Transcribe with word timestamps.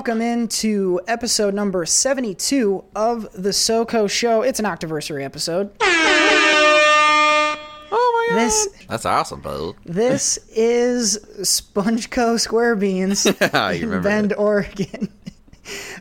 welcome 0.00 0.22
into 0.22 0.98
episode 1.08 1.52
number 1.52 1.84
72 1.84 2.82
of 2.96 3.30
the 3.34 3.50
SoCo 3.50 4.08
Show. 4.08 4.40
It's 4.40 4.58
an 4.58 4.64
Octoversary 4.64 5.26
episode. 5.26 5.70
Oh 5.82 7.56
my 7.92 8.34
god. 8.34 8.36
This 8.46 8.68
That's 8.88 9.04
awesome, 9.04 9.42
bud. 9.42 9.74
this 9.84 10.38
is 10.56 11.18
SpongeCo 11.40 12.40
Square 12.40 12.76
Beans, 12.76 13.26
you 13.26 13.32
remember 13.42 14.00
Bend, 14.00 14.30
that. 14.30 14.38
Oregon. 14.38 15.12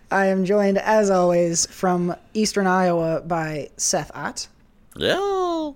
I 0.09 0.27
am 0.27 0.45
joined, 0.45 0.77
as 0.77 1.09
always, 1.09 1.65
from 1.65 2.15
Eastern 2.33 2.67
Iowa 2.67 3.19
by 3.19 3.69
Seth 3.75 4.11
Ott. 4.15 4.47
Yeah. 4.95 5.71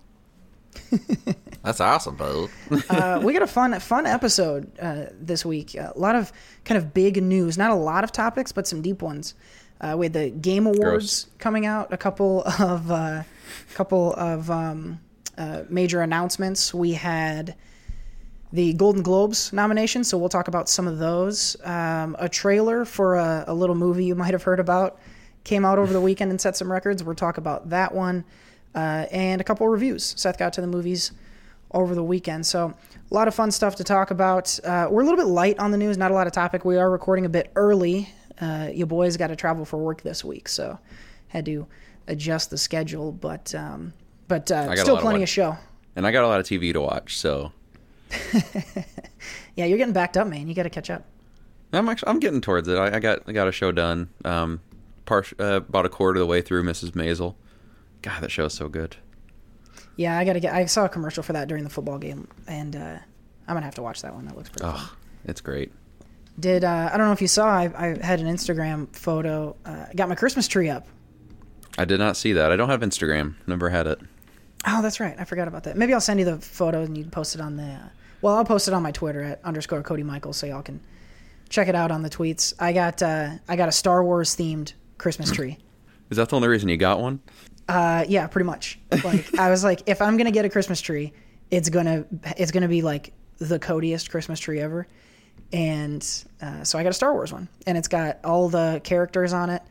That's 1.64 1.80
awesome, 1.80 2.16
bud. 2.16 2.50
Uh, 2.90 3.22
we 3.24 3.32
got 3.32 3.42
a 3.42 3.48
fun, 3.48 3.80
fun 3.80 4.06
episode 4.06 4.78
uh, 4.80 5.06
this 5.20 5.46
week. 5.46 5.76
a 5.76 5.94
lot 5.96 6.16
of 6.16 6.32
kind 6.66 6.78
of 6.78 6.94
big 6.94 7.22
news. 7.24 7.58
Not 7.58 7.72
a 7.72 7.76
lot 7.76 8.04
of 8.04 8.12
topics, 8.12 8.52
but 8.52 8.68
some 8.68 8.82
deep 8.82 9.02
ones. 9.02 9.34
Uh, 9.80 9.96
we 9.98 10.06
had 10.08 10.14
the 10.14 10.30
Game 10.30 10.66
Awards 10.66 10.80
Gross. 11.24 11.28
coming 11.40 11.66
out. 11.66 11.94
A 11.94 11.98
couple 11.98 12.44
of, 12.60 12.92
uh, 12.92 13.24
couple 13.76 14.14
of 14.14 14.52
um, 14.52 15.00
uh, 15.38 15.64
major 15.70 16.02
announcements. 16.02 16.74
We 16.74 16.94
had 16.94 17.56
the 18.52 18.74
Golden 18.74 19.02
Globes 19.02 19.54
nominations, 19.54 20.10
so 20.10 20.18
we'll 20.18 20.30
talk 20.30 20.48
about 20.50 20.68
some 20.68 20.88
of 20.88 21.00
those. 21.00 21.56
Um, 21.64 22.16
a 22.20 22.28
trailer 22.28 22.84
for 22.86 23.16
a, 23.16 23.46
a 23.48 23.54
little 23.54 23.76
movie 23.76 24.06
you 24.06 24.16
might 24.16 24.34
have 24.34 24.44
heard 24.44 24.60
about 24.60 25.00
came 25.44 25.66
out 25.66 25.78
over 25.80 25.92
the 25.92 26.02
weekend 26.02 26.30
and 26.32 26.40
set 26.40 26.56
some 26.56 26.72
records. 26.72 27.04
We'll 27.04 27.16
talk 27.16 27.38
about 27.38 27.70
that 27.70 27.94
one. 27.94 28.26
Uh, 28.76 29.06
and 29.12 29.40
a 29.40 29.44
couple 29.44 29.66
of 29.66 29.72
reviews. 29.72 30.14
Seth 30.18 30.38
got 30.38 30.54
to 30.54 30.62
the 30.62 30.68
movies 30.68 31.12
over 31.74 31.96
the 31.96 32.04
weekend. 32.04 32.46
So 32.46 32.74
a 33.10 33.14
lot 33.14 33.28
of 33.28 33.36
fun 33.36 33.52
stuff 33.52 33.76
to 33.78 33.84
talk 33.84 34.12
about. 34.12 34.60
Uh, 34.64 34.88
we're 34.90 35.02
a 35.02 35.06
little 35.06 35.18
bit 35.18 35.28
light 35.28 35.60
on 35.60 35.72
the 35.72 35.78
news, 35.78 35.98
not 35.98 36.12
a 36.12 36.14
lot 36.14 36.28
of 36.28 36.34
topic. 36.34 36.66
We 36.66 36.78
are 36.78 36.90
recording 36.90 37.26
a 37.26 37.30
bit 37.30 37.52
early. 37.56 38.10
Uh, 38.40 38.70
your 38.74 38.88
boys 38.88 39.18
got 39.18 39.28
to 39.28 39.36
travel 39.36 39.66
for 39.66 39.78
work 39.78 40.02
this 40.02 40.24
week, 40.24 40.48
so 40.48 40.80
had 41.28 41.46
to 41.46 41.68
adjust 42.08 42.50
the 42.50 42.58
schedule. 42.58 43.12
But 43.12 43.54
um, 43.56 43.94
but 44.28 44.52
uh, 44.52 44.76
still 44.76 44.96
lot 44.96 45.00
of 45.00 45.02
plenty 45.02 45.24
of 45.24 45.30
show. 45.30 45.58
and 45.96 46.08
I 46.08 46.12
got 46.12 46.24
a 46.24 46.28
lot 46.28 46.40
of 46.40 46.46
TV 46.46 46.74
to 46.74 46.82
watch, 46.82 47.18
so 47.18 47.52
Yeah, 49.56 49.66
you're 49.66 49.78
getting 49.78 49.94
backed 49.94 50.18
up, 50.18 50.28
man. 50.28 50.48
You 50.48 50.56
got 50.56 50.64
to 50.64 50.70
catch 50.70 50.90
up. 50.90 51.06
I'm 51.72 51.90
actually 51.90 52.10
I'm 52.10 52.20
getting 52.20 52.42
towards 52.42 52.68
it. 52.68 52.78
I, 52.78 52.98
I 52.98 53.00
got 53.00 53.24
I 53.28 53.32
got 53.32 53.48
a 53.48 53.52
show 53.52 53.72
done. 53.72 54.10
Um, 54.24 54.62
part 55.06 55.34
uh, 55.40 55.58
about 55.58 55.86
a 55.86 55.90
quarter 55.90 56.20
of 56.20 56.22
the 56.22 56.28
way 56.28 56.42
through 56.42 56.64
Mrs. 56.64 56.92
Maisel. 56.92 57.36
God, 58.02 58.22
that 58.22 58.32
show's 58.32 58.54
so 58.54 58.70
good. 58.70 58.98
Yeah, 59.96 60.18
I 60.18 60.26
got 60.26 60.34
to 60.34 60.40
get. 60.40 60.54
I 60.54 60.66
saw 60.66 60.86
a 60.86 60.90
commercial 60.90 61.24
for 61.24 61.34
that 61.34 61.48
during 61.48 61.64
the 61.64 61.70
football 61.70 62.00
game, 62.00 62.28
and 62.48 62.76
uh, 62.76 62.98
I'm 63.48 63.56
gonna 63.56 63.62
have 63.62 63.76
to 63.76 63.82
watch 63.84 64.02
that 64.02 64.14
one. 64.14 64.26
That 64.26 64.36
looks 64.36 64.50
pretty 64.50 64.66
fun. 64.66 64.76
Oh, 64.78 64.96
it's 65.26 65.42
great. 65.42 65.72
Did 66.40 66.64
uh, 66.64 66.90
I 66.92 66.98
don't 66.98 67.08
know 67.08 67.14
if 67.14 67.22
you 67.22 67.28
saw? 67.28 67.48
I, 67.48 67.72
I 67.78 68.04
had 68.04 68.20
an 68.20 68.28
Instagram 68.28 68.94
photo. 68.96 69.56
Uh, 69.66 69.86
I 69.90 69.94
got 69.94 70.10
my 70.10 70.16
Christmas 70.16 70.48
tree 70.48 70.70
up. 70.70 70.88
I 71.78 71.86
did 71.86 72.00
not 72.00 72.18
see 72.18 72.34
that. 72.34 72.52
I 72.52 72.56
don't 72.56 72.70
have 72.70 72.82
Instagram. 72.82 73.36
Never 73.48 73.70
had 73.70 73.88
it. 73.88 74.00
Oh, 74.66 74.82
that's 74.82 75.00
right. 75.00 75.16
I 75.20 75.26
forgot 75.26 75.48
about 75.48 75.66
that. 75.66 75.78
Maybe 75.78 75.94
I'll 75.94 76.02
send 76.02 76.20
you 76.20 76.26
the 76.26 76.38
photo 76.38 76.82
and 76.82 76.98
you 76.98 77.06
post 77.06 77.36
it 77.36 77.42
on 77.42 77.58
the. 77.58 77.64
Uh, 77.64 77.90
well, 78.22 78.36
I'll 78.36 78.46
post 78.46 78.68
it 78.68 78.74
on 78.74 78.82
my 78.82 78.92
Twitter 78.92 79.22
at 79.22 79.42
underscore 79.44 79.84
Cody 79.84 80.04
Michaels 80.04 80.38
so 80.38 80.48
y'all 80.48 80.62
can 80.62 80.80
check 81.50 81.68
it 81.68 81.76
out 81.76 81.92
on 81.92 82.02
the 82.02 82.10
tweets. 82.10 82.54
I 82.60 82.74
got 82.74 83.04
uh, 83.04 83.32
I 83.48 83.56
got 83.56 83.70
a 83.70 83.72
Star 83.72 84.04
Wars 84.04 84.36
themed 84.36 84.74
Christmas 84.98 85.32
tree. 85.36 85.60
Is 86.10 86.18
that 86.18 86.30
the 86.30 86.36
only 86.36 86.48
reason 86.48 86.70
you 86.70 86.78
got 86.78 87.00
one? 87.00 87.20
Uh, 87.68 88.06
yeah, 88.08 88.28
pretty 88.28 88.46
much. 88.46 88.80
Like 89.04 89.38
I 89.40 89.50
was 89.50 89.64
like, 89.64 89.84
if 89.88 90.02
I'm 90.02 90.18
gonna 90.18 90.32
get 90.32 90.46
a 90.46 90.50
Christmas 90.50 90.82
tree, 90.82 91.14
it's 91.50 91.70
gonna 91.70 92.06
it's 92.38 92.52
gonna 92.52 92.68
be 92.68 92.82
like 92.82 93.14
the 93.38 93.60
Codiest 93.60 94.10
Christmas 94.10 94.40
tree 94.40 94.60
ever. 94.60 94.88
And 95.52 96.06
uh, 96.42 96.64
so 96.64 96.80
I 96.80 96.84
got 96.84 96.90
a 96.90 96.94
Star 96.94 97.14
Wars 97.14 97.32
one, 97.32 97.48
and 97.68 97.78
it's 97.78 97.88
got 97.88 98.20
all 98.24 98.50
the 98.50 98.82
characters 98.84 99.34
on 99.34 99.50
it, 99.50 99.62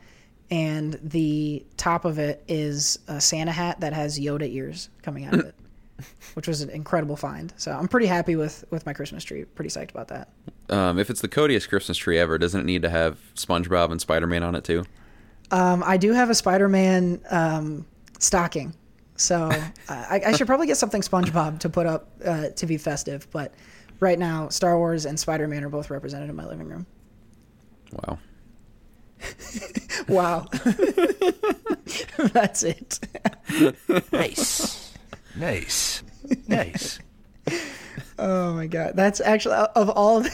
and 0.49 0.97
the 1.03 1.65
top 1.77 2.05
of 2.05 2.19
it 2.19 2.43
is 2.47 2.99
a 3.07 3.19
Santa 3.19 3.51
hat 3.51 3.81
that 3.81 3.93
has 3.93 4.17
Yoda 4.17 4.51
ears 4.51 4.89
coming 5.01 5.25
out 5.25 5.33
of 5.33 5.45
it, 5.45 5.55
which 6.35 6.47
was 6.47 6.61
an 6.61 6.69
incredible 6.69 7.17
find. 7.17 7.53
So 7.57 7.71
I'm 7.71 7.87
pretty 7.87 8.07
happy 8.07 8.35
with 8.35 8.63
with 8.71 8.85
my 8.85 8.93
Christmas 8.93 9.23
tree. 9.23 9.43
Pretty 9.43 9.69
psyched 9.69 9.91
about 9.91 10.07
that. 10.07 10.29
Um, 10.69 10.97
if 10.97 11.09
it's 11.09 11.21
the 11.21 11.27
codiest 11.27 11.69
Christmas 11.69 11.97
tree 11.97 12.17
ever, 12.17 12.37
doesn't 12.37 12.61
it 12.61 12.65
need 12.65 12.81
to 12.83 12.89
have 12.89 13.19
SpongeBob 13.35 13.91
and 13.91 13.99
Spider-Man 13.99 14.41
on 14.43 14.55
it 14.55 14.63
too? 14.63 14.85
Um, 15.53 15.83
I 15.85 15.97
do 15.97 16.13
have 16.13 16.31
a 16.31 16.35
Spider-Man 16.35 17.21
um, 17.29 17.85
stocking, 18.17 18.73
so 19.15 19.51
uh, 19.51 19.69
I, 19.89 20.21
I 20.25 20.31
should 20.31 20.47
probably 20.47 20.65
get 20.65 20.77
something 20.77 21.01
SpongeBob 21.01 21.59
to 21.59 21.69
put 21.69 21.85
up 21.85 22.09
uh, 22.25 22.49
to 22.49 22.65
be 22.65 22.77
festive. 22.77 23.27
But 23.29 23.53
right 23.99 24.17
now, 24.17 24.49
Star 24.49 24.79
Wars 24.79 25.05
and 25.05 25.19
Spider-Man 25.19 25.63
are 25.63 25.69
both 25.69 25.91
represented 25.91 26.31
in 26.31 26.35
my 26.35 26.45
living 26.45 26.67
room. 26.67 26.87
Wow. 27.91 28.17
Wow, 30.09 30.47
that's 32.33 32.63
it. 32.63 32.99
Nice. 34.11 34.91
nice. 35.35 36.03
Nice. 36.45 36.99
Oh 38.19 38.53
my 38.53 38.67
god, 38.67 38.93
that's 38.95 39.21
actually 39.21 39.55
of 39.55 39.89
all. 39.89 40.25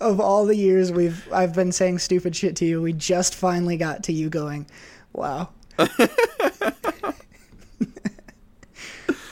Of 0.00 0.20
all 0.20 0.44
the 0.46 0.56
years 0.56 0.92
we've 0.92 1.26
I've 1.32 1.54
been 1.54 1.72
saying 1.72 1.98
stupid 2.00 2.36
shit 2.36 2.56
to 2.56 2.64
you, 2.64 2.82
we 2.82 2.92
just 2.92 3.34
finally 3.34 3.76
got 3.76 4.04
to 4.04 4.12
you 4.12 4.28
going, 4.28 4.66
"Wow." 5.12 5.50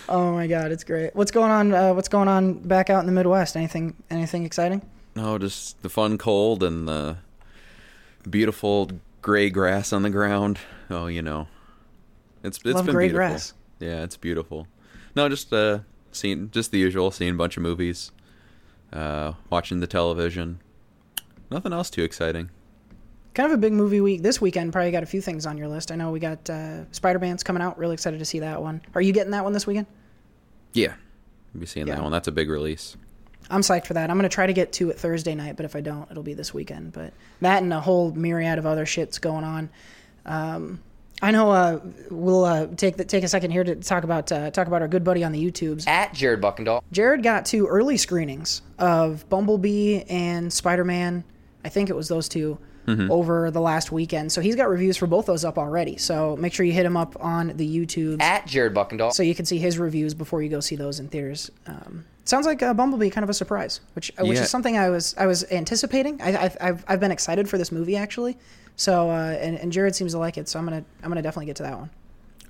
oh 0.09 0.33
my 0.33 0.47
god, 0.47 0.73
it's 0.73 0.85
great. 0.85 1.15
What's 1.15 1.31
going 1.31 1.51
on? 1.51 1.73
Uh, 1.75 1.95
what's 1.95 2.09
going 2.09 2.29
on 2.29 2.55
back 2.55 2.91
out 2.91 3.01
in 3.01 3.07
the 3.07 3.13
Midwest? 3.13 3.57
Anything? 3.57 3.95
Anything 4.11 4.45
exciting? 4.45 4.83
No, 5.15 5.39
just 5.39 5.83
the 5.83 5.89
fun 5.89 6.19
cold 6.19 6.63
and 6.63 6.89
the 6.89 7.17
beautiful 8.29 8.91
gray 9.21 9.51
grass 9.51 9.93
on 9.93 10.03
the 10.03 10.11
ground. 10.11 10.59
Oh, 10.91 11.07
you 11.07 11.23
know, 11.23 11.49
it's 12.43 12.59
it's 12.59 12.75
Love 12.75 12.87
been 12.87 12.97
beautiful. 12.97 13.17
grass. 13.17 13.55
Yeah, 13.81 14.03
it's 14.03 14.17
beautiful. 14.17 14.67
No, 15.15 15.29
just 15.29 15.53
uh, 15.53 15.81
seeing 16.13 16.51
just 16.51 16.71
the 16.71 16.79
usual, 16.79 17.11
seeing 17.11 17.33
a 17.33 17.37
bunch 17.37 17.57
of 17.57 17.63
movies, 17.63 18.13
uh, 18.93 19.33
watching 19.51 19.81
the 19.81 19.87
television. 19.87 20.61
Nothing 21.51 21.73
else 21.73 21.91
too 21.91 22.03
exciting. 22.03 22.51
Kind 23.35 23.51
of 23.51 23.59
a 23.59 23.61
big 23.61 23.73
movie 23.73 24.01
week 24.01 24.23
this 24.23 24.41
weekend. 24.41 24.73
Probably 24.73 24.91
got 24.91 25.03
a 25.03 25.07
few 25.07 25.21
things 25.23 25.47
on 25.47 25.57
your 25.57 25.69
list. 25.69 25.91
I 25.91 25.97
know 25.97 26.11
we 26.11 26.21
got 26.21 26.49
uh, 26.51 26.91
Spider 26.93 27.19
Man's 27.19 27.43
coming 27.43 27.63
out. 27.63 27.79
Really 27.79 27.95
excited 27.95 28.19
to 28.19 28.25
see 28.25 28.41
that 28.41 28.61
one. 28.63 28.83
Are 28.95 29.01
you 29.01 29.13
getting 29.13 29.31
that 29.33 29.45
one 29.45 29.53
this 29.55 29.67
weekend? 29.67 29.87
Yeah, 30.75 30.95
I'll 31.55 31.61
be 31.61 31.67
seeing 31.67 31.87
Yeah. 31.87 31.95
that 31.97 32.03
one. 32.03 32.13
That's 32.13 32.29
a 32.29 32.33
big 32.33 32.49
release. 32.51 32.97
I'm 33.51 33.61
psyched 33.63 33.87
for 33.87 33.95
that. 33.95 34.11
I'm 34.11 34.17
gonna 34.17 34.29
try 34.29 34.47
to 34.47 34.53
get 34.53 34.73
to 34.75 34.91
it 34.91 34.99
Thursday 34.99 35.35
night, 35.35 35.57
but 35.57 35.65
if 35.65 35.75
I 35.77 35.81
don't, 35.81 36.11
it'll 36.11 36.23
be 36.23 36.35
this 36.35 36.55
weekend. 36.55 36.93
But 36.93 37.13
that 37.41 37.63
and 37.63 37.73
a 37.73 37.81
whole 37.81 38.13
myriad 38.13 38.59
of 38.59 38.67
other 38.67 38.85
shits 38.87 39.21
going 39.21 39.45
on. 39.45 39.69
Um, 40.25 40.81
I 41.23 41.31
know. 41.31 41.51
Uh, 41.53 41.81
we'll 42.11 42.45
uh, 42.45 42.67
take 42.77 42.97
the, 42.97 43.05
take 43.05 43.23
a 43.25 43.29
second 43.29 43.53
here 43.53 43.63
to 43.65 43.77
talk 43.77 44.03
about 44.05 44.31
uh, 44.33 44.51
talk 44.51 44.67
about 44.67 44.83
our 44.83 44.89
good 44.89 45.05
buddy 45.05 45.23
on 45.23 45.31
the 45.33 45.43
YouTubes. 45.51 45.87
at 45.87 46.13
Jared 46.15 46.41
Buckendahl. 46.41 46.83
Jared 46.91 47.23
got 47.23 47.47
two 47.47 47.67
early 47.69 47.97
screenings 47.97 48.61
of 48.79 49.29
Bumblebee 49.29 50.01
and 50.09 50.53
Spider 50.53 50.85
Man. 50.85 51.23
I 51.65 51.69
think 51.69 51.89
it 51.91 51.97
was 51.97 52.09
those 52.09 52.29
2 52.29 52.59
over 53.09 53.53
the 53.53 53.61
last 53.61 53.93
weekend. 53.93 54.33
So 54.33 54.41
he's 54.41 54.57
got 54.57 54.69
reviews 54.69 54.97
for 54.97 55.07
both 55.07 55.27
those 55.27 55.45
up 55.45 55.57
already. 55.57 55.97
So 55.99 56.37
make 56.37 56.53
sure 56.53 56.67
you 56.67 56.73
hit 56.73 56.85
him 56.85 56.97
up 56.97 57.17
on 57.21 57.57
the 57.57 57.65
YouTube 57.87 58.21
At 58.21 58.45
Jared 58.45 58.75
Buckendahl. 58.75 59.13
so 59.13 59.23
you 59.23 59.37
can 59.37 59.47
see 59.47 59.59
his 59.59 59.79
reviews 59.79 60.15
before 60.15 60.43
you 60.43 60.49
go 60.49 60.59
see 60.59 60.75
those 60.75 60.99
in 60.99 61.07
theaters. 61.07 61.53
Um, 61.69 62.05
sounds 62.25 62.45
like 62.45 62.61
uh, 62.61 62.75
Bumblebee 62.75 63.11
kind 63.11 63.23
of 63.23 63.31
a 63.31 63.35
surprise, 63.35 63.79
which 63.95 64.11
uh, 64.19 64.25
which 64.27 64.39
Yeah. 64.39 64.43
is 64.43 64.51
something 64.51 64.77
I 64.77 64.91
was 64.91 65.15
I 65.17 65.27
was 65.27 65.45
anticipating. 65.53 66.21
I, 66.21 66.51
I've 66.61 66.85
I've 66.89 66.99
been 66.99 67.13
excited 67.13 67.49
for 67.49 67.57
this 67.57 67.71
movie 67.71 67.97
actually. 67.97 68.37
So 68.77 69.11
uh, 69.11 69.37
and, 69.41 69.59
and 69.59 69.73
Jared 69.73 69.95
seems 69.95 70.13
to 70.13 70.19
like 70.19 70.39
it, 70.39 70.49
so 70.49 70.59
I'm 70.59 70.65
gonna 70.65 70.85
I'm 71.03 71.09
gonna 71.09 71.23
definitely 71.23 71.47
get 71.47 71.57
to 71.57 71.63
that 71.65 71.79
one. 71.79 71.91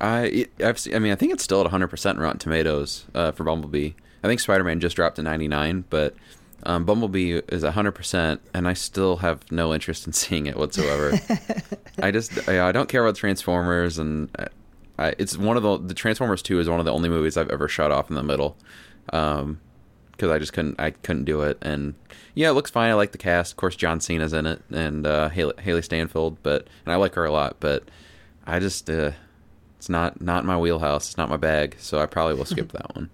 I 0.01 0.47
I've 0.63 0.79
seen, 0.79 0.95
I 0.95 0.99
mean 0.99 1.13
I 1.13 1.17
think 1.17 1.33
it's 1.33 1.45
still 1.45 1.61
at 1.61 1.65
100 1.65 1.89
percent 1.89 2.19
Rotten 2.19 2.39
Tomatoes 2.39 3.07
uh, 3.15 3.33
for 3.33 3.45
Bumblebee. 3.45 3.93
I 4.23 4.29
think 4.29 4.41
Spider 4.41 4.65
Man 4.65 4.81
just 4.81 4.97
dropped 4.97 5.17
to 5.17 5.23
99, 5.23 5.85
but 5.91 6.15
um, 6.65 6.85
Bumblebee 6.85 7.41
is 7.49 7.65
100 7.65 7.93
percent, 7.93 8.41
and 8.55 8.69
I 8.69 8.73
still 8.73 9.17
have 9.19 9.51
no 9.51 9.75
interest 9.75 10.07
in 10.07 10.13
seeing 10.13 10.47
it 10.47 10.57
whatsoever. 10.57 11.19
I 12.03 12.11
just 12.11 12.49
I, 12.49 12.69
I 12.69 12.73
don't 12.73 12.89
care 12.89 13.05
about 13.05 13.17
Transformers, 13.17 13.99
and 13.99 14.31
I, 14.39 14.47
I, 14.99 15.15
it's 15.19 15.37
one 15.37 15.57
of 15.57 15.63
the 15.63 15.79
the 15.79 15.95
Transformers 15.95 16.43
2 16.43 16.61
is 16.61 16.69
one 16.69 16.79
of 16.79 16.87
the 16.87 16.93
only 16.93 17.09
movies 17.09 17.37
I've 17.37 17.51
ever 17.51 17.69
shut 17.69 17.91
off 17.91 18.11
in 18.11 18.17
the 18.17 18.23
middle. 18.23 18.57
Um, 19.13 19.61
because 20.23 20.33
I 20.33 20.39
just 20.39 20.53
couldn't 20.53 20.79
I 20.79 20.93
couldn't 20.93 21.25
do 21.25 21.41
it. 21.43 21.59
And 21.63 21.95
yeah, 22.37 22.49
it 22.49 22.53
looks 22.53 22.71
fine. 22.71 22.91
I 22.91 22.95
like 22.95 23.11
the 23.11 23.19
cast. 23.19 23.55
Of 23.55 23.57
course, 23.57 23.75
John 23.75 23.99
Cena's 23.99 24.33
in 24.33 24.47
it, 24.47 24.63
and 24.71 25.05
uh, 25.05 25.31
Hailee, 25.31 25.55
Hailee 25.55 25.83
Steinfeld. 25.83 26.37
But 26.45 26.69
and 26.87 26.93
I 26.93 26.97
like 26.97 27.17
her 27.17 27.25
a 27.25 27.33
lot. 27.33 27.57
But 27.59 27.89
I 28.47 28.61
just 28.61 28.89
uh, 28.89 29.11
it's 29.79 29.89
not 29.89 30.21
not 30.21 30.45
my 30.45 30.57
wheelhouse. 30.57 31.09
It's 31.09 31.19
not 31.19 31.29
my 31.29 31.37
bag. 31.37 31.75
So 31.81 31.99
I 31.99 32.07
probably 32.07 32.37
will 32.37 32.45
skip 32.45 32.71
that 32.73 32.95
one. 32.95 33.11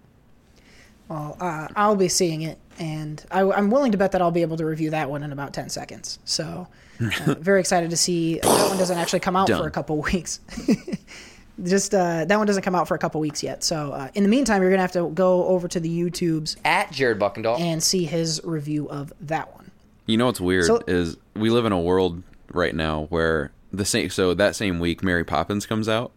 Well, 1.09 1.39
uh, 1.41 1.69
I'll 1.75 1.97
be 1.97 2.09
seeing 2.09 2.43
it, 2.43 2.59
and 2.79 3.25
I, 3.31 3.41
I'm 3.41 3.71
willing 3.71 3.93
to 3.93 3.99
bet 3.99 4.13
that 4.13 4.21
I'll 4.21 4.31
be 4.31 4.43
able 4.43 4.59
to 4.59 4.67
review 4.67 4.91
that 4.91 5.09
one 5.09 5.23
in 5.23 5.33
about 5.33 5.55
ten 5.55 5.71
seconds. 5.71 6.19
So 6.27 6.69
uh, 7.01 7.37
very 7.41 7.61
excited 7.61 7.89
to 7.89 7.97
see 7.97 8.39
that 8.41 8.69
one 8.69 8.77
doesn't 8.77 8.99
actually 8.99 9.21
come 9.21 9.35
out 9.35 9.49
Done. 9.49 9.63
for 9.63 9.67
a 9.67 9.71
couple 9.71 9.97
weeks. 10.13 10.41
Just 11.65 11.95
uh, 11.95 12.25
that 12.25 12.37
one 12.39 12.47
doesn't 12.47 12.63
come 12.63 12.75
out 12.75 12.87
for 12.87 12.95
a 12.95 12.99
couple 12.99 13.21
weeks 13.21 13.43
yet. 13.43 13.65
So 13.65 13.93
uh, 13.93 14.09
in 14.15 14.23
the 14.23 14.29
meantime, 14.29 14.63
you're 14.63 14.71
gonna 14.71 14.83
have 14.83 14.93
to 14.93 15.09
go 15.11 15.47
over 15.47 15.67
to 15.69 15.81
the 15.81 15.89
YouTubes 15.89 16.57
At 16.65 16.93
Jared 16.93 17.19
Buckendahl. 17.19 17.59
and 17.59 17.83
see 17.83 18.05
his 18.05 18.41
review 18.45 18.89
of 18.89 19.13
that 19.21 19.53
one. 19.55 19.71
You 20.07 20.17
know 20.19 20.27
what's 20.27 20.41
weird 20.41 20.67
So- 20.67 20.83
is 20.87 21.17
we 21.35 21.51
live 21.51 21.65
in 21.65 21.73
a 21.73 21.81
world 21.81 22.23
right 22.53 22.75
now 22.75 23.07
where 23.11 23.51
the 23.73 23.85
same 23.85 24.09
so 24.11 24.33
that 24.35 24.57
same 24.57 24.79
week 24.79 25.03
Mary 25.03 25.25
Poppins 25.25 25.67
comes 25.67 25.89
out, 25.89 26.13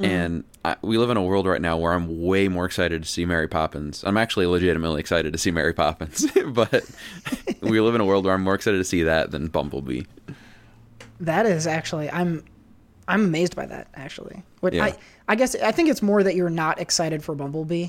Mm-hmm. 0.00 0.04
and 0.12 0.44
I, 0.64 0.76
we 0.80 0.96
live 0.96 1.10
in 1.10 1.16
a 1.16 1.22
world 1.24 1.44
right 1.48 1.60
now 1.60 1.76
where 1.76 1.92
I'm 1.92 2.22
way 2.24 2.46
more 2.46 2.64
excited 2.66 3.02
to 3.02 3.08
see 3.08 3.24
Mary 3.26 3.48
Poppins. 3.48 4.04
I'm 4.06 4.16
actually 4.16 4.46
legitimately 4.46 5.00
excited 5.00 5.32
to 5.32 5.38
see 5.40 5.50
Mary 5.50 5.72
Poppins, 5.74 6.24
but 6.52 6.84
we 7.60 7.80
live 7.80 7.96
in 7.96 8.00
a 8.00 8.04
world 8.04 8.24
where 8.24 8.32
I'm 8.32 8.42
more 8.44 8.54
excited 8.54 8.78
to 8.78 8.84
see 8.84 9.02
that 9.02 9.32
than 9.32 9.48
Bumblebee. 9.48 10.02
That 11.20 11.46
is 11.46 11.66
actually 11.66 12.08
I'm 12.10 12.44
I'm 13.08 13.24
amazed 13.24 13.56
by 13.56 13.66
that 13.66 13.88
actually. 13.94 14.42
What 14.60 14.74
Yeah. 14.74 14.84
I 14.84 14.96
I 15.26 15.34
guess 15.34 15.54
I 15.56 15.72
think 15.72 15.88
it's 15.88 16.02
more 16.02 16.22
that 16.22 16.34
you're 16.36 16.50
not 16.50 16.80
excited 16.80 17.24
for 17.24 17.34
Bumblebee. 17.34 17.88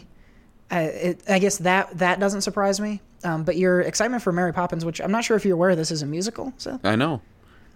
I, 0.71 0.81
it, 0.81 1.23
I 1.27 1.39
guess 1.39 1.57
that 1.59 1.97
that 1.97 2.19
doesn't 2.19 2.41
surprise 2.41 2.79
me. 2.79 3.01
Um, 3.23 3.43
but 3.43 3.57
your 3.57 3.81
excitement 3.81 4.23
for 4.23 4.31
Mary 4.31 4.53
Poppins, 4.53 4.85
which 4.85 5.01
I'm 5.01 5.11
not 5.11 5.25
sure 5.25 5.35
if 5.35 5.43
you're 5.45 5.55
aware 5.55 5.75
this 5.75 5.91
is 5.91 6.01
a 6.01 6.05
musical, 6.05 6.53
so 6.57 6.79
I 6.83 6.95
know. 6.95 7.21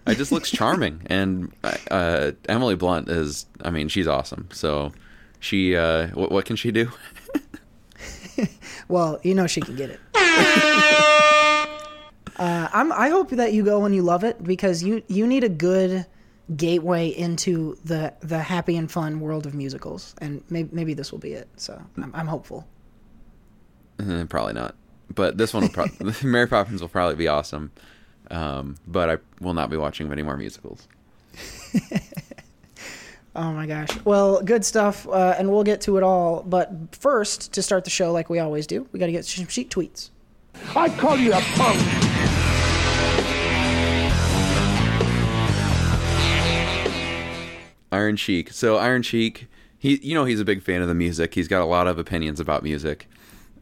It 0.06 0.16
just 0.16 0.32
looks 0.32 0.50
charming, 0.50 1.02
and 1.06 1.52
uh, 1.90 2.32
Emily 2.48 2.76
Blunt 2.76 3.08
is. 3.08 3.46
I 3.62 3.70
mean, 3.70 3.88
she's 3.88 4.06
awesome. 4.06 4.48
So, 4.52 4.92
she. 5.40 5.76
Uh, 5.76 6.08
what, 6.08 6.30
what 6.32 6.44
can 6.44 6.56
she 6.56 6.70
do? 6.72 6.90
well, 8.88 9.18
you 9.22 9.34
know 9.34 9.46
she 9.46 9.60
can 9.60 9.76
get 9.76 9.90
it. 9.90 10.00
uh, 12.36 12.68
I'm 12.72 12.92
I 12.92 13.08
hope 13.08 13.30
that 13.30 13.52
you 13.52 13.64
go 13.64 13.84
and 13.84 13.94
you 13.94 14.02
love 14.02 14.24
it 14.24 14.42
because 14.42 14.82
you 14.82 15.02
you 15.08 15.26
need 15.26 15.44
a 15.44 15.48
good 15.48 16.06
gateway 16.56 17.08
into 17.08 17.76
the 17.84 18.12
the 18.20 18.38
happy 18.38 18.76
and 18.76 18.90
fun 18.90 19.20
world 19.20 19.46
of 19.46 19.54
musicals, 19.54 20.14
and 20.20 20.42
maybe 20.50 20.68
maybe 20.72 20.94
this 20.94 21.12
will 21.12 21.18
be 21.18 21.32
it. 21.32 21.48
So 21.56 21.80
I'm, 21.96 22.14
I'm 22.14 22.26
hopeful. 22.26 22.66
Eh, 24.00 24.24
probably 24.28 24.54
not. 24.54 24.74
But 25.14 25.38
this 25.38 25.54
one 25.54 25.64
will 25.64 25.70
probably. 25.70 26.14
Mary 26.22 26.46
Poppins 26.46 26.80
will 26.80 26.88
probably 26.88 27.16
be 27.16 27.28
awesome. 27.28 27.72
Um, 28.30 28.76
but 28.86 29.10
I 29.10 29.18
will 29.40 29.54
not 29.54 29.68
be 29.70 29.76
watching 29.76 30.08
many 30.08 30.22
more 30.22 30.36
musicals. 30.36 30.88
Oh 33.36 33.52
my 33.52 33.66
gosh. 33.66 33.88
Well, 34.04 34.40
good 34.42 34.64
stuff, 34.64 35.08
uh, 35.08 35.34
and 35.36 35.50
we'll 35.50 35.64
get 35.64 35.80
to 35.82 35.96
it 35.96 36.04
all. 36.04 36.42
But 36.44 36.70
first, 36.94 37.52
to 37.54 37.62
start 37.62 37.84
the 37.84 37.90
show 37.90 38.12
like 38.12 38.30
we 38.30 38.38
always 38.38 38.66
do, 38.66 38.86
we 38.92 39.00
got 39.00 39.06
to 39.06 39.12
get 39.12 39.24
some 39.24 39.48
sheet 39.48 39.70
tweets. 39.70 40.10
I 40.76 40.88
call 40.88 41.16
you 41.16 41.32
a 41.32 41.40
punk. 41.40 42.43
Iron 47.94 48.16
Sheik. 48.16 48.52
So 48.52 48.76
Iron 48.76 49.02
Sheik, 49.02 49.46
he 49.78 50.00
you 50.02 50.14
know 50.14 50.24
he's 50.24 50.40
a 50.40 50.44
big 50.44 50.62
fan 50.62 50.82
of 50.82 50.88
the 50.88 50.94
music. 50.94 51.34
He's 51.34 51.48
got 51.48 51.62
a 51.62 51.64
lot 51.64 51.86
of 51.86 51.98
opinions 51.98 52.40
about 52.40 52.62
music, 52.64 53.08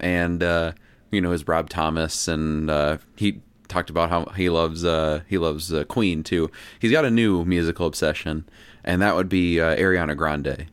and 0.01 0.43
uh, 0.43 0.73
you 1.11 1.21
know 1.21 1.33
his 1.33 1.47
Rob 1.47 1.69
Thomas, 1.69 2.27
and 2.29 2.71
uh, 2.71 2.97
he 3.17 3.43
talked 3.69 3.91
about 3.91 4.09
how 4.09 4.25
he 4.37 4.49
loves 4.49 4.85
uh, 4.85 5.21
he 5.29 5.37
loves 5.37 5.73
uh, 5.73 5.85
Queen 5.85 6.25
too. 6.25 6.51
He's 6.79 6.91
got 6.91 7.05
a 7.05 7.11
new 7.11 7.45
musical 7.45 7.87
obsession, 7.87 8.49
and 8.83 9.03
that 9.03 9.15
would 9.15 9.29
be 9.29 9.61
uh, 9.61 9.77
Ariana 9.77 10.17
Grande. 10.17 10.67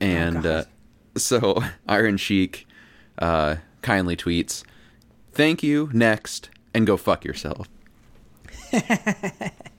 And 0.00 0.44
uh, 0.44 0.64
so 1.16 1.62
Iron 1.88 2.18
Sheik 2.18 2.66
uh, 3.18 3.56
kindly 3.80 4.16
tweets, 4.16 4.64
"Thank 5.32 5.62
you. 5.62 5.88
Next, 5.94 6.50
and 6.74 6.86
go 6.86 6.98
fuck 6.98 7.24
yourself." 7.24 7.68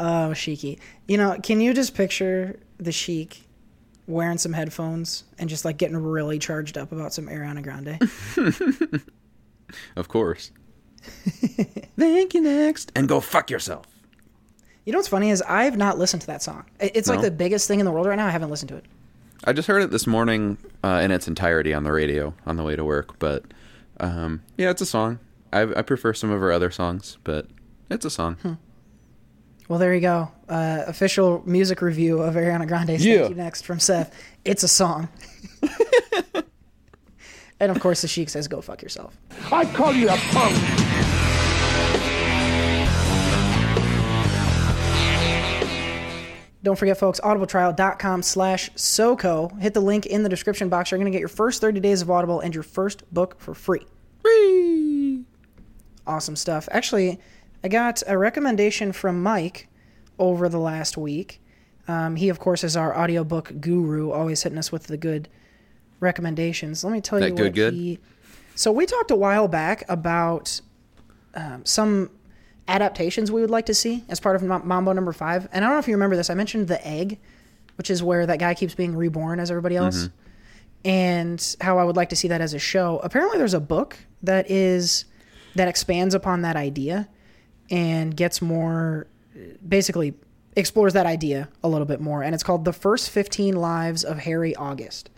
Oh, 0.00 0.30
Sheiky. 0.32 0.78
You 1.06 1.18
know, 1.18 1.36
can 1.42 1.60
you 1.60 1.72
just 1.74 1.94
picture 1.94 2.58
the 2.78 2.90
Sheik 2.90 3.42
wearing 4.06 4.38
some 4.38 4.52
headphones 4.54 5.24
and 5.38 5.48
just 5.48 5.64
like 5.64 5.76
getting 5.76 5.96
really 5.96 6.38
charged 6.38 6.76
up 6.78 6.90
about 6.90 7.12
some 7.12 7.26
Ariana 7.28 7.62
Grande? 7.62 7.98
Of 9.96 10.08
course. 10.08 10.50
Thank 11.96 12.34
you. 12.34 12.40
Next, 12.40 12.90
and 12.96 13.08
go 13.08 13.20
fuck 13.20 13.50
yourself. 13.50 13.86
you 14.84 14.92
know 14.92 14.98
what's 14.98 15.08
funny 15.08 15.30
is 15.30 15.42
I've 15.42 15.76
not 15.76 15.98
listened 15.98 16.22
to 16.22 16.26
that 16.28 16.42
song. 16.42 16.64
It- 16.80 16.92
It's 16.96 17.08
like 17.08 17.20
the 17.20 17.30
biggest 17.30 17.68
thing 17.68 17.78
in 17.80 17.84
the 17.86 17.92
world 17.92 18.06
right 18.06 18.16
now. 18.16 18.26
I 18.26 18.30
haven't 18.30 18.50
listened 18.50 18.70
to 18.70 18.76
it. 18.76 18.84
I 19.44 19.52
just 19.52 19.68
heard 19.68 19.82
it 19.82 19.90
this 19.90 20.06
morning 20.06 20.58
uh, 20.84 21.00
in 21.02 21.10
its 21.10 21.26
entirety 21.28 21.72
on 21.72 21.84
the 21.84 21.92
radio 21.92 22.34
on 22.46 22.56
the 22.56 22.62
way 22.64 22.74
to 22.76 22.84
work. 22.84 23.18
But 23.18 23.44
um, 24.00 24.42
yeah, 24.58 24.70
it's 24.70 24.82
a 24.82 24.86
song. 24.86 25.18
I, 25.52 25.62
I 25.62 25.82
prefer 25.82 26.12
some 26.14 26.30
of 26.30 26.40
her 26.40 26.52
other 26.52 26.70
songs, 26.70 27.16
but 27.24 27.46
it's 27.90 28.04
a 28.04 28.10
song. 28.10 28.58
Well, 29.70 29.78
there 29.78 29.94
you 29.94 30.00
go. 30.00 30.28
Uh, 30.48 30.82
official 30.88 31.44
music 31.46 31.80
review 31.80 32.22
of 32.22 32.34
Ariana 32.34 32.66
Grande's 32.66 33.06
Yeah. 33.06 33.18
Thank 33.18 33.30
You 33.30 33.36
Next 33.36 33.64
from 33.64 33.78
Seth. 33.78 34.12
It's 34.44 34.64
a 34.64 34.68
song. 34.68 35.08
and 37.60 37.70
of 37.70 37.78
course, 37.78 38.02
the 38.02 38.08
Sheik 38.08 38.30
says, 38.30 38.48
go 38.48 38.60
fuck 38.60 38.82
yourself. 38.82 39.16
I 39.52 39.64
call 39.66 39.92
you 39.92 40.08
a 40.08 40.16
punk. 40.32 40.56
Don't 46.64 46.76
forget, 46.76 46.98
folks, 46.98 47.20
audibletrial.com 47.20 48.24
slash 48.24 48.70
SOCO. 48.74 49.56
Hit 49.60 49.74
the 49.74 49.80
link 49.80 50.04
in 50.06 50.24
the 50.24 50.28
description 50.28 50.68
box. 50.68 50.90
You're 50.90 50.98
going 50.98 51.12
to 51.12 51.16
get 51.16 51.20
your 51.20 51.28
first 51.28 51.60
30 51.60 51.78
days 51.78 52.02
of 52.02 52.10
Audible 52.10 52.40
and 52.40 52.52
your 52.52 52.64
first 52.64 53.04
book 53.14 53.38
for 53.38 53.54
free. 53.54 53.86
Whee! 54.24 55.26
Awesome 56.08 56.34
stuff. 56.34 56.68
Actually, 56.72 57.20
I 57.62 57.68
got 57.68 58.02
a 58.06 58.16
recommendation 58.16 58.92
from 58.92 59.22
Mike 59.22 59.68
over 60.18 60.48
the 60.48 60.58
last 60.58 60.96
week. 60.96 61.40
Um, 61.88 62.16
he, 62.16 62.28
of 62.28 62.38
course, 62.38 62.62
is 62.64 62.76
our 62.76 62.96
audiobook 62.96 63.52
guru, 63.60 64.10
always 64.10 64.42
hitting 64.42 64.58
us 64.58 64.70
with 64.70 64.84
the 64.84 64.96
good 64.96 65.28
recommendations. 65.98 66.84
Let 66.84 66.92
me 66.92 67.00
tell 67.00 67.18
That 67.18 67.30
you 67.30 67.34
good, 67.34 67.44
what 67.44 67.54
good? 67.54 67.74
he. 67.74 67.98
So 68.54 68.72
we 68.72 68.86
talked 68.86 69.10
a 69.10 69.16
while 69.16 69.48
back 69.48 69.84
about 69.88 70.60
um, 71.34 71.64
some 71.64 72.10
adaptations 72.68 73.32
we 73.32 73.40
would 73.40 73.50
like 73.50 73.66
to 73.66 73.74
see 73.74 74.04
as 74.08 74.20
part 74.20 74.36
of 74.36 74.42
Ma- 74.42 74.58
Mambo 74.58 74.92
Number 74.92 75.12
Five, 75.12 75.48
and 75.52 75.64
I 75.64 75.68
don't 75.68 75.76
know 75.76 75.80
if 75.80 75.88
you 75.88 75.94
remember 75.94 76.16
this. 76.16 76.30
I 76.30 76.34
mentioned 76.34 76.68
the 76.68 76.84
egg, 76.86 77.18
which 77.76 77.90
is 77.90 78.02
where 78.02 78.26
that 78.26 78.38
guy 78.38 78.54
keeps 78.54 78.74
being 78.74 78.94
reborn 78.96 79.40
as 79.40 79.50
everybody 79.50 79.76
else, 79.76 80.08
and 80.84 81.56
how 81.60 81.78
I 81.78 81.84
would 81.84 81.96
like 81.96 82.08
to 82.10 82.16
see 82.16 82.28
that 82.28 82.40
as 82.40 82.54
a 82.54 82.58
show. 82.58 83.00
Apparently, 83.02 83.38
there's 83.38 83.54
a 83.54 83.60
book 83.60 83.96
that 84.22 84.50
is 84.50 85.04
that 85.56 85.68
expands 85.68 86.14
upon 86.14 86.42
that 86.42 86.56
idea 86.56 87.08
and 87.70 88.16
gets 88.16 88.42
more 88.42 89.06
basically 89.66 90.14
explores 90.56 90.92
that 90.92 91.06
idea 91.06 91.48
a 91.62 91.68
little 91.68 91.86
bit 91.86 92.00
more 92.00 92.22
and 92.22 92.34
it's 92.34 92.42
called 92.42 92.64
the 92.64 92.72
first 92.72 93.10
15 93.10 93.56
lives 93.56 94.02
of 94.02 94.18
harry 94.18 94.54
august 94.56 95.10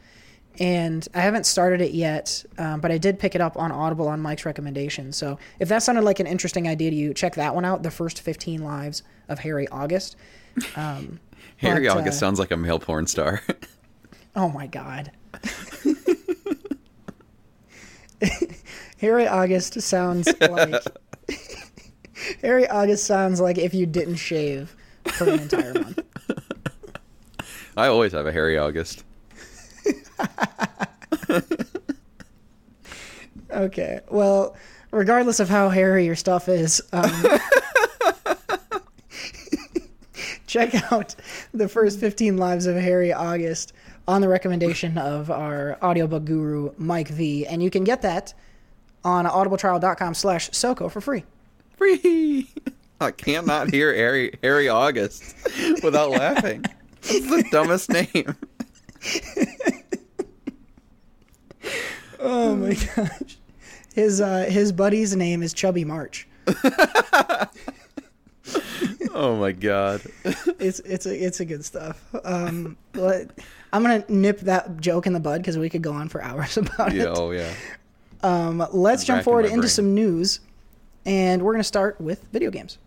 and 0.59 1.09
i 1.15 1.21
haven't 1.21 1.47
started 1.47 1.81
it 1.81 1.93
yet 1.93 2.45
um, 2.59 2.81
but 2.81 2.93
i 2.93 2.99
did 2.99 3.19
pick 3.19 3.35
it 3.35 3.41
up 3.41 3.57
on 3.57 3.73
audible 3.73 4.07
on 4.09 4.21
mike's 4.21 4.45
recommendation 4.45 5.13
so 5.13 5.39
if 5.59 5.69
that 5.69 5.83
sounded 5.83 6.05
like 6.05 6.21
an 6.21 6.27
interesting 6.27 6.69
idea 6.69 6.91
to 6.91 6.97
you 6.97 7.15
check 7.15 7.35
that 7.35 7.55
one 7.55 7.65
out 7.65 7.83
the 7.83 7.91
first 7.91 8.21
15 8.21 8.63
lives 8.63 9.03
of 9.29 9.39
harry 9.39 9.67
august 9.69 10.17
um, 10.77 11.19
Harry 11.63 11.87
but, 11.87 11.99
August 11.99 12.17
uh, 12.17 12.21
sounds 12.27 12.39
like 12.39 12.51
a 12.51 12.57
male 12.57 12.79
porn 12.79 13.07
star. 13.07 13.43
Oh 14.35 14.49
my 14.49 14.67
god. 14.67 15.11
Harry 18.99 19.29
August 19.29 19.79
sounds 19.83 20.27
like 20.41 20.83
Harry 22.41 22.69
August 22.69 23.05
sounds 23.05 23.41
like 23.41 23.59
if 23.59 23.75
you 23.75 23.87
didn't 23.87 24.17
shave 24.17 24.75
for 25.05 25.29
an 25.29 25.41
entire 25.41 25.75
month. 25.75 26.01
I 27.77 27.87
always 27.87 28.13
have 28.13 28.27
a 28.27 28.33
Harry 28.33 28.59
August. 28.59 29.05
Okay. 33.53 34.01
Well, 34.09 34.57
regardless 34.91 35.41
of 35.41 35.49
how 35.49 35.69
hairy 35.69 36.07
your 36.07 36.17
stuff 36.17 36.49
is, 36.49 36.81
um, 36.93 37.11
check 40.47 40.75
out 40.93 41.15
the 41.53 41.69
first 41.69 42.01
15 42.01 42.39
lives 42.39 42.67
of 42.67 42.77
Harry 42.77 43.13
August 43.13 43.73
on 44.09 44.21
the 44.21 44.29
recommendation 44.29 44.99
of 44.99 45.31
our 45.31 45.79
audiobook 45.83 46.25
guru, 46.25 46.73
Mike 46.79 47.09
V. 47.09 47.47
And 47.47 47.63
you 47.63 47.71
can 47.71 47.85
get 47.85 48.03
that 48.03 48.35
on 49.05 49.27
audibletrial.com 49.27 50.15
slash 50.15 50.51
SOCO 50.51 50.89
for 50.89 51.01
free. 51.01 51.25
Free. 51.83 52.49
I 53.01 53.11
can't 53.11 53.47
not 53.47 53.71
hear 53.71 53.93
Harry 53.93 54.39
Harry 54.43 54.69
August 54.69 55.35
without 55.83 56.11
laughing. 56.11 56.65
It's 57.03 57.27
the 57.27 57.45
dumbest 57.51 57.91
name. 57.91 58.37
Oh 62.21 62.55
my 62.55 62.75
gosh. 62.75 63.39
His 63.95 64.21
uh, 64.21 64.47
his 64.49 64.71
buddy's 64.71 65.17
name 65.17 65.43
is 65.43 65.53
Chubby 65.53 65.85
March. 65.85 66.29
Oh 69.15 69.37
my 69.37 69.53
god. 69.53 70.01
It's 70.59 70.81
it's 70.81 71.05
a 71.05 71.15
it's 71.27 71.41
a 71.41 71.45
good 71.45 71.65
stuff. 71.67 72.03
Um, 72.25 72.79
but 72.93 73.31
I'm 73.73 73.83
gonna 73.83 74.03
nip 74.09 74.41
that 74.41 74.81
joke 74.81 75.07
in 75.07 75.13
the 75.13 75.21
bud 75.21 75.43
because 75.43 75.59
we 75.59 75.69
could 75.69 75.83
go 75.83 75.93
on 75.93 76.09
for 76.09 76.23
hours 76.23 76.57
about 76.57 76.95
Yeah, 76.95 77.03
it. 77.03 77.09
oh 77.19 77.31
yeah. 77.31 77.53
Um, 78.23 78.67
let's 78.73 79.05
jump 79.05 79.23
forward 79.23 79.45
into 79.45 79.59
brain. 79.59 79.69
some 79.69 79.95
news, 79.95 80.41
and 81.07 81.43
we're 81.43 81.53
gonna 81.53 81.65
start 81.65 82.01
with 82.01 82.25
video 82.33 82.51
games. 82.51 82.79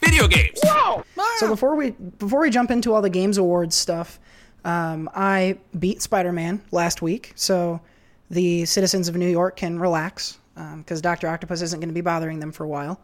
Video 0.00 0.28
games. 0.28 0.58
Wow. 0.64 1.04
So 1.36 1.48
before 1.48 1.74
we 1.74 1.90
before 1.90 2.40
we 2.40 2.50
jump 2.50 2.70
into 2.70 2.92
all 2.92 3.02
the 3.02 3.10
games 3.10 3.38
awards 3.38 3.74
stuff, 3.74 4.20
um, 4.64 5.08
I 5.14 5.58
beat 5.78 6.02
Spider 6.02 6.32
Man 6.32 6.62
last 6.70 7.02
week, 7.02 7.32
so 7.34 7.80
the 8.30 8.64
citizens 8.64 9.08
of 9.08 9.16
New 9.16 9.28
York 9.28 9.56
can 9.56 9.78
relax 9.78 10.38
because 10.78 11.00
Doctor 11.00 11.28
Octopus 11.28 11.62
isn't 11.62 11.80
going 11.80 11.88
to 11.88 11.94
be 11.94 12.00
bothering 12.00 12.40
them 12.40 12.52
for 12.52 12.64
a 12.64 12.68
while. 12.68 13.00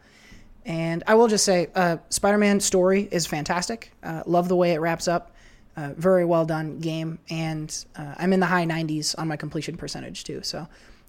And 0.68 1.02
I 1.06 1.14
will 1.14 1.28
just 1.28 1.46
say, 1.46 1.68
uh, 1.74 1.96
Spider-Man 2.10 2.60
story 2.60 3.08
is 3.10 3.26
fantastic. 3.26 3.90
Uh, 4.02 4.22
love 4.26 4.48
the 4.48 4.56
way 4.56 4.72
it 4.72 4.80
wraps 4.80 5.08
up. 5.08 5.34
Uh, 5.78 5.94
very 5.96 6.24
well 6.24 6.44
done 6.44 6.78
game, 6.80 7.18
and 7.30 7.86
uh, 7.96 8.14
I'm 8.18 8.32
in 8.32 8.40
the 8.40 8.46
high 8.46 8.66
90s 8.66 9.14
on 9.16 9.28
my 9.28 9.36
completion 9.36 9.76
percentage 9.76 10.24
too. 10.24 10.42
So, 10.42 10.66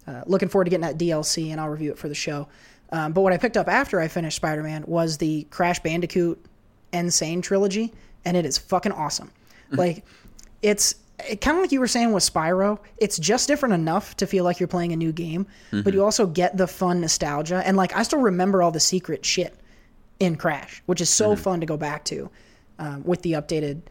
uh, 0.10 0.24
looking 0.26 0.50
forward 0.50 0.66
to 0.66 0.70
getting 0.72 0.82
that 0.82 0.98
DLC, 0.98 1.52
and 1.52 1.62
I'll 1.62 1.70
review 1.70 1.92
it 1.92 1.98
for 1.98 2.10
the 2.10 2.16
show. 2.16 2.48
Um, 2.92 3.14
but 3.14 3.22
what 3.22 3.34
I 3.34 3.38
picked 3.38 3.58
up 3.58 3.68
after 3.68 4.00
I 4.00 4.08
finished 4.08 4.38
Spider-Man 4.38 4.84
was 4.88 5.18
the 5.18 5.46
Crash 5.52 5.80
Bandicoot 5.80 6.44
N. 6.92 7.12
Sane 7.12 7.42
trilogy, 7.42 7.94
and 8.26 8.36
it 8.36 8.46
is 8.46 8.58
fucking 8.58 8.92
awesome. 8.92 9.32
like, 9.72 10.04
it's 10.64 10.96
it, 11.28 11.42
kind 11.42 11.58
of 11.58 11.62
like 11.62 11.72
you 11.72 11.80
were 11.80 11.88
saying 11.88 12.12
with 12.12 12.24
Spyro. 12.24 12.80
It's 12.98 13.20
just 13.20 13.48
different 13.48 13.76
enough 13.76 14.18
to 14.18 14.26
feel 14.26 14.44
like 14.44 14.60
you're 14.60 14.68
playing 14.68 14.94
a 14.94 14.96
new 14.96 15.12
game, 15.12 15.46
but 15.84 15.94
you 15.94 16.04
also 16.04 16.26
get 16.26 16.58
the 16.58 16.66
fun 16.66 17.02
nostalgia. 17.02 17.62
And 17.64 17.78
like, 17.78 17.96
I 17.96 18.02
still 18.04 18.22
remember 18.22 18.64
all 18.64 18.72
the 18.72 18.80
secret 18.80 19.24
shit 19.24 19.56
in 20.20 20.36
Crash, 20.36 20.82
which 20.88 21.02
is 21.02 21.10
so 21.10 21.36
fun 21.36 21.60
to 21.60 21.66
go 21.66 21.78
back 21.78 22.04
to 22.06 22.30
um, 22.80 23.04
with 23.04 23.22
the 23.22 23.34
updated, 23.34 23.82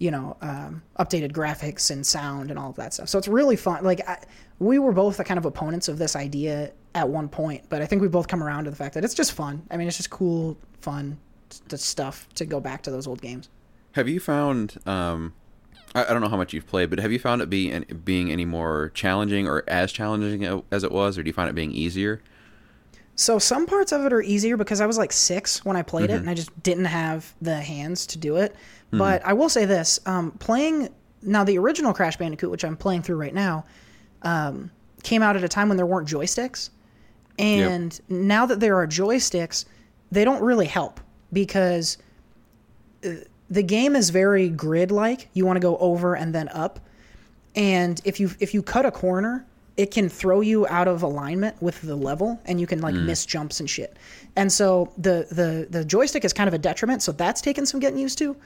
you 0.00 0.10
know, 0.10 0.36
um, 0.40 0.82
updated 0.98 1.30
graphics 1.30 1.90
and 1.90 2.04
sound 2.04 2.50
and 2.50 2.58
all 2.58 2.70
of 2.70 2.76
that 2.76 2.94
stuff. 2.94 3.08
So 3.08 3.18
it's 3.18 3.28
really 3.28 3.54
fun. 3.54 3.84
Like, 3.84 4.00
I, 4.08 4.18
we 4.58 4.78
were 4.78 4.92
both 4.92 5.18
the 5.18 5.24
kind 5.24 5.38
of 5.38 5.44
opponents 5.44 5.88
of 5.88 5.98
this 5.98 6.16
idea 6.16 6.72
at 6.94 7.08
one 7.08 7.28
point, 7.28 7.64
but 7.68 7.82
I 7.82 7.86
think 7.86 8.00
we've 8.00 8.10
both 8.10 8.26
come 8.26 8.42
around 8.42 8.64
to 8.64 8.70
the 8.70 8.76
fact 8.76 8.94
that 8.94 9.04
it's 9.04 9.14
just 9.14 9.32
fun. 9.32 9.62
I 9.70 9.76
mean, 9.76 9.86
it's 9.86 9.98
just 9.98 10.10
cool, 10.10 10.56
fun 10.80 11.18
t- 11.50 11.76
stuff 11.76 12.26
to 12.34 12.46
go 12.46 12.60
back 12.60 12.82
to 12.84 12.90
those 12.90 13.06
old 13.06 13.20
games. 13.20 13.50
Have 13.92 14.08
you 14.08 14.20
found? 14.20 14.78
Um, 14.86 15.34
I, 15.94 16.06
I 16.06 16.08
don't 16.08 16.22
know 16.22 16.28
how 16.28 16.36
much 16.38 16.54
you've 16.54 16.66
played, 16.66 16.88
but 16.88 16.98
have 16.98 17.12
you 17.12 17.18
found 17.18 17.42
it 17.42 17.50
being 17.50 17.84
being 18.04 18.32
any 18.32 18.46
more 18.46 18.90
challenging 18.94 19.46
or 19.46 19.64
as 19.68 19.92
challenging 19.92 20.64
as 20.70 20.82
it 20.82 20.92
was, 20.92 21.18
or 21.18 21.22
do 21.22 21.28
you 21.28 21.34
find 21.34 21.50
it 21.50 21.54
being 21.54 21.72
easier? 21.72 22.22
So 23.20 23.38
some 23.38 23.66
parts 23.66 23.92
of 23.92 24.06
it 24.06 24.14
are 24.14 24.22
easier 24.22 24.56
because 24.56 24.80
I 24.80 24.86
was 24.86 24.96
like 24.96 25.12
six 25.12 25.62
when 25.62 25.76
I 25.76 25.82
played 25.82 26.08
it, 26.08 26.14
and 26.20 26.30
I 26.30 26.32
just 26.32 26.62
didn't 26.62 26.86
have 26.86 27.34
the 27.42 27.60
hands 27.60 28.06
to 28.06 28.18
do 28.18 28.36
it. 28.36 28.56
But 28.98 29.22
I 29.26 29.34
will 29.34 29.50
say 29.50 29.66
this: 29.66 30.00
um, 30.06 30.30
playing 30.32 30.88
now 31.20 31.44
the 31.44 31.58
original 31.58 31.92
Crash 31.92 32.16
Bandicoot, 32.16 32.50
which 32.50 32.64
I'm 32.64 32.78
playing 32.78 33.02
through 33.02 33.16
right 33.16 33.34
now, 33.34 33.66
um, 34.22 34.70
came 35.02 35.22
out 35.22 35.36
at 35.36 35.44
a 35.44 35.48
time 35.48 35.68
when 35.68 35.76
there 35.76 35.84
weren't 35.84 36.08
joysticks, 36.08 36.70
and 37.38 38.00
now 38.08 38.46
that 38.46 38.58
there 38.58 38.76
are 38.76 38.86
joysticks, 38.86 39.66
they 40.10 40.24
don't 40.24 40.42
really 40.42 40.66
help 40.66 40.98
because 41.30 41.98
uh, 43.04 43.10
the 43.50 43.62
game 43.62 43.96
is 43.96 44.08
very 44.08 44.48
grid-like. 44.48 45.28
You 45.34 45.44
want 45.44 45.56
to 45.56 45.60
go 45.60 45.76
over 45.76 46.16
and 46.16 46.34
then 46.34 46.48
up, 46.48 46.80
and 47.54 48.00
if 48.06 48.18
you 48.18 48.30
if 48.40 48.54
you 48.54 48.62
cut 48.62 48.86
a 48.86 48.90
corner 48.90 49.44
it 49.76 49.90
can 49.90 50.08
throw 50.08 50.40
you 50.40 50.66
out 50.66 50.88
of 50.88 51.02
alignment 51.02 51.60
with 51.62 51.80
the 51.82 51.96
level 51.96 52.40
and 52.44 52.60
you 52.60 52.66
can 52.66 52.80
like 52.80 52.94
miss 52.94 53.24
jumps 53.24 53.60
and 53.60 53.70
shit. 53.70 53.96
And 54.36 54.52
so 54.52 54.92
the 54.98 55.26
the 55.30 55.66
the 55.70 55.84
joystick 55.84 56.24
is 56.24 56.32
kind 56.32 56.48
of 56.48 56.54
a 56.54 56.58
detriment 56.58 57.02
so 57.02 57.12
that's 57.12 57.40
taken 57.40 57.66
some 57.66 57.80
getting 57.80 57.98
used 57.98 58.18
to. 58.18 58.36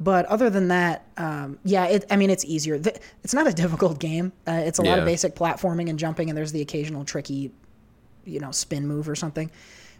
But 0.00 0.26
other 0.26 0.50
than 0.50 0.68
that 0.68 1.04
um, 1.16 1.58
yeah 1.64 1.86
it, 1.86 2.04
i 2.10 2.16
mean 2.16 2.30
it's 2.30 2.44
easier. 2.44 2.78
Th- 2.78 2.96
it's 3.22 3.34
not 3.34 3.46
a 3.46 3.52
difficult 3.62 3.98
game. 3.98 4.32
Uh, 4.46 4.62
it's 4.64 4.78
a 4.78 4.82
lot 4.82 4.98
of 4.98 5.04
basic 5.04 5.34
platforming 5.34 5.88
and 5.88 5.98
jumping 5.98 6.28
and 6.28 6.36
there's 6.36 6.52
the 6.52 6.60
occasional 6.60 7.04
tricky 7.04 7.52
you 8.24 8.40
know 8.40 8.50
spin 8.50 8.86
move 8.86 9.08
or 9.08 9.14
something. 9.14 9.50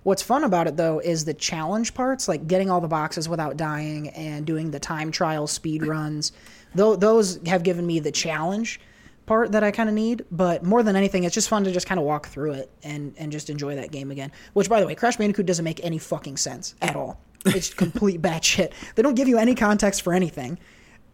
What's 0.03 0.23
fun 0.23 0.43
about 0.43 0.67
it 0.67 0.77
though 0.77 0.99
is 0.99 1.25
the 1.25 1.35
challenge 1.35 1.95
parts 1.95 2.27
like 2.27 2.49
getting 2.49 2.71
all 2.71 2.81
the 2.81 2.89
boxes 2.89 3.29
without 3.29 3.57
dying 3.57 4.09
and 4.11 4.45
doing 4.45 4.73
the 4.73 4.81
time 4.81 5.13
trial 5.13 5.47
speed 5.47 5.87
runs. 5.87 6.33
Tho- 6.75 6.97
those 6.97 7.39
have 7.47 7.63
given 7.63 7.87
me 7.87 8.01
the 8.01 8.11
challenge 8.13 8.81
part 9.27 9.53
that 9.53 9.63
i 9.63 9.71
kind 9.71 9.89
of 9.89 9.95
need 9.95 10.25
but 10.31 10.65
more 10.65 10.83
than 10.83 10.97
anything 10.97 11.25
it's 11.25 11.35
just 11.35 11.49
fun 11.49 11.65
to 11.65 11.73
just 11.73 11.87
kind 11.87 11.99
of 11.99 12.05
walk 12.05 12.27
through 12.29 12.53
it 12.53 12.71
and 12.83 13.15
and 13.19 13.33
just 13.33 13.51
enjoy 13.51 13.75
that 13.77 13.91
game 13.91 14.11
again. 14.11 14.33
Which 14.53 14.69
by 14.69 14.81
the 14.81 14.87
way 14.87 14.95
crash 14.95 15.17
bandicoot 15.17 15.47
doesn't 15.47 15.65
make 15.65 15.83
any 15.85 15.99
fucking 15.99 16.37
sense 16.37 16.75
at 16.83 16.97
all. 16.97 17.21
It's 17.47 17.73
complete 17.85 18.21
batshit 18.21 18.73
they 18.95 19.03
don't 19.03 19.15
give 19.15 19.29
you 19.29 19.39
any 19.39 19.55
context 19.55 20.03
for 20.03 20.13
anything. 20.13 20.59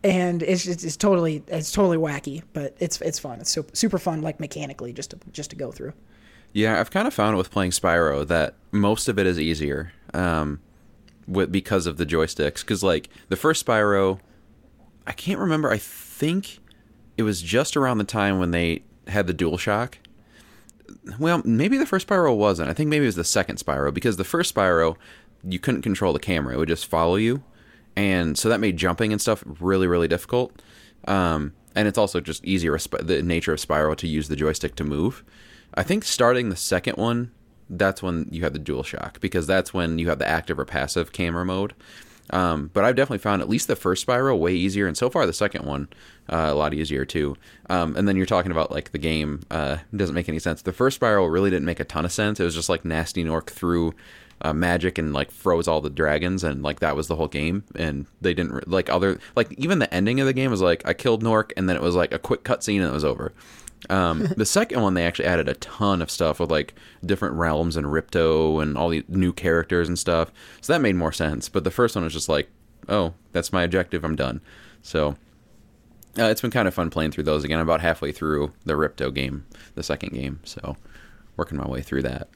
And 0.04 0.44
it's 0.44 0.64
just, 0.64 0.84
it's 0.84 0.96
totally 0.96 1.42
it's 1.48 1.72
totally 1.72 1.96
wacky 1.96 2.42
but 2.52 2.76
it's 2.78 3.00
it's 3.00 3.18
fun. 3.18 3.40
It's 3.40 3.50
super, 3.50 3.74
super 3.74 3.98
fun 3.98 4.22
like 4.22 4.40
mechanically 4.40 4.92
just 4.92 5.10
to 5.10 5.18
just 5.32 5.50
to 5.50 5.56
go 5.56 5.72
through. 5.72 5.92
Yeah, 6.52 6.80
I've 6.80 6.90
kind 6.90 7.06
of 7.06 7.12
found 7.12 7.36
with 7.36 7.50
playing 7.50 7.72
Spyro 7.72 8.26
that 8.26 8.54
most 8.72 9.08
of 9.08 9.18
it 9.18 9.26
is 9.26 9.38
easier 9.38 9.92
um, 10.14 10.60
with 11.26 11.52
because 11.52 11.86
of 11.86 11.98
the 11.98 12.06
joysticks. 12.06 12.60
Because 12.60 12.82
like 12.82 13.10
the 13.28 13.36
first 13.36 13.66
Spyro, 13.66 14.18
I 15.06 15.12
can't 15.12 15.38
remember. 15.38 15.70
I 15.70 15.76
think 15.76 16.58
it 17.18 17.24
was 17.24 17.42
just 17.42 17.76
around 17.76 17.98
the 17.98 18.04
time 18.04 18.38
when 18.38 18.52
they 18.52 18.82
had 19.08 19.26
the 19.26 19.34
DualShock. 19.34 19.94
Well, 21.18 21.42
maybe 21.44 21.76
the 21.76 21.84
first 21.84 22.06
Spyro 22.06 22.34
wasn't. 22.34 22.70
I 22.70 22.72
think 22.72 22.88
maybe 22.88 23.04
it 23.04 23.08
was 23.08 23.16
the 23.16 23.24
second 23.24 23.56
Spyro 23.56 23.92
because 23.92 24.16
the 24.16 24.24
first 24.24 24.54
Spyro, 24.54 24.96
you 25.44 25.58
couldn't 25.58 25.82
control 25.82 26.12
the 26.12 26.18
camera; 26.20 26.54
it 26.54 26.58
would 26.58 26.68
just 26.68 26.86
follow 26.86 27.16
you, 27.16 27.42
and 27.96 28.38
so 28.38 28.48
that 28.48 28.60
made 28.60 28.76
jumping 28.76 29.12
and 29.12 29.20
stuff 29.20 29.42
really, 29.60 29.86
really 29.86 30.08
difficult. 30.08 30.62
Um, 31.06 31.52
and 31.74 31.88
it's 31.88 31.98
also 31.98 32.20
just 32.20 32.44
easier 32.44 32.76
the 32.78 33.22
nature 33.22 33.52
of 33.52 33.58
Spyro 33.58 33.96
to 33.96 34.06
use 34.06 34.28
the 34.28 34.36
joystick 34.36 34.76
to 34.76 34.84
move. 34.84 35.24
I 35.74 35.82
think 35.82 36.04
starting 36.04 36.48
the 36.48 36.56
second 36.56 36.96
one, 36.96 37.32
that's 37.68 38.02
when 38.02 38.28
you 38.30 38.42
have 38.44 38.52
the 38.52 38.58
dual 38.58 38.82
shock 38.82 39.20
because 39.20 39.46
that's 39.46 39.74
when 39.74 39.98
you 39.98 40.08
have 40.08 40.18
the 40.18 40.26
active 40.26 40.58
or 40.58 40.64
passive 40.64 41.12
camera 41.12 41.44
mode. 41.44 41.74
Um, 42.30 42.70
but 42.72 42.84
I've 42.84 42.96
definitely 42.96 43.18
found 43.18 43.42
at 43.42 43.48
least 43.48 43.68
the 43.68 43.76
first 43.76 44.06
Spyro 44.06 44.38
way 44.38 44.52
easier, 44.52 44.86
and 44.86 44.96
so 44.96 45.08
far 45.10 45.26
the 45.26 45.32
second 45.32 45.64
one 45.64 45.88
uh, 46.28 46.48
a 46.50 46.54
lot 46.54 46.74
easier 46.74 47.04
too. 47.04 47.36
Um, 47.70 47.96
and 47.96 48.06
then 48.06 48.16
you're 48.16 48.26
talking 48.26 48.52
about 48.52 48.70
like 48.70 48.92
the 48.92 48.98
game 48.98 49.42
uh, 49.50 49.78
doesn't 49.94 50.14
make 50.14 50.28
any 50.28 50.38
sense. 50.38 50.62
The 50.62 50.72
first 50.72 51.00
Spyro 51.00 51.30
really 51.30 51.50
didn't 51.50 51.66
make 51.66 51.80
a 51.80 51.84
ton 51.84 52.04
of 52.04 52.12
sense. 52.12 52.40
It 52.40 52.44
was 52.44 52.54
just 52.54 52.68
like 52.68 52.82
Gnasty 52.82 53.24
Gnorc 53.24 53.50
threw 53.50 53.94
uh, 54.42 54.52
magic 54.52 54.98
and 54.98 55.12
like 55.12 55.30
froze 55.30 55.66
all 55.66 55.80
the 55.80 55.90
dragons, 55.90 56.44
and 56.44 56.62
like 56.62 56.80
that 56.80 56.96
was 56.96 57.08
the 57.08 57.16
whole 57.16 57.28
game. 57.28 57.64
And 57.74 58.06
they 58.20 58.34
didn't 58.34 58.52
re- 58.52 58.62
like 58.66 58.90
other 58.90 59.18
like 59.36 59.52
even 59.58 59.78
the 59.78 59.92
ending 59.92 60.20
of 60.20 60.26
the 60.26 60.32
game 60.32 60.50
was 60.50 60.62
like 60.62 60.86
I 60.86 60.92
killed 60.94 61.22
Gnorc, 61.22 61.52
and 61.56 61.68
then 61.68 61.76
it 61.76 61.82
was 61.82 61.94
like 61.94 62.12
a 62.12 62.18
quick 62.18 62.44
cutscene 62.44 62.80
and 62.80 62.88
it 62.88 62.92
was 62.92 63.04
over. 63.04 63.32
Um, 63.90 64.26
the 64.36 64.46
second 64.46 64.82
one, 64.82 64.94
they 64.94 65.06
actually 65.06 65.26
added 65.26 65.48
a 65.48 65.54
ton 65.54 66.02
of 66.02 66.10
stuff 66.10 66.40
with 66.40 66.50
like 66.50 66.74
different 67.04 67.34
realms 67.34 67.76
and 67.76 67.86
Ripto 67.86 68.62
and 68.62 68.76
all 68.76 68.88
the 68.88 69.04
new 69.08 69.32
characters 69.32 69.88
and 69.88 69.98
stuff. 69.98 70.32
So 70.60 70.72
that 70.72 70.80
made 70.80 70.96
more 70.96 71.12
sense. 71.12 71.48
But 71.48 71.64
the 71.64 71.70
first 71.70 71.94
one 71.94 72.04
was 72.04 72.12
just 72.12 72.28
like, 72.28 72.48
oh, 72.88 73.14
that's 73.32 73.52
my 73.52 73.62
objective. 73.62 74.04
I'm 74.04 74.16
done. 74.16 74.40
So 74.82 75.16
uh, 76.18 76.24
it's 76.24 76.40
been 76.40 76.50
kind 76.50 76.68
of 76.68 76.74
fun 76.74 76.90
playing 76.90 77.12
through 77.12 77.24
those 77.24 77.44
again. 77.44 77.58
I'm 77.58 77.66
about 77.66 77.80
halfway 77.80 78.12
through 78.12 78.52
the 78.64 78.74
Ripto 78.74 79.12
game, 79.14 79.46
the 79.74 79.82
second 79.82 80.12
game. 80.12 80.40
So 80.44 80.76
working 81.36 81.58
my 81.58 81.68
way 81.68 81.82
through 81.82 82.02
that. 82.02 82.28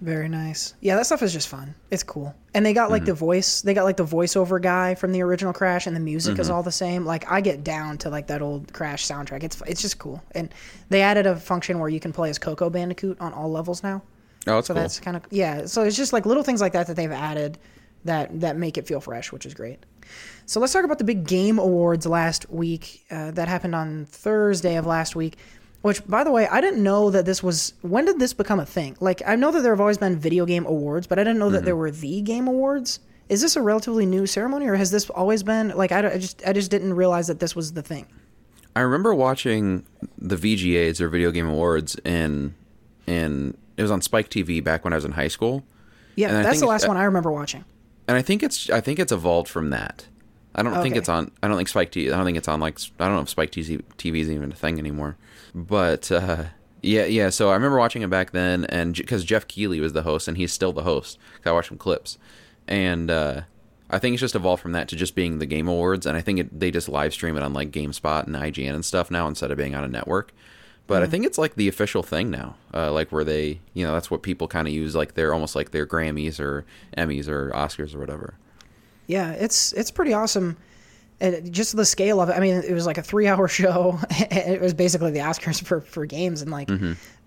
Very 0.00 0.30
nice. 0.30 0.74
Yeah, 0.80 0.96
that 0.96 1.04
stuff 1.04 1.22
is 1.22 1.30
just 1.30 1.48
fun. 1.48 1.74
It's 1.90 2.02
cool. 2.02 2.34
And 2.54 2.64
they 2.64 2.72
got 2.72 2.90
like 2.90 3.04
the 3.04 3.12
voice, 3.12 3.60
they 3.60 3.74
got 3.74 3.84
like 3.84 3.98
the 3.98 4.04
voiceover 4.04 4.60
guy 4.60 4.94
from 4.94 5.12
the 5.12 5.20
original 5.20 5.52
Crash 5.52 5.86
and 5.86 5.94
the 5.94 6.00
music 6.00 6.38
is 6.38 6.48
all 6.48 6.62
the 6.62 6.72
same. 6.72 7.04
Like 7.04 7.30
I 7.30 7.42
get 7.42 7.62
down 7.62 7.98
to 7.98 8.08
like 8.08 8.26
that 8.28 8.40
old 8.40 8.72
Crash 8.72 9.06
soundtrack. 9.06 9.42
It's 9.42 9.60
it's 9.66 9.82
just 9.82 9.98
cool. 9.98 10.22
And 10.32 10.52
they 10.88 11.02
added 11.02 11.26
a 11.26 11.36
function 11.36 11.78
where 11.78 11.90
you 11.90 12.00
can 12.00 12.12
play 12.14 12.30
as 12.30 12.38
Coco 12.38 12.70
Bandicoot 12.70 13.20
on 13.20 13.34
all 13.34 13.50
levels 13.50 13.82
now. 13.82 14.02
Oh, 14.46 14.54
that's 14.54 14.68
So 14.68 14.74
cool. 14.74 14.80
that's 14.82 15.00
kind 15.00 15.16
of 15.18 15.22
yeah. 15.30 15.66
So 15.66 15.82
it's 15.82 15.96
just 15.96 16.14
like 16.14 16.24
little 16.24 16.42
things 16.42 16.62
like 16.62 16.72
that 16.72 16.86
that 16.86 16.96
they've 16.96 17.12
added 17.12 17.58
that 18.06 18.40
that 18.40 18.56
make 18.56 18.78
it 18.78 18.86
feel 18.86 19.00
fresh, 19.02 19.30
which 19.32 19.44
is 19.44 19.52
great. 19.52 19.84
So 20.46 20.60
let's 20.60 20.72
talk 20.72 20.84
about 20.86 20.96
the 20.98 21.04
big 21.04 21.26
game 21.26 21.58
awards 21.58 22.06
last 22.06 22.50
week. 22.50 23.04
Uh, 23.10 23.32
that 23.32 23.48
happened 23.48 23.74
on 23.74 24.06
Thursday 24.06 24.76
of 24.76 24.86
last 24.86 25.14
week. 25.14 25.36
Which, 25.82 26.06
by 26.06 26.24
the 26.24 26.30
way, 26.30 26.46
I 26.46 26.60
didn't 26.60 26.82
know 26.82 27.10
that 27.10 27.24
this 27.24 27.42
was. 27.42 27.72
When 27.80 28.04
did 28.04 28.18
this 28.18 28.34
become 28.34 28.60
a 28.60 28.66
thing? 28.66 28.96
Like, 29.00 29.22
I 29.26 29.36
know 29.36 29.50
that 29.50 29.62
there 29.62 29.72
have 29.72 29.80
always 29.80 29.98
been 29.98 30.18
video 30.18 30.44
game 30.44 30.66
awards, 30.66 31.06
but 31.06 31.18
I 31.18 31.24
didn't 31.24 31.38
know 31.38 31.50
that 31.50 31.64
there 31.64 31.74
mm-hmm. 31.74 31.80
were 31.80 31.90
the 31.90 32.20
game 32.20 32.48
awards. 32.48 33.00
Is 33.30 33.40
this 33.40 33.56
a 33.56 33.62
relatively 33.62 34.04
new 34.04 34.26
ceremony, 34.26 34.66
or 34.66 34.74
has 34.74 34.90
this 34.90 35.08
always 35.08 35.42
been 35.42 35.68
like? 35.76 35.92
I, 35.92 36.14
I 36.14 36.18
just 36.18 36.42
I 36.46 36.52
just 36.52 36.70
didn't 36.70 36.94
realize 36.94 37.28
that 37.28 37.40
this 37.40 37.56
was 37.56 37.72
the 37.72 37.82
thing. 37.82 38.06
I 38.76 38.80
remember 38.80 39.14
watching 39.14 39.86
the 40.18 40.36
VGAs 40.36 41.00
or 41.00 41.08
Video 41.08 41.30
Game 41.30 41.48
Awards 41.48 41.96
in 42.04 42.54
in 43.06 43.56
it 43.76 43.82
was 43.82 43.90
on 43.90 44.02
Spike 44.02 44.28
TV 44.28 44.62
back 44.62 44.84
when 44.84 44.92
I 44.92 44.96
was 44.96 45.04
in 45.04 45.12
high 45.12 45.28
school. 45.28 45.64
Yeah, 46.16 46.42
that's 46.42 46.60
the 46.60 46.66
last 46.66 46.86
one 46.86 46.98
I 46.98 47.04
remember 47.04 47.30
watching. 47.32 47.64
and 48.06 48.18
I 48.18 48.22
think 48.22 48.42
it's 48.42 48.68
I 48.68 48.80
think 48.80 48.98
it's 48.98 49.12
evolved 49.12 49.48
from 49.48 49.70
that. 49.70 50.06
I 50.54 50.62
don't 50.62 50.82
think 50.82 50.96
it's 50.96 51.08
on. 51.08 51.30
I 51.42 51.48
don't 51.48 51.56
think 51.56 51.68
Spike 51.68 51.92
TV. 51.92 52.12
I 52.12 52.16
don't 52.16 52.26
think 52.26 52.36
it's 52.36 52.48
on 52.48 52.60
like 52.60 52.78
I 52.98 53.06
don't 53.06 53.14
know 53.14 53.22
if 53.22 53.30
Spike 53.30 53.52
TV 53.52 54.20
is 54.20 54.30
even 54.30 54.52
a 54.52 54.54
thing 54.54 54.78
anymore. 54.78 55.16
But 55.54 56.10
uh, 56.12 56.44
yeah, 56.82 57.04
yeah. 57.06 57.30
So 57.30 57.50
I 57.50 57.54
remember 57.54 57.78
watching 57.78 58.02
it 58.02 58.10
back 58.10 58.30
then, 58.32 58.64
and 58.66 58.94
because 58.94 59.24
Geoff 59.24 59.46
Keighley 59.48 59.80
was 59.80 59.92
the 59.92 60.02
host, 60.02 60.28
and 60.28 60.36
he's 60.36 60.52
still 60.52 60.72
the 60.72 60.82
host. 60.82 61.18
'cause 61.42 61.50
I 61.50 61.52
watched 61.52 61.68
some 61.68 61.78
clips, 61.78 62.18
and 62.68 63.10
uh, 63.10 63.42
I 63.90 63.98
think 63.98 64.14
it's 64.14 64.20
just 64.20 64.34
evolved 64.36 64.62
from 64.62 64.72
that 64.72 64.88
to 64.88 64.96
just 64.96 65.14
being 65.14 65.38
the 65.38 65.46
Game 65.46 65.68
Awards, 65.68 66.06
and 66.06 66.16
I 66.16 66.20
think 66.20 66.38
it, 66.38 66.60
they 66.60 66.70
just 66.70 66.88
live 66.88 67.12
stream 67.12 67.36
it 67.36 67.42
on 67.42 67.52
like 67.52 67.70
GameSpot 67.70 68.26
and 68.26 68.36
IGN 68.36 68.74
and 68.74 68.84
stuff 68.84 69.10
now 69.10 69.26
instead 69.26 69.50
of 69.50 69.58
being 69.58 69.74
on 69.74 69.84
a 69.84 69.88
network. 69.88 70.32
But 70.86 71.04
I 71.04 71.06
think 71.06 71.24
it's 71.24 71.38
like 71.38 71.54
the 71.54 71.68
official 71.68 72.02
thing 72.02 72.32
now, 72.32 72.56
uh, 72.74 72.90
like 72.92 73.12
where 73.12 73.22
they, 73.22 73.60
you 73.74 73.86
know, 73.86 73.92
that's 73.92 74.10
what 74.10 74.22
people 74.22 74.48
kind 74.48 74.66
of 74.66 74.74
use, 74.74 74.96
like 74.96 75.14
they're 75.14 75.32
almost 75.32 75.54
like 75.54 75.70
their 75.70 75.86
Grammys 75.86 76.40
or 76.40 76.64
Emmys 76.98 77.28
or 77.28 77.50
Oscars 77.52 77.94
or 77.94 78.00
whatever. 78.00 78.34
Yeah, 79.06 79.30
it's 79.32 79.72
it's 79.74 79.92
pretty 79.92 80.12
awesome. 80.12 80.56
And 81.20 81.52
just 81.52 81.76
the 81.76 81.84
scale 81.84 82.20
of 82.20 82.30
it. 82.30 82.32
I 82.32 82.40
mean, 82.40 82.62
it 82.66 82.72
was 82.72 82.86
like 82.86 82.96
a 82.98 83.02
three-hour 83.02 83.46
show. 83.60 83.98
it 84.10 84.60
was 84.60 84.72
basically 84.74 85.10
the 85.10 85.18
Oscars 85.20 85.62
for, 85.62 85.80
for 85.82 86.06
games, 86.06 86.40
and 86.42 86.50
like, 86.50 86.70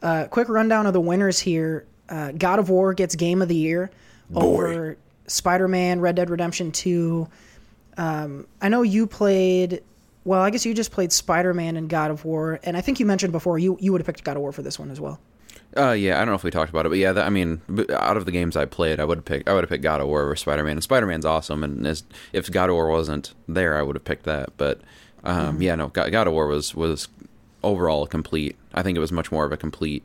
Uh, 0.02 0.26
quick 0.30 0.50
rundown 0.50 0.86
of 0.88 0.94
the 0.94 1.00
winners 1.02 1.40
here. 1.40 1.86
Uh, 2.10 2.32
God 2.32 2.60
of 2.60 2.70
War 2.70 2.94
gets 2.94 3.16
Game 3.16 3.42
of 3.42 3.48
the 3.48 3.56
Year 3.56 3.92
over 4.36 4.98
Spider 5.28 5.68
Man, 5.68 6.02
Red 6.02 6.16
Dead 6.16 6.30
Redemption 6.30 6.72
2. 6.72 7.28
Um, 7.98 8.48
I 8.62 8.70
know 8.70 8.82
you 8.82 9.08
played. 9.08 9.82
Well, 10.26 10.42
I 10.42 10.50
guess 10.50 10.66
you 10.66 10.74
just 10.74 10.92
played 10.92 11.12
Spider 11.12 11.54
Man 11.54 11.78
and 11.78 11.88
God 11.90 12.10
of 12.12 12.26
War, 12.26 12.60
and 12.64 12.76
I 12.76 12.82
think 12.82 13.00
you 13.00 13.06
mentioned 13.06 13.32
before 13.32 13.60
you 13.60 13.78
you 13.80 13.92
would 13.92 14.02
have 14.02 14.06
picked 14.06 14.24
God 14.24 14.36
of 14.38 14.42
War 14.42 14.52
for 14.52 14.62
this 14.64 14.80
one 14.80 14.90
as 14.90 15.00
well. 15.00 15.20
Uh, 15.76 15.92
yeah, 15.92 16.16
I 16.16 16.20
don't 16.20 16.28
know 16.28 16.36
if 16.36 16.44
we 16.44 16.52
talked 16.52 16.70
about 16.70 16.86
it, 16.86 16.90
but 16.90 17.00
yeah, 17.00 17.14
that, 17.14 17.26
I 17.26 17.30
mean, 17.30 17.62
out 17.92 18.18
of 18.18 18.26
the 18.26 18.32
games 18.32 18.56
I 18.56 18.66
played, 18.66 19.00
I 19.00 19.06
would 19.06 19.20
have 19.20 19.26
picked 19.26 19.50
I 19.50 19.54
would 19.54 19.64
have 19.64 19.70
picked 19.70 19.84
God 19.84 20.02
of 20.02 20.08
War 20.08 20.22
over 20.22 20.36
Spider 20.36 20.64
Man, 20.64 20.74
and 20.74 20.84
Spider 20.84 21.08
Man's 21.08 21.26
awesome, 21.26 21.64
and 21.64 22.04
if 22.32 22.52
God 22.52 22.70
of 22.70 22.76
War 22.76 22.90
wasn't 22.90 23.34
there, 23.48 23.78
I 23.78 23.82
would 23.82 23.96
have 23.96 24.06
picked 24.06 24.24
that. 24.26 24.56
But 24.58 24.82
um, 25.24 25.62
yeah, 25.62 25.76
no, 25.76 25.88
God, 25.88 26.12
God 26.12 26.28
of 26.28 26.34
War 26.34 26.48
was 26.48 26.76
was 26.76 27.08
overall 27.64 28.04
a 28.04 28.08
complete. 28.08 28.56
I 28.74 28.84
think 28.84 28.98
it 28.98 29.02
was 29.02 29.12
much 29.12 29.32
more 29.32 29.46
of 29.46 29.52
a 29.52 29.58
complete 29.58 30.04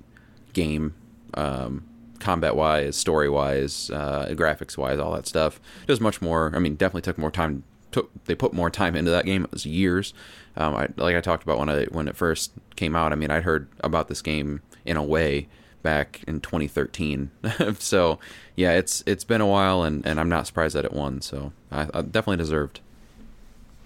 game, 0.55 0.95
um, 1.35 1.87
combat 2.19 2.57
wise, 2.57 2.97
story 2.97 3.29
wise, 3.29 3.91
uh, 3.91 4.29
graphics 4.31 4.79
wise, 4.79 4.99
all 4.99 5.13
that 5.13 5.27
stuff. 5.27 5.61
It 5.83 5.91
was 5.91 6.01
much 6.01 6.23
more. 6.23 6.51
I 6.55 6.61
mean, 6.61 6.77
definitely 6.77 7.03
took 7.03 7.19
more 7.19 7.31
time. 7.31 7.65
Took 7.93 8.11
they 8.25 8.35
put 8.35 8.55
more 8.55 8.71
time 8.71 8.97
into 8.97 9.11
that 9.11 9.27
game. 9.27 9.45
It 9.45 9.53
was 9.53 9.67
years. 9.67 10.15
Um, 10.57 10.75
I, 10.75 10.89
like 10.97 11.15
I 11.15 11.21
talked 11.21 11.43
about 11.43 11.59
when 11.59 11.69
I 11.69 11.85
when 11.87 12.09
it 12.09 12.17
first 12.17 12.53
came 12.77 12.97
out. 12.97 13.13
I 13.13 13.17
mean, 13.17 13.31
I'd 13.31 13.43
heard 13.43 13.69
about 13.81 14.09
this 14.09 14.23
game 14.23 14.63
in 14.87 14.97
a 14.97 15.03
way 15.03 15.47
back 15.83 16.23
in 16.27 16.41
2013. 16.41 17.31
so 17.79 18.19
yeah, 18.57 18.73
it's 18.73 19.03
it's 19.07 19.25
been 19.25 19.41
a 19.41 19.47
while, 19.47 19.83
and, 19.83 20.05
and 20.07 20.19
I'm 20.19 20.29
not 20.29 20.47
surprised 20.47 20.75
that 20.75 20.85
it 20.85 20.93
won. 20.93 21.21
So 21.21 21.53
I, 21.71 21.89
I 21.95 22.03
definitely 22.03 22.39
deserved. 22.39 22.81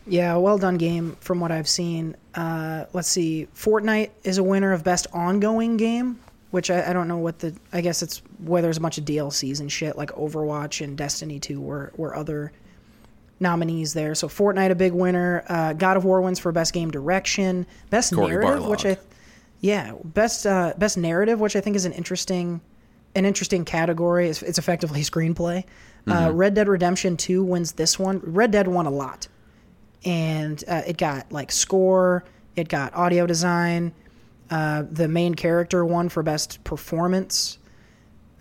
Yeah, 0.06 0.36
well 0.36 0.58
done 0.58 0.78
game 0.78 1.16
from 1.20 1.40
what 1.40 1.52
I've 1.52 1.68
seen. 1.68 2.16
Uh, 2.34 2.86
let's 2.92 3.08
see. 3.08 3.46
Fortnite 3.54 4.10
is 4.24 4.38
a 4.38 4.42
winner 4.42 4.72
of 4.72 4.82
best 4.82 5.06
ongoing 5.12 5.76
game, 5.76 6.18
which 6.50 6.70
I, 6.70 6.90
I 6.90 6.92
don't 6.92 7.06
know 7.06 7.18
what 7.18 7.38
the. 7.38 7.54
I 7.72 7.80
guess 7.80 8.02
it's 8.02 8.22
where 8.44 8.62
there's 8.62 8.78
a 8.78 8.80
bunch 8.80 8.98
of 8.98 9.04
DLCs 9.04 9.60
and 9.60 9.70
shit 9.70 9.96
like 9.96 10.10
Overwatch 10.10 10.82
and 10.82 10.96
Destiny 10.96 11.38
2 11.38 11.60
were 11.60 11.92
were 11.96 12.16
other 12.16 12.52
nominees 13.38 13.92
there. 13.92 14.14
So 14.14 14.28
Fortnite 14.28 14.70
a 14.70 14.74
big 14.74 14.92
winner. 14.92 15.44
Uh, 15.48 15.72
God 15.74 15.96
of 15.96 16.04
War 16.04 16.20
wins 16.20 16.38
for 16.38 16.50
best 16.52 16.72
game 16.72 16.90
direction, 16.90 17.66
best 17.90 18.14
Cory 18.14 18.30
narrative, 18.30 18.66
which 18.66 18.86
I 18.86 18.94
Barlog. 18.94 18.98
Yeah 19.62 19.94
best 20.04 20.46
uh, 20.46 20.74
best 20.76 20.98
narrative, 20.98 21.40
which 21.40 21.56
I 21.56 21.62
think 21.62 21.74
is 21.76 21.86
an 21.86 21.92
interesting 21.92 22.60
an 23.14 23.24
interesting 23.24 23.64
category. 23.64 24.28
It's, 24.28 24.42
it's 24.42 24.58
effectively 24.58 25.00
screenplay. 25.00 25.64
Uh, 26.06 26.32
Red 26.32 26.54
Dead 26.54 26.66
Redemption 26.66 27.16
2 27.16 27.44
wins 27.44 27.72
this 27.72 27.96
one. 27.98 28.20
Red 28.24 28.50
Dead 28.50 28.66
won 28.66 28.86
a 28.86 28.90
lot 28.90 29.28
and 30.04 30.62
uh, 30.68 30.82
it 30.86 30.96
got 30.96 31.30
like 31.30 31.52
score, 31.52 32.24
it 32.56 32.68
got 32.68 32.94
audio 32.94 33.26
design. 33.26 33.92
Uh, 34.50 34.84
the 34.90 35.08
main 35.08 35.34
character 35.34 35.84
won 35.84 36.08
for 36.08 36.22
best 36.22 36.62
performance. 36.64 37.58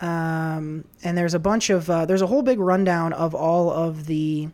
Um, 0.01 0.83
and 1.03 1.17
there's 1.17 1.35
a 1.35 1.39
bunch 1.39 1.69
of 1.69 1.89
uh, 1.89 2.05
there's 2.05 2.23
a 2.23 2.27
whole 2.27 2.41
big 2.41 2.59
rundown 2.59 3.13
of 3.13 3.35
all 3.35 3.69
of 3.69 4.07
the 4.07 4.49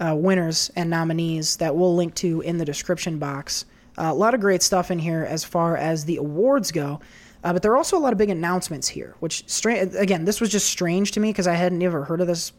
uh, 0.00 0.14
winners 0.16 0.70
and 0.74 0.88
nominees 0.88 1.56
that 1.56 1.76
we'll 1.76 1.94
link 1.94 2.14
to 2.16 2.40
in 2.40 2.58
the 2.58 2.64
description 2.64 3.18
box. 3.18 3.66
Uh, 3.98 4.12
a 4.12 4.14
lot 4.14 4.32
of 4.32 4.40
great 4.40 4.62
stuff 4.62 4.90
in 4.90 4.98
here 4.98 5.24
as 5.28 5.42
far 5.44 5.76
as 5.76 6.04
the 6.04 6.16
awards 6.16 6.70
go. 6.70 7.00
Uh, 7.42 7.52
but 7.52 7.62
there 7.62 7.72
are 7.72 7.76
also 7.76 7.96
a 7.96 8.00
lot 8.00 8.12
of 8.12 8.18
big 8.18 8.30
announcements 8.30 8.88
here, 8.88 9.14
which 9.20 9.48
stra- 9.48 9.88
again, 9.96 10.24
this 10.24 10.40
was 10.40 10.50
just 10.50 10.68
strange 10.68 11.12
to 11.12 11.20
me 11.20 11.30
because 11.30 11.46
I 11.46 11.54
hadn't 11.54 11.82
ever 11.82 12.04
heard 12.04 12.20
of 12.20 12.26
this 12.26 12.52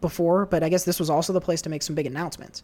before. 0.00 0.46
But 0.46 0.62
I 0.62 0.68
guess 0.68 0.84
this 0.84 0.98
was 0.98 1.10
also 1.10 1.32
the 1.32 1.40
place 1.40 1.62
to 1.62 1.70
make 1.70 1.82
some 1.82 1.94
big 1.94 2.06
announcements. 2.06 2.62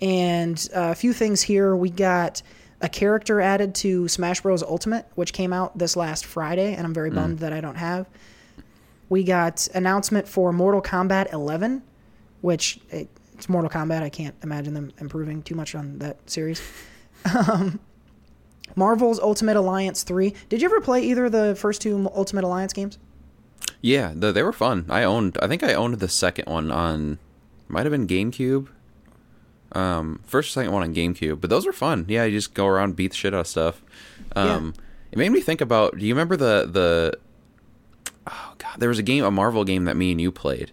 And 0.00 0.68
uh, 0.74 0.90
a 0.90 0.94
few 0.94 1.12
things 1.12 1.42
here. 1.42 1.76
We 1.76 1.90
got 1.90 2.42
a 2.80 2.88
character 2.88 3.40
added 3.40 3.74
to 3.76 4.08
Smash 4.08 4.40
Bros. 4.40 4.62
Ultimate, 4.62 5.06
which 5.14 5.32
came 5.32 5.52
out 5.52 5.76
this 5.76 5.96
last 5.96 6.24
Friday, 6.24 6.74
and 6.74 6.86
I'm 6.86 6.94
very 6.94 7.10
bummed 7.10 7.40
that 7.40 7.52
I 7.52 7.60
don't 7.60 7.76
have. 7.76 8.08
We 9.10 9.24
got 9.24 9.68
announcement 9.74 10.26
for 10.26 10.52
Mortal 10.52 10.80
Kombat 10.80 11.32
11, 11.32 11.82
which 12.40 12.80
it, 12.88 13.08
it's 13.34 13.48
Mortal 13.48 13.70
Kombat. 13.70 14.02
I 14.02 14.08
can't 14.08 14.34
imagine 14.42 14.72
them 14.72 14.92
improving 14.98 15.42
too 15.42 15.54
much 15.54 15.74
on 15.74 15.98
that 15.98 16.30
series. 16.30 16.62
Um, 17.24 17.80
Marvel's 18.76 19.18
Ultimate 19.18 19.56
Alliance 19.56 20.02
3. 20.02 20.34
Did 20.48 20.62
you 20.62 20.68
ever 20.68 20.80
play 20.80 21.02
either 21.02 21.26
of 21.26 21.32
the 21.32 21.54
first 21.54 21.82
two 21.82 22.10
Ultimate 22.14 22.44
Alliance 22.44 22.72
games? 22.72 22.98
Yeah, 23.82 24.12
the, 24.14 24.32
they 24.32 24.42
were 24.42 24.52
fun. 24.52 24.86
I 24.88 25.02
owned. 25.04 25.38
I 25.42 25.48
think 25.48 25.62
I 25.62 25.74
owned 25.74 25.94
the 25.94 26.08
second 26.08 26.46
one 26.46 26.70
on. 26.70 27.18
Might 27.68 27.86
have 27.86 27.92
been 27.92 28.06
GameCube. 28.06 28.68
Um, 29.72 30.20
first, 30.26 30.50
or 30.50 30.52
second 30.52 30.72
one 30.72 30.82
on 30.82 30.94
GameCube, 30.94 31.40
but 31.40 31.48
those 31.48 31.64
were 31.64 31.72
fun. 31.72 32.04
Yeah, 32.08 32.24
you 32.24 32.36
just 32.36 32.54
go 32.54 32.66
around 32.66 32.96
beat 32.96 33.12
the 33.12 33.16
shit 33.16 33.34
out 33.34 33.40
of 33.40 33.46
stuff. 33.46 33.82
Um, 34.34 34.74
it 35.12 35.18
made 35.18 35.30
me 35.30 35.40
think 35.40 35.60
about. 35.60 35.96
Do 35.96 36.04
you 36.04 36.12
remember 36.12 36.36
the 36.36 36.68
the? 36.70 37.18
Oh 38.26 38.54
god, 38.58 38.80
there 38.80 38.88
was 38.88 38.98
a 38.98 39.02
game, 39.04 39.24
a 39.24 39.30
Marvel 39.30 39.64
game 39.64 39.84
that 39.84 39.96
me 39.96 40.10
and 40.10 40.20
you 40.20 40.32
played. 40.32 40.72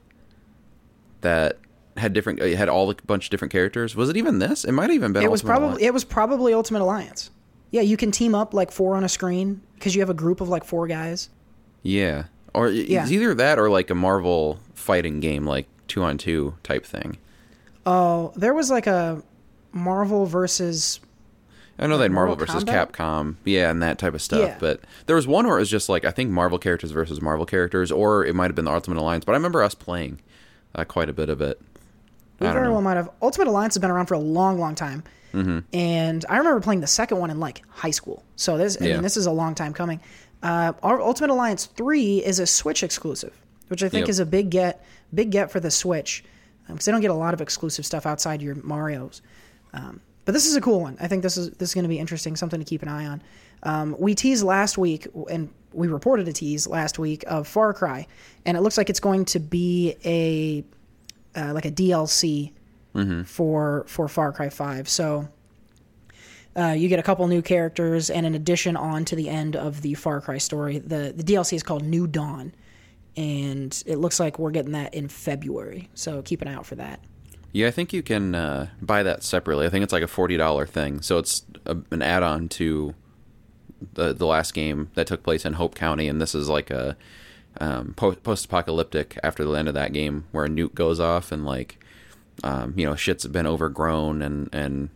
That 1.22 1.58
had 1.98 2.14
different. 2.14 2.40
It 2.40 2.58
had 2.58 2.70
all 2.70 2.90
a 2.90 2.96
bunch 3.06 3.26
of 3.26 3.32
different 3.32 3.52
characters. 3.52 3.96
Was 3.96 4.10
it 4.10 4.18
even 4.18 4.40
this? 4.40 4.64
It 4.66 4.72
might 4.72 4.84
have 4.90 4.92
even 4.96 5.14
been. 5.14 5.24
it 5.24 5.32
was 5.32 5.42
Ultimate 5.42 5.52
probably 5.52 5.68
Alliance. 5.68 5.84
it 5.84 5.94
was 5.94 6.04
probably 6.04 6.54
Ultimate 6.54 6.82
Alliance. 6.82 7.32
Yeah, 7.72 7.82
you 7.82 7.98
can 7.98 8.12
team 8.12 8.34
up 8.34 8.54
like 8.54 8.72
four 8.72 8.96
on 8.96 9.04
a 9.04 9.10
screen 9.10 9.62
because 9.76 9.94
you 9.96 10.02
have 10.02 10.10
a 10.10 10.14
group 10.14 10.40
of 10.42 10.50
like 10.50 10.64
four 10.64 10.88
guys. 10.88 11.30
Yeah, 11.84 12.26
or 12.54 12.70
Yeah. 12.70 13.04
it's 13.04 13.12
either 13.12 13.34
that 13.36 13.60
or 13.60 13.70
like 13.70 13.90
a 13.90 13.96
Marvel 13.96 14.60
fighting 14.74 15.20
game, 15.20 15.46
like 15.46 15.68
two 15.88 16.04
on 16.04 16.18
two 16.18 16.56
type 16.64 16.86
thing. 16.86 17.18
Oh, 17.86 18.32
there 18.36 18.54
was 18.54 18.70
like 18.70 18.88
a 18.88 19.22
Marvel 19.72 20.26
versus 20.26 21.00
I 21.80 21.86
know 21.88 21.98
they 21.98 22.06
had 22.06 22.12
Marvel 22.12 22.36
Mortal 22.36 22.54
versus 22.56 22.64
Kombat? 22.64 22.92
Capcom, 22.94 23.36
yeah, 23.46 23.70
and 23.70 23.84
that 23.84 24.00
type 24.00 24.14
of 24.16 24.22
stuff. 24.22 24.40
Yeah. 24.40 24.58
But 24.60 24.82
there 25.06 25.16
was 25.16 25.28
one 25.28 25.46
where 25.46 25.58
it 25.58 25.60
was 25.60 25.70
just 25.70 25.90
like 25.90 26.06
I 26.06 26.12
think 26.12 26.32
Marvel 26.32 26.58
characters 26.58 26.92
versus 26.92 27.22
Marvel 27.22 27.46
characters, 27.46 27.92
or 27.92 28.26
it 28.26 28.34
might 28.36 28.46
have 28.48 28.56
been 28.56 28.66
the 28.66 28.72
Ultimate 28.74 29.00
Alliance. 29.00 29.26
But 29.26 29.34
I 29.34 29.36
remember 29.36 29.62
us 29.62 29.76
playing 29.76 30.20
uh, 30.74 30.86
quite 30.86 31.10
a 31.10 31.14
bit 31.14 31.30
of 31.30 31.40
it. 31.42 31.62
We 32.40 32.48
very 32.48 32.66
know. 32.68 32.74
well 32.74 32.82
might 32.82 32.98
have. 32.98 33.10
Ultimate 33.22 33.48
Alliance 33.48 33.74
has 33.76 33.82
been 33.82 33.92
around 33.92 34.06
for 34.08 34.14
a 34.16 34.20
long, 34.20 34.60
long 34.60 34.76
time, 34.76 35.04
Mm-hmm. 35.34 35.60
and 35.74 36.26
I 36.30 36.38
remember 36.38 36.62
playing 36.62 36.80
the 36.82 36.88
second 36.88 37.20
one 37.20 37.30
in 37.30 37.40
like 37.40 37.62
high 37.70 37.92
school. 37.92 38.24
So 38.38 38.58
this, 38.58 38.78
I 38.82 38.86
Yeah. 38.86 38.94
mean, 38.94 39.04
this 39.04 39.18
is 39.18 39.26
a 39.26 39.32
long 39.32 39.56
time 39.56 39.74
coming. 39.74 40.00
Uh, 40.42 40.74
our 40.84 41.02
Ultimate 41.02 41.30
Alliance 41.32 41.66
Three 41.66 42.24
is 42.24 42.40
a 42.40 42.48
Switch 42.48 42.82
exclusive, 42.84 43.34
which 43.68 43.84
I 43.84 43.90
think 43.90 44.04
Yep. 44.04 44.10
is 44.10 44.20
a 44.20 44.26
big 44.26 44.50
get, 44.50 44.84
big 45.14 45.30
get 45.32 45.52
for 45.52 45.60
the 45.60 45.70
Switch, 45.70 46.24
because 46.68 46.86
they 46.86 46.92
don't 46.92 47.02
get 47.02 47.12
a 47.12 47.16
lot 47.16 47.34
of 47.34 47.42
exclusive 47.42 47.86
stuff 47.86 48.06
outside 48.06 48.42
your 48.42 48.56
Mario's. 48.56 49.22
Um, 49.74 50.00
but 50.26 50.32
this 50.34 50.46
is 50.48 50.56
a 50.56 50.62
cool 50.62 50.82
one. 50.82 50.98
I 51.00 51.08
think 51.08 51.24
this 51.24 51.38
is 51.38 51.52
this 51.52 51.70
is 51.70 51.74
going 51.76 51.84
to 51.84 51.90
be 51.90 52.00
interesting, 52.00 52.36
something 52.36 52.60
to 52.60 52.66
keep 52.66 52.82
an 52.82 52.88
eye 52.88 53.06
on. 53.06 53.22
Um, 53.64 53.96
we 54.00 54.16
teased 54.16 54.44
last 54.44 54.78
week, 54.78 55.08
and 55.30 55.50
we 55.74 55.88
reported 55.88 56.28
a 56.28 56.34
tease 56.34 56.68
last 56.68 57.00
week 57.00 57.24
of 57.28 57.48
Far 57.48 57.74
Cry, 57.74 58.08
and 58.46 58.56
it 58.58 58.62
looks 58.62 58.78
like 58.78 58.90
it's 58.90 59.00
going 59.00 59.26
to 59.26 59.40
be 59.40 59.96
a 60.06 60.64
uh, 61.38 61.54
like 61.54 61.66
a 61.66 61.72
DLC 61.72 62.52
for 63.26 63.86
for 63.88 64.08
Far 64.08 64.32
Cry 64.32 64.50
Five. 64.50 64.90
So 64.90 65.28
uh, 66.56 66.76
you 66.76 66.90
get 66.90 66.98
a 66.98 67.04
couple 67.04 67.28
new 67.28 67.44
characters 67.44 68.10
and 68.10 68.26
an 68.26 68.34
addition 68.34 68.76
on 68.76 69.06
to 69.06 69.16
the 69.16 69.30
end 69.30 69.56
of 69.56 69.82
the 69.84 69.94
Far 69.94 70.20
Cry 70.20 70.40
story. 70.40 70.80
The 70.80 71.14
the 71.16 71.24
DLC 71.24 71.54
is 71.54 71.64
called 71.64 71.84
New 71.84 72.08
Dawn, 72.08 72.54
and 73.16 73.84
it 73.86 73.98
looks 73.98 74.20
like 74.20 74.40
we're 74.40 74.52
getting 74.52 74.72
that 74.72 74.94
in 74.96 75.08
February. 75.08 75.90
So 75.94 76.22
keep 76.24 76.42
an 76.42 76.48
eye 76.48 76.56
out 76.56 76.66
for 76.66 76.76
that. 76.76 77.00
Yeah, 77.54 77.68
I 77.68 77.72
think 77.72 77.94
you 77.94 78.04
can 78.04 78.36
uh, 78.36 78.68
buy 78.82 79.04
that 79.04 79.24
separately. 79.24 79.66
I 79.66 79.70
think 79.70 79.84
it's 79.84 79.94
like 79.94 80.04
a 80.04 80.08
forty 80.08 80.38
dollar 80.38 80.66
thing, 80.66 81.02
so 81.02 81.20
it's 81.20 81.46
a, 81.66 81.78
an 81.92 82.02
add 82.02 82.24
on 82.24 82.50
to 82.50 82.96
the 83.94 84.14
the 84.14 84.26
last 84.26 84.54
game 84.54 84.90
that 84.96 85.06
took 85.06 85.22
place 85.22 85.46
in 85.46 85.54
Hope 85.54 85.76
County, 85.76 86.08
and 86.08 86.20
this 86.20 86.34
is 86.34 86.50
like 86.50 86.72
a 86.72 86.98
um, 87.60 87.94
post 87.96 88.46
apocalyptic 88.46 89.18
after 89.24 89.44
the 89.44 89.52
end 89.54 89.68
of 89.68 89.74
that 89.74 89.94
game 89.94 90.26
where 90.32 90.46
a 90.46 90.50
nuke 90.50 90.76
goes 90.76 91.00
off 91.00 91.32
and 91.32 91.46
like 91.46 91.80
um, 92.44 92.74
you 92.76 92.86
know 92.86 92.96
shit's 92.96 93.26
been 93.28 93.48
overgrown 93.48 94.22
and 94.22 94.50
and 94.54 94.90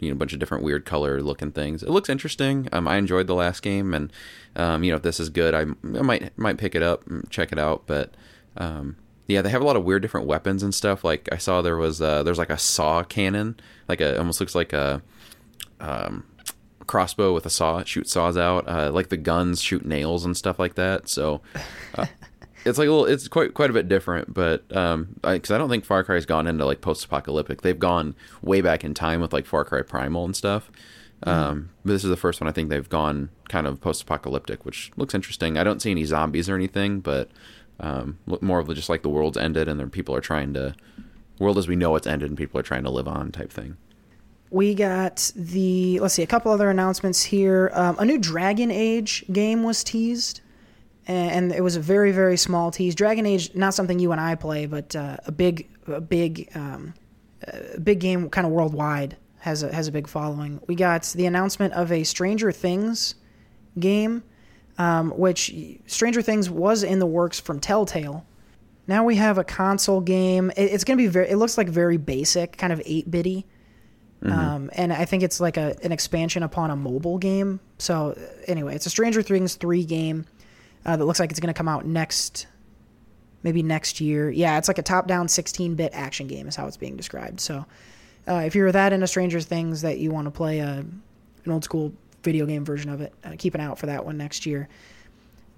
you 0.00 0.08
know 0.08 0.12
a 0.12 0.16
bunch 0.16 0.32
of 0.32 0.38
different 0.38 0.64
weird 0.64 0.84
color 0.84 1.22
looking 1.22 1.52
things. 1.52 1.82
It 1.82 1.90
looks 1.90 2.08
interesting. 2.08 2.68
Um, 2.72 2.86
I 2.86 2.96
enjoyed 2.96 3.26
the 3.26 3.34
last 3.34 3.62
game, 3.62 3.94
and 3.94 4.12
um, 4.56 4.84
you 4.84 4.90
know 4.90 4.96
if 4.96 5.02
this 5.02 5.20
is 5.20 5.28
good, 5.28 5.54
I, 5.54 5.60
I 5.60 6.02
might 6.02 6.36
might 6.38 6.58
pick 6.58 6.74
it 6.74 6.82
up 6.82 7.06
and 7.06 7.28
check 7.30 7.52
it 7.52 7.58
out. 7.58 7.84
But 7.86 8.14
um, 8.56 8.96
yeah, 9.26 9.42
they 9.42 9.50
have 9.50 9.62
a 9.62 9.64
lot 9.64 9.76
of 9.76 9.84
weird 9.84 10.02
different 10.02 10.26
weapons 10.26 10.62
and 10.62 10.74
stuff. 10.74 11.04
Like 11.04 11.28
I 11.32 11.36
saw 11.36 11.62
there 11.62 11.76
was 11.76 12.00
uh, 12.00 12.22
there's 12.22 12.38
like 12.38 12.50
a 12.50 12.58
saw 12.58 13.02
cannon, 13.02 13.58
like 13.88 14.00
a 14.00 14.18
almost 14.18 14.40
looks 14.40 14.54
like 14.54 14.72
a 14.72 15.02
um, 15.80 16.24
crossbow 16.88 17.32
with 17.32 17.46
a 17.46 17.50
saw. 17.50 17.84
shoot 17.84 18.08
saws 18.08 18.36
out. 18.36 18.68
Uh, 18.68 18.90
like 18.90 19.10
the 19.10 19.16
guns 19.16 19.62
shoot 19.62 19.86
nails 19.86 20.24
and 20.24 20.36
stuff 20.36 20.58
like 20.58 20.74
that. 20.74 21.08
So 21.08 21.40
uh, 21.94 22.06
it's 22.64 22.78
like 22.78 22.88
a 22.88 22.90
little. 22.90 23.06
It's 23.06 23.28
quite 23.28 23.54
quite 23.54 23.70
a 23.70 23.72
bit 23.72 23.88
different. 23.88 24.34
But 24.34 24.64
um, 24.76 25.14
because 25.22 25.52
I, 25.52 25.58
don't 25.58 25.70
think 25.70 25.84
Far 25.84 26.02
Cry's 26.02 26.26
gone 26.26 26.48
into 26.48 26.64
like 26.66 26.80
post 26.80 27.04
apocalyptic. 27.04 27.62
They've 27.62 27.78
gone 27.78 28.16
way 28.42 28.60
back 28.60 28.82
in 28.82 28.94
time 28.94 29.20
with 29.20 29.32
like 29.32 29.46
Far 29.46 29.64
Cry 29.64 29.82
Primal 29.82 30.24
and 30.24 30.34
stuff. 30.34 30.72
Um, 31.24 31.70
but 31.84 31.92
this 31.92 32.04
is 32.04 32.10
the 32.10 32.16
first 32.16 32.40
one 32.40 32.48
I 32.48 32.52
think 32.52 32.70
they've 32.70 32.88
gone 32.88 33.30
kind 33.48 33.66
of 33.66 33.80
post 33.80 34.02
apocalyptic, 34.02 34.64
which 34.64 34.90
looks 34.96 35.14
interesting. 35.14 35.58
I 35.58 35.64
don't 35.64 35.82
see 35.82 35.90
any 35.90 36.04
zombies 36.04 36.48
or 36.48 36.54
anything, 36.54 37.00
but 37.00 37.28
um, 37.80 38.18
more 38.40 38.58
of 38.60 38.72
just 38.74 38.88
like 38.88 39.02
the 39.02 39.08
world's 39.08 39.36
ended 39.36 39.68
and 39.68 39.80
then 39.80 39.90
people 39.90 40.14
are 40.14 40.20
trying 40.20 40.54
to 40.54 40.74
world 41.38 41.58
as 41.58 41.68
we 41.68 41.76
know 41.76 41.94
it's 41.96 42.06
ended 42.06 42.28
and 42.28 42.38
people 42.38 42.58
are 42.58 42.64
trying 42.64 42.84
to 42.84 42.90
live 42.90 43.08
on 43.08 43.32
type 43.32 43.52
thing. 43.52 43.76
We 44.50 44.74
got 44.74 45.30
the 45.36 46.00
let's 46.00 46.14
see 46.14 46.22
a 46.22 46.26
couple 46.26 46.52
other 46.52 46.70
announcements 46.70 47.22
here. 47.22 47.70
Um, 47.74 47.96
a 47.98 48.04
new 48.04 48.18
Dragon 48.18 48.70
Age 48.70 49.24
game 49.30 49.62
was 49.62 49.84
teased, 49.84 50.40
and 51.06 51.52
it 51.52 51.62
was 51.62 51.76
a 51.76 51.80
very 51.80 52.12
very 52.12 52.36
small 52.36 52.70
tease. 52.70 52.94
Dragon 52.94 53.26
Age, 53.26 53.54
not 53.54 53.74
something 53.74 53.98
you 53.98 54.12
and 54.12 54.20
I 54.20 54.34
play, 54.34 54.66
but 54.66 54.94
uh, 54.96 55.18
a 55.26 55.32
big 55.32 55.68
a 55.86 56.00
big 56.00 56.50
um, 56.54 56.94
a 57.46 57.80
big 57.80 58.00
game, 58.00 58.28
kind 58.30 58.46
of 58.46 58.52
worldwide 58.52 59.16
has 59.40 59.62
a 59.62 59.72
has 59.72 59.88
a 59.88 59.92
big 59.92 60.08
following. 60.08 60.60
We 60.66 60.74
got 60.74 61.04
the 61.14 61.26
announcement 61.26 61.74
of 61.74 61.92
a 61.92 62.04
Stranger 62.04 62.52
Things 62.52 63.14
game, 63.78 64.22
um, 64.78 65.10
which 65.10 65.54
Stranger 65.86 66.22
Things 66.22 66.50
was 66.50 66.82
in 66.82 66.98
the 66.98 67.06
works 67.06 67.38
from 67.38 67.60
Telltale. 67.60 68.24
Now 68.86 69.04
we 69.04 69.16
have 69.16 69.36
a 69.36 69.44
console 69.44 70.00
game. 70.00 70.50
It, 70.56 70.72
it's 70.72 70.84
going 70.84 70.96
to 70.96 71.02
be 71.02 71.08
very. 71.08 71.28
It 71.28 71.36
looks 71.36 71.58
like 71.58 71.68
very 71.68 71.98
basic, 71.98 72.56
kind 72.56 72.72
of 72.72 72.80
eight 72.84 73.10
bitty. 73.10 73.46
Um, 74.26 74.70
and 74.72 74.92
I 74.92 75.04
think 75.04 75.22
it's 75.22 75.40
like 75.40 75.56
a 75.56 75.76
an 75.82 75.92
expansion 75.92 76.42
upon 76.42 76.70
a 76.70 76.76
mobile 76.76 77.18
game. 77.18 77.60
So 77.78 78.18
anyway, 78.46 78.74
it's 78.74 78.86
a 78.86 78.90
Stranger 78.90 79.22
Things 79.22 79.54
three 79.54 79.84
game 79.84 80.26
uh, 80.84 80.96
that 80.96 81.04
looks 81.04 81.20
like 81.20 81.30
it's 81.30 81.40
going 81.40 81.52
to 81.52 81.56
come 81.56 81.68
out 81.68 81.86
next, 81.86 82.46
maybe 83.42 83.62
next 83.62 84.00
year. 84.00 84.30
Yeah, 84.30 84.58
it's 84.58 84.68
like 84.68 84.78
a 84.78 84.82
top 84.82 85.06
down 85.06 85.28
16 85.28 85.74
bit 85.74 85.92
action 85.94 86.26
game 86.26 86.48
is 86.48 86.56
how 86.56 86.66
it's 86.66 86.76
being 86.76 86.96
described. 86.96 87.40
So 87.40 87.64
uh, 88.26 88.42
if 88.44 88.54
you're 88.54 88.72
that 88.72 88.92
into 88.92 89.06
Stranger 89.06 89.40
Things 89.40 89.82
that 89.82 89.98
you 89.98 90.10
want 90.10 90.26
to 90.26 90.30
play 90.30 90.58
a, 90.58 90.84
an 91.44 91.50
old 91.52 91.64
school 91.64 91.92
video 92.22 92.46
game 92.46 92.64
version 92.64 92.90
of 92.90 93.00
it, 93.00 93.12
uh, 93.24 93.32
keep 93.38 93.54
an 93.54 93.60
eye 93.60 93.66
out 93.66 93.78
for 93.78 93.86
that 93.86 94.04
one 94.04 94.16
next 94.16 94.46
year. 94.46 94.68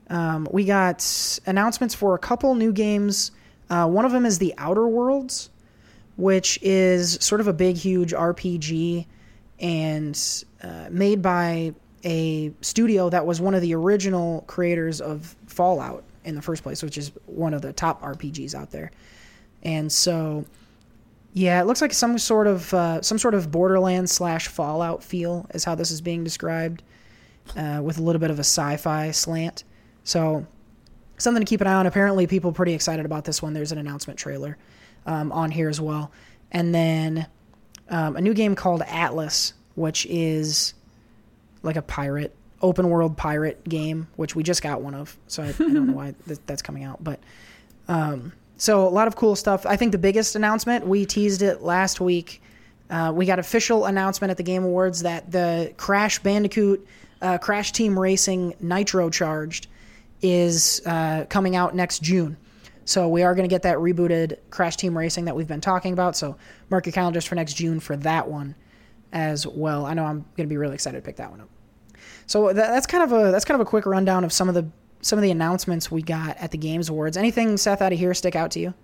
Um, 0.08 0.46
we 0.50 0.64
got 0.64 1.06
announcements 1.46 1.94
for 1.94 2.14
a 2.14 2.18
couple 2.18 2.54
new 2.54 2.72
games. 2.72 3.30
Uh, 3.70 3.86
one 3.86 4.04
of 4.04 4.12
them 4.12 4.26
is 4.26 4.38
the 4.38 4.52
Outer 4.58 4.86
Worlds, 4.86 5.48
which 6.20 6.58
is 6.60 7.14
sort 7.22 7.40
of 7.40 7.48
a 7.48 7.52
big, 7.52 7.76
huge 7.76 8.12
RPG 8.12 9.06
and 9.58 10.44
uh, 10.62 10.86
made 10.90 11.22
by 11.22 11.74
a 12.04 12.52
studio 12.60 13.08
that 13.08 13.24
was 13.24 13.40
one 13.40 13.54
of 13.54 13.62
the 13.62 13.74
original 13.74 14.42
creators 14.46 15.00
of 15.00 15.34
Fallout 15.46 16.04
in 16.24 16.34
the 16.34 16.42
first 16.42 16.62
place, 16.62 16.82
which 16.82 16.98
is 16.98 17.12
one 17.24 17.54
of 17.54 17.62
the 17.62 17.72
top 17.72 18.02
RPGs 18.02 18.54
out 18.54 18.70
there. 18.70 18.90
And 19.62 19.90
so, 19.90 20.44
yeah, 21.32 21.60
it 21.60 21.66
looks 21.66 21.80
like 21.80 21.92
some 21.94 22.18
sort 22.18 22.46
of 22.46 22.72
uh, 22.74 23.00
some 23.00 23.18
sort 23.18 23.34
of 23.34 23.50
Borderlands 23.50 24.12
slash 24.12 24.48
Fallout 24.48 25.02
feel 25.02 25.46
is 25.54 25.64
how 25.64 25.74
this 25.74 25.90
is 25.90 26.02
being 26.02 26.22
described, 26.22 26.82
uh, 27.56 27.80
with 27.82 27.98
a 27.98 28.02
little 28.02 28.20
bit 28.20 28.30
of 28.30 28.38
a 28.38 28.44
sci-fi 28.44 29.10
slant. 29.10 29.64
So, 30.04 30.46
something 31.16 31.42
to 31.42 31.48
keep 31.48 31.62
an 31.62 31.66
eye 31.66 31.74
on. 31.74 31.86
Apparently, 31.86 32.26
people 32.26 32.50
are 32.50 32.54
pretty 32.54 32.74
excited 32.74 33.06
about 33.06 33.24
this 33.24 33.40
one. 33.42 33.54
There's 33.54 33.72
an 33.72 33.78
announcement 33.78 34.18
trailer 34.18 34.58
um, 35.06 35.32
on 35.32 35.50
here 35.50 35.68
as 35.68 35.80
well, 35.80 36.10
and 36.52 36.74
then 36.74 37.26
um, 37.88 38.16
a 38.16 38.20
new 38.20 38.34
game 38.34 38.54
called 38.54 38.82
Atlas, 38.82 39.54
which 39.74 40.06
is 40.06 40.74
like 41.62 41.76
a 41.76 41.82
pirate 41.82 42.34
open 42.62 42.88
world 42.90 43.16
pirate 43.16 43.62
game, 43.68 44.06
which 44.16 44.36
we 44.36 44.42
just 44.42 44.62
got 44.62 44.82
one 44.82 44.94
of. 44.94 45.16
So 45.28 45.42
I, 45.42 45.48
I 45.48 45.52
don't 45.52 45.86
know 45.86 45.92
why 45.94 46.14
th- 46.26 46.40
that's 46.46 46.62
coming 46.62 46.84
out, 46.84 47.02
but 47.02 47.20
um, 47.88 48.32
so 48.56 48.86
a 48.86 48.90
lot 48.90 49.08
of 49.08 49.16
cool 49.16 49.36
stuff. 49.36 49.66
I 49.66 49.76
think 49.76 49.92
the 49.92 49.98
biggest 49.98 50.36
announcement 50.36 50.86
we 50.86 51.06
teased 51.06 51.42
it 51.42 51.62
last 51.62 52.00
week. 52.00 52.42
Uh, 52.90 53.12
we 53.14 53.24
got 53.24 53.38
official 53.38 53.86
announcement 53.86 54.32
at 54.32 54.36
the 54.36 54.42
Game 54.42 54.64
Awards 54.64 55.02
that 55.02 55.30
the 55.30 55.72
Crash 55.76 56.18
Bandicoot 56.18 56.86
uh, 57.22 57.38
Crash 57.38 57.72
Team 57.72 57.98
Racing 57.98 58.54
Nitro 58.60 59.10
Charged 59.10 59.66
is 60.22 60.82
uh, 60.86 61.24
coming 61.28 61.56
out 61.56 61.74
next 61.74 62.02
June. 62.02 62.36
So 62.84 63.08
we 63.08 63.22
are 63.22 63.34
going 63.34 63.48
to 63.48 63.52
get 63.52 63.62
that 63.62 63.78
rebooted 63.78 64.38
Crash 64.50 64.76
Team 64.76 64.96
Racing 64.96 65.26
that 65.26 65.36
we've 65.36 65.46
been 65.46 65.60
talking 65.60 65.92
about. 65.92 66.16
So 66.16 66.36
mark 66.70 66.86
your 66.86 66.92
calendars 66.92 67.24
for 67.24 67.34
next 67.34 67.54
June 67.54 67.80
for 67.80 67.96
that 67.98 68.28
one 68.28 68.54
as 69.12 69.46
well. 69.46 69.86
I 69.86 69.94
know 69.94 70.04
I'm 70.04 70.20
going 70.36 70.48
to 70.48 70.52
be 70.52 70.56
really 70.56 70.74
excited 70.74 70.98
to 70.98 71.04
pick 71.06 71.16
that 71.16 71.30
one 71.30 71.40
up. 71.40 71.48
So 72.26 72.48
that, 72.48 72.54
that's 72.54 72.86
kind 72.86 73.02
of 73.02 73.12
a 73.12 73.30
that's 73.30 73.44
kind 73.44 73.60
of 73.60 73.66
a 73.66 73.68
quick 73.68 73.86
rundown 73.86 74.24
of 74.24 74.32
some 74.32 74.48
of 74.48 74.54
the 74.54 74.66
some 75.02 75.18
of 75.18 75.22
the 75.22 75.30
announcements 75.30 75.90
we 75.90 76.02
got 76.02 76.36
at 76.36 76.50
the 76.50 76.58
Games 76.58 76.88
Awards. 76.88 77.16
Anything 77.16 77.56
Seth 77.56 77.82
out 77.82 77.92
of 77.92 77.98
here 77.98 78.14
stick 78.14 78.36
out 78.36 78.50
to 78.52 78.60
you? 78.60 78.74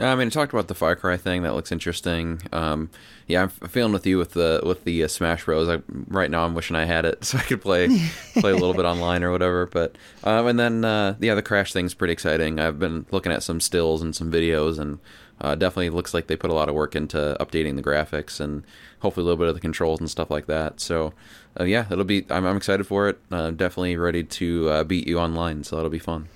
I 0.00 0.14
mean, 0.14 0.28
I 0.28 0.30
talked 0.30 0.52
about 0.52 0.68
the 0.68 0.74
Far 0.74 0.94
Cry 0.94 1.16
thing. 1.16 1.42
That 1.42 1.54
looks 1.54 1.72
interesting. 1.72 2.40
Um, 2.52 2.88
yeah, 3.26 3.42
I'm 3.42 3.48
feeling 3.48 3.92
with 3.92 4.06
you 4.06 4.16
with 4.16 4.32
the 4.32 4.60
with 4.64 4.84
the 4.84 5.02
uh, 5.02 5.08
Smash 5.08 5.44
Bros. 5.44 5.68
I, 5.68 5.82
right 6.06 6.30
now, 6.30 6.44
I'm 6.44 6.54
wishing 6.54 6.76
I 6.76 6.84
had 6.84 7.04
it 7.04 7.24
so 7.24 7.38
I 7.38 7.42
could 7.42 7.60
play 7.60 7.88
play 8.34 8.52
a 8.52 8.54
little 8.54 8.74
bit 8.74 8.84
online 8.84 9.24
or 9.24 9.32
whatever. 9.32 9.66
But 9.66 9.96
um, 10.22 10.46
and 10.46 10.58
then 10.58 10.84
uh, 10.84 11.16
yeah, 11.18 11.34
the 11.34 11.42
Crash 11.42 11.72
thing's 11.72 11.94
pretty 11.94 12.12
exciting. 12.12 12.60
I've 12.60 12.78
been 12.78 13.06
looking 13.10 13.32
at 13.32 13.42
some 13.42 13.60
stills 13.60 14.00
and 14.00 14.14
some 14.14 14.30
videos, 14.30 14.78
and 14.78 15.00
uh, 15.40 15.56
definitely 15.56 15.90
looks 15.90 16.14
like 16.14 16.28
they 16.28 16.36
put 16.36 16.50
a 16.50 16.54
lot 16.54 16.68
of 16.68 16.76
work 16.76 16.94
into 16.94 17.36
updating 17.40 17.74
the 17.74 17.82
graphics 17.82 18.38
and 18.38 18.64
hopefully 19.00 19.22
a 19.22 19.24
little 19.24 19.36
bit 19.38 19.48
of 19.48 19.54
the 19.54 19.60
controls 19.60 19.98
and 20.00 20.08
stuff 20.10 20.30
like 20.30 20.46
that. 20.46 20.80
So 20.80 21.12
uh, 21.58 21.64
yeah, 21.64 21.86
it'll 21.90 22.04
be. 22.04 22.24
I'm, 22.30 22.46
I'm 22.46 22.56
excited 22.56 22.86
for 22.86 23.08
it. 23.08 23.18
Uh, 23.32 23.50
definitely 23.50 23.96
ready 23.96 24.22
to 24.22 24.68
uh, 24.68 24.84
beat 24.84 25.08
you 25.08 25.18
online. 25.18 25.64
So 25.64 25.74
that'll 25.74 25.90
be 25.90 25.98
fun. 25.98 26.28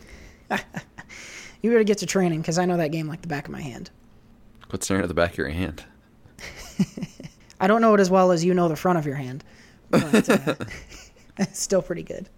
You 1.62 1.70
better 1.70 1.85
get 1.85 1.98
to 1.98 2.07
training 2.07 2.40
because 2.40 2.59
I 2.59 2.64
know 2.66 2.77
that 2.77 2.88
game 2.88 3.07
like 3.07 3.22
the 3.22 3.29
back 3.29 3.46
of 3.46 3.53
my 3.53 3.61
hand. 3.62 3.90
Quit 4.68 4.83
staring 4.83 5.03
at 5.03 5.09
the 5.09 5.14
back 5.14 5.33
of 5.33 5.38
your 5.38 5.48
hand. 5.48 5.85
I 7.61 7.68
don't 7.68 7.81
know 7.81 7.94
it 7.94 8.01
as 8.01 8.11
well 8.11 8.33
as 8.33 8.44
you 8.44 8.53
know 8.53 8.68
the 8.68 8.77
front 8.77 8.98
of 8.98 9.07
your 9.07 9.14
hand, 9.14 9.44
but 9.90 10.29
uh, 10.29 10.55
it's 11.38 11.61
still 11.61 11.81
pretty 11.81 12.03
good. 12.03 12.29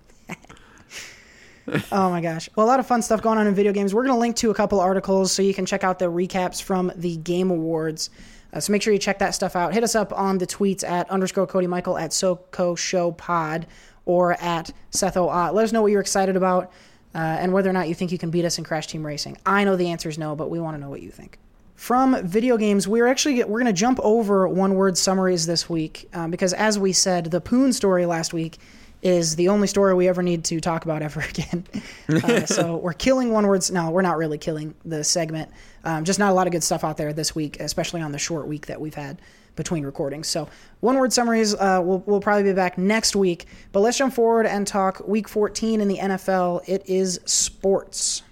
oh 1.93 2.11
my 2.11 2.21
gosh. 2.21 2.51
Well, 2.55 2.67
a 2.67 2.69
lot 2.69 2.81
of 2.81 2.87
fun 2.87 3.01
stuff 3.01 3.23
going 3.23 3.39
on 3.39 3.47
in 3.47 3.55
video 3.55 3.73
games. 3.73 3.95
We're 3.95 4.03
going 4.03 4.15
to 4.15 4.21
link 4.21 4.37
to 4.37 4.51
a 4.51 4.55
couple 4.55 4.81
articles 4.81 5.33
so 5.33 5.41
you 5.41 5.55
can 5.55 5.65
check 5.65 5.83
out 5.83 5.99
the 5.99 6.11
recaps 6.11 6.61
from 6.63 6.93
the 6.95 7.17
Game 7.17 7.51
Awards. 7.51 8.11
Uh, 8.53 8.61
so 8.61 8.71
make 8.73 8.83
sure 8.83 8.93
you 8.93 8.99
check 8.99 9.19
that 9.21 9.35
stuff 9.35 9.57
out. 9.57 9.73
Hit 9.73 9.83
us 9.83 9.95
up 9.95 10.13
on 10.13 10.39
the 10.39 10.47
tweets 10.47 10.85
at 10.85 11.09
underscore 11.11 11.47
Cody 11.47 11.67
Michael 11.67 11.97
at 11.97 12.11
SoCo 12.11 12.77
Show 12.77 13.13
Pod 13.13 13.67
or 14.05 14.35
at 14.35 14.71
Seth 14.91 15.17
O. 15.17 15.29
Ott. 15.29 15.55
Let 15.55 15.65
us 15.65 15.73
know 15.73 15.81
what 15.81 15.91
you're 15.91 16.03
excited 16.03 16.37
about 16.37 16.71
uh, 17.15 17.19
and 17.19 17.53
whether 17.53 17.71
or 17.71 17.73
not 17.73 17.89
you 17.89 17.95
think 17.95 18.13
you 18.13 18.19
can 18.19 18.31
beat 18.31 18.45
us 18.45 18.59
in 18.59 18.65
Crash 18.65 18.87
Team 18.87 19.05
Racing. 19.05 19.37
I 19.47 19.65
know 19.65 19.77
the 19.77 19.91
answer 19.91 20.09
is 20.09 20.19
no, 20.19 20.35
but 20.35 20.51
we 20.51 20.61
want 20.61 20.77
to 20.77 20.81
know 20.81 20.91
what 20.91 21.03
you 21.03 21.11
think. 21.11 21.39
From 21.77 22.25
video 22.27 22.57
games, 22.57 22.87
we're 22.87 23.07
actually 23.07 23.43
we're 23.45 23.61
going 23.61 23.67
to 23.67 23.73
jump 23.73 23.99
over 24.03 24.49
one 24.49 24.75
word 24.75 24.97
summaries 24.97 25.47
this 25.47 25.69
week 25.69 26.09
um, 26.15 26.31
because, 26.31 26.53
as 26.53 26.79
we 26.79 26.93
said, 26.93 27.27
the 27.27 27.41
Poon 27.41 27.73
story 27.73 28.07
last 28.07 28.33
week 28.33 28.59
is 29.03 29.37
the 29.37 29.49
only 29.49 29.67
story 29.67 29.93
we 29.93 30.09
ever 30.09 30.23
need 30.23 30.45
to 30.45 30.61
talk 30.61 30.85
about 30.85 31.03
ever 31.03 31.21
again. 31.29 31.67
Uh, 32.09 32.47
so 32.47 32.77
we're 32.77 32.93
killing 32.93 33.33
one 33.33 33.47
words. 33.47 33.71
No, 33.71 33.91
we're 33.91 34.03
not 34.03 34.17
really 34.17 34.39
killing 34.39 34.75
the 34.85 35.05
segment. 35.05 35.51
Um, 35.85 36.05
just 36.05 36.19
not 36.19 36.31
a 36.31 36.35
lot 36.35 36.47
of 36.47 36.53
good 36.53 36.65
stuff 36.65 36.85
out 36.85 36.97
there 36.97 37.13
this 37.13 37.35
week, 37.35 37.59
especially 37.61 38.01
on 38.01 38.13
the 38.13 38.19
short 38.19 38.47
week 38.47 38.67
that 38.67 38.81
we've 38.81 38.95
had 38.95 39.21
between 39.57 39.85
recordings. 39.85 40.29
So 40.29 40.49
one 40.81 40.99
word 40.99 41.13
summaries. 41.13 41.55
Uh, 41.55 41.81
we'll 41.83 42.03
we'll 42.07 42.21
probably 42.21 42.45
be 42.45 42.53
back 42.53 42.77
next 42.79 43.17
week. 43.17 43.47
But 43.73 43.81
let's 43.81 43.99
jump 43.99 44.15
forward 44.15 44.47
and 44.47 44.67
talk 44.67 45.07
Week 45.07 45.29
14 45.29 45.81
in 45.81 45.89
the 45.89 45.99
NFL. 45.99 46.69
It 46.69 46.83
is 46.87 47.21
sports. 47.25 48.23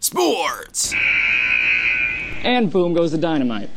Sports. 0.00 0.94
And 2.42 2.70
boom 2.70 2.94
goes 2.94 3.12
the 3.12 3.18
dynamite. 3.18 3.70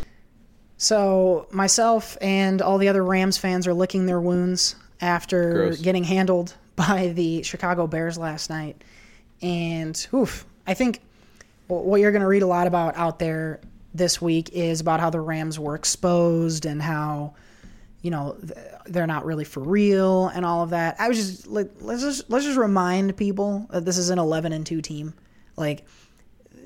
So 0.78 1.48
myself 1.52 2.18
and 2.22 2.62
all 2.62 2.78
the 2.78 2.88
other 2.88 3.04
Rams 3.04 3.38
fans 3.38 3.68
are 3.68 3.74
licking 3.74 4.06
their 4.06 4.22
wounds 4.22 4.76
after 5.02 5.54
Gross. 5.54 5.82
getting 5.82 6.04
handled 6.04 6.54
by 6.76 7.08
the 7.08 7.44
Chicago 7.44 7.88
Bears 7.88 8.18
last 8.18 8.50
night. 8.50 8.82
And 9.42 10.08
oof, 10.14 10.46
I 10.68 10.74
think 10.74 11.02
what 11.68 12.00
you're 12.00 12.12
going 12.12 12.22
to 12.22 12.28
read 12.28 12.42
a 12.42 12.48
lot 12.48 12.68
about 12.68 12.96
out 12.98 13.20
there 13.20 13.60
this 13.94 14.22
week 14.22 14.50
is 14.54 14.82
about 14.82 15.00
how 15.00 15.10
the 15.10 15.22
Rams 15.22 15.60
were 15.60 15.76
exposed 15.76 16.66
and 16.66 16.82
how 16.82 17.34
you 18.02 18.12
know 18.12 18.38
they're 18.86 19.08
not 19.08 19.26
really 19.26 19.44
for 19.44 19.60
real 19.62 20.28
and 20.28 20.46
all 20.46 20.64
of 20.64 20.70
that. 20.72 20.96
I 21.00 21.08
was 21.08 21.18
just 21.18 21.48
like, 21.48 21.72
let's 21.82 22.02
just 22.02 22.30
let's 22.30 22.46
just 22.46 22.58
remind 22.58 23.18
people 23.18 23.68
that 23.72 23.86
this 23.86 23.98
is 23.98 24.10
an 24.10 24.20
11 24.20 24.54
and 24.54 24.66
2 24.66 24.82
team. 24.82 25.14
Like 25.58 25.86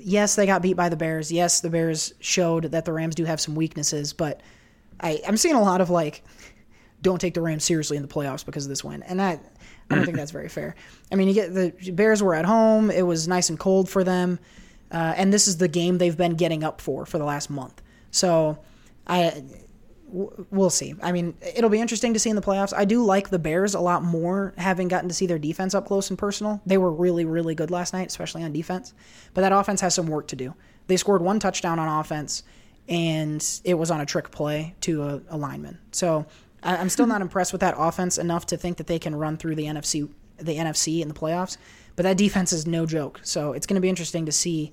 yes, 0.04 0.36
they 0.36 0.46
got 0.46 0.62
beat 0.62 0.76
by 0.76 0.90
the 0.90 0.96
Bears. 0.96 1.32
Yes, 1.32 1.62
the 1.62 1.70
Bears 1.70 2.14
showed 2.20 2.66
that 2.66 2.86
the 2.86 2.94
Rams 2.94 3.16
do 3.16 3.26
have 3.26 3.40
some 3.40 3.56
weaknesses, 3.56 4.14
but 4.14 4.42
I, 5.00 5.22
I'm 5.28 5.38
seeing 5.38 5.56
a 5.56 5.62
lot 5.62 5.82
of 5.82 5.90
like, 5.90 6.24
don't 7.02 7.20
take 7.20 7.34
the 7.34 7.42
Rams 7.42 7.64
seriously 7.64 7.98
in 7.98 8.04
the 8.04 8.10
playoffs 8.10 8.46
because 8.46 8.66
of 8.66 8.70
this 8.70 8.84
win, 8.84 9.04
and 9.04 9.20
that 9.20 9.44
I 9.90 9.96
don't 9.96 10.06
think 10.06 10.18
that's 10.18 10.32
very 10.32 10.50
fair. 10.50 10.76
I 11.12 11.16
mean, 11.16 11.28
you 11.28 11.34
get 11.34 11.54
the 11.54 11.92
Bears 11.92 12.22
were 12.24 12.36
at 12.36 12.46
home; 12.46 12.92
it 12.92 13.02
was 13.02 13.28
nice 13.28 13.50
and 13.50 13.60
cold 13.60 13.90
for 13.90 14.04
them, 14.04 14.40
uh, 14.94 15.14
and 15.18 15.34
this 15.34 15.48
is 15.48 15.58
the 15.58 15.68
game 15.68 15.98
they've 15.98 16.18
been 16.18 16.36
getting 16.36 16.64
up 16.64 16.80
for 16.80 17.06
for 17.06 17.18
the 17.18 17.26
last 17.26 17.50
month. 17.50 17.82
So, 18.12 18.60
I 19.08 19.44
w- 20.14 20.46
we'll 20.52 20.70
see. 20.70 20.96
I 21.02 21.12
mean, 21.12 21.36
it'll 21.56 21.70
be 21.70 21.82
interesting 21.82 22.14
to 22.14 22.20
see 22.20 22.30
in 22.30 22.36
the 22.36 22.42
playoffs. 22.42 22.74
I 22.76 22.86
do 22.86 23.04
like 23.04 23.30
the 23.30 23.40
Bears 23.40 23.74
a 23.74 23.80
lot 23.80 24.04
more, 24.04 24.54
having 24.58 24.88
gotten 24.88 25.10
to 25.10 25.14
see 25.14 25.26
their 25.26 25.40
defense 25.40 25.74
up 25.74 25.88
close 25.88 26.10
and 26.10 26.18
personal. 26.18 26.62
They 26.66 26.78
were 26.78 26.92
really, 26.92 27.26
really 27.26 27.56
good 27.56 27.72
last 27.72 27.94
night, 27.94 28.08
especially 28.08 28.44
on 28.44 28.54
defense. 28.54 28.94
But 29.34 29.42
that 29.42 29.52
offense 29.52 29.82
has 29.82 29.96
some 29.96 30.08
work 30.08 30.28
to 30.28 30.36
do. 30.36 30.54
They 30.88 30.98
scored 30.98 31.22
one 31.22 31.40
touchdown 31.40 31.80
on 31.80 32.00
offense, 32.00 32.44
and 32.88 33.44
it 33.64 33.74
was 33.74 33.92
on 33.92 34.02
a 34.02 34.06
trick 34.06 34.32
play 34.32 34.76
to 34.82 35.04
a, 35.04 35.22
a 35.30 35.38
lineman. 35.38 35.80
So 35.92 36.26
I, 36.62 36.78
I'm 36.78 36.90
still 36.90 37.08
not 37.08 37.22
impressed 37.28 37.52
with 37.52 37.62
that 37.62 37.76
offense 37.78 38.18
enough 38.18 38.46
to 38.48 38.58
think 38.58 38.78
that 38.78 38.88
they 38.88 39.00
can 39.00 39.16
run 39.16 39.38
through 39.38 39.56
the 39.56 39.66
NFC, 39.66 40.10
the 40.38 40.56
NFC 40.56 41.02
in 41.02 41.08
the 41.08 41.14
playoffs. 41.14 41.58
But 41.96 42.04
that 42.04 42.18
defense 42.18 42.52
is 42.52 42.66
no 42.66 42.86
joke. 42.86 43.20
So 43.24 43.54
it's 43.54 43.66
going 43.66 43.76
to 43.76 43.82
be 43.82 43.90
interesting 43.90 44.26
to 44.26 44.32
see 44.32 44.72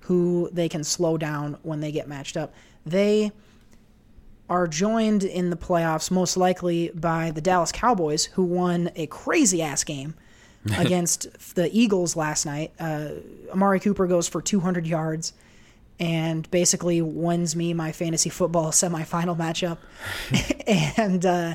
who 0.00 0.48
they 0.52 0.68
can 0.68 0.84
slow 0.84 1.18
down 1.18 1.58
when 1.62 1.80
they 1.80 1.92
get 1.92 2.08
matched 2.08 2.36
up. 2.36 2.54
They 2.86 3.32
are 4.48 4.66
joined 4.66 5.22
in 5.22 5.50
the 5.50 5.56
playoffs 5.56 6.10
most 6.10 6.36
likely 6.36 6.90
by 6.94 7.30
the 7.30 7.40
Dallas 7.40 7.70
Cowboys, 7.70 8.24
who 8.26 8.42
won 8.42 8.90
a 8.96 9.06
crazy 9.06 9.62
ass 9.62 9.84
game 9.84 10.14
against 10.78 11.54
the 11.54 11.70
Eagles 11.72 12.16
last 12.16 12.44
night. 12.44 12.72
Uh, 12.78 13.10
Amari 13.52 13.80
Cooper 13.80 14.06
goes 14.06 14.28
for 14.28 14.42
200 14.42 14.86
yards 14.86 15.32
and 16.00 16.50
basically 16.50 17.02
wins 17.02 17.54
me 17.54 17.74
my 17.74 17.92
fantasy 17.92 18.30
football 18.30 18.70
semifinal 18.72 19.36
matchup. 19.36 19.78
and 20.96 21.24
uh, 21.24 21.54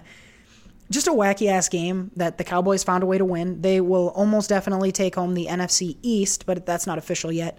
just 0.92 1.08
a 1.08 1.12
wacky 1.12 1.48
ass 1.48 1.70
game 1.70 2.12
that 2.16 2.38
the 2.38 2.44
Cowboys 2.44 2.84
found 2.84 3.04
a 3.04 3.06
way 3.06 3.18
to 3.18 3.26
win. 3.26 3.62
They 3.62 3.82
will 3.82 4.10
almost 4.10 4.50
definitely 4.50 4.92
take 4.92 5.16
home 5.16 5.34
the 5.34 5.48
NFC 5.48 5.98
East, 6.02 6.46
but 6.46 6.66
that's 6.66 6.86
not 6.86 6.98
official 6.98 7.32
yet. 7.32 7.58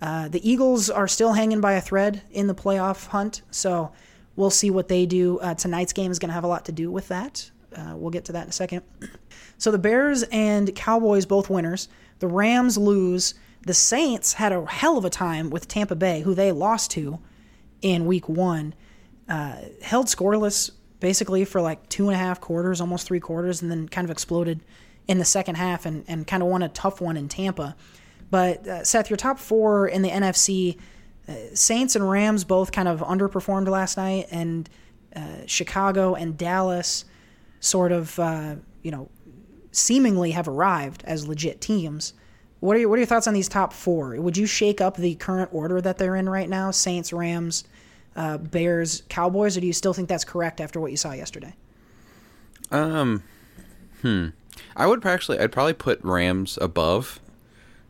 Uh, 0.00 0.28
the 0.28 0.48
Eagles 0.48 0.88
are 0.88 1.08
still 1.08 1.32
hanging 1.32 1.60
by 1.60 1.72
a 1.72 1.80
thread 1.80 2.22
in 2.30 2.46
the 2.46 2.54
playoff 2.54 3.08
hunt, 3.08 3.42
so 3.50 3.92
we'll 4.36 4.50
see 4.50 4.70
what 4.70 4.88
they 4.88 5.04
do. 5.04 5.38
Uh, 5.40 5.54
tonight's 5.54 5.92
game 5.92 6.10
is 6.10 6.18
going 6.18 6.28
to 6.28 6.34
have 6.34 6.44
a 6.44 6.48
lot 6.48 6.64
to 6.66 6.72
do 6.72 6.90
with 6.90 7.08
that. 7.08 7.50
Uh, 7.74 7.94
we'll 7.96 8.10
get 8.10 8.24
to 8.24 8.32
that 8.32 8.44
in 8.44 8.48
a 8.48 8.52
second. 8.52 8.82
So 9.58 9.70
the 9.70 9.78
Bears 9.78 10.22
and 10.32 10.74
Cowboys 10.74 11.26
both 11.26 11.50
winners. 11.50 11.90
The 12.20 12.26
Rams 12.28 12.78
lose. 12.78 13.34
The 13.66 13.74
Saints 13.74 14.32
had 14.32 14.52
a 14.52 14.64
hell 14.64 14.96
of 14.96 15.04
a 15.04 15.10
time 15.10 15.50
with 15.50 15.68
Tampa 15.68 15.94
Bay, 15.94 16.22
who 16.22 16.32
they 16.32 16.50
lost 16.50 16.92
to 16.92 17.18
in 17.82 18.06
week 18.06 18.26
one. 18.26 18.74
Uh, 19.28 19.56
held 19.82 20.06
scoreless 20.06 20.70
basically 21.00 21.44
for 21.44 21.60
like 21.60 21.88
two 21.88 22.08
and 22.08 22.14
a 22.14 22.18
half 22.18 22.40
quarters, 22.40 22.80
almost 22.80 23.06
three 23.06 23.20
quarters, 23.20 23.62
and 23.62 23.70
then 23.70 23.88
kind 23.88 24.04
of 24.04 24.10
exploded 24.10 24.60
in 25.08 25.18
the 25.18 25.24
second 25.24 25.56
half 25.56 25.86
and, 25.86 26.04
and 26.06 26.26
kind 26.26 26.42
of 26.42 26.48
won 26.48 26.62
a 26.62 26.68
tough 26.68 27.00
one 27.00 27.16
in 27.16 27.28
Tampa. 27.28 27.74
But 28.30 28.66
uh, 28.66 28.84
Seth, 28.84 29.10
your 29.10 29.16
top 29.16 29.38
four 29.38 29.88
in 29.88 30.02
the 30.02 30.10
NFC, 30.10 30.78
uh, 31.28 31.32
Saints 31.54 31.96
and 31.96 32.08
Rams 32.08 32.44
both 32.44 32.70
kind 32.70 32.86
of 32.86 33.00
underperformed 33.00 33.68
last 33.68 33.96
night, 33.96 34.26
and 34.30 34.68
uh, 35.16 35.46
Chicago 35.46 36.14
and 36.14 36.38
Dallas 36.38 37.04
sort 37.58 37.92
of, 37.92 38.18
uh, 38.18 38.56
you 38.82 38.90
know, 38.90 39.08
seemingly 39.72 40.30
have 40.32 40.48
arrived 40.48 41.02
as 41.06 41.26
legit 41.26 41.60
teams. 41.60 42.14
What 42.60 42.76
are 42.76 42.80
your, 42.80 42.88
what 42.88 42.96
are 42.96 42.98
your 42.98 43.06
thoughts 43.06 43.26
on 43.26 43.34
these 43.34 43.48
top 43.48 43.72
four? 43.72 44.20
Would 44.20 44.36
you 44.36 44.46
shake 44.46 44.80
up 44.80 44.96
the 44.96 45.14
current 45.16 45.50
order 45.52 45.80
that 45.80 45.98
they're 45.98 46.16
in 46.16 46.28
right 46.28 46.48
now? 46.48 46.70
Saints, 46.70 47.12
Rams, 47.12 47.64
uh, 48.16 48.38
Bears, 48.38 49.02
Cowboys, 49.08 49.56
or 49.56 49.60
do 49.60 49.66
you 49.66 49.72
still 49.72 49.92
think 49.92 50.08
that's 50.08 50.24
correct 50.24 50.60
after 50.60 50.80
what 50.80 50.90
you 50.90 50.96
saw 50.96 51.12
yesterday? 51.12 51.54
Um, 52.70 53.22
hmm. 54.02 54.28
I 54.76 54.86
would 54.86 55.04
actually, 55.04 55.38
I'd 55.38 55.52
probably 55.52 55.72
put 55.72 56.02
Rams 56.02 56.58
above. 56.60 57.20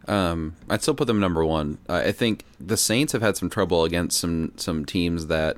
Um, 0.09 0.57
I'd 0.69 0.83
still 0.83 0.95
put 0.95 1.07
them 1.07 1.21
number 1.21 1.45
one. 1.45 1.79
Uh, 1.89 2.03
I 2.07 2.13
think 2.13 2.45
the 2.59 2.77
Saints 2.77 3.13
have 3.13 3.23
had 3.23 3.37
some 3.37 3.51
trouble 3.51 3.85
against 3.85 4.19
some 4.19 4.53
some 4.57 4.85
teams 4.85 5.27
that 5.27 5.57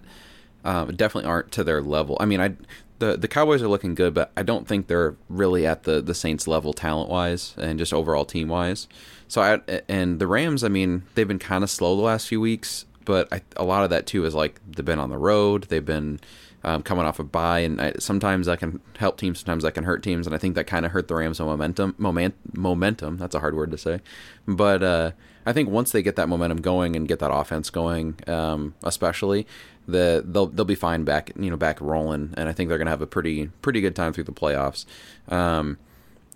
uh, 0.65 0.85
definitely 0.87 1.29
aren't 1.29 1.53
to 1.53 1.65
their 1.65 1.81
level. 1.81 2.17
I 2.21 2.27
mean, 2.27 2.41
I 2.41 2.55
the 2.99 3.17
the 3.17 3.29
Cowboys 3.29 3.63
are 3.63 3.69
looking 3.69 3.95
good, 3.95 4.15
but 4.15 4.31
I 4.37 4.43
don't 4.43 4.67
think 4.67 4.89
they're 4.89 5.17
really 5.29 5.67
at 5.67 5.85
the 5.85 6.01
the 6.01 6.15
Saints 6.15 6.47
level 6.47 6.73
talent 6.73 7.09
wise 7.09 7.55
and 7.57 7.79
just 7.79 7.93
overall 7.93 8.25
team 8.25 8.49
wise. 8.49 8.89
So 9.29 9.41
I 9.41 9.81
and 9.89 10.19
the 10.19 10.27
Rams, 10.27 10.63
I 10.65 10.69
mean, 10.69 11.05
they've 11.15 11.27
been 11.27 11.39
kind 11.39 11.65
of 11.65 11.71
slow 11.71 11.97
the 11.97 12.03
last 12.03 12.29
few 12.29 12.41
weeks, 12.41 12.85
but 13.05 13.33
I, 13.33 13.43
a 13.57 13.65
lot 13.65 13.85
of 13.85 13.91
that 13.91 14.07
too 14.07 14.25
is 14.25 14.35
like 14.35 14.61
they've 14.71 14.85
been 14.85 14.99
on 14.99 15.11
the 15.11 15.19
road, 15.19 15.65
they've 15.65 15.85
been 15.85 16.21
um, 16.65 16.83
coming 16.83 17.05
off 17.05 17.19
a 17.19 17.25
bye, 17.25 17.61
and 17.61 17.81
I, 17.81 17.93
sometimes 17.99 18.47
that 18.47 18.59
can 18.59 18.81
help 18.99 19.19
teams, 19.19 19.41
sometimes 19.41 19.65
that 19.65 19.73
can 19.73 19.85
hurt 19.85 20.03
teams, 20.03 20.27
and 20.27 20.35
I 20.35 20.39
think 20.39 20.55
that 20.55 20.67
kind 20.67 20.87
of 20.87 20.93
hurt 20.93 21.09
the 21.09 21.15
Rams' 21.15 21.41
momentum. 21.41 21.95
Moment, 21.99 22.35
momentum. 22.55 23.17
That's 23.17 23.35
a 23.35 23.41
hard 23.41 23.57
word 23.57 23.71
to 23.73 23.79
say, 23.79 24.01
but 24.47 24.83
uh, 24.83 25.13
I 25.45 25.53
think 25.53 25.69
once 25.69 25.91
they 25.91 26.03
get 26.03 26.17
that 26.17 26.29
momentum 26.29 26.61
going 26.61 26.95
and 26.95 27.09
get 27.09 27.19
that 27.19 27.33
offense 27.33 27.71
going, 27.71 28.17
um, 28.29 28.75
especially 28.85 29.47
the 29.87 30.23
they'll 30.25 30.47
they'll 30.47 30.65
be 30.65 30.75
fine 30.75 31.05
back, 31.05 31.33
you 31.37 31.51
know, 31.51 31.57
back 31.57 31.81
rolling, 31.81 32.33
and 32.37 32.49
I 32.49 32.53
think 32.53 32.69
they're 32.69 32.79
gonna 32.79 32.91
have 32.91 33.03
a 33.03 33.07
pretty 33.07 33.49
pretty 33.61 33.81
good 33.81 33.97
time 33.97 34.13
through 34.13 34.25
the 34.25 34.33
playoffs. 34.33 34.85
Um, 35.29 35.79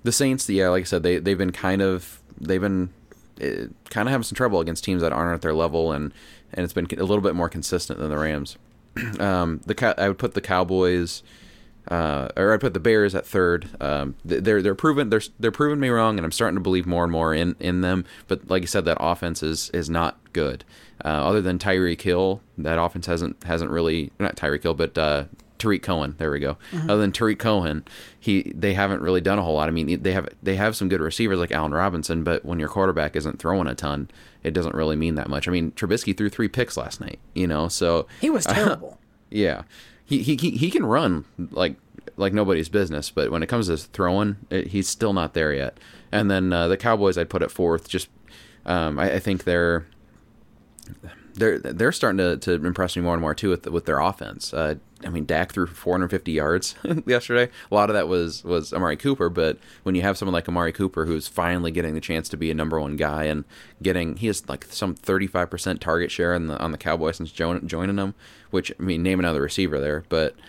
the 0.03 0.13
Saints, 0.13 0.49
yeah, 0.49 0.69
like 0.69 0.83
I 0.83 0.85
said, 0.85 1.03
they 1.03 1.19
they've 1.19 1.39
been 1.39 1.53
kind 1.53 1.83
of 1.83 2.21
they've 2.41 2.61
been 2.61 2.91
uh, 3.41 3.69
kind 3.91 4.09
of 4.09 4.13
having 4.13 4.25
some 4.25 4.37
trouble 4.37 4.61
against 4.61 4.85
teams 4.85 5.03
that 5.03 5.13
aren't 5.13 5.35
at 5.35 5.43
their 5.43 5.55
level, 5.55 5.93
and 5.93 6.13
and 6.53 6.65
it's 6.65 6.73
been 6.73 6.87
a 6.99 7.05
little 7.05 7.23
bit 7.23 7.35
more 7.35 7.49
consistent 7.49 7.99
than 7.99 8.11
the 8.11 8.19
Rams. 8.19 8.57
um, 9.21 9.61
the 9.67 9.95
I 9.99 10.09
would 10.09 10.19
put 10.19 10.35
the 10.35 10.41
Cowboys, 10.41 11.23
uh, 11.89 12.29
or 12.37 12.53
I'd 12.53 12.61
put 12.61 12.75
the 12.75 12.81
Bears 12.81 13.15
at 13.15 13.27
third. 13.27 13.69
Um, 13.81 14.17
they're 14.25 14.63
they're 14.63 14.75
proven 14.75 15.11
they're 15.11 15.23
they're 15.39 15.53
proving 15.53 15.81
me 15.81 15.89
wrong, 15.89 16.19
and 16.19 16.25
I'm 16.25 16.33
starting 16.33 16.57
to 16.57 16.63
believe 16.63 16.87
more 16.87 17.05
and 17.05 17.13
more 17.13 17.35
in, 17.35 17.57
in 17.61 17.81
them. 17.83 18.05
But 18.27 18.49
like 18.51 18.63
you 18.63 18.67
said, 18.67 18.85
that 18.87 18.99
offense 19.01 19.43
is 19.43 19.71
is 19.71 19.91
not 19.91 20.19
good. 20.33 20.65
Uh, 21.05 21.09
other 21.09 21.43
than 21.43 21.59
Tyreek 21.59 22.01
Hill, 22.01 22.41
that 22.59 22.79
offense 22.79 23.07
hasn't 23.07 23.43
hasn't 23.45 23.71
really 23.71 24.13
not 24.19 24.37
Tyreek 24.37 24.63
Hill, 24.63 24.75
but 24.75 24.97
uh, 24.97 25.25
Tarik 25.59 25.83
Cohen. 25.83 26.15
There 26.19 26.31
we 26.31 26.41
go. 26.41 26.57
Mm-hmm. 26.73 26.91
Other 26.91 27.01
than 27.01 27.13
Tarik 27.13 27.39
Cohen, 27.39 27.85
he 28.19 28.53
they 28.55 28.75
haven't 28.75 29.03
really 29.03 29.21
done 29.21 29.39
a 29.39 29.43
whole 29.43 29.55
lot. 29.55 29.69
I 29.69 29.73
mean, 29.73 30.03
they 30.03 30.13
have 30.13 30.29
they 30.43 30.57
have 30.57 30.77
some 30.77 30.89
good 30.89 31.01
receivers 31.01 31.39
like 31.39 31.53
Allen 31.53 31.73
Robinson, 31.73 32.25
but 32.25 32.45
when 32.45 32.59
your 32.59 32.69
quarterback 32.69 33.17
isn't 33.17 33.39
throwing 33.39 33.67
a 33.67 33.75
ton, 33.75 34.11
it 34.43 34.53
doesn't 34.53 34.75
really 34.75 34.97
mean 34.97 35.15
that 35.17 35.29
much. 35.29 35.49
I 35.49 35.51
mean, 35.51 35.73
Trubisky 35.73 36.17
threw 36.17 36.29
three 36.29 36.49
picks 36.49 36.77
last 36.77 37.01
night. 37.01 37.19
You 37.35 37.47
know, 37.47 37.69
so 37.69 38.07
he 38.21 38.31
was 38.31 38.47
terrible. 38.47 38.93
Uh, 38.93 39.05
yeah, 39.31 39.63
he, 40.05 40.23
he 40.23 40.37
he 40.37 40.51
he 40.53 40.71
can 40.71 40.87
run 40.87 41.25
like 41.51 41.77
like 42.17 42.33
nobody's 42.33 42.69
business, 42.69 43.11
but 43.11 43.31
when 43.31 43.43
it 43.43 43.49
comes 43.49 43.67
to 43.69 43.77
throwing, 43.77 44.37
it, 44.51 44.69
he's 44.69 44.89
still 44.89 45.13
not 45.13 45.35
there 45.35 45.53
yet. 45.53 45.79
And 46.13 46.31
then 46.31 46.53
uh, 46.53 46.69
the 46.69 46.77
Cowboys, 46.77 47.19
I'd 47.19 47.29
put 47.29 47.43
it 47.43 47.51
fourth. 47.51 47.89
Just 47.89 48.09
um, 48.65 48.99
I, 48.99 49.15
I 49.15 49.19
think 49.19 49.45
they're 49.45 49.87
they're 51.35 51.59
they're 51.59 51.93
starting 51.93 52.19
to, 52.19 52.37
to 52.39 52.53
impress 52.67 52.97
me 52.97 53.03
more 53.03 53.15
and 53.15 53.21
more 53.21 53.35
too 53.35 53.51
with 53.51 53.67
with 53.67 53.85
their 53.87 54.01
offense. 54.01 54.53
Uh, 54.53 54.77
I 55.07 55.11
mean, 55.11 55.25
Dak 55.25 55.53
threw 55.53 55.67
450 55.67 56.33
yards 56.33 56.75
yesterday. 57.07 57.51
A 57.71 57.75
lot 57.75 57.89
of 57.89 57.95
that 57.95 58.09
was 58.09 58.45
was 58.45 58.73
Amari 58.73 58.97
Cooper, 58.97 59.29
but 59.29 59.59
when 59.85 59.95
you 59.95 60.03
have 60.03 60.19
someone 60.19 60.33
like 60.33 60.49
Amari 60.49 60.73
Cooper 60.73 61.07
who's 61.07 61.29
finally 61.29 61.71
getting 61.71 61.95
the 61.95 62.01
chance 62.01 62.29
to 62.31 62.37
be 62.37 62.51
a 62.51 62.55
number 62.55 62.81
one 62.81 62.97
guy 62.97 63.25
and 63.25 63.45
getting 63.83 64.17
he 64.17 64.27
has 64.27 64.49
like 64.49 64.65
some 64.65 64.95
35 64.95 65.49
percent 65.49 65.81
target 65.81 66.11
share 66.11 66.35
on 66.35 66.49
the 66.49 66.59
on 66.59 66.73
the 66.73 66.79
Cowboys 66.79 67.17
since 67.17 67.31
joining 67.31 67.97
them, 67.97 68.15
which 68.51 68.73
I 68.79 68.83
mean, 68.83 69.03
name 69.03 69.21
another 69.21 69.43
receiver 69.43 69.81
there, 69.81 70.05
but. 70.09 70.35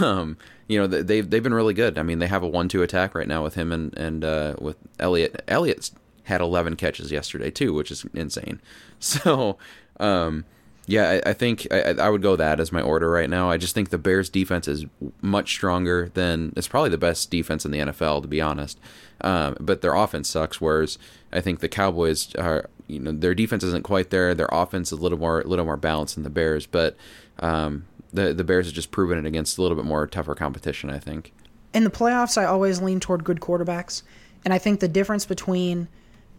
Um, 0.00 0.38
you 0.68 0.80
know 0.80 0.86
they've 0.88 1.28
they've 1.28 1.42
been 1.42 1.54
really 1.54 1.74
good. 1.74 1.96
I 1.96 2.02
mean, 2.02 2.18
they 2.18 2.26
have 2.26 2.42
a 2.42 2.48
one-two 2.48 2.82
attack 2.82 3.14
right 3.14 3.28
now 3.28 3.44
with 3.44 3.54
him 3.54 3.70
and 3.70 3.96
and 3.96 4.24
uh, 4.24 4.56
with 4.58 4.76
Elliott. 4.98 5.42
Elliott's 5.46 5.92
had 6.26 6.40
11 6.40 6.74
catches 6.74 7.12
yesterday 7.12 7.50
too, 7.50 7.72
which 7.72 7.90
is 7.90 8.04
insane. 8.14 8.60
So 8.98 9.58
um, 10.00 10.46
yeah, 10.86 11.20
I, 11.24 11.30
I 11.30 11.32
think 11.32 11.66
I, 11.72 11.94
I, 11.98 12.08
would 12.08 12.22
go 12.22 12.36
that 12.36 12.60
as 12.60 12.70
my 12.70 12.80
order 12.80 13.10
right 13.10 13.28
now. 13.28 13.50
I 13.50 13.56
just 13.56 13.74
think 13.74 13.90
the 13.90 13.98
Bears' 13.98 14.28
defense 14.28 14.68
is 14.68 14.86
much 15.20 15.50
stronger 15.50 16.10
than 16.14 16.52
it's 16.56 16.68
probably 16.68 16.90
the 16.90 16.98
best 16.98 17.28
defense 17.28 17.64
in 17.64 17.72
the 17.72 17.78
NFL, 17.78 18.22
to 18.22 18.28
be 18.28 18.40
honest. 18.40 18.78
Um, 19.20 19.56
but 19.58 19.80
their 19.80 19.94
offense 19.94 20.28
sucks. 20.28 20.60
Whereas 20.60 20.96
I 21.32 21.40
think 21.40 21.58
the 21.58 21.68
Cowboys 21.68 22.34
are, 22.36 22.70
you 22.86 23.00
know, 23.00 23.10
their 23.10 23.34
defense 23.34 23.64
isn't 23.64 23.82
quite 23.82 24.10
there. 24.10 24.32
Their 24.32 24.48
offense 24.52 24.92
is 24.92 24.98
a 24.98 25.02
little 25.02 25.18
more, 25.18 25.42
little 25.42 25.64
more 25.64 25.76
balanced 25.76 26.14
than 26.14 26.24
the 26.24 26.30
Bears. 26.30 26.66
But 26.66 26.96
um, 27.40 27.86
the 28.12 28.32
the 28.32 28.44
Bears 28.44 28.66
have 28.66 28.74
just 28.74 28.92
proven 28.92 29.18
it 29.18 29.26
against 29.26 29.58
a 29.58 29.62
little 29.62 29.76
bit 29.76 29.86
more 29.86 30.06
tougher 30.06 30.36
competition. 30.36 30.88
I 30.90 31.00
think. 31.00 31.32
In 31.74 31.82
the 31.82 31.90
playoffs, 31.90 32.38
I 32.38 32.44
always 32.44 32.80
lean 32.80 33.00
toward 33.00 33.24
good 33.24 33.40
quarterbacks, 33.40 34.02
and 34.44 34.54
I 34.54 34.58
think 34.58 34.78
the 34.80 34.88
difference 34.88 35.26
between 35.26 35.88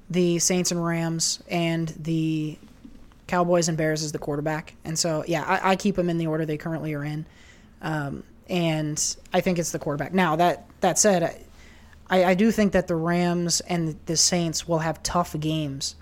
the 0.09 0.39
Saints 0.39 0.71
and 0.71 0.83
Rams 0.83 1.43
and 1.49 1.89
the 1.89 2.57
Cowboys 3.27 3.67
and 3.67 3.77
Bears 3.77 4.03
as 4.03 4.11
the 4.11 4.19
quarterback. 4.19 4.75
And 4.83 4.97
so, 4.97 5.23
yeah, 5.27 5.43
I, 5.43 5.71
I 5.71 5.75
keep 5.75 5.95
them 5.95 6.09
in 6.09 6.17
the 6.17 6.27
order 6.27 6.45
they 6.45 6.57
currently 6.57 6.93
are 6.93 7.03
in. 7.03 7.25
Um, 7.81 8.23
and 8.49 9.17
I 9.33 9.41
think 9.41 9.59
it's 9.59 9.71
the 9.71 9.79
quarterback. 9.79 10.13
Now, 10.13 10.37
that, 10.37 10.65
that 10.79 10.97
said, 10.97 11.45
I, 12.09 12.23
I 12.23 12.33
do 12.33 12.51
think 12.51 12.71
that 12.71 12.87
the 12.87 12.95
Rams 12.95 13.61
and 13.61 13.97
the 14.05 14.17
Saints 14.17 14.67
will 14.67 14.79
have 14.79 15.03
tough 15.03 15.37
games. 15.39 15.95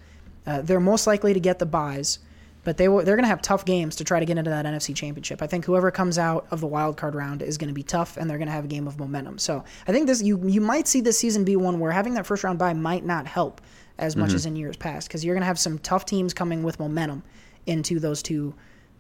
Uh, 0.46 0.62
they're 0.62 0.80
most 0.80 1.08
likely 1.08 1.34
to 1.34 1.40
get 1.40 1.60
the 1.60 1.66
buys, 1.66 2.20
but 2.64 2.78
they 2.78 2.86
they're 2.86 3.16
going 3.16 3.22
to 3.22 3.28
have 3.28 3.42
tough 3.42 3.66
games 3.66 3.96
to 3.96 4.04
try 4.04 4.20
to 4.20 4.26
get 4.26 4.38
into 4.38 4.52
that 4.52 4.66
NFC 4.66 4.96
Championship. 4.96 5.42
I 5.42 5.48
think 5.48 5.66
whoever 5.66 5.90
comes 5.90 6.18
out 6.20 6.46
of 6.52 6.62
the 6.62 6.68
wild 6.68 6.98
card 6.98 7.16
round 7.16 7.42
is 7.42 7.58
going 7.58 7.70
to 7.70 7.74
be 7.74 7.84
tough, 7.84 8.18
and 8.18 8.30
they're 8.30 8.38
going 8.38 8.48
to 8.48 8.54
have 8.54 8.66
a 8.66 8.68
game 8.68 8.88
of 8.88 9.00
momentum. 9.00 9.40
So 9.40 9.64
I 9.88 9.92
think 9.92 10.06
this 10.08 10.22
you 10.22 10.48
you 10.48 10.62
might 10.62 10.88
see 10.88 11.02
this 11.02 11.18
season 11.18 11.46
be 11.46 11.56
one 11.56 11.80
where 11.80 11.92
having 11.92 12.14
that 12.16 12.28
first 12.28 12.44
round 12.44 12.60
bye 12.60 12.74
might 12.74 13.04
not 13.04 13.26
help 13.26 13.62
as 13.98 14.16
much 14.16 14.30
mm-hmm. 14.30 14.36
as 14.36 14.46
in 14.46 14.56
years 14.56 14.78
past 14.78 15.08
because 15.08 15.24
you're 15.24 15.36
going 15.36 15.42
to 15.42 15.48
have 15.48 15.60
some 15.60 15.78
tough 15.80 16.06
teams 16.06 16.34
coming 16.34 16.64
with 16.64 16.80
momentum 16.80 17.24
into 17.66 18.00
those 18.00 18.22
two 18.22 18.54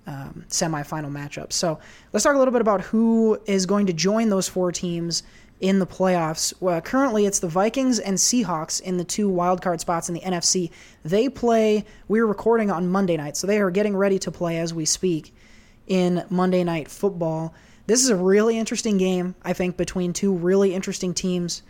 um, 0.07 0.45
semifinal 0.49 1.11
matchups. 1.11 1.53
So 1.53 1.79
let's 2.13 2.23
talk 2.23 2.35
a 2.35 2.37
little 2.37 2.51
bit 2.51 2.61
about 2.61 2.81
who 2.81 3.39
is 3.45 3.65
going 3.65 3.87
to 3.87 3.93
join 3.93 4.29
those 4.29 4.47
four 4.47 4.71
teams 4.71 5.23
in 5.61 5.79
the 5.79 5.87
playoffs. 5.87 6.53
Well, 6.59 6.79
currently, 6.81 7.25
it's 7.25 7.39
the 7.39 7.47
Vikings 7.47 7.99
and 7.99 8.17
Seahawks 8.17 8.81
in 8.81 8.97
the 8.97 9.03
two 9.03 9.29
wildcard 9.29 9.79
spots 9.79 10.09
in 10.09 10.13
the 10.13 10.21
NFC. 10.21 10.69
They 11.03 11.29
play, 11.29 11.85
we're 12.07 12.25
recording 12.25 12.69
on 12.69 12.89
Monday 12.89 13.17
night, 13.17 13.37
so 13.37 13.47
they 13.47 13.59
are 13.59 13.71
getting 13.71 13.95
ready 13.95 14.19
to 14.19 14.31
play 14.31 14.59
as 14.59 14.73
we 14.73 14.85
speak 14.85 15.33
in 15.87 16.23
Monday 16.29 16.63
Night 16.63 16.89
Football. 16.89 17.53
This 17.87 18.03
is 18.03 18.09
a 18.09 18.15
really 18.15 18.57
interesting 18.57 18.97
game, 18.97 19.35
I 19.43 19.53
think, 19.53 19.77
between 19.77 20.13
two 20.13 20.33
really 20.33 20.73
interesting 20.73 21.13
teams. 21.13 21.61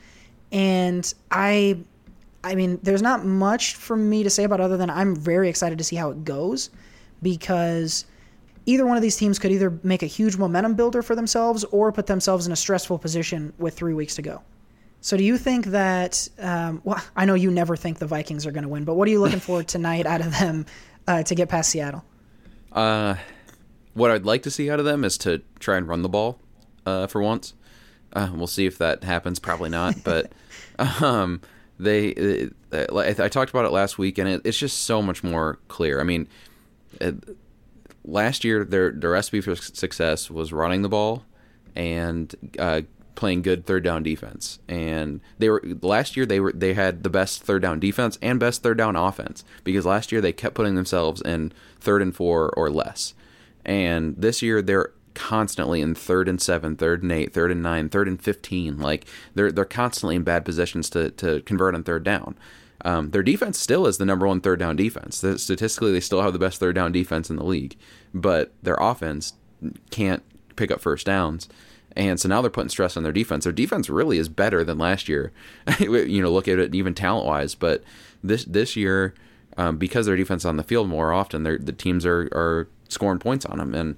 And 0.51 1.13
I 1.29 1.79
I 2.45 2.53
mean, 2.53 2.79
there's 2.84 3.01
not 3.01 3.25
much 3.25 3.73
for 3.73 3.97
me 3.97 4.21
to 4.21 4.29
say 4.29 4.43
about 4.43 4.62
other 4.62 4.77
than 4.77 4.91
I'm 4.91 5.15
very 5.15 5.49
excited 5.49 5.79
to 5.79 5.84
see 5.84 5.95
how 5.95 6.12
it 6.12 6.23
goes 6.23 6.69
because 7.23 8.05
either 8.67 8.86
one 8.86 8.97
of 8.97 9.01
these 9.01 9.17
teams 9.17 9.39
could 9.39 9.51
either 9.51 9.79
make 9.81 10.03
a 10.03 10.05
huge 10.05 10.38
momentum 10.38 10.75
builder 10.75 11.01
for 11.01 11.15
themselves 11.15 11.63
or 11.65 11.91
put 11.91 12.05
themselves 12.05 12.45
in 12.45 12.53
a 12.53 12.55
stressful 12.55 12.99
position 12.99 13.51
with 13.58 13.73
three 13.73 13.95
weeks 13.95 14.15
to 14.15 14.21
go. 14.21 14.43
So, 15.01 15.17
do 15.17 15.23
you 15.23 15.38
think 15.38 15.67
that? 15.67 16.27
Um, 16.39 16.81
well, 16.84 17.03
I 17.15 17.25
know 17.25 17.34
you 17.34 17.49
never 17.49 17.75
think 17.75 17.97
the 17.97 18.08
Vikings 18.08 18.45
are 18.45 18.51
going 18.51 18.63
to 18.63 18.69
win, 18.69 18.86
but 18.86 18.93
what 18.93 19.08
are 19.08 19.12
you 19.12 19.21
looking 19.21 19.39
for 19.39 19.63
tonight 19.75 20.05
out 20.05 20.21
of 20.21 20.31
them 20.31 20.67
uh, 21.08 21.23
to 21.23 21.36
get 21.36 21.49
past 21.49 21.71
Seattle? 21.71 22.03
Uh, 22.71 23.15
what 23.93 24.12
I'd 24.12 24.25
like 24.25 24.43
to 24.43 24.51
see 24.51 24.69
out 24.69 24.79
of 24.79 24.86
them 24.86 25.03
is 25.03 25.17
to 25.19 25.41
try 25.60 25.77
and 25.77 25.88
run 25.88 26.03
the 26.03 26.10
ball 26.10 26.39
uh, 26.86 27.08
for 27.08 27.21
once. 27.21 27.53
Uh, 28.13 28.29
we'll 28.34 28.47
see 28.47 28.67
if 28.67 28.77
that 28.77 29.03
happens. 29.03 29.39
Probably 29.39 29.69
not, 29.69 30.03
but 30.03 30.31
um, 31.01 31.41
they. 31.79 32.49
Uh, 32.71 32.97
I, 32.97 33.29
talked 33.29 33.49
about 33.51 33.65
it 33.65 33.71
last 33.71 33.97
week, 33.97 34.17
and 34.17 34.27
it, 34.27 34.41
it's 34.43 34.57
just 34.57 34.83
so 34.83 35.01
much 35.01 35.23
more 35.23 35.59
clear. 35.67 35.99
I 35.99 36.03
mean, 36.03 36.27
it, 36.99 37.15
last 38.03 38.43
year 38.43 38.63
their 38.63 38.91
their 38.91 39.11
recipe 39.11 39.41
for 39.41 39.55
success 39.55 40.29
was 40.29 40.53
running 40.53 40.81
the 40.81 40.89
ball 40.89 41.23
and 41.75 42.33
uh, 42.59 42.81
playing 43.15 43.41
good 43.41 43.65
third 43.65 43.83
down 43.83 44.03
defense. 44.03 44.59
And 44.67 45.21
they 45.39 45.49
were 45.49 45.61
last 45.81 46.15
year 46.15 46.25
they 46.25 46.39
were 46.39 46.53
they 46.53 46.73
had 46.73 47.03
the 47.03 47.09
best 47.09 47.43
third 47.43 47.61
down 47.61 47.79
defense 47.79 48.17
and 48.21 48.39
best 48.39 48.63
third 48.63 48.77
down 48.77 48.95
offense 48.95 49.43
because 49.63 49.85
last 49.85 50.11
year 50.11 50.21
they 50.21 50.33
kept 50.33 50.55
putting 50.55 50.75
themselves 50.75 51.21
in 51.21 51.51
third 51.79 52.01
and 52.01 52.15
four 52.15 52.49
or 52.51 52.69
less. 52.69 53.13
And 53.65 54.15
this 54.17 54.41
year 54.41 54.61
they're 54.61 54.91
constantly 55.15 55.82
in 55.82 55.95
third 55.95 56.30
and 56.30 56.39
seven, 56.41 56.75
third 56.75 57.01
and 57.01 57.12
eight, 57.12 57.34
third 57.34 57.51
and 57.51 57.63
nine, 57.63 57.89
third 57.89 58.08
and 58.08 58.21
fifteen. 58.21 58.78
Like 58.78 59.06
they're 59.34 59.51
they're 59.51 59.65
constantly 59.65 60.15
in 60.15 60.23
bad 60.23 60.45
positions 60.45 60.89
to 60.91 61.10
to 61.12 61.41
convert 61.41 61.73
on 61.73 61.84
third 61.84 62.04
down. 62.04 62.38
Um, 62.84 63.12
their 63.12 63.23
defense 63.23 63.60
still 63.60 63.88
is 63.88 63.97
the 63.97 64.06
number 64.06 64.28
one 64.28 64.41
third 64.41 64.60
down 64.60 64.75
defense. 64.75 65.17
Statistically, 65.17 65.91
they 65.91 65.99
still 65.99 66.21
have 66.21 66.34
the 66.34 66.39
best 66.39 66.60
third 66.60 66.75
down 66.75 66.91
defense 66.91 67.30
in 67.30 67.38
the 67.38 67.43
league, 67.43 67.75
but 68.13 68.54
their 68.62 68.75
offense 68.75 69.34
can't 69.89 70.21
pick 70.56 70.71
up 70.71 70.82
first 70.82 71.06
downs. 71.06 71.49
And 71.95 72.19
so 72.19 72.28
now 72.28 72.41
they're 72.41 72.51
putting 72.51 72.69
stress 72.69 72.97
on 72.97 73.04
their 73.04 73.13
defense. 73.13 73.45
Their 73.45 73.54
defense 73.54 73.89
really 73.89 74.17
is 74.17 74.28
better 74.28 74.63
than 74.63 74.78
last 74.78 75.08
year. 75.08 75.32
you 75.80 76.21
know, 76.21 76.32
look 76.32 76.47
at 76.47 76.60
it 76.60 76.75
even 76.75 76.93
talent 76.93 77.25
wise. 77.25 77.56
But 77.56 77.84
this 78.23 78.43
this 78.45 78.75
year, 78.75 79.13
um, 79.58 79.78
because 79.78 80.06
their 80.06 80.17
defense 80.17 80.45
on 80.45 80.58
the 80.58 80.63
field 80.63 80.89
more 80.89 81.13
often, 81.13 81.43
the 81.43 81.58
teams 81.58 82.06
are 82.06 82.30
are 82.34 82.67
scoring 82.89 83.19
points 83.19 83.45
on 83.45 83.58
them, 83.60 83.73
and 83.73 83.95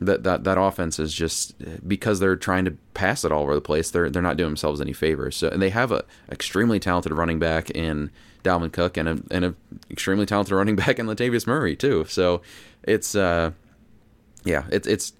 that 0.00 0.22
that 0.24 0.44
that 0.44 0.58
offense 0.58 0.98
is 0.98 1.12
just 1.12 1.54
because 1.86 2.20
they're 2.20 2.36
trying 2.36 2.64
to 2.64 2.72
pass 2.94 3.24
it 3.24 3.32
all 3.32 3.42
over 3.42 3.54
the 3.54 3.60
place. 3.60 3.90
They're 3.90 4.10
they're 4.10 4.22
not 4.22 4.36
doing 4.36 4.50
themselves 4.50 4.80
any 4.80 4.92
favors. 4.92 5.36
So 5.36 5.48
and 5.48 5.60
they 5.60 5.70
have 5.70 5.92
a 5.92 6.04
extremely 6.30 6.80
talented 6.80 7.12
running 7.12 7.38
back 7.38 7.70
in 7.70 8.10
Dalvin 8.42 8.72
Cook 8.72 8.96
and 8.96 9.08
a 9.08 9.18
and 9.30 9.44
a 9.44 9.54
extremely 9.90 10.26
talented 10.26 10.54
running 10.54 10.76
back 10.84 10.98
in 10.98 11.06
Latavius 11.06 11.46
Murray 11.46 11.76
too. 11.76 12.06
So 12.08 12.42
it's 12.82 13.14
uh 13.14 13.52
yeah 14.44 14.64
it's 14.70 14.86
it's 14.86 15.12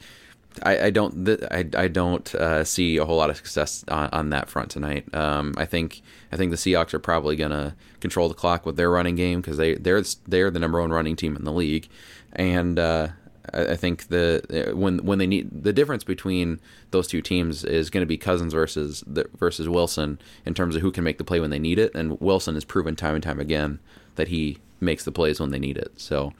I, 0.63 0.87
I 0.87 0.91
don't 0.91 1.29
I, 1.51 1.65
I 1.77 1.89
don't 1.89 2.35
uh, 2.35 2.65
see 2.65 2.97
a 2.97 3.05
whole 3.05 3.17
lot 3.17 3.31
of 3.31 3.37
success 3.37 3.85
on, 3.89 4.09
on 4.13 4.31
that 4.31 4.49
front 4.49 4.71
tonight. 4.71 5.13
Um, 5.15 5.55
I 5.57 5.65
think 5.65 6.03
I 6.33 6.37
think 6.37 6.51
the 6.51 6.57
Seahawks 6.57 6.93
are 6.93 6.99
probably 6.99 7.37
gonna 7.37 7.77
control 8.01 8.29
the 8.29 8.35
clock 8.35 8.67
with 8.67 8.77
their 8.77 8.91
running 8.91 9.15
game 9.15 9.41
because 9.41 9.57
they 9.59 9.75
they're 9.75 10.03
they're 10.27 10.51
the 10.51 10.59
number 10.59 10.81
one 10.81 10.91
running 10.91 11.15
team 11.15 11.37
in 11.37 11.45
the 11.45 11.53
league, 11.53 11.89
and 12.33 12.79
uh, 12.79 13.09
I 13.53 13.77
think 13.77 14.09
the 14.09 14.73
when 14.75 14.99
when 14.99 15.19
they 15.19 15.27
need 15.27 15.65
the 15.65 15.73
difference 15.73 16.05
between 16.05 16.61
those 16.91 17.07
two 17.07 17.21
teams 17.21 17.65
is 17.65 17.91
going 17.91 18.03
to 18.03 18.07
be 18.07 18.17
Cousins 18.17 18.53
versus 18.53 19.03
the, 19.07 19.29
versus 19.37 19.69
Wilson 19.69 20.19
in 20.45 20.55
terms 20.55 20.77
of 20.77 20.83
who 20.83 20.93
can 20.93 21.05
make 21.05 21.19
the 21.19 21.25
play 21.25 21.41
when 21.41 21.51
they 21.51 21.59
need 21.59 21.79
it, 21.79 21.95
and 21.95 22.21
Wilson 22.21 22.55
has 22.55 22.65
proven 22.65 22.97
time 22.97 23.15
and 23.15 23.25
time 23.25 23.41
again 23.41 23.81
that 24.17 24.29
he 24.29 24.59
makes 24.81 25.05
the 25.05 25.13
plays 25.13 25.41
when 25.41 25.51
they 25.51 25.59
need 25.59 25.77
it. 25.77 25.93
So, 25.97 26.33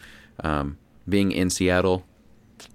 um, 0.43 0.79
being 1.09 1.33
in 1.33 1.51
Seattle, 1.51 2.05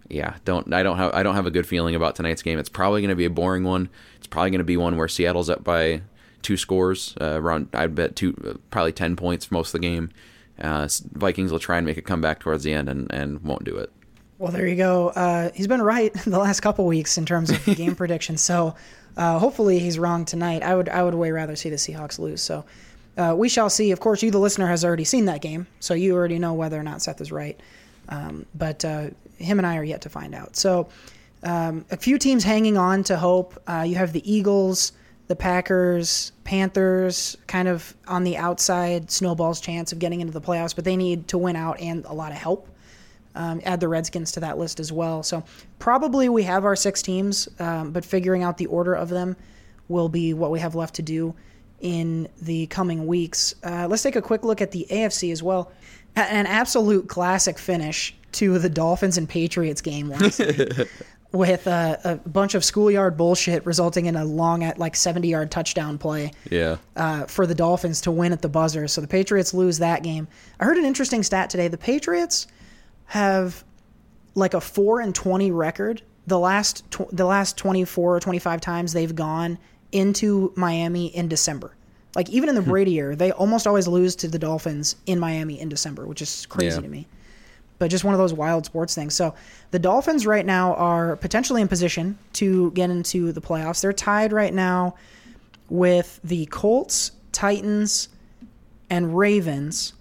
yeah, 0.10 0.36
don't 0.44 0.74
I 0.74 0.84
don't 0.84 0.98
have 0.98 1.14
I 1.14 1.24
don't 1.24 1.36
have 1.36 1.48
a 1.48 1.52
good 1.52 1.68
feeling 1.68 1.96
about 1.96 2.16
tonight's 2.16 2.42
game. 2.42 2.60
It's 2.60 2.70
probably 2.70 3.02
going 3.02 3.10
to 3.10 3.16
be 3.16 3.26
a 3.26 3.30
boring 3.30 3.64
one. 3.64 3.90
It's 4.18 4.28
probably 4.28 4.52
going 4.52 4.60
to 4.60 4.66
be 4.66 4.78
one 4.78 4.98
where 4.98 5.08
Seattle's 5.08 5.50
up 5.50 5.64
by 5.64 6.02
two 6.42 6.58
scores, 6.58 7.16
uh, 7.20 7.40
around 7.42 7.70
I 7.74 7.88
bet 7.88 8.16
two 8.16 8.36
uh, 8.46 8.58
probably 8.70 8.92
ten 8.92 9.16
points 9.16 9.46
for 9.46 9.54
most 9.54 9.70
of 9.70 9.82
the 9.82 9.88
game. 9.88 10.12
Uh, 10.60 10.88
Vikings 11.12 11.52
will 11.52 11.60
try 11.60 11.78
and 11.78 11.86
make 11.86 11.98
a 11.98 12.02
comeback 12.02 12.40
towards 12.40 12.64
the 12.64 12.74
end 12.74 12.88
and, 12.88 13.12
and 13.12 13.42
won't 13.42 13.66
do 13.66 13.76
it. 13.76 13.92
Well, 14.38 14.52
there 14.52 14.68
you 14.68 14.76
go. 14.76 15.10
Uh, 15.10 15.52
he's 15.54 15.68
been 15.68 15.82
right 15.82 16.14
the 16.26 16.40
last 16.40 16.60
couple 16.60 16.86
weeks 16.86 17.18
in 17.18 17.26
terms 17.26 17.50
of 17.50 17.64
game 17.66 17.96
predictions. 17.98 18.42
So 18.42 18.76
uh, 19.16 19.40
hopefully 19.40 19.80
he's 19.80 19.98
wrong 19.98 20.26
tonight. 20.26 20.62
I 20.62 20.76
would 20.76 20.90
I 20.90 21.04
would 21.04 21.16
way 21.16 21.32
rather 21.32 21.56
see 21.56 21.70
the 21.70 21.78
Seahawks 21.78 22.20
lose. 22.20 22.42
So 22.42 22.66
uh, 23.18 23.34
we 23.38 23.48
shall 23.48 23.70
see. 23.70 23.92
Of 23.92 24.00
course, 24.00 24.22
you 24.22 24.32
the 24.32 24.40
listener 24.40 24.68
has 24.68 24.84
already 24.84 25.06
seen 25.06 25.26
that 25.26 25.42
game, 25.42 25.68
so 25.80 25.94
you 25.94 26.16
already 26.16 26.38
know 26.38 26.54
whether 26.54 26.78
or 26.80 26.84
not 26.84 27.02
Seth 27.02 27.22
is 27.22 27.32
right. 27.32 27.60
Um, 28.10 28.46
but 28.54 28.84
uh, 28.84 29.10
him 29.38 29.58
and 29.58 29.66
I 29.66 29.78
are 29.78 29.84
yet 29.84 30.02
to 30.02 30.10
find 30.10 30.36
out. 30.36 30.56
So 30.56 30.90
um, 31.44 31.86
a 31.92 31.98
few 31.98 32.18
teams 32.18 32.44
hanging 32.44 32.78
on 32.78 33.04
to 33.06 33.18
hope. 33.18 33.62
Uh, 33.68 33.86
you 33.88 33.96
have 33.96 34.12
the 34.12 34.32
Eagles, 34.32 34.92
the 35.28 35.36
Packers, 35.36 36.34
Panthers, 36.44 37.38
kind 37.48 37.68
of 37.68 37.96
on 38.08 38.24
the 38.24 38.38
outside 38.38 39.10
snowball's 39.10 39.62
chance 39.62 39.92
of 39.92 40.00
getting 40.00 40.22
into 40.22 40.34
the 40.34 40.42
playoffs, 40.42 40.76
but 40.76 40.84
they 40.84 40.98
need 40.98 41.28
to 41.30 41.38
win 41.38 41.56
out 41.56 41.80
and 41.80 42.04
a 42.06 42.14
lot 42.14 42.32
of 42.32 42.38
help. 42.38 42.68
Um, 43.36 43.62
add 43.66 43.80
the 43.80 43.88
Redskins 43.88 44.32
to 44.34 44.40
that 44.42 44.58
list 44.58 44.80
as 44.80 44.92
well. 44.92 45.22
So 45.22 45.44
probably 45.78 46.30
we 46.30 46.44
have 46.44 46.66
our 46.66 46.76
six 46.76 47.02
teams, 47.02 47.50
um, 47.60 47.92
but 47.92 48.06
figuring 48.06 48.44
out 48.44 48.58
the 48.58 48.68
order 48.68 48.94
of 48.94 49.10
them 49.10 49.36
will 49.88 50.10
be 50.10 50.34
what 50.34 50.52
we 50.52 50.60
have 50.60 50.74
left 50.76 50.96
to 50.96 51.02
do 51.02 51.36
in 51.82 52.28
the 52.42 52.68
coming 52.68 53.06
weeks. 53.06 53.54
Uh, 53.64 53.88
let's 53.90 54.04
take 54.04 54.16
a 54.16 54.22
quick 54.22 54.44
look 54.44 54.62
at 54.62 54.72
the 54.72 54.88
AFC 54.90 55.32
as 55.32 55.44
well. 55.44 55.72
An 56.16 56.48
absolute 56.48 57.10
classic 57.10 57.60
finish 57.60 58.16
to 58.34 58.58
the 58.60 58.70
Dolphins 58.70 59.18
and 59.18 59.28
Patriots 59.28 59.82
game 59.82 60.10
last 60.10 60.40
night. 60.40 60.88
With 61.32 61.68
a, 61.68 62.00
a, 62.06 62.30
bunch 62.30 62.56
of 62.56 62.64
schoolyard 62.64 63.18
bullshit 63.18 63.66
resulting 63.66 64.06
in 64.06 64.16
a 64.16 64.24
long 64.24 64.64
at 64.64 64.80
like 64.80 64.96
70 64.96 65.28
yard 65.28 65.52
touchdown 65.52 65.98
play 65.98 66.32
yeah. 66.50 66.78
uh, 66.96 67.26
for 67.26 67.46
the 67.46 67.56
Dolphins 67.56 68.00
to 68.02 68.12
win 68.12 68.32
at 68.32 68.42
the 68.42 68.48
buzzer. 68.48 68.88
So 68.88 69.02
the 69.02 69.08
Patriots 69.08 69.54
lose 69.54 69.80
that 69.80 70.02
game. 70.02 70.30
I 70.62 70.66
heard 70.66 70.78
an 70.78 70.86
interesting 70.86 71.24
stat 71.24 71.50
today. 71.50 71.68
The 71.68 71.78
Patriots 71.78 72.48
have 73.06 73.64
like 74.34 74.54
a 74.54 74.62
4 74.62 75.00
and 75.02 75.16
20 75.16 75.52
record 75.52 76.02
the 76.28 76.40
last 76.40 76.90
tw- 76.92 77.10
the 77.12 77.26
last 77.26 77.58
24 77.58 78.16
or 78.16 78.20
25 78.20 78.62
times 78.62 78.94
they've 78.94 79.16
gone 79.16 79.58
into 79.92 80.52
Miami 80.56 81.08
in 81.08 81.28
December. 81.28 81.76
Like 82.16 82.30
even 82.30 82.50
in 82.50 82.56
the 82.56 82.62
hmm. 82.62 82.70
Brady 82.70 82.92
year, 82.92 83.16
they 83.16 83.32
almost 83.32 83.68
always 83.68 83.88
lose 83.88 84.16
to 84.18 84.28
the 84.28 84.40
Dolphins 84.40 84.96
in 85.06 85.20
Miami 85.20 85.60
in 85.60 85.70
December, 85.70 86.06
which 86.06 86.22
is 86.22 86.46
crazy 86.48 86.76
Yeah. 86.76 86.82
to 86.82 86.88
me. 86.88 87.08
But 87.78 87.92
just 87.92 88.06
one 88.06 88.14
of 88.14 88.20
those 88.20 88.34
wild 88.34 88.66
sports 88.66 88.96
things. 88.96 89.14
So 89.14 89.36
the 89.72 89.80
Dolphins 89.80 90.26
right 90.26 90.46
now 90.46 90.76
are 90.76 91.18
potentially 91.18 91.62
in 91.62 91.68
position 91.68 92.18
to 92.34 92.72
get 92.72 92.90
into 92.90 93.34
the 93.34 93.42
playoffs. 93.42 93.82
They're 93.82 93.94
tied 93.94 94.32
right 94.32 94.54
now 94.54 94.96
with 95.70 96.22
the 96.24 96.46
Colts, 96.48 97.12
Titans, 97.34 98.08
and 98.90 99.18
Ravens 99.18 99.94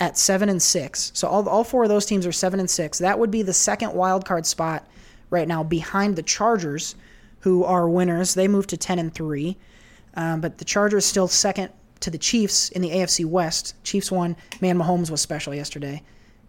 at 0.00 0.16
seven 0.16 0.48
and 0.48 0.62
six. 0.62 1.10
So 1.14 1.28
all, 1.28 1.48
all 1.48 1.64
four 1.64 1.82
of 1.82 1.88
those 1.88 2.06
teams 2.06 2.26
are 2.26 2.32
seven 2.32 2.60
and 2.60 2.70
six. 2.70 2.98
That 2.98 3.18
would 3.18 3.30
be 3.30 3.42
the 3.42 3.52
second 3.52 3.94
wild 3.94 4.24
card 4.24 4.46
spot 4.46 4.86
right 5.30 5.48
now 5.48 5.62
behind 5.62 6.16
the 6.16 6.22
Chargers, 6.22 6.94
who 7.40 7.64
are 7.64 7.88
winners. 7.88 8.34
They 8.34 8.48
moved 8.48 8.70
to 8.70 8.76
ten 8.76 8.98
and 8.98 9.12
three, 9.12 9.56
um, 10.14 10.40
but 10.40 10.58
the 10.58 10.64
Chargers 10.64 11.04
still 11.04 11.28
second 11.28 11.70
to 12.00 12.10
the 12.10 12.18
Chiefs 12.18 12.68
in 12.70 12.82
the 12.82 12.90
AFC 12.90 13.24
West. 13.24 13.74
Chiefs 13.84 14.10
won. 14.10 14.36
Man, 14.60 14.78
Mahomes 14.78 15.10
was 15.10 15.20
special 15.20 15.54
yesterday 15.54 16.02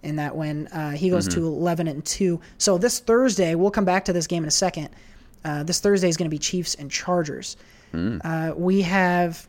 in 0.03 0.15
that 0.17 0.35
win. 0.35 0.67
Uh, 0.67 0.91
he 0.91 1.09
goes 1.09 1.27
to 1.27 1.45
eleven 1.45 1.87
and 1.87 2.05
two. 2.05 2.39
So 2.59 2.77
this 2.77 2.99
Thursday, 2.99 3.55
we'll 3.55 3.71
come 3.71 3.85
back 3.85 4.05
to 4.05 4.13
this 4.13 4.27
game 4.27 4.43
in 4.43 4.47
a 4.47 4.51
second. 4.51 4.89
Uh, 5.43 5.63
this 5.63 5.79
Thursday 5.79 6.07
is 6.09 6.17
going 6.17 6.29
to 6.29 6.33
be 6.33 6.37
Chiefs 6.39 6.75
and 6.75 6.91
Chargers. 6.91 7.57
Uh, 8.23 8.53
we 8.55 8.81
have 8.83 9.47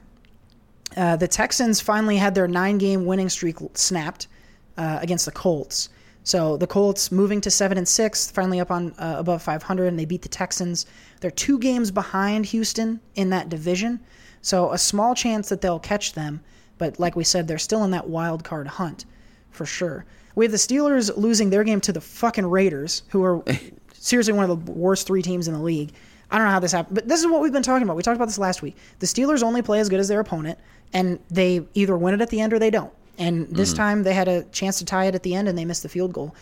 uh, 0.97 1.17
the 1.17 1.29
Texans 1.29 1.81
finally 1.81 2.17
had 2.17 2.35
their 2.35 2.49
nine 2.49 2.79
game 2.79 3.07
winning 3.07 3.29
streak 3.29 3.57
snapped 3.75 4.29
uh, 4.77 4.99
against 5.01 5.25
the 5.25 5.33
Colts. 5.33 5.89
So 6.23 6.57
the 6.57 6.67
Colts 6.67 7.11
moving 7.11 7.41
to 7.41 7.51
seven 7.51 7.79
and 7.79 7.89
six, 7.89 8.31
finally 8.31 8.61
up 8.61 8.71
on 8.71 8.93
uh, 8.99 9.17
above 9.19 9.43
500, 9.43 9.87
and 9.87 9.99
they 9.99 10.05
beat 10.05 10.23
the 10.23 10.29
Texans. 10.29 10.87
They're 11.21 11.31
two 11.31 11.59
games 11.59 11.91
behind 11.91 12.47
Houston 12.47 13.01
in 13.15 13.31
that 13.31 13.49
division, 13.49 14.01
so 14.43 14.73
a 14.73 14.79
small 14.79 15.15
chance 15.15 15.49
that 15.49 15.61
they'll 15.61 15.79
catch 15.79 16.13
them. 16.13 16.41
But 16.79 16.99
like 16.99 17.17
we 17.17 17.25
said, 17.25 17.47
they're 17.47 17.59
still 17.59 17.85
in 17.85 17.91
that 17.93 18.09
wild 18.09 18.45
card 18.45 18.67
hunt 18.67 19.05
for 19.51 19.67
sure. 19.67 20.05
We 20.35 20.45
have 20.45 20.53
the 20.53 20.59
Steelers 20.59 21.15
losing 21.17 21.51
their 21.51 21.65
game 21.65 21.81
to 21.83 21.93
the 21.93 22.01
fucking 22.01 22.47
Raiders, 22.47 23.03
who 23.09 23.23
are 23.25 23.43
seriously 23.95 24.33
one 24.33 24.49
of 24.49 24.65
the 24.65 24.73
worst 24.73 25.07
three 25.07 25.23
teams 25.23 25.49
in 25.49 25.55
the 25.55 25.61
league. 25.61 25.93
I 26.31 26.39
don't 26.39 26.47
know 26.47 26.53
how 26.53 26.61
this 26.61 26.73
happened, 26.73 26.95
but 26.95 27.09
this 27.09 27.21
is 27.21 27.27
what 27.27 27.41
we've 27.41 27.53
been 27.53 27.63
talking 27.63 27.83
about. 27.83 27.97
We 27.97 28.03
talked 28.03 28.17
about 28.17 28.27
this 28.27 28.39
last 28.39 28.63
week. 28.63 28.77
The 29.01 29.07
Steelers 29.07 29.43
only 29.43 29.63
play 29.63 29.81
as 29.81 29.89
good 29.89 29.99
as 29.99 30.09
their 30.09 30.21
opponent, 30.21 30.59
and 30.93 31.19
they 31.31 31.67
either 31.75 31.97
win 31.97 32.15
it 32.15 32.21
at 32.21 32.31
the 32.31 32.41
end 32.41 32.53
or 32.53 32.59
they 32.59 32.71
don't. 32.71 32.93
And 33.19 33.49
this 33.55 33.75
time 33.75 34.03
they 34.03 34.15
had 34.15 34.29
a 34.29 34.45
chance 34.45 34.79
to 34.79 34.85
tie 34.87 35.05
it 35.05 35.15
at 35.15 35.23
the 35.23 35.35
end, 35.35 35.47
and 35.47 35.57
they 35.57 35.67
missed 35.67 35.83
the 35.83 35.91
field 35.91 36.13
goal. 36.13 36.35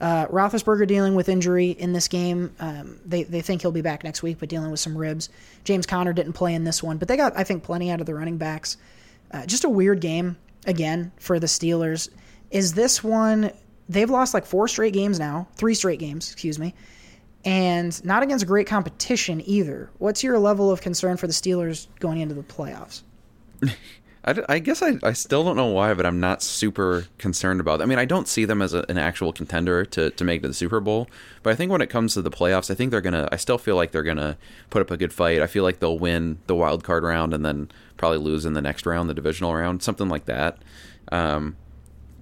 Uh, 0.00 0.26
Roethlisberger 0.26 0.86
dealing 0.86 1.14
with 1.14 1.28
injury 1.28 1.70
in 1.70 1.92
this 1.92 2.06
game. 2.06 2.54
Um, 2.60 3.00
they 3.04 3.24
they 3.24 3.40
think 3.40 3.62
he'll 3.62 3.72
be 3.72 3.80
back 3.80 4.04
next 4.04 4.22
week, 4.22 4.38
but 4.38 4.48
dealing 4.48 4.70
with 4.70 4.78
some 4.78 4.96
ribs. 4.96 5.28
James 5.64 5.86
Conner 5.86 6.12
didn't 6.12 6.34
play 6.34 6.54
in 6.54 6.64
this 6.64 6.82
one, 6.82 6.98
but 6.98 7.08
they 7.08 7.16
got 7.16 7.36
I 7.36 7.44
think 7.44 7.64
plenty 7.64 7.90
out 7.90 8.00
of 8.00 8.06
the 8.06 8.14
running 8.14 8.36
backs. 8.36 8.76
Uh, 9.32 9.46
just 9.46 9.64
a 9.64 9.68
weird 9.68 10.00
game 10.00 10.36
again 10.66 11.10
for 11.16 11.40
the 11.40 11.46
Steelers. 11.46 12.10
Is 12.50 12.74
this 12.74 13.02
one 13.02 13.50
they've 13.88 14.10
lost 14.10 14.34
like 14.34 14.46
four 14.46 14.68
straight 14.68 14.92
games 14.92 15.18
now, 15.18 15.48
three 15.56 15.74
straight 15.74 15.98
games, 15.98 16.30
excuse 16.30 16.58
me, 16.58 16.74
and 17.44 18.04
not 18.04 18.22
against 18.22 18.46
great 18.46 18.66
competition 18.66 19.42
either. 19.46 19.90
What's 19.98 20.22
your 20.22 20.38
level 20.38 20.70
of 20.70 20.80
concern 20.80 21.16
for 21.16 21.26
the 21.26 21.32
Steelers 21.32 21.88
going 21.98 22.20
into 22.20 22.34
the 22.34 22.42
playoffs? 22.42 23.02
I, 24.24 24.34
I 24.48 24.58
guess 24.58 24.82
I, 24.82 24.98
I 25.02 25.12
still 25.12 25.44
don't 25.44 25.56
know 25.56 25.66
why, 25.66 25.94
but 25.94 26.04
I'm 26.04 26.20
not 26.20 26.42
super 26.42 27.06
concerned 27.16 27.60
about. 27.60 27.80
It. 27.80 27.84
I 27.84 27.86
mean, 27.86 27.98
I 27.98 28.04
don't 28.04 28.28
see 28.28 28.44
them 28.44 28.60
as 28.60 28.74
a, 28.74 28.84
an 28.88 28.98
actual 28.98 29.32
contender 29.32 29.84
to, 29.86 30.10
to 30.10 30.24
make 30.24 30.40
it 30.40 30.42
to 30.42 30.48
the 30.48 30.54
Super 30.54 30.80
Bowl. 30.80 31.08
But 31.42 31.52
I 31.52 31.56
think 31.56 31.72
when 31.72 31.80
it 31.80 31.88
comes 31.88 32.14
to 32.14 32.22
the 32.22 32.30
playoffs, 32.30 32.70
I 32.70 32.74
think 32.74 32.90
they're 32.90 33.00
gonna. 33.00 33.28
I 33.32 33.36
still 33.36 33.58
feel 33.58 33.76
like 33.76 33.92
they're 33.92 34.02
gonna 34.02 34.36
put 34.70 34.82
up 34.82 34.90
a 34.90 34.96
good 34.96 35.12
fight. 35.12 35.40
I 35.40 35.46
feel 35.46 35.62
like 35.64 35.78
they'll 35.78 35.98
win 35.98 36.38
the 36.46 36.54
wild 36.54 36.84
card 36.84 37.04
round 37.04 37.32
and 37.32 37.44
then 37.44 37.70
probably 37.96 38.18
lose 38.18 38.44
in 38.44 38.52
the 38.52 38.62
next 38.62 38.86
round, 38.86 39.08
the 39.08 39.14
divisional 39.14 39.54
round, 39.54 39.82
something 39.82 40.08
like 40.08 40.26
that. 40.26 40.58
Um, 41.10 41.56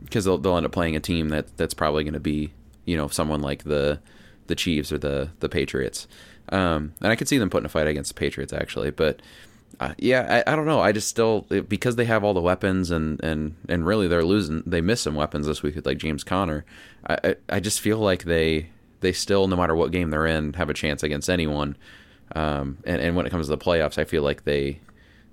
because 0.05 0.25
they'll 0.25 0.39
they'll 0.39 0.57
end 0.57 0.67
up 0.67 0.73
playing 0.73 0.95
a 0.95 1.01
team 1.01 1.31
that 1.31 1.57
that's 1.57 1.75
probably 1.75 2.05
going 2.05 2.15
to 2.15 2.21
be 2.21 2.53
you 2.85 2.97
know 2.97 3.09
someone 3.09 3.41
like 3.41 3.65
the 3.65 4.01
the 4.47 4.55
Chiefs 4.55 4.93
or 4.93 4.99
the 4.99 5.31
the 5.41 5.49
Patriots. 5.49 6.07
Um, 6.51 6.95
and 7.01 7.11
I 7.11 7.17
could 7.17 7.27
see 7.27 7.39
them 7.39 7.51
putting 7.51 7.67
a 7.67 7.71
fight 7.71 7.89
against 7.89 8.15
the 8.15 8.19
Patriots 8.19 8.53
actually, 8.53 8.91
but 8.91 9.21
uh, 9.79 9.95
yeah, 9.99 10.43
I, 10.47 10.53
I 10.53 10.57
don't 10.57 10.67
know. 10.67 10.81
I 10.81 10.93
just 10.93 11.09
still 11.09 11.43
because 11.43 11.97
they 11.97 12.07
have 12.07 12.25
all 12.25 12.35
the 12.35 12.41
weapons 12.41 12.91
and 12.91 13.23
and 13.23 13.57
and 13.69 13.87
really 13.87 14.09
they're 14.09 14.25
losing. 14.25 14.63
They 14.65 14.81
miss 14.81 15.03
some 15.03 15.15
weapons 15.15 15.47
this 15.47 15.63
week 15.63 15.77
with 15.77 15.87
like 15.87 15.99
James 15.99 16.25
Conner. 16.25 16.65
I 17.07 17.19
I, 17.25 17.37
I 17.51 17.61
just 17.61 17.81
feel 17.81 17.99
like 17.99 18.25
they 18.25 18.71
they 19.01 19.13
still 19.13 19.49
no 19.49 19.57
matter 19.57 19.75
what 19.75 19.93
game 19.93 20.11
they're 20.11 20.27
in 20.27 20.55
have 20.55 20.71
a 20.71 20.75
chance 20.75 21.03
against 21.03 21.29
anyone. 21.29 21.77
Um, 22.35 22.79
and 22.85 23.01
and 23.03 23.17
when 23.17 23.27
it 23.27 23.31
comes 23.31 23.47
to 23.47 23.51
the 23.51 23.59
playoffs, 23.59 23.99
I 23.99 24.05
feel 24.05 24.23
like 24.23 24.45
they 24.45 24.81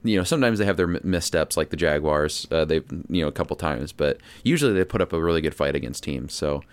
you 0.04 0.18
know 0.18 0.24
sometimes 0.24 0.60
they 0.60 0.66
have 0.66 0.78
their 0.78 0.88
missteps 0.88 1.56
like 1.56 1.70
the 1.70 1.78
Jaguars. 1.78 2.46
Uh, 2.52 2.66
they 2.66 2.82
you 3.10 3.22
know 3.22 3.28
a 3.28 3.34
couple 3.34 3.56
times, 3.56 3.94
but 3.94 4.20
usually 4.44 4.74
they 4.74 4.84
put 4.84 5.02
up 5.02 5.14
a 5.14 5.22
really 5.22 5.42
good 5.42 5.56
fight 5.56 5.76
against 5.76 6.04
teams. 6.04 6.34
So 6.34 6.64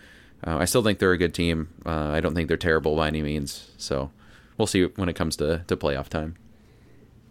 uh, 0.44 0.56
I 0.58 0.64
still 0.64 0.82
think 0.82 0.98
they're 0.98 1.12
a 1.12 1.18
good 1.18 1.34
team. 1.34 1.68
Uh, 1.86 2.08
I 2.08 2.20
don't 2.20 2.34
think 2.34 2.48
they're 2.48 2.56
terrible 2.56 2.96
by 2.96 3.06
any 3.06 3.22
means. 3.22 3.70
So 3.76 4.10
we'll 4.58 4.66
see 4.66 4.84
when 4.84 5.08
it 5.08 5.14
comes 5.14 5.36
to 5.36 5.64
to 5.68 5.76
playoff 5.76 6.08
time. 6.08 6.36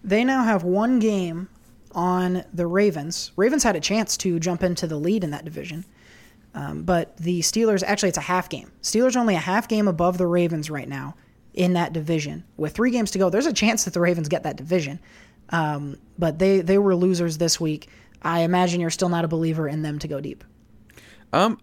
They 0.04 0.24
now 0.24 0.44
have 0.44 0.64
one 0.64 1.00
game 1.00 1.50
on 1.94 2.44
the 2.54 2.68
Ravens. 2.68 3.32
Ravens 3.36 3.64
had 3.64 3.76
a 3.76 3.80
chance 3.80 4.16
to 4.18 4.40
jump 4.40 4.64
into 4.64 4.88
the 4.88 4.98
lead 4.98 5.24
in 5.24 5.32
that 5.32 5.46
division. 5.46 5.86
Um, 6.54 6.84
but 6.84 7.16
the 7.18 7.42
Steelers, 7.42 7.84
actually, 7.86 8.10
it's 8.10 8.18
a 8.18 8.22
half 8.22 8.50
game. 8.50 8.72
Steelers 8.82 9.16
only 9.16 9.36
a 9.36 9.40
half 9.40 9.68
game 9.68 9.88
above 9.88 10.18
the 10.18 10.28
Ravens 10.28 10.70
right 10.70 10.88
now 10.88 11.16
in 11.54 11.74
that 11.74 11.94
division. 11.94 12.44
With 12.58 12.74
three 12.74 12.92
games 12.92 13.12
to 13.12 13.20
go, 13.20 13.30
there's 13.30 13.46
a 13.46 13.54
chance 13.54 13.84
that 13.86 13.94
the 13.94 14.00
Ravens 14.00 14.30
get 14.30 14.44
that 14.44 14.56
division. 14.56 15.00
Um, 15.50 15.98
but 16.18 16.40
they, 16.40 16.62
they 16.62 16.78
were 16.78 16.96
losers 16.96 17.38
this 17.38 17.60
week. 17.60 17.90
I 18.22 18.42
imagine 18.42 18.82
you're 18.82 18.90
still 18.90 19.10
not 19.10 19.26
a 19.26 19.28
believer 19.28 19.68
in 19.68 19.82
them 19.82 20.00
to 20.00 20.08
go 20.08 20.20
deep. 20.20 20.44
Um, 21.34 21.60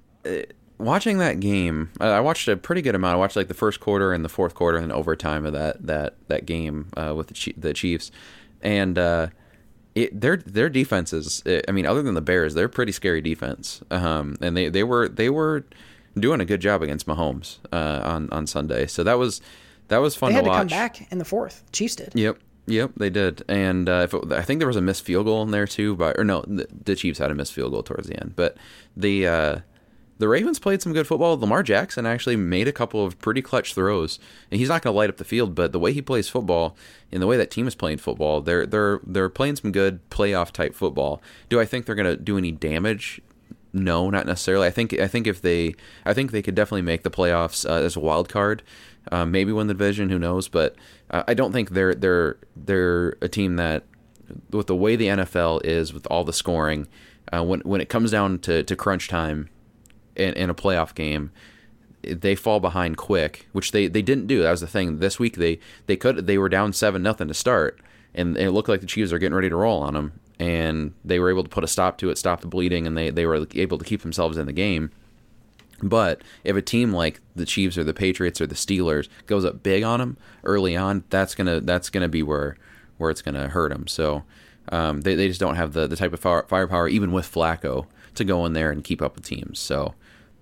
watching 0.79 1.19
that 1.19 1.41
game, 1.41 1.91
I 2.01 2.21
watched 2.21 2.49
a 2.49 2.57
pretty 2.57 2.83
good 2.83 2.95
amount. 2.95 3.15
I 3.15 3.19
watched 3.19 3.37
like 3.37 3.49
the 3.49 3.55
first 3.55 3.81
quarter 3.81 4.13
and 4.13 4.25
the 4.25 4.29
fourth 4.29 4.55
quarter 4.55 4.79
and 4.79 4.93
overtime 4.93 5.47
of 5.47 5.53
that 5.53 5.87
that 5.87 6.15
that 6.29 6.47
game 6.47 6.89
uh, 6.97 7.15
with 7.17 7.29
the 7.29 7.55
the 7.57 7.73
Chiefs, 7.73 8.11
and 8.63 8.99
uh, 8.99 9.29
it 9.95 10.21
their 10.21 10.37
their 10.37 10.69
defenses. 10.69 11.43
I 11.47 11.73
mean, 11.73 11.87
other 11.87 12.03
than 12.03 12.15
the 12.15 12.21
Bears, 12.21 12.55
they're 12.55 12.69
pretty 12.69 12.93
scary 12.93 13.21
defense. 13.21 13.83
Um, 13.91 14.37
and 14.41 14.57
they 14.57 14.69
they 14.69 14.85
were 14.85 15.09
they 15.09 15.31
were 15.31 15.65
doing 16.19 16.41
a 16.41 16.45
good 16.45 16.61
job 16.61 16.83
against 16.83 17.07
Mahomes 17.07 17.59
uh, 17.73 18.03
on 18.05 18.31
on 18.31 18.47
Sunday. 18.47 18.87
So 18.87 19.03
that 19.03 19.19
was 19.19 19.41
that 19.89 19.99
was 19.99 20.15
fun 20.15 20.31
they 20.31 20.37
had 20.37 20.45
to 20.45 20.51
to, 20.51 20.57
come 20.57 20.67
back 20.69 21.11
in 21.11 21.19
the 21.19 21.25
fourth. 21.25 21.65
Chiefs 21.73 21.97
did. 21.97 22.13
Yep. 22.15 22.39
Yep, 22.69 22.95
they 22.97 23.11
did, 23.11 23.45
and 23.47 23.89
uh, 23.89 24.01
if 24.03 24.13
it, 24.13 24.33
I 24.33 24.43
think 24.43 24.59
there 24.59 24.67
was 24.67 24.75
a 24.75 24.81
missed 24.81 25.05
field 25.05 25.27
goal 25.27 25.41
in 25.43 25.53
there 25.53 25.69
too, 25.69 25.95
but 25.95 26.19
or 26.19 26.25
no, 26.25 26.43
the, 26.49 26.67
the 26.85 26.97
Chiefs 26.97 27.21
had 27.21 27.31
a 27.31 27.35
missed 27.37 27.53
field 27.53 27.71
goal 27.71 27.85
towards 27.85 28.09
the 28.09 28.21
end. 28.21 28.35
But 28.35 28.57
the 28.97 29.29
uh, 29.29 29.59
the 30.19 30.29
Ravens 30.29 30.59
played 30.59 30.81
some 30.81 30.93
good 30.93 31.07
football. 31.07 31.39
Lamar 31.39 31.63
Jackson 31.63 32.07
actually 32.07 32.37
made 32.37 32.69
a 32.69 32.73
couple 32.73 33.05
of 33.05 33.19
pretty 33.19 33.43
clutch 33.43 33.75
throws, 33.75 34.19
and 34.51 34.59
he's 34.59 34.69
not 34.69 34.83
going 34.83 34.93
to 34.93 34.97
light 34.97 35.11
up 35.11 35.19
the 35.19 35.25
field, 35.25 35.55
but 35.55 35.73
the 35.73 35.79
way 35.79 35.93
he 35.93 36.01
plays 36.01 36.29
football 36.29 36.77
and 37.13 37.21
the 37.21 37.27
way 37.27 37.37
that 37.37 37.51
team 37.51 37.69
is 37.69 37.75
playing 37.75 37.99
football, 37.99 38.41
they're 38.41 38.67
they're 38.67 39.01
they're 39.07 39.29
playing 39.29 39.57
some 39.57 39.73
good 39.73 40.09
playoff 40.11 40.53
type 40.53 40.75
football. 40.75 41.21
Do 41.49 41.61
I 41.61 41.67
think 41.67 41.85
they're 41.85 41.95
going 41.95 42.17
to 42.17 42.23
do 42.23 42.39
any 42.39 42.53
damage? 42.53 43.21
No, 43.73 44.09
not 44.09 44.25
necessarily. 44.25 44.67
I 44.67 44.71
think 44.71 44.99
I 44.99 45.07
think 45.07 45.27
if 45.27 45.43
they, 45.43 45.75
I 46.07 46.15
think 46.15 46.31
they 46.31 46.43
could 46.43 46.55
definitely 46.55 46.83
make 46.83 47.03
the 47.03 47.11
playoffs 47.11 47.69
uh, 47.69 47.75
as 47.75 47.97
a 47.97 48.01
wild 48.01 48.29
card. 48.29 48.63
Uh, 49.13 49.25
maybe 49.27 49.53
win 49.53 49.67
the 49.67 49.75
division, 49.75 50.09
who 50.09 50.19
knows? 50.19 50.49
But 50.49 50.75
uh, 51.11 51.25
I 51.29 51.35
don't 51.35 51.53
think 51.53 51.71
they're 51.71 51.95
they're 51.95 52.39
they're 52.57 53.19
a 53.21 53.29
team 53.29 53.57
that, 53.57 53.85
with 54.51 54.67
the 54.67 54.75
way 54.75 54.97
the 54.97 55.09
NFL 55.09 55.65
is, 55.65 55.93
with 55.93 56.07
all 56.07 56.25
the 56.25 56.33
scoring, 56.33 56.89
uh, 57.33 57.45
when 57.45 57.61
when 57.61 57.83
it 57.83 57.91
comes 57.91 58.11
down 58.11 58.39
to, 58.41 58.63
to 58.63 58.75
crunch 58.75 59.09
time, 59.09 59.51
in, 60.17 60.35
in 60.35 60.51
a 60.51 60.55
playoff 60.55 60.95
game, 60.95 61.31
they 62.03 62.35
fall 62.35 62.61
behind 62.61 62.97
quick, 62.97 63.49
which 63.53 63.73
they, 63.73 63.89
they 63.89 64.03
didn't 64.03 64.27
do. 64.27 64.43
That 64.43 64.51
was 64.51 64.61
the 64.61 64.67
thing. 64.67 64.99
This 64.99 65.19
week 65.19 65.37
they 65.37 65.59
they 65.87 65.97
could 65.97 66.27
they 66.27 66.39
were 66.39 66.49
down 66.49 66.73
seven 66.73 67.03
nothing 67.03 67.29
to 67.29 67.35
start, 67.35 67.81
and 68.15 68.37
it 68.37 68.53
looked 68.53 68.69
like 68.69 68.81
the 68.81 68.87
Chiefs 68.87 69.13
are 69.13 69.19
getting 69.19 69.35
ready 69.35 69.49
to 69.49 69.57
roll 69.57 69.83
on 69.83 69.95
them, 69.95 70.21
and 70.39 70.95
they 71.05 71.19
were 71.19 71.31
able 71.31 71.43
to 71.43 71.49
put 71.49 71.65
a 71.65 71.69
stop 71.69 71.99
to 71.99 72.11
it, 72.11 72.19
stop 72.19 72.41
the 72.41 72.47
bleeding, 72.47 72.87
and 72.87 72.97
they 72.97 73.11
they 73.11 73.27
were 73.27 73.47
able 73.55 73.79
to 73.79 73.85
keep 73.85 74.03
themselves 74.03 74.37
in 74.37 74.47
the 74.47 74.53
game. 74.53 74.91
But 75.83 76.23
if 76.43 76.57
a 76.57 76.63
team 76.63 76.93
like 76.93 77.21
the 77.35 77.45
Chiefs 77.45 77.77
or 77.77 77.85
the 77.85 77.93
Patriots 77.93 78.41
or 78.41 78.47
the 78.47 78.55
Steelers 78.55 79.09
goes 79.27 79.45
up 79.45 79.63
big 79.63 79.83
on 79.83 80.01
them 80.01 80.17
early 80.45 80.77
on, 80.77 81.05
that's 81.11 81.35
gonna 81.35 81.61
that's 81.61 81.91
gonna 81.91 82.09
be 82.09 82.23
where 82.23 82.57
where 82.99 83.11
it's 83.11 83.23
gonna 83.23 83.49
hurt 83.49 83.71
them. 83.73 83.87
So 83.87 84.23
um, 84.71 85.03
they 85.03 85.15
they 85.15 85.29
just 85.29 85.41
don't 85.41 85.57
have 85.57 85.73
the 85.73 85.87
the 85.87 85.97
type 85.97 86.13
of 86.13 86.21
firepower, 86.21 86.89
even 86.89 87.13
with 87.13 87.31
Flacco, 87.31 87.87
to 88.15 88.25
go 88.25 88.47
in 88.47 88.53
there 88.53 88.71
and 88.71 88.83
keep 88.83 89.03
up 89.03 89.17
with 89.17 89.27
teams. 89.27 89.59
So 89.59 89.95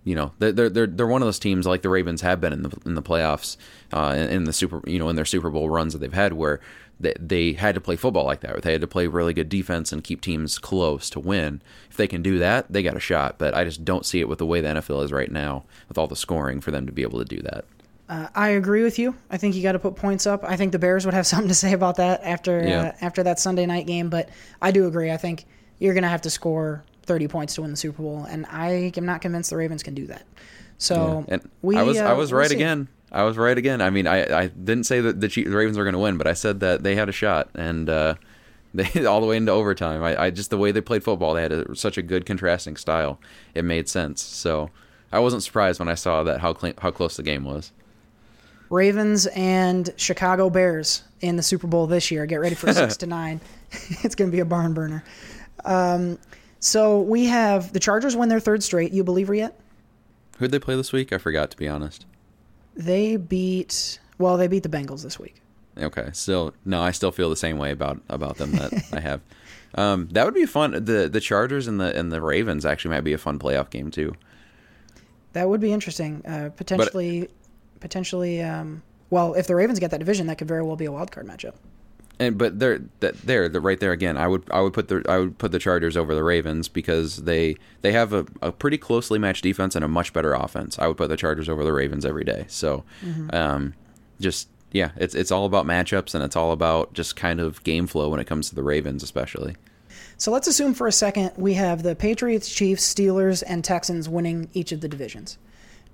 you 0.04 0.14
know 0.14 0.32
they're 0.38 0.68
they're 0.70 0.86
they're 0.86 1.06
one 1.06 1.22
of 1.22 1.26
those 1.26 1.38
teams 1.38 1.66
like 1.66 1.82
the 1.82 1.88
Ravens 1.88 2.20
have 2.20 2.40
been 2.40 2.52
in 2.52 2.62
the 2.62 2.76
in 2.86 2.94
the 2.94 3.02
playoffs, 3.02 3.56
uh, 3.92 4.14
in, 4.16 4.28
in 4.28 4.44
the 4.44 4.52
super 4.52 4.80
you 4.88 4.98
know 4.98 5.08
in 5.08 5.16
their 5.16 5.24
Super 5.24 5.50
Bowl 5.50 5.68
runs 5.70 5.92
that 5.92 5.98
they've 6.00 6.12
had 6.12 6.34
where 6.34 6.60
they, 7.00 7.14
they 7.18 7.52
had 7.54 7.74
to 7.74 7.80
play 7.80 7.96
football 7.96 8.24
like 8.24 8.40
that. 8.40 8.52
Where 8.52 8.60
they 8.60 8.72
had 8.72 8.80
to 8.82 8.86
play 8.86 9.06
really 9.08 9.32
good 9.34 9.48
defense 9.48 9.92
and 9.92 10.04
keep 10.04 10.20
teams 10.20 10.58
close 10.58 11.10
to 11.10 11.20
win. 11.20 11.60
If 11.90 11.96
they 11.96 12.06
can 12.06 12.22
do 12.22 12.38
that, 12.38 12.72
they 12.72 12.82
got 12.82 12.96
a 12.96 13.00
shot. 13.00 13.36
But 13.38 13.54
I 13.54 13.64
just 13.64 13.84
don't 13.84 14.06
see 14.06 14.20
it 14.20 14.28
with 14.28 14.38
the 14.38 14.46
way 14.46 14.60
the 14.60 14.68
NFL 14.68 15.04
is 15.04 15.10
right 15.12 15.30
now 15.30 15.64
with 15.88 15.98
all 15.98 16.06
the 16.06 16.14
scoring 16.16 16.60
for 16.60 16.70
them 16.70 16.86
to 16.86 16.92
be 16.92 17.02
able 17.02 17.18
to 17.18 17.24
do 17.24 17.42
that. 17.42 17.64
Uh, 18.08 18.28
I 18.34 18.50
agree 18.50 18.82
with 18.82 18.98
you. 18.98 19.14
I 19.30 19.38
think 19.38 19.54
you 19.56 19.62
got 19.62 19.72
to 19.72 19.78
put 19.78 19.96
points 19.96 20.26
up. 20.26 20.44
I 20.44 20.56
think 20.56 20.72
the 20.72 20.78
Bears 20.78 21.04
would 21.06 21.14
have 21.14 21.26
something 21.32 21.48
to 21.48 21.54
say 21.54 21.72
about 21.72 21.96
that 21.96 22.22
after 22.22 22.62
Yeah. 22.62 22.82
uh, 22.82 22.92
after 23.00 23.22
that 23.22 23.40
Sunday 23.40 23.64
night 23.66 23.86
game. 23.86 24.10
But 24.10 24.28
I 24.60 24.70
do 24.70 24.86
agree. 24.86 25.10
I 25.10 25.16
think 25.16 25.46
you're 25.78 25.94
going 25.94 26.02
to 26.02 26.08
have 26.10 26.22
to 26.22 26.30
score 26.30 26.84
30 27.04 27.28
points 27.28 27.54
to 27.54 27.62
win 27.62 27.70
the 27.70 27.76
Super 27.76 28.02
Bowl, 28.02 28.24
and 28.24 28.46
I 28.46 28.92
am 28.96 29.06
not 29.06 29.20
convinced 29.20 29.50
the 29.50 29.56
Ravens 29.56 29.82
can 29.82 29.94
do 29.94 30.06
that. 30.06 30.24
So 30.78 31.24
and 31.28 31.48
we, 31.62 31.76
I 31.76 31.82
was 31.82 31.98
uh, 31.98 32.04
I 32.04 32.12
was 32.14 32.32
we'll 32.32 32.40
right 32.40 32.50
see. 32.50 32.56
again. 32.56 32.88
I 33.12 33.22
was 33.22 33.36
right 33.36 33.56
again. 33.56 33.80
I 33.80 33.90
mean, 33.90 34.08
I, 34.08 34.24
I 34.42 34.46
didn't 34.48 34.84
say 34.84 35.00
that 35.00 35.20
the, 35.20 35.28
Chiefs, 35.28 35.48
the 35.48 35.56
Ravens 35.56 35.78
were 35.78 35.84
going 35.84 35.92
to 35.92 36.00
win, 36.00 36.16
but 36.18 36.26
I 36.26 36.32
said 36.32 36.58
that 36.60 36.82
they 36.82 36.96
had 36.96 37.08
a 37.08 37.12
shot, 37.12 37.48
and 37.54 37.88
uh, 37.88 38.16
they 38.74 39.06
all 39.06 39.20
the 39.20 39.26
way 39.26 39.36
into 39.36 39.52
overtime. 39.52 40.02
I, 40.02 40.24
I 40.24 40.30
just 40.30 40.50
the 40.50 40.58
way 40.58 40.72
they 40.72 40.80
played 40.80 41.04
football, 41.04 41.34
they 41.34 41.42
had 41.42 41.52
a, 41.52 41.76
such 41.76 41.96
a 41.96 42.02
good 42.02 42.26
contrasting 42.26 42.76
style. 42.76 43.20
It 43.54 43.64
made 43.64 43.88
sense. 43.88 44.22
So 44.22 44.70
I 45.12 45.20
wasn't 45.20 45.44
surprised 45.44 45.78
when 45.78 45.88
I 45.88 45.94
saw 45.94 46.24
that 46.24 46.40
how 46.40 46.54
cl- 46.54 46.74
how 46.78 46.90
close 46.90 47.16
the 47.16 47.22
game 47.22 47.44
was. 47.44 47.70
Ravens 48.70 49.26
and 49.26 49.92
Chicago 49.96 50.50
Bears 50.50 51.04
in 51.20 51.36
the 51.36 51.42
Super 51.42 51.66
Bowl 51.66 51.86
this 51.86 52.10
year. 52.10 52.26
Get 52.26 52.40
ready 52.40 52.54
for 52.54 52.72
six 52.72 52.96
to 52.98 53.06
nine. 53.06 53.40
It's 54.04 54.14
going 54.14 54.30
to 54.30 54.32
be 54.32 54.38
a 54.38 54.44
barn 54.44 54.72
burner. 54.72 55.02
Um, 55.64 56.16
so 56.64 56.98
we 56.98 57.26
have 57.26 57.74
the 57.74 57.78
Chargers 57.78 58.16
win 58.16 58.30
their 58.30 58.40
third 58.40 58.62
straight. 58.62 58.90
You 58.90 59.02
a 59.02 59.04
believer 59.04 59.34
yet? 59.34 59.60
Who'd 60.38 60.50
they 60.50 60.58
play 60.58 60.76
this 60.76 60.94
week? 60.94 61.12
I 61.12 61.18
forgot 61.18 61.50
to 61.50 61.58
be 61.58 61.68
honest. 61.68 62.06
They 62.74 63.18
beat 63.18 64.00
well, 64.18 64.38
they 64.38 64.46
beat 64.48 64.62
the 64.62 64.70
Bengals 64.70 65.02
this 65.02 65.18
week. 65.18 65.42
Okay, 65.76 66.08
still 66.14 66.54
no, 66.64 66.80
I 66.80 66.92
still 66.92 67.10
feel 67.10 67.28
the 67.28 67.36
same 67.36 67.58
way 67.58 67.70
about 67.70 68.00
about 68.08 68.38
them 68.38 68.52
that 68.52 68.72
I 68.92 69.00
have. 69.00 69.20
Um, 69.76 70.08
that 70.12 70.24
would 70.24 70.34
be 70.34 70.46
fun. 70.46 70.70
The 70.84 71.08
the 71.08 71.18
Chargers 71.18 71.66
and 71.66 71.80
the 71.80 71.98
and 71.98 72.12
the 72.12 72.22
Ravens 72.22 72.64
actually 72.64 72.92
might 72.92 73.00
be 73.00 73.12
a 73.12 73.18
fun 73.18 73.40
playoff 73.40 73.70
game 73.70 73.90
too. 73.90 74.14
That 75.32 75.48
would 75.48 75.60
be 75.60 75.72
interesting. 75.72 76.24
Uh, 76.24 76.50
potentially, 76.56 77.28
potentially. 77.80 78.40
Um, 78.40 78.84
well, 79.10 79.34
if 79.34 79.48
the 79.48 79.56
Ravens 79.56 79.80
get 79.80 79.90
that 79.90 79.98
division, 79.98 80.28
that 80.28 80.38
could 80.38 80.46
very 80.46 80.62
well 80.62 80.76
be 80.76 80.84
a 80.84 80.92
wild 80.92 81.10
card 81.10 81.26
matchup. 81.26 81.54
And 82.20 82.38
but 82.38 82.60
they're 82.60 82.80
that 83.00 83.20
there, 83.22 83.48
the 83.48 83.60
right 83.60 83.80
there 83.80 83.92
again. 83.92 84.16
I 84.16 84.28
would 84.28 84.44
I 84.50 84.60
would 84.60 84.72
put 84.72 84.88
the 84.88 85.04
I 85.08 85.18
would 85.18 85.38
put 85.38 85.50
the 85.50 85.58
Chargers 85.58 85.96
over 85.96 86.14
the 86.14 86.22
Ravens 86.22 86.68
because 86.68 87.24
they 87.24 87.56
they 87.80 87.90
have 87.92 88.12
a, 88.12 88.26
a 88.40 88.52
pretty 88.52 88.78
closely 88.78 89.18
matched 89.18 89.42
defense 89.42 89.74
and 89.74 89.84
a 89.84 89.88
much 89.88 90.12
better 90.12 90.32
offense. 90.32 90.78
I 90.78 90.86
would 90.86 90.96
put 90.96 91.08
the 91.08 91.16
Chargers 91.16 91.48
over 91.48 91.64
the 91.64 91.72
Ravens 91.72 92.06
every 92.06 92.24
day. 92.24 92.44
So, 92.48 92.84
um, 93.32 93.74
just 94.20 94.48
yeah, 94.70 94.90
it's 94.96 95.14
it's 95.14 95.32
all 95.32 95.44
about 95.46 95.66
matchups 95.66 96.14
and 96.14 96.22
it's 96.22 96.36
all 96.36 96.52
about 96.52 96.92
just 96.92 97.16
kind 97.16 97.40
of 97.40 97.62
game 97.64 97.86
flow 97.86 98.08
when 98.08 98.20
it 98.20 98.26
comes 98.26 98.48
to 98.48 98.54
the 98.54 98.62
Ravens, 98.62 99.02
especially. 99.02 99.56
So 100.16 100.30
let's 100.30 100.46
assume 100.46 100.74
for 100.74 100.86
a 100.86 100.92
second 100.92 101.32
we 101.36 101.54
have 101.54 101.82
the 101.82 101.96
Patriots, 101.96 102.52
Chiefs, 102.52 102.92
Steelers, 102.92 103.42
and 103.46 103.64
Texans 103.64 104.08
winning 104.08 104.48
each 104.52 104.72
of 104.72 104.80
the 104.80 104.88
divisions. 104.88 105.38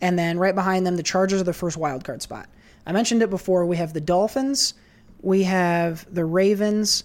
And 0.00 0.18
then 0.18 0.38
right 0.38 0.54
behind 0.54 0.86
them, 0.86 0.96
the 0.96 1.02
Chargers 1.02 1.40
are 1.40 1.44
the 1.44 1.52
first 1.52 1.76
wild 1.76 2.04
card 2.04 2.22
spot. 2.22 2.48
I 2.86 2.92
mentioned 2.92 3.22
it 3.22 3.30
before. 3.30 3.66
We 3.66 3.76
have 3.76 3.92
the 3.92 4.00
Dolphins, 4.00 4.74
we 5.22 5.42
have 5.44 6.06
the 6.12 6.24
Ravens, 6.24 7.04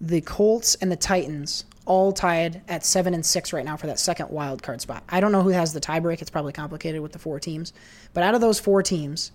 the 0.00 0.20
Colts, 0.20 0.74
and 0.76 0.90
the 0.90 0.96
Titans 0.96 1.64
all 1.86 2.12
tied 2.12 2.62
at 2.68 2.84
seven 2.84 3.12
and 3.14 3.24
six 3.24 3.52
right 3.52 3.64
now 3.64 3.76
for 3.76 3.86
that 3.86 3.98
second 3.98 4.30
wild 4.30 4.62
card 4.62 4.80
spot. 4.80 5.02
I 5.08 5.20
don't 5.20 5.32
know 5.32 5.42
who 5.42 5.50
has 5.50 5.72
the 5.72 5.80
tiebreak. 5.80 6.22
It's 6.22 6.30
probably 6.30 6.52
complicated 6.52 7.00
with 7.00 7.12
the 7.12 7.18
four 7.18 7.38
teams, 7.38 7.72
but 8.12 8.22
out 8.22 8.34
of 8.34 8.40
those 8.40 8.58
four 8.58 8.82
teams, 8.82 9.32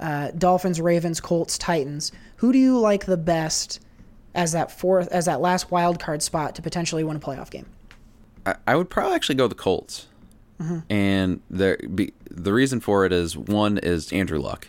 uh, 0.00 0.30
Dolphins, 0.36 0.80
Ravens, 0.80 1.20
Colts, 1.20 1.58
Titans, 1.58 2.12
who 2.36 2.52
do 2.52 2.58
you 2.58 2.78
like 2.78 3.04
the 3.06 3.16
best 3.16 3.80
as 4.34 4.52
that 4.52 4.70
fourth 4.70 5.08
as 5.08 5.26
that 5.26 5.40
last 5.40 5.70
wild 5.70 6.00
card 6.00 6.22
spot 6.22 6.54
to 6.56 6.62
potentially 6.62 7.04
win 7.04 7.16
a 7.16 7.20
playoff 7.20 7.50
game? 7.50 7.66
I, 8.46 8.56
I 8.66 8.76
would 8.76 8.90
probably 8.90 9.14
actually 9.14 9.36
go 9.36 9.46
the 9.46 9.54
Colts, 9.54 10.06
and 10.88 11.40
the 11.50 11.76
be, 11.94 12.12
the 12.30 12.52
reason 12.52 12.80
for 12.80 13.04
it 13.04 13.12
is 13.12 13.36
one 13.36 13.78
is 13.78 14.12
Andrew 14.12 14.40
Luck. 14.40 14.68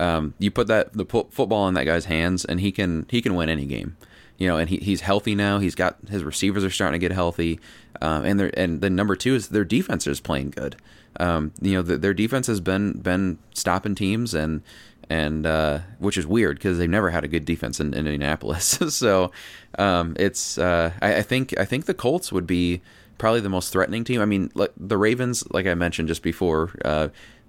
Um, 0.00 0.34
you 0.38 0.50
put 0.50 0.66
that 0.68 0.94
the 0.94 1.04
pu- 1.04 1.28
football 1.30 1.68
in 1.68 1.74
that 1.74 1.84
guy's 1.84 2.06
hands, 2.06 2.44
and 2.44 2.60
he 2.60 2.72
can 2.72 3.06
he 3.10 3.20
can 3.20 3.34
win 3.34 3.48
any 3.48 3.66
game. 3.66 3.96
You 4.38 4.48
know, 4.48 4.56
and 4.56 4.70
he, 4.70 4.78
he's 4.78 5.02
healthy 5.02 5.34
now. 5.34 5.58
He's 5.58 5.74
got 5.74 5.98
his 6.08 6.24
receivers 6.24 6.64
are 6.64 6.70
starting 6.70 6.98
to 6.98 7.06
get 7.06 7.14
healthy, 7.14 7.60
um, 8.00 8.24
and 8.24 8.40
they 8.40 8.50
and 8.52 8.80
then 8.80 8.96
number 8.96 9.14
two 9.14 9.34
is 9.34 9.48
their 9.48 9.64
defense 9.64 10.06
is 10.06 10.20
playing 10.20 10.50
good. 10.50 10.76
Um, 11.18 11.52
you 11.60 11.72
know, 11.72 11.82
the, 11.82 11.98
their 11.98 12.14
defense 12.14 12.46
has 12.46 12.60
been 12.60 12.94
been 12.94 13.38
stopping 13.52 13.94
teams 13.94 14.32
and 14.32 14.62
and 15.10 15.44
uh, 15.44 15.80
which 15.98 16.16
is 16.16 16.26
weird 16.26 16.56
because 16.56 16.78
they've 16.78 16.88
never 16.88 17.10
had 17.10 17.24
a 17.24 17.28
good 17.28 17.44
defense 17.44 17.80
in, 17.80 17.88
in 17.92 18.06
Indianapolis. 18.06 18.64
so 18.88 19.32
um, 19.78 20.16
it's 20.18 20.56
uh, 20.56 20.92
I, 21.02 21.16
I 21.16 21.22
think 21.22 21.58
I 21.58 21.66
think 21.66 21.84
the 21.84 21.94
Colts 21.94 22.32
would 22.32 22.46
be 22.46 22.80
probably 23.18 23.40
the 23.40 23.50
most 23.50 23.70
threatening 23.70 24.04
team. 24.04 24.22
I 24.22 24.24
mean, 24.24 24.50
like 24.54 24.72
the 24.78 24.96
Ravens, 24.96 25.44
like 25.50 25.66
I 25.66 25.74
mentioned 25.74 26.08
just 26.08 26.22
before, 26.22 26.70
uh, 26.84 27.08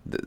th- 0.10 0.26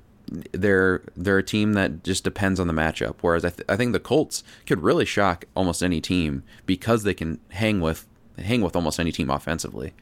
they're 0.52 1.02
they're 1.16 1.38
a 1.38 1.42
team 1.42 1.74
that 1.74 2.02
just 2.04 2.24
depends 2.24 2.58
on 2.60 2.66
the 2.66 2.72
matchup. 2.72 3.16
Whereas 3.20 3.44
I, 3.44 3.50
th- 3.50 3.66
I 3.68 3.76
think 3.76 3.92
the 3.92 4.00
Colts 4.00 4.42
could 4.66 4.82
really 4.82 5.04
shock 5.04 5.44
almost 5.54 5.82
any 5.82 6.00
team 6.00 6.42
because 6.66 7.02
they 7.02 7.14
can 7.14 7.40
hang 7.50 7.80
with 7.80 8.06
hang 8.38 8.62
with 8.62 8.74
almost 8.76 8.98
any 8.98 9.12
team 9.12 9.30
offensively. 9.30 9.92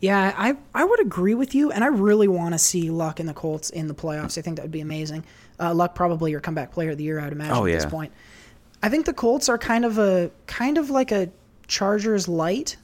Yeah, 0.00 0.34
I 0.36 0.56
I 0.74 0.84
would 0.84 1.00
agree 1.00 1.34
with 1.34 1.54
you, 1.54 1.70
and 1.70 1.84
I 1.84 1.88
really 1.88 2.26
want 2.28 2.54
to 2.54 2.58
see 2.58 2.90
Luck 2.90 3.20
and 3.20 3.28
the 3.28 3.34
Colts 3.34 3.70
in 3.70 3.86
the 3.86 3.94
playoffs. 3.94 4.38
I 4.38 4.40
think 4.42 4.56
that 4.56 4.62
would 4.62 4.70
be 4.72 4.80
amazing. 4.80 5.24
Uh, 5.58 5.74
Luck 5.74 5.94
probably 5.94 6.30
your 6.30 6.40
comeback 6.40 6.72
player 6.72 6.90
of 6.92 6.98
the 6.98 7.04
year, 7.04 7.20
I'd 7.20 7.32
imagine 7.32 7.54
Oh, 7.54 7.66
at 7.66 7.70
yeah. 7.70 7.76
this 7.76 7.84
point. 7.86 8.12
I 8.82 8.88
think 8.88 9.04
the 9.04 9.12
Colts 9.12 9.48
are 9.50 9.58
kind 9.58 9.84
of 9.84 9.98
a 9.98 10.30
kind 10.46 10.78
of 10.78 10.88
like 10.88 11.12
a 11.12 11.28
Chargers 11.68 12.28
light, 12.28 12.78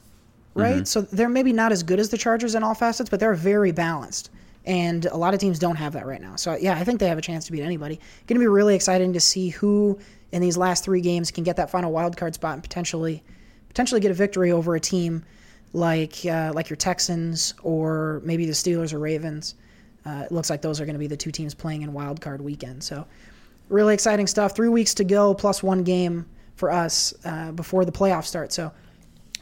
right? 0.53 0.75
Mm-hmm. 0.75 0.83
So 0.85 1.01
they're 1.01 1.27
maybe 1.27 1.51
not 1.53 1.71
as 1.71 1.81
good 1.81 1.99
as 1.99 2.09
the 2.09 2.17
Chargers 2.19 2.53
in 2.53 2.61
all 2.63 2.75
facets, 2.75 3.09
but 3.09 3.19
they're 3.19 3.33
very 3.33 3.71
balanced. 3.71 4.29
And 4.65 5.05
a 5.05 5.15
lot 5.15 5.33
of 5.33 5.39
teams 5.39 5.59
don't 5.59 5.77
have 5.77 5.93
that 5.93 6.05
right 6.05 6.21
now. 6.21 6.35
So 6.35 6.55
yeah, 6.55 6.77
I 6.77 6.83
think 6.83 6.99
they 6.99 7.07
have 7.07 7.17
a 7.17 7.21
chance 7.21 7.45
to 7.45 7.51
beat 7.51 7.61
anybody. 7.61 7.95
Going 8.27 8.35
to 8.35 8.43
be 8.43 8.47
really 8.47 8.75
exciting 8.75 9.13
to 9.13 9.19
see 9.19 9.49
who 9.49 9.97
in 10.31 10.41
these 10.41 10.57
last 10.57 10.83
three 10.83 11.01
games 11.01 11.31
can 11.31 11.43
get 11.43 11.55
that 11.55 11.69
final 11.69 11.91
wild 11.91 12.17
card 12.17 12.33
spot 12.33 12.53
and 12.55 12.63
potentially 12.63 13.23
potentially 13.69 14.01
get 14.01 14.11
a 14.11 14.13
victory 14.13 14.51
over 14.51 14.75
a 14.75 14.79
team 14.79 15.23
like 15.73 16.25
uh, 16.25 16.51
like 16.53 16.69
your 16.69 16.77
Texans 16.77 17.53
or 17.63 18.21
maybe 18.25 18.45
the 18.45 18.53
Steelers 18.53 18.93
or 18.93 18.99
Ravens. 18.99 19.55
Uh, 20.05 20.23
it 20.25 20.31
looks 20.31 20.49
like 20.49 20.61
those 20.61 20.79
are 20.79 20.85
going 20.85 20.95
to 20.95 20.99
be 20.99 21.07
the 21.07 21.17
two 21.17 21.31
teams 21.31 21.53
playing 21.53 21.81
in 21.81 21.93
wild 21.93 22.21
card 22.21 22.41
weekend. 22.41 22.83
So 22.83 23.05
really 23.69 23.93
exciting 23.93 24.27
stuff. 24.27 24.55
Three 24.55 24.69
weeks 24.69 24.93
to 24.95 25.03
go, 25.03 25.33
plus 25.33 25.61
one 25.61 25.83
game 25.83 26.25
for 26.55 26.71
us 26.71 27.13
uh, 27.25 27.51
before 27.51 27.85
the 27.85 27.91
playoffs 27.91 28.25
start. 28.25 28.51
So 28.51 28.71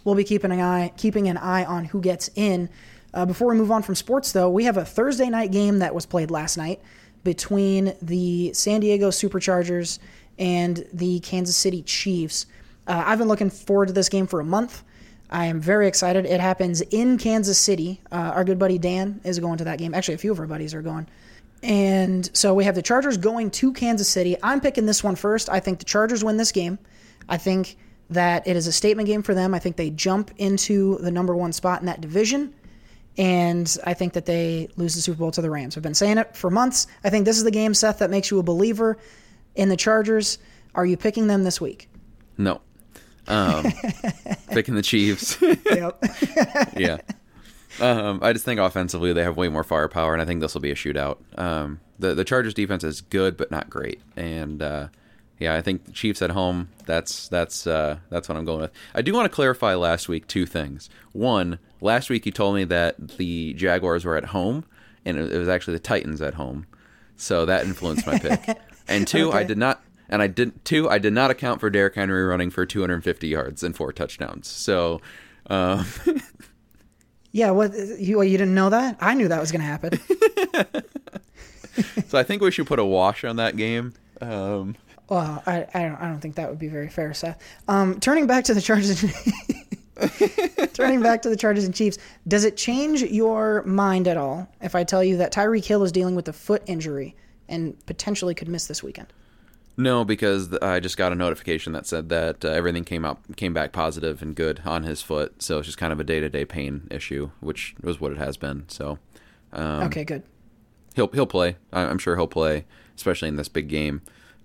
we'll 0.04 0.16
be 0.16 0.24
keeping 0.24 0.52
an 0.52 0.60
eye 0.60 0.92
keeping 0.98 1.30
an 1.30 1.38
eye 1.38 1.66
on 1.66 1.86
who 1.86 2.02
gets 2.02 2.30
in. 2.36 2.70
Uh, 3.16 3.26
before 3.26 3.48
we 3.48 3.56
move 3.56 3.72
on 3.72 3.82
from 3.82 3.96
sports, 3.96 4.34
though, 4.34 4.50
we 4.50 4.66
have 4.66 4.76
a 4.76 4.84
Thursday 4.84 5.30
night 5.30 5.52
game 5.52 5.80
that 5.80 5.96
was 5.96 6.06
played 6.06 6.30
last 6.30 6.58
night 6.58 6.82
between 7.24 7.96
the 8.02 8.52
San 8.54 8.82
Diego 8.82 9.10
Superchargers 9.10 10.00
and 10.38 10.86
the 10.92 11.22
Kansas 11.22 11.56
City 11.56 11.82
Chiefs. 11.82 12.46
Uh, 12.86 13.04
I've 13.06 13.18
been 13.18 13.30
looking 13.30 13.50
forward 13.50 13.88
to 13.88 13.94
this 13.94 14.10
game 14.10 14.28
for 14.28 14.42
a 14.42 14.46
month. 14.46 14.84
I 15.30 15.46
am 15.46 15.62
very 15.62 15.88
excited. 15.88 16.26
It 16.26 16.42
happens 16.42 16.82
in 16.82 17.18
Kansas 17.18 17.58
City. 17.58 18.02
Uh, 18.12 18.34
our 18.36 18.44
good 18.44 18.60
buddy 18.60 18.78
Dan 18.78 19.22
is 19.24 19.40
going 19.40 19.58
to 19.60 19.64
that 19.64 19.80
game. 19.80 19.94
Actually, 19.94 20.16
a 20.16 20.20
few 20.20 20.34
of 20.34 20.40
our 20.40 20.46
buddies 20.46 20.74
are 20.74 20.82
going. 20.82 21.08
And 21.64 22.30
so 22.36 22.54
we 22.54 22.66
have 22.66 22.76
the 22.76 22.82
Chargers 22.82 23.18
going 23.18 23.50
to 23.52 23.72
Kansas 23.72 24.10
City. 24.10 24.36
I'm 24.44 24.60
picking 24.60 24.86
this 24.86 25.04
one 25.04 25.16
first. 25.16 25.50
I 25.50 25.62
think 25.62 25.80
the 25.80 25.86
Chargers 25.86 26.24
win 26.24 26.36
this 26.36 26.52
game. 26.52 26.78
I 27.30 27.38
think 27.38 27.78
that 28.10 28.46
it 28.46 28.58
is 28.58 28.68
a 28.68 28.74
statement 28.74 29.08
game 29.08 29.24
for 29.24 29.34
them. 29.34 29.54
I 29.54 29.60
think 29.60 29.78
they 29.78 29.90
jump 29.90 30.32
into 30.38 30.98
the 30.98 31.10
number 31.10 31.34
one 31.34 31.54
spot 31.54 31.80
in 31.80 31.88
that 31.88 32.02
division. 32.02 32.54
And 33.18 33.78
I 33.86 33.94
think 33.94 34.14
that 34.14 34.26
they 34.26 34.68
lose 34.76 34.96
the 34.96 35.02
Super 35.02 35.20
Bowl 35.20 35.32
to 35.32 35.42
the 35.42 35.50
Rams. 35.50 35.78
I've 35.78 35.84
been 35.84 35.94
saying 35.94 36.18
it 36.18 36.36
for 36.36 36.50
months. 36.50 36.88
I 37.04 37.10
think 37.10 37.26
this 37.26 37.38
is 37.38 37.44
the 37.44 37.52
game, 37.52 37.74
Seth, 37.74 38.00
that 38.00 38.10
makes 38.10 38.30
you 38.30 38.40
a 38.40 38.44
believer 38.44 38.98
in 39.56 39.70
the 39.70 39.78
Chargers. 39.78 40.38
Are 40.74 40.86
you 40.86 40.98
picking 40.98 41.28
them 41.28 41.44
this 41.44 41.62
week? 41.62 41.90
No, 42.38 42.60
um, 43.28 43.66
picking 44.52 44.76
the 44.76 44.82
Chiefs. 44.82 45.42
Yep. 45.42 46.04
yeah. 46.78 46.98
Um, 47.80 48.20
I 48.22 48.34
just 48.34 48.46
think 48.46 48.60
offensively 48.60 49.14
they 49.14 49.24
have 49.24 49.38
way 49.38 49.50
more 49.50 49.64
firepower, 49.64 50.14
and 50.14 50.22
I 50.22 50.26
think 50.26 50.42
this 50.42 50.54
will 50.54 50.62
be 50.62 50.72
a 50.72 50.76
shootout. 50.76 51.18
Um, 51.38 51.80
the 52.00 52.14
the 52.14 52.24
Chargers 52.24 52.54
defense 52.54 52.84
is 52.84 53.02
good, 53.02 53.38
but 53.38 53.52
not 53.52 53.70
great, 53.70 54.02
and 54.16 54.62
uh, 54.62 54.88
yeah, 55.40 55.56
I 55.56 55.62
think 55.62 55.86
the 55.86 55.92
Chiefs 55.92 56.22
at 56.22 56.32
home. 56.32 56.70
That's 56.86 57.28
that's 57.28 57.68
uh, 57.68 57.98
that's 58.10 58.30
what 58.30 58.38
I'm 58.38 58.46
going 58.46 58.62
with. 58.62 58.72
I 58.94 59.02
do 59.02 59.14
want 59.14 59.26
to 59.26 59.36
clarify 59.36 59.76
last 59.76 60.08
week 60.08 60.28
two 60.28 60.46
things. 60.46 60.90
One, 61.12 61.60
last 61.82 62.10
week 62.10 62.26
you 62.26 62.32
told 62.32 62.56
me 62.56 62.64
that 62.66 63.18
the 63.18 63.54
Jaguars 63.54 64.06
were 64.06 64.18
at 64.18 64.26
home, 64.26 64.66
and 65.04 65.18
it 65.18 65.38
was 65.38 65.50
actually 65.50 65.74
the 65.74 65.82
Titans 65.82 66.22
at 66.22 66.36
home, 66.36 66.68
so 67.18 67.46
that 67.46 67.66
influenced 67.66 68.08
my 68.08 68.20
pick. 68.20 68.58
And 68.88 69.08
two, 69.08 69.32
I 69.32 69.44
did 69.44 69.58
not. 69.58 69.82
And 70.10 70.22
I 70.22 70.28
did 70.28 70.64
two. 70.64 70.88
I 70.88 71.00
did 71.00 71.12
not 71.12 71.32
account 71.32 71.60
for 71.60 71.72
Derrick 71.72 71.96
Henry 71.96 72.24
running 72.24 72.52
for 72.52 72.68
250 72.68 73.28
yards 73.28 73.64
and 73.64 73.76
four 73.76 73.92
touchdowns. 73.92 74.48
So, 74.48 75.02
um, 75.48 75.88
yeah, 77.32 77.50
what 77.50 77.74
you 77.74 78.22
you 78.22 78.38
didn't 78.38 78.54
know 78.54 78.70
that? 78.70 78.98
I 79.00 79.16
knew 79.16 79.28
that 79.28 79.40
was 79.42 79.52
going 79.52 79.62
to 79.62 79.66
happen. 79.66 80.00
So 82.08 82.18
I 82.18 82.24
think 82.24 82.42
we 82.42 82.52
should 82.52 82.68
put 82.68 82.80
a 82.80 82.86
wash 82.86 83.24
on 83.24 83.36
that 83.38 83.58
game. 83.58 83.94
Um, 84.22 84.76
Well, 85.10 85.44
I, 85.46 85.66
I 85.74 85.82
don't 85.84 85.96
I 85.96 86.08
don't 86.08 86.20
think 86.20 86.36
that 86.36 86.50
would 86.50 86.60
be 86.60 86.68
very 86.68 86.90
fair, 86.90 87.14
Seth. 87.14 87.42
Um, 87.68 88.00
turning 88.00 88.26
back 88.28 88.46
to 88.46 88.54
the 88.54 88.62
Chargers, 88.62 89.04
and- 89.04 89.14
turning 90.74 91.02
back 91.02 91.22
to 91.22 91.30
the 91.30 91.36
Chargers 91.38 91.64
and 91.66 91.74
Chiefs, 91.76 91.98
does 92.28 92.44
it 92.44 92.58
change 92.58 93.02
your 93.04 93.64
mind 93.64 94.08
at 94.08 94.18
all 94.18 94.48
if 94.62 94.76
I 94.76 94.84
tell 94.84 95.04
you 95.04 95.18
that 95.18 95.32
Tyreek 95.34 95.66
Hill 95.66 95.84
is 95.84 95.92
dealing 95.92 96.16
with 96.16 96.28
a 96.28 96.34
foot 96.34 96.64
injury 96.66 97.16
and 97.48 97.78
potentially 97.86 98.34
could 98.34 98.48
miss 98.48 98.68
this 98.68 98.82
weekend? 98.84 99.08
no, 99.78 100.06
because 100.06 100.54
I 100.60 100.80
just 100.80 100.96
got 100.96 101.12
a 101.12 101.16
notification 101.16 101.74
that 101.74 101.86
said 101.86 102.08
that 102.10 102.46
uh, 102.46 102.48
everything 102.50 102.86
came 102.86 103.04
out 103.04 103.20
came 103.36 103.54
back 103.54 103.74
positive 103.74 104.22
and 104.22 104.34
good 104.34 104.62
on 104.66 104.84
his 104.84 105.02
foot. 105.02 105.42
So 105.44 105.58
it's 105.60 105.66
just 105.66 105.78
kind 105.78 105.92
of 105.92 106.00
a 106.00 106.04
day 106.06 106.20
to 106.22 106.30
day 106.30 106.46
pain 106.46 106.88
issue, 106.90 107.32
which 107.42 107.76
was 107.82 108.00
what 108.00 108.12
it 108.14 108.18
has 108.18 108.38
been. 108.38 108.64
So 108.70 109.00
um, 109.52 109.84
okay, 109.84 110.04
good. 110.06 110.24
he'll 110.96 111.10
he'll 111.10 111.26
play. 111.28 111.58
I'm 111.74 111.98
sure 111.98 112.16
he'll 112.16 112.28
play, 112.28 112.64
especially 112.96 113.28
in 113.28 113.36
this 113.36 113.50
big 113.50 113.68
game. 113.68 114.02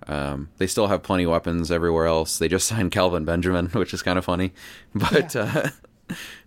Um, 0.06 0.48
they 0.58 0.66
still 0.66 0.86
have 0.86 1.02
plenty 1.02 1.24
of 1.24 1.30
weapons 1.30 1.70
everywhere 1.70 2.06
else. 2.06 2.38
They 2.38 2.48
just 2.48 2.66
signed 2.68 2.92
Kelvin 2.92 3.24
Benjamin, 3.24 3.66
which 3.72 3.94
is 3.94 4.02
kind 4.02 4.18
of 4.18 4.24
funny. 4.24 4.52
But 4.94 5.36
uh, 5.36 5.68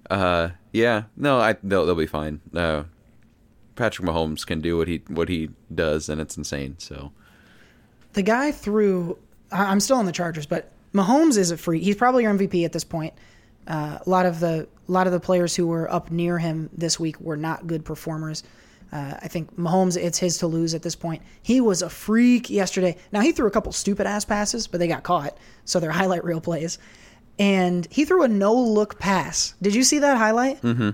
uh, 0.09 0.49
yeah, 0.71 1.03
no, 1.15 1.39
I 1.39 1.55
they'll, 1.63 1.85
they'll 1.85 1.95
be 1.95 2.07
fine. 2.07 2.41
Uh, 2.53 2.83
Patrick 3.75 4.07
Mahomes 4.07 4.45
can 4.45 4.61
do 4.61 4.77
what 4.77 4.87
he 4.87 5.01
what 5.07 5.29
he 5.29 5.49
does, 5.73 6.09
and 6.09 6.19
it's 6.19 6.37
insane. 6.37 6.75
So 6.79 7.11
The 8.13 8.23
guy 8.23 8.51
threw. 8.51 9.17
I'm 9.51 9.79
still 9.79 9.97
on 9.97 10.05
the 10.05 10.11
Chargers, 10.11 10.45
but 10.45 10.71
Mahomes 10.93 11.37
is 11.37 11.51
a 11.51 11.57
free. 11.57 11.79
He's 11.79 11.95
probably 11.95 12.23
your 12.23 12.33
MVP 12.33 12.65
at 12.65 12.71
this 12.73 12.83
point. 12.83 13.13
Uh, 13.67 13.99
a 14.05 14.09
lot 14.09 14.25
of 14.25 14.39
the 14.39 14.67
a 14.87 14.91
lot 14.91 15.07
of 15.07 15.13
the 15.13 15.19
players 15.19 15.55
who 15.55 15.67
were 15.67 15.91
up 15.91 16.11
near 16.11 16.37
him 16.37 16.69
this 16.75 16.99
week 16.99 17.19
were 17.21 17.37
not 17.37 17.65
good 17.67 17.85
performers. 17.85 18.43
Uh, 18.93 19.17
I 19.23 19.27
think 19.27 19.57
Mahomes, 19.57 19.97
it's 19.97 20.19
his 20.19 20.37
to 20.37 20.47
lose 20.47 20.75
at 20.75 20.83
this 20.83 20.95
point. 20.95 21.23
He 21.41 21.59
was 21.59 21.81
a 21.81 21.89
freak 21.89 22.51
yesterday. 22.51 22.95
Now 23.11 23.21
he 23.21 23.31
threw 23.31 23.47
a 23.47 23.51
couple 23.51 23.71
stupid 23.71 24.05
ass 24.05 24.23
passes, 24.23 24.67
but 24.67 24.79
they 24.79 24.87
got 24.87 25.01
caught, 25.01 25.35
so 25.65 25.79
they're 25.79 25.91
highlight 26.03 26.23
reel 26.23 26.39
plays. 26.39 26.77
And 27.39 27.87
he 27.89 28.05
threw 28.05 28.21
a 28.21 28.27
no 28.27 28.53
look 28.53 28.99
pass. 28.99 29.55
Did 29.63 29.73
you 29.73 29.83
see 29.83 29.97
that 29.99 30.17
highlight? 30.17 30.61
Mm-hmm. 30.61 30.91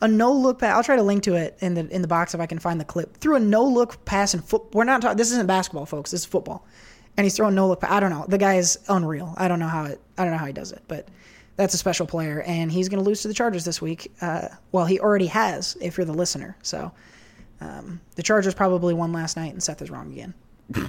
A 0.00 0.08
no 0.08 0.32
look 0.32 0.60
pass. 0.60 0.74
I'll 0.74 0.82
try 0.82 0.96
to 0.96 1.02
link 1.02 1.22
to 1.24 1.34
it 1.34 1.58
in 1.60 1.74
the 1.74 1.86
in 1.88 2.00
the 2.00 2.08
box 2.08 2.32
if 2.32 2.40
I 2.40 2.46
can 2.46 2.58
find 2.58 2.80
the 2.80 2.86
clip. 2.86 3.18
Threw 3.18 3.36
a 3.36 3.40
no 3.40 3.62
look 3.62 4.02
pass 4.06 4.32
in 4.32 4.40
foot. 4.40 4.62
We're 4.72 4.84
not 4.84 5.02
talking. 5.02 5.18
This 5.18 5.30
isn't 5.32 5.46
basketball, 5.46 5.84
folks. 5.84 6.12
This 6.12 6.20
is 6.20 6.26
football. 6.26 6.64
And 7.18 7.24
he's 7.24 7.36
throwing 7.36 7.54
no 7.54 7.68
look. 7.68 7.84
I 7.84 8.00
don't 8.00 8.10
know. 8.10 8.24
The 8.26 8.38
guy 8.38 8.54
is 8.54 8.78
unreal. 8.88 9.34
I 9.36 9.48
don't 9.48 9.58
know 9.58 9.68
how 9.68 9.84
it. 9.84 10.00
I 10.16 10.22
don't 10.22 10.32
know 10.32 10.38
how 10.38 10.46
he 10.46 10.52
does 10.54 10.72
it, 10.72 10.82
but 10.88 11.08
that's 11.56 11.74
a 11.74 11.78
special 11.78 12.06
player, 12.06 12.42
and 12.42 12.70
he's 12.72 12.88
going 12.88 13.02
to 13.02 13.06
lose 13.06 13.20
to 13.22 13.28
the 13.28 13.34
Chargers 13.34 13.64
this 13.64 13.82
week. 13.82 14.12
Uh, 14.22 14.48
well, 14.70 14.86
he 14.86 15.00
already 15.00 15.26
has. 15.26 15.76
If 15.80 15.98
you're 15.98 16.06
the 16.06 16.14
listener, 16.14 16.56
so 16.62 16.92
um, 17.60 18.00
the 18.14 18.22
Chargers 18.22 18.54
probably 18.54 18.94
won 18.94 19.12
last 19.12 19.36
night, 19.36 19.52
and 19.52 19.62
Seth 19.62 19.82
is 19.82 19.90
wrong 19.90 20.12
again. 20.12 20.34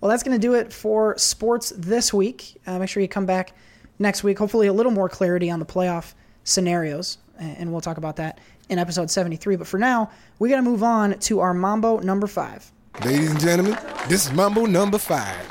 well, 0.00 0.10
that's 0.10 0.22
going 0.22 0.38
to 0.38 0.40
do 0.40 0.54
it 0.54 0.72
for 0.72 1.16
sports 1.18 1.72
this 1.76 2.12
week. 2.12 2.60
Uh, 2.66 2.78
make 2.78 2.88
sure 2.88 3.02
you 3.02 3.08
come 3.08 3.26
back 3.26 3.54
next 3.98 4.22
week. 4.22 4.38
Hopefully, 4.38 4.66
a 4.66 4.72
little 4.72 4.92
more 4.92 5.08
clarity 5.08 5.50
on 5.50 5.58
the 5.58 5.66
playoff 5.66 6.14
scenarios, 6.44 7.18
and 7.38 7.70
we'll 7.70 7.80
talk 7.80 7.98
about 7.98 8.16
that 8.16 8.40
in 8.68 8.78
episode 8.78 9.10
73. 9.10 9.56
But 9.56 9.66
for 9.66 9.78
now, 9.78 10.10
we 10.38 10.48
got 10.48 10.56
to 10.56 10.62
move 10.62 10.82
on 10.82 11.18
to 11.20 11.40
our 11.40 11.52
Mambo 11.52 11.98
number 12.00 12.26
five. 12.26 12.72
Ladies 13.04 13.30
and 13.30 13.40
gentlemen, 13.40 13.78
this 14.08 14.26
is 14.26 14.32
Mambo 14.32 14.66
number 14.66 14.98
five. 14.98 15.46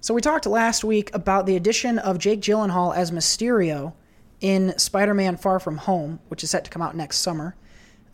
So 0.00 0.12
we 0.12 0.20
talked 0.20 0.44
last 0.44 0.84
week 0.84 1.10
about 1.14 1.46
the 1.46 1.56
addition 1.56 1.98
of 1.98 2.18
Jake 2.18 2.40
Gyllenhaal 2.40 2.94
as 2.94 3.10
Mysterio 3.10 3.94
in 4.40 4.78
Spider-Man: 4.78 5.36
Far 5.36 5.58
From 5.58 5.78
Home, 5.78 6.20
which 6.28 6.44
is 6.44 6.50
set 6.50 6.64
to 6.64 6.70
come 6.70 6.82
out 6.82 6.94
next 6.94 7.18
summer. 7.18 7.56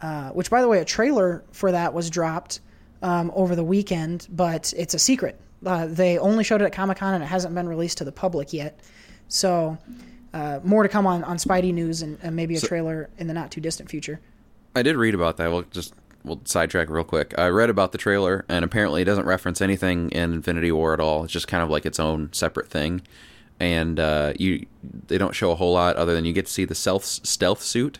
Uh, 0.00 0.30
which, 0.30 0.50
by 0.50 0.62
the 0.62 0.68
way, 0.68 0.80
a 0.80 0.84
trailer 0.84 1.44
for 1.52 1.72
that 1.72 1.92
was 1.92 2.08
dropped 2.08 2.60
um, 3.02 3.30
over 3.34 3.54
the 3.54 3.64
weekend, 3.64 4.26
but 4.30 4.72
it's 4.76 4.94
a 4.94 4.98
secret. 4.98 5.38
Uh, 5.64 5.86
they 5.86 6.18
only 6.18 6.42
showed 6.42 6.62
it 6.62 6.64
at 6.64 6.72
Comic 6.72 6.98
Con 6.98 7.14
and 7.14 7.22
it 7.22 7.26
hasn't 7.26 7.54
been 7.54 7.68
released 7.68 7.98
to 7.98 8.04
the 8.04 8.12
public 8.12 8.52
yet. 8.52 8.80
So, 9.28 9.76
uh, 10.32 10.60
more 10.62 10.82
to 10.82 10.88
come 10.88 11.06
on, 11.06 11.22
on 11.24 11.36
Spidey 11.36 11.74
news 11.74 12.02
and, 12.02 12.18
and 12.22 12.34
maybe 12.34 12.56
a 12.56 12.60
trailer 12.60 13.10
in 13.18 13.26
the 13.26 13.34
not 13.34 13.50
too 13.50 13.60
distant 13.60 13.90
future. 13.90 14.20
I 14.74 14.82
did 14.82 14.96
read 14.96 15.14
about 15.14 15.36
that. 15.38 15.50
We'll 15.50 15.62
just 15.70 15.94
we'll 16.24 16.40
sidetrack 16.44 16.88
real 16.88 17.04
quick. 17.04 17.34
I 17.36 17.48
read 17.48 17.70
about 17.70 17.92
the 17.92 17.98
trailer, 17.98 18.44
and 18.48 18.64
apparently 18.64 19.02
it 19.02 19.06
doesn't 19.06 19.26
reference 19.26 19.60
anything 19.60 20.10
in 20.10 20.32
Infinity 20.32 20.72
War 20.72 20.92
at 20.92 21.00
all. 21.00 21.24
It's 21.24 21.32
just 21.32 21.48
kind 21.48 21.62
of 21.62 21.70
like 21.70 21.84
its 21.84 21.98
own 21.98 22.32
separate 22.32 22.68
thing, 22.68 23.02
and 23.58 23.98
uh, 23.98 24.32
you 24.38 24.66
they 25.06 25.18
don't 25.18 25.34
show 25.34 25.50
a 25.50 25.56
whole 25.56 25.72
lot 25.72 25.96
other 25.96 26.14
than 26.14 26.24
you 26.24 26.32
get 26.32 26.46
to 26.46 26.52
see 26.52 26.64
the 26.64 26.74
stealth 26.74 27.04
stealth 27.04 27.62
suit, 27.62 27.98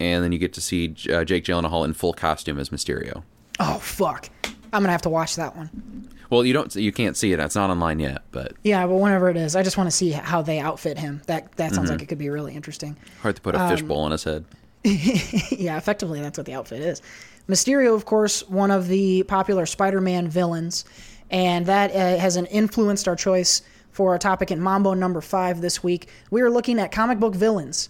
and 0.00 0.22
then 0.22 0.32
you 0.32 0.38
get 0.38 0.52
to 0.54 0.60
see 0.60 0.94
uh, 1.12 1.24
Jake 1.24 1.44
Gyllenhaal 1.44 1.84
in 1.84 1.92
full 1.92 2.12
costume 2.12 2.58
as 2.58 2.70
Mysterio. 2.70 3.22
Oh, 3.58 3.78
fuck. 3.78 4.28
I'm 4.44 4.82
going 4.82 4.84
to 4.84 4.92
have 4.92 5.02
to 5.02 5.08
watch 5.08 5.36
that 5.36 5.56
one. 5.56 6.08
Well, 6.30 6.44
you 6.44 6.52
don't 6.52 6.74
you 6.74 6.92
can't 6.92 7.16
see 7.16 7.32
it. 7.32 7.38
It's 7.38 7.54
not 7.54 7.70
online 7.70 8.00
yet, 8.00 8.22
but 8.32 8.52
Yeah, 8.64 8.86
but 8.86 8.96
whenever 8.96 9.30
it 9.30 9.36
is, 9.36 9.54
I 9.54 9.62
just 9.62 9.76
want 9.76 9.86
to 9.88 9.96
see 9.96 10.10
how 10.10 10.42
they 10.42 10.58
outfit 10.58 10.98
him. 10.98 11.22
That 11.26 11.52
that 11.52 11.72
sounds 11.72 11.88
like 11.88 12.02
it 12.02 12.06
could 12.06 12.18
be 12.18 12.30
really 12.30 12.54
interesting. 12.54 12.96
hard 13.20 13.36
to 13.36 13.42
put 13.42 13.54
a 13.54 13.68
fishbowl 13.68 14.00
on 14.00 14.10
his 14.10 14.24
head. 14.24 14.44
yeah, 14.82 15.76
effectively, 15.76 16.20
that's 16.20 16.38
what 16.38 16.46
the 16.46 16.54
outfit 16.54 16.80
is. 16.80 17.00
Mysterio, 17.48 17.94
of 17.94 18.04
course, 18.04 18.46
one 18.48 18.70
of 18.70 18.88
the 18.88 19.22
popular 19.24 19.66
Spider 19.66 20.00
Man 20.00 20.28
villains, 20.28 20.84
and 21.30 21.66
that 21.66 21.92
uh, 21.92 22.18
has 22.20 22.36
an 22.36 22.46
influenced 22.46 23.06
our 23.06 23.16
choice 23.16 23.62
for 23.92 24.10
our 24.10 24.18
topic 24.18 24.50
in 24.50 24.60
Mambo 24.60 24.94
number 24.94 25.20
five 25.20 25.60
this 25.60 25.82
week. 25.82 26.08
We 26.30 26.42
are 26.42 26.50
looking 26.50 26.78
at 26.78 26.92
comic 26.92 27.18
book 27.18 27.34
villains. 27.34 27.88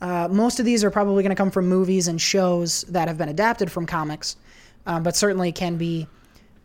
Uh, 0.00 0.28
most 0.30 0.60
of 0.60 0.66
these 0.66 0.84
are 0.84 0.90
probably 0.90 1.22
going 1.22 1.34
to 1.34 1.36
come 1.36 1.50
from 1.50 1.68
movies 1.68 2.08
and 2.08 2.20
shows 2.20 2.82
that 2.82 3.08
have 3.08 3.18
been 3.18 3.28
adapted 3.28 3.70
from 3.70 3.86
comics, 3.86 4.36
um, 4.86 5.02
but 5.02 5.16
certainly 5.16 5.50
can 5.52 5.76
be 5.76 6.06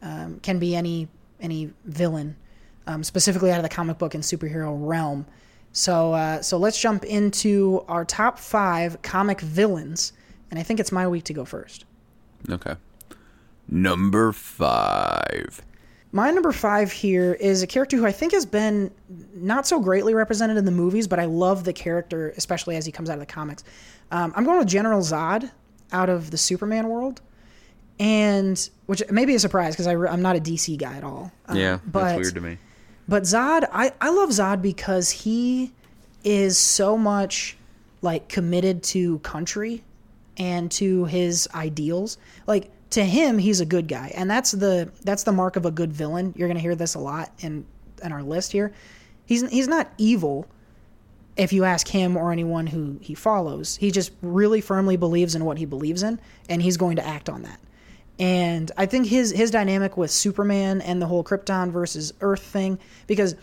um, 0.02 0.40
can 0.42 0.60
be 0.60 0.76
any 0.76 1.08
any 1.40 1.72
villain, 1.86 2.36
um, 2.88 3.04
specifically 3.04 3.52
out 3.52 3.58
of 3.58 3.64
the 3.64 3.70
comic 3.70 3.98
book 3.98 4.14
and 4.14 4.24
superhero 4.24 4.76
realm. 4.78 5.26
So 5.72 6.14
uh, 6.14 6.42
so 6.42 6.58
let's 6.58 6.80
jump 6.80 7.04
into 7.04 7.84
our 7.88 8.06
top 8.06 8.38
five 8.38 9.02
comic 9.02 9.42
villains, 9.42 10.14
and 10.52 10.60
I 10.60 10.64
think 10.64 10.80
it's 10.80 10.92
my 10.92 11.08
week 11.08 11.24
to 11.26 11.34
go 11.34 11.46
first. 11.46 11.86
Okay. 12.50 12.76
Number 13.68 14.32
five. 14.32 15.62
My 16.16 16.30
number 16.30 16.52
five 16.52 16.92
here 16.92 17.34
is 17.34 17.64
a 17.64 17.68
character 17.68 17.98
who 17.98 18.06
I 18.06 18.12
think 18.12 18.34
has 18.34 18.46
been 18.46 18.92
not 19.34 19.66
so 19.66 19.80
greatly 19.80 20.14
represented 20.14 20.58
in 20.58 20.66
the 20.66 20.72
movies, 20.72 21.08
but 21.08 21.20
I 21.20 21.26
love 21.26 21.64
the 21.64 21.74
character, 21.74 22.32
especially 22.38 22.76
as 22.76 22.86
he 22.86 22.92
comes 22.92 23.10
out 23.10 23.14
of 23.14 23.20
the 23.20 23.26
comics. 23.26 23.64
Um, 24.12 24.32
I'm 24.36 24.46
going 24.46 24.60
with 24.60 24.68
General 24.68 25.02
Zod 25.02 25.50
out 25.92 26.10
of 26.10 26.30
the 26.30 26.38
Superman 26.38 26.88
world, 26.88 27.22
and 28.00 28.70
which 28.86 29.02
may 29.10 29.26
be 29.26 29.34
a 29.34 29.40
surprise 29.40 29.76
because 29.76 29.88
I'm 29.88 30.22
not 30.22 30.36
a 30.36 30.40
DC 30.40 30.78
guy 30.78 30.94
at 30.94 31.04
all. 31.04 31.32
Um, 31.48 31.58
Yeah, 31.58 31.80
but, 31.84 32.04
that's 32.04 32.20
weird 32.20 32.36
to 32.36 32.42
me. 32.42 32.60
But 33.08 33.24
Zod, 33.24 33.68
I, 33.74 33.92
I 34.00 34.12
love 34.12 34.30
Zod 34.30 34.62
because 34.62 35.10
he 35.10 35.72
is 36.24 36.60
so 36.60 36.96
much 36.96 37.58
like 38.04 38.30
committed 38.30 38.84
to 38.84 39.18
country 39.20 39.84
and 40.38 40.70
to 40.74 41.06
his 41.06 41.50
ideals. 41.56 42.20
Like 42.46 42.70
to 42.94 43.04
him, 43.04 43.40
he's 43.40 43.60
a 43.60 43.66
good 43.66 43.88
guy, 43.88 44.12
and 44.16 44.30
that's 44.30 44.52
the 44.52 44.92
that's 45.04 45.24
the 45.24 45.32
mark 45.32 45.56
of 45.56 45.66
a 45.66 45.72
good 45.72 45.92
villain. 45.92 46.34
You're 46.38 46.48
gonna 46.48 46.60
hear 46.60 46.76
this 46.76 46.94
a 46.96 47.00
lot 47.00 47.32
in 47.40 47.66
in 48.04 48.12
our 48.12 48.22
list 48.22 48.52
here. 48.52 48.72
He's 49.26 49.48
he's 49.50 49.68
not 49.68 49.92
evil. 49.98 50.48
If 51.36 51.52
you 51.52 51.64
ask 51.64 51.88
him 51.88 52.16
or 52.16 52.32
anyone 52.32 52.68
who 52.68 53.00
he 53.02 53.16
follows, 53.16 53.76
he 53.78 53.90
just 53.90 54.12
really 54.22 54.62
firmly 54.62 54.98
believes 54.98 55.34
in 55.34 55.44
what 55.44 55.58
he 55.58 55.66
believes 55.66 56.04
in, 56.04 56.20
and 56.48 56.62
he's 56.62 56.78
going 56.78 56.98
to 56.98 57.06
act 57.06 57.30
on 57.30 57.42
that. 57.42 57.60
And 58.20 58.72
I 58.78 58.86
think 58.86 59.08
his 59.08 59.32
his 59.32 59.50
dynamic 59.50 59.98
with 59.98 60.12
Superman 60.12 60.80
and 60.82 61.02
the 61.02 61.08
whole 61.08 61.24
Krypton 61.24 61.72
versus 61.72 62.14
Earth 62.22 62.44
thing, 62.44 62.78
because 63.08 63.36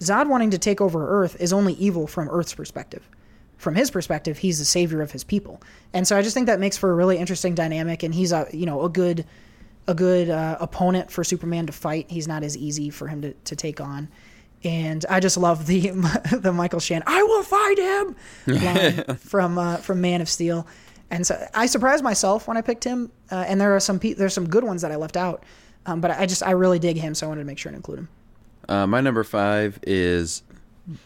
Zod 0.00 0.28
wanting 0.28 0.50
to 0.50 0.58
take 0.58 0.82
over 0.82 1.22
Earth 1.22 1.40
is 1.40 1.54
only 1.54 1.72
evil 1.74 2.06
from 2.06 2.28
Earth's 2.28 2.54
perspective. 2.54 3.08
From 3.62 3.76
his 3.76 3.92
perspective, 3.92 4.38
he's 4.38 4.58
the 4.58 4.64
savior 4.64 5.02
of 5.02 5.12
his 5.12 5.22
people, 5.22 5.62
and 5.92 6.06
so 6.06 6.16
I 6.16 6.22
just 6.22 6.34
think 6.34 6.48
that 6.48 6.58
makes 6.58 6.76
for 6.76 6.90
a 6.90 6.94
really 6.94 7.16
interesting 7.16 7.54
dynamic. 7.54 8.02
And 8.02 8.12
he's 8.12 8.32
a 8.32 8.48
you 8.52 8.66
know 8.66 8.82
a 8.82 8.88
good 8.88 9.24
a 9.86 9.94
good 9.94 10.28
uh, 10.28 10.56
opponent 10.58 11.12
for 11.12 11.22
Superman 11.22 11.66
to 11.66 11.72
fight. 11.72 12.10
He's 12.10 12.26
not 12.26 12.42
as 12.42 12.56
easy 12.56 12.90
for 12.90 13.06
him 13.06 13.22
to, 13.22 13.32
to 13.32 13.54
take 13.54 13.80
on. 13.80 14.08
And 14.64 15.06
I 15.08 15.20
just 15.20 15.36
love 15.36 15.66
the 15.66 15.90
the 16.32 16.52
Michael 16.52 16.80
Shannon 16.80 17.04
"I 17.06 17.22
will 17.22 17.44
find 17.44 17.78
him" 17.78 18.16
line 19.06 19.16
from 19.18 19.56
uh, 19.56 19.76
from 19.76 20.00
Man 20.00 20.20
of 20.20 20.28
Steel. 20.28 20.66
And 21.12 21.24
so 21.24 21.46
I 21.54 21.66
surprised 21.66 22.02
myself 22.02 22.48
when 22.48 22.56
I 22.56 22.62
picked 22.62 22.82
him. 22.82 23.12
Uh, 23.30 23.44
and 23.46 23.60
there 23.60 23.76
are 23.76 23.80
some 23.80 24.00
pe- 24.00 24.14
there's 24.14 24.34
some 24.34 24.48
good 24.48 24.64
ones 24.64 24.82
that 24.82 24.90
I 24.90 24.96
left 24.96 25.16
out, 25.16 25.44
um, 25.86 26.00
but 26.00 26.10
I 26.10 26.26
just 26.26 26.42
I 26.42 26.50
really 26.50 26.80
dig 26.80 26.96
him, 26.96 27.14
so 27.14 27.26
I 27.26 27.28
wanted 27.28 27.42
to 27.42 27.46
make 27.46 27.58
sure 27.58 27.70
and 27.70 27.76
include 27.76 28.00
him. 28.00 28.08
Uh, 28.68 28.88
my 28.88 29.00
number 29.00 29.22
five 29.22 29.78
is 29.84 30.42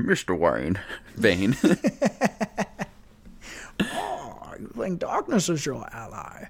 Mr. 0.00 0.36
Wayne 0.36 0.80
Vane. 1.14 1.56
oh, 3.82 4.54
You 4.58 4.68
think 4.76 5.00
darkness 5.00 5.48
is 5.48 5.64
your 5.66 5.86
ally? 5.92 6.46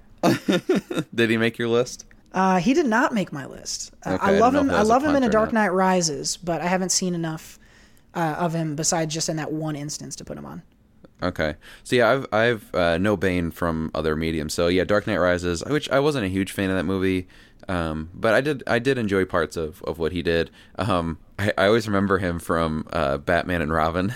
Did 1.13 1.29
he 1.29 1.37
make 1.37 1.57
your 1.57 1.67
list? 1.67 2.05
Uh, 2.33 2.59
he 2.59 2.73
did 2.73 2.85
not 2.85 3.13
make 3.13 3.31
my 3.31 3.45
list. 3.45 3.93
Uh, 4.05 4.13
Okay, 4.15 4.25
I 4.25 4.35
I 4.35 4.39
love 4.39 4.53
didn't 4.53 4.61
him. 4.61 4.67
know 4.67 4.73
if 4.73 4.77
that 4.77 4.79
I 4.79 4.81
a 4.81 4.85
love 4.85 5.03
him 5.03 5.15
in 5.15 5.23
A 5.23 5.29
Dark. 5.29 5.53
Knight 5.53 5.69
Rises, 5.69 6.37
but 6.37 6.61
I 6.61 6.67
haven't 6.67 6.91
seen 6.91 7.15
enough 7.15 7.57
uh, 8.13 8.35
of 8.37 8.53
him 8.53 8.75
besides 8.75 9.13
just 9.13 9.29
in 9.29 9.37
that 9.37 9.51
one 9.51 9.75
instance 9.75 10.15
to 10.17 10.25
put 10.25 10.37
him 10.37 10.45
on. 10.45 10.61
Okay. 11.23 11.55
So 11.83 11.95
yeah, 11.95 12.11
I've 12.11 12.27
I've 12.31 12.75
uh, 12.75 12.97
no 12.99 13.17
Bane 13.17 13.49
from 13.51 13.89
other 13.95 14.15
mediums. 14.15 14.53
So 14.53 14.67
yeah, 14.67 14.83
Dark 14.83 15.07
Knight 15.07 15.17
Rises, 15.17 15.63
which 15.65 15.89
I 15.89 15.99
wasn't 15.99 16.25
a 16.25 16.29
huge 16.29 16.51
fan 16.51 16.69
of 16.69 16.75
that 16.75 16.83
movie, 16.83 17.27
um, 17.67 18.09
but 18.13 18.33
I 18.35 18.41
did 18.41 18.61
I 18.67 18.77
did 18.79 18.97
enjoy 18.99 19.25
parts 19.25 19.57
of, 19.57 19.81
of 19.83 19.97
what 19.97 20.11
he 20.11 20.21
did. 20.21 20.51
Um, 20.77 21.17
I, 21.39 21.53
I 21.57 21.67
always 21.67 21.87
remember 21.87 22.17
him 22.17 22.39
from 22.39 22.87
uh, 22.91 23.17
Batman 23.17 23.61
and 23.61 23.71
Robin. 23.71 24.13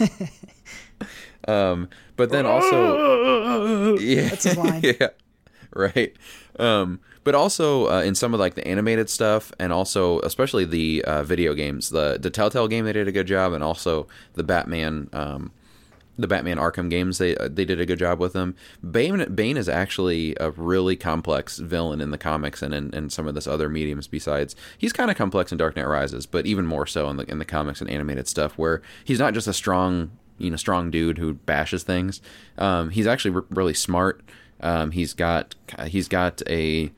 um, 1.48 1.88
but 2.16 2.30
then 2.30 2.46
also 2.46 3.96
yeah, 3.98 4.28
That's 4.28 4.44
his 4.44 4.56
line. 4.56 4.80
yeah, 5.00 5.08
right. 5.74 6.14
Um, 6.58 7.00
but 7.24 7.34
also 7.34 7.88
uh, 7.88 8.02
in 8.02 8.14
some 8.14 8.34
of 8.34 8.40
like 8.40 8.54
the 8.54 8.66
animated 8.66 9.08
stuff, 9.08 9.52
and 9.58 9.72
also 9.72 10.20
especially 10.20 10.64
the 10.64 11.04
uh, 11.06 11.22
video 11.22 11.54
games, 11.54 11.90
the 11.90 12.18
the 12.20 12.30
Telltale 12.30 12.68
game 12.68 12.84
they 12.84 12.92
did 12.92 13.08
a 13.08 13.12
good 13.12 13.26
job, 13.26 13.52
and 13.52 13.64
also 13.64 14.06
the 14.34 14.42
Batman. 14.42 15.08
Um, 15.12 15.52
the 16.18 16.28
Batman 16.28 16.58
Arkham 16.58 16.90
games 16.90 17.18
they 17.18 17.36
uh, 17.36 17.48
they 17.50 17.64
did 17.64 17.80
a 17.80 17.86
good 17.86 17.98
job 17.98 18.18
with 18.18 18.34
him. 18.34 18.54
Bane 18.88 19.32
Bane 19.34 19.56
is 19.56 19.68
actually 19.68 20.36
a 20.40 20.50
really 20.50 20.96
complex 20.96 21.58
villain 21.58 22.00
in 22.00 22.10
the 22.10 22.18
comics 22.18 22.62
and 22.62 22.74
in, 22.74 22.94
in 22.94 23.10
some 23.10 23.26
of 23.26 23.34
this 23.34 23.46
other 23.46 23.68
mediums. 23.68 24.06
Besides, 24.06 24.54
he's 24.76 24.92
kind 24.92 25.10
of 25.10 25.16
complex 25.16 25.52
in 25.52 25.58
Dark 25.58 25.76
Knight 25.76 25.86
Rises, 25.86 26.26
but 26.26 26.46
even 26.46 26.66
more 26.66 26.86
so 26.86 27.08
in 27.08 27.16
the 27.16 27.30
in 27.30 27.38
the 27.38 27.44
comics 27.44 27.80
and 27.80 27.88
animated 27.88 28.28
stuff, 28.28 28.58
where 28.58 28.82
he's 29.04 29.18
not 29.18 29.34
just 29.34 29.46
a 29.46 29.52
strong 29.52 30.10
you 30.38 30.50
know 30.50 30.56
strong 30.56 30.90
dude 30.90 31.18
who 31.18 31.34
bashes 31.34 31.82
things. 31.82 32.20
Um, 32.58 32.90
he's 32.90 33.06
actually 33.06 33.34
r- 33.34 33.44
really 33.50 33.74
smart. 33.74 34.22
Um, 34.60 34.90
he's 34.90 35.14
got 35.14 35.54
he's 35.86 36.08
got 36.08 36.42
a 36.48 36.92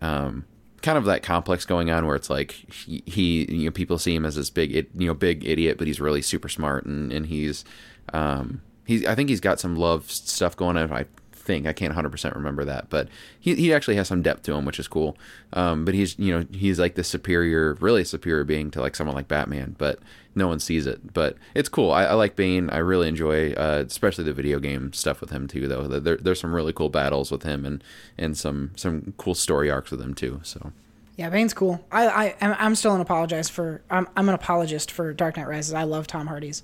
um, 0.00 0.44
kind 0.82 0.96
of 0.96 1.04
that 1.04 1.22
complex 1.22 1.64
going 1.64 1.90
on 1.90 2.06
where 2.06 2.16
it's 2.16 2.30
like 2.30 2.52
he, 2.72 3.02
he 3.06 3.52
you 3.52 3.64
know 3.66 3.70
people 3.70 3.98
see 3.98 4.14
him 4.14 4.24
as 4.24 4.36
this 4.36 4.50
big 4.50 4.72
you 4.72 5.06
know 5.06 5.14
big 5.14 5.46
idiot 5.46 5.76
but 5.76 5.86
he's 5.86 6.00
really 6.00 6.22
super 6.22 6.48
smart 6.48 6.86
and 6.86 7.12
and 7.12 7.26
he's 7.26 7.64
um 8.12 8.60
he's 8.86 9.04
I 9.06 9.14
think 9.14 9.28
he's 9.28 9.40
got 9.40 9.60
some 9.60 9.76
love 9.76 10.10
stuff 10.10 10.56
going 10.56 10.76
on 10.76 10.92
I 10.92 11.06
think. 11.32 11.66
I 11.66 11.72
can't 11.72 11.94
100% 11.94 12.34
remember 12.34 12.64
that 12.64 12.90
but 12.90 13.08
he 13.38 13.54
he 13.54 13.72
actually 13.72 13.96
has 13.96 14.08
some 14.08 14.22
depth 14.22 14.42
to 14.44 14.52
him 14.54 14.64
which 14.64 14.78
is 14.78 14.88
cool. 14.88 15.16
Um 15.52 15.84
but 15.84 15.94
he's 15.94 16.18
you 16.18 16.32
know 16.36 16.46
he's 16.52 16.78
like 16.78 16.94
the 16.94 17.04
superior 17.04 17.74
really 17.80 18.04
superior 18.04 18.44
being 18.44 18.70
to 18.72 18.80
like 18.80 18.94
someone 18.94 19.16
like 19.16 19.28
Batman 19.28 19.74
but 19.78 19.98
no 20.34 20.46
one 20.46 20.60
sees 20.60 20.86
it. 20.86 21.12
But 21.12 21.36
it's 21.54 21.68
cool. 21.68 21.90
I, 21.90 22.04
I 22.04 22.12
like 22.14 22.36
Bane. 22.36 22.70
I 22.70 22.78
really 22.78 23.08
enjoy 23.08 23.52
uh, 23.54 23.82
especially 23.86 24.22
the 24.24 24.32
video 24.32 24.60
game 24.60 24.92
stuff 24.92 25.20
with 25.20 25.30
him 25.30 25.48
too 25.48 25.66
though. 25.66 25.88
There, 25.88 26.16
there's 26.18 26.38
some 26.40 26.54
really 26.54 26.72
cool 26.72 26.88
battles 26.88 27.32
with 27.32 27.42
him 27.42 27.64
and 27.66 27.82
and 28.16 28.38
some 28.38 28.70
some 28.76 29.12
cool 29.16 29.34
story 29.34 29.70
arcs 29.70 29.90
with 29.90 30.00
him 30.00 30.14
too 30.14 30.40
so. 30.44 30.72
Yeah, 31.16 31.28
Bane's 31.28 31.52
cool. 31.52 31.84
I, 31.92 32.06
I 32.06 32.34
I'm- 32.40 32.74
still 32.76 32.94
an 32.94 33.00
apologize 33.00 33.48
for 33.50 33.82
I'm 33.90 34.06
I'm 34.16 34.28
an 34.28 34.34
apologist 34.34 34.90
for 34.92 35.12
Dark 35.12 35.36
Knight 35.36 35.48
Rises. 35.48 35.74
I 35.74 35.82
love 35.82 36.06
Tom 36.06 36.28
Hardy's 36.28 36.62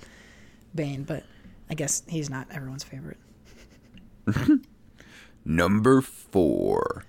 Bane, 0.77 1.03
but 1.03 1.25
I 1.71 1.75
guess 1.75 2.03
he's 2.07 2.31
not 2.31 2.47
everyone's 2.51 2.85
favorite. 2.85 3.19
number 5.45 6.01
four 6.01 7.05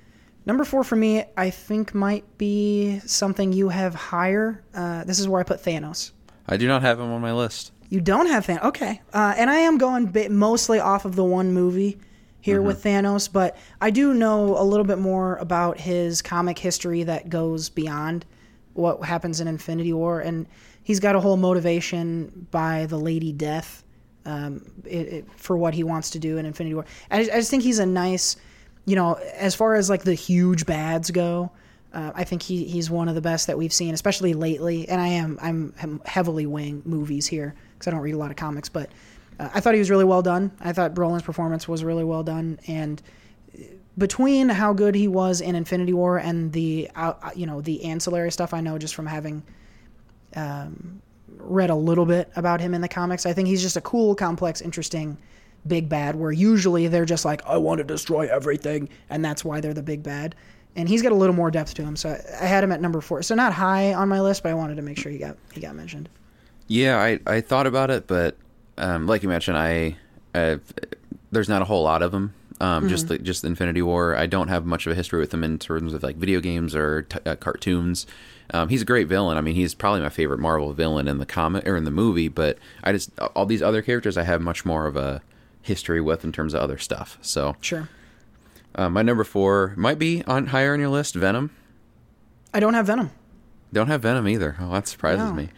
Number 0.47 0.63
four 0.63 0.85
for 0.85 0.95
me, 0.95 1.25
I 1.35 1.49
think 1.49 1.93
might 1.93 2.37
be 2.37 3.01
something 3.05 3.51
you 3.51 3.67
have 3.67 3.93
higher. 3.93 4.63
Uh, 4.73 5.03
this 5.03 5.19
is 5.19 5.27
where 5.27 5.41
I 5.41 5.43
put 5.43 5.61
Thanos. 5.61 6.11
I 6.47 6.55
do 6.55 6.69
not 6.69 6.83
have 6.83 7.01
him 7.01 7.11
on 7.11 7.19
my 7.19 7.33
list. 7.33 7.73
You 7.89 7.99
don't 7.99 8.27
have 8.27 8.47
Thanos, 8.47 8.63
okay? 8.63 9.01
Uh, 9.13 9.33
and 9.37 9.49
I 9.49 9.57
am 9.57 9.77
going 9.77 10.05
bit 10.05 10.31
mostly 10.31 10.79
off 10.79 11.03
of 11.03 11.17
the 11.17 11.23
one 11.25 11.51
movie 11.51 11.99
here 12.39 12.61
with 12.61 12.81
Thanos, 12.81 13.29
but 13.29 13.57
I 13.81 13.89
do 13.89 14.13
know 14.13 14.57
a 14.57 14.63
little 14.63 14.85
bit 14.85 14.99
more 14.99 15.35
about 15.35 15.81
his 15.81 16.21
comic 16.21 16.57
history 16.57 17.03
that 17.03 17.27
goes 17.27 17.67
beyond 17.67 18.25
what 18.71 19.03
happens 19.03 19.41
in 19.41 19.49
Infinity 19.49 19.91
War, 19.91 20.21
and 20.21 20.47
he's 20.87 21.01
got 21.01 21.17
a 21.17 21.19
whole 21.19 21.35
motivation 21.35 22.47
by 22.49 22.85
the 22.85 22.97
Lady 22.97 23.33
Death 23.33 23.83
um, 24.25 24.65
it, 24.85 25.07
it, 25.07 25.25
for 25.35 25.57
what 25.57 25.73
he 25.73 25.83
wants 25.83 26.11
to 26.11 26.19
do 26.19 26.37
in 26.37 26.45
Infinity 26.45 26.75
War. 26.75 26.85
I, 27.11 27.19
I 27.19 27.25
just 27.25 27.51
think 27.51 27.61
he's 27.61 27.79
a 27.79 27.85
nice, 27.85 28.37
you 28.85 28.95
know, 28.95 29.15
as 29.35 29.53
far 29.53 29.75
as 29.75 29.89
like 29.89 30.05
the 30.05 30.13
huge 30.13 30.65
bads 30.65 31.11
go. 31.11 31.51
Uh, 31.91 32.13
I 32.15 32.23
think 32.23 32.41
he, 32.41 32.63
he's 32.63 32.89
one 32.89 33.09
of 33.09 33.15
the 33.15 33.21
best 33.21 33.47
that 33.47 33.57
we've 33.57 33.73
seen, 33.73 33.93
especially 33.93 34.33
lately. 34.33 34.87
And 34.87 35.01
I 35.01 35.09
am 35.09 35.37
I'm, 35.41 36.01
heavily 36.05 36.45
weighing 36.45 36.83
movies 36.85 37.27
here 37.27 37.53
because 37.73 37.89
I 37.89 37.91
don't 37.91 37.99
read 37.99 38.15
a 38.15 38.17
lot 38.17 38.31
of 38.31 38.37
comics, 38.37 38.69
but 38.69 38.89
uh, 39.41 39.49
I 39.53 39.59
thought 39.59 39.73
he 39.73 39.79
was 39.79 39.91
really 39.91 40.05
well 40.05 40.21
done. 40.21 40.51
I 40.61 40.71
thought 40.71 40.93
Brolin's 40.93 41.23
performance 41.23 41.67
was 41.67 41.83
really 41.83 42.05
well 42.05 42.23
done, 42.23 42.61
and 42.65 43.01
between 43.97 44.47
how 44.47 44.71
good 44.71 44.95
he 44.95 45.09
was 45.09 45.41
in 45.41 45.53
Infinity 45.53 45.91
War 45.91 46.17
and 46.17 46.53
the 46.53 46.89
uh, 46.95 47.13
you 47.35 47.45
know 47.45 47.59
the 47.59 47.83
ancillary 47.83 48.31
stuff 48.31 48.53
I 48.53 48.61
know 48.61 48.77
just 48.77 48.95
from 48.95 49.05
having 49.05 49.43
um, 50.37 51.01
read 51.37 51.69
a 51.69 51.75
little 51.75 52.05
bit 52.05 52.31
about 52.35 52.61
him 52.61 52.73
in 52.73 52.81
the 52.81 52.87
comics, 52.87 53.25
I 53.25 53.33
think 53.33 53.47
he's 53.47 53.61
just 53.61 53.77
a 53.77 53.81
cool, 53.81 54.15
complex, 54.15 54.61
interesting 54.61 55.17
big 55.65 55.89
bad. 55.89 56.15
Where 56.15 56.31
usually 56.31 56.87
they're 56.87 57.05
just 57.05 57.25
like 57.25 57.45
I 57.45 57.57
want 57.57 57.79
to 57.79 57.83
destroy 57.83 58.27
everything, 58.27 58.89
and 59.09 59.23
that's 59.23 59.43
why 59.43 59.59
they're 59.59 59.73
the 59.73 59.83
big 59.83 60.03
bad. 60.03 60.35
And 60.75 60.87
he's 60.87 61.01
got 61.01 61.11
a 61.11 61.15
little 61.15 61.35
more 61.35 61.49
depth 61.49 61.73
to 61.75 61.81
him, 61.81 61.95
so 61.95 62.15
I, 62.39 62.45
had 62.45 62.63
him 62.63 62.71
at 62.71 62.79
number 62.79 63.01
four. 63.01 63.23
So 63.23 63.33
not 63.33 63.51
high 63.51 63.95
on 63.95 64.07
my 64.09 64.21
list, 64.21 64.43
but 64.43 64.49
I 64.49 64.53
wanted 64.53 64.75
to 64.75 64.83
make 64.83 64.99
sure 64.99 65.11
he 65.11 65.17
got 65.17 65.37
he 65.51 65.59
got 65.59 65.75
mentioned. 65.75 66.07
Yeah, 66.67 66.99
I, 66.99 67.19
I 67.25 67.41
thought 67.41 67.65
about 67.65 67.89
it, 67.89 68.07
but 68.07 68.37
um, 68.77 69.07
like 69.07 69.23
you 69.23 69.29
mentioned, 69.29 69.57
I, 69.57 69.97
I 70.35 70.59
there's 71.31 71.49
not 71.49 71.61
a 71.61 71.65
whole 71.65 71.83
lot 71.83 72.01
of 72.03 72.11
them. 72.11 72.33
Um, 72.59 72.89
Just 72.89 73.07
the, 73.07 73.19
just 73.19 73.43
Infinity 73.43 73.83
War. 73.83 74.15
I 74.15 74.25
don't 74.25 74.47
have 74.47 74.65
much 74.65 74.87
of 74.87 74.91
a 74.91 74.95
history 74.95 75.19
with 75.19 75.31
him 75.31 75.43
in 75.43 75.59
terms 75.59 75.93
of 75.93 76.01
like 76.01 76.15
video 76.15 76.39
games 76.39 76.75
or 76.75 77.03
t- 77.03 77.19
uh, 77.23 77.35
cartoons. 77.35 78.07
Um, 78.53 78.69
he's 78.69 78.81
a 78.81 78.85
great 78.85 79.07
villain. 79.07 79.37
I 79.37 79.41
mean, 79.41 79.55
he's 79.55 79.73
probably 79.73 80.01
my 80.01 80.09
favorite 80.09 80.39
Marvel 80.39 80.71
villain 80.73 81.07
in 81.07 81.17
the 81.17 81.25
comic 81.25 81.67
or 81.67 81.75
in 81.75 81.83
the 81.83 81.91
movie. 81.91 82.27
But 82.29 82.57
I 82.83 82.91
just 82.93 83.17
all 83.19 83.45
these 83.45 83.61
other 83.61 83.81
characters 83.81 84.17
I 84.17 84.23
have 84.23 84.41
much 84.41 84.65
more 84.65 84.87
of 84.87 84.95
a 84.95 85.21
history 85.61 85.99
with 86.01 86.23
in 86.23 86.31
terms 86.31 86.53
of 86.53 86.61
other 86.61 86.77
stuff. 86.77 87.17
So 87.21 87.55
Sure. 87.59 87.89
uh, 88.75 88.89
my 88.89 89.01
number 89.01 89.23
four 89.25 89.73
might 89.75 89.99
be 89.99 90.23
on 90.25 90.47
higher 90.47 90.73
on 90.73 90.79
your 90.79 90.89
list. 90.89 91.15
Venom. 91.15 91.49
I 92.53 92.59
don't 92.61 92.73
have 92.73 92.87
Venom. 92.87 93.11
Don't 93.73 93.87
have 93.87 94.01
Venom 94.01 94.27
either. 94.29 94.55
Oh, 94.61 94.71
that 94.71 94.87
surprises 94.87 95.29
No. 95.29 95.33
me. 95.33 95.49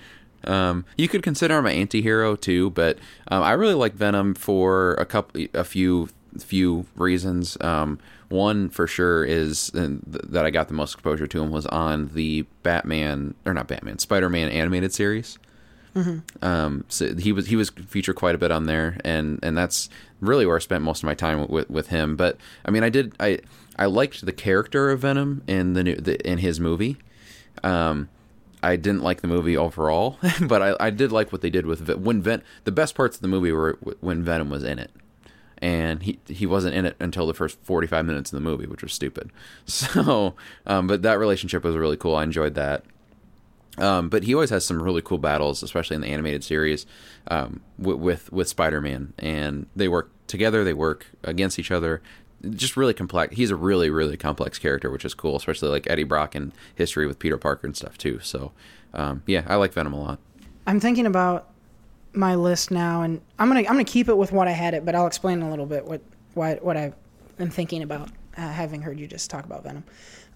Um, 0.45 0.85
you 0.97 1.07
could 1.07 1.21
consider 1.21 1.59
him 1.59 1.65
an 1.67 1.73
anti-hero 1.73 2.35
too, 2.35 2.69
but 2.71 2.97
um, 3.29 3.43
I 3.43 3.51
really 3.51 3.73
like 3.75 3.93
Venom 3.93 4.33
for 4.33 4.93
a 4.95 5.05
couple, 5.05 5.45
a 5.53 5.63
few, 5.63 6.09
few 6.39 6.85
reasons. 6.95 7.57
Um, 7.61 7.99
one 8.29 8.69
for 8.69 8.87
sure 8.87 9.25
is 9.25 9.69
and 9.73 10.03
th- 10.11 10.23
that 10.29 10.45
I 10.45 10.49
got 10.51 10.67
the 10.67 10.73
most 10.73 10.93
exposure 10.93 11.27
to 11.27 11.43
him 11.43 11.51
was 11.51 11.65
on 11.65 12.09
the 12.13 12.45
Batman 12.63 13.33
or 13.45 13.53
not 13.53 13.67
Batman, 13.67 13.99
Spider-Man 13.99 14.49
animated 14.49 14.93
series. 14.93 15.37
Um, 16.41 16.85
so 16.87 17.15
he 17.15 17.31
was 17.33 17.47
he 17.47 17.55
was 17.55 17.71
featured 17.71 18.15
quite 18.15 18.35
a 18.35 18.37
bit 18.37 18.51
on 18.51 18.65
there, 18.67 18.97
and 19.03 19.39
and 19.43 19.57
that's 19.57 19.89
really 20.21 20.45
where 20.45 20.55
I 20.55 20.59
spent 20.59 20.83
most 20.83 20.99
of 20.99 21.05
my 21.05 21.15
time 21.15 21.47
with 21.49 21.69
with 21.69 21.87
him. 21.87 22.15
But 22.15 22.37
I 22.63 22.71
mean, 22.71 22.83
I 22.83 22.89
did 22.89 23.13
I 23.19 23.39
I 23.77 23.85
liked 23.87 24.25
the 24.25 24.31
character 24.31 24.91
of 24.91 24.99
Venom 25.01 25.43
in 25.47 25.73
the 25.73 25.83
new 25.83 25.95
the, 25.95 26.19
in 26.29 26.37
his 26.37 26.59
movie. 26.59 26.97
Um, 27.63 28.07
I 28.61 28.75
didn't 28.75 29.01
like 29.03 29.21
the 29.21 29.27
movie 29.27 29.57
overall, 29.57 30.17
but 30.41 30.61
I, 30.61 30.75
I 30.79 30.89
did 30.91 31.11
like 31.11 31.31
what 31.31 31.41
they 31.41 31.49
did 31.49 31.65
with 31.65 31.79
Ve- 31.79 31.95
when 31.95 32.21
Ven- 32.21 32.43
the 32.65 32.71
best 32.71 32.93
parts 32.93 33.17
of 33.17 33.21
the 33.21 33.27
movie 33.27 33.51
were 33.51 33.77
when 33.99 34.23
Venom 34.23 34.49
was 34.49 34.63
in 34.63 34.79
it, 34.79 34.91
and 35.61 36.03
he 36.03 36.19
he 36.27 36.45
wasn't 36.45 36.75
in 36.75 36.85
it 36.85 36.95
until 36.99 37.27
the 37.27 37.33
first 37.33 37.57
forty 37.63 37.87
five 37.87 38.05
minutes 38.05 38.31
of 38.31 38.37
the 38.37 38.43
movie, 38.43 38.65
which 38.65 38.83
was 38.83 38.93
stupid. 38.93 39.31
So, 39.65 40.35
um, 40.65 40.87
but 40.87 41.03
that 41.03 41.19
relationship 41.19 41.63
was 41.63 41.75
really 41.75 41.97
cool. 41.97 42.15
I 42.15 42.23
enjoyed 42.23 42.55
that. 42.55 42.83
Um, 43.77 44.09
but 44.09 44.23
he 44.23 44.33
always 44.33 44.49
has 44.49 44.65
some 44.65 44.81
really 44.81 45.01
cool 45.01 45.17
battles, 45.19 45.63
especially 45.63 45.95
in 45.95 46.01
the 46.01 46.07
animated 46.07 46.43
series 46.43 46.85
um, 47.27 47.61
with 47.77 47.97
with, 47.97 48.31
with 48.31 48.47
Spider 48.49 48.81
Man, 48.81 49.13
and 49.17 49.67
they 49.75 49.87
work 49.87 50.11
together. 50.27 50.63
They 50.63 50.73
work 50.73 51.07
against 51.23 51.59
each 51.59 51.71
other. 51.71 52.01
Just 52.49 52.77
really 52.77 52.93
complex. 52.93 53.35
He's 53.35 53.51
a 53.51 53.55
really 53.55 53.89
really 53.89 54.17
complex 54.17 54.57
character, 54.59 54.89
which 54.89 55.05
is 55.05 55.13
cool, 55.13 55.35
especially 55.35 55.69
like 55.69 55.89
Eddie 55.89 56.03
Brock 56.03 56.35
and 56.35 56.51
history 56.75 57.07
with 57.07 57.19
Peter 57.19 57.37
Parker 57.37 57.67
and 57.67 57.75
stuff 57.75 57.97
too. 57.97 58.19
So, 58.21 58.51
um, 58.93 59.23
yeah, 59.25 59.43
I 59.47 59.55
like 59.55 59.73
Venom 59.73 59.93
a 59.93 60.01
lot. 60.01 60.19
I'm 60.67 60.79
thinking 60.79 61.05
about 61.05 61.48
my 62.13 62.35
list 62.35 62.71
now, 62.71 63.01
and 63.03 63.21
I'm 63.37 63.47
gonna 63.47 63.59
I'm 63.61 63.65
gonna 63.65 63.83
keep 63.83 64.09
it 64.09 64.17
with 64.17 64.31
what 64.31 64.47
I 64.47 64.51
had 64.51 64.73
it, 64.73 64.85
but 64.85 64.95
I'll 64.95 65.07
explain 65.07 65.41
a 65.41 65.49
little 65.49 65.65
bit 65.65 65.85
what 65.85 66.01
what 66.33 66.63
what 66.63 66.75
I 66.77 66.93
am 67.39 67.49
thinking 67.49 67.83
about 67.83 68.09
uh, 68.37 68.41
having 68.49 68.81
heard 68.81 68.99
you 68.99 69.07
just 69.07 69.29
talk 69.29 69.45
about 69.45 69.63
Venom. 69.63 69.83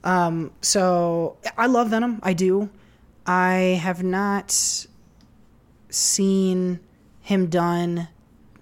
Um, 0.03 0.51
so 0.61 1.37
I 1.57 1.67
love 1.67 1.89
Venom, 1.89 2.19
I 2.23 2.33
do. 2.33 2.69
I 3.25 3.79
have 3.81 4.03
not 4.03 4.51
seen 5.89 6.79
him 7.21 7.47
done 7.47 8.07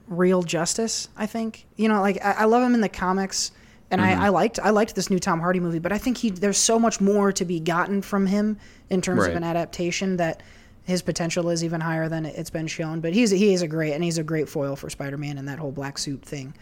real 0.08 0.44
justice. 0.44 1.10
I 1.18 1.26
think 1.26 1.66
you 1.76 1.88
know, 1.88 2.02
like 2.02 2.24
I, 2.24 2.32
I 2.34 2.46
love 2.46 2.64
him 2.64 2.74
in 2.76 2.82
the 2.82 2.90
comics, 2.90 3.52
and 3.90 4.02
I, 4.02 4.26
I 4.26 4.30
liked 4.30 4.60
I 4.60 4.70
liked 4.70 4.96
this 4.96 5.10
new 5.10 5.20
Tom 5.20 5.40
Hardy 5.40 5.60
movie, 5.60 5.80
but 5.80 5.92
I 5.92 5.98
think 5.98 6.18
he 6.18 6.30
there's 6.30 6.58
so 6.58 6.78
much 6.80 7.02
more 7.02 7.32
to 7.34 7.46
be 7.46 7.60
gotten 7.60 8.02
from 8.02 8.28
him 8.28 8.58
in 8.90 9.02
terms 9.02 9.22
Right. 9.22 9.32
of 9.32 9.38
an 9.38 9.44
adaptation 9.44 10.18
that 10.18 10.44
his 10.84 11.02
potential 11.02 11.50
is 11.50 11.64
even 11.64 11.82
higher 11.82 12.10
than 12.10 12.26
it's 12.26 12.50
been 12.50 12.68
shown. 12.68 13.00
But 13.00 13.14
he's 13.14 13.32
he 13.32 13.54
is 13.54 13.62
a 13.62 13.68
great 13.68 13.94
and 13.94 14.04
he's 14.04 14.18
a 14.18 14.24
great 14.24 14.50
foil 14.50 14.76
for 14.76 14.90
Spider-Man, 14.90 15.38
and 15.38 15.48
that 15.48 15.60
whole 15.60 15.72
black 15.72 15.98
suit 15.98 16.24
thing 16.24 16.54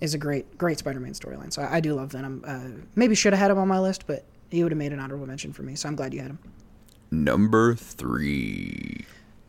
is 0.00 0.14
a 0.14 0.18
great 0.18 0.58
great 0.58 0.78
Spider-Man 0.78 1.12
storyline. 1.12 1.52
So 1.52 1.62
I, 1.62 1.76
I 1.76 1.80
do 1.80 1.94
love 1.94 2.12
Venom. 2.12 2.44
Uh, 2.46 2.82
maybe 2.96 3.14
should 3.14 3.32
have 3.32 3.40
had 3.40 3.50
him 3.50 3.58
on 3.58 3.68
my 3.68 3.80
list, 3.80 4.06
but 4.06 4.24
he 4.50 4.62
would 4.62 4.72
have 4.72 4.78
made 4.78 4.92
an 4.92 5.00
honorable 5.00 5.26
mention 5.26 5.52
for 5.52 5.62
me. 5.62 5.74
So 5.74 5.88
I'm 5.88 5.96
glad 5.96 6.14
you 6.14 6.20
had 6.20 6.30
him. 6.30 6.38
Number 7.10 7.74
three. 7.74 9.04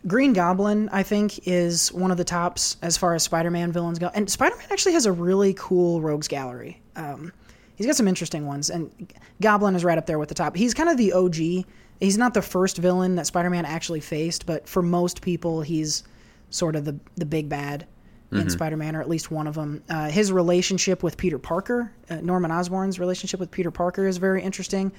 Green 0.07 0.31
Goblin, 0.31 0.87
I 0.93 1.03
think, 1.03 1.45
is 1.45 1.91
one 1.91 2.09
of 2.09 2.15
the 2.15 2.23
tops 2.23 2.77
as 2.81 2.95
far 2.95 3.15
as 3.15 3.23
Spider-Man 3.23 3.73
villains 3.73 3.99
go. 3.99 4.09
And 4.13 4.29
Spider-Man 4.29 4.67
actually 4.71 4.93
has 4.93 5.05
a 5.05 5.11
really 5.11 5.53
cool 5.55 5.99
rogues 5.99 6.29
gallery. 6.29 6.81
Um, 6.95 7.33
he's 7.75 7.85
got 7.85 7.97
some 7.97 8.07
interesting 8.07 8.47
ones, 8.47 8.69
and 8.69 9.13
Goblin 9.41 9.75
is 9.75 9.83
right 9.83 9.97
up 9.97 10.05
there 10.05 10.17
with 10.17 10.29
the 10.29 10.35
top. 10.35 10.55
He's 10.55 10.73
kind 10.73 10.87
of 10.87 10.97
the 10.97 11.11
OG. 11.11 11.65
He's 11.99 12.17
not 12.17 12.33
the 12.33 12.41
first 12.41 12.77
villain 12.77 13.15
that 13.15 13.27
Spider-Man 13.27 13.65
actually 13.65 13.99
faced, 13.99 14.45
but 14.45 14.67
for 14.67 14.81
most 14.81 15.21
people, 15.21 15.61
he's 15.61 16.03
sort 16.49 16.75
of 16.75 16.85
the 16.85 16.97
the 17.15 17.25
big 17.25 17.49
bad 17.49 17.85
in 18.31 18.47
Spider-Man, 18.49 18.95
or 18.95 19.01
at 19.01 19.09
least 19.09 19.31
one 19.31 19.47
of 19.47 19.55
them. 19.55 19.83
Uh, 19.89 20.07
his 20.07 20.31
relationship 20.31 21.01
with 21.01 21.17
Peter 21.17 21.39
Parker, 21.39 21.91
uh, 22.11 22.17
Norman 22.17 22.51
Osborn's 22.51 22.99
relationship 22.99 23.39
with 23.39 23.49
Peter 23.49 23.71
Parker, 23.71 24.05
is 24.05 24.17
very 24.17 24.43
interesting. 24.43 24.91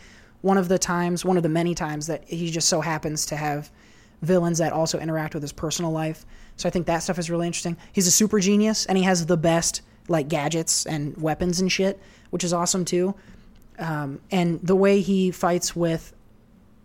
One 0.42 0.58
of 0.58 0.66
the 0.66 0.78
times, 0.78 1.24
one 1.24 1.36
of 1.36 1.44
the 1.44 1.48
many 1.48 1.74
times 1.74 2.08
that 2.08 2.24
he 2.24 2.50
just 2.50 2.68
so 2.68 2.80
happens 2.80 3.26
to 3.26 3.36
have 3.36 3.70
villains 4.22 4.58
that 4.58 4.72
also 4.72 4.98
interact 4.98 5.34
with 5.34 5.42
his 5.44 5.52
personal 5.52 5.92
life. 5.92 6.26
So 6.56 6.68
I 6.68 6.70
think 6.70 6.86
that 6.86 7.04
stuff 7.04 7.18
is 7.18 7.30
really 7.30 7.46
interesting. 7.46 7.76
He's 7.92 8.08
a 8.08 8.10
super 8.10 8.40
genius, 8.40 8.86
and 8.86 8.98
he 8.98 9.04
has 9.04 9.24
the 9.26 9.36
best 9.36 9.82
like 10.08 10.28
gadgets 10.28 10.84
and 10.86 11.16
weapons 11.16 11.60
and 11.60 11.70
shit, 11.70 12.00
which 12.30 12.42
is 12.42 12.52
awesome 12.52 12.84
too. 12.84 13.14
Um, 13.78 14.20
and 14.32 14.60
the 14.60 14.76
way 14.76 15.00
he 15.00 15.30
fights 15.30 15.76
with 15.76 16.12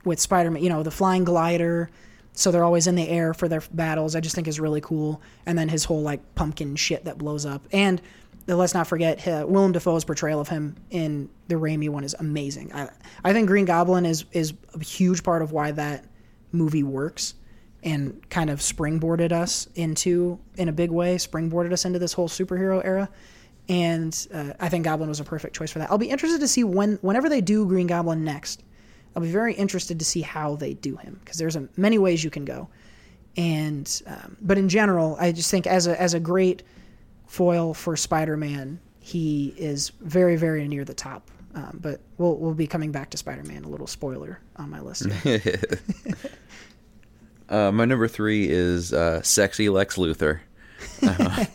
with 0.06 0.20
Spider-Man, 0.20 0.64
you 0.64 0.70
know, 0.70 0.84
the 0.84 0.92
flying 0.92 1.24
glider, 1.24 1.90
so 2.34 2.52
they're 2.52 2.64
always 2.64 2.88
in 2.88 2.96
the 2.96 3.08
air 3.08 3.34
for 3.34 3.48
their 3.48 3.64
battles. 3.72 4.16
I 4.16 4.20
just 4.20 4.36
think 4.36 4.48
is 4.48 4.60
really 4.60 4.82
cool. 4.82 5.22
And 5.46 5.58
then 5.58 5.70
his 5.70 5.86
whole 5.86 6.02
like 6.02 6.36
pumpkin 6.36 6.76
shit 6.76 7.06
that 7.06 7.18
blows 7.18 7.46
up. 7.46 7.66
And 7.72 8.02
let's 8.48 8.74
not 8.74 8.88
forget 8.88 9.26
uh, 9.28 9.46
Willem 9.48 9.72
Dafoe's 9.72 10.04
portrayal 10.04 10.40
of 10.40 10.50
him 10.50 10.76
in 10.90 11.30
the 11.48 11.56
Raimi 11.56 11.90
one 11.90 12.04
is 12.04 12.16
amazing. 12.20 12.74
I, 12.74 12.90
I 13.24 13.34
think 13.34 13.48
Green 13.48 13.66
Goblin 13.66 14.06
is 14.06 14.26
is 14.32 14.54
a 14.74 14.84
huge 14.84 15.24
part 15.24 15.42
of 15.42 15.52
why 15.52 15.72
that 15.72 16.06
movie 16.52 16.84
works 16.84 17.36
and 17.84 18.28
kind 18.30 18.50
of 18.50 18.60
springboarded 18.60 19.32
us 19.32 19.68
into 19.76 20.40
in 20.58 20.68
a 20.68 20.72
big 20.72 20.90
way 20.90 21.16
springboarded 21.18 21.72
us 21.72 21.86
into 21.86 22.00
this 22.00 22.14
whole 22.14 22.28
superhero 22.28 22.84
era 22.84 23.08
and 23.70 24.28
uh, 24.34 24.54
i 24.60 24.68
think 24.68 24.84
goblin 24.84 25.08
was 25.08 25.20
a 25.20 25.24
perfect 25.24 25.56
choice 25.56 25.72
for 25.72 25.80
that 25.80 25.90
i'll 25.92 25.98
be 25.98 26.10
interested 26.10 26.40
to 26.40 26.48
see 26.48 26.64
when 26.64 26.98
whenever 27.02 27.30
they 27.30 27.42
do 27.42 27.66
green 27.66 27.88
goblin 27.88 28.24
next 28.24 28.64
i'll 29.16 29.22
be 29.22 29.32
very 29.32 29.54
interested 29.54 30.00
to 30.00 30.06
see 30.06 30.22
how 30.22 30.56
they 30.56 30.74
do 30.74 30.96
him 30.98 31.20
because 31.24 31.38
there's 31.38 31.56
a, 31.56 31.68
many 31.78 31.98
ways 31.98 32.24
you 32.24 32.30
can 32.30 32.46
go 32.46 32.68
and 33.38 34.02
um, 34.08 34.38
but 34.42 34.58
in 34.58 34.70
general 34.70 35.18
i 35.20 35.32
just 35.32 35.52
think 35.52 35.68
as 35.68 35.88
a 35.88 36.00
as 36.00 36.14
a 36.14 36.20
great 36.20 36.64
foil 37.28 37.74
for 37.74 37.96
spider-man 37.96 38.80
he 39.00 39.54
is 39.58 39.90
very 40.02 40.36
very 40.36 40.68
near 40.68 40.86
the 40.86 40.94
top 40.94 41.30
um, 41.56 41.80
but 41.82 42.02
we'll 42.18 42.36
we'll 42.36 42.54
be 42.54 42.68
coming 42.68 42.92
back 42.92 43.10
to 43.12 43.18
spider-man 43.18 43.64
a 43.64 43.70
little 43.70 43.88
spoiler 43.88 44.42
on 44.58 44.70
my 44.70 44.82
list. 44.82 45.08
Uh, 47.48 47.72
my 47.72 47.86
number 47.86 48.08
three 48.08 48.50
is 48.50 48.94
uh, 48.94 49.22
sexy 49.22 49.70
Lex 49.70 49.98
Luthor. 49.98 50.40
Uh, 51.04 51.46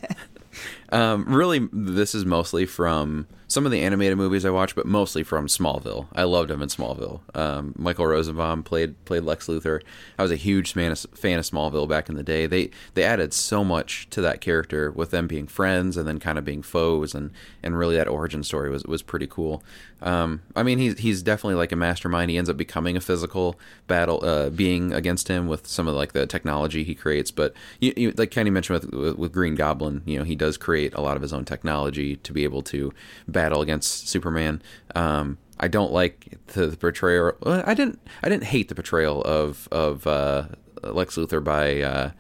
um, 0.90 1.24
really, 1.24 1.68
this 1.72 2.14
is 2.14 2.26
mostly 2.26 2.66
from 2.66 3.26
some 3.50 3.66
of 3.66 3.72
the 3.72 3.82
animated 3.82 4.16
movies 4.16 4.44
I 4.44 4.50
watch, 4.50 4.76
but 4.76 4.86
mostly 4.86 5.24
from 5.24 5.48
Smallville. 5.48 6.06
I 6.14 6.22
loved 6.22 6.52
him 6.52 6.62
in 6.62 6.68
Smallville. 6.68 7.20
Um, 7.34 7.74
Michael 7.76 8.06
Rosenbaum 8.06 8.62
played 8.62 9.04
played 9.04 9.24
Lex 9.24 9.48
Luthor. 9.48 9.82
I 10.16 10.22
was 10.22 10.30
a 10.30 10.36
huge 10.36 10.72
fan 10.72 10.92
of, 10.92 11.00
fan 11.14 11.40
of 11.40 11.44
Smallville 11.44 11.88
back 11.88 12.08
in 12.08 12.14
the 12.14 12.22
day. 12.22 12.46
They 12.46 12.70
they 12.94 13.02
added 13.02 13.34
so 13.34 13.64
much 13.64 14.08
to 14.10 14.20
that 14.20 14.40
character 14.40 14.92
with 14.92 15.10
them 15.10 15.26
being 15.26 15.48
friends 15.48 15.96
and 15.96 16.06
then 16.06 16.20
kind 16.20 16.38
of 16.38 16.44
being 16.44 16.62
foes, 16.62 17.12
and 17.12 17.32
and 17.60 17.76
really 17.76 17.96
that 17.96 18.06
origin 18.06 18.44
story 18.44 18.70
was 18.70 18.84
was 18.84 19.02
pretty 19.02 19.26
cool. 19.26 19.64
Um, 20.02 20.42
I 20.56 20.62
mean, 20.62 20.78
he's 20.78 20.98
he's 20.98 21.22
definitely 21.22 21.56
like 21.56 21.72
a 21.72 21.76
mastermind. 21.76 22.30
He 22.30 22.38
ends 22.38 22.48
up 22.48 22.56
becoming 22.56 22.96
a 22.96 23.00
physical 23.00 23.58
battle 23.86 24.24
uh, 24.24 24.50
being 24.50 24.92
against 24.92 25.28
him 25.28 25.46
with 25.46 25.66
some 25.66 25.88
of 25.88 25.94
like 25.94 26.12
the 26.12 26.26
technology 26.26 26.84
he 26.84 26.94
creates. 26.94 27.30
But 27.30 27.54
you, 27.80 27.92
you, 27.96 28.14
like 28.16 28.30
Kenny 28.30 28.50
mentioned 28.50 28.80
with, 28.80 28.94
with 28.94 29.18
with 29.18 29.32
Green 29.32 29.54
Goblin, 29.54 30.02
you 30.06 30.18
know, 30.18 30.24
he 30.24 30.34
does 30.34 30.56
create 30.56 30.94
a 30.94 31.00
lot 31.00 31.16
of 31.16 31.22
his 31.22 31.32
own 31.32 31.44
technology 31.44 32.16
to 32.16 32.32
be 32.32 32.44
able 32.44 32.62
to 32.62 32.92
battle 33.28 33.60
against 33.60 34.08
Superman. 34.08 34.62
Um, 34.94 35.38
I 35.58 35.68
don't 35.68 35.92
like 35.92 36.38
the, 36.48 36.68
the 36.68 36.76
portrayal. 36.76 37.32
I 37.44 37.74
didn't. 37.74 38.00
I 38.22 38.28
didn't 38.28 38.44
hate 38.44 38.68
the 38.68 38.74
portrayal 38.74 39.22
of 39.22 39.68
of 39.70 40.06
uh, 40.06 40.46
Lex 40.82 41.16
Luthor 41.16 41.44
by 41.44 41.80
uh, 41.82 42.10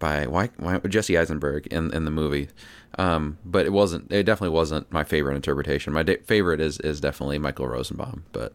by 0.00 0.26
why, 0.26 0.50
why 0.56 0.78
Jesse 0.78 1.16
Eisenberg 1.16 1.68
in 1.68 1.94
in 1.94 2.04
the 2.04 2.10
movie. 2.10 2.48
Um, 3.00 3.38
but 3.46 3.64
it 3.64 3.72
wasn't. 3.72 4.12
It 4.12 4.24
definitely 4.24 4.54
wasn't 4.54 4.92
my 4.92 5.04
favorite 5.04 5.34
interpretation. 5.34 5.94
My 5.94 6.02
de- 6.02 6.18
favorite 6.18 6.60
is 6.60 6.78
is 6.80 7.00
definitely 7.00 7.38
Michael 7.38 7.66
Rosenbaum. 7.66 8.24
But 8.32 8.52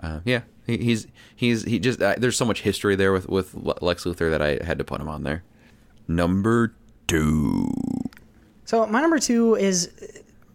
uh, 0.00 0.20
yeah, 0.26 0.42
he, 0.66 0.76
he's 0.76 1.06
he's 1.34 1.64
he 1.64 1.78
just 1.78 2.02
uh, 2.02 2.14
there's 2.18 2.36
so 2.36 2.44
much 2.44 2.60
history 2.60 2.94
there 2.94 3.10
with 3.10 3.26
with 3.26 3.54
Lex 3.54 4.04
Luthor 4.04 4.30
that 4.30 4.42
I 4.42 4.62
had 4.62 4.76
to 4.76 4.84
put 4.84 5.00
him 5.00 5.08
on 5.08 5.22
there. 5.22 5.44
Number 6.08 6.74
two. 7.06 7.72
So 8.66 8.84
my 8.84 9.00
number 9.00 9.18
two 9.18 9.54
is 9.54 9.90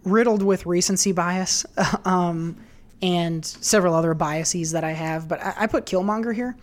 riddled 0.04 0.44
with 0.44 0.68
recency 0.68 1.12
bias 1.12 1.66
um, 2.06 2.56
and 3.02 3.44
several 3.44 3.96
other 3.96 4.14
biases 4.14 4.72
that 4.74 4.84
I 4.84 4.92
have, 4.92 5.28
but 5.28 5.42
I, 5.42 5.54
I 5.62 5.68
put 5.68 5.88
Killmonger 5.88 6.36
here, 6.36 6.56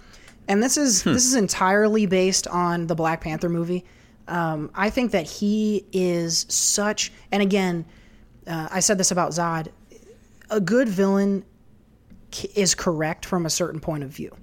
and 0.47 0.63
this 0.63 0.77
is 0.77 1.03
this 1.03 1.27
is 1.27 1.35
entirely 1.35 2.07
based 2.07 2.47
on 2.47 2.87
the 2.87 2.95
Black 2.95 3.21
Panther 3.21 3.49
movie. 3.49 3.85
Um, 4.29 4.71
I 4.75 4.91
think 4.91 5.13
that 5.13 5.27
he 5.27 5.85
is 5.93 6.47
such, 6.49 7.13
and 7.33 7.43
again, 7.43 7.85
uh, 8.47 8.69
I 8.71 8.81
said 8.81 8.99
this 8.99 9.11
about 9.11 9.33
Zod. 9.33 9.69
A 10.51 10.61
good 10.61 10.89
villain 10.89 11.45
is 12.55 12.75
correct 12.75 13.25
from 13.25 13.47
a 13.47 13.51
certain 13.51 13.81
point 13.81 14.05
of 14.05 14.11
view. 14.11 14.35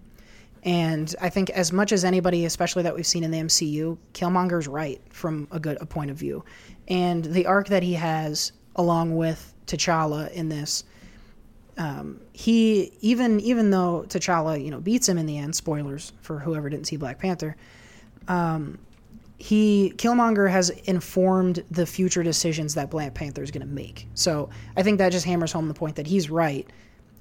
And 0.64 1.14
I 1.22 1.30
think 1.30 1.52
as 1.52 1.72
much 1.72 1.92
as 1.92 2.04
anybody, 2.04 2.46
especially 2.46 2.84
that 2.84 2.96
we've 2.96 3.06
seen 3.06 3.24
in 3.24 3.30
the 3.30 3.38
MCU, 3.38 3.98
Killmonger's 4.14 4.68
right 4.68 5.00
from 5.12 5.48
a 5.52 5.60
good 5.60 5.78
a 5.80 5.86
point 5.86 6.10
of 6.10 6.18
view. 6.18 6.44
And 6.88 7.24
the 7.24 7.46
arc 7.46 7.68
that 7.68 7.84
he 7.84 7.94
has 7.94 8.52
along 8.76 9.16
with 9.16 9.54
T'Challa 9.68 10.32
in 10.32 10.50
this, 10.50 10.84
um, 11.78 12.20
he 12.34 12.94
even 13.02 13.40
even 13.42 13.70
though 13.70 14.06
T'Challa 14.08 14.64
you 14.64 14.72
know 14.72 14.80
beats 14.80 15.08
him 15.08 15.20
in 15.20 15.28
the 15.28 15.38
end, 15.38 15.56
spoilers 15.56 16.14
for 16.22 16.40
whoever 16.40 16.68
didn't 16.70 16.88
see 16.88 16.96
Black 16.96 17.20
Panther, 17.20 17.56
um, 18.28 18.80
he 19.38 19.94
Killmonger 19.98 20.50
has 20.50 20.70
informed 20.70 21.64
the 21.70 21.86
future 21.86 22.24
decisions 22.24 22.76
that 22.76 22.90
Black 22.90 23.14
Panther 23.14 23.44
is 23.44 23.52
going 23.52 23.68
to 23.68 23.74
make. 23.74 24.08
So 24.14 24.50
I 24.78 24.84
think 24.84 24.98
that 25.00 25.12
just 25.12 25.26
hammers 25.26 25.52
home 25.52 25.68
the 25.68 25.74
point 25.74 25.98
that 25.98 26.08
he's 26.08 26.30
right. 26.30 26.68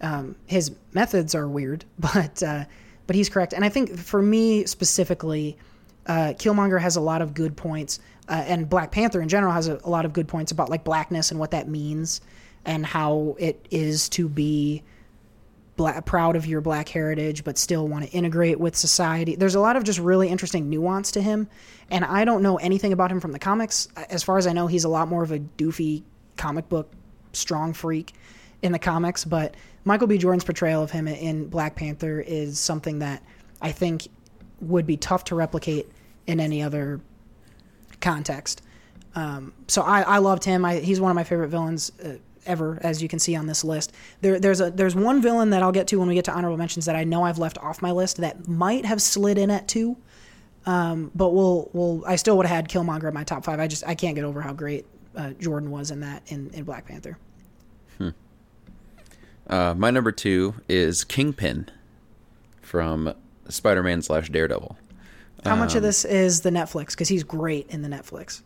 Um, 0.01 0.37
his 0.47 0.73
methods 0.93 1.35
are 1.35 1.49
weird, 1.49 1.85
but 1.99 2.43
uh, 2.43 2.65
but 3.07 3.17
he's 3.17 3.29
correct. 3.29 3.53
And 3.53 3.65
I 3.65 3.69
think 3.69 3.99
for 3.99 4.23
me 4.23 4.65
specifically, 4.67 5.57
uh, 6.07 6.35
Killmonger 6.37 6.81
has 6.81 6.97
a 6.97 7.01
lot 7.01 7.21
of 7.21 7.35
good 7.35 7.57
points, 7.57 7.99
uh, 8.29 8.45
and 8.47 8.69
Black 8.69 8.93
Panther 8.93 9.21
in 9.21 9.29
general 9.29 9.53
has 9.53 9.69
a, 9.69 9.81
a 9.85 9.91
lot 9.91 10.05
of 10.05 10.13
good 10.13 10.29
points 10.29 10.53
about 10.53 10.69
like 10.69 10.85
blackness 10.85 11.31
and 11.31 11.41
what 11.41 11.51
that 11.51 11.69
means, 11.69 12.21
and 12.65 12.87
how 12.87 13.37
it 13.39 13.67
is 13.71 14.09
to 14.11 14.29
be 14.29 14.83
black, 15.77 16.05
proud 16.05 16.37
of 16.37 16.47
your 16.47 16.61
black 16.61 16.89
heritage, 16.89 17.45
but 17.45 17.59
still 17.59 17.89
want 17.89 18.05
to 18.05 18.11
integrate 18.11 18.61
with 18.61 18.77
society. 18.77 19.37
There's 19.37 19.55
a 19.55 19.61
lot 19.61 19.77
of 19.77 19.85
just 19.85 19.99
really 19.99 20.29
interesting 20.29 20.71
nuance 20.71 21.11
to 21.13 21.23
him, 21.23 21.49
and 21.91 22.05
I 22.05 22.25
don't 22.25 22.43
know 22.43 22.57
anything 22.57 22.93
about 22.93 23.11
him 23.11 23.21
from 23.21 23.33
the 23.33 23.39
comics. 23.39 23.89
As 23.97 24.23
far 24.23 24.39
as 24.39 24.47
I 24.47 24.53
know, 24.53 24.67
he's 24.67 24.85
a 24.85 24.89
lot 24.89 25.09
more 25.09 25.23
of 25.23 25.33
a 25.33 25.39
doofy 25.39 26.03
comic 26.37 26.69
book 26.69 26.93
strong 27.33 27.73
freak 27.73 28.15
in 28.63 28.73
the 28.73 28.79
comics, 28.79 29.25
but 29.25 29.55
Michael 29.85 30.07
B. 30.07 30.17
Jordan's 30.17 30.45
portrayal 30.45 30.83
of 30.83 30.91
him 30.91 31.07
in 31.07 31.49
Black 31.49 31.77
Panther 31.77 32.21
is 32.21 32.59
something 32.59 33.01
that 33.01 33.23
I 33.61 33.73
think 33.73 34.09
would 34.61 34.87
be 34.87 34.97
tough 34.97 35.25
to 35.25 35.35
replicate 35.35 35.91
in 36.27 36.41
any 36.41 36.63
other 36.63 37.01
context. 38.01 38.63
Um, 39.15 39.53
so 39.69 39.83
I, 39.83 40.03
I 40.03 40.19
loved 40.19 40.45
him. 40.45 40.65
I, 40.65 40.77
he's 40.77 41.01
one 41.01 41.11
of 41.11 41.15
my 41.15 41.25
favorite 41.25 41.49
villains 41.49 41.93
uh, 42.03 42.15
ever, 42.47 42.79
as 42.83 43.03
you 43.03 43.09
can 43.09 43.19
see 43.19 43.37
on 43.37 43.47
this 43.47 43.65
list. 43.65 43.93
There, 44.21 44.39
there's 44.39 44.61
a 44.61 44.71
there's 44.71 44.95
one 44.95 45.23
villain 45.23 45.51
that 45.51 45.63
I'll 45.63 45.73
get 45.73 45.87
to 45.89 45.99
when 45.99 46.09
we 46.09 46.15
get 46.15 46.25
to 46.27 46.33
honorable 46.33 46.59
mentions 46.59 46.85
that 46.87 46.97
I 46.97 47.05
know 47.05 47.23
I've 47.25 47.39
left 47.39 47.59
off 47.59 47.83
my 47.83 47.91
list 47.91 48.19
that 48.19 48.49
might 48.49 48.85
have 48.85 49.01
slid 49.01 49.39
in 49.39 49.51
at 49.51 49.69
two. 49.69 49.97
Um, 50.67 51.11
but 51.15 51.31
we'll 51.31 51.71
we'll 51.73 52.05
I 52.07 52.17
still 52.17 52.37
would 52.39 52.47
have 52.47 52.57
had 52.57 52.69
Killmonger 52.69 53.09
in 53.09 53.15
my 53.15 53.25
top 53.25 53.45
five. 53.45 53.61
I 53.61 53.67
just 53.67 53.87
I 53.87 53.95
can't 53.95 54.15
get 54.15 54.25
over 54.25 54.41
how 54.41 54.53
great 54.53 54.87
uh, 55.15 55.31
Jordan 55.33 55.71
was 55.71 55.91
in 55.91 56.01
that 56.01 56.23
in, 56.29 56.51
in 56.55 56.65
Black 56.65 56.87
Panther. 56.87 57.19
Uh, 59.47 59.75
my 59.77 59.91
number 59.91 60.13
two 60.13 60.55
is 60.69 61.05
Kingpin 61.05 61.69
from 62.63 63.13
Spider-Man 63.49 64.03
slash 64.03 64.31
Daredevil. 64.31 64.77
How 65.45 65.57
much 65.57 65.75
of 65.75 65.83
this 65.83 66.07
is 66.07 66.41
the 66.41 66.51
Netflix? 66.51 66.91
Because 66.91 67.09
he's 67.09 67.23
great 67.23 67.69
in 67.69 67.83
the 67.83 67.89
Netflix. 67.89 68.43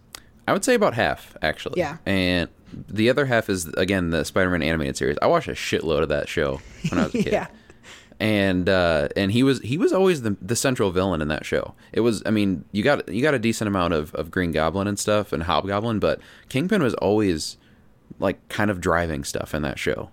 I 0.49 0.53
would 0.53 0.65
say 0.65 0.75
about 0.75 0.95
half, 0.95 1.37
actually. 1.43 1.79
Yeah. 1.79 1.99
And 2.05 2.49
the 2.73 3.11
other 3.11 3.27
half 3.27 3.49
is 3.49 3.67
again 3.75 4.11
the 4.11 4.25
Spider-Man 4.25 4.63
animated 4.63 4.97
series. 4.97 5.17
I 5.23 5.27
watched 5.27 5.49
a 5.49 5.53
shitload 5.53 6.03
of 6.03 6.09
that 6.11 6.29
show 6.29 6.61
when 6.91 7.01
I 7.01 7.05
was 7.05 7.15
a 7.15 7.19
kid. 7.23 7.33
yeah. 7.33 7.47
And 8.21 8.69
uh, 8.69 9.09
and 9.17 9.31
he 9.31 9.43
was 9.43 9.61
he 9.61 9.79
was 9.79 9.93
always 9.93 10.23
the 10.23 10.37
the 10.43 10.57
central 10.57 10.91
villain 10.91 11.23
in 11.23 11.29
that 11.29 11.47
show. 11.47 11.75
It 11.93 12.01
was 12.01 12.23
I 12.27 12.31
mean 12.31 12.65
you 12.73 12.83
got 12.83 13.09
you 13.09 13.23
got 13.23 13.35
a 13.35 13.39
decent 13.39 13.69
amount 13.69 13.95
of, 13.95 14.13
of 14.15 14.31
Green 14.31 14.51
Goblin 14.51 14.89
and 14.89 14.99
stuff 14.99 15.33
and 15.33 15.45
Hobgoblin, 15.45 16.01
but 16.01 16.21
Kingpin 16.49 16.83
was 16.83 16.95
always 16.95 17.57
like 18.19 18.47
kind 18.49 18.71
of 18.71 18.81
driving 18.81 19.23
stuff 19.23 19.55
in 19.55 19.63
that 19.63 19.79
show. 19.79 20.11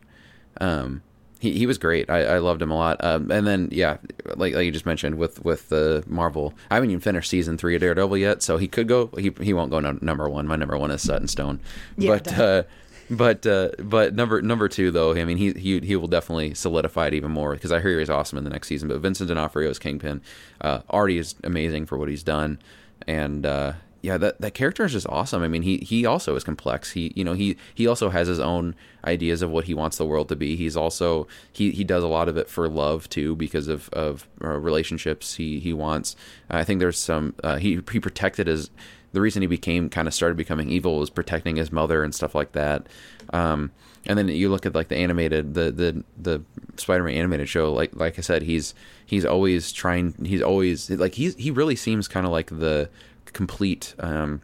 Um, 0.61 1.01
he, 1.39 1.51
he 1.57 1.65
was 1.65 1.77
great. 1.77 2.09
I, 2.09 2.23
I 2.23 2.37
loved 2.39 2.61
him 2.61 2.71
a 2.71 2.75
lot. 2.75 3.03
Um, 3.03 3.31
and 3.31 3.45
then 3.45 3.69
yeah, 3.71 3.97
like 4.35 4.53
like 4.53 4.65
you 4.65 4.71
just 4.71 4.85
mentioned 4.85 5.15
with 5.15 5.43
with 5.43 5.69
the 5.69 6.03
Marvel, 6.07 6.53
I 6.71 6.75
haven't 6.75 6.91
even 6.91 7.01
finished 7.01 7.29
season 7.29 7.57
three 7.57 7.75
of 7.75 7.81
Daredevil 7.81 8.17
yet, 8.17 8.41
so 8.41 8.57
he 8.57 8.67
could 8.67 8.87
go. 8.87 9.09
He 9.17 9.33
he 9.41 9.53
won't 9.53 9.71
go 9.71 9.79
no, 9.79 9.97
number 10.01 10.29
one. 10.29 10.47
My 10.47 10.55
number 10.55 10.77
one 10.77 10.91
is 10.91 11.01
set 11.01 11.21
in 11.21 11.27
stone. 11.27 11.59
Yeah, 11.97 12.11
but 12.11 12.39
uh, 12.39 12.63
but 13.09 13.45
uh, 13.45 13.69
but 13.79 14.15
number 14.15 14.41
number 14.41 14.67
two 14.67 14.91
though, 14.91 15.13
I 15.13 15.25
mean 15.25 15.37
he 15.37 15.51
he 15.53 15.79
he 15.79 15.95
will 15.95 16.07
definitely 16.07 16.53
solidify 16.53 17.07
it 17.07 17.13
even 17.13 17.31
more 17.31 17.53
because 17.53 17.71
I 17.71 17.81
hear 17.81 17.99
he's 17.99 18.09
awesome 18.09 18.37
in 18.37 18.43
the 18.43 18.49
next 18.49 18.67
season. 18.67 18.87
But 18.87 18.99
Vincent 18.99 19.27
D'Onofrio 19.27 19.69
is 19.69 19.79
Kingpin. 19.79 20.21
Uh, 20.61 20.79
Artie 20.89 21.17
is 21.17 21.35
amazing 21.43 21.85
for 21.85 21.97
what 21.97 22.09
he's 22.09 22.23
done, 22.23 22.59
and 23.07 23.45
uh, 23.45 23.73
yeah, 24.05 24.19
that 24.19 24.39
that 24.39 24.53
character 24.53 24.85
is 24.85 24.91
just 24.91 25.07
awesome. 25.09 25.41
I 25.41 25.47
mean, 25.47 25.63
he 25.63 25.77
he 25.77 26.05
also 26.05 26.35
is 26.35 26.43
complex. 26.43 26.91
He 26.91 27.11
you 27.15 27.23
know 27.23 27.33
he 27.33 27.57
he 27.73 27.87
also 27.87 28.09
has 28.09 28.27
his 28.27 28.39
own 28.39 28.75
ideas 29.03 29.41
of 29.41 29.49
what 29.49 29.65
he 29.65 29.73
wants 29.73 29.97
the 29.97 30.05
world 30.05 30.29
to 30.29 30.35
be. 30.35 30.55
He's 30.55 30.77
also 30.77 31.27
he 31.51 31.71
he 31.71 31.83
does 31.83 32.03
a 32.03 32.07
lot 32.07 32.29
of 32.29 32.37
it 32.37 32.47
for 32.47 32.69
love 32.69 33.09
too 33.09 33.35
because 33.35 33.67
of 33.67 33.89
of 33.89 34.27
uh, 34.43 34.49
relationships 34.49 35.35
he 35.35 35.59
he 35.59 35.73
wants. 35.73 36.15
I 36.51 36.63
think 36.63 36.81
there's 36.81 36.99
some 36.99 37.33
uh, 37.43 37.55
he 37.55 37.81
he 37.91 37.99
protected 37.99 38.45
his 38.45 38.69
the 39.11 39.21
reason 39.21 39.41
he 39.41 39.47
became 39.47 39.89
kind 39.89 40.07
of 40.07 40.13
started 40.13 40.37
becoming 40.37 40.69
evil 40.69 40.99
was 40.99 41.09
protecting 41.09 41.55
his 41.55 41.71
mother 41.71 42.03
and 42.03 42.13
stuff 42.13 42.35
like 42.35 42.51
that. 42.51 42.85
Um, 43.33 43.71
and 44.05 44.19
then 44.19 44.27
you 44.27 44.49
look 44.49 44.67
at 44.67 44.75
like 44.75 44.89
the 44.89 44.97
animated 44.97 45.55
the 45.55 45.71
the 45.71 46.03
the 46.15 46.43
Spider-Man 46.77 47.15
animated 47.15 47.49
show 47.49 47.73
like 47.73 47.95
like 47.95 48.19
I 48.19 48.21
said 48.21 48.43
he's 48.43 48.75
he's 49.03 49.25
always 49.25 49.71
trying 49.71 50.13
he's 50.23 50.43
always 50.43 50.91
like 50.91 51.15
he's 51.15 51.33
he 51.37 51.49
really 51.49 51.75
seems 51.75 52.07
kind 52.07 52.27
of 52.27 52.31
like 52.31 52.51
the 52.51 52.91
complete 53.35 53.93
um 53.99 54.41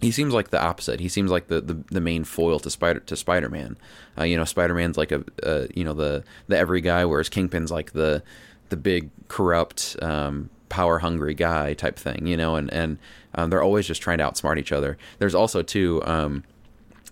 he 0.00 0.10
seems 0.10 0.32
like 0.32 0.48
the 0.48 0.60
opposite. 0.60 0.98
He 0.98 1.08
seems 1.08 1.30
like 1.30 1.48
the, 1.48 1.60
the, 1.60 1.74
the 1.90 2.00
main 2.00 2.24
foil 2.24 2.58
to 2.60 2.70
Spider 2.70 3.00
to 3.00 3.16
Spider 3.16 3.50
Man. 3.50 3.76
Uh, 4.18 4.24
you 4.24 4.36
know, 4.36 4.44
Spider 4.44 4.74
Man's 4.74 4.96
like 4.96 5.12
a 5.12 5.22
uh, 5.44 5.66
you 5.74 5.84
know 5.84 5.92
the 5.92 6.24
the 6.48 6.56
every 6.56 6.80
guy, 6.80 7.04
whereas 7.04 7.28
Kingpin's 7.28 7.70
like 7.70 7.92
the 7.92 8.22
the 8.70 8.76
big 8.78 9.10
corrupt, 9.28 9.96
um, 10.00 10.48
power 10.70 11.00
hungry 11.00 11.34
guy 11.34 11.74
type 11.74 11.98
thing. 11.98 12.26
You 12.26 12.36
know, 12.36 12.56
and 12.56 12.72
and 12.72 12.98
um, 13.34 13.50
they're 13.50 13.62
always 13.62 13.86
just 13.86 14.00
trying 14.00 14.18
to 14.18 14.24
outsmart 14.24 14.58
each 14.58 14.72
other. 14.72 14.96
There's 15.18 15.34
also 15.34 15.62
too 15.62 16.02
um, 16.06 16.44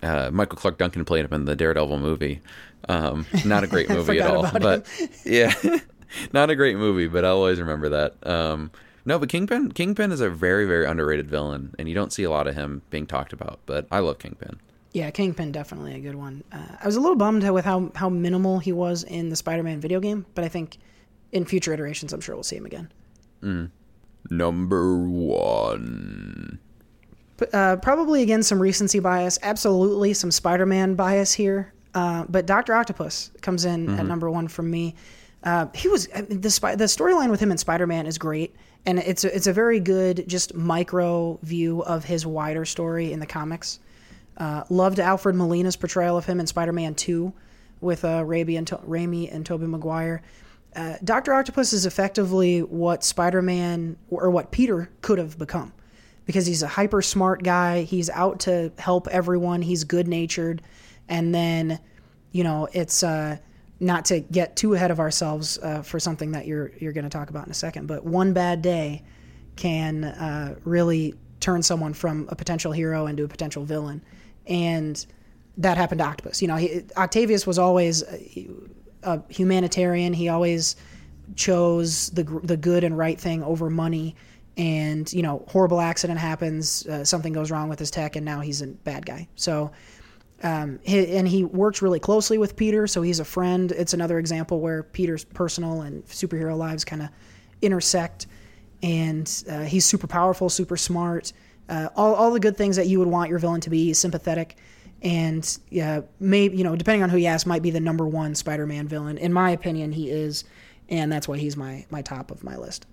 uh, 0.03 0.31
Michael 0.33 0.57
Clarke 0.57 0.79
Duncan 0.79 1.05
played 1.05 1.25
him 1.25 1.33
in 1.33 1.45
the 1.45 1.57
Daredevil 1.57 1.99
movie. 1.99 2.41
Um, 2.89 3.27
not 3.45 3.65
a 3.65 3.67
great 3.67 3.89
movie 3.91 4.21
at 4.21 4.31
all, 4.31 4.51
but 4.59 4.87
yeah, 5.25 5.53
not 6.33 6.51
a 6.51 6.57
great 6.57 6.77
movie, 6.77 7.07
but 7.07 7.25
I'll 7.25 7.37
always 7.37 7.61
remember 7.61 7.91
that. 7.91 8.27
No, 9.09 9.19
but 9.19 9.31
Kingpin 9.31 9.73
Kingpin 9.73 10.13
is 10.13 10.21
a 10.21 10.29
very 10.29 10.67
very 10.67 10.85
underrated 10.85 11.31
villain, 11.31 11.75
and 11.79 11.89
you 11.89 11.95
don't 11.95 12.13
see 12.13 12.25
a 12.25 12.31
lot 12.31 12.47
of 12.47 12.55
him 12.55 12.83
being 12.91 13.07
talked 13.07 13.33
about. 13.33 13.59
But 13.65 13.87
I 13.91 14.01
love 14.01 14.19
Kingpin. 14.19 14.61
Yeah, 14.93 15.11
Kingpin 15.11 15.51
definitely 15.51 15.95
a 15.95 15.99
good 15.99 16.15
one. 16.15 16.45
Uh, 16.53 16.77
I 16.79 16.85
was 16.85 16.97
a 16.97 17.01
little 17.01 17.17
bummed 17.17 17.49
with 17.49 17.65
how 17.65 17.91
how 17.95 18.11
minimal 18.11 18.59
he 18.59 18.71
was 18.71 19.05
in 19.05 19.31
the 19.31 19.37
Spider-Man 19.37 19.81
video 19.81 19.99
game, 19.99 20.27
but 20.35 20.45
I 20.45 20.49
think 20.49 20.77
in 21.33 21.47
future 21.47 21.73
iterations, 21.73 22.13
I'm 22.13 22.21
sure 22.21 22.35
we'll 22.35 22.43
see 22.43 22.57
him 22.57 22.67
again. 22.67 22.91
Number 24.31 24.99
one. 24.99 26.59
Uh, 27.51 27.77
probably 27.77 28.21
again 28.21 28.43
some 28.43 28.61
recency 28.61 28.99
bias. 28.99 29.39
Absolutely 29.43 30.13
some 30.13 30.31
Spider-Man 30.31 30.97
bias 30.97 31.33
here. 31.33 31.73
Uh, 31.95 32.27
but 32.29 32.45
Doctor 32.45 32.75
Octopus 32.75 33.31
comes 33.41 33.65
in 33.65 33.89
at 33.99 34.05
number 34.05 34.31
one 34.31 34.49
for 34.49 34.63
me. 34.63 34.95
Uh, 35.45 35.67
he 35.75 35.89
was 35.89 36.09
I 36.15 36.23
mean, 36.23 36.43
the 36.43 36.75
the 36.77 36.85
storyline 36.85 37.31
with 37.31 37.41
him 37.41 37.51
in 37.51 37.57
Spider 37.57 37.87
Man 37.87 38.07
is 38.07 38.19
great, 38.19 38.55
and 38.87 38.99
it's 38.99 39.25
a, 39.25 39.35
it's 39.35 39.47
a 39.47 39.53
very 39.53 39.81
good 39.81 40.25
just 40.29 40.55
micro 40.55 41.39
view 41.43 41.83
of 41.83 42.05
his 42.05 42.27
wider 42.27 42.65
story 42.65 43.13
in 43.13 43.21
the 43.21 43.27
comics. 43.27 43.81
Uh, 44.37 44.65
loved 44.71 45.01
Alfred 45.01 45.35
Molina's 45.35 45.77
portrayal 45.77 46.17
of 46.17 46.25
him 46.25 46.41
in 46.41 46.47
Spider 46.47 46.73
Man 46.73 46.95
Two 46.95 47.33
with 47.81 48.05
uh, 48.05 48.23
Raimi 48.23 48.57
and 48.57 48.67
to- 48.69 48.77
Raimi 48.79 49.33
and 49.33 49.45
Tobey 49.45 49.67
Maguire. 49.67 50.23
Uh, 50.75 50.95
Doctor 51.03 51.35
Octopus 51.35 51.73
is 51.73 51.87
effectively 51.87 52.61
what 52.63 53.03
Spider 53.03 53.43
Man 53.43 53.97
or 54.11 54.31
what 54.31 54.51
Peter 54.51 54.91
could 55.01 55.19
have 55.19 55.39
become 55.39 55.73
because 56.25 56.47
he's 56.47 56.63
a 56.63 56.69
hyper 56.69 57.01
smart 57.01 57.43
guy. 57.43 57.83
He's 57.83 58.11
out 58.11 58.41
to 58.41 58.71
help 58.79 59.09
everyone. 59.09 59.63
He's 59.63 59.85
good 59.85 60.07
natured, 60.07 60.63
and 61.09 61.35
then 61.35 61.81
you 62.33 62.45
know 62.45 62.69
it's 62.73 63.03
uh, 63.03 63.39
not 63.81 64.05
to 64.07 64.21
get 64.21 64.57
too 64.57 64.75
ahead 64.75 64.91
of 64.91 64.99
ourselves 64.99 65.59
uh, 65.59 65.83
for 65.83 66.01
something 66.01 66.33
that 66.33 66.47
you're 66.47 66.73
you're 66.79 66.93
going 66.93 67.05
to 67.05 67.11
talk 67.11 67.31
about 67.31 67.47
in 67.47 67.51
a 67.51 67.55
second. 67.55 67.87
But 67.87 68.05
one 68.05 68.33
bad 68.33 68.63
day 68.63 69.03
can 69.57 70.05
uh, 70.05 70.57
really 70.65 71.15
turn 71.41 71.63
someone 71.63 71.93
from 71.95 72.29
a 72.31 72.37
potential 72.37 72.73
hero 72.73 73.07
into 73.07 73.25
a 73.25 73.29
potential 73.29 73.65
villain, 73.65 74.03
and 74.47 75.05
that 75.59 75.77
happened 75.77 76.01
to 76.01 76.05
Octopus. 76.05 76.43
You 76.43 76.49
know, 76.49 76.57
he, 76.57 76.83
Octavius 76.97 77.47
was 77.47 77.59
always 77.59 78.03
a, 78.03 78.49
a 79.03 79.23
humanitarian. 79.29 80.13
He 80.13 80.29
always 80.29 80.77
chose 81.37 82.11
the 82.11 82.25
the 82.43 82.57
good 82.57 82.85
and 82.85 82.97
right 82.97 83.21
thing 83.21 83.43
over 83.43 83.71
money. 83.71 84.17
And 84.57 85.13
you 85.13 85.23
know, 85.23 85.45
horrible 85.47 85.81
accident 85.81 86.19
happens, 86.19 86.85
uh, 86.87 87.05
something 87.05 87.33
goes 87.33 87.53
wrong 87.53 87.69
with 87.69 87.79
his 87.79 87.93
tech, 87.93 88.17
and 88.17 88.25
now 88.25 88.41
he's 88.41 88.61
a 88.61 88.67
bad 88.67 89.07
guy. 89.07 89.29
So, 89.37 89.71
um, 90.43 90.79
and 90.87 91.27
he 91.27 91.43
works 91.45 91.83
really 91.83 91.99
closely 91.99 92.39
with 92.39 92.55
Peter, 92.57 92.87
so 92.87 93.03
he's 93.03 93.19
a 93.19 93.25
friend. 93.25 93.73
It's 93.73 93.93
another 93.93 94.19
example 94.19 94.61
where 94.61 94.85
Peter's 94.85 95.25
personal 95.25 95.83
and 95.83 96.05
superhero 96.07 96.57
lives 96.57 96.85
kind 96.85 97.03
of 97.03 97.09
intersect. 97.61 98.27
And 98.83 99.45
uh, 99.51 99.63
he's 99.63 99.85
super 99.85 100.07
powerful, 100.07 100.49
super 100.49 100.77
smart, 100.77 101.33
uh, 101.69 101.89
all 101.97 102.15
all 102.15 102.31
the 102.31 102.41
good 102.41 102.57
things 102.57 102.77
that 102.77 102.87
you 102.87 103.01
would 103.01 103.09
want 103.09 103.29
your 103.29 103.41
villain 103.41 103.61
to 103.63 103.71
be. 103.71 103.87
He's 103.87 103.99
sympathetic, 103.99 104.57
and 105.03 105.59
yeah, 105.69 106.03
maybe 106.21 106.57
you 106.57 106.63
know, 106.63 106.77
depending 106.77 107.03
on 107.03 107.11
who 107.11 107.17
you 107.17 107.27
ask, 107.27 107.45
might 107.45 107.63
be 107.63 107.71
the 107.71 107.81
number 107.81 108.07
one 108.07 108.37
Spider-Man 108.37 108.87
villain. 108.87 109.19
In 109.19 109.33
my 109.33 109.51
opinion, 109.51 109.91
he 109.91 110.11
is, 110.11 110.45
and 110.89 111.11
that's 111.11 111.27
why 111.27 111.39
he's 111.39 111.57
my 111.57 111.87
my 111.91 112.03
top 112.03 112.31
of 112.31 112.45
my 112.45 112.57
list. 112.57 112.87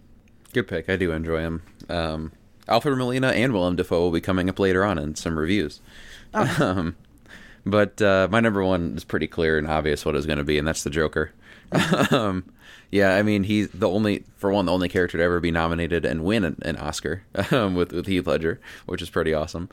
Good 0.53 0.67
pick. 0.67 0.89
I 0.89 0.95
do 0.95 1.11
enjoy 1.11 1.41
him. 1.41 1.61
Um, 1.87 2.31
Alfred 2.67 2.97
Molina 2.97 3.27
and 3.27 3.53
Willem 3.53 3.75
Dafoe 3.75 3.99
will 3.99 4.11
be 4.11 4.21
coming 4.21 4.49
up 4.49 4.57
later 4.57 4.83
on 4.83 4.97
in 4.97 5.15
some 5.15 5.37
reviews. 5.37 5.81
Um, 6.33 6.97
but 7.65 8.01
uh, 8.01 8.27
my 8.31 8.39
number 8.39 8.63
one 8.63 8.95
is 8.95 9.03
pretty 9.03 9.27
clear 9.27 9.57
and 9.57 9.67
obvious 9.67 10.05
what 10.05 10.15
it's 10.15 10.25
going 10.25 10.37
to 10.37 10.43
be, 10.43 10.57
and 10.57 10.67
that's 10.67 10.83
the 10.83 10.89
Joker. 10.89 11.31
um, 12.11 12.45
yeah, 12.91 13.15
I 13.15 13.23
mean 13.23 13.43
he's 13.43 13.69
the 13.69 13.89
only, 13.89 14.23
for 14.37 14.51
one, 14.51 14.65
the 14.65 14.71
only 14.71 14.89
character 14.89 15.17
to 15.17 15.23
ever 15.23 15.39
be 15.39 15.51
nominated 15.51 16.05
and 16.05 16.23
win 16.23 16.43
an, 16.43 16.57
an 16.61 16.77
Oscar 16.77 17.23
um, 17.51 17.75
with 17.75 17.91
with 17.91 18.07
Heath 18.07 18.27
Ledger, 18.27 18.59
which 18.85 19.01
is 19.01 19.09
pretty 19.09 19.33
awesome. 19.33 19.69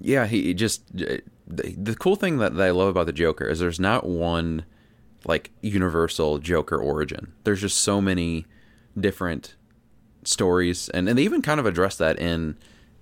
Yeah, 0.00 0.26
he 0.26 0.54
just 0.54 0.82
the, 0.96 1.22
the 1.46 1.96
cool 1.96 2.16
thing 2.16 2.38
that, 2.38 2.54
that 2.54 2.68
I 2.68 2.70
love 2.70 2.88
about 2.88 3.06
the 3.06 3.12
Joker 3.12 3.46
is 3.46 3.58
there's 3.58 3.80
not 3.80 4.06
one 4.06 4.64
like 5.24 5.50
universal 5.62 6.38
Joker 6.38 6.78
origin. 6.78 7.32
There's 7.44 7.60
just 7.60 7.78
so 7.78 8.00
many 8.00 8.46
different 8.98 9.56
stories, 10.24 10.88
and, 10.90 11.08
and 11.08 11.18
they 11.18 11.22
even 11.22 11.42
kind 11.42 11.60
of 11.60 11.66
address 11.66 11.96
that 11.96 12.18
in 12.18 12.56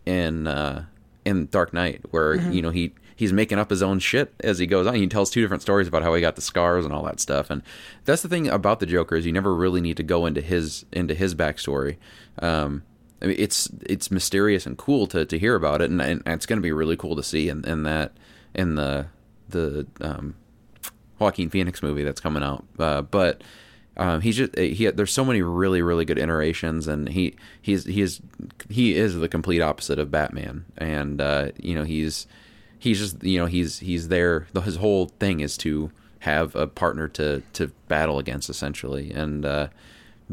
in 0.07 0.47
uh, 0.47 0.87
in 1.25 1.47
Dark 1.47 1.73
Knight, 1.73 2.03
where 2.11 2.37
you 2.37 2.63
know 2.63 2.71
he 2.71 2.93
he's 3.19 3.33
making 3.33 3.59
up 3.59 3.69
his 3.69 3.83
own 3.83 3.99
shit 3.99 4.33
as 4.45 4.61
he 4.61 4.67
goes 4.67 4.87
on. 4.87 4.95
He 4.95 5.09
tells 5.09 5.29
two 5.29 5.43
different 5.43 5.61
stories 5.61 5.89
about 5.89 6.05
how 6.05 6.15
he 6.15 6.21
got 6.21 6.37
the 6.37 6.41
scars 6.41 6.85
and 6.85 6.95
all 6.95 7.03
that 7.03 7.19
stuff, 7.19 7.51
and 7.51 7.63
that's 8.05 8.23
the 8.23 8.29
thing 8.29 8.47
about 8.47 8.79
the 8.79 8.87
Joker 8.87 9.17
is 9.17 9.27
you 9.27 9.33
never 9.33 9.53
really 9.53 9.81
need 9.81 9.97
to 9.97 10.05
go 10.05 10.25
into 10.25 10.41
his 10.41 10.87
into 10.93 11.15
his 11.15 11.35
backstory. 11.35 11.97
Um, 12.39 12.85
I 13.21 13.27
mean, 13.27 13.37
it's 13.37 13.69
it's 13.83 14.13
mysterious 14.13 14.67
and 14.67 14.79
cool 14.79 15.09
to, 15.09 15.25
to 15.27 15.39
hear 15.39 15.57
about 15.57 15.83
it, 15.83 15.91
and, 15.91 16.01
and 16.01 16.23
it's 16.27 16.47
going 16.47 16.59
to 16.59 16.63
be 16.63 16.71
really 16.71 16.97
cool 16.97 17.17
to 17.17 17.23
see 17.25 17.49
in, 17.49 17.65
in 17.67 17.83
that 17.83 18.13
in 18.55 18.77
the 18.77 19.07
the 19.49 19.87
um, 20.01 20.37
Joaquin 21.19 21.51
Phoenix 21.51 21.83
movie 21.83 22.05
that's 22.05 22.21
coming 22.21 22.45
out. 22.45 22.65
Uh, 22.79 23.03
but 23.03 23.43
um, 23.97 24.21
he's 24.21 24.37
just 24.37 24.57
he. 24.57 24.87
There's 24.87 25.13
so 25.13 25.25
many 25.25 25.43
really 25.43 25.83
really 25.83 26.05
good 26.05 26.19
iterations, 26.21 26.87
and 26.87 27.09
he 27.09 27.35
he's 27.61 27.85
he 27.85 28.01
is 28.01 28.21
he 28.71 28.95
is 28.95 29.17
the 29.17 29.29
complete 29.29 29.61
opposite 29.61 29.99
of 29.99 30.13
Batman, 30.13 30.67
and 30.77 31.21
uh, 31.21 31.49
you 31.61 31.75
know 31.75 31.83
he's 31.83 32.29
he's 32.79 32.99
just 32.99 33.23
you 33.23 33.39
know 33.39 33.47
he's 33.47 33.81
he's 33.81 34.09
there. 34.09 34.47
His 34.63 34.77
whole 34.77 35.07
thing 35.19 35.41
is 35.41 35.57
to 35.59 35.91
have 36.21 36.55
a 36.57 36.67
partner 36.67 37.09
to 37.09 37.43
to 37.55 37.69
battle 37.89 38.19
against 38.19 38.51
essentially, 38.51 39.11
and 39.13 39.45
uh, 39.45 39.69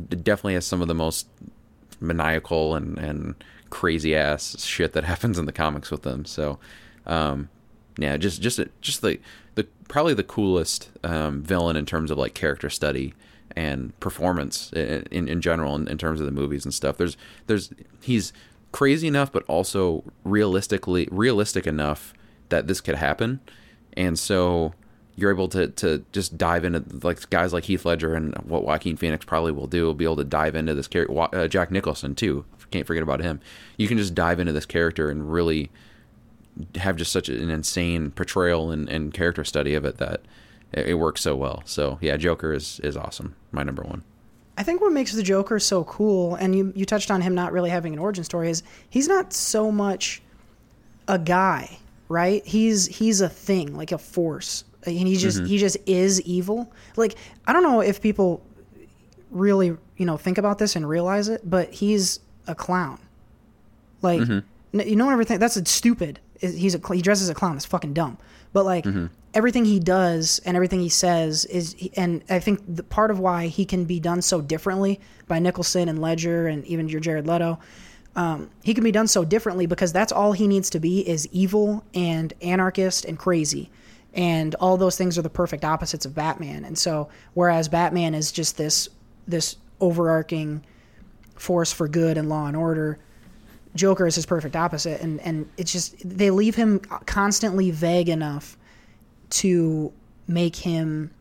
definitely 0.10 0.56
has 0.56 0.66
some 0.66 0.82
of 0.82 0.88
the 0.88 0.96
most 0.96 1.28
maniacal 2.00 2.76
and 2.76 2.98
and 2.98 3.36
crazy 3.70 4.16
ass 4.16 4.64
shit 4.64 4.94
that 4.94 5.04
happens 5.06 5.38
in 5.38 5.46
the 5.46 5.54
comics 5.54 5.92
with 5.92 6.04
them. 6.04 6.26
So. 6.26 6.60
Um, 7.06 7.50
yeah, 7.98 8.18
just 8.18 8.42
just 8.42 8.60
just 8.82 9.02
the 9.02 9.20
the 9.56 9.66
probably 9.88 10.14
the 10.14 10.24
coolest 10.24 10.90
um, 11.04 11.42
villain 11.42 11.76
in 11.76 11.86
terms 11.86 12.12
of 12.12 12.18
like 12.18 12.34
character 12.34 12.70
study 12.70 13.14
and 13.56 13.98
performance 14.00 14.72
in 14.74 15.28
in, 15.28 15.42
general 15.42 15.76
in, 15.76 15.88
in, 15.88 15.98
terms 15.98 16.20
of 16.20 16.26
the 16.26 16.32
movies 16.32 16.66
and 16.66 16.74
stuff. 16.74 16.98
There's 16.98 17.16
there's 17.48 17.72
he's 18.02 18.34
crazy 18.72 19.08
enough, 19.08 19.32
but 19.32 19.44
also 19.48 20.04
realistically 20.26 21.08
realistic 21.10 21.66
enough 21.66 22.14
that 22.50 22.68
this 22.68 22.82
could 22.82 22.96
happen, 22.96 23.40
and 23.96 24.18
so 24.18 24.74
you're 25.16 25.32
able 25.32 25.48
to 25.50 25.68
to 25.68 26.04
just 26.12 26.38
dive 26.38 26.66
into 26.66 26.84
like 27.06 27.30
guys 27.30 27.54
like 27.54 27.66
Heath 27.66 27.86
Ledger 27.86 28.14
and 28.14 28.36
what 28.40 28.64
Joaquin 28.64 28.98
Phoenix 28.98 29.26
probably 29.26 29.52
will 29.52 29.68
do. 29.68 29.86
Will 29.86 29.94
be 29.94 30.06
able 30.06 30.18
to 30.18 30.24
dive 30.24 30.56
into 30.56 30.74
this 30.74 30.88
character. 30.88 31.20
Uh, 31.34 31.48
Jack 31.48 31.72
Nicholson 31.72 32.16
too. 32.16 32.46
Can't 32.72 32.88
forget 32.88 33.04
about 33.04 33.22
him. 33.22 33.40
You 33.78 33.88
can 33.88 33.98
just 33.98 34.16
dive 34.16 34.40
into 34.40 34.52
this 34.52 34.66
character 34.66 35.10
and 35.10 35.32
really 35.32 35.72
have 36.76 36.96
just 36.96 37.12
such 37.12 37.30
an 37.30 37.50
insane 37.50 38.12
portrayal 38.12 38.72
and, 38.72 38.90
and 38.90 39.14
character 39.14 39.44
study 39.44 39.76
of 39.76 39.86
it 39.86 39.98
that 39.98 40.22
it, 40.72 40.90
it, 40.90 40.94
works 40.96 41.22
so 41.22 41.36
well. 41.36 41.62
So 41.66 41.98
yeah, 42.02 42.18
Joker 42.18 42.54
is 42.54 42.80
is 42.82 42.98
awesome. 42.98 43.36
My 43.52 43.64
number 43.64 43.84
one. 43.84 44.04
I 44.58 44.64
think 44.64 44.82
what 44.82 44.94
makes 44.94 45.12
the 45.14 45.24
Joker 45.24 45.60
so 45.60 45.84
cool, 45.86 46.36
and 46.36 46.56
you 46.56 46.74
you 46.76 46.86
touched 46.86 47.12
on 47.12 47.22
him 47.22 47.36
not 47.36 47.52
really 47.52 47.70
having 47.70 47.94
an 47.94 48.00
origin 48.00 48.24
story, 48.24 48.50
is 48.50 48.64
he's 48.90 49.08
not 49.08 49.34
so 49.34 49.72
much 49.72 50.22
a 51.08 51.20
guy, 51.20 51.78
right? 52.10 52.46
He's 52.46 52.86
he's 52.86 53.22
a 53.22 53.30
thing, 53.30 53.76
like 53.76 53.92
a 53.92 53.98
force, 53.98 54.64
and 54.86 55.08
he 55.08 55.16
just 55.16 55.38
mm-hmm. 55.38 55.48
he 55.48 55.58
just 55.58 55.78
is 55.86 56.22
evil. 56.22 56.72
Like 56.96 57.16
I 57.46 57.54
don't 57.54 57.64
know 57.64 57.82
if 57.82 58.02
people 58.02 58.44
really 59.32 59.78
you 59.98 60.06
know 60.06 60.18
think 60.18 60.38
about 60.38 60.58
this 60.58 60.76
and 60.76 60.88
realize 60.88 61.30
it, 61.30 61.42
but 61.50 61.74
he's 61.74 62.20
a 62.48 62.56
clown. 62.56 63.00
Like 64.02 64.22
mm-hmm. 64.22 64.80
you 64.80 64.96
know 64.96 65.10
everything 65.10 65.40
that's 65.40 65.60
stupid 65.70 66.20
he's 66.40 66.76
a 66.76 66.94
he 66.94 67.02
dresses 67.02 67.24
as 67.24 67.30
a 67.30 67.34
clown. 67.34 67.56
It's 67.56 67.66
fucking 67.66 67.94
dumb. 67.94 68.18
But 68.54 68.66
like 68.66 68.86
mm-hmm. 68.86 69.08
everything 69.34 69.66
he 69.66 69.80
does 69.80 70.40
and 70.46 70.56
everything 70.56 70.80
he 70.80 70.90
says 70.90 71.46
is, 71.46 71.76
and 71.96 72.24
I 72.30 72.40
think 72.40 72.62
the 72.68 72.84
part 72.84 73.12
of 73.12 73.20
why 73.20 73.48
he 73.48 73.66
can 73.66 73.86
be 73.86 74.00
done 74.00 74.22
so 74.22 74.42
differently 74.42 75.00
by 75.28 75.40
Nicholson 75.40 75.90
and 75.90 76.02
Ledger 76.02 76.48
and 76.48 76.66
even 76.66 76.88
your 76.88 77.02
Jared 77.02 77.28
Leto, 77.28 77.60
um, 78.16 78.50
he 78.64 78.74
can 78.74 78.84
be 78.84 78.92
done 78.92 79.08
so 79.08 79.26
differently 79.26 79.66
because 79.66 79.92
that's 79.92 80.12
all 80.12 80.32
he 80.32 80.48
needs 80.48 80.70
to 80.72 80.80
be 80.80 81.08
is 81.08 81.28
evil 81.32 81.84
and 81.94 82.34
anarchist 82.42 83.06
and 83.06 83.20
crazy. 83.20 83.70
And 84.14 84.56
all 84.56 84.78
those 84.78 84.98
things 84.98 85.18
are 85.18 85.22
the 85.22 85.30
perfect 85.30 85.66
opposites 85.66 86.06
of 86.06 86.16
Batman. 86.16 86.64
And 86.64 86.78
so, 86.78 87.10
whereas 87.34 87.68
Batman 87.68 88.16
is 88.16 88.32
just 88.32 88.58
this 88.58 88.88
this 89.28 89.58
overarching 89.82 90.64
force 91.36 91.74
for 91.74 91.88
good 91.90 92.18
and 92.18 92.30
law 92.30 92.48
and 92.48 92.56
order, 92.56 92.98
Joker 93.76 94.08
is 94.08 94.16
his 94.16 94.26
perfect 94.26 94.56
opposite, 94.56 95.02
and 95.02 95.20
and 95.20 95.50
it's 95.58 95.74
just 95.74 95.96
they 96.08 96.30
leave 96.30 96.56
him 96.56 96.80
constantly 96.80 97.72
vague 97.72 98.08
enough 98.08 98.58
to 99.32 99.92
make 100.28 100.56
him 100.56 101.12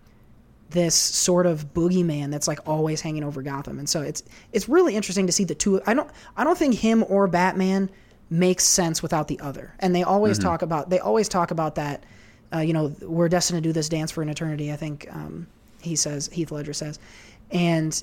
this 0.75 0.97
sort 0.97 1.47
of 1.47 1.73
boogeyman 1.73 2.33
that's 2.33 2.49
like 2.49 2.59
always 2.69 3.01
hanging 3.01 3.23
over 3.23 3.43
Gotham, 3.43 3.79
and 3.79 3.89
so 3.89 4.03
it's 4.03 4.25
it's 4.53 4.69
really 4.69 4.97
interesting 4.97 5.27
to 5.27 5.33
see 5.33 5.45
the 5.45 5.55
two. 5.55 5.81
I 5.87 5.95
don't 5.95 6.11
I 6.37 6.43
don't 6.43 6.59
think 6.59 6.75
him 6.75 7.05
or 7.09 7.29
Batman 7.29 7.89
makes 8.29 8.65
sense 8.65 9.01
without 9.01 9.29
the 9.29 9.39
other, 9.39 9.73
and 9.79 9.95
they 9.95 10.03
always 10.03 10.39
mm-hmm. 10.39 10.49
talk 10.49 10.63
about 10.63 10.91
they 10.91 10.99
always 10.99 11.29
talk 11.29 11.53
about 11.53 11.77
that. 11.77 12.05
Uh, 12.53 12.59
you 12.59 12.73
know, 12.73 12.95
we're 13.03 13.29
destined 13.29 13.57
to 13.57 13.67
do 13.67 13.73
this 13.73 13.89
dance 13.89 14.11
for 14.11 14.21
an 14.21 14.29
eternity. 14.29 14.73
I 14.73 14.77
think 14.77 15.07
um, 15.11 15.47
he 15.81 15.97
says 15.97 16.29
Heath 16.33 16.51
Ledger 16.51 16.73
says, 16.73 16.99
and 17.53 18.03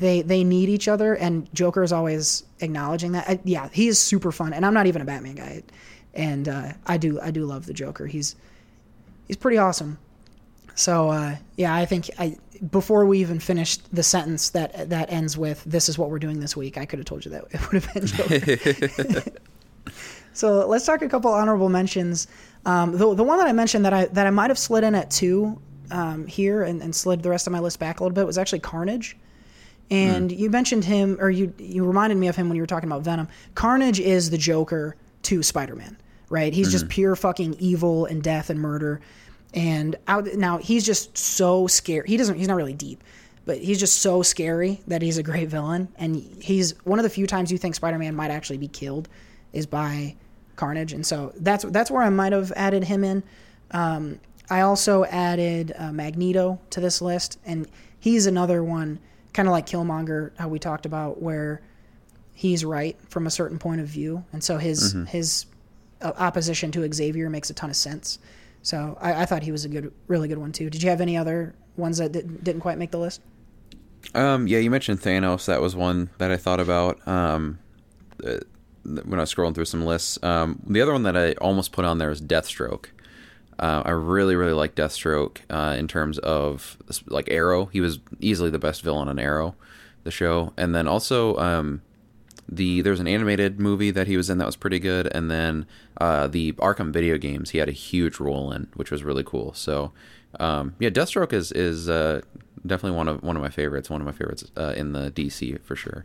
they 0.00 0.22
they 0.22 0.42
need 0.42 0.68
each 0.68 0.88
other, 0.88 1.14
and 1.14 1.52
Joker 1.54 1.84
is 1.84 1.92
always 1.92 2.42
acknowledging 2.58 3.12
that. 3.12 3.28
I, 3.28 3.38
yeah, 3.44 3.68
he 3.72 3.86
is 3.86 4.00
super 4.00 4.32
fun, 4.32 4.52
and 4.52 4.66
I'm 4.66 4.74
not 4.74 4.86
even 4.88 5.00
a 5.00 5.04
Batman 5.04 5.36
guy, 5.36 5.62
and 6.12 6.48
uh, 6.48 6.72
I 6.86 6.96
do 6.96 7.20
I 7.20 7.30
do 7.30 7.44
love 7.44 7.66
the 7.66 7.72
Joker. 7.72 8.08
He's 8.08 8.34
he's 9.28 9.36
pretty 9.36 9.58
awesome. 9.58 9.98
So 10.80 11.10
uh, 11.10 11.36
yeah, 11.56 11.74
I 11.74 11.84
think 11.84 12.10
I 12.18 12.36
before 12.70 13.06
we 13.06 13.20
even 13.20 13.38
finished 13.38 13.94
the 13.94 14.02
sentence 14.02 14.50
that 14.50 14.90
that 14.90 15.12
ends 15.12 15.36
with 15.36 15.62
"This 15.64 15.88
is 15.88 15.98
what 15.98 16.10
we're 16.10 16.18
doing 16.18 16.40
this 16.40 16.56
week," 16.56 16.78
I 16.78 16.86
could 16.86 16.98
have 16.98 17.06
told 17.06 17.24
you 17.24 17.30
that 17.32 17.44
it 17.50 17.72
would 17.72 17.82
have 17.82 19.14
been. 19.14 19.32
So 20.32 20.66
let's 20.66 20.86
talk 20.86 21.02
a 21.02 21.08
couple 21.08 21.30
honorable 21.32 21.68
mentions. 21.68 22.28
Um, 22.64 22.92
the 22.92 23.14
the 23.14 23.24
one 23.24 23.38
that 23.38 23.48
I 23.48 23.52
mentioned 23.52 23.84
that 23.84 23.92
I 23.92 24.06
that 24.06 24.26
I 24.26 24.30
might 24.30 24.48
have 24.48 24.58
slid 24.58 24.84
in 24.84 24.94
at 24.94 25.10
two 25.10 25.60
um, 25.90 26.26
here 26.26 26.62
and, 26.62 26.80
and 26.82 26.94
slid 26.94 27.22
the 27.22 27.30
rest 27.30 27.46
of 27.46 27.52
my 27.52 27.58
list 27.58 27.78
back 27.78 28.00
a 28.00 28.02
little 28.02 28.14
bit 28.14 28.26
was 28.26 28.38
actually 28.38 28.60
Carnage. 28.60 29.16
And 29.90 30.30
you 30.30 30.50
mentioned 30.50 30.84
him, 30.84 31.16
or 31.20 31.30
you 31.30 31.52
you 31.58 31.84
reminded 31.84 32.16
me 32.16 32.28
of 32.28 32.36
him 32.36 32.48
when 32.48 32.56
you 32.56 32.62
were 32.62 32.66
talking 32.68 32.88
about 32.88 33.02
Venom. 33.02 33.28
Carnage 33.54 33.98
is 33.98 34.30
the 34.30 34.38
Joker 34.38 34.94
to 35.22 35.42
Spider 35.42 35.74
Man, 35.74 35.96
right? 36.28 36.52
He's 36.52 36.70
just 36.70 36.88
pure 36.88 37.16
fucking 37.16 37.56
evil 37.58 38.06
and 38.06 38.22
death 38.22 38.50
and 38.50 38.60
murder. 38.60 39.00
And 39.54 39.96
out 40.06 40.26
now 40.34 40.58
he's 40.58 40.84
just 40.84 41.16
so 41.18 41.66
scared. 41.66 42.06
He 42.06 42.16
doesn't. 42.16 42.36
He's 42.36 42.48
not 42.48 42.54
really 42.54 42.72
deep, 42.72 43.02
but 43.44 43.58
he's 43.58 43.80
just 43.80 43.98
so 44.00 44.22
scary 44.22 44.80
that 44.86 45.02
he's 45.02 45.18
a 45.18 45.22
great 45.22 45.48
villain. 45.48 45.88
And 45.96 46.16
he's 46.40 46.74
one 46.84 46.98
of 46.98 47.02
the 47.02 47.10
few 47.10 47.26
times 47.26 47.50
you 47.50 47.58
think 47.58 47.74
Spider 47.74 47.98
Man 47.98 48.14
might 48.14 48.30
actually 48.30 48.58
be 48.58 48.68
killed 48.68 49.08
is 49.52 49.66
by 49.66 50.14
Carnage. 50.56 50.92
And 50.92 51.04
so 51.04 51.32
that's 51.36 51.64
that's 51.64 51.90
where 51.90 52.02
I 52.02 52.10
might 52.10 52.32
have 52.32 52.52
added 52.54 52.84
him 52.84 53.02
in. 53.02 53.22
Um, 53.72 54.20
I 54.48 54.62
also 54.62 55.04
added 55.04 55.72
uh, 55.78 55.92
Magneto 55.92 56.60
to 56.70 56.80
this 56.80 57.00
list, 57.00 57.38
and 57.44 57.68
he's 57.98 58.26
another 58.26 58.62
one, 58.64 58.98
kind 59.32 59.48
of 59.48 59.52
like 59.52 59.66
Killmonger, 59.66 60.32
how 60.38 60.48
we 60.48 60.58
talked 60.58 60.86
about, 60.86 61.22
where 61.22 61.62
he's 62.34 62.64
right 62.64 62.96
from 63.08 63.26
a 63.26 63.30
certain 63.30 63.58
point 63.58 63.80
of 63.80 63.86
view, 63.86 64.24
and 64.32 64.42
so 64.42 64.58
his 64.58 64.94
his 65.08 65.46
uh, 66.02 66.12
opposition 66.16 66.72
to 66.72 66.92
Xavier 66.92 67.30
makes 67.30 67.50
a 67.50 67.54
ton 67.54 67.70
of 67.70 67.76
sense. 67.76 68.18
So 68.62 68.96
I, 69.00 69.22
I 69.22 69.24
thought 69.24 69.42
he 69.42 69.52
was 69.52 69.64
a 69.64 69.68
good, 69.68 69.92
really 70.06 70.28
good 70.28 70.38
one 70.38 70.52
too. 70.52 70.70
Did 70.70 70.82
you 70.82 70.90
have 70.90 71.00
any 71.00 71.16
other 71.16 71.54
ones 71.76 71.98
that 71.98 72.12
didn't, 72.12 72.44
didn't 72.44 72.60
quite 72.60 72.78
make 72.78 72.90
the 72.90 72.98
list? 72.98 73.22
Um, 74.14 74.46
yeah, 74.46 74.58
you 74.58 74.70
mentioned 74.70 75.00
Thanos. 75.00 75.46
That 75.46 75.60
was 75.60 75.76
one 75.76 76.10
that 76.18 76.30
I 76.30 76.36
thought 76.36 76.60
about 76.60 77.06
um, 77.06 77.58
uh, 78.24 78.38
when 78.82 79.18
I 79.18 79.22
was 79.22 79.34
scrolling 79.34 79.54
through 79.54 79.66
some 79.66 79.84
lists. 79.84 80.18
Um, 80.22 80.60
the 80.66 80.80
other 80.80 80.92
one 80.92 81.02
that 81.04 81.16
I 81.16 81.32
almost 81.34 81.72
put 81.72 81.84
on 81.84 81.98
there 81.98 82.10
is 82.10 82.20
Deathstroke. 82.20 82.86
Uh, 83.58 83.82
I 83.84 83.90
really, 83.90 84.36
really 84.36 84.54
like 84.54 84.74
Deathstroke 84.74 85.38
uh, 85.50 85.76
in 85.78 85.86
terms 85.86 86.18
of 86.18 86.78
like 87.06 87.28
Arrow. 87.30 87.66
He 87.66 87.80
was 87.80 87.98
easily 88.18 88.48
the 88.50 88.58
best 88.58 88.82
villain 88.82 89.08
on 89.08 89.18
Arrow, 89.18 89.54
the 90.04 90.10
show, 90.10 90.54
and 90.56 90.74
then 90.74 90.88
also 90.88 91.36
um, 91.36 91.82
the 92.50 92.82
there's 92.82 93.00
an 93.00 93.06
animated 93.06 93.60
movie 93.60 93.92
that 93.92 94.08
he 94.08 94.16
was 94.16 94.28
in 94.28 94.38
that 94.38 94.46
was 94.46 94.56
pretty 94.56 94.80
good, 94.80 95.06
and 95.14 95.30
then 95.30 95.66
uh, 96.00 96.26
the 96.26 96.52
Arkham 96.54 96.92
video 96.92 97.16
games 97.16 97.50
he 97.50 97.58
had 97.58 97.68
a 97.68 97.72
huge 97.72 98.18
role 98.18 98.52
in, 98.52 98.68
which 98.74 98.90
was 98.90 99.04
really 99.04 99.22
cool. 99.24 99.54
So 99.54 99.92
um, 100.38 100.74
yeah, 100.78 100.90
Deathstroke 100.90 101.32
is 101.32 101.52
is 101.52 101.88
uh, 101.88 102.20
definitely 102.66 102.96
one 102.96 103.08
of 103.08 103.22
one 103.22 103.36
of 103.36 103.42
my 103.42 103.50
favorites. 103.50 103.88
One 103.88 104.00
of 104.00 104.06
my 104.06 104.12
favorites 104.12 104.44
uh, 104.56 104.74
in 104.76 104.92
the 104.92 105.10
DC 105.10 105.60
for 105.62 105.76
sure. 105.76 106.04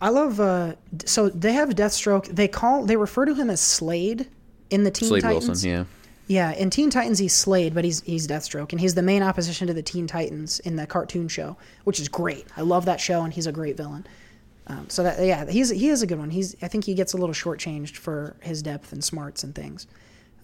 I 0.00 0.08
love. 0.08 0.40
Uh, 0.40 0.74
so 1.04 1.28
they 1.28 1.52
have 1.52 1.70
Deathstroke. 1.70 2.26
They 2.26 2.48
call 2.48 2.84
they 2.84 2.96
refer 2.96 3.24
to 3.24 3.34
him 3.34 3.50
as 3.50 3.60
Slade 3.60 4.28
in 4.70 4.84
the 4.84 4.90
Teen 4.90 5.08
Slade 5.08 5.22
Titans. 5.22 5.46
Wilson, 5.48 5.70
yeah. 5.70 5.84
Yeah, 6.28 6.52
in 6.52 6.70
Teen 6.70 6.88
Titans 6.88 7.18
he's 7.18 7.34
Slade, 7.34 7.74
but 7.74 7.84
he's 7.84 8.00
he's 8.02 8.26
Deathstroke, 8.26 8.72
and 8.72 8.80
he's 8.80 8.94
the 8.94 9.02
main 9.02 9.22
opposition 9.22 9.66
to 9.66 9.74
the 9.74 9.82
Teen 9.82 10.06
Titans 10.06 10.60
in 10.60 10.76
the 10.76 10.86
cartoon 10.86 11.28
show, 11.28 11.56
which 11.84 12.00
is 12.00 12.08
great. 12.08 12.46
I 12.56 12.62
love 12.62 12.84
that 12.86 13.00
show, 13.00 13.22
and 13.22 13.32
he's 13.32 13.46
a 13.46 13.52
great 13.52 13.76
villain. 13.76 14.06
Um, 14.68 14.88
so 14.88 15.02
that 15.02 15.24
yeah, 15.24 15.50
he's 15.50 15.70
he 15.70 15.88
is 15.88 16.02
a 16.02 16.06
good 16.06 16.18
one. 16.18 16.30
He's 16.30 16.54
I 16.62 16.68
think 16.68 16.84
he 16.84 16.94
gets 16.94 17.12
a 17.14 17.16
little 17.16 17.34
shortchanged 17.34 17.96
for 17.96 18.36
his 18.40 18.62
depth 18.62 18.92
and 18.92 19.02
smarts 19.02 19.42
and 19.42 19.54
things, 19.54 19.86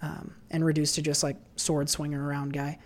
um, 0.02 0.34
and 0.50 0.64
reduced 0.64 0.96
to 0.96 1.02
just 1.02 1.22
like 1.22 1.36
sword 1.56 1.88
swinging 1.88 2.18
around 2.18 2.52
guy. 2.52 2.78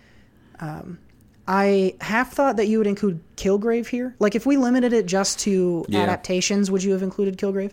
Um, 0.59 0.99
I 1.47 1.95
half 1.99 2.33
thought 2.33 2.57
that 2.57 2.67
you 2.67 2.77
would 2.77 2.87
include 2.87 3.19
Kilgrave 3.35 3.87
here. 3.87 4.15
Like 4.19 4.35
if 4.35 4.45
we 4.45 4.57
limited 4.57 4.93
it 4.93 5.07
just 5.07 5.39
to 5.39 5.85
Yeah. 5.89 6.01
adaptations, 6.01 6.69
would 6.71 6.83
you 6.83 6.91
have 6.93 7.01
included 7.03 7.37
Kilgrave? 7.37 7.71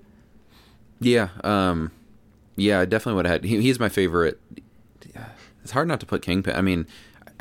Yeah, 1.00 1.28
um, 1.44 1.92
yeah, 2.56 2.80
I 2.80 2.84
definitely 2.84 3.16
would 3.16 3.26
have 3.26 3.42
had. 3.42 3.44
He, 3.44 3.60
he's 3.60 3.78
my 3.78 3.88
favorite. 3.88 4.40
It's 5.62 5.72
hard 5.72 5.86
not 5.88 6.00
to 6.00 6.06
put 6.06 6.22
Kingpin. 6.22 6.56
I 6.56 6.62
mean, 6.62 6.86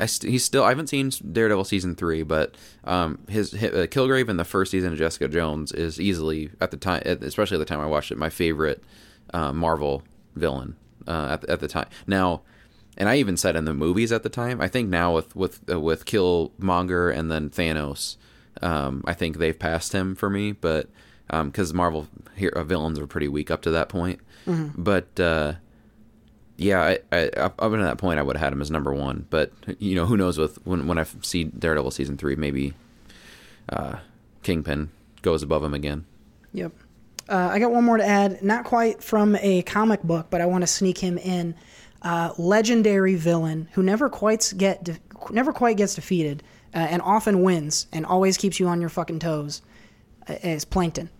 I 0.00 0.06
st- 0.06 0.30
he's 0.30 0.44
still. 0.44 0.64
I 0.64 0.70
haven't 0.70 0.88
seen 0.88 1.10
Daredevil 1.32 1.64
season 1.64 1.94
three, 1.94 2.22
but 2.22 2.54
um, 2.84 3.18
his, 3.28 3.52
hi 3.52 3.68
uh, 3.68 3.86
Kilgrave 3.86 4.28
in 4.28 4.36
the 4.36 4.44
first 4.44 4.70
season 4.70 4.92
of 4.92 4.98
Jessica 4.98 5.28
Jones 5.28 5.72
is 5.72 6.00
easily 6.00 6.50
at 6.60 6.70
the 6.70 6.76
time, 6.76 7.02
especially 7.04 7.56
at 7.56 7.60
the 7.60 7.64
time 7.64 7.80
I 7.80 7.86
watched 7.86 8.10
it, 8.10 8.18
my 8.18 8.30
favorite 8.30 8.82
uh, 9.34 9.52
Marvel 9.52 10.02
villain 10.34 10.76
uh, 11.06 11.38
at, 11.40 11.48
at 11.48 11.60
the 11.60 11.68
time. 11.68 11.88
Now, 12.06 12.42
and 12.96 13.08
I 13.08 13.16
even 13.16 13.36
said 13.36 13.56
in 13.56 13.64
the 13.64 13.74
movies 13.74 14.12
at 14.12 14.22
the 14.22 14.28
time. 14.28 14.60
I 14.60 14.68
think 14.68 14.88
now 14.88 15.14
with 15.14 15.36
with 15.36 15.60
uh, 15.70 15.78
with 15.78 16.04
Killmonger 16.04 17.14
and 17.16 17.30
then 17.30 17.50
Thanos, 17.50 18.16
um, 18.62 19.02
I 19.06 19.14
think 19.14 19.36
they've 19.38 19.58
passed 19.58 19.92
him 19.92 20.14
for 20.14 20.30
me. 20.30 20.52
But 20.52 20.88
because 21.28 21.72
Marvel 21.72 22.08
here, 22.36 22.52
uh, 22.56 22.64
villains 22.64 22.98
were 22.98 23.06
pretty 23.06 23.28
weak 23.28 23.50
up 23.50 23.62
to 23.62 23.70
that 23.70 23.88
point. 23.88 24.20
But 24.76 25.20
uh, 25.20 25.54
yeah, 26.60 26.82
I, 26.82 26.98
I, 27.10 27.28
up 27.28 27.58
until 27.58 27.84
that 27.84 27.96
point, 27.96 28.18
I 28.18 28.22
would 28.22 28.36
have 28.36 28.44
had 28.44 28.52
him 28.52 28.60
as 28.60 28.70
number 28.70 28.92
one. 28.92 29.26
But 29.30 29.50
you 29.78 29.94
know, 29.94 30.04
who 30.04 30.16
knows? 30.18 30.36
With 30.36 30.56
when 30.66 30.86
when 30.86 30.98
I 30.98 31.04
see 31.22 31.44
Daredevil 31.44 31.90
season 31.90 32.18
three, 32.18 32.36
maybe 32.36 32.74
uh, 33.70 33.96
Kingpin 34.42 34.90
goes 35.22 35.42
above 35.42 35.64
him 35.64 35.72
again. 35.72 36.04
Yep. 36.52 36.72
Uh, 37.30 37.48
I 37.50 37.58
got 37.60 37.70
one 37.70 37.84
more 37.84 37.96
to 37.96 38.04
add. 38.04 38.42
Not 38.42 38.64
quite 38.64 39.02
from 39.02 39.36
a 39.36 39.62
comic 39.62 40.02
book, 40.02 40.26
but 40.28 40.42
I 40.42 40.46
want 40.46 40.62
to 40.62 40.66
sneak 40.66 40.98
him 40.98 41.16
in. 41.16 41.54
Uh, 42.02 42.32
legendary 42.38 43.14
villain 43.14 43.68
who 43.72 43.82
never 43.82 44.08
quite 44.08 44.54
get 44.56 44.82
de- 44.82 44.98
never 45.30 45.52
quite 45.52 45.76
gets 45.76 45.94
defeated 45.94 46.42
uh, 46.74 46.78
and 46.78 47.02
often 47.02 47.42
wins 47.42 47.86
and 47.92 48.06
always 48.06 48.38
keeps 48.38 48.58
you 48.58 48.66
on 48.68 48.80
your 48.80 48.88
fucking 48.88 49.18
toes 49.18 49.60
uh, 50.26 50.32
is 50.42 50.64
Plankton 50.64 51.10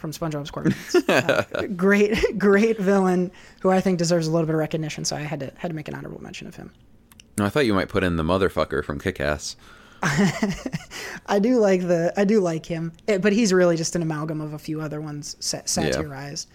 from 0.00 0.12
SpongeBob 0.12 0.50
SquarePants. 0.50 1.08
uh, 1.62 1.66
great, 1.76 2.16
great 2.38 2.78
villain 2.78 3.30
who 3.60 3.70
I 3.70 3.80
think 3.80 3.98
deserves 3.98 4.26
a 4.26 4.30
little 4.30 4.46
bit 4.46 4.54
of 4.54 4.58
recognition. 4.58 5.04
So 5.04 5.14
I 5.16 5.20
had 5.20 5.40
to 5.40 5.52
had 5.58 5.68
to 5.68 5.74
make 5.74 5.88
an 5.88 5.94
honorable 5.94 6.22
mention 6.22 6.46
of 6.48 6.56
him. 6.56 6.72
No, 7.38 7.44
I 7.44 7.48
thought 7.50 7.66
you 7.66 7.74
might 7.74 7.88
put 7.88 8.02
in 8.02 8.16
the 8.16 8.22
motherfucker 8.22 8.84
from 8.84 8.98
Kick-Ass. 8.98 9.56
I 10.02 11.38
do 11.40 11.58
like 11.58 11.82
the 11.82 12.12
I 12.16 12.24
do 12.24 12.40
like 12.40 12.64
him, 12.66 12.92
Eh, 13.06 13.18
but 13.18 13.32
he's 13.32 13.52
really 13.52 13.76
just 13.76 13.94
an 13.94 14.02
amalgam 14.02 14.40
of 14.40 14.54
a 14.54 14.58
few 14.58 14.80
other 14.80 15.00
ones 15.00 15.36
sa- 15.40 15.60
satirized. 15.66 16.48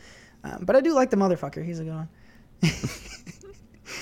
Um, 0.43 0.65
but 0.65 0.75
I 0.75 0.81
do 0.81 0.93
like 0.93 1.11
the 1.11 1.17
motherfucker. 1.17 1.63
He's 1.63 1.79
a 1.79 1.83
good 1.83 1.93
one. 1.93 2.09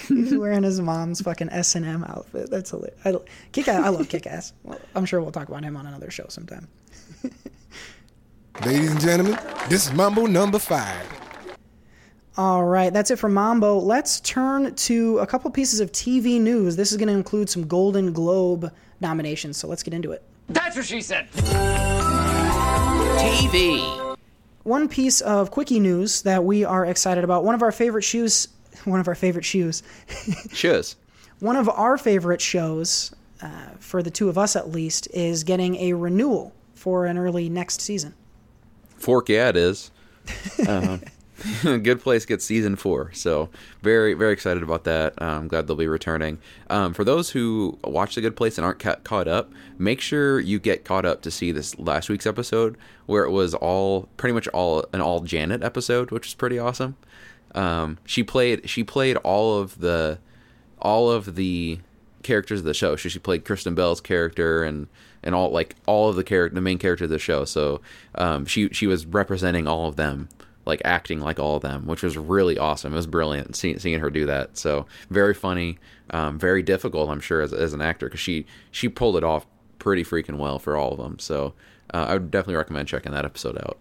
he's 0.08 0.36
wearing 0.36 0.64
his 0.64 0.80
mom's 0.80 1.22
fucking 1.22 1.50
S 1.50 1.76
and 1.76 1.86
M 1.86 2.04
outfit. 2.06 2.50
That's 2.50 2.70
hilarious. 2.70 3.00
I, 3.06 3.14
kick 3.52 3.68
I 3.68 3.90
love 3.90 4.08
Kick 4.10 4.28
Ass. 4.28 4.54
Well, 4.64 4.80
I'm 4.96 5.06
sure 5.06 5.22
we'll 5.22 5.32
talk 5.32 5.50
about 5.50 5.64
him 5.64 5.76
on 5.76 5.86
another 5.86 6.10
show 6.10 6.26
sometime. 6.30 6.68
Ladies 8.62 8.92
and 8.92 9.02
gentlemen, 9.02 9.38
this 9.68 9.88
is 9.88 9.94
Mambo 9.94 10.26
number 10.28 10.60
five. 10.60 11.06
All 12.38 12.64
right, 12.64 12.94
that's 12.94 13.12
it 13.12 13.18
for 13.18 13.28
Mambo. 13.28 13.80
Let's 13.80 14.20
turn 14.22 14.74
to 14.76 15.20
a 15.20 15.28
couple 15.28 15.50
pieces 15.52 15.80
of 15.80 15.92
TV 15.92 16.40
news. 16.40 16.76
This 16.76 16.92
is 16.92 16.98
going 16.98 17.08
to 17.08 17.14
include 17.14 17.50
some 17.50 17.68
Golden 17.68 18.14
Globe 18.14 18.72
nominations, 19.02 19.58
so 19.58 19.68
let's 19.68 19.84
get 19.84 19.94
into 19.94 20.12
it. 20.12 20.24
That's 20.48 20.78
what 20.78 20.86
she 20.86 21.02
said. 21.02 21.30
TV. 23.18 24.16
One 24.64 24.88
piece 24.88 25.20
of 25.22 25.52
quickie 25.52 25.80
news 25.80 26.22
that 26.22 26.46
we 26.46 26.64
are 26.64 26.86
excited 26.86 27.24
about. 27.24 27.44
One 27.44 27.56
of 27.56 27.64
our 27.64 27.72
favorite 27.72 28.04
shoes. 28.04 28.48
One 28.86 29.00
of 29.00 29.08
our 29.08 29.16
favorite 29.16 29.46
shoes. 29.46 29.84
Shiz. 30.54 30.96
One 31.40 31.58
of 31.58 31.68
our 31.70 31.98
favorite 31.98 32.40
shows, 32.40 33.14
uh, 33.42 33.72
for 33.80 34.02
the 34.04 34.12
two 34.12 34.30
of 34.30 34.38
us 34.38 34.56
at 34.56 34.70
least, 34.70 35.08
is 35.12 35.44
getting 35.44 35.76
a 35.78 35.94
renewal 35.94 36.54
for 36.76 37.08
an 37.08 37.18
early 37.18 37.50
next 37.50 37.82
season. 37.82 38.14
Fork, 39.04 39.28
yeah, 39.30 39.50
it 39.50 39.58
is. 39.58 39.92
Um, 40.68 41.02
Good 41.64 42.00
Place 42.02 42.26
gets 42.26 42.46
season 42.46 42.78
four, 42.78 43.12
so 43.12 43.50
very, 43.82 44.14
very 44.14 44.32
excited 44.32 44.64
about 44.64 44.86
that. 44.86 45.22
Uh, 45.22 45.26
I'm 45.26 45.50
glad 45.50 45.68
they'll 45.68 45.76
be 45.76 45.88
returning. 45.88 46.40
Um, 46.70 46.94
for 46.94 47.04
those 47.04 47.32
who 47.32 47.78
watch 47.84 48.16
The 48.16 48.22
Good 48.22 48.38
Place 48.38 48.58
and 48.58 48.64
aren't 48.64 48.80
ca- 48.80 48.96
caught 49.04 49.28
up, 49.28 49.52
make 49.78 50.00
sure 50.00 50.40
you 50.40 50.58
get 50.58 50.86
caught 50.86 51.06
up 51.06 51.22
to 51.24 51.32
see 51.32 51.52
this 51.52 51.78
last 51.78 52.08
week's 52.08 52.26
episode, 52.26 52.78
where 53.06 53.26
it 53.26 53.32
was 53.32 53.54
all 53.54 54.08
pretty 54.16 54.34
much 54.34 54.48
all 54.50 54.86
an 54.94 55.02
all 55.02 55.20
Janet 55.20 55.64
episode, 55.64 56.12
which 56.12 56.28
is 56.28 56.34
pretty 56.34 56.58
awesome. 56.58 56.96
Um, 57.54 57.98
she 58.06 58.24
played 58.24 58.70
she 58.70 58.86
played 58.86 59.18
all 59.18 59.60
of 59.60 59.80
the 59.80 60.20
all 60.80 61.12
of 61.12 61.36
the 61.36 61.80
characters 62.24 62.60
of 62.60 62.66
the 62.66 62.74
show. 62.74 62.96
She, 62.96 63.10
she 63.10 63.20
played 63.20 63.44
Kristen 63.44 63.76
Bell's 63.76 64.00
character 64.00 64.64
and 64.64 64.88
and 65.24 65.34
all 65.36 65.52
like 65.52 65.76
all 65.86 66.10
of 66.10 66.16
the 66.16 66.24
character 66.24 66.56
the 66.56 66.62
main 66.62 66.78
character 66.78 67.06
of 67.06 67.10
the 67.10 67.20
show. 67.20 67.46
So 67.46 67.82
um, 68.16 68.46
she 68.46 68.70
she 68.70 68.88
was 68.88 69.06
representing 69.06 69.68
all 69.68 69.88
of 69.88 69.96
them, 69.96 70.30
like 70.66 70.82
acting 70.86 71.20
like 71.20 71.40
all 71.40 71.58
of 71.58 71.62
them, 71.62 71.86
which 71.86 72.04
was 72.04 72.18
really 72.18 72.58
awesome. 72.58 72.94
It 72.94 72.98
was 72.98 73.08
brilliant 73.08 73.56
seeing, 73.56 73.80
seeing 73.80 74.00
her 74.00 74.10
do 74.10 74.26
that. 74.26 74.58
So 74.58 74.86
very 75.10 75.34
funny, 75.34 75.78
um, 76.10 76.38
very 76.38 76.62
difficult, 76.62 77.10
I'm 77.10 77.20
sure, 77.20 77.42
as, 77.42 77.54
as 77.54 77.74
an 77.74 77.82
actor 77.82 78.08
because 78.08 78.20
she 78.20 78.46
she 78.72 78.90
pulled 78.90 79.18
it 79.18 79.24
off 79.24 79.46
pretty 79.80 80.04
freaking 80.04 80.38
well 80.38 80.60
for 80.60 80.78
all 80.78 80.92
of 80.92 80.98
them. 80.98 81.20
So 81.20 81.54
uh, 81.94 82.06
I 82.10 82.14
would 82.14 82.32
definitely 82.32 82.56
recommend 82.56 82.88
checking 82.88 83.12
that 83.12 83.26
episode 83.26 83.58
out. 83.58 83.78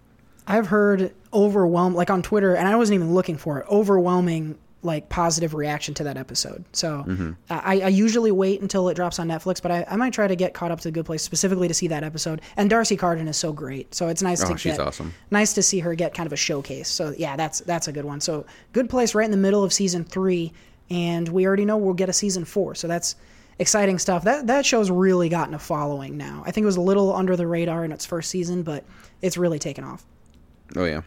I've 0.47 0.67
heard 0.67 1.15
overwhelm 1.33 1.95
like 1.95 2.11
on 2.11 2.23
Twitter, 2.23 2.55
and 2.55 2.69
I 2.69 2.77
wasn't 2.77 2.97
even 2.97 3.15
looking 3.15 3.37
for 3.37 3.61
it. 3.61 3.67
Overwhelming 3.71 4.59
like 4.85 5.09
positive 5.09 5.55
reaction 5.55 5.95
to 5.95 6.05
that 6.05 6.17
episode. 6.17 6.65
So 6.73 7.05
uh, 7.49 7.61
I, 7.65 7.81
I 7.83 7.89
usually 7.89 8.33
wait 8.33 8.61
until 8.63 8.89
it 8.89 8.95
drops 8.95 9.19
on 9.21 9.29
Netflix, 9.29 9.63
but 9.63 9.71
I, 9.71 9.87
I 9.89 9.95
might 9.97 10.13
try 10.13 10.27
to 10.27 10.35
get 10.35 10.55
caught 10.55 10.73
up 10.73 10.81
to 10.81 10.89
the 10.89 10.93
Good 10.93 11.07
Place 11.07 11.23
specifically 11.23 11.69
to 11.69 11.75
see 11.75 11.87
that 11.89 12.03
episode. 12.03 12.41
And 12.57 12.69
D'Arcy 12.69 12.97
Carden 12.97 13.29
is 13.29 13.37
so 13.37 13.53
great, 13.53 13.95
so 13.95 14.09
it's 14.09 14.23
nice 14.23 14.43
Oh, 14.45 14.49
to 14.53 14.59
she's 14.59 14.73
get 14.77 14.81
awesome. 14.81 15.15
nice 15.31 15.53
to 15.55 15.63
see 15.63 15.79
her 15.79 15.95
get 15.95 16.15
kind 16.15 16.27
of 16.27 16.33
a 16.33 16.37
showcase. 16.37 16.89
So 16.89 17.15
yeah, 17.17 17.37
that's 17.37 17.61
that's 17.61 17.87
a 17.89 17.93
good 17.93 18.05
one. 18.05 18.21
So 18.21 18.45
Good 18.73 18.91
Place 18.91 19.15
right 19.15 19.25
in 19.25 19.31
the 19.31 19.37
middle 19.37 19.63
of 19.63 19.73
season 19.73 20.05
three, 20.05 20.53
and 20.91 21.29
we 21.29 21.47
already 21.47 21.65
know 21.65 21.77
we'll 21.77 21.95
get 21.95 22.09
a 22.09 22.13
season 22.13 22.45
four. 22.45 22.75
So 22.75 22.89
that's 22.89 23.15
exciting 23.61 24.01
stuff. 24.01 24.25
That 24.25 24.49
that 24.49 24.67
show's 24.67 24.91
really 24.91 25.29
gotten 25.29 25.55
a 25.55 25.59
following 25.61 26.17
now. 26.17 26.43
I 26.45 26.51
think 26.51 26.65
it 26.65 26.67
was 26.67 26.77
a 26.77 26.81
little 26.81 27.15
under 27.15 27.37
the 27.37 27.47
radar 27.47 27.85
in 27.85 27.93
its 27.93 28.05
first 28.05 28.31
season, 28.31 28.65
but 28.65 28.85
it's 29.21 29.37
really 29.37 29.61
taken 29.61 29.85
off. 29.85 30.05
Oh 30.75 30.87
yeah. 30.87 31.03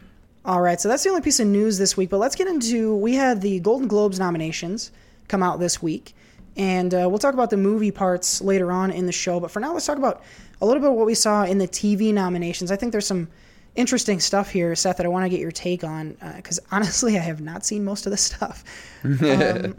All 0.46 0.62
right, 0.62 0.80
so 0.80 0.88
that's 0.88 1.02
the 1.02 1.08
only 1.10 1.22
piece 1.22 1.40
of 1.40 1.48
news 1.48 1.76
this 1.76 1.96
week. 1.96 2.08
But 2.08 2.18
let's 2.18 2.36
get 2.36 2.46
into 2.46 2.94
we 2.94 3.14
had 3.14 3.40
the 3.40 3.58
Golden 3.58 3.88
Globes 3.88 4.20
nominations 4.20 4.92
come 5.26 5.42
out 5.42 5.58
this 5.58 5.82
week, 5.82 6.14
and 6.56 6.94
uh, 6.94 7.08
we'll 7.08 7.18
talk 7.18 7.34
about 7.34 7.50
the 7.50 7.56
movie 7.56 7.90
parts 7.90 8.40
later 8.40 8.70
on 8.70 8.92
in 8.92 9.06
the 9.06 9.12
show. 9.12 9.40
But 9.40 9.50
for 9.50 9.58
now, 9.58 9.72
let's 9.72 9.86
talk 9.86 9.98
about 9.98 10.22
a 10.60 10.66
little 10.66 10.80
bit 10.80 10.90
of 10.90 10.94
what 10.94 11.04
we 11.04 11.16
saw 11.16 11.42
in 11.42 11.58
the 11.58 11.66
TV 11.66 12.14
nominations. 12.14 12.70
I 12.70 12.76
think 12.76 12.92
there's 12.92 13.08
some 13.08 13.26
interesting 13.74 14.20
stuff 14.20 14.48
here, 14.48 14.72
Seth, 14.76 14.98
that 14.98 15.06
I 15.06 15.08
want 15.08 15.24
to 15.24 15.28
get 15.28 15.40
your 15.40 15.50
take 15.50 15.82
on 15.82 16.16
because 16.36 16.60
honestly, 16.70 17.18
I 17.18 17.22
have 17.22 17.40
not 17.40 17.66
seen 17.66 17.84
most 17.84 18.06
of 18.06 18.12
this 18.12 18.22
stuff. 18.22 18.62
Um, 19.04 19.76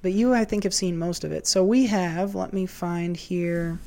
but 0.00 0.12
you, 0.12 0.34
I 0.34 0.44
think, 0.44 0.64
have 0.64 0.74
seen 0.74 0.98
most 0.98 1.22
of 1.22 1.32
it. 1.32 1.46
So 1.46 1.62
we 1.62 1.86
have. 1.86 2.34
Let 2.34 2.52
me 2.52 2.64
find 2.64 3.16
here. 3.16 3.78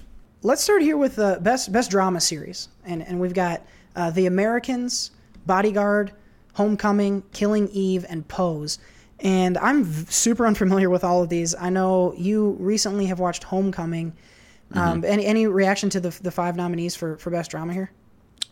Let's 0.44 0.64
start 0.64 0.82
here 0.84 0.98
with 0.98 1.16
the 1.16 1.40
best 1.42 1.74
best 1.74 1.90
drama 1.90 2.22
series, 2.22 2.70
and 2.86 3.02
and 3.02 3.20
we've 3.20 3.34
got 3.34 3.64
uh, 3.96 4.12
The 4.12 4.28
Americans, 4.28 5.12
Bodyguard, 5.46 6.12
Homecoming, 6.54 7.24
Killing 7.34 7.68
Eve, 7.70 8.06
and 8.08 8.28
Pose. 8.28 8.80
And 9.20 9.58
I'm 9.58 9.84
v- 9.84 10.12
super 10.12 10.46
unfamiliar 10.46 10.90
with 10.90 11.04
all 11.04 11.24
of 11.24 11.30
these. 11.30 11.56
I 11.56 11.70
know 11.70 12.14
you 12.18 12.52
recently 12.60 13.06
have 13.06 13.20
watched 13.20 13.44
Homecoming. 13.44 14.14
Um, 14.72 15.06
any 15.06 15.26
any 15.26 15.48
reaction 15.48 15.90
to 15.92 16.00
the 16.00 16.10
the 16.10 16.32
five 16.32 16.56
nominees 16.56 16.96
for 16.96 17.18
for 17.18 17.30
best 17.30 17.52
drama 17.52 17.74
here? 17.74 17.92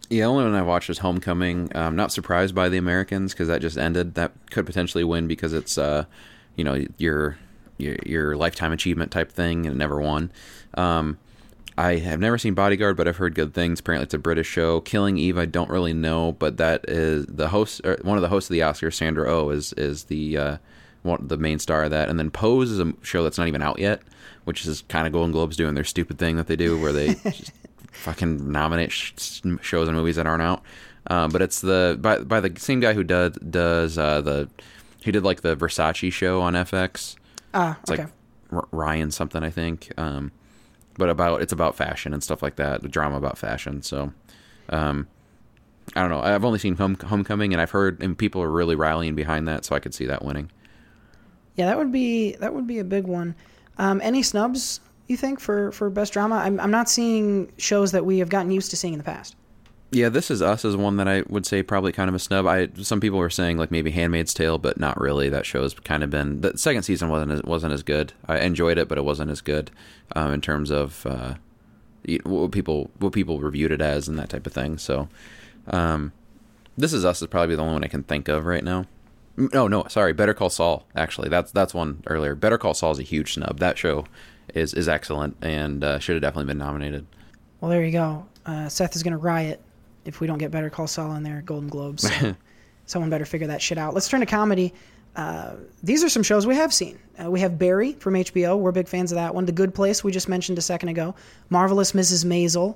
Yeah, 0.09 0.25
the 0.25 0.29
only 0.29 0.43
one 0.43 0.53
I 0.53 0.61
watched 0.61 0.87
was 0.87 0.99
Homecoming. 0.99 1.71
I'm 1.75 1.95
not 1.95 2.11
surprised 2.11 2.53
by 2.53 2.69
the 2.69 2.77
Americans 2.77 3.33
because 3.33 3.47
that 3.47 3.61
just 3.61 3.77
ended. 3.77 4.15
That 4.15 4.31
could 4.51 4.65
potentially 4.65 5.03
win 5.03 5.27
because 5.27 5.53
it's, 5.53 5.77
uh, 5.77 6.05
you 6.55 6.63
know, 6.63 6.85
your 6.97 7.37
your, 7.77 7.95
your 8.05 8.37
lifetime 8.37 8.71
achievement 8.71 9.11
type 9.11 9.31
thing, 9.31 9.65
and 9.65 9.75
it 9.75 9.77
never 9.77 9.99
won. 9.99 10.31
Um, 10.75 11.17
I 11.77 11.95
have 11.97 12.19
never 12.19 12.37
seen 12.37 12.53
Bodyguard, 12.53 12.97
but 12.97 13.07
I've 13.07 13.17
heard 13.17 13.33
good 13.35 13.53
things. 13.53 13.79
Apparently, 13.79 14.03
it's 14.03 14.13
a 14.13 14.19
British 14.19 14.47
show. 14.47 14.81
Killing 14.81 15.17
Eve, 15.17 15.37
I 15.37 15.45
don't 15.45 15.69
really 15.69 15.93
know, 15.93 16.33
but 16.33 16.57
that 16.57 16.85
is 16.87 17.25
the 17.25 17.47
host, 17.49 17.81
or 17.83 17.97
one 18.03 18.17
of 18.17 18.21
the 18.21 18.29
hosts 18.29 18.49
of 18.49 18.53
the 18.53 18.59
Oscars, 18.59 18.93
Sandra 18.93 19.31
Oh, 19.31 19.49
is 19.49 19.73
is 19.73 20.03
the 20.05 20.37
uh, 20.37 20.57
one 21.01 21.27
the 21.27 21.37
main 21.37 21.59
star 21.59 21.83
of 21.83 21.91
that. 21.91 22.09
And 22.09 22.19
then 22.19 22.29
Pose 22.29 22.69
is 22.69 22.79
a 22.79 22.93
show 23.01 23.23
that's 23.23 23.37
not 23.37 23.47
even 23.47 23.61
out 23.61 23.79
yet, 23.79 24.01
which 24.43 24.65
is 24.65 24.83
kind 24.89 25.07
of 25.07 25.13
Golden 25.13 25.31
Globes 25.31 25.57
doing 25.57 25.73
their 25.73 25.83
stupid 25.83 26.19
thing 26.19 26.35
that 26.35 26.47
they 26.47 26.55
do, 26.55 26.79
where 26.79 26.93
they 26.93 27.13
just 27.23 27.51
fucking 27.91 28.51
nominate 28.51 28.91
sh- 28.91 29.11
shows 29.61 29.87
and 29.87 29.97
movies 29.97 30.15
that 30.17 30.27
aren't 30.27 30.43
out. 30.43 30.61
Um, 31.07 31.31
but 31.31 31.41
it's 31.41 31.59
the 31.61 31.97
by 31.99 32.19
by 32.19 32.39
the 32.39 32.57
same 32.59 32.79
guy 32.81 32.93
who 32.93 33.03
does 33.03 33.33
does 33.33 33.97
uh, 33.97 34.21
the 34.21 34.47
he 35.01 35.11
did 35.11 35.23
like 35.23 35.41
the 35.41 35.55
Versace 35.55 36.13
show 36.13 36.39
on 36.41 36.53
FX. 36.53 37.15
Ah, 37.53 37.77
It's 37.81 37.91
okay. 37.91 38.03
like 38.03 38.11
R- 38.51 38.67
Ryan 38.71 39.11
something 39.11 39.43
I 39.43 39.49
think. 39.49 39.91
Um, 39.97 40.31
but 40.97 41.09
about 41.09 41.41
it's 41.41 41.53
about 41.53 41.75
fashion 41.75 42.13
and 42.13 42.23
stuff 42.23 42.41
like 42.41 42.55
that. 42.57 42.81
The 42.81 42.89
drama 42.89 43.17
about 43.17 43.37
fashion. 43.37 43.81
So, 43.81 44.13
um, 44.69 45.07
I 45.95 46.01
don't 46.01 46.09
know. 46.09 46.21
I've 46.21 46.45
only 46.45 46.59
seen 46.59 46.75
Home- 46.75 46.95
Homecoming, 46.95 47.53
and 47.53 47.61
I've 47.61 47.71
heard 47.71 48.01
and 48.01 48.17
people 48.17 48.41
are 48.41 48.49
really 48.49 48.75
rallying 48.75 49.15
behind 49.15 49.47
that, 49.47 49.65
so 49.65 49.75
I 49.75 49.79
could 49.79 49.93
see 49.93 50.05
that 50.05 50.23
winning. 50.23 50.51
Yeah, 51.55 51.65
that 51.67 51.77
would 51.77 51.91
be 51.91 52.35
that 52.37 52.53
would 52.53 52.67
be 52.67 52.79
a 52.79 52.83
big 52.83 53.05
one. 53.05 53.35
Um, 53.77 54.01
any 54.03 54.23
snubs 54.23 54.79
you 55.07 55.17
think 55.17 55.39
for 55.39 55.71
for 55.71 55.89
best 55.89 56.13
drama? 56.13 56.35
I'm 56.35 56.59
I'm 56.59 56.71
not 56.71 56.89
seeing 56.89 57.51
shows 57.57 57.91
that 57.91 58.05
we 58.05 58.19
have 58.19 58.29
gotten 58.29 58.51
used 58.51 58.69
to 58.71 58.77
seeing 58.77 58.93
in 58.93 58.97
the 58.97 59.03
past. 59.03 59.35
Yeah, 59.93 60.09
this 60.09 60.31
is 60.31 60.41
us 60.41 60.65
is 60.65 60.75
one 60.75 60.97
that 60.97 61.07
I 61.07 61.21
would 61.29 61.45
say 61.45 61.61
probably 61.61 61.91
kind 61.91 62.09
of 62.09 62.15
a 62.15 62.19
snub. 62.19 62.47
I 62.47 62.69
some 62.81 62.99
people 62.99 63.19
were 63.19 63.29
saying 63.29 63.57
like 63.57 63.69
maybe 63.69 63.91
Handmaid's 63.91 64.33
Tale, 64.33 64.57
but 64.57 64.79
not 64.79 64.99
really. 64.99 65.29
That 65.29 65.45
show's 65.45 65.75
kind 65.75 66.03
of 66.03 66.09
been 66.09 66.41
the 66.41 66.57
second 66.57 66.81
season 66.81 67.09
wasn't 67.09 67.31
as, 67.31 67.43
wasn't 67.43 67.73
as 67.73 67.83
good. 67.83 68.11
I 68.27 68.39
enjoyed 68.39 68.79
it, 68.79 68.87
but 68.87 68.97
it 68.97 69.05
wasn't 69.05 69.29
as 69.29 69.41
good 69.41 69.69
um, 70.15 70.33
in 70.33 70.41
terms 70.41 70.71
of 70.71 71.05
uh, 71.05 71.35
what 72.23 72.51
people 72.51 72.89
what 72.97 73.13
people 73.13 73.39
reviewed 73.39 73.71
it 73.71 73.81
as 73.81 74.07
and 74.07 74.17
that 74.17 74.29
type 74.29 74.47
of 74.47 74.53
thing. 74.53 74.79
So, 74.79 75.09
um, 75.67 76.11
this 76.75 76.91
is 76.91 77.05
us 77.05 77.21
is 77.21 77.27
probably 77.27 77.55
the 77.55 77.61
only 77.61 77.73
one 77.73 77.83
I 77.83 77.87
can 77.87 78.03
think 78.03 78.27
of 78.27 78.45
right 78.45 78.63
now. 78.63 78.85
No, 79.37 79.67
no, 79.67 79.85
sorry. 79.89 80.11
Better 80.11 80.33
Call 80.33 80.49
Saul. 80.49 80.87
Actually, 80.95 81.29
that's 81.29 81.51
that's 81.51 81.73
one 81.73 82.01
earlier. 82.07 82.33
Better 82.33 82.57
Call 82.57 82.73
Saul 82.73 82.93
is 82.93 82.99
a 82.99 83.03
huge 83.03 83.35
snub. 83.35 83.59
That 83.59 83.77
show 83.77 84.05
is 84.55 84.73
is 84.73 84.87
excellent 84.87 85.37
and 85.43 85.83
uh, 85.83 85.99
should 85.99 86.15
have 86.15 86.23
definitely 86.23 86.47
been 86.47 86.57
nominated. 86.57 87.05
Well, 87.61 87.69
there 87.69 87.85
you 87.85 87.91
go. 87.91 88.25
Uh, 88.43 88.69
Seth 88.69 88.95
is 88.95 89.03
going 89.03 89.11
to 89.11 89.17
riot 89.17 89.61
if 90.05 90.19
we 90.19 90.27
don't 90.27 90.37
get 90.37 90.51
Better 90.51 90.69
Call 90.69 90.87
Saul 90.87 91.15
in 91.15 91.23
there 91.23 91.41
Golden 91.45 91.69
Globes. 91.69 92.09
So 92.11 92.35
someone 92.85 93.09
better 93.09 93.25
figure 93.25 93.47
that 93.47 93.61
shit 93.61 93.77
out. 93.77 93.93
Let's 93.93 94.07
turn 94.07 94.19
to 94.19 94.25
comedy. 94.25 94.73
Uh, 95.15 95.55
these 95.83 96.03
are 96.03 96.09
some 96.09 96.23
shows 96.23 96.47
we 96.47 96.55
have 96.55 96.73
seen. 96.73 96.97
Uh, 97.23 97.29
we 97.29 97.39
have 97.39 97.59
Barry 97.59 97.93
from 97.93 98.15
HBO. 98.15 98.57
We're 98.57 98.71
big 98.71 98.87
fans 98.87 99.11
of 99.11 99.17
that 99.17 99.33
one. 99.33 99.45
The 99.45 99.51
Good 99.51 99.75
Place 99.75 100.03
we 100.03 100.11
just 100.11 100.27
mentioned 100.27 100.57
a 100.57 100.61
second 100.61 100.89
ago. 100.89 101.13
Marvelous 101.49 101.91
Mrs. 101.91 102.25
Maisel 102.25 102.75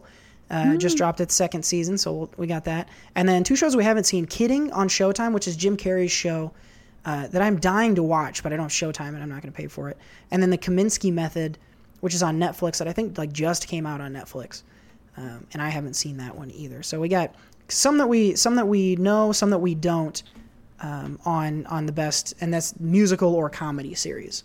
uh, 0.51 0.77
just 0.77 0.97
dropped 0.97 1.19
its 1.19 1.33
second 1.33 1.63
season, 1.63 1.97
so 1.97 2.13
we'll, 2.13 2.29
we 2.37 2.47
got 2.47 2.63
that. 2.65 2.89
And 3.15 3.27
then 3.27 3.43
two 3.43 3.55
shows 3.55 3.75
we 3.75 3.83
haven't 3.83 4.05
seen: 4.05 4.25
Kidding 4.25 4.71
on 4.71 4.87
Showtime, 4.87 5.33
which 5.33 5.47
is 5.47 5.55
Jim 5.55 5.75
Carrey's 5.75 6.11
show 6.11 6.51
uh, 7.05 7.27
that 7.27 7.41
I'm 7.41 7.59
dying 7.59 7.95
to 7.95 8.03
watch, 8.03 8.43
but 8.43 8.53
I 8.53 8.55
don't 8.55 8.65
have 8.65 8.71
Showtime 8.71 9.09
and 9.09 9.23
I'm 9.23 9.29
not 9.29 9.41
going 9.41 9.51
to 9.51 9.57
pay 9.57 9.67
for 9.67 9.89
it. 9.89 9.97
And 10.29 10.41
then 10.41 10.51
the 10.51 10.57
Kominsky 10.57 11.11
Method, 11.11 11.57
which 12.01 12.13
is 12.13 12.21
on 12.21 12.39
Netflix, 12.39 12.77
that 12.77 12.87
I 12.87 12.93
think 12.93 13.17
like 13.17 13.33
just 13.33 13.67
came 13.67 13.87
out 13.87 13.99
on 13.99 14.13
Netflix 14.13 14.61
um, 15.18 15.45
and 15.53 15.61
I 15.61 15.69
haven't 15.69 15.95
seen 15.95 16.18
that 16.18 16.35
one 16.35 16.52
either. 16.52 16.84
So 16.84 16.99
we 16.99 17.10
got 17.10 17.34
some 17.68 17.98
that 17.98 18.07
we 18.07 18.35
some 18.35 18.56
that 18.56 18.68
we 18.68 18.95
know, 18.95 19.31
some 19.31 19.49
that 19.49 19.57
we 19.60 19.76
don't 19.76 20.22
um, 20.81 21.19
on 21.26 21.65
on 21.65 21.85
the 21.85 21.91
best, 21.91 22.34
and 22.39 22.53
that's 22.53 22.80
musical 22.80 23.34
or 23.35 23.49
comedy 23.49 23.95
series. 23.95 24.44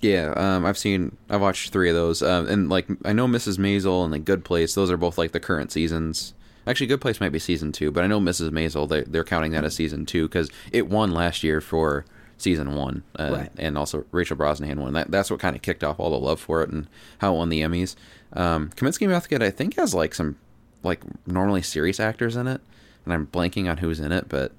Yeah, 0.00 0.32
um, 0.36 0.64
I've 0.64 0.78
seen, 0.78 1.16
I've 1.28 1.40
watched 1.40 1.72
three 1.72 1.88
of 1.88 1.96
those, 1.96 2.22
um, 2.22 2.46
and 2.46 2.68
like 2.68 2.86
I 3.04 3.12
know 3.12 3.26
Mrs. 3.26 3.58
Maisel 3.58 4.04
and 4.04 4.12
like 4.12 4.24
Good 4.24 4.44
Place. 4.44 4.74
Those 4.74 4.90
are 4.92 4.96
both 4.96 5.18
like 5.18 5.32
the 5.32 5.40
current 5.40 5.72
seasons. 5.72 6.34
Actually, 6.68 6.86
Good 6.86 7.00
Place 7.00 7.20
might 7.20 7.32
be 7.32 7.38
season 7.40 7.72
two, 7.72 7.90
but 7.90 8.04
I 8.04 8.06
know 8.06 8.20
Mrs. 8.20 8.50
Maisel. 8.50 8.88
They, 8.88 9.02
they're 9.02 9.24
counting 9.24 9.50
that 9.52 9.64
as 9.64 9.74
season 9.74 10.06
two 10.06 10.28
because 10.28 10.50
it 10.70 10.88
won 10.88 11.10
last 11.10 11.42
year 11.42 11.60
for 11.60 12.04
season 12.36 12.76
one, 12.76 13.02
uh, 13.18 13.30
Right. 13.32 13.50
and 13.58 13.76
also 13.76 14.04
Rachel 14.12 14.36
Brosnahan 14.36 14.76
won. 14.76 14.92
That 14.92 15.10
that's 15.10 15.32
what 15.32 15.40
kind 15.40 15.56
of 15.56 15.62
kicked 15.62 15.82
off 15.82 15.98
all 15.98 16.10
the 16.10 16.18
love 16.18 16.38
for 16.38 16.62
it 16.62 16.70
and 16.70 16.86
how 17.18 17.34
it 17.34 17.38
won 17.38 17.48
the 17.48 17.62
Emmys. 17.62 17.96
Um, 18.32 18.70
Kominsky 18.70 19.08
Method, 19.08 19.42
I 19.42 19.50
think, 19.50 19.76
has 19.76 19.94
like 19.94 20.14
some 20.14 20.36
like 20.82 21.00
normally 21.26 21.62
serious 21.62 22.00
actors 22.00 22.36
in 22.36 22.46
it, 22.46 22.60
and 23.04 23.14
I'm 23.14 23.26
blanking 23.26 23.70
on 23.70 23.78
who's 23.78 24.00
in 24.00 24.12
it, 24.12 24.28
but 24.28 24.52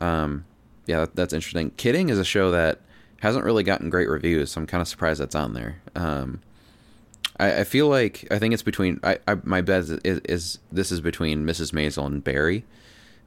um, 0.00 0.44
yeah, 0.86 1.00
that, 1.00 1.16
that's 1.16 1.32
interesting. 1.32 1.70
Kidding 1.72 2.08
is 2.08 2.18
a 2.18 2.24
show 2.24 2.50
that 2.50 2.80
hasn't 3.20 3.44
really 3.44 3.62
gotten 3.62 3.90
great 3.90 4.08
reviews, 4.08 4.52
so 4.52 4.60
I'm 4.60 4.66
kind 4.66 4.80
of 4.80 4.88
surprised 4.88 5.20
that's 5.20 5.34
on 5.34 5.54
there. 5.54 5.80
Um, 5.94 6.40
I, 7.38 7.60
I 7.60 7.64
feel 7.64 7.88
like 7.88 8.26
I 8.30 8.38
think 8.38 8.54
it's 8.54 8.62
between. 8.62 9.00
I, 9.02 9.18
I 9.26 9.36
my 9.42 9.60
bet 9.60 9.80
is, 9.80 9.90
is, 9.90 10.20
is 10.20 10.58
this 10.72 10.92
is 10.92 11.00
between 11.00 11.44
Mrs. 11.44 11.72
Maisel 11.72 12.06
and 12.06 12.22
Barry. 12.22 12.64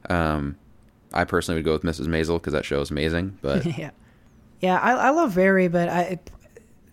Um, 0.08 0.56
I 1.12 1.24
personally 1.24 1.58
would 1.58 1.64
go 1.64 1.72
with 1.72 1.82
Mrs. 1.82 2.06
Maisel 2.06 2.38
because 2.38 2.52
that 2.52 2.64
show 2.64 2.80
is 2.80 2.90
amazing, 2.90 3.38
but 3.42 3.66
yeah, 3.78 3.90
yeah, 4.60 4.78
I, 4.78 4.92
I 4.92 5.10
love 5.10 5.34
Barry, 5.34 5.68
but 5.68 5.88
I 5.88 6.18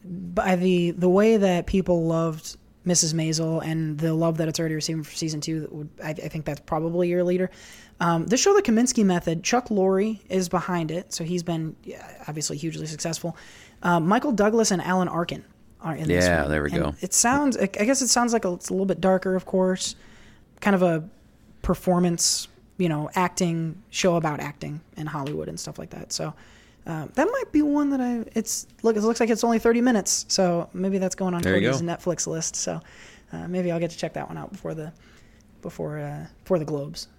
by 0.03 0.55
the 0.55 0.91
the 0.91 1.09
way 1.09 1.37
that 1.37 1.65
people 1.65 2.05
loved 2.05 2.57
Mrs. 2.87 3.13
Maisel 3.13 3.61
and 3.63 3.99
the 3.99 4.13
love 4.13 4.37
that 4.37 4.47
it's 4.47 4.59
already 4.59 4.75
receiving 4.75 5.03
for 5.03 5.13
season 5.13 5.41
two, 5.41 5.59
that 5.59 5.71
would, 5.73 5.89
I, 6.03 6.09
I 6.11 6.13
think 6.13 6.45
that's 6.45 6.61
probably 6.61 7.09
your 7.09 7.23
leader. 7.23 7.51
Um, 7.99 8.25
this 8.27 8.39
show, 8.39 8.53
The 8.55 8.61
Kominsky 8.61 9.03
Method, 9.03 9.43
Chuck 9.43 9.67
Lorre 9.69 10.19
is 10.29 10.47
behind 10.49 10.89
it, 10.91 11.13
so 11.13 11.23
he's 11.23 11.43
been 11.43 11.75
obviously 12.27 12.57
hugely 12.57 12.85
successful. 12.87 13.35
Um, 13.83 14.07
Michael 14.07 14.31
Douglas 14.31 14.71
and 14.71 14.81
Alan 14.81 15.07
Arkin 15.07 15.43
are 15.81 15.95
in 15.95 16.07
this. 16.07 16.25
Yeah, 16.25 16.43
one. 16.43 16.51
there 16.51 16.63
we 16.63 16.71
And 16.71 16.83
go. 16.83 16.95
It 17.01 17.13
sounds, 17.13 17.57
I 17.57 17.65
guess 17.65 18.01
it 18.01 18.07
sounds 18.07 18.33
like 18.33 18.45
a, 18.45 18.53
it's 18.53 18.69
a 18.69 18.73
little 18.73 18.85
bit 18.85 19.01
darker, 19.01 19.35
of 19.35 19.45
course, 19.45 19.95
kind 20.61 20.75
of 20.75 20.81
a 20.81 21.07
performance, 21.61 22.47
you 22.77 22.87
know, 22.87 23.09
acting 23.15 23.81
show 23.89 24.15
about 24.15 24.39
acting 24.39 24.79
in 24.95 25.07
Hollywood 25.07 25.49
and 25.49 25.59
stuff 25.59 25.77
like 25.77 25.89
that. 25.89 26.13
So 26.13 26.33
um, 26.87 27.11
that 27.15 27.27
might 27.31 27.51
be 27.51 27.61
one 27.61 27.89
that 27.91 28.01
I. 28.01 28.23
It's 28.33 28.65
look. 28.81 28.95
It 28.95 29.01
looks 29.01 29.19
like 29.19 29.29
it's 29.29 29.43
only 29.43 29.59
thirty 29.59 29.81
minutes, 29.81 30.25
so 30.29 30.69
maybe 30.73 30.97
that's 30.97 31.15
going 31.15 31.33
on 31.33 31.41
There 31.41 31.53
Cody's. 31.53 31.81
Netflix 31.81 32.25
list. 32.25 32.55
So 32.55 32.81
uh, 33.33 33.47
maybe 33.47 33.71
I'll 33.71 33.79
get 33.79 33.91
to 33.91 33.97
check 33.97 34.13
that 34.13 34.27
one 34.27 34.37
out 34.37 34.51
before 34.51 34.73
the 34.73 34.93
before 35.61 35.99
uh, 35.99 36.25
before 36.43 36.59
the 36.59 36.65
Globes. 36.65 37.09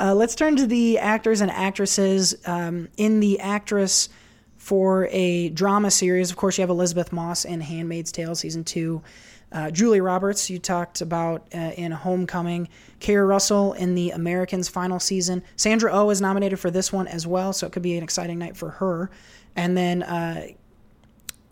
Uh, 0.00 0.14
let's 0.14 0.34
turn 0.34 0.56
to 0.56 0.66
the 0.66 0.98
actors 0.98 1.40
and 1.40 1.50
actresses 1.50 2.34
um, 2.46 2.88
in 2.96 3.20
the 3.20 3.38
actress 3.40 4.08
for 4.56 5.08
a 5.10 5.50
drama 5.50 5.90
series. 5.90 6.30
Of 6.30 6.36
course, 6.36 6.56
you 6.56 6.62
have 6.62 6.70
Elisabeth 6.70 7.12
Moss 7.12 7.44
in 7.44 7.60
*Handmaid's 7.60 8.10
Tale* 8.10 8.34
season 8.34 8.64
two. 8.64 9.02
Uh, 9.50 9.70
Julia 9.70 10.02
Roberts, 10.02 10.50
you 10.50 10.58
talked 10.58 11.00
about 11.00 11.46
uh, 11.54 11.72
in 11.76 11.92
Homecoming. 11.92 12.68
Keri 13.00 13.24
Russell 13.24 13.72
in 13.74 13.94
the 13.94 14.10
Americans 14.10 14.68
final 14.68 15.00
season. 15.00 15.42
Sandra 15.56 15.92
O 15.92 16.06
oh 16.06 16.10
is 16.10 16.20
nominated 16.20 16.60
for 16.60 16.70
this 16.70 16.92
one 16.92 17.08
as 17.08 17.26
well, 17.26 17.52
so 17.52 17.66
it 17.66 17.72
could 17.72 17.82
be 17.82 17.96
an 17.96 18.02
exciting 18.02 18.38
night 18.38 18.56
for 18.56 18.70
her. 18.70 19.10
And 19.56 19.76
then 19.76 20.02
uh, 20.02 20.48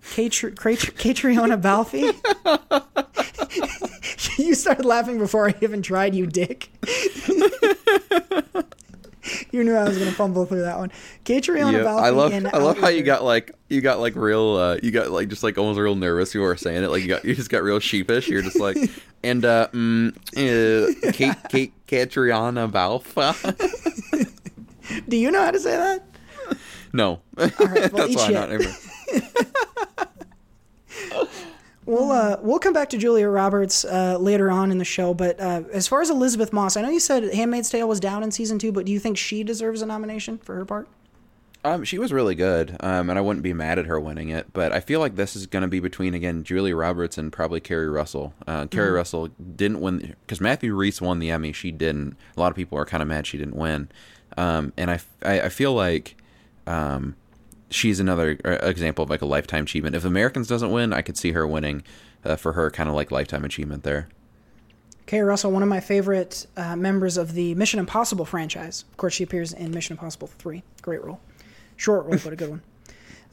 Catriona 0.03 1.57
Balfe. 1.57 1.95
you 4.39 4.55
started 4.55 4.85
laughing 4.85 5.19
before 5.19 5.49
I 5.49 5.55
even 5.61 5.83
tried, 5.83 6.15
you 6.15 6.27
dick. 6.27 6.71
you 9.57 9.65
knew 9.65 9.75
I 9.75 9.85
was 9.85 9.97
going 9.97 10.11
to 10.11 10.17
fumble 10.17 10.45
through 10.45 10.63
that 10.63 10.79
one. 10.79 10.93
Catriona 11.25 11.79
Yeah, 11.79 11.85
Balfe 11.85 12.03
I 12.03 12.11
love 12.11 12.33
I 12.33 12.59
love 12.59 12.79
how 12.79 12.89
you 12.89 13.03
got 13.03 13.25
like 13.25 13.53
you 13.69 13.81
got 13.81 13.99
like 13.99 14.15
real 14.15 14.57
uh 14.57 14.79
you 14.83 14.91
got 14.91 15.11
like 15.11 15.29
just 15.29 15.43
like 15.43 15.57
almost 15.57 15.79
real 15.79 15.95
nervous 15.95 16.35
you 16.35 16.43
were 16.43 16.57
saying 16.57 16.85
it. 16.85 16.89
Like 16.91 17.03
you 17.03 17.09
got 17.09 17.25
you 17.25 17.35
just 17.35 17.49
got 17.51 17.63
real 17.63 17.81
sheepish. 17.81 18.29
You're 18.29 18.43
just 18.43 18.61
like 18.61 18.77
and 19.25 19.45
uh 19.45 19.69
mm, 19.73 20.15
uh 20.37 21.13
Kate 21.13 21.37
Kate 21.49 21.73
Catriona 21.87 22.69
Balfa 22.69 23.35
Do 25.09 25.17
you 25.17 25.31
know 25.31 25.43
how 25.43 25.51
to 25.51 25.59
say 25.59 25.77
that? 25.77 26.05
no. 26.93 27.21
Right, 27.37 27.59
well, 27.59 27.89
that's 27.91 28.15
why 28.15 28.27
I'm 28.27 28.35
not 28.35 28.51
We'll 31.87 32.11
uh, 32.11 32.39
we'll 32.43 32.59
come 32.59 32.73
back 32.73 32.91
to 32.91 32.99
Julia 32.99 33.29
Roberts 33.29 33.85
uh, 33.85 34.19
later 34.19 34.51
on 34.51 34.73
in 34.73 34.79
the 34.79 34.85
show, 34.85 35.15
but 35.15 35.39
uh, 35.39 35.63
as 35.73 35.87
far 35.87 36.03
as 36.03 36.11
Elisabeth 36.11 36.53
Moss, 36.53 36.77
I 36.77 36.83
know 36.83 36.91
you 36.91 36.99
said 36.99 37.33
*Handmaid's 37.33 37.71
Tale* 37.71 37.87
was 37.87 38.01
down 38.01 38.25
in 38.25 38.33
season 38.33 38.59
two, 38.59 38.73
but 38.73 38.87
do 38.87 38.93
you 38.93 38.99
think 38.99 39.17
she 39.17 39.45
deserves 39.45 39.83
a 39.83 39.87
nomination 39.87 40.39
for 40.39 40.57
her 40.57 40.65
part? 40.65 40.89
Um, 41.65 41.85
she 41.85 41.99
was 41.99 42.13
really 42.13 42.35
good, 42.35 42.77
um, 42.81 43.09
and 43.09 43.19
I 43.19 43.23
wouldn't 43.23 43.43
be 43.43 43.53
mad 43.53 43.79
at 43.79 43.87
her 43.87 44.01
winning 44.01 44.29
it. 44.29 44.53
But 44.53 44.73
I 44.73 44.81
feel 44.81 44.99
like 44.99 45.15
this 45.17 45.35
is 45.37 45.47
going 45.47 45.63
to 45.63 45.69
be 45.69 45.79
between 45.79 46.13
again 46.15 46.43
Julia 46.43 46.75
Roberts 46.75 47.19
and 47.19 47.33
probably 47.33 47.61
Keri 47.61 47.89
Russell. 47.89 48.35
Uh, 48.49 48.67
Keri 48.67 48.91
Russell 48.91 49.29
didn't 49.29 49.81
win 49.81 50.17
because 50.27 50.41
Matthew 50.41 50.75
Rhys 50.75 51.01
won 51.01 51.21
the 51.21 51.31
Emmy. 51.31 51.53
She 51.53 51.71
didn't. 51.71 52.17
A 52.37 52.41
lot 52.41 52.51
of 52.51 52.57
people 52.57 52.79
are 52.79 52.85
kind 52.85 53.03
of 53.03 53.09
mad 53.09 53.29
she 53.29 53.39
didn't 53.39 53.57
win, 53.57 53.89
um, 54.37 54.73
and 54.77 54.91
I, 54.91 55.01
I, 55.23 55.43
I 55.43 55.49
feel 55.51 55.73
like 55.73 56.17
um, 56.67 57.15
she's 57.77 58.01
another 58.01 58.39
uh, 58.45 58.67
example 58.67 59.05
of 59.05 59.11
like 59.11 59.23
a 59.23 59.27
lifetime 59.27 59.65
achievement. 59.65 59.95
If 59.95 60.05
Americans 60.05 60.49
doesn't 60.49 60.71
win, 60.71 60.93
I 60.93 61.03
could 61.03 61.17
see 61.17 61.33
her 61.33 61.47
winning 61.47 61.83
uh, 62.25 62.37
for 62.37 62.55
her 62.55 62.71
kind 62.71 62.89
of 62.89 62.95
like 62.95 63.11
lifetime 63.11 63.45
achievement 63.45 63.85
there. 63.85 64.09
Kay 65.07 65.21
Russell, 65.21 65.53
one 65.53 65.63
of 65.63 65.69
my 65.69 65.79
favorite 65.79 66.47
uh, 66.57 66.75
members 66.75 67.17
of 67.17 67.35
the 67.35 67.55
Mission 67.55 67.79
Impossible 67.79 68.25
franchise. 68.25 68.85
Of 68.91 68.97
course, 68.97 69.15
she 69.15 69.23
appears 69.23 69.53
in 69.53 69.71
Mission 69.71 69.93
Impossible 69.93 70.27
3. 70.27 70.63
Great 70.83 71.05
role. 71.05 71.21
Short 71.77 72.07
role, 72.07 72.19
but 72.25 72.33
a 72.33 72.37
good 72.37 72.51
one. 72.51 72.63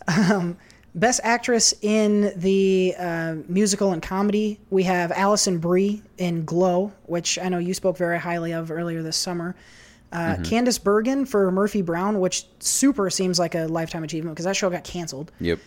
Um, 0.06 0.58
best 0.96 1.22
actress 1.24 1.74
in 1.82 2.34
the 2.36 2.94
uh, 3.00 3.36
musical 3.48 3.94
and 3.94 4.02
comedy, 4.02 4.60
we 4.70 4.84
have 4.84 5.14
Alison 5.14 5.58
Brie 5.60 6.04
in 6.18 6.44
Glow, 6.44 6.92
which 7.06 7.40
I 7.40 7.48
know 7.48 7.58
you 7.58 7.74
spoke 7.74 7.96
very 7.96 8.20
highly 8.20 8.52
of 8.52 8.70
earlier 8.70 9.02
this 9.02 9.16
summer. 9.16 9.56
Uh, 10.14 10.36
Candice 10.44 10.82
Bergen 10.82 11.26
for 11.26 11.52
Murphy 11.52 11.82
Brown, 11.82 12.20
which 12.20 12.46
super 12.60 13.10
seems 13.10 13.40
like 13.40 13.56
a 13.56 13.66
lifetime 13.66 14.04
achievement 14.04 14.36
because 14.36 14.46
that 14.46 14.56
show 14.56 14.70
got 14.70 14.84
canceled. 14.84 15.32
Yep. 15.40 15.60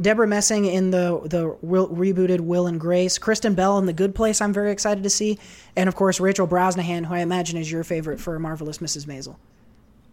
Deborah 0.00 0.26
Messing 0.26 0.66
in 0.66 0.90
the 0.90 1.20
the 1.24 1.56
re- 1.62 2.12
rebooted 2.12 2.40
Will 2.40 2.66
and 2.66 2.78
Grace, 2.78 3.18
Kristen 3.18 3.54
Bell 3.54 3.78
in 3.78 3.86
The 3.86 3.92
Good 3.92 4.14
Place. 4.14 4.40
I'm 4.40 4.52
very 4.52 4.70
excited 4.70 5.02
to 5.02 5.10
see, 5.10 5.38
and 5.76 5.88
of 5.88 5.96
course 5.96 6.20
Rachel 6.20 6.46
Brosnahan, 6.46 7.06
who 7.06 7.14
I 7.14 7.20
imagine 7.20 7.58
is 7.58 7.70
your 7.72 7.84
favorite 7.84 8.20
for 8.20 8.38
Marvelous 8.38 8.78
Mrs. 8.78 9.06
Maisel. 9.06 9.36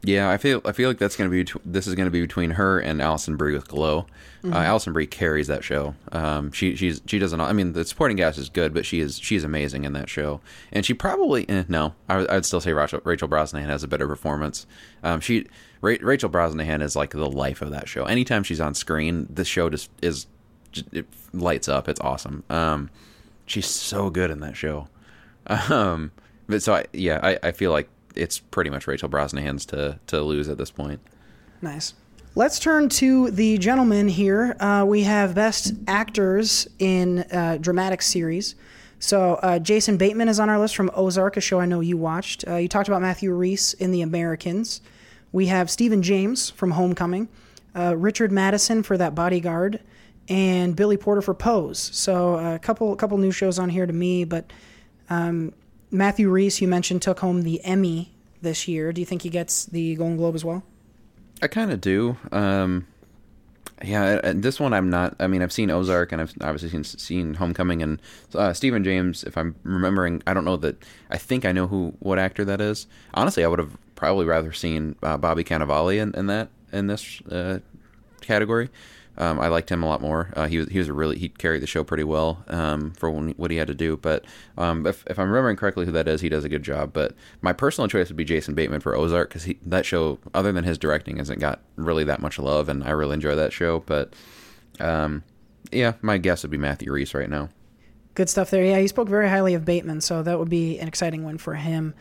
Yeah, 0.04 0.30
I 0.32 0.38
feel 0.38 0.62
I 0.66 0.72
feel 0.72 0.90
like 0.90 0.98
that's 0.98 1.16
going 1.16 1.30
to 1.30 1.44
be 1.46 1.60
this 1.64 1.86
is 1.86 1.94
going 1.94 2.08
to 2.08 2.12
be 2.12 2.22
between 2.22 2.52
her 2.52 2.80
and 2.80 3.02
Alison 3.02 3.38
Brie 3.38 3.54
with 3.54 3.68
Glow. 3.68 4.08
Uh, 4.44 4.56
Alison 4.56 4.94
Brie 4.94 5.06
carries 5.06 5.46
that 5.48 5.64
show. 5.64 5.94
Um, 6.12 6.52
she 6.52 6.76
she's 6.76 7.02
she 7.06 7.20
doesn't. 7.20 7.40
I 7.40 7.54
mean, 7.54 7.74
the 7.74 7.86
supporting 7.86 8.18
cast 8.18 8.40
is 8.40 8.50
good, 8.50 8.74
but 8.74 8.84
she 8.86 9.00
is 9.00 9.20
she's 9.20 9.44
amazing 9.44 9.84
in 9.84 9.94
that 9.94 10.10
show. 10.10 10.42
And 10.72 10.84
she 10.84 10.96
probably 10.96 11.48
eh, 11.48 11.66
no, 11.68 11.94
I, 12.10 12.18
would- 12.18 12.30
I 12.32 12.34
would 12.34 12.46
still 12.48 12.60
say 12.62 12.74
Rachel, 12.74 13.00
Rachel 13.04 13.28
Brosnahan 13.30 13.68
has 13.68 13.84
a 13.84 13.88
better 13.88 14.08
performance. 14.08 14.66
Um, 15.04 15.20
she 15.22 15.46
Ra- 15.82 15.98
Rachel 16.02 16.32
Brosnahan 16.32 16.82
is 16.82 16.96
like 16.96 17.12
the 17.12 17.30
life 17.30 17.62
of 17.62 17.70
that 17.70 17.88
show. 17.88 18.06
Anytime 18.06 18.42
she's 18.42 18.60
on 18.60 18.74
screen, 18.74 19.28
the 19.32 19.46
show 19.46 19.70
just 19.70 19.92
is 20.02 20.26
it 20.92 21.06
lights 21.32 21.68
up. 21.70 21.88
It's 21.88 22.00
awesome. 22.02 22.44
Um, 22.50 22.90
she's 23.46 23.68
so 23.68 24.10
good 24.10 24.32
in 24.32 24.40
that 24.40 24.58
show. 24.58 24.88
Um, 25.48 26.12
but 26.48 26.62
so 26.64 26.76
I, 26.76 26.86
yeah, 26.94 27.20
I, 27.22 27.38
I 27.44 27.52
feel 27.52 27.72
like 27.72 27.90
it's 28.16 28.40
pretty 28.40 28.70
much 28.70 28.88
Rachel 28.88 29.10
Brosnahan's 29.10 29.66
to 29.68 30.00
to 30.08 30.22
lose 30.22 30.50
at 30.50 30.58
this 30.58 30.72
point. 30.72 31.00
Nice. 31.62 31.94
Let's 32.34 32.60
turn 32.60 32.88
to 32.90 33.30
the 33.30 33.58
gentlemen 33.58 34.08
here. 34.08 34.56
Uh, 34.58 34.86
we 34.88 35.04
have 35.04 35.36
best 35.36 35.74
actors 35.86 36.66
in 36.80 37.20
uh, 37.20 37.58
dramatic 37.60 38.02
series. 38.02 38.56
So 39.00 39.34
uh, 39.36 39.60
Jason 39.60 39.98
Bateman 39.98 40.30
is 40.30 40.40
on 40.40 40.48
our 40.48 40.58
list 40.58 40.76
from 40.76 40.90
Ozark, 40.94 41.36
a 41.36 41.42
show 41.42 41.60
I 41.60 41.66
know 41.66 41.82
you 41.82 41.98
watched. 41.98 42.48
Uh, 42.48 42.56
you 42.56 42.70
talked 42.70 42.88
about 42.88 43.02
Matthew 43.02 43.34
Rhys 43.34 43.74
in 43.74 43.92
The 43.92 44.02
Americans. 44.02 44.80
We 45.34 45.48
have 45.48 45.70
Stephan 45.70 46.04
James 46.04 46.50
from 46.52 46.72
Homecoming, 46.72 47.28
uh, 47.76 47.98
Richard 47.98 48.32
Madison 48.32 48.82
for 48.82 48.98
That 48.98 49.14
Bodyguard, 49.14 49.82
and 50.30 50.74
Billy 50.76 50.98
Porter 50.98 51.22
for 51.22 51.34
Pose. 51.34 51.80
So 51.80 52.36
a 52.36 52.60
couple 52.60 52.96
couple 52.96 53.18
new 53.18 53.32
shows 53.32 53.60
on 53.60 53.70
here 53.70 53.86
to 53.86 53.94
me, 53.94 54.24
but 54.24 54.54
um, 55.10 55.54
Matthew 55.92 56.30
Rhys, 56.30 56.62
you 56.62 56.68
mentioned, 56.68 57.02
took 57.02 57.20
home 57.20 57.44
the 57.44 57.64
Emmy 57.64 58.12
this 58.42 58.68
year. 58.68 58.94
Do 58.94 59.02
you 59.02 59.06
think 59.06 59.22
he 59.22 59.30
gets 59.30 59.66
the 59.66 59.96
Golden 59.96 60.18
Globe 60.18 60.36
as 60.36 60.46
well? 60.46 60.64
I 61.42 61.48
kind 61.48 61.72
of 61.72 61.82
do. 61.82 62.18
Um, 62.32 62.88
yeah, 63.84 64.34
this 64.34 64.60
one 64.60 64.74
I'm 64.74 64.90
not. 64.90 65.16
I 65.20 65.28
mean, 65.28 65.42
I've 65.42 65.52
seen 65.52 65.72
Ozark 65.72 66.12
and 66.12 66.22
I've 66.22 66.34
obviously 66.42 66.70
seen, 66.70 66.84
seen 66.84 67.34
Homecoming 67.34 67.82
and 67.82 68.02
uh, 68.36 68.54
Stephan 68.54 68.84
James. 68.84 69.24
If 69.24 69.38
I'm 69.38 69.56
remembering, 69.64 70.22
I 70.28 70.34
don't 70.34 70.46
know 70.46 70.58
that. 70.58 70.84
I 71.10 71.18
think 71.18 71.46
I 71.46 71.52
know 71.52 71.68
who 71.68 71.94
what 72.00 72.20
actor 72.20 72.46
that 72.46 72.62
is. 72.62 72.88
Honestly, 73.14 73.44
I 73.44 73.48
would 73.48 73.60
have 73.60 73.76
probably 73.96 74.26
rather 74.26 74.54
seen 74.54 74.96
uh, 75.04 75.18
Bobby 75.18 75.44
Cannavale 75.44 75.98
in, 75.98 76.14
in 76.14 76.28
that 76.28 76.50
in 76.72 76.88
this 76.88 77.22
uh, 77.22 77.60
category. 78.22 78.70
Um, 79.22 79.40
I 79.40 79.50
liked 79.50 79.70
him 79.72 79.84
a 79.84 79.88
lot 79.88 80.02
more. 80.02 80.34
Uh, 80.36 80.48
he 80.48 80.58
was 80.58 80.68
he 80.70 80.80
was 80.80 80.90
really 80.90 81.16
he 81.16 81.30
carried 81.30 81.62
the 81.62 81.68
show 81.68 81.84
pretty 81.84 82.04
well 82.04 82.44
um, 82.48 82.92
for 82.94 83.12
when, 83.12 83.30
what 83.32 83.52
he 83.52 83.58
had 83.58 83.68
to 83.68 83.76
do. 83.76 83.96
But 83.96 84.26
um, 84.58 84.88
if, 84.88 85.04
if 85.06 85.20
I'm 85.20 85.30
remembering 85.30 85.58
correctly, 85.58 85.86
who 85.86 85.92
that 85.92 86.08
is, 86.08 86.22
he 86.22 86.30
does 86.30 86.44
a 86.44 86.50
good 86.50 86.64
job. 86.64 86.92
But 86.92 87.14
my 87.40 87.54
personal 87.54 87.88
choice 87.88 88.08
would 88.08 88.18
be 88.18 88.26
Jason 88.26 88.56
Bateman 88.56 88.82
for 88.82 88.96
Ozark 88.96 89.30
because 89.30 89.48
that 89.64 89.86
show, 89.86 90.18
other 90.34 90.52
than 90.52 90.64
his 90.64 90.80
directing, 90.80 91.18
hasn't 91.18 91.40
got 91.40 91.62
really 91.76 92.04
that 92.06 92.20
much 92.20 92.40
love, 92.40 92.68
and 92.68 92.84
I 92.84 92.90
really 92.90 93.14
enjoy 93.14 93.36
that 93.36 93.54
show. 93.54 93.82
But 93.82 94.12
um, 94.80 95.24
yeah, 95.72 95.94
my 96.02 96.18
guess 96.18 96.42
would 96.42 96.50
be 96.50 96.58
Matthew 96.58 96.92
Rhys 96.92 97.14
right 97.14 97.30
now. 97.30 97.50
Good 98.16 98.28
stuff 98.28 98.50
there. 98.50 98.66
Yeah, 98.66 98.80
he 98.80 98.88
spoke 98.88 99.08
very 99.08 99.30
highly 99.30 99.54
of 99.54 99.66
Bateman, 99.66 100.02
so 100.02 100.24
that 100.24 100.40
would 100.40 100.50
be 100.50 100.80
an 100.80 100.88
exciting 100.88 101.24
one 101.24 101.38
for 101.38 101.54
him. 101.54 101.94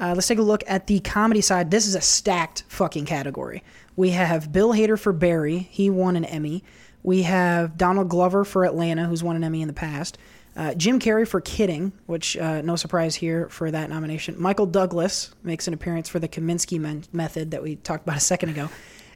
Uh, 0.00 0.12
let's 0.12 0.26
take 0.26 0.38
a 0.38 0.42
look 0.42 0.64
at 0.66 0.88
the 0.88 0.98
comedy 1.00 1.40
side. 1.40 1.70
This 1.70 1.86
is 1.86 1.94
a 1.94 2.00
stacked 2.00 2.64
fucking 2.66 3.04
category. 3.04 3.62
We 3.96 4.10
have 4.10 4.52
Bill 4.52 4.72
Hader 4.72 4.98
for 4.98 5.12
Barry. 5.12 5.58
He 5.58 5.90
won 5.90 6.16
an 6.16 6.24
Emmy. 6.24 6.64
We 7.02 7.22
have 7.22 7.76
Donald 7.76 8.08
Glover 8.08 8.44
for 8.44 8.64
Atlanta, 8.64 9.06
who's 9.06 9.22
won 9.22 9.36
an 9.36 9.44
Emmy 9.44 9.62
in 9.62 9.68
the 9.68 9.74
past. 9.74 10.18
Uh, 10.56 10.72
Jim 10.74 11.00
Carrey 11.00 11.26
for 11.26 11.40
Kidding, 11.40 11.92
which 12.06 12.36
uh, 12.36 12.62
no 12.62 12.76
surprise 12.76 13.16
here 13.16 13.48
for 13.48 13.70
that 13.70 13.90
nomination. 13.90 14.40
Michael 14.40 14.66
Douglas 14.66 15.34
makes 15.42 15.66
an 15.66 15.74
appearance 15.74 16.08
for 16.08 16.20
the 16.20 16.28
Kominsky 16.28 16.78
men- 16.78 17.04
method 17.12 17.50
that 17.50 17.62
we 17.62 17.76
talked 17.76 18.04
about 18.04 18.16
a 18.16 18.20
second 18.20 18.50
ago. 18.50 18.70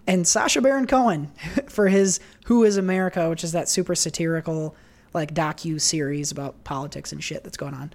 And 0.07 0.27
Sacha 0.27 0.61
Baron 0.61 0.87
Cohen 0.87 1.31
for 1.69 1.89
his 1.89 2.19
Who 2.47 2.65
is 2.65 2.77
America, 2.77 3.29
which 3.31 3.45
is 3.45 3.53
that 3.53 3.69
super 3.69 3.95
satirical 3.95 4.75
like 5.15 5.33
docu 5.33 5.81
series 5.81 6.31
about 6.31 6.65
politics 6.65 7.13
and 7.13 7.23
shit 7.23 7.45
that's 7.45 7.57
going 7.57 7.75
on. 7.75 7.93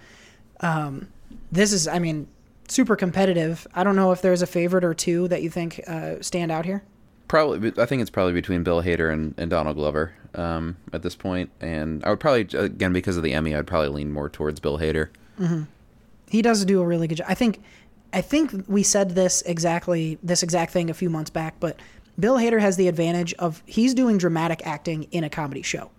Um, 0.62 1.10
this 1.52 1.74
is, 1.74 1.88
I 1.88 2.00
mean, 2.00 2.28
super 2.68 2.96
competitive. 2.96 3.68
I 3.74 3.84
don't 3.84 3.96
know 3.96 4.12
if 4.12 4.22
there's 4.22 4.42
a 4.42 4.48
favorite 4.48 4.84
or 4.84 4.94
two 4.94 5.28
that 5.28 5.42
you 5.42 5.50
think 5.50 5.82
uh, 5.88 6.16
stand 6.22 6.52
out 6.52 6.66
here. 6.66 6.84
Probably, 7.28 7.74
I 7.78 7.86
think 7.86 8.02
it's 8.02 8.12
probably 8.12 8.34
between 8.34 8.64
Bill 8.64 8.84
Hader 8.84 9.12
and, 9.12 9.34
and 9.38 9.50
Donald 9.50 9.76
Glover 9.76 10.14
um, 10.36 10.78
at 10.92 11.02
this 11.02 11.16
point. 11.16 11.50
And 11.62 12.04
I 12.04 12.10
would 12.10 12.20
probably, 12.20 12.42
again, 12.58 12.94
because 12.94 13.18
of 13.18 13.24
the 13.24 13.34
Emmy, 13.34 13.56
I'd 13.56 13.68
probably 13.68 13.90
lean 13.90 14.12
more 14.12 14.30
towards 14.30 14.60
Bill 14.60 14.78
Hader. 14.78 15.10
He 16.30 16.42
does 16.42 16.64
do 16.66 16.82
a 16.82 16.86
really 16.86 17.08
good 17.08 17.16
job. 17.16 17.28
I 17.30 17.34
think, 17.34 17.62
I 18.12 18.22
think 18.22 18.66
we 18.68 18.84
said 18.84 19.12
this 19.12 19.42
exactly, 19.44 20.20
this 20.22 20.44
exact 20.44 20.74
thing 20.74 20.90
a 20.90 20.94
few 20.94 21.10
months 21.10 21.30
back, 21.30 21.56
but 21.60 21.80
Bill 22.20 22.36
Hader 22.36 22.60
has 22.60 22.78
the 22.78 22.88
advantage 22.88 23.34
of 23.36 23.64
he's 23.66 23.94
doing 23.94 24.18
dramatic 24.18 24.66
acting 24.66 25.04
in 25.12 25.24
a 25.24 25.30
comedy 25.30 25.64
show. 25.64 25.90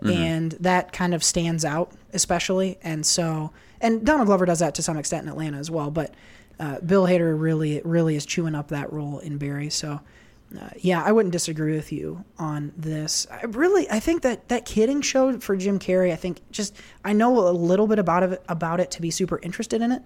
And 0.00 0.52
that 0.60 0.92
kind 0.92 1.12
of 1.12 1.24
stands 1.24 1.64
out, 1.64 1.90
especially. 2.12 2.78
And 2.82 3.04
so, 3.04 3.50
and 3.80 4.04
Donald 4.04 4.26
Glover 4.26 4.46
does 4.46 4.58
that 4.60 4.74
to 4.76 4.82
some 4.82 4.96
extent 4.96 5.24
in 5.24 5.28
Atlanta 5.28 5.58
as 5.58 5.70
well. 5.70 5.90
But 5.90 6.14
uh, 6.58 6.80
Bill 6.80 7.04
Hader 7.04 7.38
really, 7.38 7.80
really 7.84 8.16
is 8.16 8.26
chewing 8.26 8.54
up 8.54 8.68
that 8.68 8.92
role 8.92 9.18
in 9.20 9.38
Barry. 9.38 9.70
So, 9.70 10.00
uh, 10.58 10.70
yeah, 10.78 11.02
I 11.02 11.12
wouldn't 11.12 11.32
disagree 11.32 11.74
with 11.76 11.92
you 11.92 12.24
on 12.38 12.72
this. 12.76 13.26
I 13.30 13.44
really, 13.44 13.88
I 13.90 14.00
think 14.00 14.22
that 14.22 14.48
that 14.48 14.64
kidding 14.64 15.02
show 15.02 15.38
for 15.40 15.56
Jim 15.56 15.78
Carrey. 15.78 16.12
I 16.12 16.16
think 16.16 16.40
just 16.50 16.74
I 17.04 17.12
know 17.12 17.48
a 17.48 17.50
little 17.50 17.86
bit 17.86 17.98
about 17.98 18.22
it 18.22 18.42
about 18.48 18.80
it 18.80 18.90
to 18.92 19.02
be 19.02 19.10
super 19.10 19.38
interested 19.42 19.82
in 19.82 19.92
it. 19.92 20.02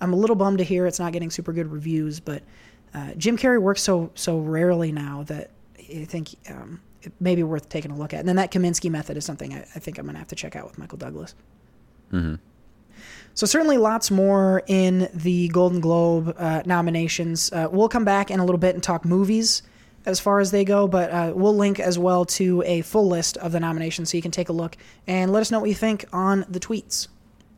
I'm 0.00 0.12
a 0.12 0.16
little 0.16 0.36
bummed 0.36 0.58
to 0.58 0.64
hear 0.64 0.86
it's 0.86 1.00
not 1.00 1.12
getting 1.12 1.30
super 1.30 1.52
good 1.52 1.72
reviews, 1.72 2.20
but 2.20 2.42
uh, 2.94 3.14
Jim 3.16 3.36
Carrey 3.38 3.60
works 3.60 3.82
so 3.82 4.10
so 4.14 4.38
rarely 4.38 4.92
now 4.92 5.22
that 5.24 5.50
I 5.78 6.04
think 6.04 6.34
um, 6.50 6.80
it 7.02 7.12
may 7.20 7.34
be 7.34 7.42
worth 7.42 7.68
taking 7.68 7.90
a 7.90 7.96
look 7.96 8.12
at. 8.12 8.20
And 8.20 8.28
then 8.28 8.36
that 8.36 8.52
Kominsky 8.52 8.90
method 8.90 9.16
is 9.16 9.24
something 9.24 9.54
I, 9.54 9.60
I 9.60 9.78
think 9.78 9.98
I'm 9.98 10.04
going 10.04 10.14
to 10.14 10.18
have 10.18 10.28
to 10.28 10.36
check 10.36 10.56
out 10.56 10.66
with 10.66 10.78
Michael 10.78 10.98
Douglas. 10.98 11.34
So 13.36 13.44
certainly 13.44 13.76
lots 13.76 14.10
more 14.10 14.62
in 14.66 15.10
the 15.12 15.48
Golden 15.48 15.78
Globe 15.78 16.34
uh, 16.38 16.62
nominations. 16.64 17.52
Uh, 17.52 17.68
we'll 17.70 17.90
come 17.90 18.06
back 18.06 18.30
in 18.30 18.40
a 18.40 18.44
little 18.46 18.58
bit 18.58 18.74
and 18.74 18.82
talk 18.82 19.04
movies 19.04 19.62
as 20.06 20.18
far 20.18 20.40
as 20.40 20.52
they 20.52 20.64
go, 20.64 20.88
but 20.88 21.10
uh, 21.10 21.32
we'll 21.36 21.54
link 21.54 21.78
as 21.78 21.98
well 21.98 22.24
to 22.24 22.62
a 22.64 22.80
full 22.80 23.06
list 23.06 23.36
of 23.36 23.52
the 23.52 23.60
nominations 23.60 24.10
so 24.10 24.16
you 24.16 24.22
can 24.22 24.30
take 24.30 24.48
a 24.48 24.54
look 24.54 24.78
and 25.06 25.34
let 25.34 25.42
us 25.42 25.50
know 25.50 25.60
what 25.60 25.68
you 25.68 25.74
think 25.74 26.06
on 26.14 26.46
the 26.48 26.58
tweets. 26.58 27.08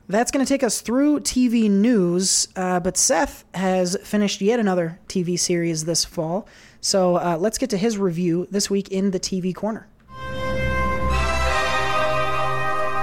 That's 0.09 0.32
going 0.32 0.44
to 0.44 0.52
take 0.52 0.64
us 0.64 0.80
through 0.80 1.20
TV 1.20 1.70
news, 1.70 2.48
uh, 2.56 2.80
but 2.80 2.96
Seth 2.96 3.44
has 3.55 3.96
finished 4.02 4.40
yet 4.40 4.59
another 4.59 4.98
TV 5.06 5.38
series 5.38 5.84
this 5.84 6.05
fall. 6.05 6.48
So 6.80 7.18
uh, 7.18 7.36
let's 7.38 7.56
get 7.56 7.70
to 7.70 7.76
his 7.76 7.98
review 7.98 8.48
this 8.50 8.68
week 8.68 8.88
in 8.88 9.12
the 9.12 9.20
TV 9.20 9.55
corner. 9.55 9.86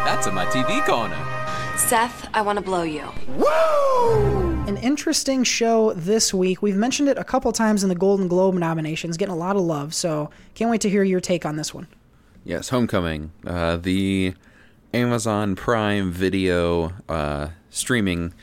That's 0.04 0.28
in 0.28 0.34
my 0.34 0.46
TV 0.48 0.86
corner. 0.86 1.35
Seth, 1.78 2.28
I 2.34 2.42
want 2.42 2.58
to 2.58 2.64
blow 2.64 2.84
you. 2.84 3.04
An 4.68 4.78
interesting 4.78 5.44
show 5.44 5.94
this 5.94 6.34
week. 6.34 6.62
We've 6.62 6.76
mentioned 6.76 7.10
it 7.10 7.18
a 7.18 7.24
couple 7.24 7.52
times 7.52 7.84
in 7.84 7.90
the 7.90 7.96
Golden 7.96 8.28
Globe 8.28 8.56
nominations, 8.56 9.18
getting 9.18 9.34
a 9.34 9.38
lot 9.38 9.56
of 9.56 9.62
love. 9.62 9.94
So 9.94 10.32
can't 10.56 10.72
wait 10.72 10.82
to 10.82 10.90
hear 10.90 11.04
your 11.04 11.20
take 11.20 11.46
on 11.46 11.58
this 11.58 11.74
one. 11.74 11.88
Yes, 12.44 12.70
Homecoming, 12.70 13.32
uh, 13.46 13.78
the 13.78 14.34
Amazon 14.94 15.56
Prime 15.56 16.12
Video 16.12 16.94
uh, 17.10 17.50
streaming 17.70 18.34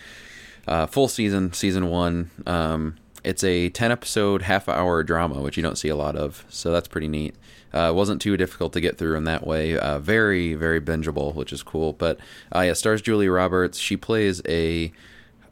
uh, 0.69 0.87
full 0.87 1.09
season, 1.09 1.53
season 1.53 1.89
one. 1.89 2.31
Um, 2.47 2.97
it's 3.25 3.43
a 3.45 3.71
ten 3.71 3.91
episode, 3.91 4.43
half 4.43 4.69
hour 4.69 5.03
drama, 5.03 5.41
which 5.41 5.57
you 5.57 5.63
don't 5.63 5.79
see 5.79 5.89
a 5.89 5.97
lot 5.97 6.17
of, 6.17 6.45
so 6.49 6.73
that's 6.73 6.89
pretty 6.89 7.09
neat. 7.09 7.35
Uh, 7.73 7.93
wasn't 7.95 8.21
too 8.21 8.37
difficult 8.37 8.73
to 8.75 8.81
get 8.81 8.99
through 8.99 9.17
in 9.17 9.25
that 9.25 9.47
way. 9.47 9.79
Uh, 9.79 9.99
very, 9.99 10.55
very 10.55 10.81
bingeable, 10.81 11.35
which 11.35 11.53
is 11.53 11.63
cool. 11.63 11.93
But 11.93 12.19
uh, 12.55 12.61
yeah, 12.61 12.75
stars 12.75 13.01
Julia 13.01 13.31
Roberts. 13.31 13.79
She 13.79 13.97
plays 13.97 14.43
a 14.47 14.93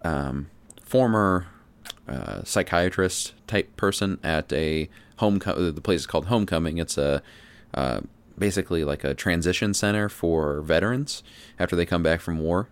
um, 0.02 0.50
former 0.82 1.46
uh, 2.06 2.42
psychiatrist 2.44 3.34
type 3.46 3.74
person 3.76 4.18
at 4.22 4.52
a 4.52 4.88
homecoming. 5.16 5.74
The 5.74 5.80
place 5.80 6.00
is 6.00 6.06
called 6.06 6.26
Homecoming. 6.26 6.78
It's 6.78 6.98
a 6.98 7.22
uh, 7.72 8.00
basically 8.36 8.84
like 8.84 9.04
a 9.04 9.14
transition 9.14 9.72
center 9.74 10.08
for 10.08 10.62
veterans 10.62 11.22
after 11.58 11.76
they 11.76 11.86
come 11.86 12.02
back 12.02 12.20
from 12.20 12.38
war. 12.40 12.68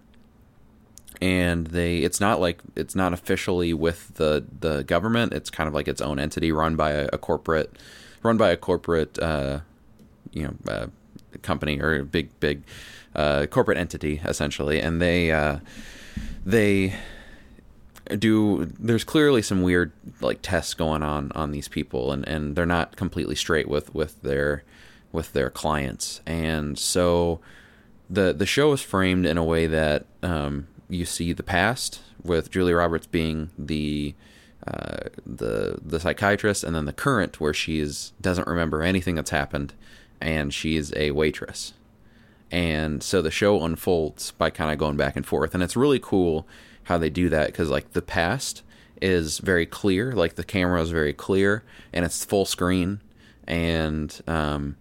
And 1.20 1.68
they, 1.68 1.98
it's 1.98 2.20
not 2.20 2.40
like 2.40 2.60
it's 2.76 2.94
not 2.94 3.12
officially 3.12 3.72
with 3.74 4.14
the 4.14 4.44
the 4.60 4.84
government. 4.84 5.32
It's 5.32 5.50
kind 5.50 5.66
of 5.66 5.74
like 5.74 5.88
its 5.88 6.00
own 6.00 6.18
entity, 6.18 6.52
run 6.52 6.76
by 6.76 6.92
a, 6.92 7.08
a 7.12 7.18
corporate, 7.18 7.76
run 8.22 8.36
by 8.36 8.50
a 8.50 8.56
corporate, 8.56 9.18
uh, 9.18 9.60
you 10.32 10.44
know, 10.44 10.54
uh, 10.68 10.86
company 11.42 11.80
or 11.80 11.96
a 12.00 12.04
big 12.04 12.28
big 12.40 12.62
uh, 13.14 13.46
corporate 13.46 13.78
entity 13.78 14.20
essentially. 14.24 14.80
And 14.80 15.00
they 15.00 15.32
uh, 15.32 15.58
they 16.44 16.94
do 18.18 18.64
there's 18.78 19.04
clearly 19.04 19.42
some 19.42 19.62
weird 19.62 19.92
like 20.20 20.38
tests 20.42 20.74
going 20.74 21.02
on 21.02 21.30
on 21.34 21.50
these 21.50 21.68
people 21.68 22.10
and 22.12 22.26
and 22.26 22.56
they're 22.56 22.64
not 22.66 22.96
completely 22.96 23.34
straight 23.34 23.68
with 23.68 23.94
with 23.94 24.22
their 24.22 24.64
with 25.12 25.32
their 25.34 25.50
clients 25.50 26.22
and 26.26 26.78
so 26.78 27.38
the 28.08 28.32
the 28.32 28.46
show 28.46 28.72
is 28.72 28.80
framed 28.80 29.26
in 29.26 29.36
a 29.36 29.44
way 29.44 29.66
that 29.66 30.06
um, 30.22 30.66
you 30.88 31.04
see 31.04 31.32
the 31.32 31.42
past 31.42 32.00
with 32.22 32.50
Julie 32.50 32.72
Roberts 32.72 33.06
being 33.06 33.50
the 33.58 34.14
the 35.24 35.78
the 35.82 36.00
psychiatrist 36.00 36.64
and 36.64 36.74
then 36.74 36.84
the 36.84 36.92
current 36.92 37.40
where 37.40 37.54
she 37.54 37.78
is 37.80 38.12
doesn't 38.20 38.46
remember 38.46 38.82
anything 38.82 39.14
that's 39.14 39.30
happened 39.30 39.72
and 40.20 40.52
she's 40.52 40.92
a 40.96 41.10
waitress. 41.12 41.74
And 42.50 43.02
so 43.02 43.20
the 43.20 43.30
show 43.30 43.62
unfolds 43.62 44.32
by 44.32 44.50
kind 44.50 44.72
of 44.72 44.78
going 44.78 44.96
back 44.96 45.16
and 45.16 45.26
forth. 45.26 45.54
And 45.54 45.62
it's 45.62 45.76
really 45.76 45.98
cool 45.98 46.46
how 46.84 46.96
they 46.98 47.10
do 47.10 47.28
that 47.28 47.48
because 47.48 47.68
like 47.68 47.92
the 47.92 48.02
past 48.02 48.62
is 49.00 49.38
very 49.38 49.66
clear 49.66 50.12
like 50.12 50.34
the 50.34 50.42
camera 50.42 50.82
is 50.82 50.90
very 50.90 51.12
clear 51.12 51.62
and 51.92 52.04
it's 52.04 52.24
full 52.24 52.44
screen. 52.44 53.00
And 53.46 54.20
um, 54.26 54.76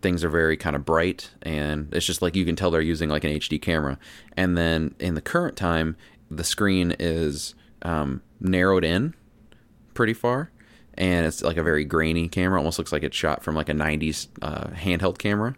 things 0.00 0.24
are 0.24 0.28
very 0.28 0.56
kind 0.56 0.74
of 0.74 0.84
bright 0.84 1.30
and 1.42 1.92
it's 1.92 2.06
just 2.06 2.22
like 2.22 2.34
you 2.34 2.44
can 2.44 2.56
tell 2.56 2.70
they're 2.70 2.80
using 2.80 3.08
like 3.08 3.24
an 3.24 3.30
hd 3.32 3.60
camera. 3.62 3.98
And 4.36 4.56
then 4.56 4.94
in 4.98 5.14
the 5.14 5.20
current 5.20 5.56
time 5.56 5.96
the 6.30 6.44
screen 6.44 6.94
is 6.98 7.54
um, 7.82 8.22
narrowed 8.40 8.84
in 8.84 9.14
pretty 9.94 10.14
far. 10.14 10.50
And 10.94 11.26
it's 11.26 11.42
like 11.42 11.56
a 11.56 11.62
very 11.62 11.84
grainy 11.84 12.28
camera. 12.28 12.58
Almost 12.58 12.78
looks 12.78 12.92
like 12.92 13.02
it's 13.02 13.16
shot 13.16 13.42
from 13.42 13.54
like 13.54 13.68
a 13.68 13.74
90s 13.74 14.28
uh, 14.42 14.68
handheld 14.68 15.18
camera. 15.18 15.56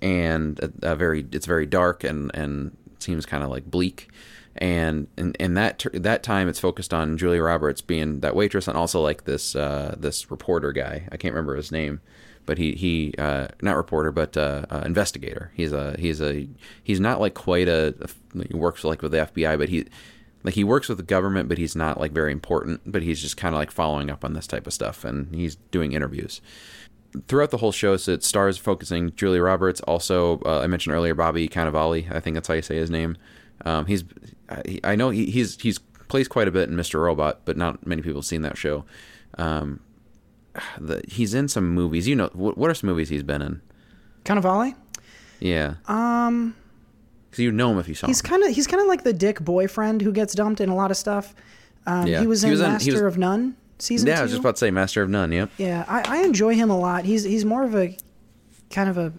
And 0.00 0.58
a, 0.60 0.92
a 0.92 0.96
very 0.96 1.26
it's 1.30 1.46
very 1.46 1.66
dark 1.66 2.04
and 2.04 2.30
and 2.34 2.76
seems 2.98 3.26
kind 3.26 3.42
of 3.42 3.50
like 3.50 3.70
bleak. 3.70 4.08
And 4.56 5.06
in, 5.16 5.54
that 5.54 5.78
ter- 5.78 5.90
that 5.90 6.22
time 6.22 6.48
it's 6.48 6.60
focused 6.60 6.92
on 6.92 7.16
Julia 7.16 7.42
Roberts 7.42 7.80
being 7.80 8.20
that 8.20 8.36
waitress 8.36 8.68
and 8.68 8.76
also 8.76 9.00
like 9.00 9.24
this 9.24 9.54
uh, 9.54 9.94
this 9.98 10.30
reporter 10.30 10.72
guy. 10.72 11.08
I 11.12 11.16
can't 11.16 11.34
remember 11.34 11.56
his 11.56 11.70
name 11.72 12.00
but 12.46 12.58
he 12.58 12.72
he 12.72 13.14
uh, 13.18 13.48
not 13.60 13.76
reporter 13.76 14.10
but 14.10 14.36
uh, 14.36 14.66
uh, 14.70 14.82
investigator. 14.84 15.52
He's 15.54 15.72
a 15.72 15.96
he's 15.98 16.20
a 16.20 16.48
he's 16.82 17.00
not 17.00 17.20
like 17.20 17.34
quite 17.34 17.68
a, 17.68 17.94
a 18.00 18.44
he 18.48 18.54
works 18.54 18.84
like 18.84 19.02
with 19.02 19.12
the 19.12 19.18
FBI 19.18 19.58
but 19.58 19.68
he 19.68 19.86
like 20.44 20.54
he 20.54 20.64
works 20.64 20.88
with 20.88 20.98
the 20.98 21.04
government 21.04 21.48
but 21.48 21.58
he's 21.58 21.76
not 21.76 22.00
like 22.00 22.12
very 22.12 22.32
important 22.32 22.80
but 22.86 23.02
he's 23.02 23.20
just 23.20 23.36
kind 23.36 23.54
of 23.54 23.58
like 23.58 23.70
following 23.70 24.10
up 24.10 24.24
on 24.24 24.32
this 24.32 24.46
type 24.46 24.66
of 24.66 24.72
stuff 24.72 25.04
and 25.04 25.34
he's 25.34 25.56
doing 25.70 25.92
interviews 25.92 26.40
throughout 27.28 27.50
the 27.50 27.58
whole 27.58 27.72
show, 27.72 27.96
so 27.96 28.12
it 28.12 28.24
stars 28.24 28.58
focusing 28.58 29.14
Julia 29.16 29.42
Roberts. 29.42 29.80
Also, 29.82 30.40
uh, 30.44 30.60
I 30.60 30.66
mentioned 30.66 30.94
earlier 30.94 31.14
Bobby 31.14 31.48
Cannavale. 31.48 32.10
I 32.10 32.20
think 32.20 32.34
that's 32.34 32.48
how 32.48 32.54
you 32.54 32.62
say 32.62 32.76
his 32.76 32.90
name. 32.90 33.16
Um, 33.64 33.86
he's 33.86 34.04
I, 34.48 34.80
I 34.84 34.96
know 34.96 35.10
he, 35.10 35.26
he's 35.26 35.60
he's 35.60 35.78
plays 36.08 36.28
quite 36.28 36.48
a 36.48 36.50
bit 36.50 36.68
in 36.68 36.76
Mr. 36.76 37.00
Robot, 37.00 37.40
but 37.44 37.56
not 37.56 37.86
many 37.86 38.02
people 38.02 38.20
have 38.20 38.26
seen 38.26 38.42
that 38.42 38.56
show. 38.56 38.84
Um, 39.38 39.80
the, 40.78 41.02
he's 41.08 41.34
in 41.34 41.48
some 41.48 41.68
movies. 41.70 42.08
You 42.08 42.16
know, 42.16 42.30
what, 42.32 42.58
what 42.58 42.70
are 42.70 42.74
some 42.74 42.88
movies 42.88 43.08
he's 43.08 43.22
been 43.22 43.42
in? 43.42 43.60
Cannavale? 44.24 44.74
Yeah. 45.40 45.74
Um, 45.86 46.54
because 47.32 47.42
you 47.42 47.50
know 47.50 47.72
him 47.72 47.78
if 47.78 47.88
you 47.88 47.94
saw 47.94 48.06
He's 48.06 48.20
him. 48.20 48.26
kind 48.28 48.44
of 48.44 48.50
he's 48.54 48.66
kind 48.68 48.80
of 48.80 48.86
like 48.86 49.02
the 49.02 49.12
dick 49.12 49.40
boyfriend 49.40 50.02
who 50.02 50.12
gets 50.12 50.34
dumped 50.34 50.60
in 50.60 50.68
a 50.68 50.74
lot 50.76 50.90
of 50.92 50.96
stuff. 50.96 51.34
Um, 51.86 52.06
Yeah. 52.06 52.20
He 52.20 52.26
was 52.28 52.42
He 52.42 52.48
in 52.48 52.52
was 52.52 52.60
in- 52.60 52.66
he 52.66 52.72
Master 52.72 52.92
was- 53.04 53.14
of 53.14 53.18
None 53.18 53.56
season 53.80 54.06
yeah, 54.06 54.14
two. 54.16 54.20
I 54.20 54.22
was 54.22 54.30
just 54.32 54.40
about 54.40 54.54
to 54.56 54.60
say 54.60 54.70
Master 54.70 55.02
of 55.02 55.10
None. 55.10 55.32
Yep. 55.32 55.50
Yeah, 55.58 55.84
I, 55.88 56.18
I 56.20 56.24
enjoy 56.24 56.54
him 56.54 56.70
a 56.70 56.78
lot. 56.78 57.04
He's 57.04 57.24
he's 57.24 57.44
more 57.44 57.64
of 57.64 57.74
a 57.74 57.96
kind 58.70 58.88
of 58.88 58.96
a 58.98 59.12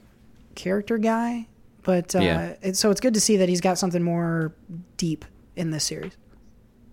character 0.56 0.98
guy, 0.98 1.48
but 1.82 2.16
uh, 2.16 2.20
Yeah. 2.20 2.56
it's, 2.62 2.80
so 2.80 2.90
it's 2.92 3.02
good 3.02 3.14
to 3.16 3.20
see 3.20 3.36
that 3.38 3.50
he's 3.50 3.62
got 3.62 3.78
something 3.78 4.02
more 4.04 4.54
deep 4.98 5.26
in 5.56 5.72
this 5.72 5.84
series. 5.84 6.14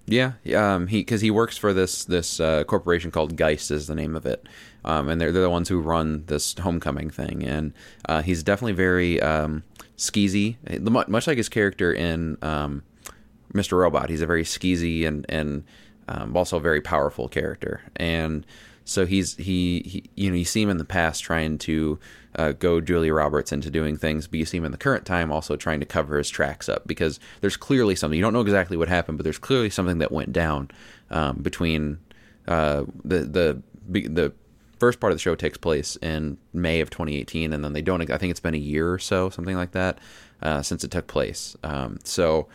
Yeah, 0.07 0.33
um, 0.57 0.89
he 0.89 0.99
because 1.01 1.21
he 1.21 1.31
works 1.31 1.57
for 1.57 1.73
this 1.73 2.05
this 2.05 2.41
uh, 2.41 2.65
corporation 2.65 3.13
called 3.13 3.37
Geist 3.37 3.71
is 3.71 3.87
the 3.87 3.95
name 3.95 4.17
of 4.17 4.27
it, 4.27 4.45
um, 4.85 5.09
and 5.09 5.21
they're 5.21 5.33
they're 5.33 5.43
the 5.43 5.51
ones 5.51 5.69
who 5.69 5.81
run 5.81 6.25
this 6.27 6.55
homecoming 6.59 7.11
thing, 7.11 7.45
and 7.45 7.73
uh, 8.09 8.23
he's 8.23 8.43
definitely 8.43 8.73
very 8.73 9.21
um, 9.21 9.63
skeezy, 9.97 10.57
much 11.09 11.27
like 11.27 11.37
his 11.37 11.49
character 11.49 11.93
in 11.93 12.37
um, 12.43 12.83
Mr. 13.53 13.79
Robot. 13.79 14.11
He's 14.11 14.23
a 14.23 14.27
very 14.27 14.45
skeezy 14.45 15.07
and 15.07 15.27
and 15.29 15.65
um, 16.09 16.37
also 16.37 16.59
very 16.59 16.81
powerful 16.81 17.29
character, 17.29 17.83
and 17.97 18.47
so 18.85 19.07
he's 19.07 19.37
he, 19.37 19.83
he 19.87 20.11
you 20.17 20.31
know 20.31 20.37
you 20.37 20.45
see 20.45 20.63
him 20.63 20.71
in 20.71 20.79
the 20.79 20.85
past 20.85 21.23
trying 21.23 21.59
to 21.59 21.99
uh, 22.37 22.53
go 22.53 22.81
Julia 22.81 23.13
Roberts 23.13 23.53
into 23.53 23.71
doing 23.71 23.97
things, 23.97 24.27
but 24.27 24.39
you 24.39 24.45
see 24.45 24.57
him 24.57 24.65
in 24.65 24.73
the 24.73 24.79
current 24.79 25.05
time 25.05 25.31
also 25.31 25.57
trying 25.57 25.81
to 25.81 25.87
cover 25.87 26.19
his 26.19 26.31
tracks 26.31 26.69
up 26.69 26.87
because 26.87 27.21
there's 27.41 27.57
clearly 27.57 27.95
something 27.95 28.17
you 28.17 28.23
don't 28.25 28.33
know 28.33 28.41
exactly 28.41 28.77
what 28.77 28.89
happened, 28.89 29.19
but 29.19 29.25
there's 29.25 29.39
clearly 29.39 29.71
something 29.71 29.99
that 29.99 30.11
went 30.11 30.33
down 30.33 30.71
um, 31.11 31.37
between 31.37 31.99
uh, 32.49 32.85
the 33.05 33.19
the 33.21 33.63
the 33.89 34.33
first 34.81 34.99
part 34.99 35.13
of 35.13 35.17
the 35.17 35.23
show 35.23 35.35
takes 35.35 35.59
place 35.59 35.97
in 36.03 36.39
May 36.53 36.81
of 36.81 36.91
2018, 36.91 37.53
and 37.53 37.65
then 37.65 37.73
they 37.73 37.83
don't. 37.83 38.11
I 38.11 38.19
think 38.19 38.31
it's 38.31 38.41
been 38.41 38.55
a 38.55 38.59
year 38.59 38.93
or 38.93 38.99
so, 38.99 39.31
something 39.31 39.57
like 39.57 39.73
that, 39.73 39.99
uh, 40.43 40.63
since 40.63 40.83
it 40.83 40.91
took 40.91 41.07
place. 41.07 41.57
Um, 41.63 41.99
so 42.03 42.49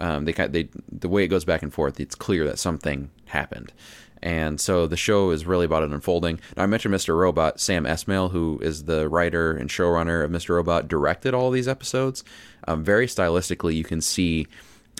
um, 0.00 0.24
they 0.24 0.32
they 0.32 0.68
the 0.90 1.08
way 1.08 1.24
it 1.24 1.28
goes 1.28 1.44
back 1.44 1.62
and 1.62 1.72
forth, 1.72 1.98
it's 2.00 2.14
clear 2.14 2.44
that 2.46 2.58
something 2.58 3.10
happened. 3.26 3.72
And 4.20 4.60
so 4.60 4.88
the 4.88 4.96
show 4.96 5.30
is 5.30 5.46
really 5.46 5.66
about 5.66 5.84
it 5.84 5.90
unfolding. 5.90 6.40
Now 6.56 6.64
I 6.64 6.66
mentioned 6.66 6.92
Mr. 6.92 7.16
Robot, 7.16 7.60
Sam 7.60 7.84
Esmail, 7.84 8.32
who 8.32 8.58
is 8.60 8.84
the 8.84 9.08
writer 9.08 9.56
and 9.56 9.70
showrunner 9.70 10.24
of 10.24 10.30
Mr. 10.32 10.56
Robot, 10.56 10.88
directed 10.88 11.34
all 11.34 11.52
these 11.52 11.68
episodes. 11.68 12.24
Um, 12.66 12.82
very 12.82 13.06
stylistically, 13.06 13.76
you 13.76 13.84
can 13.84 14.00
see 14.00 14.48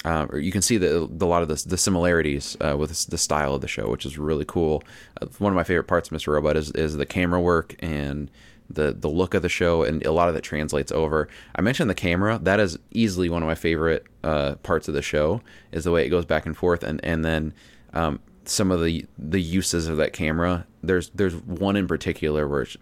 uh, 0.05 0.27
or 0.31 0.39
you 0.39 0.53
can 0.53 0.63
see 0.63 0.77
the, 0.77 1.09
the 1.11 1.27
a 1.27 1.29
lot 1.29 1.43
of 1.43 1.49
the, 1.49 1.63
the 1.69 1.77
similarities 1.77 2.57
uh, 2.61 2.77
with 2.77 3.07
the 3.07 3.19
style 3.19 3.55
of 3.55 3.61
the 3.61 3.69
show, 3.69 3.91
which 3.91 4.07
is 4.07 4.19
really 4.19 4.45
cool. 4.45 4.83
Uh, 5.21 5.27
one 5.39 5.53
of 5.53 5.57
my 5.57 5.65
favorite 5.65 5.89
parts 5.89 6.11
of 6.11 6.17
Mr. 6.17 6.33
Robot 6.33 6.57
is, 6.57 6.71
is 6.73 6.97
the 6.97 7.07
camera 7.07 7.41
work 7.41 7.75
and 7.81 8.31
the 8.71 8.93
the 8.93 9.09
look 9.09 9.35
of 9.35 9.43
the 9.43 9.49
show, 9.49 9.83
and 9.83 10.05
a 10.05 10.13
lot 10.13 10.29
of 10.29 10.35
that 10.35 10.43
translates 10.43 10.93
over. 10.93 11.29
I 11.55 11.63
mentioned 11.63 11.89
the 11.89 11.95
camera; 11.95 12.39
that 12.43 12.61
is 12.61 12.79
easily 12.91 13.29
one 13.29 13.43
of 13.43 13.47
my 13.47 13.55
favorite 13.55 14.05
uh, 14.23 14.57
parts 14.57 14.89
of 14.89 14.95
the 14.95 15.03
show. 15.03 15.41
Is 15.73 15.85
the 15.85 15.91
way 15.91 16.05
it 16.05 16.11
goes 16.11 16.27
back 16.27 16.47
and 16.47 16.57
forth, 16.57 16.83
and 16.83 17.03
and 17.03 17.25
then 17.25 17.55
um, 17.95 18.21
some 18.45 18.71
of 18.71 18.85
the 18.85 19.07
the 19.19 19.41
uses 19.41 19.89
of 19.89 19.97
that 19.97 20.13
camera. 20.13 20.67
There's 20.83 21.09
there's 21.11 21.35
one 21.35 21.77
in 21.77 21.87
particular 21.87 22.47
where 22.47 22.63
it's, 22.63 22.77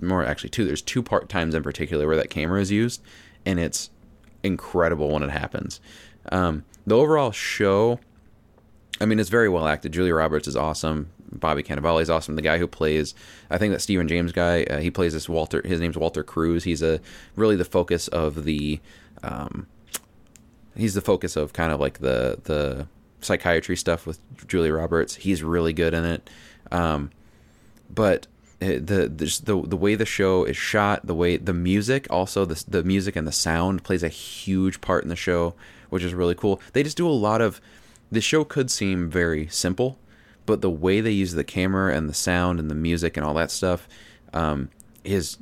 more 0.00 0.24
actually 0.24 0.50
two. 0.50 0.64
There's 0.64 0.82
two 0.82 1.02
part 1.02 1.28
times 1.28 1.54
in 1.54 1.62
particular 1.62 2.06
where 2.06 2.16
that 2.16 2.30
camera 2.30 2.60
is 2.60 2.70
used, 2.70 3.02
and 3.44 3.58
it's 3.58 3.90
incredible 4.42 5.10
when 5.10 5.22
it 5.22 5.30
happens. 5.30 5.80
Um, 6.30 6.64
the 6.86 6.96
overall 6.96 7.32
show, 7.32 8.00
I 9.00 9.06
mean, 9.06 9.18
it's 9.18 9.30
very 9.30 9.48
well 9.48 9.66
acted. 9.66 9.92
Julia 9.92 10.14
Roberts 10.14 10.48
is 10.48 10.56
awesome. 10.56 11.10
Bobby 11.32 11.62
Cannavale 11.62 12.02
is 12.02 12.10
awesome. 12.10 12.36
The 12.36 12.42
guy 12.42 12.58
who 12.58 12.66
plays, 12.66 13.14
I 13.50 13.58
think 13.58 13.72
that 13.72 13.80
Stephan 13.80 14.08
James 14.08 14.32
guy, 14.32 14.64
uh, 14.64 14.78
he 14.78 14.90
plays 14.90 15.12
this 15.12 15.28
Walter. 15.28 15.62
His 15.64 15.80
name's 15.80 15.96
Walter 15.96 16.22
Cruz. 16.22 16.64
He's 16.64 16.82
a 16.82 17.00
really 17.36 17.56
the 17.56 17.64
focus 17.64 18.08
of 18.08 18.44
the. 18.44 18.80
Um, 19.22 19.66
he's 20.76 20.94
the 20.94 21.00
focus 21.00 21.36
of 21.36 21.52
kind 21.52 21.72
of 21.72 21.80
like 21.80 21.98
the 21.98 22.38
the 22.44 22.88
psychiatry 23.20 23.76
stuff 23.76 24.06
with 24.06 24.18
Julia 24.48 24.72
Roberts. 24.72 25.16
He's 25.16 25.42
really 25.42 25.72
good 25.72 25.94
in 25.94 26.04
it. 26.04 26.28
Um, 26.72 27.10
but 27.88 28.26
the 28.58 28.78
the, 28.78 29.40
the 29.44 29.62
the 29.68 29.76
way 29.76 29.94
the 29.94 30.06
show 30.06 30.44
is 30.44 30.56
shot, 30.56 31.06
the 31.06 31.14
way 31.14 31.36
the 31.36 31.54
music, 31.54 32.06
also 32.10 32.44
the 32.44 32.62
the 32.68 32.82
music 32.82 33.16
and 33.16 33.26
the 33.26 33.32
sound 33.32 33.84
plays 33.84 34.02
a 34.02 34.08
huge 34.08 34.80
part 34.80 35.02
in 35.02 35.08
the 35.08 35.16
show, 35.16 35.54
which 35.90 36.02
is 36.02 36.14
really 36.14 36.34
cool. 36.34 36.60
They 36.72 36.82
just 36.82 36.96
do 36.96 37.08
a 37.08 37.10
lot 37.10 37.40
of. 37.40 37.60
The 38.12 38.20
show 38.20 38.42
could 38.42 38.70
seem 38.72 39.08
very 39.08 39.46
simple, 39.48 39.98
but 40.46 40.62
the 40.62 40.70
way 40.70 41.00
they 41.00 41.12
use 41.12 41.34
the 41.34 41.44
camera 41.44 41.94
and 41.94 42.08
the 42.08 42.14
sound 42.14 42.58
and 42.58 42.68
the 42.68 42.74
music 42.74 43.16
and 43.16 43.24
all 43.24 43.34
that 43.34 43.52
stuff 43.52 43.86
um, 44.32 44.70
is 45.04 45.38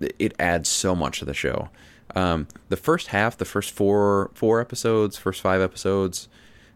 it 0.00 0.34
adds 0.38 0.68
so 0.68 0.94
much 0.94 1.18
to 1.18 1.24
the 1.24 1.34
show. 1.34 1.68
Um, 2.14 2.46
the 2.68 2.76
first 2.76 3.08
half, 3.08 3.36
the 3.36 3.44
first 3.44 3.70
four 3.70 4.30
four 4.34 4.60
episodes, 4.60 5.16
first 5.16 5.40
five 5.40 5.60
episodes 5.60 6.28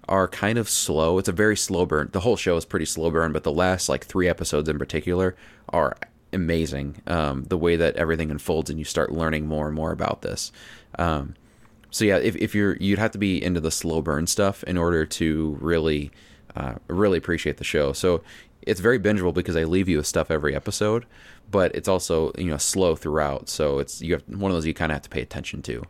are 0.09 0.29
kind 0.29 0.59
of 0.59 0.69
slow. 0.69 1.19
It's 1.19 1.29
a 1.29 1.33
very 1.33 1.57
slow 1.57 1.85
burn. 1.85 2.09
The 2.13 2.21
whole 2.21 2.37
show 2.37 2.57
is 2.57 2.65
pretty 2.65 2.87
slow 2.87 3.11
burn, 3.11 3.33
but 3.33 3.43
the 3.43 3.53
last 3.53 3.89
like 3.89 4.05
three 4.05 4.29
episodes 4.29 4.69
in 4.69 4.79
particular 4.79 5.37
are 5.69 5.97
amazing. 6.33 7.03
Um, 7.07 7.45
the 7.45 7.59
way 7.59 7.77
that 7.77 7.97
everything 7.97 8.31
unfolds 8.31 8.71
and 8.71 8.79
you 8.79 8.85
start 8.85 9.13
learning 9.13 9.47
more 9.47 9.67
and 9.67 9.75
more 9.75 9.93
about 9.93 10.23
this. 10.23 10.53
Um, 10.99 11.35
so 11.97 12.05
yeah, 12.05 12.19
if, 12.19 12.37
if 12.37 12.55
you're 12.55 12.77
you'd 12.77 12.99
have 12.99 13.13
to 13.13 13.19
be 13.19 13.43
into 13.43 13.59
the 13.59 13.71
slow 13.71 14.03
burn 14.03 14.27
stuff 14.27 14.63
in 14.65 14.77
order 14.77 15.07
to 15.07 15.57
really 15.63 16.11
uh, 16.55 16.75
really 16.89 17.17
appreciate 17.17 17.57
the 17.57 17.65
show. 17.65 17.95
So 17.95 18.23
it's 18.61 18.81
very 18.81 18.99
bingeable 19.01 19.33
because 19.33 19.57
I 19.57 19.65
leave 19.65 19.89
you 19.89 19.97
with 19.97 20.07
stuff 20.07 20.31
every 20.31 20.55
episode, 20.55 21.07
but 21.51 21.75
it's 21.75 21.89
also 21.89 22.33
you 22.37 22.51
know 22.51 22.59
slow 22.59 22.97
throughout. 22.97 23.49
So 23.49 23.79
it's 23.79 24.03
you 24.03 24.13
have 24.13 24.25
one 24.29 24.51
of 24.51 24.57
those 24.59 24.67
you 24.67 24.75
kind 24.75 24.93
of 24.93 24.97
have 24.97 25.03
to 25.05 25.09
pay 25.09 25.23
attention 25.23 25.63
to. 25.63 25.85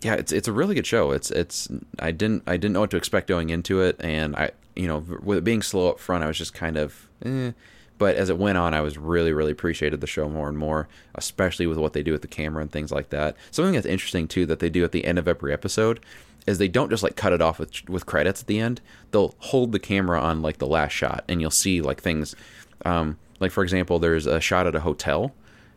Yeah, 0.00 0.14
it's 0.14 0.32
it's 0.32 0.48
a 0.48 0.52
really 0.52 0.74
good 0.74 0.86
show. 0.86 1.10
It's 1.10 1.30
it's 1.30 1.68
I 1.98 2.12
didn't 2.12 2.44
I 2.46 2.56
didn't 2.56 2.72
know 2.72 2.80
what 2.80 2.90
to 2.92 2.96
expect 2.96 3.28
going 3.28 3.50
into 3.50 3.82
it, 3.82 3.96
and 4.00 4.34
I 4.34 4.52
you 4.74 4.88
know 4.88 5.04
with 5.22 5.36
it 5.36 5.44
being 5.44 5.60
slow 5.60 5.90
up 5.90 6.00
front, 6.00 6.24
I 6.24 6.28
was 6.28 6.38
just 6.38 6.54
kind 6.54 6.78
of. 6.78 7.08
Eh. 7.22 7.52
But 7.98 8.16
as 8.16 8.30
it 8.30 8.38
went 8.38 8.58
on, 8.58 8.74
I 8.74 8.80
was 8.80 8.98
really, 8.98 9.32
really 9.32 9.52
appreciated 9.52 10.00
the 10.00 10.06
show 10.06 10.28
more 10.28 10.48
and 10.48 10.58
more, 10.58 10.88
especially 11.14 11.66
with 11.66 11.78
what 11.78 11.92
they 11.92 12.02
do 12.02 12.12
with 12.12 12.22
the 12.22 12.28
camera 12.28 12.62
and 12.62 12.72
things 12.72 12.90
like 12.90 13.10
that. 13.10 13.36
Something 13.50 13.74
that's 13.74 13.86
interesting 13.86 14.26
too 14.26 14.46
that 14.46 14.58
they 14.58 14.70
do 14.70 14.84
at 14.84 14.92
the 14.92 15.04
end 15.04 15.18
of 15.18 15.28
every 15.28 15.52
episode 15.52 16.00
is 16.46 16.58
they 16.58 16.68
don't 16.68 16.90
just 16.90 17.02
like 17.02 17.16
cut 17.16 17.32
it 17.32 17.40
off 17.40 17.58
with 17.58 17.88
with 17.88 18.06
credits 18.06 18.42
at 18.42 18.46
the 18.46 18.58
end. 18.58 18.80
They'll 19.10 19.34
hold 19.38 19.72
the 19.72 19.78
camera 19.78 20.20
on 20.20 20.42
like 20.42 20.58
the 20.58 20.66
last 20.66 20.92
shot, 20.92 21.24
and 21.28 21.40
you'll 21.40 21.50
see 21.50 21.80
like 21.80 22.00
things. 22.00 22.34
Um, 22.84 23.18
like 23.40 23.52
for 23.52 23.62
example, 23.62 23.98
there's 23.98 24.26
a 24.26 24.40
shot 24.40 24.66
at 24.66 24.74
a 24.74 24.80
hotel, 24.80 25.32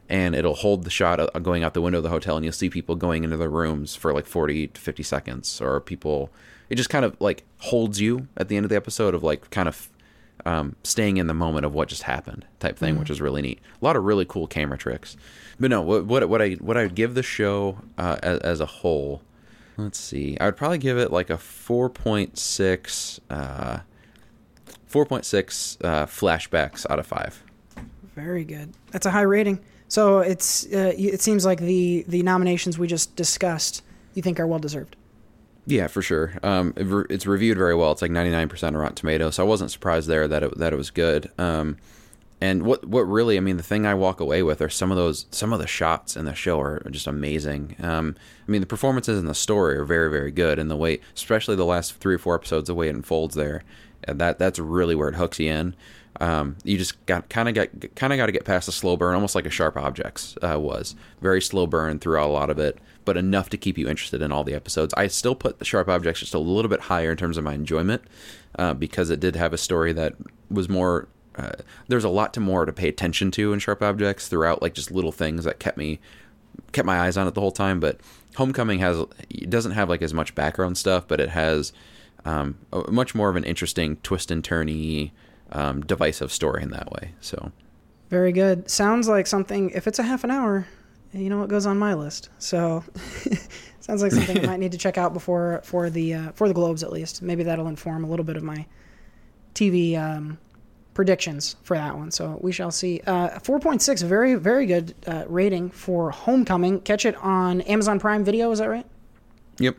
and 0.09 0.35
it'll 0.35 0.55
hold 0.55 0.83
the 0.83 0.89
shot 0.89 1.19
of 1.19 1.43
going 1.43 1.63
out 1.63 1.73
the 1.73 1.81
window 1.81 1.99
of 1.99 2.03
the 2.03 2.09
hotel, 2.09 2.35
and 2.35 2.43
you'll 2.43 2.53
see 2.53 2.69
people 2.69 2.95
going 2.95 3.23
into 3.23 3.37
their 3.37 3.49
rooms 3.49 3.95
for 3.95 4.13
like 4.13 4.25
40 4.25 4.67
to 4.67 4.81
50 4.81 5.03
seconds, 5.03 5.61
or 5.61 5.79
people. 5.79 6.29
It 6.67 6.75
just 6.75 6.89
kind 6.89 7.05
of 7.05 7.15
like 7.19 7.43
holds 7.59 8.01
you 8.01 8.27
at 8.37 8.47
the 8.47 8.57
end 8.57 8.65
of 8.65 8.69
the 8.69 8.75
episode 8.75 9.13
of 9.13 9.21
like 9.21 9.51
kind 9.51 9.67
of 9.67 9.89
um, 10.45 10.75
staying 10.83 11.17
in 11.17 11.27
the 11.27 11.33
moment 11.33 11.65
of 11.65 11.73
what 11.73 11.89
just 11.89 12.03
happened 12.03 12.45
type 12.59 12.77
thing, 12.77 12.99
which 12.99 13.09
is 13.09 13.19
really 13.19 13.41
neat. 13.41 13.59
A 13.81 13.85
lot 13.85 13.95
of 13.95 14.03
really 14.03 14.25
cool 14.25 14.47
camera 14.47 14.77
tricks. 14.77 15.17
But 15.59 15.69
no, 15.69 15.81
what 15.81 16.05
what, 16.05 16.29
what 16.29 16.41
I 16.41 16.51
what 16.53 16.77
I 16.77 16.83
would 16.83 16.95
give 16.95 17.15
the 17.15 17.23
show 17.23 17.77
uh, 17.97 18.17
as, 18.21 18.39
as 18.39 18.59
a 18.59 18.65
whole, 18.65 19.21
let's 19.77 19.99
see, 19.99 20.37
I 20.39 20.45
would 20.45 20.57
probably 20.57 20.77
give 20.77 20.97
it 20.97 21.11
like 21.11 21.29
a 21.29 21.37
four 21.37 21.89
point 21.89 22.37
six, 22.37 23.19
uh, 23.29 23.79
four 24.85 25.05
point 25.05 25.25
six 25.25 25.77
uh, 25.83 26.05
flashbacks 26.05 26.85
out 26.89 26.99
of 26.99 27.07
five. 27.07 27.41
Very 28.15 28.45
good. 28.45 28.73
That's 28.91 29.05
a 29.05 29.11
high 29.11 29.21
rating. 29.21 29.59
So 29.87 30.19
it's 30.19 30.65
uh, 30.65 30.93
it 30.97 31.21
seems 31.21 31.45
like 31.45 31.59
the 31.59 32.05
the 32.07 32.23
nominations 32.23 32.77
we 32.77 32.87
just 32.87 33.15
discussed 33.15 33.83
you 34.13 34.21
think 34.21 34.39
are 34.39 34.47
well 34.47 34.59
deserved. 34.59 34.95
Yeah, 35.67 35.87
for 35.87 36.01
sure. 36.01 36.37
Um, 36.43 36.73
it 36.75 36.83
re- 36.85 37.05
it's 37.09 37.25
reviewed 37.25 37.57
very 37.57 37.75
well. 37.75 37.91
It's 37.91 38.01
like 38.01 38.11
99% 38.11 38.63
on 38.67 38.77
Rotten 38.77 38.95
Tomatoes, 38.95 39.35
so 39.35 39.43
I 39.43 39.47
wasn't 39.47 39.71
surprised 39.71 40.07
there 40.07 40.27
that 40.27 40.43
it, 40.43 40.57
that 40.57 40.73
it 40.73 40.75
was 40.75 40.91
good. 40.91 41.31
Um, 41.39 41.77
and 42.41 42.63
what 42.63 42.85
what 42.85 43.01
really, 43.01 43.37
I 43.37 43.39
mean, 43.39 43.57
the 43.57 43.63
thing 43.63 43.85
I 43.85 43.93
walk 43.93 44.19
away 44.19 44.43
with 44.43 44.61
are 44.61 44.69
some 44.69 44.91
of 44.91 44.97
those 44.97 45.25
some 45.31 45.53
of 45.53 45.59
the 45.59 45.67
shots 45.67 46.15
in 46.15 46.25
the 46.25 46.35
show 46.35 46.59
are 46.59 46.83
just 46.91 47.07
amazing. 47.07 47.75
Um, 47.79 48.15
I 48.47 48.51
mean, 48.51 48.61
the 48.61 48.67
performances 48.67 49.17
and 49.17 49.27
the 49.27 49.33
story 49.33 49.77
are 49.77 49.85
very 49.85 50.11
very 50.11 50.31
good, 50.31 50.59
and 50.59 50.69
the 50.69 50.75
way, 50.75 50.99
especially 51.15 51.55
the 51.55 51.65
last 51.65 51.95
three 51.95 52.15
or 52.15 52.19
four 52.19 52.35
episodes, 52.35 52.67
the 52.67 52.75
way 52.75 52.89
it 52.89 52.95
unfolds 52.95 53.35
there, 53.35 53.63
and 54.03 54.19
that 54.19 54.37
that's 54.37 54.59
really 54.59 54.95
where 54.95 55.09
it 55.09 55.15
hooks 55.15 55.39
you 55.39 55.51
in. 55.51 55.75
Um, 56.21 56.55
you 56.63 56.77
just 56.77 57.05
got 57.05 57.29
kind 57.29 57.49
of 57.49 57.55
got 57.55 57.95
kind 57.95 58.13
of 58.13 58.17
got 58.17 58.27
to 58.27 58.31
get 58.31 58.45
past 58.45 58.67
the 58.67 58.71
slow 58.71 58.95
burn, 58.95 59.15
almost 59.15 59.35
like 59.35 59.45
a 59.45 59.49
Sharp 59.49 59.75
Objects 59.75 60.37
uh, 60.41 60.59
was. 60.59 60.95
Very 61.21 61.41
slow 61.41 61.67
burn 61.67 61.99
throughout 61.99 62.29
a 62.29 62.31
lot 62.31 62.49
of 62.49 62.57
it, 62.57 62.77
but 63.03 63.17
enough 63.17 63.49
to 63.49 63.57
keep 63.57 63.77
you 63.77 63.87
interested 63.89 64.21
in 64.21 64.31
all 64.31 64.43
the 64.43 64.53
episodes. 64.53 64.93
I 64.95 65.07
still 65.07 65.35
put 65.35 65.59
the 65.59 65.65
Sharp 65.65 65.89
Objects 65.89 66.21
just 66.21 66.33
a 66.33 66.39
little 66.39 66.69
bit 66.69 66.81
higher 66.81 67.11
in 67.11 67.17
terms 67.17 67.37
of 67.37 67.43
my 67.43 67.53
enjoyment 67.53 68.01
uh, 68.57 68.73
because 68.73 69.09
it 69.09 69.19
did 69.19 69.35
have 69.35 69.53
a 69.53 69.57
story 69.57 69.93
that 69.93 70.13
was 70.49 70.69
more. 70.69 71.07
Uh, 71.35 71.51
there's 71.89 72.05
a 72.05 72.09
lot 72.09 72.33
to 72.33 72.39
more 72.39 72.63
to 72.63 72.71
pay 72.71 72.87
attention 72.87 73.29
to 73.29 73.51
in 73.51 73.59
Sharp 73.59 73.81
Objects 73.81 74.29
throughout, 74.29 74.61
like 74.61 74.73
just 74.73 74.91
little 74.91 75.11
things 75.11 75.43
that 75.43 75.59
kept 75.59 75.77
me 75.77 75.99
kept 76.71 76.85
my 76.85 76.99
eyes 76.99 77.17
on 77.17 77.27
it 77.27 77.33
the 77.33 77.41
whole 77.41 77.51
time. 77.51 77.81
But 77.81 77.99
Homecoming 78.35 78.79
has 78.79 79.05
it 79.29 79.49
doesn't 79.49 79.73
have 79.73 79.89
like 79.89 80.01
as 80.01 80.13
much 80.13 80.33
background 80.33 80.77
stuff, 80.77 81.07
but 81.07 81.19
it 81.19 81.29
has 81.29 81.73
um, 82.25 82.57
a, 82.71 82.91
much 82.91 83.15
more 83.15 83.29
of 83.29 83.35
an 83.35 83.43
interesting 83.43 83.97
twist 83.97 84.31
and 84.31 84.43
turny, 84.43 85.11
um, 85.51 85.81
divisive 85.81 86.31
story 86.31 86.63
in 86.63 86.69
that 86.71 86.91
way. 86.91 87.11
So 87.21 87.51
Very 88.09 88.31
good. 88.31 88.69
Sounds 88.69 89.07
like 89.07 89.27
something. 89.27 89.69
If 89.71 89.87
it's 89.87 89.99
a 89.99 90.03
half 90.03 90.23
an 90.23 90.31
hour, 90.31 90.67
you 91.13 91.29
know 91.29 91.39
what 91.39 91.49
goes 91.49 91.65
on 91.65 91.77
my 91.77 91.93
list. 91.93 92.29
So 92.39 92.83
sounds 93.79 94.01
like 94.01 94.11
something 94.11 94.39
I 94.43 94.45
might 94.47 94.59
need 94.59 94.71
to 94.73 94.77
check 94.77 94.97
out 94.97 95.13
before 95.13 95.61
for 95.63 95.89
the 95.89 96.13
uh, 96.13 96.31
for 96.33 96.47
the 96.47 96.53
Globes 96.53 96.83
at 96.83 96.91
least. 96.91 97.21
Maybe 97.21 97.43
that'll 97.43 97.67
inform 97.67 98.03
a 98.03 98.07
little 98.07 98.25
bit 98.25 98.37
of 98.37 98.43
my 98.43 98.65
TV 99.53 99.97
um, 99.97 100.37
predictions 100.93 101.55
for 101.63 101.77
that 101.77 101.95
one. 101.97 102.11
So 102.11 102.37
we 102.41 102.51
shall 102.51 102.71
see. 102.71 103.01
Uh, 103.05 103.39
Four 103.39 103.59
point 103.59 103.81
six, 103.81 104.01
very 104.01 104.35
very 104.35 104.65
good 104.65 104.93
uh, 105.07 105.23
rating 105.27 105.69
for 105.69 106.11
Homecoming. 106.11 106.81
Catch 106.81 107.05
it 107.05 107.15
on 107.17 107.61
Amazon 107.61 107.99
Prime 107.99 108.23
Video. 108.25 108.51
Is 108.51 108.59
that 108.59 108.69
right? 108.69 108.85
yep, 109.57 109.77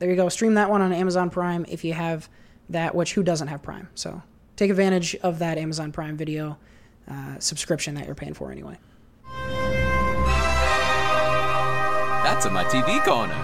There 0.00 0.10
you 0.10 0.16
go. 0.16 0.28
Stream 0.28 0.54
that 0.54 0.70
one 0.70 0.82
on 0.82 0.92
Amazon 0.92 1.30
Prime 1.30 1.64
if 1.68 1.84
you 1.84 1.92
have 1.92 2.28
that. 2.70 2.94
Which 2.96 3.14
who 3.14 3.22
doesn't 3.22 3.46
have 3.48 3.62
Prime? 3.62 3.88
So 3.94 4.22
take 4.58 4.70
advantage 4.70 5.14
of 5.22 5.38
that 5.38 5.56
Amazon 5.56 5.92
Prime 5.92 6.16
Video 6.16 6.58
uh, 7.08 7.38
subscription 7.38 7.94
that 7.94 8.06
you're 8.06 8.14
paying 8.16 8.34
for 8.34 8.50
anyway. 8.50 8.76
That's 12.24 12.44
in 12.44 12.52
my 12.52 12.64
TV 12.64 13.02
corner. 13.04 13.34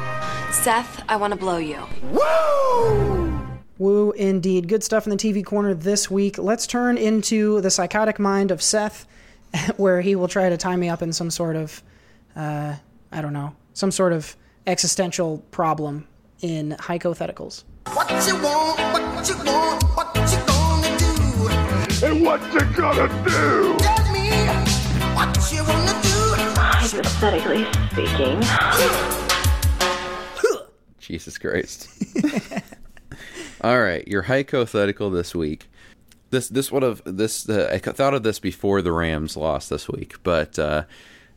Seth, 0.53 1.03
I 1.09 1.17
want 1.17 1.33
to 1.33 1.39
blow 1.39 1.57
you. 1.57 1.79
Woo, 2.11 3.59
Woo, 3.79 4.11
indeed. 4.13 4.69
Good 4.69 4.83
stuff 4.83 5.07
in 5.07 5.11
the 5.11 5.17
TV 5.17 5.45
corner 5.45 5.73
this 5.73 6.11
week. 6.11 6.37
Let's 6.37 6.67
turn 6.67 6.99
into 6.99 7.61
the 7.61 7.71
psychotic 7.71 8.19
mind 8.19 8.51
of 8.51 8.61
Seth, 8.61 9.07
where 9.77 10.01
he 10.01 10.17
will 10.17 10.29
try 10.29 10.49
to 10.49 10.57
tie 10.57 10.77
me 10.77 10.89
up 10.89 11.01
in 11.01 11.13
some 11.13 11.31
sort 11.31 11.57
of, 11.57 11.83
uh, 12.37 12.75
I 13.13 13.21
don't 13.23 13.33
know, 13.33 13.55
some 13.73 13.93
sort 13.93 14.13
of 14.13 14.37
existential 14.67 15.39
problem 15.53 16.09
in 16.41 16.77
hypotheticals. 16.79 17.65
What 17.87 18.11
you 18.27 18.35
want, 18.43 18.79
what 18.79 19.29
you 19.29 19.37
want, 19.37 19.83
what 19.97 20.17
you 20.17 20.39
gonna 20.39 20.47
do? 20.47 20.64
And 22.05 22.23
what 22.23 22.43
you 22.53 22.61
gonna 22.77 23.09
do? 23.25 23.77
Tell 23.79 24.13
me 24.13 24.29
what 25.15 25.51
you 25.51 25.65
wanna 25.65 26.03
do. 26.03 26.35
Hypothetically 26.55 27.65
speaking. 27.93 28.43
Jesus 30.99 31.39
Christ. 31.39 31.89
All 33.63 33.81
right, 33.81 34.07
your 34.07 34.21
hypothetical 34.21 35.09
this 35.09 35.35
week. 35.35 35.67
This 36.29 36.51
this 36.51 36.71
would 36.71 36.83
have 36.83 37.01
this 37.07 37.49
uh, 37.49 37.71
I 37.73 37.79
thought 37.79 38.13
of 38.13 38.23
this 38.23 38.39
before 38.39 38.83
the 38.83 38.93
Rams 38.93 39.35
lost 39.35 39.71
this 39.71 39.89
week, 39.89 40.17
but 40.23 40.59
uh, 40.59 40.85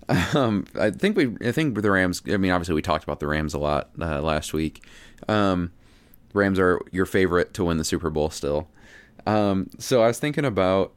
um, 0.33 0.65
I 0.77 0.91
think 0.91 1.15
we 1.15 1.37
I 1.47 1.53
think 1.53 1.81
the 1.81 1.91
Rams. 1.91 2.21
I 2.27 2.35
mean, 2.35 2.51
obviously 2.51 2.75
we 2.75 2.81
talked 2.81 3.05
about 3.05 3.21
the 3.21 3.27
Rams 3.27 3.53
a 3.53 3.59
lot 3.59 3.91
uh, 4.01 4.21
last 4.21 4.51
week. 4.51 4.83
Um, 5.29 5.71
Rams 6.33 6.59
are 6.59 6.81
your 6.91 7.05
favorite 7.05 7.53
to 7.53 7.63
win 7.63 7.77
the 7.77 7.85
Super 7.85 8.09
Bowl 8.09 8.29
still. 8.29 8.67
Um, 9.27 9.69
so 9.77 10.01
I 10.01 10.07
was 10.07 10.19
thinking 10.19 10.45
about 10.45 10.93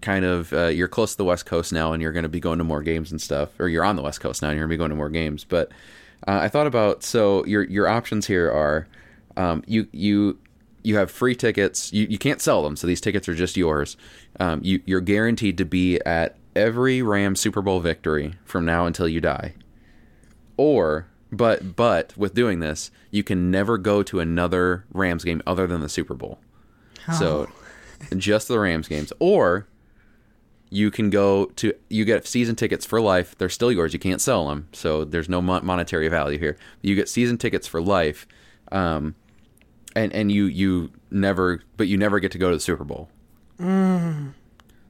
kind 0.00 0.24
of 0.24 0.52
uh, 0.52 0.66
you're 0.66 0.88
close 0.88 1.12
to 1.12 1.16
the 1.16 1.24
West 1.24 1.46
Coast 1.46 1.72
now, 1.72 1.92
and 1.92 2.02
you're 2.02 2.12
going 2.12 2.24
to 2.24 2.28
be 2.28 2.40
going 2.40 2.58
to 2.58 2.64
more 2.64 2.82
games 2.82 3.12
and 3.12 3.20
stuff, 3.20 3.58
or 3.60 3.68
you're 3.68 3.84
on 3.84 3.94
the 3.94 4.02
West 4.02 4.20
Coast 4.20 4.42
now, 4.42 4.48
and 4.48 4.58
you're 4.58 4.66
going 4.66 4.72
to 4.72 4.74
be 4.74 4.78
going 4.78 4.90
to 4.90 4.96
more 4.96 5.08
games. 5.08 5.44
But 5.44 5.70
uh, 6.26 6.40
I 6.42 6.48
thought 6.48 6.66
about 6.66 7.04
so 7.04 7.46
your 7.46 7.62
your 7.62 7.86
options 7.86 8.26
here 8.26 8.50
are 8.50 8.88
um, 9.36 9.62
you 9.68 9.86
you 9.92 10.38
you 10.82 10.96
have 10.96 11.12
free 11.12 11.36
tickets. 11.36 11.92
You, 11.92 12.06
you 12.10 12.18
can't 12.18 12.40
sell 12.42 12.64
them, 12.64 12.74
so 12.76 12.88
these 12.88 13.00
tickets 13.00 13.28
are 13.28 13.34
just 13.34 13.56
yours. 13.56 13.96
Um, 14.40 14.60
you 14.64 14.82
you're 14.84 15.00
guaranteed 15.00 15.56
to 15.58 15.64
be 15.64 16.00
at 16.04 16.36
every 16.56 17.02
Ram 17.02 17.36
Super 17.36 17.62
Bowl 17.62 17.78
victory 17.78 18.34
from 18.44 18.64
now 18.64 18.84
until 18.84 19.06
you 19.06 19.20
die. 19.20 19.54
Or 20.56 21.06
but 21.30 21.76
but 21.76 22.16
with 22.16 22.34
doing 22.34 22.58
this, 22.58 22.90
you 23.12 23.22
can 23.22 23.52
never 23.52 23.78
go 23.78 24.02
to 24.02 24.18
another 24.18 24.86
Rams 24.92 25.22
game 25.22 25.40
other 25.46 25.68
than 25.68 25.82
the 25.82 25.88
Super 25.88 26.14
Bowl. 26.14 26.40
So 27.12 27.48
just 28.16 28.48
the 28.48 28.58
Rams 28.58 28.88
games. 28.88 29.12
Or 29.18 29.66
you 30.70 30.90
can 30.90 31.10
go 31.10 31.46
to 31.56 31.72
you 31.88 32.04
get 32.04 32.26
season 32.26 32.56
tickets 32.56 32.84
for 32.84 33.00
life. 33.00 33.36
They're 33.38 33.48
still 33.48 33.70
yours. 33.70 33.92
You 33.92 33.98
can't 33.98 34.20
sell 34.20 34.48
them, 34.48 34.68
so 34.72 35.04
there's 35.04 35.28
no 35.28 35.40
monetary 35.40 36.08
value 36.08 36.38
here. 36.38 36.56
You 36.82 36.94
get 36.94 37.08
season 37.08 37.38
tickets 37.38 37.66
for 37.66 37.80
life, 37.80 38.26
um, 38.72 39.14
and 39.94 40.12
and 40.12 40.32
you 40.32 40.46
you 40.46 40.90
never, 41.10 41.62
but 41.76 41.86
you 41.86 41.96
never 41.96 42.18
get 42.18 42.32
to 42.32 42.38
go 42.38 42.50
to 42.50 42.56
the 42.56 42.60
Super 42.60 42.84
Bowl. 42.84 43.08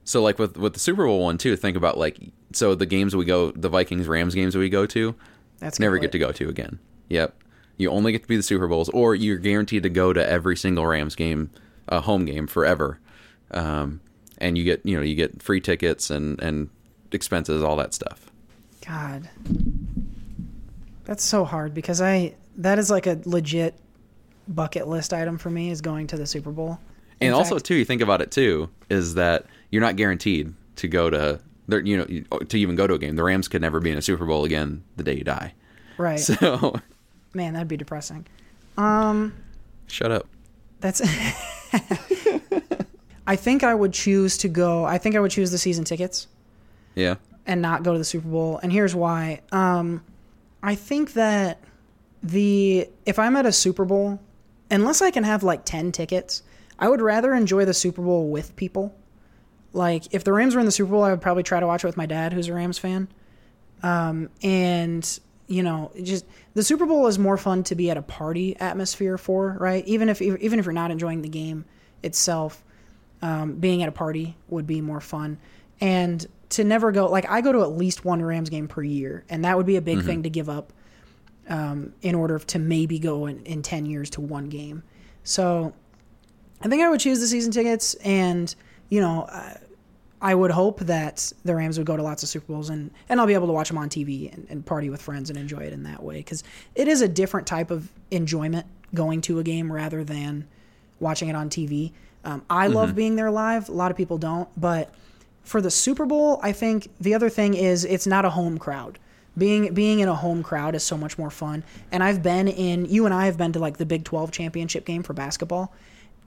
So 0.03 0.21
like 0.21 0.39
with 0.39 0.57
with 0.57 0.73
the 0.73 0.79
Super 0.79 1.05
Bowl 1.05 1.21
one 1.21 1.37
too, 1.37 1.55
think 1.55 1.77
about 1.77 1.97
like 1.97 2.17
so 2.51 2.73
the 2.75 2.85
games 2.85 3.15
we 3.15 3.25
go, 3.25 3.51
the 3.51 3.69
Vikings 3.69 4.07
Rams 4.07 4.33
games 4.33 4.55
we 4.55 4.69
go 4.69 4.85
to, 4.87 5.15
That's 5.59 5.79
never 5.79 5.97
get 5.97 6.11
to 6.13 6.19
go 6.19 6.31
to 6.31 6.49
again. 6.49 6.79
Yep, 7.09 7.35
you 7.77 7.91
only 7.91 8.11
get 8.11 8.23
to 8.23 8.27
be 8.27 8.37
the 8.37 8.43
Super 8.43 8.67
Bowls, 8.67 8.89
or 8.89 9.13
you're 9.13 9.37
guaranteed 9.37 9.83
to 9.83 9.89
go 9.89 10.13
to 10.13 10.27
every 10.27 10.57
single 10.57 10.85
Rams 10.87 11.15
game, 11.15 11.51
uh, 11.89 12.01
home 12.01 12.25
game 12.25 12.47
forever, 12.47 12.99
um, 13.51 14.01
and 14.37 14.57
you 14.57 14.63
get 14.63 14.81
you 14.85 14.95
know 14.95 15.03
you 15.03 15.15
get 15.15 15.41
free 15.41 15.61
tickets 15.61 16.09
and 16.09 16.41
and 16.41 16.69
expenses, 17.11 17.63
all 17.63 17.75
that 17.77 17.93
stuff. 17.93 18.31
God, 18.85 19.29
that's 21.05 21.23
so 21.23 21.45
hard 21.45 21.73
because 21.73 22.01
I 22.01 22.35
that 22.57 22.79
is 22.79 22.89
like 22.89 23.07
a 23.07 23.19
legit 23.25 23.75
bucket 24.47 24.87
list 24.87 25.13
item 25.13 25.37
for 25.37 25.49
me 25.49 25.71
is 25.71 25.81
going 25.81 26.07
to 26.07 26.17
the 26.17 26.25
Super 26.25 26.51
Bowl. 26.51 26.79
In 27.19 27.27
And 27.27 27.35
also 27.35 27.59
too, 27.59 27.75
you 27.75 27.85
think 27.85 28.01
about 28.01 28.21
it 28.21 28.31
too, 28.31 28.69
is 28.89 29.15
that 29.15 29.45
you're 29.71 29.81
not 29.81 29.95
guaranteed 29.95 30.53
to 30.77 30.87
go 30.87 31.09
to 31.09 31.39
there, 31.67 31.79
you 31.79 31.97
know, 31.97 32.39
to 32.39 32.59
even 32.59 32.75
go 32.75 32.85
to 32.87 32.93
a 32.93 32.99
game. 32.99 33.15
The 33.15 33.23
Rams 33.23 33.47
could 33.47 33.61
never 33.61 33.79
be 33.79 33.89
in 33.89 33.97
a 33.97 34.01
Super 34.01 34.25
Bowl 34.25 34.45
again 34.45 34.83
the 34.97 35.03
day 35.03 35.15
you 35.15 35.23
die. 35.23 35.53
right? 35.97 36.19
So 36.39 36.79
Man, 37.35 37.53
that'd 37.53 37.67
be 37.67 37.75
depressing. 37.75 38.25
Um, 38.77 39.33
shut 39.87 40.09
up. 40.09 40.27
That's. 40.79 41.01
I 43.27 43.35
think 43.35 43.63
I 43.63 43.73
would 43.73 43.93
choose 43.93 44.37
to 44.39 44.47
go. 44.47 44.85
I 44.85 44.97
think 44.97 45.15
I 45.15 45.19
would 45.19 45.31
choose 45.31 45.51
the 45.51 45.57
season 45.57 45.83
tickets 45.83 46.27
Yeah. 46.93 47.15
and 47.45 47.61
not 47.61 47.83
go 47.83 47.91
to 47.93 47.97
the 47.97 48.05
Super 48.05 48.27
Bowl. 48.27 48.59
And 48.61 48.71
here's 48.71 48.93
why. 48.93 49.41
Um, 49.51 50.03
I 50.61 50.75
think 50.75 51.13
that 51.13 51.59
the 52.21 52.87
if 53.05 53.19
I'm 53.19 53.35
at 53.35 53.45
a 53.45 53.51
Super 53.51 53.85
Bowl, 53.85 54.19
unless 54.71 55.01
I 55.01 55.11
can 55.11 55.23
have 55.23 55.43
like 55.43 55.65
ten 55.65 55.91
tickets, 55.91 56.43
I 56.79 56.89
would 56.89 57.01
rather 57.01 57.33
enjoy 57.33 57.65
the 57.65 57.73
Super 57.73 58.01
Bowl 58.01 58.29
with 58.29 58.55
people. 58.55 58.95
Like 59.73 60.13
if 60.13 60.23
the 60.23 60.31
Rams 60.33 60.53
were 60.55 60.59
in 60.59 60.65
the 60.65 60.71
Super 60.71 60.91
Bowl, 60.91 61.03
I 61.03 61.11
would 61.11 61.21
probably 61.21 61.43
try 61.43 61.59
to 61.59 61.67
watch 61.67 61.83
it 61.83 61.87
with 61.87 61.97
my 61.97 62.05
dad, 62.05 62.33
who's 62.33 62.47
a 62.47 62.53
Rams 62.53 62.77
fan. 62.77 63.07
Um, 63.83 64.29
and 64.41 65.19
you 65.47 65.63
know, 65.63 65.91
just 66.01 66.25
the 66.53 66.63
Super 66.63 66.85
Bowl 66.85 67.07
is 67.07 67.19
more 67.19 67.37
fun 67.37 67.63
to 67.63 67.75
be 67.75 67.89
at 67.89 67.97
a 67.97 68.01
party 68.01 68.55
atmosphere 68.57 69.17
for, 69.17 69.57
right? 69.59 69.85
Even 69.87 70.09
if 70.09 70.21
even 70.21 70.59
if 70.59 70.65
you're 70.65 70.73
not 70.73 70.91
enjoying 70.91 71.21
the 71.21 71.29
game 71.29 71.65
itself, 72.03 72.63
um, 73.21 73.53
being 73.55 73.83
at 73.83 73.89
a 73.89 73.91
party 73.91 74.35
would 74.49 74.65
be 74.67 74.81
more 74.81 75.01
fun. 75.01 75.37
And 75.81 76.25
to 76.49 76.63
never 76.63 76.91
go, 76.91 77.07
like 77.07 77.29
I 77.29 77.41
go 77.41 77.51
to 77.51 77.61
at 77.61 77.71
least 77.71 78.05
one 78.05 78.21
Rams 78.21 78.49
game 78.49 78.67
per 78.67 78.81
year, 78.81 79.23
and 79.29 79.45
that 79.45 79.57
would 79.57 79.65
be 79.65 79.75
a 79.75 79.81
big 79.81 80.03
thing 80.03 80.23
to 80.23 80.29
give 80.29 80.49
up 80.49 80.71
um, 81.49 81.93
in 82.01 82.15
order 82.15 82.39
to 82.39 82.59
maybe 82.59 82.99
go 82.99 83.25
in, 83.25 83.43
in 83.45 83.61
10 83.61 83.85
years 83.85 84.09
to 84.11 84.21
one 84.21 84.49
game. 84.49 84.83
So 85.23 85.73
I 86.61 86.67
think 86.67 86.81
I 86.81 86.89
would 86.89 86.99
choose 86.99 87.19
the 87.19 87.27
season 87.27 87.51
tickets, 87.51 87.93
and, 87.95 88.53
you 88.89 89.01
know, 89.01 89.23
uh, 89.23 89.55
I 90.25 90.33
would 90.33 90.49
hope 90.49 90.79
that 90.79 91.31
the 91.43 91.55
Rams 91.55 91.77
would 91.77 91.85
go 91.85 91.95
to 91.95 92.01
lots 92.01 92.23
of 92.23 92.29
Super 92.29 92.51
Bowls, 92.51 92.71
and, 92.71 92.89
and 93.09 93.19
I'll 93.19 93.27
be 93.27 93.35
able 93.35 93.45
to 93.45 93.53
watch 93.53 93.67
them 93.67 93.77
on 93.77 93.89
TV 93.89 94.33
and, 94.33 94.47
and 94.49 94.65
party 94.65 94.89
with 94.89 94.99
friends 94.99 95.29
and 95.29 95.37
enjoy 95.37 95.59
it 95.59 95.71
in 95.71 95.83
that 95.83 96.01
way. 96.01 96.17
Because 96.17 96.43
it 96.73 96.87
is 96.87 97.03
a 97.03 97.07
different 97.07 97.45
type 97.45 97.69
of 97.69 97.91
enjoyment 98.09 98.65
going 98.95 99.21
to 99.21 99.37
a 99.37 99.43
game 99.43 99.71
rather 99.71 100.03
than 100.03 100.47
watching 100.99 101.29
it 101.29 101.35
on 101.35 101.51
TV. 101.51 101.91
Um, 102.23 102.41
I 102.49 102.65
love 102.65 102.95
being 102.95 103.17
there 103.17 103.29
live. 103.29 103.69
A 103.69 103.73
lot 103.73 103.91
of 103.91 103.97
people 103.97 104.17
don't, 104.17 104.49
but 104.59 104.91
for 105.43 105.61
the 105.61 105.69
Super 105.69 106.07
Bowl, 106.07 106.39
I 106.41 106.53
think 106.53 106.89
the 106.99 107.13
other 107.13 107.29
thing 107.29 107.53
is 107.53 107.85
it's 107.85 108.07
not 108.07 108.25
a 108.25 108.31
home 108.31 108.57
crowd. 108.57 108.97
Being 109.37 109.75
being 109.75 109.99
in 109.99 110.09
a 110.09 110.15
home 110.15 110.41
crowd 110.41 110.73
is 110.73 110.83
so 110.83 110.97
much 110.97 111.19
more 111.19 111.29
fun. 111.29 111.63
And 111.91 112.01
I've 112.01 112.23
been 112.23 112.47
in 112.47 112.85
you 112.85 113.05
and 113.05 113.13
I 113.13 113.27
have 113.27 113.37
been 113.37 113.53
to 113.53 113.59
like 113.59 113.77
the 113.77 113.85
Big 113.85 114.03
12 114.03 114.31
championship 114.31 114.85
game 114.85 115.03
for 115.03 115.13
basketball. 115.13 115.71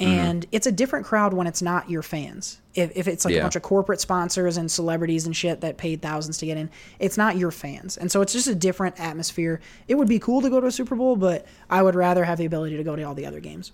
And 0.01 0.47
it's 0.53 0.66
a 0.66 0.73
different 0.73 1.07
crowd 1.07 1.35
when 1.35 1.47
it's 1.47 1.61
not 1.61 1.91
your 1.91 2.03
fans. 2.03 2.61
If, 2.75 2.93
if 2.97 3.09
it's 3.09 3.25
like 3.25 3.35
a 3.35 3.43
bunch 3.43 3.57
of 3.57 3.62
corporate 3.62 4.01
sponsors 4.01 4.57
and 4.57 4.70
celebrities 4.70 5.27
and 5.27 5.35
shit 5.37 5.61
that 5.62 5.77
paid 5.77 6.01
thousands 6.01 6.39
to 6.39 6.47
get 6.47 6.57
in, 6.57 6.70
it's 7.01 7.16
not 7.16 7.37
your 7.37 7.51
fans. 7.51 7.97
And 7.97 8.11
so 8.12 8.20
it's 8.20 8.33
just 8.33 8.47
a 8.47 8.55
different 8.55 9.01
atmosphere. 9.01 9.61
It 9.89 9.97
would 9.97 10.07
be 10.09 10.20
cool 10.20 10.41
to 10.43 10.49
go 10.51 10.61
to 10.61 10.69
a 10.69 10.70
Super 10.73 10.95
Bowl, 10.95 11.16
but 11.16 11.47
I 11.69 11.83
would 11.83 11.97
rather 11.97 12.25
have 12.25 12.39
the 12.39 12.45
ability 12.45 12.77
to 12.77 12.85
go 12.85 12.95
to 12.95 13.03
all 13.03 13.15
the 13.15 13.27
other 13.27 13.41
games. 13.41 13.73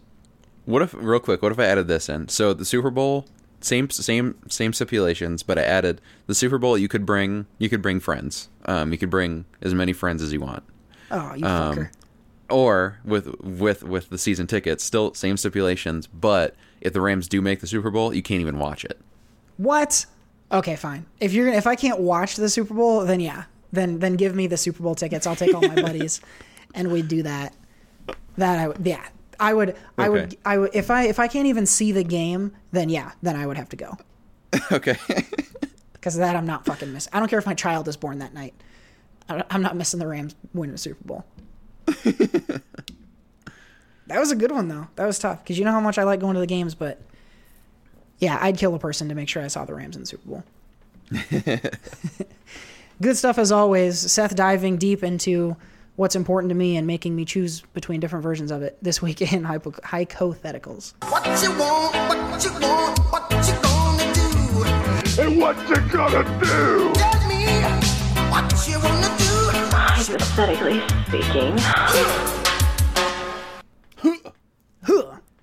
What 0.65 0.81
if 0.81 0.95
real 0.95 1.21
quick? 1.21 1.43
What 1.43 1.53
if 1.53 1.59
I 1.59 1.67
added 1.67 1.89
this 1.89 2.09
in? 2.09 2.29
So 2.29 2.55
the 2.55 2.65
Super 2.65 2.91
Bowl, 2.91 3.27
same 3.61 3.91
same 3.91 4.37
same 4.49 4.73
stipulations, 4.73 5.43
but 5.43 5.59
I 5.59 5.63
added 5.63 6.01
the 6.27 6.35
Super 6.35 6.57
Bowl. 6.57 6.79
You 6.79 6.89
could 6.89 7.05
bring 7.05 7.47
you 7.59 7.69
could 7.69 7.83
bring 7.83 8.01
friends. 8.01 8.49
Um, 8.65 8.91
you 8.93 8.97
could 8.97 9.11
bring 9.11 9.45
as 9.61 9.75
many 9.75 9.93
friends 9.93 10.23
as 10.23 10.33
you 10.33 10.41
want. 10.41 10.63
Oh, 11.11 11.35
you 11.35 11.45
Um, 11.45 11.77
fucker. 11.77 11.91
Or 12.55 13.01
with 13.05 13.41
with 13.41 13.83
with 13.83 14.11
the 14.11 14.19
season 14.19 14.47
tickets, 14.47 14.85
still 14.85 15.13
same 15.13 15.37
stipulations. 15.37 16.07
But 16.07 16.55
if 16.81 16.93
the 16.93 17.01
Rams 17.01 17.27
do 17.27 17.43
make 17.43 17.59
the 17.59 17.67
Super 17.67 17.91
Bowl, 17.91 18.15
you 18.15 18.23
can't 18.23 18.41
even 18.41 18.61
watch 18.61 18.85
it. 18.85 19.01
What? 19.57 20.07
Okay, 20.53 20.77
fine. 20.77 21.05
If 21.19 21.33
you're 21.33 21.49
if 21.49 21.67
I 21.67 21.75
can't 21.75 21.99
watch 21.99 22.37
the 22.37 22.49
Super 22.49 22.73
Bowl, 22.73 23.05
then 23.05 23.19
yeah, 23.19 23.45
then 23.73 23.99
then 23.99 24.15
give 24.15 24.37
me 24.37 24.47
the 24.47 24.57
Super 24.57 24.85
Bowl 24.85 24.95
tickets. 24.95 25.27
I'll 25.27 25.35
take 25.35 25.53
all 25.53 25.63
my 25.63 25.75
buddies, 25.83 26.21
and 26.75 26.93
we'd 26.93 27.09
do 27.09 27.25
that. 27.25 27.55
That 28.37 28.61
I 28.61 28.69
would, 28.69 28.87
yeah, 28.87 29.05
I 29.41 29.53
would, 29.53 29.77
I 29.99 30.09
would, 30.09 30.37
I 30.45 30.59
would. 30.59 30.71
If 30.75 30.93
I 30.93 31.07
if 31.07 31.19
I 31.19 31.27
can't 31.27 31.49
even 31.49 31.67
see 31.67 31.91
the 31.91 32.05
game, 32.05 32.53
then 32.71 32.89
yeah, 32.89 33.13
then 33.21 33.35
I 33.35 33.49
would 33.49 33.57
have 33.57 33.69
to 33.71 33.77
go 33.77 33.99
okay. 34.73 34.97
because 35.93 36.17
that 36.17 36.37
I'm 36.37 36.47
not 36.47 36.67
fucking 36.67 36.93
missing. 36.93 37.11
I 37.13 37.19
don't 37.19 37.29
care 37.29 37.41
if 37.41 37.47
my 37.47 37.55
child 37.55 37.89
is 37.89 37.97
born 37.97 38.21
that 38.21 38.33
night. 38.33 38.55
I'm 39.29 39.63
not 39.63 39.75
missing 39.75 39.99
the 39.99 40.07
Rams 40.07 40.37
winning 40.53 40.73
the 40.73 40.79
Super 40.79 41.03
Bowl. 41.03 41.25
that 44.07 44.19
was 44.19 44.31
a 44.31 44.37
good 44.37 44.53
one 44.53 44.69
though. 44.69 44.89
That 44.97 45.07
was 45.07 45.19
tough 45.19 45.43
because 45.43 45.59
you 45.59 45.65
know 45.65 45.73
how 45.73 45.81
much 45.81 45.99
I 45.99 46.05
like 46.05 46.21
going 46.21 46.35
to 46.35 46.41
the 46.41 46.47
games, 46.47 46.75
but 46.75 47.01
yeah, 48.19 48.39
I'd 48.41 48.59
kill 48.59 48.75
a 48.75 48.79
person 48.79 49.09
to 49.09 49.15
make 49.15 49.29
sure 49.29 49.43
I 49.43 49.49
saw 49.49 49.65
the 49.65 49.75
Rams 49.75 49.97
in 49.97 50.03
the 50.03 50.07
Super 50.07 50.29
Bowl. 50.29 50.45
good 53.01 53.17
stuff 53.17 53.39
as 53.39 53.53
always. 53.53 53.99
Seth 53.99 54.35
diving 54.35 54.77
deep 54.77 55.03
into 55.03 55.57
what's 55.97 56.17
important 56.17 56.49
to 56.51 56.55
me 56.55 56.77
and 56.77 56.87
making 56.87 57.15
me 57.15 57.25
choose 57.25 57.61
between 57.73 58.01
different 58.01 58.23
versions 58.23 58.51
of 58.51 58.63
it 58.63 58.79
this 58.83 59.01
week 59.03 59.21
in 59.21 59.45
hypo- 59.51 59.71
hypotheticals. 59.73 60.95
What 61.09 61.25
you 61.43 61.51
want, 61.59 61.95
what 61.95 62.45
you 62.45 62.53
want, 62.53 62.99
what 63.13 63.31
you 63.47 63.55
gonna 63.63 64.15
do? 64.15 65.23
And 65.23 65.41
what 65.41 65.57
you 65.69 65.77
gonna 65.91 66.25
do? 66.45 66.93
Tell 66.95 67.29
me 67.29 67.45
what 68.31 68.69
you 68.69 68.79
wanna 68.79 68.89
do. 68.89 68.94
Hypothetically 70.07 70.81
speaking. 71.07 71.57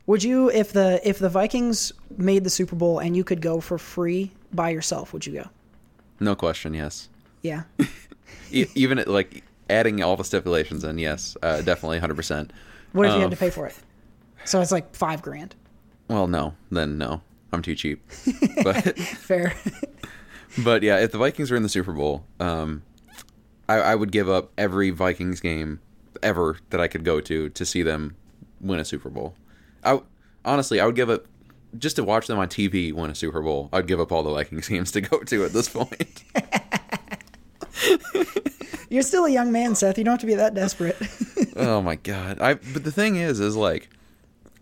Would 0.08 0.24
you, 0.24 0.50
if 0.52 0.74
the 0.74 1.00
if 1.08 1.20
the 1.20 1.30
Vikings 1.30 1.94
made 2.18 2.44
the 2.44 2.50
Super 2.50 2.76
Bowl 2.76 3.00
and 3.00 3.16
you 3.16 3.24
could 3.24 3.42
go 3.42 3.62
for 3.62 3.78
free 3.78 4.32
by 4.54 4.70
yourself, 4.70 5.14
would 5.14 5.26
you 5.26 5.34
go? 5.34 5.50
No 6.20 6.36
question. 6.36 6.74
Yes. 6.74 7.10
Yeah. 7.42 7.64
E- 8.54 8.66
even 8.76 9.00
at, 9.00 9.08
like 9.08 9.46
adding 9.70 10.04
all 10.04 10.18
the 10.18 10.26
stipulations 10.26 10.84
in, 10.84 10.98
yes, 10.98 11.38
uh, 11.42 11.62
definitely, 11.62 12.00
hundred 12.00 12.16
percent. 12.16 12.52
What 12.92 13.06
if 13.06 13.12
you 13.12 13.16
Um, 13.16 13.22
had 13.22 13.32
to 13.32 13.38
pay 13.38 13.50
for 13.50 13.66
it? 13.66 13.76
So 14.44 14.60
it's 14.60 14.74
like 14.74 14.94
five 14.94 15.22
grand. 15.22 15.56
Well, 16.10 16.28
no, 16.28 16.54
then 16.70 16.98
no, 16.98 17.22
I'm 17.54 17.62
too 17.62 17.76
cheap. 17.76 18.02
But 18.64 19.00
Fair. 19.00 19.54
but 20.66 20.84
yeah, 20.84 21.00
if 21.00 21.14
the 21.14 21.18
Vikings 21.18 21.50
were 21.50 21.56
in 21.56 21.64
the 21.64 21.70
Super 21.70 21.94
Bowl, 21.94 22.26
um, 22.42 22.84
I, 23.68 23.76
I 23.76 23.96
would 23.96 24.12
give 24.12 24.30
up 24.30 24.52
every 24.58 24.90
Vikings 24.90 25.40
game 25.40 25.80
ever 26.22 26.58
that 26.70 26.80
I 26.80 26.88
could 26.88 27.04
go 27.04 27.20
to 27.22 27.50
to 27.50 27.66
see 27.66 27.84
them 27.84 28.16
win 28.60 28.80
a 28.80 28.86
Super 28.86 29.10
Bowl. 29.10 29.36
I 29.84 30.02
honestly, 30.46 30.80
I 30.80 30.86
would 30.86 30.96
give 30.96 31.10
up 31.10 31.26
just 31.78 31.96
to 31.96 32.04
watch 32.04 32.28
them 32.28 32.38
on 32.38 32.50
TV 32.50 32.94
win 32.94 33.10
a 33.10 33.16
Super 33.16 33.42
Bowl. 33.42 33.70
I'd 33.72 33.88
give 33.88 34.00
up 34.00 34.12
all 34.12 34.24
the 34.24 34.32
Vikings 34.32 34.68
games 34.68 34.92
to 34.92 35.02
go 35.02 35.20
to 35.20 35.46
at 35.46 35.54
this 35.54 35.70
point. 35.70 36.24
You're 38.90 39.04
still 39.04 39.26
a 39.26 39.30
young 39.30 39.54
man, 39.54 39.76
Seth. 39.76 39.98
You 39.98 40.04
don't 40.04 40.14
have 40.14 40.20
to 40.20 40.26
be 40.26 40.36
that 40.36 40.54
desperate. 40.54 40.98
oh 41.56 41.82
my 41.82 41.96
god! 41.96 42.42
I 42.42 42.56
but 42.56 42.84
the 42.84 42.92
thing 42.92 43.16
is, 43.16 43.40
is 43.40 43.56
like, 43.56 43.90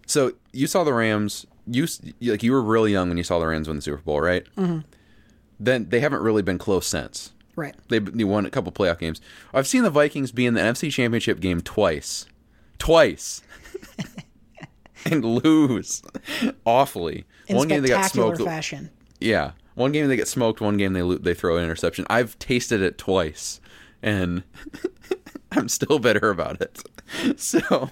so 0.05 0.33
you 0.51 0.67
saw 0.67 0.83
the 0.83 0.93
Rams. 0.93 1.47
You 1.65 1.87
like 2.21 2.43
you 2.43 2.51
were 2.51 2.61
really 2.61 2.91
young 2.91 3.09
when 3.09 3.17
you 3.17 3.23
saw 3.23 3.39
the 3.39 3.47
Rams 3.47 3.67
win 3.67 3.77
the 3.77 3.81
Super 3.81 4.03
Bowl, 4.03 4.21
right? 4.21 4.45
Mm-hmm. 4.55 4.81
Then 5.59 5.89
they 5.89 5.99
haven't 5.99 6.21
really 6.21 6.43
been 6.43 6.59
close 6.59 6.85
since. 6.85 7.33
Right. 7.59 7.75
They 7.89 7.99
they 7.99 8.23
won 8.23 8.45
a 8.45 8.49
couple 8.49 8.71
playoff 8.71 8.99
games. 8.99 9.21
I've 9.53 9.67
seen 9.67 9.83
the 9.83 9.89
Vikings 9.89 10.31
be 10.31 10.45
in 10.45 10.53
the 10.53 10.61
NFC 10.61 10.91
Championship 10.91 11.39
game 11.39 11.61
twice, 11.61 12.25
twice, 12.77 13.41
and 15.05 15.23
lose 15.23 16.01
awfully. 16.65 17.25
In 17.47 17.57
one 17.57 17.67
game 17.67 17.81
they 17.81 17.89
got 17.89 18.11
smoked. 18.11 18.41
fashion. 18.41 18.89
Yeah, 19.19 19.51
one 19.75 19.91
game 19.91 20.07
they 20.07 20.15
get 20.15 20.27
smoked, 20.27 20.61
one 20.61 20.77
game 20.77 20.93
they 20.93 21.01
lo- 21.01 21.17
they 21.17 21.33
throw 21.33 21.57
an 21.57 21.63
interception. 21.63 22.05
I've 22.09 22.37
tasted 22.39 22.81
it 22.81 22.97
twice, 22.97 23.61
and 24.01 24.43
I'm 25.51 25.69
still 25.69 25.99
bitter 25.99 26.29
about 26.29 26.61
it. 26.61 26.81
So 27.37 27.59
oh, 27.71 27.91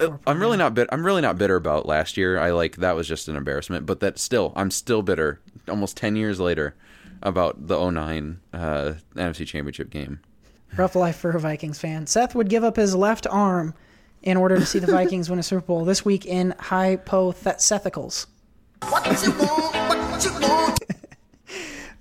uh, 0.00 0.16
I'm 0.26 0.40
really 0.40 0.56
not 0.56 0.72
bit. 0.72 0.88
I'm 0.90 1.04
really 1.04 1.20
not 1.20 1.36
bitter 1.36 1.56
about 1.56 1.84
last 1.84 2.16
year. 2.16 2.38
I 2.38 2.50
like 2.52 2.76
that 2.76 2.96
was 2.96 3.06
just 3.06 3.28
an 3.28 3.36
embarrassment, 3.36 3.84
but 3.84 4.00
that 4.00 4.18
still, 4.18 4.54
I'm 4.56 4.70
still 4.70 5.02
bitter. 5.02 5.40
Almost 5.68 5.98
ten 5.98 6.16
years 6.16 6.40
later, 6.40 6.74
about 7.22 7.66
the 7.68 7.90
09 7.90 8.40
uh, 8.52 8.94
NFC 9.14 9.46
Championship 9.46 9.90
game. 9.90 10.20
Rough 10.76 10.94
life 10.94 11.16
for 11.16 11.30
a 11.30 11.40
Vikings 11.40 11.78
fan. 11.78 12.06
Seth 12.06 12.34
would 12.34 12.48
give 12.48 12.64
up 12.64 12.76
his 12.76 12.94
left 12.94 13.26
arm 13.30 13.74
in 14.22 14.36
order 14.36 14.58
to 14.58 14.64
see 14.64 14.78
the 14.78 14.86
Vikings 14.86 15.28
win 15.28 15.38
a 15.38 15.42
Super 15.42 15.66
Bowl 15.66 15.84
this 15.84 16.04
week 16.04 16.24
in 16.24 16.54
hypotheticals. 16.58 18.26
What 18.88 19.04
you 19.22 19.30
want, 19.32 19.74
what 19.74 20.24
you 20.24 20.32
want. 20.32 20.78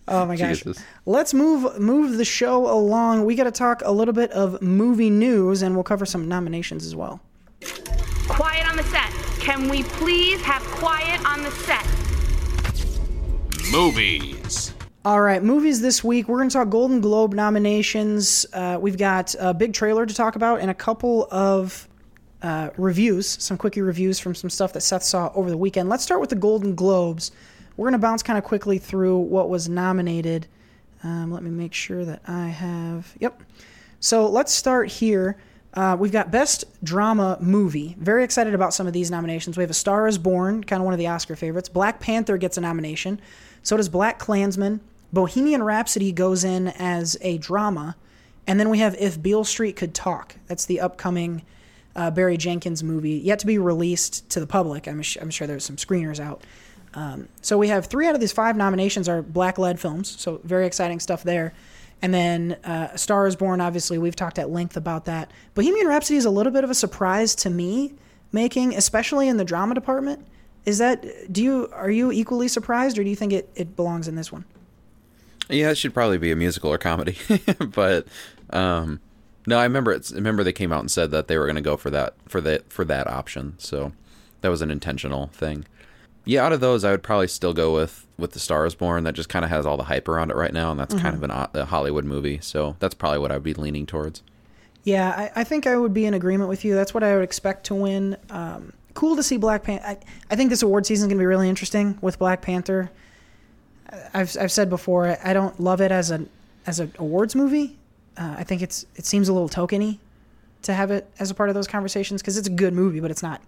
Oh 0.08 0.26
my 0.26 0.36
gosh. 0.36 0.58
Jesus. 0.58 0.84
Let's 1.06 1.34
move 1.34 1.80
move 1.80 2.18
the 2.18 2.26
show 2.26 2.70
along. 2.70 3.24
We 3.24 3.36
got 3.36 3.46
to 3.46 3.52
talk 3.52 3.82
a 3.86 3.92
little 3.92 4.14
bit 4.14 4.30
of 4.32 4.62
movie 4.62 5.10
news 5.10 5.62
and 5.62 5.74
we'll 5.74 5.86
cover 5.86 6.06
some 6.06 6.28
nominations 6.28 6.86
as 6.86 6.96
well. 6.96 7.22
Quiet 8.28 8.68
on 8.70 8.76
the 8.76 8.84
set. 8.84 9.10
Can 9.40 9.70
we 9.70 9.84
please 9.84 10.42
have 10.42 10.64
quiet 10.64 11.26
on 11.26 11.44
the 11.44 11.52
set? 11.52 11.86
Movies. 13.72 14.74
All 15.04 15.20
right, 15.20 15.42
movies 15.42 15.82
this 15.82 16.04
week. 16.04 16.28
We're 16.28 16.38
going 16.38 16.50
to 16.50 16.54
talk 16.54 16.70
Golden 16.70 17.02
Globe 17.02 17.34
nominations. 17.34 18.46
Uh, 18.54 18.78
we've 18.80 19.00
got 19.00 19.34
a 19.40 19.52
big 19.52 19.74
trailer 19.74 20.06
to 20.06 20.14
talk 20.14 20.36
about 20.36 20.60
and 20.60 20.70
a 20.70 20.76
couple 20.76 21.28
of 21.32 21.90
uh, 22.44 22.70
reviews, 22.78 23.28
some 23.28 23.58
quickie 23.58 23.82
reviews 23.82 24.20
from 24.20 24.36
some 24.36 24.52
stuff 24.52 24.74
that 24.74 24.82
Seth 24.82 25.02
saw 25.02 25.32
over 25.34 25.50
the 25.50 25.58
weekend. 25.58 25.90
Let's 25.90 26.04
start 26.04 26.22
with 26.22 26.30
the 26.30 26.36
Golden 26.36 26.76
Globes. 26.76 27.32
We're 27.78 27.86
going 27.86 27.94
to 27.94 27.98
bounce 27.98 28.22
kind 28.22 28.38
of 28.38 28.44
quickly 28.44 28.78
through 28.78 29.18
what 29.18 29.50
was 29.50 29.68
nominated. 29.68 30.46
Um, 31.04 31.32
let 31.32 31.42
me 31.42 31.50
make 31.50 31.74
sure 31.74 32.06
that 32.06 32.22
I 32.28 32.50
have. 32.50 33.12
Yep. 33.20 33.42
So 34.02 34.30
let's 34.30 34.54
start 34.54 34.88
here. 34.88 35.36
Uh, 35.74 35.98
we've 36.00 36.12
got 36.12 36.30
Best 36.30 36.66
Drama 36.84 37.40
Movie. 37.42 37.96
Very 37.98 38.24
excited 38.24 38.54
about 38.54 38.72
some 38.72 38.86
of 38.86 38.94
these 38.94 39.10
nominations. 39.10 39.58
We 39.58 39.64
have 39.64 39.72
A 39.72 39.74
Star 39.74 40.08
is 40.08 40.20
Born, 40.20 40.64
kind 40.64 40.80
of 40.80 40.84
one 40.86 40.94
of 40.94 41.00
the 41.00 41.08
Oscar 41.08 41.36
favorites. 41.36 41.70
Black 41.70 42.00
Panther 42.00 42.38
gets 42.38 42.58
a 42.58 42.62
nomination. 42.62 43.20
So 43.64 43.78
does 43.78 43.90
Black 43.90 44.20
Klansman. 44.20 44.80
Bohemian 45.14 45.64
Rhapsody 45.64 46.12
goes 46.12 46.44
in 46.44 46.70
as 46.70 47.18
a 47.22 47.38
drama. 47.38 47.96
And 48.48 48.60
then 48.60 48.70
we 48.70 48.80
have 48.80 48.96
If 48.96 49.22
Beale 49.22 49.44
Street 49.44 49.76
Could 49.76 49.94
Talk. 49.94 50.36
That's 50.48 50.66
the 50.66 50.82
upcoming 50.82 51.44
uh, 51.96 52.12
Barry 52.12 52.38
Jenkins 52.38 52.84
movie, 52.84 53.18
yet 53.18 53.40
to 53.40 53.46
be 53.46 53.58
released 53.58 54.30
to 54.30 54.40
the 54.40 54.48
public. 54.48 54.88
I'm, 54.88 55.02
sh- 55.02 55.18
I'm 55.22 55.30
sure 55.30 55.46
there's 55.46 55.66
some 55.66 55.76
screeners 55.76 56.20
out. 56.20 56.44
Um, 56.94 57.28
so 57.42 57.58
we 57.58 57.68
have 57.70 57.86
three 57.86 58.08
out 58.08 58.16
of 58.16 58.22
these 58.22 58.32
five 58.32 58.58
nominations 58.58 59.08
are 59.08 59.22
black 59.22 59.58
led 59.58 59.80
films. 59.80 60.10
So 60.20 60.42
very 60.44 60.66
exciting 60.66 61.00
stuff 61.00 61.24
there. 61.24 61.54
And 62.02 62.14
then 62.14 62.54
uh, 62.64 62.96
Star 62.96 63.28
is 63.28 63.36
Born, 63.36 63.62
obviously, 63.62 63.98
we've 63.98 64.16
talked 64.16 64.40
at 64.40 64.50
length 64.50 64.76
about 64.76 65.06
that. 65.06 65.32
Bohemian 65.54 65.88
Rhapsody 65.88 66.18
is 66.18 66.26
a 66.26 66.32
little 66.32 66.52
bit 66.52 66.64
of 66.64 66.70
a 66.70 66.76
surprise 66.76 67.36
to 67.36 67.50
me, 67.50 67.94
making, 68.32 68.76
especially 68.76 69.28
in 69.28 69.38
the 69.38 69.46
drama 69.46 69.76
department. 69.76 70.26
Is 70.66 70.80
that, 70.80 71.32
do 71.32 71.44
you, 71.44 71.70
are 71.74 71.92
you 71.92 72.12
equally 72.12 72.48
surprised 72.48 72.98
or 72.98 73.04
do 73.04 73.10
you 73.10 73.16
think 73.16 73.34
it, 73.34 73.50
it 73.56 73.76
belongs 73.76 74.08
in 74.08 74.16
this 74.16 74.32
one? 74.32 74.46
Yeah, 75.50 75.72
it 75.72 75.78
should 75.78 75.94
probably 75.94 76.18
be 76.18 76.32
a 76.32 76.36
musical 76.36 76.72
or 76.72 76.78
comedy, 76.78 77.18
but 77.60 78.08
um, 78.52 79.00
no, 79.48 79.58
I 79.58 79.64
remember 79.64 79.92
it's. 79.92 80.12
Remember 80.12 80.44
they 80.44 80.54
came 80.54 80.72
out 80.72 80.82
and 80.82 80.92
said 80.92 81.12
that 81.12 81.28
they 81.28 81.38
were 81.38 81.46
going 81.46 81.56
to 81.56 81.62
go 81.62 81.78
for 81.78 81.90
that 81.90 82.16
for 82.28 82.42
that 82.42 82.72
for 82.72 82.86
that 82.86 83.08
option. 83.08 83.56
So 83.58 83.92
that 84.42 84.50
was 84.50 84.62
an 84.62 84.72
intentional 84.72 85.28
thing. 85.28 85.66
Yeah, 86.24 86.46
out 86.46 86.54
of 86.54 86.60
those, 86.60 86.84
I 86.84 86.92
would 86.92 87.04
probably 87.04 87.28
still 87.28 87.54
go 87.54 87.74
with 87.74 88.06
with 88.18 88.34
the 88.34 88.40
Star 88.40 88.66
is 88.66 88.76
Born. 88.76 89.04
That 89.04 89.14
just 89.14 89.30
kind 89.30 89.44
of 89.44 89.50
has 89.50 89.66
all 89.66 89.78
the 89.78 89.86
hype 89.86 90.08
around 90.08 90.30
it 90.30 90.36
right 90.36 90.54
now, 90.54 90.72
and 90.72 90.80
that's 90.80 90.94
kind 90.94 91.16
of 91.16 91.24
an, 91.24 91.32
a 91.32 91.66
Hollywood 91.66 92.06
movie. 92.06 92.40
So 92.42 92.76
that's 92.80 92.94
probably 92.94 93.20
what 93.20 93.32
I'd 93.32 93.44
be 93.44 93.56
leaning 93.56 93.86
towards. 93.86 94.22
Yeah, 94.84 95.10
I, 95.10 95.42
I 95.42 95.44
think 95.44 95.68
I 95.68 95.78
would 95.78 95.94
be 95.94 96.06
in 96.06 96.14
agreement 96.14 96.50
with 96.50 96.64
you. 96.66 96.76
That's 96.76 96.94
what 96.94 97.04
I 97.04 97.16
would 97.16 97.24
expect 97.24 97.66
to 97.66 97.76
win. 97.76 98.18
Um, 98.30 98.74
cool 98.94 99.16
to 99.16 99.24
see 99.24 99.38
Black 99.38 99.64
Panther. 99.64 99.86
I, 99.86 99.98
I 100.30 100.36
think 100.36 100.50
this 100.50 100.62
award 100.62 100.86
season 100.86 101.06
is 101.06 101.08
going 101.08 101.18
to 101.18 101.22
be 101.22 101.26
really 101.26 101.50
interesting 101.50 101.98
with 102.02 102.20
Black 102.20 102.42
Panther. 102.42 102.92
I've 104.14 104.36
I've 104.40 104.52
said 104.52 104.70
before, 104.70 105.18
I 105.24 105.34
don't 105.34 105.60
love 105.60 105.82
it 105.82 105.92
as 105.92 106.12
an 106.12 106.30
as 106.66 106.80
an 106.80 106.94
awards 106.98 107.36
movie. 107.36 107.78
Uh, 108.18 108.36
I 108.38 108.44
think 108.44 108.62
it's 108.62 108.86
it 108.96 109.06
seems 109.06 109.30
a 109.30 109.34
little 109.34 109.50
tokeny 109.50 110.00
to 110.64 110.74
have 110.74 110.92
it 110.92 111.10
as 111.20 111.32
a 111.32 111.34
part 111.34 111.50
of 111.50 111.56
those 111.56 111.68
conversations 111.68 112.22
because 112.22 112.38
it's 112.38 112.48
a 112.48 112.52
good 112.52 112.74
movie, 112.74 113.00
but 113.00 113.12
it's 113.12 113.24
not 113.24 113.42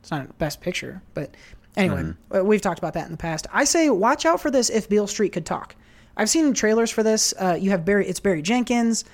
it's 0.00 0.10
not 0.10 0.28
a 0.28 0.32
best 0.34 0.60
picture. 0.60 1.02
But 1.14 1.34
anyway, 1.76 2.12
uh, 2.34 2.44
we've 2.44 2.60
talked 2.60 2.78
about 2.78 2.94
that 2.94 3.06
in 3.06 3.10
the 3.10 3.16
past. 3.18 3.46
I 3.52 3.64
say 3.64 3.90
watch 3.90 4.24
out 4.24 4.40
for 4.40 4.50
this 4.50 4.70
if 4.70 4.88
Beale 4.88 5.06
Street 5.06 5.32
could 5.32 5.46
talk. 5.46 5.74
I've 6.16 6.30
seen 6.30 6.54
trailers 6.54 6.90
for 6.90 7.02
this. 7.02 7.34
Uh, 7.38 7.58
you 7.60 7.70
have 7.70 7.84
Barry. 7.84 8.06
It's 8.06 8.20
Barry 8.20 8.42
Jenkins. 8.42 9.04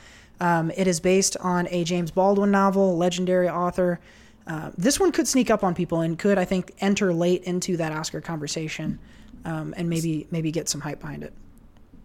Um, 0.41 0.71
it 0.77 0.87
is 0.87 1.01
based 1.01 1.37
on 1.39 1.69
a 1.71 1.85
James 1.85 2.11
Baldwin 2.11 2.51
novel, 2.51 2.97
legendary 2.97 3.49
author. 3.49 4.01
Uh, 4.47 4.71
this 4.77 4.99
one 4.99 5.13
could 5.13 5.29
sneak 5.29 5.51
up 5.51 5.63
on 5.63 5.75
people 5.75 6.01
and 6.01 6.19
could, 6.19 6.37
I 6.37 6.45
think, 6.45 6.73
enter 6.81 7.15
late 7.15 7.45
into 7.45 7.77
that 7.77 7.93
Oscar 7.93 8.21
conversation, 8.21 8.99
um, 9.45 9.75
and 9.77 9.89
maybe 9.89 10.27
maybe 10.31 10.51
get 10.51 10.69
some 10.69 10.81
hype 10.81 11.01
behind 11.01 11.23
it. 11.23 11.33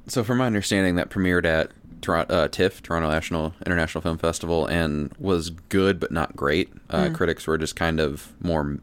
So, 0.07 0.23
from 0.23 0.37
my 0.37 0.45
understanding, 0.47 0.95
that 0.95 1.09
premiered 1.09 1.45
at 1.45 1.71
Toronto, 2.01 2.33
uh, 2.33 2.47
TIFF, 2.47 2.81
Toronto 2.83 3.09
National 3.09 3.53
International 3.65 4.01
Film 4.01 4.17
Festival, 4.17 4.65
and 4.67 5.11
was 5.19 5.49
good 5.49 5.99
but 5.99 6.11
not 6.11 6.35
great. 6.35 6.71
Uh, 6.89 7.09
Critics 7.13 7.45
were 7.47 7.57
just 7.57 7.75
kind 7.75 7.99
of 7.99 8.31
more 8.41 8.77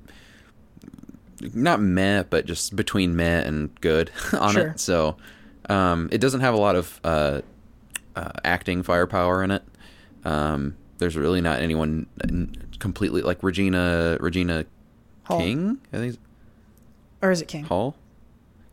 not 1.52 1.80
meh, 1.80 2.22
but 2.24 2.46
just 2.46 2.74
between 2.76 3.16
meh 3.16 3.40
and 3.40 3.78
good 3.80 4.10
on 4.38 4.52
Sure. 4.52 4.68
it. 4.68 4.80
So, 4.80 5.16
um, 5.68 6.08
it 6.12 6.18
doesn't 6.18 6.40
have 6.40 6.54
a 6.54 6.58
lot 6.58 6.76
of 6.76 7.00
uh, 7.04 7.40
uh, 8.16 8.30
acting 8.44 8.82
firepower 8.82 9.42
in 9.42 9.50
it. 9.50 9.62
Um, 10.24 10.76
there's 10.98 11.16
really 11.16 11.40
not 11.40 11.60
anyone 11.60 12.06
completely 12.78 13.22
like 13.22 13.42
Regina 13.42 14.16
Regina 14.20 14.64
Hall. 15.24 15.38
King. 15.40 15.78
I 15.92 15.96
think 15.98 16.16
Or 17.22 17.30
is 17.30 17.40
it 17.42 17.48
King? 17.48 17.64
Hall, 17.64 17.96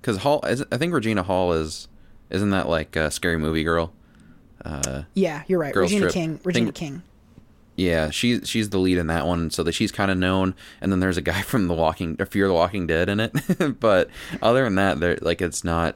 because 0.02 0.18
Hall. 0.18 0.42
I 0.44 0.56
think 0.78 0.94
Regina 0.94 1.24
Hall 1.24 1.54
is. 1.54 1.88
Isn't 2.30 2.52
that 2.52 2.68
like 2.70 2.96
a 2.96 3.12
scary 3.12 3.38
movie 3.38 3.64
girl? 3.64 3.92
Uh, 4.64 5.04
Yeah, 5.14 5.44
you're 5.48 5.60
right. 5.60 5.76
Regina 5.76 6.02
Trip. 6.02 6.14
King. 6.14 6.40
Regina 6.44 6.66
Think- 6.68 6.76
King. 6.76 7.04
yeah, 7.76 8.10
she's 8.10 8.48
she's 8.48 8.70
the 8.70 8.78
lead 8.78 8.98
in 8.98 9.08
that 9.08 9.26
one, 9.28 9.50
so 9.50 9.64
that 9.64 9.74
she's 9.74 9.92
kind 9.92 10.10
of 10.12 10.18
known. 10.18 10.54
And 10.80 10.92
then 10.92 11.00
there's 11.00 11.18
a 11.18 11.22
guy 11.22 11.42
from 11.44 11.68
The 11.68 11.74
Walking, 11.74 12.16
Fear 12.18 12.48
the 12.48 12.54
Walking 12.54 12.88
Dead 12.88 13.10
in 13.10 13.20
it. 13.20 13.34
but 13.80 14.10
other 14.42 14.64
than 14.64 14.76
that, 14.76 15.00
there 15.00 15.18
like 15.22 15.42
it's 15.42 15.64
not. 15.64 15.96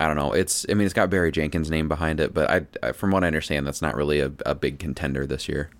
I 0.00 0.06
don't 0.06 0.14
know. 0.16 0.32
It's 0.32 0.64
I 0.70 0.74
mean 0.74 0.84
it's 0.84 0.94
got 0.94 1.10
Barry 1.10 1.32
Jenkins' 1.32 1.70
name 1.70 1.88
behind 1.88 2.20
it, 2.20 2.32
but 2.32 2.48
I, 2.50 2.66
I 2.82 2.92
from 2.92 3.10
what 3.10 3.24
I 3.24 3.26
understand, 3.26 3.66
that's 3.66 3.82
not 3.82 3.96
really 3.96 4.20
a, 4.20 4.30
a 4.46 4.54
big 4.54 4.78
contender 4.78 5.26
this 5.26 5.48
year. 5.48 5.70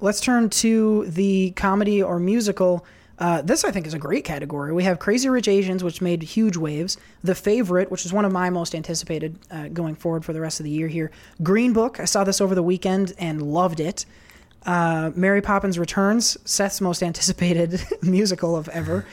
Let's 0.00 0.20
turn 0.20 0.48
to 0.50 1.04
the 1.06 1.50
comedy 1.52 2.02
or 2.02 2.18
musical. 2.18 2.84
Uh, 3.20 3.42
this, 3.42 3.64
I 3.64 3.70
think, 3.70 3.86
is 3.86 3.92
a 3.92 3.98
great 3.98 4.24
category. 4.24 4.72
We 4.72 4.84
have 4.84 4.98
Crazy 4.98 5.28
Rich 5.28 5.46
Asians, 5.46 5.84
which 5.84 6.00
made 6.00 6.22
huge 6.22 6.56
waves. 6.56 6.96
The 7.22 7.34
Favorite, 7.34 7.90
which 7.90 8.06
is 8.06 8.14
one 8.14 8.24
of 8.24 8.32
my 8.32 8.48
most 8.48 8.74
anticipated 8.74 9.38
uh, 9.50 9.68
going 9.68 9.94
forward 9.94 10.24
for 10.24 10.32
the 10.32 10.40
rest 10.40 10.58
of 10.58 10.64
the 10.64 10.70
year 10.70 10.88
here. 10.88 11.10
Green 11.42 11.74
Book, 11.74 12.00
I 12.00 12.06
saw 12.06 12.24
this 12.24 12.40
over 12.40 12.54
the 12.54 12.62
weekend 12.62 13.12
and 13.18 13.42
loved 13.42 13.78
it. 13.78 14.06
Uh, 14.64 15.10
Mary 15.14 15.42
Poppins 15.42 15.78
Returns, 15.78 16.38
Seth's 16.44 16.80
most 16.80 17.02
anticipated 17.02 17.82
musical 18.02 18.56
of 18.56 18.68
ever. 18.70 19.04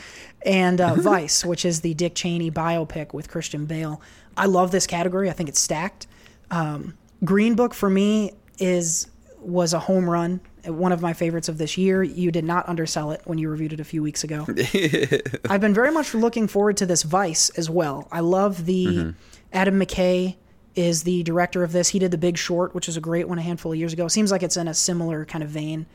And 0.45 0.79
uh, 0.79 0.95
Vice, 0.97 1.43
which 1.43 1.65
is 1.65 1.81
the 1.81 1.93
Dick 1.93 2.15
Cheney 2.15 2.49
biopic 2.49 3.13
with 3.13 3.29
Christian 3.29 3.65
Bale. 3.65 4.01
I 4.37 4.45
love 4.45 4.71
this 4.71 4.87
category. 4.87 5.29
I 5.29 5.33
think 5.33 5.49
it's 5.49 5.59
stacked. 5.59 6.07
Um, 6.49 6.97
Green 7.25 7.55
Book 7.55 7.73
for 7.73 7.89
me 7.89 8.31
is 8.57 9.07
was 9.39 9.73
a 9.73 9.79
home 9.79 10.09
run, 10.09 10.39
one 10.67 10.91
of 10.91 11.01
my 11.01 11.13
favorites 11.13 11.49
of 11.49 11.57
this 11.57 11.77
year. 11.77 12.03
You 12.03 12.31
did 12.31 12.43
not 12.43 12.67
undersell 12.69 13.11
it 13.11 13.21
when 13.25 13.37
you 13.37 13.49
reviewed 13.49 13.73
it 13.73 13.79
a 13.79 13.83
few 13.83 14.03
weeks 14.03 14.23
ago. 14.23 14.45
I've 15.49 15.61
been 15.61 15.73
very 15.73 15.91
much 15.91 16.13
looking 16.13 16.47
forward 16.47 16.77
to 16.77 16.85
this 16.85 17.03
Vice 17.03 17.49
as 17.51 17.69
well. 17.69 18.07
I 18.11 18.19
love 18.21 18.65
the 18.65 19.13
Adam 19.53 19.79
McKay 19.79 20.35
is 20.75 21.03
the 21.03 21.23
director 21.23 21.63
of 21.63 21.71
this. 21.71 21.89
He 21.89 21.99
did 21.99 22.11
The 22.11 22.17
Big 22.17 22.37
Short, 22.37 22.75
which 22.75 22.87
is 22.87 22.97
a 22.97 23.01
great 23.01 23.27
one 23.27 23.39
a 23.39 23.41
handful 23.41 23.71
of 23.71 23.77
years 23.79 23.93
ago. 23.93 24.07
Seems 24.07 24.31
like 24.31 24.43
it's 24.43 24.57
in 24.57 24.67
a 24.67 24.73
similar 24.73 25.25
kind 25.25 25.43
of 25.43 25.49
vein. 25.49 25.87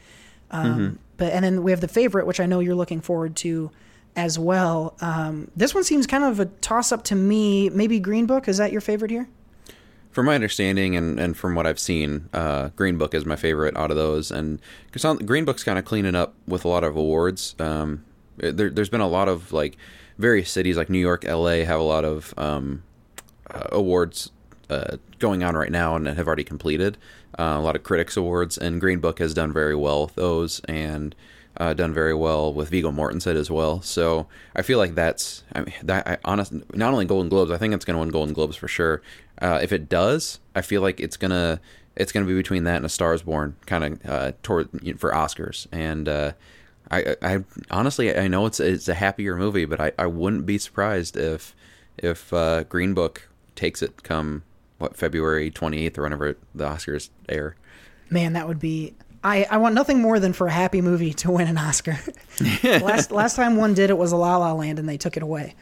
Um, 0.50 0.98
But 1.16 1.32
and 1.32 1.44
then 1.44 1.62
we 1.62 1.70
have 1.70 1.80
the 1.80 1.88
favorite, 1.88 2.26
which 2.26 2.40
I 2.40 2.46
know 2.46 2.58
you're 2.60 2.74
looking 2.74 3.00
forward 3.00 3.36
to 3.36 3.70
as 4.16 4.38
well. 4.38 4.96
Um, 5.00 5.50
this 5.56 5.74
one 5.74 5.84
seems 5.84 6.06
kind 6.06 6.24
of 6.24 6.40
a 6.40 6.46
toss 6.46 6.92
up 6.92 7.04
to 7.04 7.14
me. 7.14 7.70
Maybe 7.70 8.00
Green 8.00 8.26
Book 8.26 8.48
is 8.48 8.56
that 8.58 8.72
your 8.72 8.80
favorite 8.80 9.10
here? 9.10 9.28
From 10.12 10.26
my 10.26 10.34
understanding 10.34 10.94
and, 10.94 11.18
and 11.18 11.36
from 11.36 11.54
what 11.54 11.66
I've 11.66 11.78
seen, 11.78 12.28
uh, 12.34 12.68
Green 12.76 12.98
Book 12.98 13.14
is 13.14 13.24
my 13.24 13.36
favorite 13.36 13.76
out 13.76 13.90
of 13.90 13.96
those. 13.96 14.30
And 14.30 14.60
cause 14.92 15.18
Green 15.24 15.44
Book's 15.44 15.64
kind 15.64 15.78
of 15.78 15.84
cleaning 15.84 16.14
up 16.14 16.34
with 16.46 16.64
a 16.64 16.68
lot 16.68 16.84
of 16.84 16.96
awards. 16.96 17.54
Um, 17.58 18.04
there, 18.36 18.70
there's 18.70 18.90
been 18.90 19.00
a 19.00 19.08
lot 19.08 19.28
of 19.28 19.52
like 19.52 19.78
various 20.18 20.50
cities 20.50 20.76
like 20.76 20.90
New 20.90 20.98
York, 20.98 21.24
LA 21.24 21.64
have 21.64 21.80
a 21.80 21.84
lot 21.84 22.04
of 22.04 22.34
um, 22.36 22.82
uh, 23.50 23.68
awards 23.72 24.30
uh, 24.68 24.96
going 25.18 25.42
on 25.42 25.56
right 25.56 25.70
now 25.70 25.96
and 25.96 26.06
have 26.06 26.26
already 26.26 26.44
completed. 26.44 26.98
Uh, 27.38 27.56
a 27.58 27.60
lot 27.60 27.76
of 27.76 27.82
critics 27.82 28.16
awards, 28.16 28.58
and 28.58 28.80
Green 28.80 29.00
Book 29.00 29.18
has 29.18 29.32
done 29.32 29.52
very 29.52 29.74
well 29.74 30.04
with 30.04 30.14
those. 30.14 30.60
And 30.68 31.14
uh, 31.62 31.74
done 31.74 31.94
very 31.94 32.14
well 32.14 32.52
with 32.52 32.70
Viggo 32.70 32.90
Mortensen 32.90 33.36
as 33.36 33.48
well. 33.48 33.80
So 33.82 34.26
I 34.56 34.62
feel 34.62 34.78
like 34.78 34.96
that's 34.96 35.44
I 35.52 35.60
mean 35.60 35.74
that 35.84 36.06
I 36.08 36.18
honest 36.24 36.52
not 36.74 36.92
only 36.92 37.04
Golden 37.04 37.28
Globes. 37.28 37.52
I 37.52 37.56
think 37.56 37.72
it's 37.72 37.84
going 37.84 37.94
to 37.94 38.00
win 38.00 38.10
Golden 38.10 38.34
Globes 38.34 38.56
for 38.56 38.66
sure. 38.66 39.00
Uh, 39.40 39.60
if 39.62 39.72
it 39.72 39.88
does, 39.88 40.40
I 40.56 40.62
feel 40.62 40.82
like 40.82 40.98
it's 40.98 41.16
gonna 41.16 41.60
it's 41.94 42.10
gonna 42.10 42.26
be 42.26 42.34
between 42.34 42.64
that 42.64 42.76
and 42.76 42.84
A 42.84 42.88
Star 42.88 43.14
Is 43.14 43.22
Born, 43.22 43.54
kind 43.66 43.84
of 43.84 44.06
uh, 44.06 44.32
toward 44.42 44.70
for 44.98 45.12
Oscars. 45.12 45.68
And 45.70 46.08
uh, 46.08 46.32
I, 46.90 47.14
I 47.22 47.44
honestly 47.70 48.16
I 48.16 48.26
know 48.26 48.46
it's 48.46 48.58
it's 48.58 48.88
a 48.88 48.94
happier 48.94 49.36
movie, 49.36 49.64
but 49.64 49.80
I, 49.80 49.92
I 49.96 50.06
wouldn't 50.06 50.46
be 50.46 50.58
surprised 50.58 51.16
if 51.16 51.54
if 51.96 52.32
uh, 52.32 52.64
Green 52.64 52.92
Book 52.92 53.28
takes 53.54 53.82
it 53.82 54.02
come 54.02 54.42
what 54.78 54.96
February 54.96 55.48
twenty 55.48 55.86
eighth 55.86 55.96
or 55.96 56.02
whenever 56.02 56.36
the 56.56 56.64
Oscars 56.64 57.10
air. 57.28 57.54
Man, 58.10 58.32
that 58.32 58.48
would 58.48 58.58
be. 58.58 58.94
I, 59.24 59.46
I 59.50 59.56
want 59.58 59.74
nothing 59.74 60.00
more 60.00 60.18
than 60.18 60.32
for 60.32 60.48
a 60.48 60.50
happy 60.52 60.80
movie 60.80 61.12
to 61.14 61.30
win 61.30 61.46
an 61.48 61.56
Oscar. 61.58 61.96
last 62.64 63.12
last 63.12 63.36
time 63.36 63.56
one 63.56 63.72
did 63.74 63.90
it 63.90 63.96
was 63.98 64.12
a 64.12 64.16
La 64.16 64.36
La 64.36 64.52
Land, 64.52 64.78
and 64.78 64.88
they 64.88 64.96
took 64.96 65.16
it 65.16 65.22
away. 65.22 65.54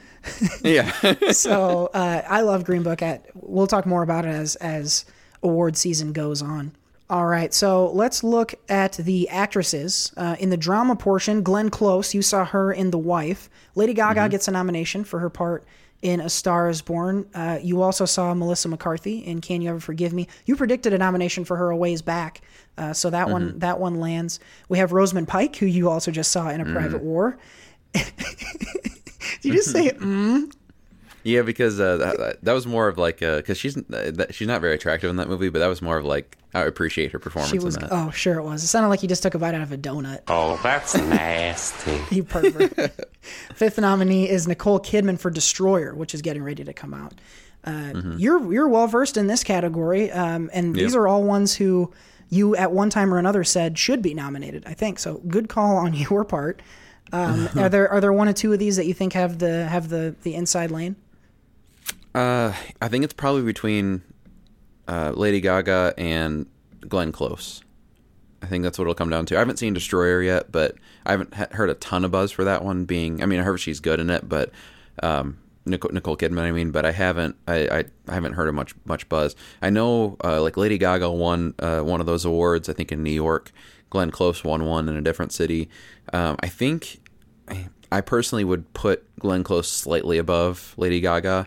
yeah. 0.63 0.91
so 1.33 1.91
uh, 1.93 2.23
I 2.27 2.41
love 2.41 2.65
Green 2.65 2.83
Book. 2.83 3.03
At 3.03 3.27
we'll 3.35 3.67
talk 3.67 3.87
more 3.87 4.03
about 4.03 4.25
it 4.25 4.29
as 4.31 4.57
as 4.57 5.05
award 5.43 5.77
season 5.77 6.13
goes 6.13 6.41
on. 6.43 6.73
All 7.11 7.27
right, 7.27 7.53
so 7.53 7.91
let's 7.91 8.23
look 8.23 8.55
at 8.69 8.93
the 8.93 9.29
actresses 9.31 10.13
uh, 10.17 10.37
in 10.39 10.51
the 10.51 10.57
drama 10.57 10.95
portion. 10.95 11.43
Glenn 11.43 11.69
Close, 11.69 12.15
you 12.15 12.23
saw 12.23 12.45
her 12.45 12.73
in 12.73 12.93
The 12.93 12.99
Wife. 12.99 13.51
Lady 13.75 13.95
Gaga 13.95 14.21
Mm-hmm. 14.21 14.31
gets 14.31 14.47
a 14.47 14.53
nomination 14.53 15.03
for 15.03 15.19
her 15.19 15.29
part 15.29 15.65
in 16.03 16.21
A 16.21 16.29
Star 16.31 16.69
Is 16.69 16.83
Born. 16.83 17.29
Uh, 17.35 17.59
you 17.61 17.83
also 17.83 18.05
saw 18.05 18.33
Melissa 18.33 18.69
McCarthy 18.69 19.19
in 19.19 19.41
Can 19.41 19.61
You 19.61 19.71
Ever 19.71 19.81
Forgive 19.81 20.13
Me? 20.13 20.29
You 20.47 20.55
predicted 20.55 20.93
a 20.93 20.99
nomination 20.99 21.45
for 21.45 21.57
her 21.57 21.71
a 21.71 21.77
ways 21.77 22.01
back, 22.01 22.43
uh, 22.81 22.93
so 22.93 23.11
that 23.11 23.29
one 23.31 23.53
Mhm. 23.53 23.61
that 23.61 23.79
one 23.79 24.01
lands. 24.01 24.41
We 24.69 24.79
have 24.79 24.91
Rosamund 24.93 25.29
Pike, 25.29 25.55
who 25.57 25.67
you 25.67 25.89
also 25.89 26.11
just 26.11 26.33
saw 26.33 26.49
in 26.49 26.61
A 26.61 26.65
Mhm. 26.65 26.73
Private 26.75 27.03
War. 27.03 27.37
Did 27.95 28.05
you 29.43 29.53
just 29.55 29.71
say 29.71 29.91
mm? 30.01 30.53
Yeah, 31.23 31.43
because 31.43 31.79
uh, 31.79 31.99
that, 31.99 32.39
that 32.43 32.53
was 32.55 32.67
more 32.67 32.89
of 32.89 32.97
like 32.97 33.19
because 33.21 33.59
she's 33.59 33.77
uh, 33.77 33.83
that, 34.15 34.35
she's 34.35 34.49
not 34.49 34.61
very 34.63 34.75
attractive 34.75 35.11
in 35.11 35.17
that 35.17 35.29
movie, 35.29 35.51
but 35.51 35.59
that 35.59 35.67
was 35.67 35.83
more 35.83 35.99
of 35.99 36.05
like 36.05 36.39
I 36.55 36.63
appreciate 36.63 37.13
her 37.13 37.19
performance 37.19 37.51
She 37.53 37.59
was. 37.59 37.77
in 37.77 37.83
that. 37.83 37.93
Oh, 37.93 38.11
sure 38.11 38.39
it 38.39 38.43
was. 38.43 38.65
It 38.65 38.69
sounded 38.69 38.89
like 38.89 39.03
you 39.03 39.09
just 39.09 39.23
took 39.23 39.35
a 39.35 39.39
bite 39.39 39.55
out 39.55 39.61
of 39.61 39.71
a 39.71 39.77
donut. 39.79 40.21
Oh, 40.29 40.59
that's 40.63 40.95
nasty. 40.97 42.01
You 42.11 42.25
pervert. 42.25 42.73
Fifth 43.55 43.79
nominee 43.79 44.29
is 44.29 44.49
Nicole 44.49 44.81
Kidman 44.81 45.19
for 45.19 45.31
Destroyer, 45.31 45.95
which 45.95 46.15
is 46.15 46.23
getting 46.23 46.43
ready 46.43 46.65
to 46.65 46.73
come 46.73 46.95
out. 46.95 47.13
Uh, 47.65 47.71
Mhm. 47.93 48.15
You're 48.19 48.53
you're 48.53 48.69
well 48.69 48.87
versed 48.87 49.19
in 49.19 49.27
this 49.27 49.45
category, 49.45 50.11
um, 50.11 50.49
and 50.55 50.75
these 50.75 50.97
are 50.97 51.07
all 51.07 51.23
ones 51.23 51.55
who 51.57 51.93
you 52.31 52.57
at 52.57 52.73
one 52.73 52.89
time 52.89 53.13
or 53.13 53.19
another 53.19 53.45
said 53.45 53.79
should 53.79 54.01
be 54.01 54.15
nominated. 54.15 54.65
I 54.67 54.75
think 54.75 54.99
so. 54.99 55.19
Good 55.29 55.49
call 55.49 55.77
on 55.77 55.93
your 55.95 56.25
part. 56.25 56.63
Um, 57.13 57.49
are 57.57 57.69
there 57.69 57.89
are 57.91 58.01
there 58.01 58.13
one 58.13 58.29
or 58.29 58.33
two 58.33 58.53
of 58.53 58.59
these 58.59 58.77
that 58.77 58.87
you 58.87 58.95
think 58.95 59.13
have 59.13 59.39
the 59.39 59.67
have 59.67 59.89
the 59.89 60.15
the 60.23 60.35
inside 60.35 60.71
lane? 60.71 60.97
Uh, 62.15 62.53
I 62.81 62.89
think 62.89 63.05
it's 63.05 63.13
probably 63.13 63.43
between 63.43 64.03
uh, 64.89 65.13
Lady 65.15 65.41
Gaga 65.41 65.95
and 65.97 66.47
Glenn 66.89 67.13
Close. 67.13 67.63
I 68.43 68.47
think 68.47 68.65
that's 68.65 68.79
what 68.79 68.85
it'll 68.85 68.95
come 68.95 69.11
down 69.11 69.27
to. 69.27 69.37
I 69.37 69.39
haven't 69.39 69.59
seen 69.59 69.75
Destroyer 69.75 70.23
yet, 70.23 70.51
but 70.51 70.75
I 71.05 71.13
haven't 71.13 71.35
ha- 71.35 71.49
heard 71.53 71.71
a 71.71 71.75
ton 71.75 72.05
of 72.05 72.11
buzz 72.11 72.33
for 72.33 72.45
that 72.45 72.65
one. 72.65 72.85
Being, 72.85 73.23
I 73.23 73.27
mean, 73.27 73.39
I 73.39 73.43
heard 73.43 73.59
she's 73.59 73.81
good 73.81 74.01
in 74.01 74.11
it, 74.11 74.29
but 74.29 74.51
um, 75.03 75.39
Nicole, 75.67 75.91
Nicole 75.93 76.17
Kidman, 76.17 76.41
I 76.41 76.53
mean, 76.53 76.71
but 76.71 76.87
I 76.87 76.93
haven't, 76.93 77.37
I, 77.47 77.85
I, 78.09 78.15
haven't 78.15 78.33
heard 78.33 78.49
of 78.49 78.55
much 78.55 78.75
much 78.85 79.09
buzz. 79.09 79.37
I 79.61 79.71
know, 79.71 80.17
uh, 80.25 80.41
like 80.41 80.57
Lady 80.57 80.79
Gaga 80.79 81.11
won 81.11 81.55
uh, 81.59 81.81
one 81.81 82.01
of 82.01 82.07
those 82.07 82.25
awards, 82.25 82.69
I 82.69 82.73
think 82.73 82.93
in 82.93 83.03
New 83.03 83.11
York. 83.11 83.53
Glenn 83.91 84.11
Close 84.11 84.45
won 84.45 84.65
one 84.65 84.89
in 84.89 84.97
a 84.97 85.03
different 85.03 85.33
city. 85.33 85.69
Um, 86.13 86.37
I 86.41 86.49
think 86.49 87.01
I- 87.91 88.01
personally 88.01 88.45
would 88.45 88.73
put 88.73 89.05
Glenn 89.19 89.43
Close 89.43 89.69
slightly 89.69 90.17
above 90.17 90.75
Lady 90.77 91.01
Gaga, 91.01 91.47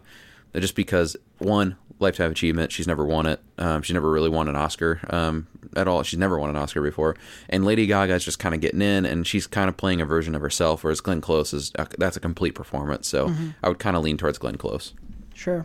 just 0.55 0.75
because 0.75 1.15
one 1.39 1.77
lifetime 2.03 2.31
achievement. 2.31 2.71
She's 2.71 2.87
never 2.87 3.03
won 3.05 3.25
it. 3.25 3.39
Um, 3.57 3.81
she's 3.81 3.93
never 3.95 4.11
really 4.11 4.29
won 4.29 4.47
an 4.47 4.55
Oscar 4.55 4.99
um, 5.09 5.47
at 5.75 5.87
all. 5.87 6.03
She's 6.03 6.19
never 6.19 6.37
won 6.37 6.49
an 6.51 6.55
Oscar 6.55 6.81
before. 6.81 7.15
And 7.49 7.65
Lady 7.65 7.87
Gaga 7.87 8.13
is 8.13 8.23
just 8.25 8.37
kind 8.39 8.53
of 8.53 8.61
getting 8.61 8.81
in, 8.81 9.05
and 9.05 9.25
she's 9.25 9.47
kind 9.47 9.69
of 9.69 9.77
playing 9.77 10.01
a 10.01 10.05
version 10.05 10.35
of 10.35 10.41
herself. 10.41 10.83
Whereas 10.83 11.01
Glenn 11.01 11.21
Close 11.21 11.53
is 11.53 11.71
uh, 11.79 11.85
that's 11.97 12.15
a 12.17 12.19
complete 12.19 12.53
performance. 12.53 13.07
So 13.07 13.29
Mhm. 13.29 13.55
I 13.63 13.69
would 13.69 13.79
kind 13.79 13.95
of 13.97 14.03
lean 14.03 14.17
towards 14.17 14.37
Glenn 14.37 14.57
Close. 14.57 14.93
Sure. 15.33 15.63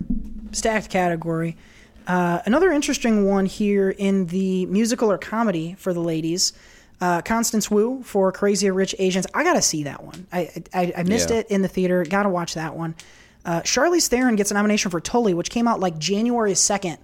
Stacked 0.52 0.89
category. 0.89 1.56
Uh, 2.06 2.40
another 2.47 2.70
interesting 2.73 3.27
one 3.27 3.44
here 3.44 3.90
in 3.90 4.27
the 4.28 4.65
musical 4.66 5.12
or 5.12 5.19
comedy 5.19 5.74
for 5.78 5.93
the 5.93 6.01
ladies. 6.01 6.55
Uh, 7.01 7.20
Constance 7.20 7.70
Wu 7.70 8.02
for 8.02 8.32
Crazy 8.32 8.70
Rich 8.70 8.94
Asians. 8.98 9.27
I 9.35 9.44
gotta 9.44 9.62
see 9.62 9.85
that 9.85 10.02
one. 10.02 10.27
I 10.32 10.51
I, 10.74 10.93
I 10.97 11.02
missed 11.02 11.28
Yeah. 11.31 11.36
it 11.40 11.47
in 11.51 11.62
the 11.62 11.69
theater. 11.69 12.05
Gotta 12.09 12.28
watch 12.31 12.55
that 12.55 12.74
one. 12.74 12.94
Uh, 13.44 13.60
Charlize 13.62 14.09
Theron 14.09 14.36
gets 14.36 14.51
a 14.51 14.55
nomination 14.55 14.90
for 14.90 15.01
Tully, 15.01 15.35
which 15.35 15.51
came 15.51 15.66
out 15.66 15.81
like 15.81 15.98
January 15.98 16.55
second, 16.55 16.98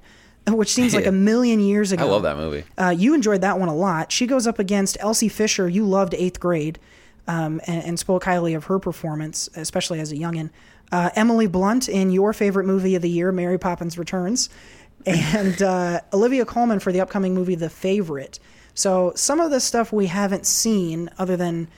which 0.46 0.72
seems 0.72 0.94
like 0.94 1.06
a 1.06 1.12
million 1.12 1.60
years 1.60 1.92
ago. 1.92 2.06
I 2.06 2.10
love 2.10 2.22
that 2.24 2.36
movie. 2.36 2.64
Uh, 2.76 2.94
you 2.96 3.14
enjoyed 3.14 3.40
that 3.40 3.58
one 3.58 3.68
a 3.68 3.74
lot. 3.74 4.12
She 4.12 4.26
goes 4.26 4.46
up 4.46 4.58
against 4.58 4.96
Elsie 5.00 5.28
Fisher. 5.28 5.68
You 5.68 5.84
loved 5.86 6.14
Eighth 6.14 6.38
Grade, 6.40 6.78
um, 7.26 7.60
and, 7.66 7.84
and 7.84 7.98
spoke 7.98 8.24
highly 8.24 8.54
of 8.54 8.64
her 8.64 8.78
performance, 8.78 9.48
especially 9.56 10.00
as 10.00 10.12
a 10.12 10.16
youngin. 10.16 10.50
Uh, 10.92 11.10
Emily 11.16 11.46
Blunt 11.46 11.88
in 11.88 12.10
your 12.10 12.32
favorite 12.32 12.66
movie 12.66 12.94
of 12.94 13.02
the 13.02 13.10
year, 13.10 13.32
Mary 13.32 13.58
Poppins 13.58 13.96
Returns, 13.96 14.50
and 15.06 15.62
uh, 15.62 16.00
Olivia 16.12 16.44
Colman 16.44 16.80
for 16.80 16.92
the 16.92 17.00
upcoming 17.00 17.34
movie 17.34 17.54
The 17.54 17.70
Favorite. 17.70 18.38
So 18.74 19.12
some 19.14 19.40
of 19.40 19.50
the 19.50 19.60
stuff 19.60 19.92
we 19.92 20.06
haven't 20.06 20.46
seen, 20.46 21.08
other 21.18 21.36
than 21.36 21.68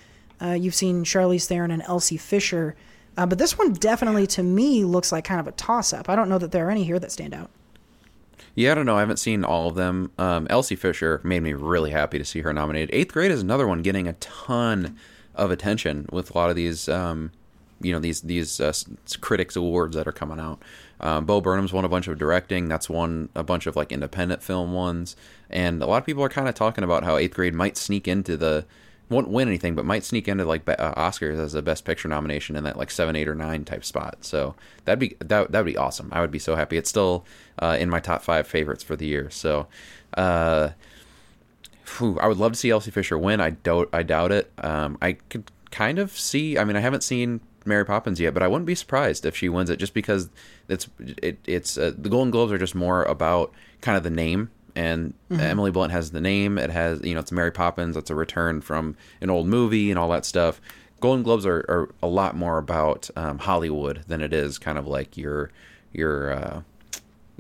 uh, 0.41 0.53
you've 0.53 0.75
seen 0.75 1.05
Charlize 1.05 1.47
Theron 1.47 1.71
and 1.71 1.83
Elsie 1.83 2.17
Fisher. 2.17 2.75
Uh, 3.17 3.27
but 3.27 3.39
this 3.39 3.57
one 3.57 3.73
definitely, 3.73 4.27
to 4.27 4.43
me, 4.43 4.85
looks 4.85 5.11
like 5.11 5.25
kind 5.25 5.41
of 5.41 5.47
a 5.47 5.53
toss-up. 5.53 6.09
I 6.09 6.17
don't 6.17 6.29
know 6.29 6.39
that 6.39 6.53
there 6.53 6.67
are 6.69 6.71
any 6.71 6.85
here 6.85 6.99
that 6.99 7.11
stand 7.11 7.35
out. 7.35 7.51
Yeah, 8.55 8.73
I 8.73 8.75
don't 8.75 8.87
know. 8.87 8.97
I 8.97 9.01
haven't 9.01 9.19
seen 9.19 9.45
all 9.45 9.69
of 9.69 9.75
them. 9.75 10.11
Um, 10.19 10.47
Elsie 10.49 10.77
Fisher 10.77 11.21
made 11.23 11.43
me 11.43 11.53
really 11.53 11.91
happy 11.91 12.19
to 12.19 12.25
see 12.25 12.41
her 12.41 12.53
nominated. 12.53 12.95
Eighth 12.95 13.13
Grade 13.13 13.31
is 13.31 13.43
another 13.43 13.67
one 13.67 13.83
getting 13.83 14.09
a 14.09 14.15
ton 14.15 14.97
of 15.35 15.51
attention 15.51 16.07
with 16.11 16.35
a 16.35 16.39
lot 16.39 16.49
of 16.49 16.57
these, 16.57 16.89
um, 16.89 17.33
you 17.81 17.93
know, 17.93 17.99
these 17.99 18.23
these 18.23 18.59
uh, 18.59 18.73
critics 19.21 19.57
awards 19.57 19.95
that 19.95 20.09
are 20.09 20.13
coming 20.13 20.41
out. 20.41 20.63
Um, 21.01 21.27
Bo 21.27 21.43
Burnham's 21.43 21.75
won 21.75 21.85
a 21.85 21.91
bunch 21.91 22.09
of 22.09 22.19
directing. 22.19 22.69
That's 22.69 22.89
won 22.89 23.29
a 23.35 23.45
bunch 23.45 23.67
of 23.67 23.77
like 23.77 23.93
independent 23.93 24.43
film 24.43 24.73
ones, 24.73 25.17
and 25.51 25.83
a 25.83 25.87
lot 25.87 25.99
of 25.99 26.07
people 26.07 26.25
are 26.25 26.31
kind 26.31 26.49
of 26.49 26.55
talking 26.55 26.85
about 26.85 27.05
how 27.05 27.19
Eighth 27.19 27.35
Grade 27.35 27.55
might 27.55 27.77
sneak 27.77 28.09
into 28.09 28.39
the 28.39 28.65
won't 29.09 29.29
win 29.29 29.49
anything, 29.49 29.75
but 29.75 29.85
might 29.85 30.05
sneak 30.05 30.29
into 30.29 30.45
like 30.45 30.69
uh, 30.69 30.95
Oscars 30.95 31.39
as 31.39 31.55
a 31.55 31.63
Best 31.63 31.85
Picture 31.85 32.09
nomination 32.09 32.57
in 32.57 32.65
that 32.65 32.77
like 32.77 32.91
seven, 32.91 33.17
eight, 33.17 33.29
or 33.29 33.35
nine 33.35 33.65
type 33.65 33.85
spot. 33.85 34.19
So 34.25 34.55
that'd 34.85 34.99
be 34.99 35.17
that 35.21 35.53
that'd 35.53 35.67
be 35.67 35.77
awesome. 35.77 36.09
I 36.13 36.21
would 36.21 36.31
be 36.31 36.39
so 36.39 36.57
happy. 36.57 36.77
It's 36.77 36.91
still 36.91 37.25
uh, 37.59 37.77
in 37.79 37.89
my 37.91 38.01
top 38.01 38.23
five 38.23 38.47
favorites 38.47 38.83
for 38.83 38.97
the 38.97 39.07
year. 39.07 39.31
So. 39.31 39.67
Uh, 40.15 40.71
Whew, 41.99 42.19
I 42.19 42.27
would 42.27 42.39
love 42.39 42.53
to 42.53 42.59
see 42.59 42.71
Elsie 42.71 42.91
Fisher 42.91 43.17
win. 43.17 43.41
I 43.41 43.51
doubt. 43.51 43.89
I 43.93 44.03
doubt 44.03 44.33
it. 44.33 44.51
Um, 44.59 44.99
I 45.01 45.13
could 45.13 45.45
kind 45.71 45.99
of 45.99 46.11
see. 46.19 46.59
I 46.59 46.65
mean, 46.65 46.75
I 46.75 46.81
haven't 46.81 47.05
seen 47.05 47.41
Mary 47.65 47.85
Poppins 47.85 48.21
yet, 48.21 48.35
but 48.35 48.43
I 48.43 48.49
wouldn't 48.49 48.67
be 48.67 48.75
surprised 48.75 49.25
if 49.25 49.37
she 49.37 49.49
wins 49.49 49.71
it, 49.71 49.79
just 49.79 49.95
because 49.95 50.29
it's 50.69 50.89
it, 50.99 51.39
it's 51.47 51.79
uh, 51.79 51.93
the 51.97 52.09
Golden 52.09 52.31
Globes 52.31 52.53
are 52.53 52.59
just 52.59 52.75
more 52.75 53.05
about 53.05 53.53
kind 53.81 53.97
of 53.97 54.03
the 54.03 54.11
name. 54.11 54.51
And 54.77 55.15
Mhm. 55.31 55.41
Emily 55.41 55.71
Blunt 55.71 55.91
has 55.93 56.11
the 56.13 56.21
name. 56.21 56.59
It 56.59 56.71
has 56.71 57.01
you 57.03 57.15
know 57.15 57.21
it's 57.21 57.33
Mary 57.33 57.51
Poppins. 57.51 57.97
It's 57.97 58.11
a 58.11 58.15
return 58.15 58.61
from 58.61 58.95
an 59.21 59.31
old 59.31 59.47
movie 59.49 59.91
and 59.91 59.99
all 59.99 60.09
that 60.11 60.25
stuff. 60.25 60.61
Golden 61.01 61.23
Globes 61.23 61.45
are, 61.45 61.65
are 61.69 61.89
a 62.03 62.07
lot 62.07 62.37
more 62.37 62.59
about 62.59 63.11
um, 63.17 63.39
Hollywood 63.39 64.05
than 64.09 64.21
it 64.23 64.33
is 64.33 64.59
kind 64.59 64.79
of 64.79 64.87
like 64.87 65.17
your 65.17 65.51
your 65.93 66.31
uh, 66.33 66.61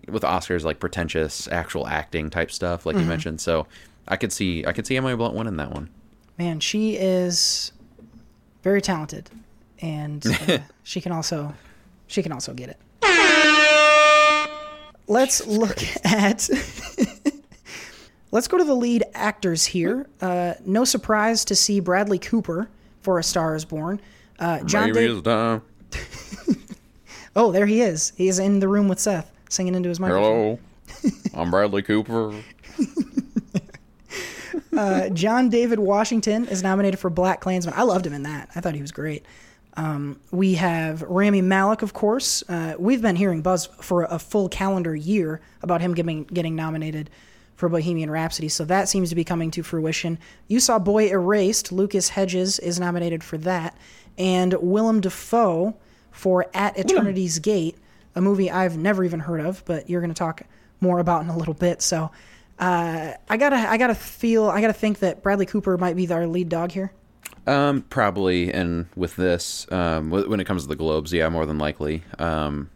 with 0.08 0.22
Oscars 0.22 0.62
like 0.64 0.78
pretentious 0.80 1.46
actual 1.48 1.86
acting 1.86 2.30
type 2.30 2.50
stuff 2.50 2.86
like 2.86 2.96
you 2.96 3.02
Mhm. 3.02 3.08
mentioned. 3.08 3.40
So 3.40 3.66
I 4.08 4.16
could 4.16 4.32
see 4.32 4.64
I 4.66 4.72
could 4.72 4.86
see 4.86 4.96
Emily 4.96 5.14
Blunt 5.16 5.34
winning 5.34 5.56
that 5.56 5.70
one. 5.72 5.88
Man, 6.38 6.60
she 6.60 6.96
is 6.96 7.72
very 8.62 8.80
talented, 8.82 9.30
and 9.80 10.26
uh, 10.26 10.58
she 10.84 11.00
can 11.00 11.12
also 11.12 11.54
she 12.06 12.22
can 12.22 12.32
also 12.32 12.52
get 12.54 12.68
it. 12.70 12.78
Let's 15.08 15.46
look 15.46 15.78
at. 16.04 16.48
Let's 18.32 18.48
go 18.48 18.58
to 18.58 18.64
the 18.64 18.74
lead 18.74 19.04
actors 19.14 19.66
here. 19.66 20.06
Uh, 20.20 20.54
no 20.64 20.84
surprise 20.84 21.44
to 21.46 21.54
see 21.54 21.80
Bradley 21.80 22.18
Cooper 22.18 22.68
for 23.02 23.18
A 23.18 23.22
Star 23.22 23.54
Is 23.54 23.64
Born. 23.64 24.00
Uh, 24.38 24.62
John 24.64 24.92
Maybe 24.92 25.20
Da-. 25.22 25.60
Oh, 27.36 27.52
there 27.52 27.66
he 27.66 27.82
is. 27.82 28.14
He 28.16 28.28
is 28.28 28.38
in 28.38 28.60
the 28.60 28.68
room 28.68 28.88
with 28.88 28.98
Seth, 28.98 29.30
singing 29.50 29.74
into 29.74 29.90
his 29.90 30.00
microphone. 30.00 30.58
Hello, 31.02 31.12
I'm 31.34 31.50
Bradley 31.50 31.82
Cooper. 31.82 32.32
uh, 34.76 35.10
John 35.10 35.50
David 35.50 35.78
Washington 35.78 36.48
is 36.48 36.62
nominated 36.62 36.98
for 36.98 37.10
Black 37.10 37.42
Klansman. 37.42 37.74
I 37.76 37.82
loved 37.82 38.06
him 38.06 38.14
in 38.14 38.22
that. 38.22 38.48
I 38.56 38.62
thought 38.62 38.74
he 38.74 38.80
was 38.80 38.90
great. 38.90 39.26
Um, 39.76 40.18
we 40.30 40.54
have 40.54 41.02
Rami 41.02 41.42
Malek, 41.42 41.82
of 41.82 41.92
course. 41.92 42.42
Uh, 42.48 42.74
we've 42.78 43.02
been 43.02 43.16
hearing 43.16 43.42
buzz 43.42 43.66
for 43.82 44.04
a 44.04 44.18
full 44.18 44.48
calendar 44.48 44.96
year 44.96 45.42
about 45.62 45.82
him 45.82 45.92
getting 45.92 46.24
getting 46.24 46.56
nominated 46.56 47.10
for 47.56 47.68
Bohemian 47.68 48.10
Rhapsody. 48.10 48.48
So 48.48 48.64
that 48.66 48.88
seems 48.88 49.08
to 49.08 49.14
be 49.14 49.24
coming 49.24 49.50
to 49.52 49.62
fruition. 49.62 50.18
You 50.46 50.60
saw 50.60 50.78
Boy 50.78 51.08
Erased. 51.08 51.72
Lucas 51.72 52.10
Hedges 52.10 52.58
is 52.58 52.78
nominated 52.78 53.24
for 53.24 53.38
that. 53.38 53.76
And 54.18 54.54
Willem 54.60 55.00
Dafoe 55.00 55.76
for 56.10 56.46
At 56.54 56.78
Eternity's 56.78 57.38
Gate, 57.38 57.76
a 58.14 58.20
movie 58.20 58.50
I've 58.50 58.76
never 58.76 59.04
even 59.04 59.20
heard 59.20 59.40
of, 59.40 59.64
but 59.64 59.90
you're 59.90 60.00
going 60.00 60.12
to 60.12 60.18
talk 60.18 60.42
more 60.80 60.98
about 60.98 61.22
in 61.22 61.28
a 61.28 61.36
little 61.36 61.54
bit. 61.54 61.82
So 61.82 62.10
uh, 62.58 63.12
I 63.28 63.36
gotta, 63.36 63.56
I 63.56 63.76
gotta 63.76 63.94
feel, 63.94 64.46
I 64.46 64.60
gotta 64.60 64.72
think 64.72 65.00
that 65.00 65.22
Bradley 65.22 65.44
Cooper 65.46 65.76
might 65.76 65.96
be 65.96 66.10
our 66.10 66.26
lead 66.26 66.48
dog 66.48 66.72
here. 66.72 66.92
Um, 67.46 67.82
probably, 67.82 68.52
and 68.52 68.86
with 68.96 69.16
this, 69.16 69.70
um, 69.70 70.10
when 70.10 70.40
it 70.40 70.46
comes 70.46 70.62
to 70.62 70.68
the 70.68 70.76
Globes, 70.76 71.12
yeah, 71.12 71.28
more 71.28 71.46
than 71.46 71.58
likely. 71.58 72.02
Um, 72.18 72.70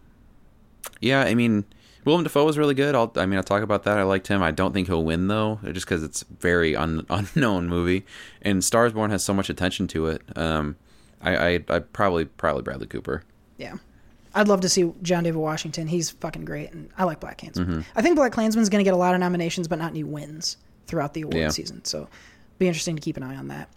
yeah, 1.00 1.22
I 1.22 1.34
mean, 1.34 1.64
Willem 2.04 2.22
Dafoe 2.24 2.44
was 2.44 2.56
really 2.58 2.74
good. 2.74 2.94
I'll, 2.94 3.12
I 3.16 3.26
mean, 3.26 3.36
I'll 3.36 3.42
talk 3.42 3.62
about 3.62 3.84
that. 3.84 3.98
I 3.98 4.02
liked 4.04 4.26
him. 4.28 4.42
I 4.42 4.50
don't 4.50 4.72
think 4.72 4.86
he'll 4.88 5.04
win 5.04 5.28
though, 5.28 5.58
just 5.72 5.86
because 5.86 6.02
it's 6.02 6.22
very 6.38 6.74
un, 6.76 7.04
unknown 7.10 7.68
movie, 7.68 8.04
and 8.42 8.64
Stars 8.64 8.92
Born 8.92 9.10
has 9.10 9.22
so 9.22 9.34
much 9.34 9.50
attention 9.50 9.86
to 9.88 10.06
it. 10.06 10.22
Um, 10.36 10.76
I, 11.22 11.36
I, 11.36 11.64
I 11.68 11.78
probably, 11.80 12.24
probably 12.24 12.62
Bradley 12.62 12.86
Cooper. 12.86 13.22
Yeah. 13.58 13.74
I'd 14.34 14.48
love 14.48 14.60
to 14.60 14.68
see 14.68 14.90
John 15.02 15.24
David 15.24 15.38
Washington. 15.38 15.88
He's 15.88 16.10
fucking 16.10 16.44
great, 16.44 16.72
and 16.72 16.88
I 16.96 17.04
like 17.04 17.18
Black 17.20 17.38
Klansman. 17.38 17.66
Mhm. 17.66 17.84
I 17.96 18.00
think 18.02 18.16
Black 18.16 18.32
Klansman's 18.32 18.68
going 18.68 18.78
to 18.82 18.84
get 18.84 18.94
a 18.94 18.96
lot 18.96 19.12
of 19.12 19.20
nominations, 19.20 19.66
but 19.68 19.78
not 19.78 19.90
any 19.90 20.04
wins 20.04 20.56
throughout 20.86 21.14
the 21.14 21.22
award 21.22 21.36
Yeah. 21.36 21.48
season. 21.48 21.84
So, 21.84 22.08
be 22.58 22.66
interesting 22.68 22.94
to 22.96 23.02
keep 23.02 23.16
an 23.16 23.22
eye 23.24 23.34
on 23.36 23.48
that. 23.48 23.68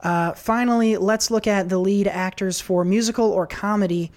Uh, 0.00 0.32
finally, 0.32 0.96
let's 0.96 1.30
look 1.30 1.46
at 1.46 1.68
the 1.68 1.78
lead 1.78 2.08
actors 2.08 2.60
for 2.60 2.84
musical 2.84 3.26
or 3.30 3.46
comedy. 3.46 4.10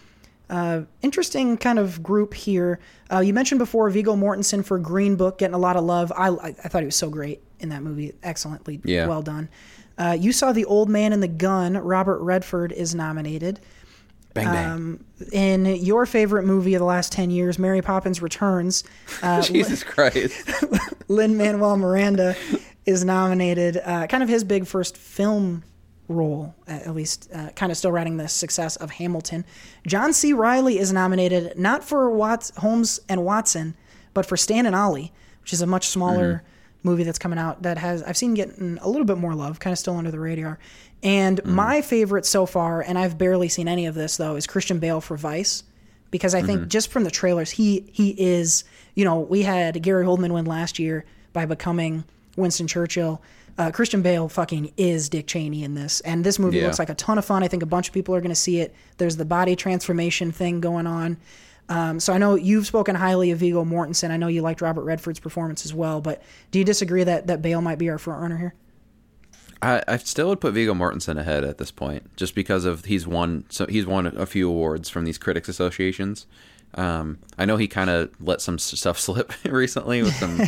Uh, 0.50 0.82
interesting 1.02 1.58
kind 1.58 1.80
of 1.80 2.04
group 2.04 2.34
here. 2.34 2.80
Uh, 3.12 3.20
you 3.20 3.34
mentioned 3.34 3.60
before 3.60 3.90
Viggo 3.90 4.16
Mortensen 4.16 4.64
for 4.64 4.78
Green 4.78 5.16
Book 5.16 5.38
getting 5.40 5.56
a 5.56 5.60
lot 5.60 5.76
of 5.76 5.84
love. 5.84 6.12
I, 6.16 6.30
I, 6.30 6.52
thought 6.52 6.82
he 6.82 6.86
was 6.86 6.96
so 6.96 7.10
great 7.10 7.42
in 7.60 7.70
that 7.70 7.82
movie. 7.82 8.14
Excellently 8.22 8.80
Yeah. 8.84 9.08
well 9.08 9.22
done. 9.22 9.50
Uh, 9.98 10.16
you 10.20 10.32
saw 10.32 10.52
The 10.52 10.66
Old 10.66 10.90
Man 10.90 11.14
and 11.14 11.24
the 11.24 11.28
Gun. 11.28 11.74
Robert 11.78 12.20
Redford 12.20 12.72
is 12.72 12.94
nominated. 12.94 13.60
Bang 14.34 14.46
bang. 14.48 14.72
Um, 14.72 15.06
in 15.32 15.66
your 15.66 16.06
favorite 16.06 16.44
movie 16.44 16.76
of 16.76 16.80
the 16.80 16.86
last 16.86 17.12
10 17.14 17.32
years, 17.32 17.58
Mary 17.58 17.82
Poppins 17.82 18.22
Returns, 18.22 18.84
uh, 19.24 19.42
Jesus 19.42 19.84
Christ. 19.84 20.52
Lin 21.08 21.38
Manuel 21.38 21.78
Miranda 21.78 22.36
is 22.86 23.06
nominated. 23.06 23.78
Uh, 23.84 24.08
kind 24.08 24.22
of 24.22 24.28
his 24.28 24.44
big 24.44 24.68
first 24.68 24.98
film 24.98 25.64
role, 26.08 26.54
at 26.68 26.94
least, 26.96 27.30
uh, 27.34 27.50
kind 27.56 27.72
of 27.72 27.78
still 27.78 27.92
riding 27.92 28.18
the 28.18 28.28
success 28.28 28.76
of 28.76 28.92
Hamilton. 28.92 29.44
John 29.88 30.14
C. 30.14 30.34
Reilly 30.34 30.78
is 30.78 30.94
nominated 30.94 31.58
not 31.58 31.84
for 31.84 32.10
Watts, 32.12 32.52
Holmes 32.58 33.00
and 33.10 33.24
Watson, 33.26 33.76
but 34.14 34.26
for 34.26 34.38
Stan 34.38 34.66
and 34.66 34.76
Ollie, 34.76 35.12
which 35.42 35.52
is 35.54 35.62
a 35.62 35.68
much 35.68 35.88
smaller 35.88 36.44
movie 36.84 37.04
that's 37.04 37.18
coming 37.18 37.40
out 37.40 37.64
that 37.64 37.80
has 37.80 38.04
I've 38.04 38.16
seen 38.18 38.36
getting 38.36 38.78
a 38.82 38.88
little 38.88 39.06
bit 39.06 39.18
more 39.18 39.34
love, 39.34 39.60
kind 39.60 39.72
of 39.72 39.80
still 39.80 39.98
under 39.98 40.12
the 40.12 40.20
radar. 40.20 40.60
And 41.02 41.44
my 41.46 41.82
favorite 41.82 42.26
so 42.26 42.46
far, 42.46 42.82
and 42.82 42.98
I've 42.98 43.18
barely 43.18 43.50
seen 43.50 43.68
any 43.68 43.86
of 43.88 43.96
this 43.96 44.18
though, 44.18 44.36
is 44.36 44.46
Christian 44.48 44.78
Bale 44.80 45.02
for 45.02 45.18
Vice 45.18 45.64
because 46.12 46.36
I 46.36 46.42
think 46.44 46.62
Mhm. 46.62 46.68
just 46.70 46.92
from 46.92 47.04
the 47.04 47.12
trailers, 47.12 47.50
he 47.52 47.86
he 47.92 48.10
is. 48.18 48.64
You 48.94 49.04
know, 49.04 49.20
we 49.20 49.42
had 49.42 49.82
Gary 49.82 50.06
Oldman 50.06 50.32
win 50.32 50.46
last 50.46 50.78
year 50.80 51.04
by 51.34 51.46
becoming 51.46 52.06
Winston 52.38 52.68
Churchill. 52.68 53.22
Uh, 53.58 53.72
Christian 53.72 54.02
Bale 54.02 54.28
fucking 54.28 54.74
is 54.76 55.08
Dick 55.08 55.28
Cheney 55.28 55.64
in 55.64 55.76
this, 55.76 56.02
and 56.02 56.24
this 56.26 56.38
movie 56.40 56.58
Yeah. 56.58 56.66
looks 56.66 56.80
like 56.80 56.90
a 56.90 56.94
ton 56.96 57.18
of 57.18 57.24
fun. 57.26 57.42
I 57.42 57.48
think 57.48 57.64
a 57.64 57.68
bunch 57.68 57.88
of 57.88 57.94
people 57.94 58.14
are 58.14 58.20
going 58.20 58.30
to 58.30 58.36
see 58.36 58.60
it. 58.60 58.74
There's 58.98 59.16
the 59.16 59.24
body 59.26 59.56
transformation 59.56 60.32
thing 60.34 60.60
going 60.60 60.88
on. 60.88 61.18
Um, 61.70 62.00
so 62.00 62.14
I 62.14 62.18
know 62.18 62.36
you've 62.36 62.68
spoken 62.68 62.96
highly 62.96 63.32
of 63.32 63.40
Viggo 63.40 63.64
Mortensen. 63.64 64.12
I 64.12 64.18
know 64.18 64.28
you 64.28 64.42
liked 64.42 64.62
Robert 64.62 64.84
Redford's 64.84 65.20
performance 65.20 65.66
as 65.66 65.74
well, 65.74 66.02
but 66.02 66.22
do 66.52 66.60
you 66.60 66.66
disagree 66.66 67.04
that 67.06 67.28
that 67.28 67.42
Bale 67.42 67.62
might 67.62 67.80
be 67.80 67.90
our 67.90 67.98
front 67.98 68.22
runner 68.22 68.38
here? 68.38 68.54
I, 69.62 69.82
I 69.88 69.98
still 69.98 70.28
would 70.28 70.42
put 70.42 70.54
Viggo 70.54 70.74
Mortensen 70.74 71.18
ahead 71.18 71.44
at 71.44 71.58
this 71.58 71.72
point, 71.72 72.16
just 72.18 72.36
because 72.36 72.66
of 72.66 72.86
he's 72.86 73.08
won 73.08 73.46
so 73.50 73.66
he's 73.68 73.86
won 73.86 74.06
a 74.06 74.26
few 74.26 74.50
awards 74.50 74.90
from 74.90 75.06
these 75.06 75.18
critics 75.18 75.48
associations. 75.50 76.28
Um, 76.76 77.20
I 77.38 77.46
know 77.46 77.56
he 77.56 77.68
kind 77.70 77.90
of 77.90 78.10
let 78.20 78.42
some 78.42 78.60
stuff 78.60 79.00
slip 79.08 79.32
recently 79.46 80.04
with 80.04 80.14
some 80.16 80.42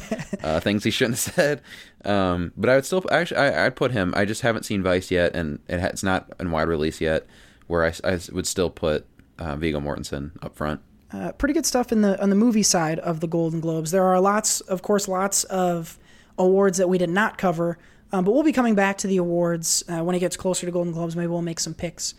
uh, 0.44 0.60
things 0.62 0.84
he 0.84 0.92
shouldn't 0.92 1.16
have 1.16 1.34
said, 1.34 1.62
um, 2.06 2.52
but 2.58 2.70
I 2.70 2.76
would 2.76 2.86
still 2.86 3.04
actually 3.12 3.38
I, 3.38 3.66
I'd 3.66 3.76
put 3.76 3.92
him. 3.92 4.14
I 4.16 4.26
just 4.26 4.42
haven't 4.42 4.64
seen 4.64 4.84
Vice 4.84 5.10
yet, 5.10 5.36
and 5.36 5.60
it 5.68 5.80
ha- 5.80 5.88
it's 5.88 6.04
not 6.04 6.30
in 6.40 6.52
wide 6.52 6.68
release 6.68 7.00
yet. 7.02 7.26
Where 7.68 7.84
I, 7.86 7.94
I 8.04 8.20
would 8.32 8.48
still 8.48 8.70
put 8.70 9.06
uh, 9.40 9.56
Viggo 9.58 9.80
Mortensen 9.80 10.32
up 10.42 10.56
front. 10.56 10.82
uh, 11.12 11.32
pretty 11.34 11.54
good 11.54 11.66
stuff 11.66 11.92
in 11.92 12.02
the 12.02 12.22
on 12.22 12.30
the 12.30 12.36
movie 12.36 12.64
side 12.64 13.00
of 13.00 13.20
the 13.22 13.28
Golden 13.28 13.60
Globes. 13.60 13.92
There 13.92 14.04
are 14.06 14.20
lots, 14.20 14.62
of 14.62 14.82
course, 14.82 15.08
lots 15.08 15.44
of 15.46 15.98
awards 16.38 16.78
that 16.78 16.88
we 16.88 16.98
did 16.98 17.10
not 17.10 17.38
cover, 17.38 17.78
um, 18.12 18.24
but 18.26 18.32
we'll 18.32 18.44
be 18.44 18.52
coming 18.54 18.76
back 18.76 18.98
to 19.00 19.08
the 19.08 19.18
awards 19.18 19.84
uh, 19.90 20.04
when 20.04 20.16
it 20.16 20.20
gets 20.20 20.38
closer 20.38 20.66
to 20.66 20.72
Golden 20.72 20.94
Globes. 20.94 21.16
Maybe 21.16 21.28
we'll 21.28 21.42
make 21.42 21.60
some 21.60 21.74
picks, 21.74 22.14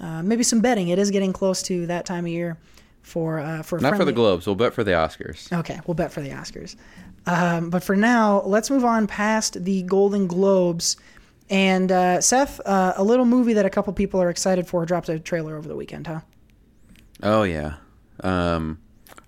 uh, 0.00 0.22
maybe 0.22 0.42
some 0.42 0.60
betting. 0.60 0.88
It 0.88 0.98
is 0.98 1.10
getting 1.10 1.32
close 1.32 1.62
to 1.64 1.86
that 1.86 2.06
time 2.06 2.24
of 2.24 2.30
year 2.30 2.58
for 3.02 3.38
uh, 3.40 3.62
for 3.62 3.78
Not 3.78 3.96
for 3.96 4.04
the 4.04 4.12
Globes. 4.12 4.46
We'll 4.46 4.56
bet 4.56 4.72
for 4.72 4.84
the 4.84 4.92
Oscars. 4.92 5.52
Okay, 5.52 5.80
we'll 5.86 5.94
bet 5.94 6.12
for 6.12 6.20
the 6.20 6.30
Oscars. 6.30 6.76
Um, 7.26 7.70
but 7.70 7.84
for 7.84 7.94
now, 7.94 8.42
let's 8.42 8.70
move 8.70 8.84
on 8.84 9.06
past 9.06 9.64
the 9.64 9.82
Golden 9.82 10.26
Globes. 10.26 10.96
And 11.50 11.92
uh, 11.92 12.20
Seth, 12.20 12.60
uh, 12.64 12.94
a 12.96 13.04
little 13.04 13.26
movie 13.26 13.52
that 13.52 13.66
a 13.66 13.70
couple 13.70 13.92
people 13.92 14.22
are 14.22 14.30
excited 14.30 14.66
for 14.66 14.86
dropped 14.86 15.08
a 15.08 15.18
trailer 15.18 15.56
over 15.56 15.68
the 15.68 15.76
weekend, 15.76 16.06
huh? 16.06 16.20
Oh 17.22 17.42
yeah. 17.42 17.74
Um, 18.20 18.78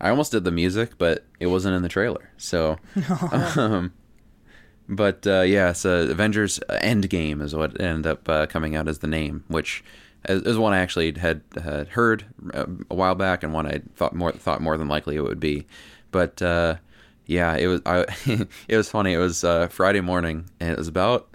I 0.01 0.11
almost 0.11 0.33
did 0.33 0.45
the 0.45 0.51
music, 0.51 0.93
but 0.99 1.25
it 1.41 1.47
wasn't 1.47 1.77
in 1.77 1.83
the 1.83 1.89
trailer. 1.89 2.31
So, 2.37 2.79
um, 3.33 3.93
but 4.89 5.27
uh, 5.27 5.43
yeah, 5.43 5.73
so 5.73 6.09
Avengers 6.09 6.61
Endgame 6.69 7.43
is 7.43 7.55
what 7.55 7.81
ended 7.81 8.07
up 8.07 8.29
uh, 8.29 8.47
coming 8.47 8.75
out 8.75 8.89
as 8.89 8.99
the 9.01 9.07
name, 9.07 9.45
which 9.49 9.85
is, 10.29 10.59
one 10.59 10.73
I 10.73 10.79
actually 10.79 11.13
had, 11.13 11.43
had 11.63 11.89
heard 11.89 12.25
uh, 12.53 12.67
a 12.91 12.95
while 12.95 13.15
back, 13.15 13.43
and 13.43 13.53
one 13.53 13.67
I 13.67 13.83
thought 13.95 14.15
more 14.15 14.33
thought 14.33 14.61
more 14.61 14.77
than 14.77 14.89
likely 14.89 15.17
it 15.17 15.23
would 15.23 15.41
be. 15.41 15.67
But 16.11 16.41
uh, 16.43 16.77
yeah, 17.27 17.57
it 17.57 17.67
was 17.67 17.81
I, 17.87 18.07
it 18.69 18.77
was 18.77 18.89
funny. 18.89 19.13
It 19.13 19.19
was 19.19 19.45
uh, 19.45 19.69
Friday 19.69 20.01
morning, 20.01 20.51
and 20.61 20.71
it 20.71 20.79
was 20.79 20.89
about 20.89 21.29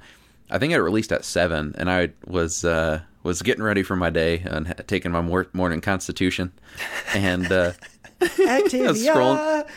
I 0.50 0.58
think 0.58 0.74
it 0.74 0.82
released 0.82 1.12
at 1.12 1.26
seven, 1.26 1.76
and 1.78 1.90
I 1.90 2.10
was 2.26 2.66
uh, 2.66 3.02
was 3.24 3.42
getting 3.42 3.64
ready 3.64 3.84
for 3.84 3.96
my 3.96 4.10
day 4.10 4.40
and 4.40 4.74
taking 4.88 5.12
my 5.12 5.22
mor- 5.22 5.48
morning 5.54 5.82
constitution, 5.82 6.52
and 7.14 7.52
uh, 7.52 7.74
Activia. 8.22 9.68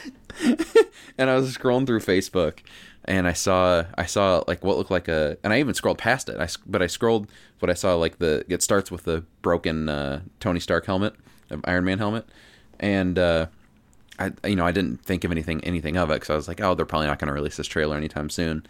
and 1.18 1.28
I 1.28 1.36
was 1.36 1.56
scrolling 1.56 1.86
through 1.86 2.00
Facebook, 2.00 2.60
and 3.04 3.26
I 3.26 3.32
saw 3.32 3.84
I 3.96 4.06
saw 4.06 4.44
like 4.46 4.62
what 4.62 4.76
looked 4.76 4.90
like 4.90 5.08
a, 5.08 5.36
and 5.42 5.52
I 5.52 5.60
even 5.60 5.74
scrolled 5.74 5.98
past 5.98 6.28
it. 6.28 6.38
I 6.38 6.48
but 6.66 6.82
I 6.82 6.86
scrolled 6.86 7.28
what 7.58 7.70
I 7.70 7.74
saw 7.74 7.94
like 7.94 8.18
the 8.18 8.44
it 8.48 8.62
starts 8.62 8.90
with 8.90 9.04
the 9.04 9.24
broken 9.42 9.88
uh, 9.88 10.20
Tony 10.40 10.60
Stark 10.60 10.86
helmet, 10.86 11.14
Iron 11.64 11.84
Man 11.84 11.98
helmet, 11.98 12.26
and 12.78 13.18
uh, 13.18 13.46
I 14.18 14.32
you 14.46 14.56
know 14.56 14.66
I 14.66 14.72
didn't 14.72 15.02
think 15.04 15.24
of 15.24 15.32
anything 15.32 15.62
anything 15.64 15.96
of 15.96 16.10
it 16.10 16.14
because 16.14 16.30
I 16.30 16.36
was 16.36 16.48
like 16.48 16.60
oh 16.60 16.74
they're 16.74 16.86
probably 16.86 17.08
not 17.08 17.18
going 17.18 17.28
to 17.28 17.34
release 17.34 17.56
this 17.56 17.66
trailer 17.66 17.96
anytime 17.96 18.30
soon. 18.30 18.66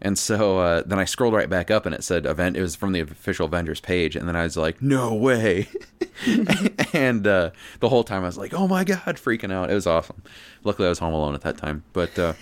And 0.00 0.16
so 0.16 0.58
uh, 0.58 0.82
then 0.86 0.98
I 1.00 1.04
scrolled 1.04 1.34
right 1.34 1.50
back 1.50 1.72
up 1.72 1.84
and 1.84 1.92
it 1.92 2.04
said 2.04 2.24
event. 2.24 2.56
It 2.56 2.62
was 2.62 2.76
from 2.76 2.92
the 2.92 3.00
official 3.00 3.46
Avengers 3.46 3.80
page, 3.80 4.14
and 4.14 4.28
then 4.28 4.36
I 4.36 4.44
was 4.44 4.56
like, 4.56 4.80
"No 4.80 5.12
way!" 5.12 5.66
and 6.92 7.26
uh, 7.26 7.50
the 7.80 7.88
whole 7.88 8.04
time 8.04 8.22
I 8.22 8.26
was 8.26 8.38
like, 8.38 8.54
"Oh 8.54 8.68
my 8.68 8.84
god!" 8.84 9.16
freaking 9.16 9.52
out. 9.52 9.72
It 9.72 9.74
was 9.74 9.88
awesome. 9.88 10.22
Luckily, 10.62 10.86
I 10.86 10.88
was 10.88 11.00
home 11.00 11.14
alone 11.14 11.34
at 11.34 11.40
that 11.40 11.56
time. 11.56 11.82
But 11.92 12.16
uh, 12.16 12.34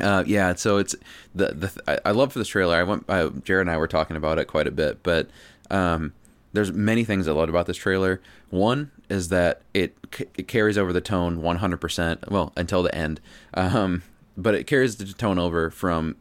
uh, 0.00 0.24
yeah, 0.26 0.54
so 0.54 0.78
it's 0.78 0.94
the 1.34 1.48
the 1.52 1.82
I, 1.86 2.08
I 2.08 2.12
love 2.12 2.32
for 2.32 2.38
this 2.38 2.48
trailer. 2.48 2.76
I 2.76 2.82
went. 2.82 3.04
Uh, 3.08 3.30
Jared 3.44 3.66
and 3.66 3.70
I 3.70 3.76
were 3.76 3.88
talking 3.88 4.16
about 4.16 4.38
it 4.38 4.46
quite 4.46 4.66
a 4.66 4.70
bit, 4.72 5.02
but 5.02 5.28
um, 5.70 6.12
there's 6.52 6.72
many 6.72 7.04
things 7.04 7.28
I 7.28 7.32
loved 7.32 7.50
about 7.50 7.66
this 7.66 7.76
trailer. 7.76 8.20
One 8.50 8.90
is 9.08 9.28
that 9.28 9.62
it, 9.74 9.96
c- 10.14 10.26
it 10.36 10.48
carries 10.48 10.78
over 10.78 10.92
the 10.92 11.00
tone 11.00 11.38
100%. 11.38 12.30
Well, 12.30 12.52
until 12.56 12.82
the 12.82 12.94
end. 12.94 13.20
Um, 13.54 14.02
but 14.36 14.54
it 14.54 14.64
carries 14.64 14.96
the 14.96 15.04
tone 15.12 15.38
over 15.38 15.70
from 15.70 16.16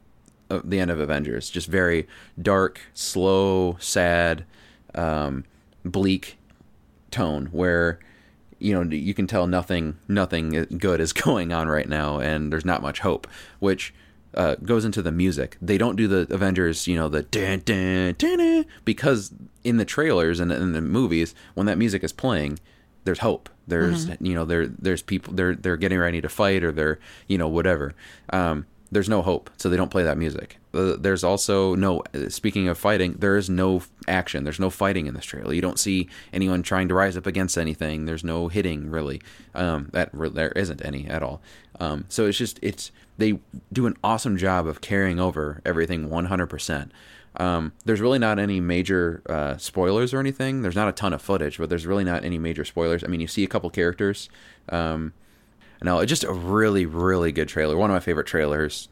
uh, 0.50 0.62
the 0.64 0.80
end 0.80 0.90
of 0.92 1.00
Avengers. 1.00 1.50
Just 1.50 1.68
very 1.68 2.08
dark, 2.42 2.82
slow, 2.94 3.78
sad, 3.80 4.46
um, 4.96 5.46
bleak 5.86 6.38
tone 7.12 7.48
where 7.52 8.00
you 8.64 8.74
know 8.74 8.84
you 8.96 9.14
can 9.14 9.28
tell 9.28 9.46
nothing 9.48 9.98
nothing 10.08 10.50
good 10.78 11.00
is 11.00 11.12
going 11.28 11.52
on 11.54 11.68
right 11.68 11.90
now 11.90 12.20
and 12.20 12.52
there's 12.52 12.66
not 12.66 12.82
much 12.82 13.00
hope 13.02 13.28
which 13.60 13.94
uh, 14.36 14.56
goes 14.64 14.84
into 14.84 15.04
the 15.04 15.12
music. 15.12 15.58
They 15.62 15.78
don't 15.78 15.96
do 15.96 16.08
the 16.08 16.22
avengers 16.34 16.88
you 16.88 16.96
know 16.96 17.08
the 17.08 17.22
dun, 17.22 17.62
dun, 17.66 18.16
dun, 18.18 18.66
because 18.84 19.32
in 19.64 19.78
the 19.78 19.86
trailers 19.86 20.40
and 20.40 20.52
in 20.52 20.72
the 20.74 20.82
movies 20.82 21.36
when 21.54 21.68
that 21.68 21.78
music 21.78 22.04
is 22.04 22.12
playing 22.14 22.58
there's 23.04 23.20
hope. 23.20 23.48
There's 23.68 24.08
Mhm. 24.08 24.18
you 24.28 24.34
know 24.34 24.46
there 24.46 24.66
there's 24.68 25.02
people 25.04 25.34
they're 25.36 25.56
they're 25.56 25.78
getting 25.78 26.00
ready 26.00 26.20
to 26.22 26.30
fight 26.30 26.64
or 26.64 26.72
they're 26.72 26.98
you 27.28 27.38
know 27.38 27.48
whatever. 27.48 27.94
Um 28.32 28.66
there's 28.94 29.10
no 29.10 29.22
hope, 29.22 29.50
so 29.58 29.70
they 29.70 29.78
don't 29.78 29.90
play 29.92 30.04
that 30.04 30.18
music. 30.18 30.58
Uh, 30.74 30.96
there's 30.98 31.24
also 31.24 31.76
no. 31.76 32.04
Speaking 32.30 32.68
of 32.68 32.78
fighting, 32.78 33.14
there 33.20 33.38
is 33.38 33.50
no 33.50 33.82
action. 34.08 34.44
There's 34.44 34.60
no 34.60 34.70
fighting 34.70 35.08
in 35.08 35.14
this 35.14 35.26
trailer. 35.26 35.54
You 35.54 35.62
don't 35.62 35.80
see 35.80 36.10
anyone 36.32 36.64
trying 36.64 36.88
to 36.88 36.94
rise 36.94 37.18
up 37.18 37.26
against 37.26 37.58
anything. 37.58 38.06
There's 38.06 38.24
no 38.24 38.48
hitting 38.48 38.90
really. 38.90 39.22
Um, 39.56 39.90
that 39.92 40.12
there 40.14 40.52
isn't 40.52 40.84
any 40.86 41.08
at 41.08 41.24
all. 41.24 41.42
Um, 41.80 42.06
so 42.10 42.26
it's 42.28 42.38
just 42.38 42.60
it's 42.62 42.92
they 43.18 43.40
do 43.72 43.86
an 43.86 43.96
awesome 44.04 44.38
job 44.38 44.68
of 44.68 44.82
carrying 44.82 45.20
over 45.20 45.62
everything 45.66 46.10
100. 46.10 46.48
percent 46.48 46.92
um, 47.38 47.74
there's 47.86 48.02
really 48.02 48.20
not 48.20 48.38
any 48.38 48.60
major 48.60 49.22
uh, 49.28 49.58
spoilers 49.58 50.14
or 50.14 50.20
anything. 50.20 50.62
There's 50.62 50.76
not 50.76 50.88
a 50.88 50.92
ton 50.92 51.14
of 51.14 51.22
footage, 51.22 51.58
but 51.58 51.70
there's 51.70 51.88
really 51.88 52.04
not 52.04 52.24
any 52.24 52.38
major 52.38 52.64
spoilers. 52.66 53.04
I 53.04 53.08
mean, 53.08 53.22
you 53.22 53.28
see 53.28 53.44
a 53.44 53.48
couple 53.48 53.70
characters. 53.70 54.30
Um, 54.70 55.14
no, 55.84 56.00
it's 56.00 56.10
just 56.10 56.24
a 56.24 56.34
really, 56.34 56.86
really 56.86 57.32
good 57.32 57.48
trailer. 57.48 57.76
One 57.78 57.90
of 57.90 57.94
my 57.96 58.00
favorite 58.00 58.28
trailers 58.28 58.90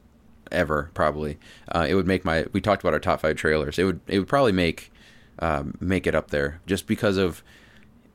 ever, 0.51 0.91
probably. 0.93 1.37
Uh, 1.73 1.85
it 1.89 1.95
would 1.95 2.05
make 2.07 2.23
my. 2.25 2.45
We 2.53 2.61
talked 2.61 2.83
about 2.83 2.93
our 2.93 2.99
top 2.99 3.21
five 3.21 3.37
trailers. 3.37 3.79
It 3.79 3.85
would. 3.85 3.99
It 4.07 4.19
would 4.19 4.27
probably 4.27 4.51
make 4.51 4.91
um, 5.39 5.75
make 5.79 6.05
it 6.05 6.13
up 6.15 6.29
there 6.31 6.59
just 6.67 6.87
because 6.87 7.17
of 7.17 7.41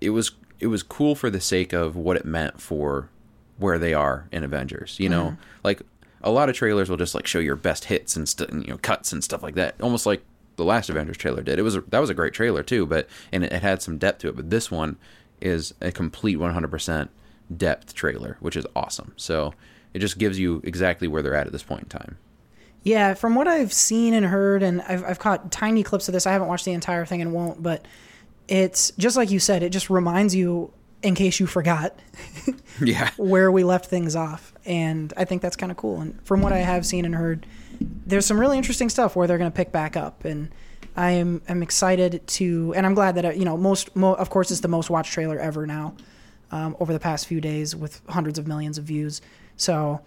it 0.01 0.11
was. 0.11 0.33
It 0.61 0.69
was 0.69 0.83
cool 0.83 1.15
for 1.15 1.29
the 1.31 1.41
sake 1.41 1.73
of 1.73 1.97
what 1.97 2.17
it 2.17 2.25
meant 2.25 2.61
for 2.61 3.11
where 3.59 3.79
they 3.79 3.93
are 3.95 4.29
in 4.33 4.45
Avengers. 4.45 4.97
You 5.01 5.09
know, 5.09 5.25
Mm-hmm. 5.25 5.41
like 5.65 5.83
a 6.23 6.31
lot 6.31 6.49
of 6.49 6.55
trailers 6.57 6.89
will 6.91 6.97
just 6.97 7.15
like 7.15 7.27
show 7.27 7.39
your 7.39 7.57
best 7.57 7.85
hits 7.87 8.17
and 8.17 8.29
st- 8.29 8.51
you 8.53 8.69
know 8.73 8.79
cuts 8.79 9.13
and 9.13 9.23
stuff 9.23 9.43
like 9.43 9.55
that, 9.55 9.75
almost 9.81 10.07
like 10.07 10.23
the 10.57 10.65
last 10.65 10.89
Avengers 10.91 11.17
trailer 11.19 11.43
did. 11.43 11.59
It 11.59 11.63
was 11.63 11.77
a, 11.77 11.83
that 11.83 11.99
was 11.99 12.09
a 12.11 12.15
great 12.15 12.33
trailer 12.33 12.63
too, 12.63 12.87
but 12.87 13.07
and 13.33 13.45
it, 13.45 13.53
it 13.53 13.63
had 13.63 13.83
some 13.83 13.99
depth 13.99 14.21
to 14.21 14.29
it. 14.29 14.37
But 14.37 14.49
this 14.51 14.71
one 14.71 14.97
is 15.41 15.75
a 15.83 15.93
complete 15.93 16.39
100% 16.39 17.09
depth 17.55 17.95
trailer, 17.95 18.37
which 18.41 18.57
is 18.57 18.67
awesome. 18.75 19.13
So 19.17 19.53
it 19.95 19.99
just 20.01 20.19
gives 20.19 20.39
you 20.39 20.61
exactly 20.65 21.09
where 21.09 21.23
they're 21.23 21.35
at 21.35 21.47
at 21.47 21.53
this 21.53 21.63
point 21.63 21.85
in 21.85 21.89
time. 21.89 22.19
Yeah, 22.83 23.15
from 23.15 23.35
what 23.35 23.49
I've 23.49 23.73
seen 23.73 24.15
and 24.15 24.25
heard, 24.27 24.63
and 24.63 24.81
I've, 24.83 25.03
I've 25.05 25.19
caught 25.19 25.51
tiny 25.51 25.83
clips 25.83 26.09
of 26.09 26.13
this. 26.13 26.27
I 26.27 26.33
haven't 26.33 26.49
watched 26.49 26.65
the 26.65 26.73
entire 26.73 27.05
thing 27.05 27.21
and 27.21 27.33
won't, 27.33 27.61
but 27.63 27.85
it's 28.47 28.93
just 28.93 29.17
like 29.17 29.31
you 29.31 29.41
said, 29.41 29.63
it 29.65 29.71
just 29.71 29.91
reminds 29.91 30.35
you, 30.37 30.73
in 31.03 31.15
case 31.17 31.41
you 31.41 31.47
forgot, 31.49 31.99
Yeah. 32.81 33.11
where 33.17 33.51
we 33.51 33.65
left 33.65 33.87
things 33.87 34.15
off. 34.15 34.53
And 34.65 35.13
I 35.17 35.25
think 35.25 35.43
that's 35.43 35.57
kind 35.57 35.73
of 35.73 35.77
cool. 35.79 36.01
And 36.01 36.25
from 36.25 36.43
what 36.43 36.53
I 36.53 36.59
have 36.59 36.87
seen 36.87 37.05
and 37.05 37.15
heard, 37.15 37.45
there's 37.81 38.25
some 38.25 38.39
really 38.39 38.57
interesting 38.57 38.89
stuff 38.89 39.17
where 39.17 39.27
they're 39.27 39.39
going 39.39 39.51
to 39.51 39.57
pick 39.57 39.73
back 39.73 39.97
up. 39.97 40.25
And 40.25 40.51
I 40.97 41.11
am 41.13 41.43
I'm 41.49 41.63
excited 41.65 42.25
to, 42.27 42.73
and 42.77 42.87
I'm 42.87 42.95
glad 42.95 43.17
that, 43.17 43.25
uh, 43.25 43.31
you 43.31 43.45
know, 43.45 43.57
most, 43.57 43.97
mo- 43.97 44.15
of 44.15 44.31
course, 44.31 44.53
it's 44.53 44.61
the 44.61 44.69
most 44.69 44.91
watched 44.91 45.13
trailer 45.13 45.39
ever 45.41 45.67
now 45.67 45.95
um, 46.51 46.77
over 46.81 46.93
the 46.93 47.01
past 47.01 47.27
few 47.27 47.41
days 47.41 47.75
with 47.77 48.01
hundreds 48.09 48.39
of 48.39 48.47
millions 48.47 48.79
of 48.79 48.85
views. 48.85 49.21
So, 49.57 50.01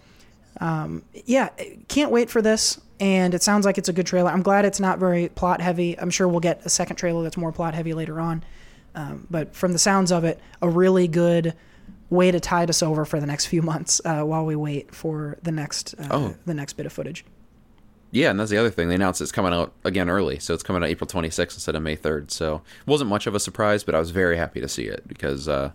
um, 0.60 1.02
yeah, 1.26 1.50
can't 1.88 2.10
wait 2.10 2.30
for 2.30 2.42
this. 2.42 2.80
And 2.98 3.32
it 3.34 3.42
sounds 3.42 3.64
like 3.64 3.78
it's 3.78 3.88
a 3.88 3.92
good 3.92 4.06
trailer. 4.06 4.30
I'm 4.30 4.42
glad 4.42 4.64
it's 4.64 4.80
not 4.80 4.98
very 4.98 5.28
plot 5.30 5.60
heavy. 5.60 5.98
I'm 5.98 6.10
sure 6.10 6.28
we'll 6.28 6.40
get 6.40 6.60
a 6.64 6.68
second 6.68 6.96
trailer 6.96 7.22
that's 7.22 7.36
more 7.36 7.50
plot 7.52 7.74
heavy 7.74 7.94
later 7.94 8.20
on. 8.20 8.44
Um, 8.94 9.26
but 9.30 9.54
from 9.54 9.72
the 9.72 9.78
sounds 9.78 10.12
of 10.12 10.24
it, 10.24 10.38
a 10.60 10.68
really 10.68 11.08
good 11.08 11.54
way 12.10 12.30
to 12.30 12.40
tide 12.40 12.68
us 12.68 12.82
over 12.82 13.04
for 13.04 13.20
the 13.20 13.26
next 13.26 13.46
few 13.46 13.62
months 13.72 14.00
uh, 14.04 14.22
while 14.22 14.44
we 14.44 14.56
wait 14.56 14.94
for 14.94 15.38
the 15.42 15.52
next 15.52 15.94
uh, 15.98 16.08
Oh. 16.10 16.34
the 16.44 16.54
next 16.54 16.74
bit 16.74 16.84
of 16.86 16.92
footage. 16.92 17.24
Yeah, 18.12 18.30
and 18.30 18.40
that's 18.40 18.50
the 18.50 18.58
other 18.58 18.70
thing. 18.70 18.88
They 18.88 18.96
announced 18.96 19.20
it's 19.20 19.30
coming 19.30 19.52
out 19.52 19.72
again 19.84 20.10
early, 20.10 20.40
so 20.40 20.52
it's 20.52 20.64
coming 20.64 20.82
out 20.82 20.88
April 20.88 21.06
26th 21.06 21.54
instead 21.54 21.76
of 21.76 21.82
May 21.82 21.96
3rd. 21.96 22.32
So 22.32 22.56
it 22.80 22.86
wasn't 22.90 23.08
much 23.08 23.28
of 23.28 23.36
a 23.36 23.40
surprise, 23.40 23.84
but 23.84 23.94
I 23.94 24.00
was 24.00 24.10
very 24.10 24.36
happy 24.36 24.60
to 24.60 24.66
see 24.68 24.86
it 24.86 25.06
because, 25.06 25.46
uh, 25.48 25.70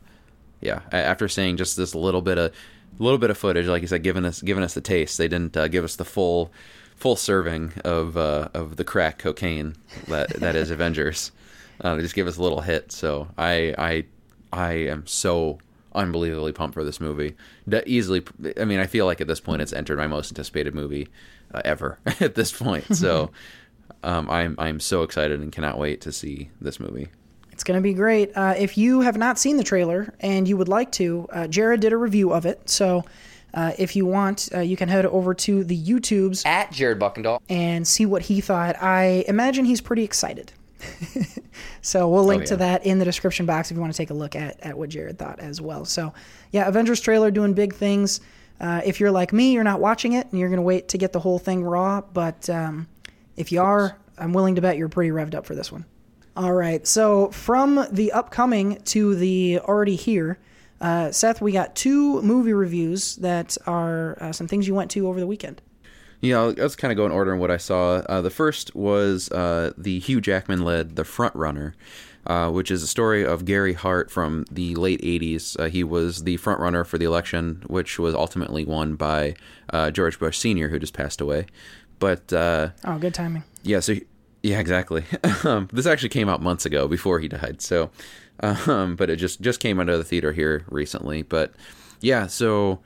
yeah, 0.61 0.81
after 0.91 1.27
seeing 1.27 1.57
just 1.57 1.77
this 1.77 1.93
little 1.95 2.21
bit 2.21 2.37
of 2.37 2.51
little 2.99 3.17
bit 3.17 3.29
of 3.29 3.37
footage, 3.37 3.67
like 3.67 3.81
you 3.81 3.87
said, 3.87 4.03
giving 4.03 4.25
us 4.25 4.41
giving 4.41 4.63
us 4.63 4.73
the 4.73 4.81
taste, 4.81 5.17
they 5.17 5.27
didn't 5.27 5.55
uh, 5.57 5.67
give 5.67 5.83
us 5.83 5.95
the 5.95 6.05
full 6.05 6.51
full 6.95 7.15
serving 7.15 7.73
of 7.83 8.17
uh, 8.17 8.49
of 8.53 8.77
the 8.77 8.83
crack 8.83 9.19
cocaine 9.19 9.75
that 10.07 10.29
that 10.39 10.55
is 10.55 10.71
Avengers. 10.71 11.31
Uh, 11.81 11.93
they 11.95 12.01
just 12.01 12.15
give 12.15 12.25
us 12.25 12.37
a 12.37 12.41
little 12.41 12.61
hit. 12.61 12.89
So 12.93 13.27
I 13.37 13.75
I 13.77 14.05
I 14.53 14.71
am 14.87 15.05
so 15.05 15.59
unbelievably 15.93 16.53
pumped 16.53 16.73
for 16.73 16.85
this 16.85 17.01
movie. 17.01 17.35
That 17.67 17.85
easily, 17.85 18.23
I 18.59 18.63
mean, 18.63 18.79
I 18.79 18.85
feel 18.85 19.05
like 19.05 19.19
at 19.19 19.27
this 19.27 19.41
point 19.41 19.61
it's 19.61 19.73
entered 19.73 19.97
my 19.97 20.07
most 20.07 20.31
anticipated 20.31 20.73
movie 20.73 21.09
uh, 21.53 21.61
ever 21.65 21.99
at 22.21 22.35
this 22.35 22.53
point. 22.53 22.95
So 22.95 23.31
um, 24.03 24.29
I'm 24.29 24.55
I'm 24.57 24.79
so 24.79 25.03
excited 25.03 25.41
and 25.41 25.51
cannot 25.51 25.77
wait 25.77 25.99
to 26.01 26.13
see 26.13 26.49
this 26.61 26.79
movie. 26.79 27.09
It's 27.55 27.63
going 27.63 27.77
to 27.77 27.81
be 27.81 27.93
great. 27.93 28.35
Uh, 28.35 28.53
if 28.57 28.77
you 28.77 28.99
have 28.99 29.15
not 29.17 29.39
seen 29.39 29.55
the 29.55 29.63
trailer 29.63 30.13
and 30.19 30.45
you 30.45 30.57
would 30.57 30.67
like 30.67 30.91
to, 30.93 31.25
uh, 31.31 31.47
Jared 31.47 31.79
did 31.79 31.93
a 31.93 31.97
review 31.97 32.33
of 32.33 32.45
it. 32.45 32.69
So 32.69 33.05
uh, 33.53 33.71
if 33.79 33.95
you 33.95 34.05
want, 34.05 34.49
uh, 34.53 34.59
you 34.59 34.75
can 34.75 34.89
head 34.89 35.05
over 35.05 35.33
to 35.33 35.63
the 35.63 35.81
YouTubes 35.81 36.45
At 36.45 36.73
Jared 36.73 36.99
Buckendahl. 36.99 37.39
and 37.47 37.87
see 37.87 38.05
what 38.05 38.23
he 38.23 38.41
thought. 38.41 38.75
I 38.83 39.23
imagine 39.29 39.63
he's 39.63 39.79
pretty 39.79 40.03
excited. 40.03 40.51
so 41.81 42.09
we'll 42.09 42.25
link 42.25 42.43
Oh, 42.43 42.45
to 42.47 42.57
that 42.57 42.85
in 42.85 42.99
the 42.99 43.05
description 43.05 43.45
box 43.45 43.71
if 43.71 43.75
you 43.75 43.81
want 43.81 43.93
to 43.93 43.97
take 43.97 44.09
a 44.09 44.13
look 44.13 44.35
at, 44.35 44.59
at 44.59 44.77
what 44.77 44.89
Jared 44.89 45.17
thought 45.17 45.39
as 45.39 45.61
well. 45.61 45.85
So 45.85 46.13
yeah, 46.51 46.67
Avengers 46.67 46.99
trailer 46.99 47.31
doing 47.31 47.53
big 47.53 47.73
things. 47.73 48.19
Uh, 48.59 48.81
if 48.83 48.99
you're 48.99 49.11
like 49.11 49.31
me, 49.31 49.53
you're 49.53 49.63
not 49.63 49.79
watching 49.79 50.11
it 50.11 50.27
and 50.29 50.37
you're 50.41 50.49
going 50.49 50.57
to 50.57 50.61
wait 50.61 50.89
to 50.89 50.97
get 50.97 51.13
the 51.13 51.21
whole 51.21 51.39
thing 51.39 51.63
raw. 51.63 52.01
But 52.01 52.49
um, 52.49 52.87
if 53.37 53.53
you 53.53 53.61
are, 53.61 53.97
I'm 54.17 54.33
willing 54.33 54.55
to 54.55 54.61
bet 54.61 54.75
you're 54.77 54.89
pretty 54.89 55.11
revved 55.11 55.35
up 55.35 55.45
for 55.45 55.55
this 55.55 55.71
one. 55.71 55.85
All 56.35 56.53
right. 56.53 56.85
So 56.85 57.29
from 57.29 57.85
the 57.91 58.11
upcoming 58.11 58.81
to 58.85 59.15
the 59.15 59.59
already 59.59 59.95
here, 59.95 60.37
uh, 60.81 61.11
Seth, 61.11 61.41
we 61.41 61.51
got 61.53 61.75
two 61.75 62.21
movie 62.21 62.51
reviews 62.53 63.15
that 63.17 63.57
are 63.65 64.17
uh, 64.21 64.31
some 64.33 64.47
things 64.47 64.67
you 64.67 64.75
went 64.75 64.91
to 64.91 65.07
over 65.07 65.19
the 65.19 65.27
weekend. 65.27 65.61
Yeah, 66.21 66.39
I'll- 66.39 66.53
let's 66.57 66.75
kind 66.75 66.91
of 66.91 66.97
go 66.97 67.05
in 67.05 67.11
order 67.11 67.33
on 67.33 67.39
what 67.39 67.51
I 67.51 67.57
saw. 67.57 67.95
Uh, 68.09 68.21
the 68.21 68.29
first 68.29 68.75
was 68.75 69.31
uh, 69.31 69.71
the 69.77 69.99
Hugh 69.99 70.19
Jackman 70.19 70.63
led 70.63 70.95
The 70.97 71.03
Front 71.05 71.35
Runner, 71.35 71.75
uh, 72.27 72.49
which 72.51 72.69
is 72.71 72.83
a 72.83 72.87
story 72.87 73.25
of 73.25 73.45
Gary 73.45 73.73
Hart 73.73 74.09
from 74.11 74.45
the 74.51 74.75
late 74.75 75.01
80s. 75.01 75.57
Uh, 75.59 75.65
he 75.69 75.83
was 75.83 76.23
the 76.23 76.35
front 76.37 76.59
runner 76.59 76.83
for 76.83 76.97
the 76.97 77.05
election, 77.05 77.63
which 77.67 77.97
was 77.99 78.13
ultimately 78.15 78.65
won 78.65 78.95
by 78.95 79.35
uh, 79.71 79.91
George 79.91 80.19
Bush 80.19 80.37
Sr., 80.37 80.69
who 80.69 80.79
just 80.79 80.93
passed 80.93 81.21
away. 81.21 81.45
But 81.99 82.33
uh, 82.33 82.69
Oh, 82.83 82.97
good 82.97 83.13
timing. 83.13 83.43
yeah, 83.63 83.79
so 83.79 83.95
yeah, 84.45 84.59
exactly. 84.59 85.03
um, 85.43 85.67
this 85.73 85.87
actually 85.87 86.09
came 86.09 86.29
out 86.29 86.39
months 86.39 86.67
ago 86.67 86.87
before 86.87 87.19
he 87.19 87.27
died. 87.27 87.63
So, 87.63 87.89
um, 88.41 88.95
but 88.95 89.09
it 89.09 89.15
just 89.15 89.41
just 89.41 89.59
came 89.59 89.79
out 89.79 89.89
of 89.89 89.97
the 89.97 90.03
theater 90.03 90.33
here 90.33 90.63
recently. 90.69 91.23
But 91.23 91.51
yeah, 91.99 92.27
so 92.27 92.79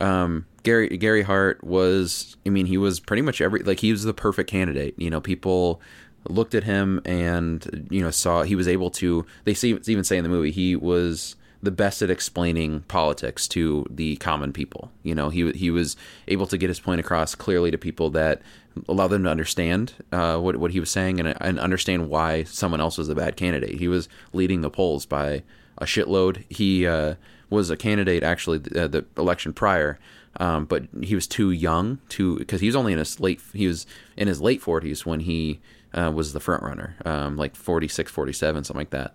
um, 0.00 0.46
Gary 0.62 0.96
Gary 0.96 1.22
Hart 1.22 1.64
was. 1.64 2.36
I 2.46 2.50
mean, 2.50 2.66
he 2.66 2.78
was 2.78 3.00
pretty 3.00 3.22
much 3.22 3.40
every 3.40 3.64
like 3.64 3.80
he 3.80 3.90
was 3.90 4.04
the 4.04 4.14
perfect 4.14 4.48
candidate. 4.48 4.94
You 4.96 5.10
know, 5.10 5.20
people 5.20 5.80
looked 6.28 6.54
at 6.54 6.62
him 6.62 7.00
and 7.04 7.88
you 7.90 8.00
know 8.00 8.12
saw 8.12 8.44
he 8.44 8.54
was 8.54 8.68
able 8.68 8.90
to. 8.90 9.26
They 9.42 9.54
see, 9.54 9.70
even 9.70 10.04
say 10.04 10.18
in 10.18 10.22
the 10.22 10.30
movie 10.30 10.52
he 10.52 10.76
was 10.76 11.34
the 11.62 11.70
best 11.70 12.02
at 12.02 12.10
explaining 12.10 12.80
politics 12.82 13.46
to 13.46 13.86
the 13.88 14.16
common 14.16 14.52
people. 14.52 14.90
You 15.02 15.14
know, 15.14 15.28
he 15.28 15.52
he 15.52 15.70
was 15.70 15.96
able 16.26 16.46
to 16.48 16.58
get 16.58 16.68
his 16.68 16.80
point 16.80 17.00
across 17.00 17.34
clearly 17.34 17.70
to 17.70 17.78
people 17.78 18.10
that 18.10 18.42
allow 18.88 19.06
them 19.06 19.22
to 19.24 19.30
understand 19.30 19.94
uh, 20.10 20.38
what 20.38 20.56
what 20.56 20.72
he 20.72 20.80
was 20.80 20.90
saying 20.90 21.20
and, 21.20 21.36
and 21.40 21.60
understand 21.60 22.08
why 22.08 22.42
someone 22.44 22.80
else 22.80 22.98
was 22.98 23.08
a 23.08 23.14
bad 23.14 23.36
candidate. 23.36 23.78
He 23.78 23.88
was 23.88 24.08
leading 24.32 24.62
the 24.62 24.70
polls 24.70 25.06
by 25.06 25.44
a 25.78 25.84
shitload. 25.84 26.44
He 26.48 26.86
uh, 26.86 27.14
was 27.48 27.70
a 27.70 27.76
candidate 27.76 28.24
actually 28.24 28.58
the, 28.58 28.84
uh, 28.84 28.88
the 28.88 29.04
election 29.16 29.52
prior. 29.52 29.98
Um, 30.38 30.64
but 30.64 30.84
he 31.02 31.14
was 31.14 31.26
too 31.26 31.50
young 31.50 32.00
to 32.08 32.38
because 32.38 32.62
he 32.62 32.66
was 32.66 32.74
only 32.74 32.92
in 32.92 32.98
his 32.98 33.20
late 33.20 33.40
he 33.52 33.66
was 33.66 33.86
in 34.16 34.28
his 34.28 34.40
late 34.40 34.62
40s 34.62 35.04
when 35.04 35.20
he 35.20 35.60
uh, 35.92 36.10
was 36.10 36.32
the 36.32 36.40
front 36.40 36.62
runner 36.62 36.96
um, 37.04 37.36
like 37.36 37.54
46 37.54 38.10
47 38.10 38.64
something 38.64 38.80
like 38.80 38.90
that 38.90 39.14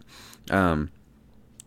um, 0.51 0.91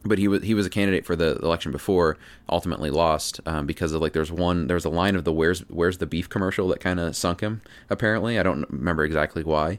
but 0.05 0.19
he 0.19 0.29
was 0.29 0.43
he 0.43 0.55
was 0.55 0.67
a 0.67 0.71
candidate 0.71 1.05
for 1.05 1.15
the 1.15 1.37
election 1.37 1.73
before, 1.73 2.17
ultimately 2.49 2.91
lost 2.91 3.41
um, 3.47 3.67
because 3.67 3.93
of 3.93 4.01
like 4.01 4.13
there's 4.13 4.33
one 4.33 4.67
there's 4.67 4.85
a 4.85 4.91
line 4.91 5.15
of 5.15 5.25
the 5.25 5.33
where's 5.33 5.61
where's 5.69 5.99
the 5.99 6.07
beef 6.07 6.29
commercial 6.29 6.69
that 6.69 6.81
kind 6.81 6.99
of 6.99 7.15
sunk 7.15 7.41
him. 7.41 7.61
Apparently, 7.91 8.39
I 8.39 8.43
don't 8.43 8.69
remember 8.71 9.05
exactly 9.05 9.45
why, 9.45 9.79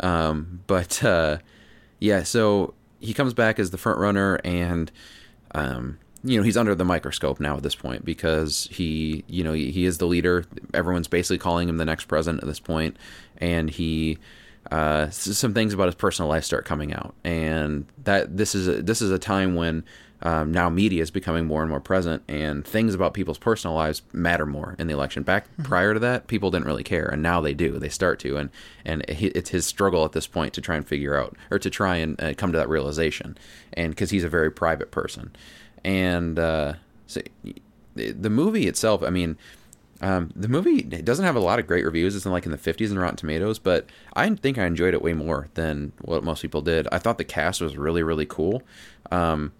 um, 0.00 0.62
but 0.66 1.02
uh, 1.04 1.38
yeah. 2.00 2.22
So 2.24 2.74
he 2.98 3.14
comes 3.14 3.32
back 3.32 3.58
as 3.58 3.70
the 3.70 3.78
front 3.78 3.98
runner, 3.98 4.40
and 4.44 4.90
um, 5.54 5.98
you 6.24 6.36
know 6.36 6.42
he's 6.42 6.56
under 6.56 6.74
the 6.74 6.84
microscope 6.84 7.38
now 7.38 7.56
at 7.56 7.62
this 7.62 7.76
point 7.76 8.04
because 8.04 8.68
he 8.72 9.24
you 9.28 9.44
know 9.44 9.52
he 9.52 9.84
is 9.84 9.98
the 9.98 10.06
leader. 10.06 10.44
Everyone's 10.74 11.08
basically 11.08 11.38
calling 11.38 11.68
him 11.68 11.76
the 11.76 11.84
next 11.84 12.06
president 12.06 12.42
at 12.42 12.48
this 12.48 12.60
point, 12.60 12.96
and 13.38 13.70
he 13.70 14.18
uh, 14.70 15.10
some 15.10 15.52
things 15.54 15.74
about 15.74 15.86
his 15.86 15.94
personal 15.94 16.28
life 16.28 16.44
start 16.44 16.64
coming 16.64 16.94
out, 16.94 17.14
and 17.24 17.86
that 18.04 18.36
this 18.36 18.54
is 18.54 18.68
a, 18.68 18.82
this 18.82 19.02
is 19.02 19.10
a 19.10 19.18
time 19.18 19.54
when 19.54 19.84
um, 20.22 20.52
now 20.52 20.68
media 20.68 21.02
is 21.02 21.10
becoming 21.10 21.46
more 21.46 21.62
and 21.62 21.70
more 21.70 21.80
present, 21.80 22.22
and 22.28 22.64
things 22.64 22.94
about 22.94 23.14
people's 23.14 23.38
personal 23.38 23.74
lives 23.74 24.02
matter 24.12 24.46
more 24.46 24.76
in 24.78 24.86
the 24.86 24.92
election. 24.92 25.22
Back 25.22 25.46
prior 25.64 25.94
to 25.94 26.00
that, 26.00 26.26
people 26.26 26.50
didn't 26.50 26.66
really 26.66 26.84
care, 26.84 27.06
and 27.06 27.22
now 27.22 27.40
they 27.40 27.54
do. 27.54 27.78
They 27.78 27.88
start 27.88 28.18
to, 28.20 28.36
and 28.36 28.50
and 28.84 29.04
it's 29.08 29.50
his 29.50 29.66
struggle 29.66 30.04
at 30.04 30.12
this 30.12 30.26
point 30.26 30.52
to 30.54 30.60
try 30.60 30.76
and 30.76 30.86
figure 30.86 31.18
out 31.18 31.36
or 31.50 31.58
to 31.58 31.70
try 31.70 31.96
and 31.96 32.20
uh, 32.20 32.34
come 32.34 32.52
to 32.52 32.58
that 32.58 32.68
realization, 32.68 33.36
and 33.72 33.90
because 33.90 34.10
he's 34.10 34.24
a 34.24 34.28
very 34.28 34.50
private 34.50 34.90
person, 34.90 35.34
and 35.84 36.38
uh, 36.38 36.74
so 37.06 37.22
the 37.94 38.30
movie 38.30 38.68
itself, 38.68 39.02
I 39.02 39.10
mean 39.10 39.36
Um, 40.02 40.30
the 40.34 40.48
movie 40.48 40.82
doesn't 40.82 41.24
have 41.24 41.36
a 41.36 41.40
lot 41.40 41.58
of 41.58 41.66
great 41.66 41.84
reviews. 41.84 42.16
It's 42.16 42.24
in 42.24 42.32
like 42.32 42.46
in 42.46 42.52
the 42.52 42.58
50s 42.58 42.90
in 42.90 42.98
Rotten 42.98 43.16
Tomatoes, 43.16 43.58
but 43.58 43.86
I 44.14 44.28
think 44.30 44.56
I 44.58 44.64
enjoyed 44.66 44.94
it 44.94 45.02
way 45.02 45.12
more 45.12 45.48
than 45.54 45.92
what 46.00 46.24
most 46.24 46.42
people 46.42 46.62
did. 46.62 46.88
I 46.90 46.98
thought 46.98 47.18
the 47.18 47.24
cast 47.24 47.60
was 47.60 47.76
really, 47.76 48.02
really 48.02 48.26
cool. 48.26 48.62
Um, 49.10 49.52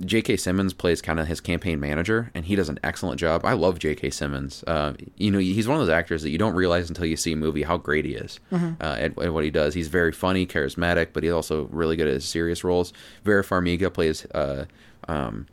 J.K. 0.00 0.38
Simmons 0.38 0.72
plays 0.72 1.02
kind 1.02 1.20
of 1.20 1.26
his 1.26 1.40
campaign 1.42 1.78
manager, 1.78 2.30
and 2.34 2.46
he 2.46 2.56
does 2.56 2.70
an 2.70 2.78
excellent 2.82 3.20
job. 3.20 3.44
I 3.44 3.52
love 3.52 3.78
J.K. 3.78 4.08
Simmons. 4.08 4.64
Uh, 4.66 4.94
you 5.18 5.30
know, 5.30 5.38
he's 5.38 5.68
one 5.68 5.78
of 5.78 5.86
those 5.86 5.92
actors 5.92 6.22
that 6.22 6.30
you 6.30 6.38
don't 6.38 6.54
realize 6.54 6.88
until 6.88 7.04
you 7.04 7.16
see 7.16 7.32
a 7.32 7.36
movie 7.36 7.62
how 7.62 7.76
great 7.76 8.06
he 8.06 8.14
is 8.14 8.40
Mhm. 8.50 8.80
uh, 8.80 8.84
at, 8.98 9.18
at 9.18 9.34
what 9.34 9.44
he 9.44 9.50
does. 9.50 9.74
He's 9.74 9.88
very 9.88 10.10
funny, 10.12 10.46
charismatic, 10.46 11.08
but 11.12 11.22
he's 11.22 11.32
also 11.32 11.64
really 11.70 11.96
good 11.96 12.08
at 12.08 12.14
his 12.14 12.24
serious 12.24 12.64
roles. 12.64 12.92
Vera 13.24 13.44
Farmiga 13.44 13.92
plays 13.92 14.24
uh, 14.34 14.64
um, 15.08 15.46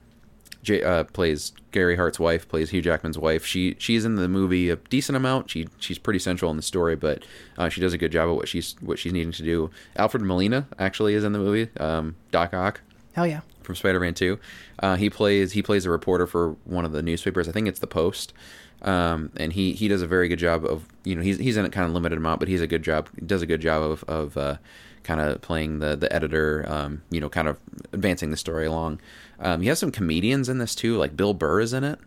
J, 0.61 0.83
uh, 0.83 1.05
plays 1.05 1.53
Gary 1.71 1.95
Hart's 1.95 2.19
wife, 2.19 2.47
plays 2.47 2.71
Hugh 2.71 2.81
Jackman's 2.81 3.17
wife. 3.17 3.45
She 3.45 3.75
she's 3.79 4.05
in 4.05 4.15
the 4.15 4.27
movie 4.27 4.69
a 4.69 4.75
decent 4.75 5.15
amount. 5.15 5.49
She 5.49 5.67
she's 5.79 5.97
pretty 5.97 6.19
central 6.19 6.51
in 6.51 6.57
the 6.57 6.63
story, 6.63 6.95
but 6.95 7.23
uh, 7.57 7.69
she 7.69 7.79
does 7.81 7.93
a 7.93 7.97
good 7.97 8.11
job 8.11 8.29
of 8.29 8.35
what 8.35 8.47
she's 8.47 8.75
what 8.81 8.99
she's 8.99 9.13
needing 9.13 9.31
to 9.33 9.43
do. 9.43 9.71
Alfred 9.95 10.23
Molina 10.23 10.67
actually 10.77 11.13
is 11.13 11.23
in 11.23 11.31
the 11.31 11.39
movie. 11.39 11.69
Um, 11.79 12.15
Doc 12.31 12.53
Ock 12.53 12.81
Hell 13.13 13.27
yeah. 13.27 13.41
from 13.63 13.75
Spider-Man 13.75 14.13
Two. 14.13 14.39
Uh, 14.79 14.95
he 14.95 15.09
plays 15.09 15.53
he 15.53 15.61
plays 15.63 15.85
a 15.85 15.89
reporter 15.89 16.27
for 16.27 16.51
one 16.65 16.85
of 16.85 16.91
the 16.91 17.01
newspapers. 17.01 17.47
I 17.47 17.51
think 17.51 17.67
it's 17.67 17.79
the 17.79 17.87
Post. 17.87 18.33
Um, 18.81 19.31
and 19.35 19.51
he, 19.51 19.73
he 19.73 19.89
does 19.89 20.01
a 20.01 20.07
very 20.07 20.29
good 20.29 20.39
job 20.39 20.63
of 20.63 20.85
you 21.03 21.15
know 21.15 21.21
he's 21.21 21.37
he's 21.37 21.57
in 21.57 21.65
it 21.65 21.71
kind 21.71 21.85
of 21.85 21.93
limited 21.93 22.17
amount, 22.17 22.39
but 22.39 22.47
he's 22.47 22.61
a 22.61 22.67
good 22.67 22.83
job 22.83 23.09
does 23.25 23.41
a 23.41 23.45
good 23.45 23.61
job 23.61 23.81
of 23.83 24.03
of 24.05 24.37
uh, 24.37 24.57
kind 25.03 25.19
of 25.19 25.41
playing 25.41 25.79
the 25.79 25.95
the 25.95 26.11
editor, 26.13 26.65
um, 26.67 27.01
you 27.09 27.19
know, 27.19 27.29
kind 27.29 27.47
of 27.47 27.57
advancing 27.91 28.31
the 28.31 28.37
story 28.37 28.65
along. 28.65 28.99
Um, 29.39 29.61
he 29.61 29.67
has 29.69 29.79
some 29.79 29.91
comedians 29.91 30.49
in 30.49 30.57
this 30.57 30.75
too, 30.75 30.97
like 30.97 31.15
Bill 31.15 31.33
Burr 31.33 31.61
is 31.61 31.73
in 31.73 31.83
it, 31.83 31.99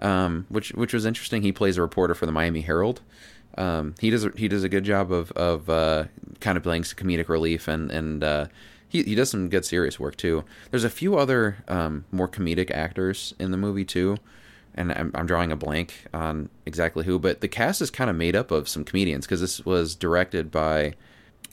um, 0.00 0.46
which 0.48 0.70
which 0.70 0.92
was 0.92 1.04
interesting. 1.04 1.42
He 1.42 1.52
plays 1.52 1.76
a 1.76 1.82
reporter 1.82 2.14
for 2.14 2.26
the 2.26 2.32
Miami 2.32 2.60
Herald. 2.60 3.00
Um, 3.56 3.94
he 4.00 4.10
does 4.10 4.26
he 4.36 4.48
does 4.48 4.62
a 4.62 4.68
good 4.68 4.84
job 4.84 5.10
of 5.10 5.32
of 5.32 5.68
uh, 5.68 6.04
kind 6.40 6.56
of 6.56 6.62
playing 6.62 6.84
some 6.84 6.98
comedic 6.98 7.28
relief 7.28 7.66
and 7.66 7.90
and 7.90 8.22
uh, 8.22 8.46
he 8.88 9.02
he 9.02 9.14
does 9.14 9.30
some 9.30 9.48
good 9.48 9.64
serious 9.64 9.98
work 9.98 10.16
too. 10.16 10.44
There's 10.70 10.84
a 10.84 10.90
few 10.90 11.18
other 11.18 11.58
um, 11.66 12.04
more 12.12 12.28
comedic 12.28 12.70
actors 12.70 13.34
in 13.38 13.50
the 13.50 13.56
movie 13.56 13.84
too, 13.84 14.16
and 14.74 14.92
I'm, 14.92 15.10
I'm 15.14 15.26
drawing 15.26 15.50
a 15.50 15.56
blank 15.56 16.06
on 16.14 16.48
exactly 16.64 17.04
who, 17.04 17.18
but 17.18 17.40
the 17.40 17.48
cast 17.48 17.82
is 17.82 17.90
kind 17.90 18.08
of 18.08 18.14
made 18.14 18.36
up 18.36 18.52
of 18.52 18.68
some 18.68 18.84
comedians 18.84 19.26
because 19.26 19.40
this 19.40 19.64
was 19.66 19.96
directed 19.96 20.52
by 20.52 20.94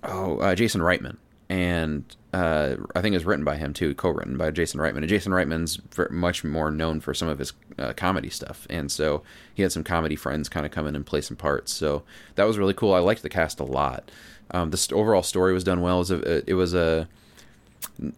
oh 0.03 0.37
uh, 0.37 0.53
Jason 0.53 0.81
Reitman 0.81 1.17
and 1.49 2.03
uh, 2.33 2.75
I 2.95 3.01
think 3.01 3.13
it 3.13 3.17
was 3.17 3.25
written 3.25 3.45
by 3.45 3.57
him 3.57 3.73
too, 3.73 3.95
co-written 3.95 4.37
by 4.37 4.51
Jason 4.51 4.79
Reitman. 4.79 4.97
And 4.97 5.07
Jason 5.07 5.31
Reitman's 5.31 5.79
much 6.11 6.43
more 6.43 6.71
known 6.71 6.99
for 6.99 7.13
some 7.13 7.27
of 7.27 7.39
his 7.39 7.53
uh, 7.77 7.93
comedy 7.93 8.29
stuff, 8.29 8.67
and 8.69 8.91
so 8.91 9.23
he 9.53 9.61
had 9.63 9.71
some 9.71 9.83
comedy 9.83 10.15
friends 10.15 10.49
kind 10.49 10.65
of 10.65 10.71
come 10.71 10.87
in 10.87 10.95
and 10.95 11.05
play 11.05 11.21
some 11.21 11.37
parts. 11.37 11.73
So 11.73 12.03
that 12.35 12.45
was 12.45 12.57
really 12.57 12.73
cool. 12.73 12.93
I 12.93 12.99
liked 12.99 13.21
the 13.21 13.29
cast 13.29 13.59
a 13.59 13.63
lot. 13.63 14.11
Um, 14.51 14.71
the 14.71 14.91
overall 14.93 15.23
story 15.23 15.53
was 15.53 15.63
done 15.63 15.81
well. 15.81 15.97
It 15.97 15.99
was 15.99 16.11
a, 16.11 16.49
it 16.49 16.53
was 16.53 16.73
a 16.73 17.07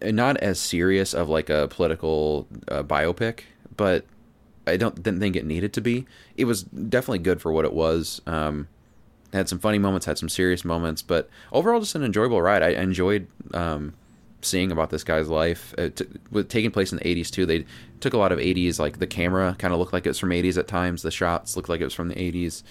not 0.02 0.36
as 0.38 0.58
serious 0.58 1.14
of 1.14 1.28
like 1.28 1.50
a 1.50 1.68
political 1.68 2.46
uh, 2.68 2.82
biopic, 2.82 3.40
but 3.76 4.04
I 4.66 4.76
don't 4.76 5.02
didn't 5.02 5.20
think 5.20 5.36
it 5.36 5.46
needed 5.46 5.72
to 5.74 5.80
be. 5.80 6.06
It 6.36 6.44
was 6.44 6.62
definitely 6.62 7.20
good 7.20 7.40
for 7.40 7.52
what 7.52 7.64
it 7.64 7.72
was. 7.72 8.20
Um, 8.26 8.68
had 9.32 9.48
some 9.48 9.58
funny 9.58 9.78
moments, 9.78 10.06
had 10.06 10.18
some 10.18 10.28
serious 10.28 10.64
moments, 10.64 11.02
but 11.02 11.28
overall 11.52 11.80
just 11.80 11.94
an 11.94 12.04
enjoyable 12.04 12.40
ride. 12.40 12.62
I 12.62 12.70
enjoyed 12.70 13.26
um, 13.52 13.94
seeing 14.40 14.72
about 14.72 14.90
this 14.90 15.04
guy's 15.04 15.28
life. 15.28 15.74
It 15.76 15.96
t- 15.96 16.06
with 16.30 16.48
taking 16.48 16.70
place 16.70 16.92
in 16.92 16.98
the 16.98 17.04
80s 17.04 17.30
too. 17.30 17.46
They 17.46 17.64
took 18.00 18.14
a 18.14 18.18
lot 18.18 18.32
of 18.32 18.38
80s, 18.38 18.78
like 18.78 18.98
the 18.98 19.06
camera 19.06 19.56
kind 19.58 19.72
of 19.74 19.80
looked 19.80 19.92
like 19.92 20.06
it 20.06 20.10
was 20.10 20.18
from 20.18 20.30
80s 20.30 20.56
at 20.56 20.68
times. 20.68 21.02
The 21.02 21.10
shots 21.10 21.56
looked 21.56 21.68
like 21.68 21.80
it 21.80 21.84
was 21.84 21.94
from 21.94 22.08
the 22.08 22.14
80s. 22.14 22.62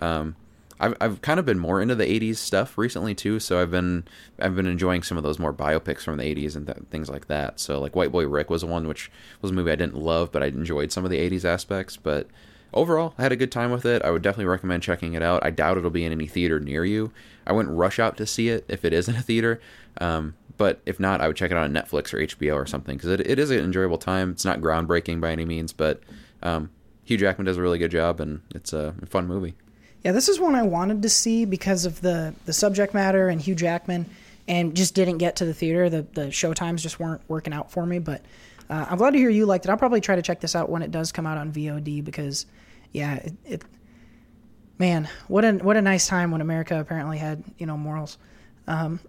Um, 0.00 0.36
I've 0.78 0.94
I've 1.00 1.22
kind 1.22 1.40
of 1.40 1.46
been 1.46 1.58
more 1.58 1.80
into 1.80 1.94
the 1.94 2.04
80s 2.04 2.36
stuff 2.36 2.76
recently 2.76 3.14
too, 3.14 3.40
so 3.40 3.60
I've 3.60 3.70
been 3.70 4.04
I've 4.38 4.54
been 4.54 4.66
enjoying 4.66 5.02
some 5.02 5.16
of 5.16 5.24
those 5.24 5.38
more 5.38 5.52
biopics 5.52 6.02
from 6.02 6.18
the 6.18 6.24
80s 6.24 6.54
and 6.54 6.66
th- 6.66 6.78
things 6.90 7.08
like 7.08 7.28
that. 7.28 7.60
So 7.60 7.80
like 7.80 7.96
White 7.96 8.12
Boy 8.12 8.26
Rick 8.26 8.50
was 8.50 8.64
one 8.64 8.86
which 8.86 9.10
was 9.40 9.50
a 9.52 9.54
movie 9.54 9.72
I 9.72 9.76
didn't 9.76 9.96
love, 9.96 10.32
but 10.32 10.42
I 10.42 10.46
enjoyed 10.46 10.92
some 10.92 11.04
of 11.04 11.10
the 11.10 11.18
80s 11.18 11.44
aspects, 11.44 11.96
but 11.96 12.28
overall, 12.72 13.14
I 13.18 13.22
had 13.22 13.32
a 13.32 13.36
good 13.36 13.52
time 13.52 13.70
with 13.70 13.84
it. 13.84 14.02
I 14.02 14.10
would 14.10 14.22
definitely 14.22 14.46
recommend 14.46 14.82
checking 14.82 15.14
it 15.14 15.22
out. 15.22 15.44
I 15.44 15.50
doubt 15.50 15.78
it'll 15.78 15.90
be 15.90 16.04
in 16.04 16.12
any 16.12 16.26
theater 16.26 16.60
near 16.60 16.84
you. 16.84 17.12
I 17.46 17.52
wouldn't 17.52 17.76
rush 17.76 17.98
out 17.98 18.16
to 18.18 18.26
see 18.26 18.48
it 18.48 18.64
if 18.68 18.84
it 18.84 18.92
is 18.92 19.08
in 19.08 19.16
a 19.16 19.22
theater. 19.22 19.60
Um, 20.00 20.34
but 20.56 20.80
if 20.86 20.98
not, 20.98 21.20
I 21.20 21.26
would 21.26 21.36
check 21.36 21.50
it 21.50 21.56
out 21.56 21.64
on 21.64 21.72
Netflix 21.72 22.14
or 22.14 22.18
HBO 22.18 22.54
or 22.54 22.66
something 22.66 22.96
because 22.96 23.10
it, 23.10 23.20
it 23.20 23.38
is 23.38 23.50
an 23.50 23.58
enjoyable 23.58 23.98
time. 23.98 24.30
It's 24.30 24.44
not 24.44 24.60
groundbreaking 24.60 25.20
by 25.20 25.32
any 25.32 25.44
means, 25.44 25.72
but 25.72 26.00
um, 26.42 26.70
Hugh 27.04 27.18
Jackman 27.18 27.46
does 27.46 27.56
a 27.56 27.62
really 27.62 27.78
good 27.78 27.90
job 27.90 28.20
and 28.20 28.40
it's 28.54 28.72
a 28.72 28.94
fun 29.06 29.26
movie. 29.26 29.54
Yeah, 30.02 30.12
this 30.12 30.28
is 30.28 30.38
one 30.38 30.54
I 30.54 30.62
wanted 30.62 31.02
to 31.02 31.08
see 31.08 31.44
because 31.44 31.84
of 31.84 32.00
the 32.00 32.32
the 32.44 32.52
subject 32.52 32.94
matter 32.94 33.28
and 33.28 33.40
Hugh 33.40 33.56
Jackman, 33.56 34.06
and 34.46 34.76
just 34.76 34.94
didn't 34.94 35.18
get 35.18 35.34
to 35.36 35.44
the 35.44 35.54
theater. 35.54 35.90
The 35.90 36.02
the 36.14 36.30
show 36.30 36.54
times 36.54 36.82
just 36.82 37.00
weren't 37.00 37.22
working 37.26 37.52
out 37.52 37.72
for 37.72 37.84
me. 37.86 37.98
But 37.98 38.22
uh, 38.68 38.86
I'm 38.90 38.98
glad 38.98 39.12
to 39.12 39.18
hear 39.18 39.30
you 39.30 39.46
liked 39.46 39.64
it. 39.64 39.70
I'll 39.70 39.76
probably 39.76 40.00
try 40.00 40.16
to 40.16 40.22
check 40.22 40.40
this 40.40 40.56
out 40.56 40.68
when 40.68 40.82
it 40.82 40.90
does 40.90 41.12
come 41.12 41.26
out 41.26 41.38
on 41.38 41.52
VOD 41.52 42.04
because, 42.04 42.46
yeah, 42.92 43.16
it, 43.16 43.34
it 43.44 43.64
man, 44.78 45.08
what 45.28 45.44
a 45.44 45.52
what 45.52 45.76
a 45.76 45.82
nice 45.82 46.06
time 46.06 46.30
when 46.30 46.40
America 46.40 46.78
apparently 46.78 47.18
had 47.18 47.42
you 47.58 47.66
know 47.66 47.76
morals. 47.76 48.18
Um, 48.66 49.00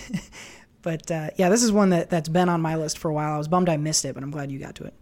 but 0.82 1.10
uh, 1.10 1.30
yeah, 1.36 1.48
this 1.48 1.62
is 1.62 1.72
one 1.72 1.90
that 1.90 2.10
that's 2.10 2.28
been 2.28 2.48
on 2.48 2.60
my 2.60 2.76
list 2.76 2.98
for 2.98 3.10
a 3.10 3.14
while. 3.14 3.34
I 3.34 3.38
was 3.38 3.48
bummed 3.48 3.68
I 3.68 3.76
missed 3.76 4.04
it, 4.04 4.14
but 4.14 4.22
I'm 4.22 4.30
glad 4.30 4.50
you 4.50 4.58
got 4.58 4.74
to 4.76 4.84
it. 4.84 4.94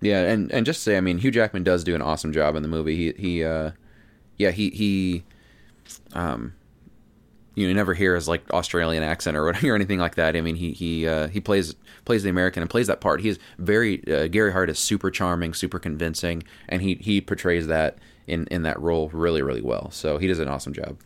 Yeah, 0.00 0.22
and 0.22 0.50
and 0.52 0.66
just 0.66 0.80
to 0.80 0.82
say, 0.82 0.96
I 0.96 1.00
mean, 1.00 1.18
Hugh 1.18 1.30
Jackman 1.30 1.62
does 1.62 1.84
do 1.84 1.94
an 1.94 2.02
awesome 2.02 2.32
job 2.32 2.56
in 2.56 2.62
the 2.62 2.68
movie. 2.68 2.96
He 2.96 3.12
he, 3.12 3.44
uh, 3.44 3.72
yeah, 4.36 4.50
he 4.50 4.70
he, 4.70 5.24
um, 6.12 6.54
you 7.56 7.72
never 7.74 7.94
hear 7.94 8.14
his 8.14 8.28
like 8.28 8.48
Australian 8.52 9.02
accent 9.02 9.36
or 9.36 9.48
or 9.64 9.74
anything 9.74 9.98
like 9.98 10.14
that. 10.14 10.36
I 10.36 10.40
mean, 10.40 10.54
he 10.56 10.72
he 10.72 11.08
uh, 11.08 11.26
he 11.28 11.40
plays 11.40 11.74
plays 12.04 12.22
the 12.22 12.30
American 12.30 12.62
and 12.62 12.70
plays 12.70 12.86
that 12.86 13.00
part. 13.00 13.20
He 13.20 13.28
is 13.30 13.38
very 13.58 14.02
uh, 14.12 14.28
Gary 14.28 14.52
Hart 14.52 14.70
is 14.70 14.78
super 14.78 15.10
charming, 15.10 15.54
super 15.54 15.78
convincing, 15.80 16.44
and 16.68 16.82
he 16.82 16.94
he 16.96 17.20
portrays 17.20 17.66
that 17.66 17.98
in 18.28 18.46
in 18.52 18.62
that 18.62 18.78
role 18.80 19.08
really 19.12 19.42
really 19.42 19.62
well. 19.62 19.90
So 19.90 20.18
he 20.18 20.28
does 20.28 20.38
an 20.38 20.46
awesome 20.48 20.72
job. 20.72 20.98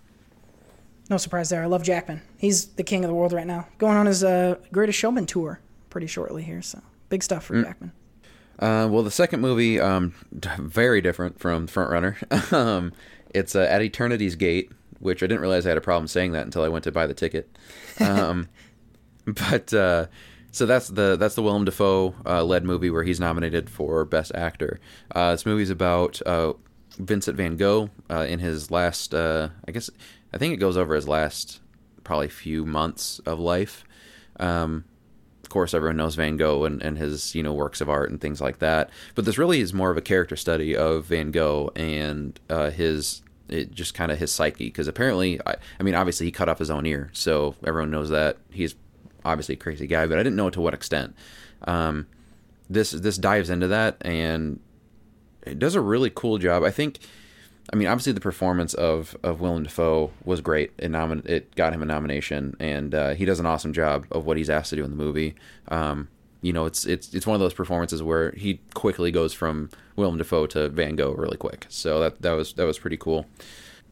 No 1.08 1.16
surprise 1.16 1.48
there. 1.48 1.62
I 1.62 1.66
love 1.66 1.82
Jackman. 1.82 2.22
He's 2.38 2.66
the 2.66 2.84
king 2.84 3.04
of 3.04 3.08
the 3.08 3.14
world 3.14 3.32
right 3.32 3.46
now. 3.46 3.66
Going 3.78 3.96
on 3.96 4.06
his 4.06 4.22
uh, 4.22 4.56
Greatest 4.72 4.98
Showman 4.98 5.26
tour 5.26 5.58
pretty 5.88 6.06
shortly 6.06 6.42
here. 6.44 6.62
So 6.62 6.80
big 7.08 7.22
stuff 7.24 7.44
for 7.44 7.54
Mm. 7.54 7.64
Jackman. 7.64 7.92
Uh, 8.60 8.86
well, 8.90 9.02
the 9.02 9.10
second 9.10 9.40
movie, 9.40 9.80
um, 9.80 10.14
very 10.58 11.00
different 11.00 11.40
from 11.40 11.66
Front 11.66 11.90
Runner. 11.90 12.16
um, 12.52 12.92
it's 13.34 13.56
uh, 13.56 13.60
at 13.62 13.80
Eternity's 13.82 14.36
Gate, 14.36 14.70
which 15.00 15.22
I 15.22 15.26
didn't 15.26 15.40
realize 15.40 15.66
I 15.66 15.70
had 15.70 15.78
a 15.78 15.82
problem 15.82 16.06
saying 16.06 16.32
that 16.32 16.44
until 16.44 16.62
I 16.62 16.68
went 16.68 16.84
to 16.84 16.92
buy 16.92 17.06
the 17.06 17.14
ticket. 17.14 17.56
Um, 17.98 18.48
but 19.24 19.74
uh, 19.74 20.06
so 20.52 20.66
that's 20.66 20.88
the 20.88 21.16
that's 21.16 21.34
the 21.34 21.42
Willem 21.42 21.64
Dafoe 21.64 22.14
uh, 22.26 22.44
led 22.44 22.64
movie 22.64 22.90
where 22.90 23.04
he's 23.04 23.20
nominated 23.20 23.70
for 23.70 24.04
Best 24.04 24.32
Actor. 24.34 24.80
Uh, 25.14 25.32
this 25.32 25.46
movie's 25.46 25.70
about 25.70 26.20
uh, 26.26 26.54
Vincent 26.98 27.36
Van 27.36 27.56
Gogh 27.56 27.90
uh, 28.10 28.26
in 28.28 28.40
his 28.40 28.70
last, 28.70 29.14
uh, 29.14 29.50
I 29.66 29.72
guess, 29.72 29.90
I 30.32 30.38
think 30.38 30.54
it 30.54 30.58
goes 30.58 30.76
over 30.76 30.94
his 30.94 31.08
last 31.08 31.60
probably 32.02 32.28
few 32.28 32.66
months 32.66 33.20
of 33.20 33.38
life. 33.38 33.84
Um, 34.38 34.84
of 35.42 35.50
course, 35.50 35.74
everyone 35.74 35.96
knows 35.96 36.14
Van 36.16 36.36
Gogh 36.36 36.64
and, 36.64 36.82
and 36.82 36.98
his 36.98 37.34
you 37.34 37.42
know 37.42 37.52
works 37.52 37.80
of 37.80 37.88
art 37.88 38.10
and 38.10 38.20
things 38.20 38.40
like 38.40 38.58
that. 38.58 38.90
But 39.14 39.24
this 39.24 39.38
really 39.38 39.60
is 39.60 39.72
more 39.72 39.90
of 39.90 39.96
a 39.96 40.02
character 40.02 40.36
study 40.36 40.76
of 40.76 41.06
Van 41.06 41.30
Gogh 41.30 41.70
and 41.76 42.38
his 42.48 43.22
it 43.50 43.72
just 43.72 43.94
kind 43.94 44.10
of 44.12 44.18
his 44.18 44.32
psyche 44.32 44.66
because 44.66 44.88
apparently, 44.88 45.40
I, 45.46 45.56
I 45.78 45.82
mean, 45.82 45.94
obviously 45.94 46.26
he 46.26 46.32
cut 46.32 46.48
off 46.48 46.58
his 46.58 46.70
own 46.70 46.86
ear, 46.86 47.10
so 47.12 47.54
everyone 47.66 47.90
knows 47.90 48.10
that 48.10 48.38
he's 48.50 48.74
obviously 49.24 49.54
a 49.54 49.58
crazy 49.58 49.86
guy. 49.86 50.06
But 50.06 50.18
I 50.18 50.22
didn't 50.22 50.36
know 50.36 50.50
to 50.50 50.60
what 50.60 50.74
extent. 50.74 51.14
Um, 51.64 52.06
this 52.68 52.92
this 52.92 53.18
dives 53.18 53.50
into 53.50 53.66
that 53.66 53.96
and 54.02 54.60
it 55.42 55.58
does 55.58 55.74
a 55.74 55.80
really 55.80 56.10
cool 56.10 56.38
job. 56.38 56.62
I 56.62 56.70
think. 56.70 56.98
I 57.72 57.76
mean, 57.76 57.86
obviously 57.86 58.12
the 58.12 58.20
performance 58.20 58.74
of 58.74 59.16
of 59.22 59.40
Willem 59.40 59.62
Dafoe 59.62 60.10
was 60.24 60.40
great. 60.40 60.72
It 60.78 60.90
nomin- 60.90 61.26
it 61.26 61.54
got 61.54 61.72
him 61.72 61.82
a 61.82 61.86
nomination, 61.86 62.56
and 62.58 62.94
uh, 62.94 63.10
he 63.14 63.24
does 63.24 63.38
an 63.38 63.46
awesome 63.46 63.72
job 63.72 64.06
of 64.10 64.26
what 64.26 64.36
he's 64.36 64.50
asked 64.50 64.70
to 64.70 64.76
do 64.76 64.84
in 64.84 64.90
the 64.90 64.96
movie. 64.96 65.36
Um, 65.68 66.08
you 66.42 66.52
know, 66.52 66.66
it's 66.66 66.86
it's 66.86 67.12
it's 67.14 67.26
one 67.26 67.34
of 67.34 67.40
those 67.40 67.54
performances 67.54 68.02
where 68.02 68.32
he 68.32 68.60
quickly 68.74 69.10
goes 69.10 69.32
from 69.32 69.70
Willem 69.96 70.18
Dafoe 70.18 70.46
to 70.48 70.68
Van 70.68 70.96
Gogh 70.96 71.12
really 71.12 71.36
quick. 71.36 71.66
So 71.68 72.00
that 72.00 72.22
that 72.22 72.32
was 72.32 72.54
that 72.54 72.64
was 72.64 72.78
pretty 72.78 72.96
cool. 72.96 73.26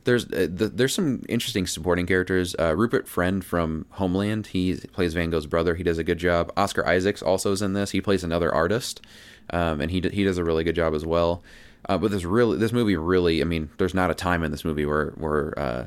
There's 0.05 0.25
uh, 0.27 0.47
the, 0.51 0.69
there's 0.69 0.95
some 0.95 1.25
interesting 1.29 1.67
supporting 1.67 2.07
characters. 2.07 2.57
Uh, 2.59 2.75
Rupert 2.75 3.07
Friend 3.07 3.45
from 3.45 3.85
Homeland, 3.91 4.49
he 4.49 4.77
plays 4.77 5.13
Van 5.13 5.31
Gogh's 5.31 5.47
brother. 5.47 5.75
He 5.75 5.83
does 5.83 5.99
a 5.99 6.05
good 6.05 6.19
job. 6.19 6.51
Oscar 6.57 6.87
Isaacs 6.87 7.23
also 7.23 7.53
is 7.53 7.61
in 7.61 7.75
this. 7.75 7.91
He 7.91 8.01
plays 8.01 8.25
another 8.25 8.53
artist, 8.53 9.03
um, 9.51 9.81
and 9.81 9.91
he 9.91 10.01
he 10.01 10.25
does 10.25 10.39
a 10.39 10.45
really 10.45 10.65
good 10.65 10.77
job 10.77 10.95
as 10.95 11.05
well. 11.05 11.43
Uh, 11.89 11.99
but 11.99 12.11
this 12.11 12.25
really, 12.25 12.57
this 12.57 12.73
movie 12.73 12.97
really, 12.97 13.41
I 13.41 13.45
mean, 13.45 13.71
there's 13.79 13.95
not 13.95 14.11
a 14.11 14.15
time 14.15 14.43
in 14.43 14.51
this 14.51 14.65
movie 14.65 14.87
where 14.87 15.11
where 15.17 15.59
uh, 15.59 15.87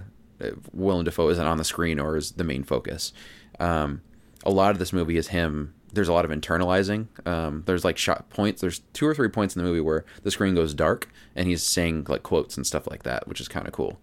Willem 0.73 1.05
Dafoe 1.05 1.29
isn't 1.29 1.45
on 1.45 1.57
the 1.57 1.63
screen 1.63 1.99
or 1.99 2.17
is 2.17 2.33
the 2.33 2.43
main 2.43 2.63
focus. 2.63 3.13
Um, 3.59 4.01
a 4.45 4.51
lot 4.51 4.71
of 4.71 4.79
this 4.79 4.93
movie 4.93 5.17
is 5.17 5.29
him 5.29 5.73
there's 5.93 6.07
a 6.07 6.13
lot 6.13 6.25
of 6.25 6.31
internalizing. 6.31 7.07
Um, 7.27 7.63
there's 7.65 7.83
like 7.83 7.97
shot 7.97 8.29
points. 8.29 8.61
There's 8.61 8.79
two 8.93 9.05
or 9.05 9.13
three 9.13 9.29
points 9.29 9.55
in 9.55 9.61
the 9.61 9.67
movie 9.67 9.81
where 9.81 10.05
the 10.23 10.31
screen 10.31 10.55
goes 10.55 10.73
dark 10.73 11.09
and 11.35 11.47
he's 11.47 11.63
saying 11.63 12.05
like 12.07 12.23
quotes 12.23 12.57
and 12.57 12.65
stuff 12.65 12.87
like 12.87 13.03
that, 13.03 13.27
which 13.27 13.41
is 13.41 13.47
kind 13.47 13.67
of 13.67 13.73
cool. 13.73 13.99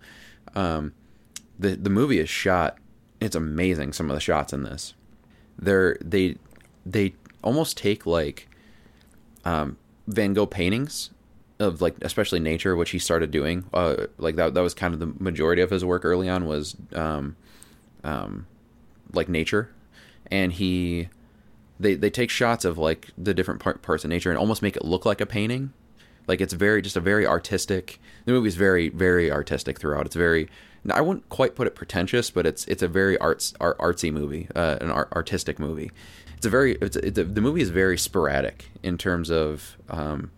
Um, 0.55 0.95
the 1.59 1.77
the 1.77 1.91
movie 1.91 2.19
is 2.19 2.29
shot. 2.29 2.79
It's 3.21 3.37
amazing. 3.37 3.93
Some 3.93 4.11
of 4.11 4.15
the 4.15 4.21
shots 4.21 4.53
in 4.53 4.63
this, 4.63 4.95
they're 5.59 5.97
they 6.01 6.37
they 6.87 7.15
almost 7.43 7.77
take 7.77 8.07
like 8.07 8.49
um, 9.45 9.77
Van 10.07 10.35
Gogh 10.35 10.47
paintings 10.47 11.11
of 11.59 11.81
like 11.81 11.97
especially 12.03 12.41
nature, 12.41 12.77
which 12.77 12.91
he 12.91 12.99
started 12.99 13.31
doing. 13.31 13.65
Uh, 13.73 14.07
like 14.19 14.37
that 14.37 14.55
that 14.55 14.61
was 14.61 14.75
kind 14.75 14.95
of 14.95 15.01
the 15.01 15.13
majority 15.19 15.63
of 15.63 15.71
his 15.71 15.85
work 15.85 16.05
early 16.05 16.29
on 16.29 16.47
was 16.47 16.77
um, 16.95 17.37
um, 18.05 18.47
like 19.13 19.29
nature, 19.29 19.71
and 20.31 20.53
he 20.53 21.09
they 21.81 21.95
they 21.95 22.11
take 22.11 22.31
shots 22.31 22.65
of 22.65 22.79
like 22.79 23.09
the 23.17 23.35
different 23.35 23.61
part, 23.61 23.83
parts 23.83 24.05
of 24.05 24.11
nature 24.11 24.31
and 24.31 24.39
almost 24.39 24.63
make 24.63 24.77
it 24.77 24.85
look 24.85 25.05
like 25.05 25.21
a 25.21 25.27
painting. 25.27 25.73
Like 26.27 26.41
it's 26.41 26.53
very 26.53 26.83
just 26.83 26.97
a 26.97 27.01
very 27.01 27.27
artistic. 27.27 28.01
The 28.25 28.33
movie's 28.33 28.57
very 28.57 28.89
very 28.89 29.31
artistic 29.31 29.79
throughout. 29.79 30.07
It's 30.07 30.17
very 30.17 30.49
I 30.91 31.01
wouldn't 31.01 31.29
quite 31.29 31.55
put 31.55 31.67
it 31.67 31.75
pretentious, 31.75 32.31
but 32.31 32.47
it's 32.47 32.65
it's 32.67 32.83
a 32.83 32.89
very 32.89 33.19
arts 33.19 33.55
art, 33.61 33.79
artsy 33.79 34.13
movie, 34.13 34.49
uh, 34.55 34.79
an 34.81 34.91
art, 34.91 35.13
artistic 35.13 35.59
movie. 35.59 35.91
It's 36.37 36.47
a 36.47 36.51
very 36.51 36.77
it's, 36.81 36.97
it's 36.97 37.19
a, 37.19 37.25
the 37.25 37.41
movie 37.41 37.61
is 37.61 37.71
very 37.71 37.99
sporadic 37.99 38.71
in 38.83 38.99
terms 38.99 39.31
of 39.31 39.77
um, 39.89 40.31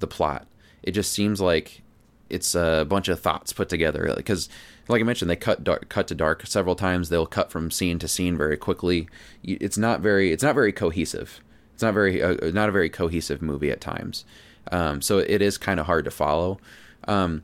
the 0.00 0.06
plot. 0.06 0.46
It 0.82 0.92
just 0.92 1.12
seems 1.12 1.40
like 1.40 1.82
it's 2.28 2.54
a 2.54 2.84
bunch 2.88 3.08
of 3.08 3.20
thoughts 3.20 3.52
put 3.52 3.68
together 3.68 4.12
because 4.16 4.48
like 4.88 5.00
I 5.00 5.04
mentioned, 5.04 5.30
they 5.30 5.36
cut 5.36 5.64
dark, 5.64 5.88
cut 5.88 6.08
to 6.08 6.14
dark 6.14 6.46
several 6.46 6.76
times. 6.76 7.08
They'll 7.08 7.26
cut 7.26 7.50
from 7.50 7.70
scene 7.70 7.98
to 7.98 8.08
scene 8.08 8.36
very 8.36 8.56
quickly. 8.56 9.08
It's 9.42 9.78
not 9.78 10.00
very 10.00 10.32
it's 10.32 10.42
not 10.42 10.54
very 10.54 10.72
cohesive. 10.72 11.40
It's 11.74 11.82
not 11.82 11.94
very 11.94 12.22
uh, 12.22 12.50
not 12.52 12.68
a 12.68 12.72
very 12.72 12.88
cohesive 12.88 13.42
movie 13.42 13.70
at 13.70 13.80
times. 13.80 14.24
Um, 14.70 15.00
so 15.02 15.18
it 15.18 15.42
is 15.42 15.58
kind 15.58 15.80
of 15.80 15.86
hard 15.86 16.04
to 16.04 16.10
follow. 16.10 16.58
Um, 17.06 17.42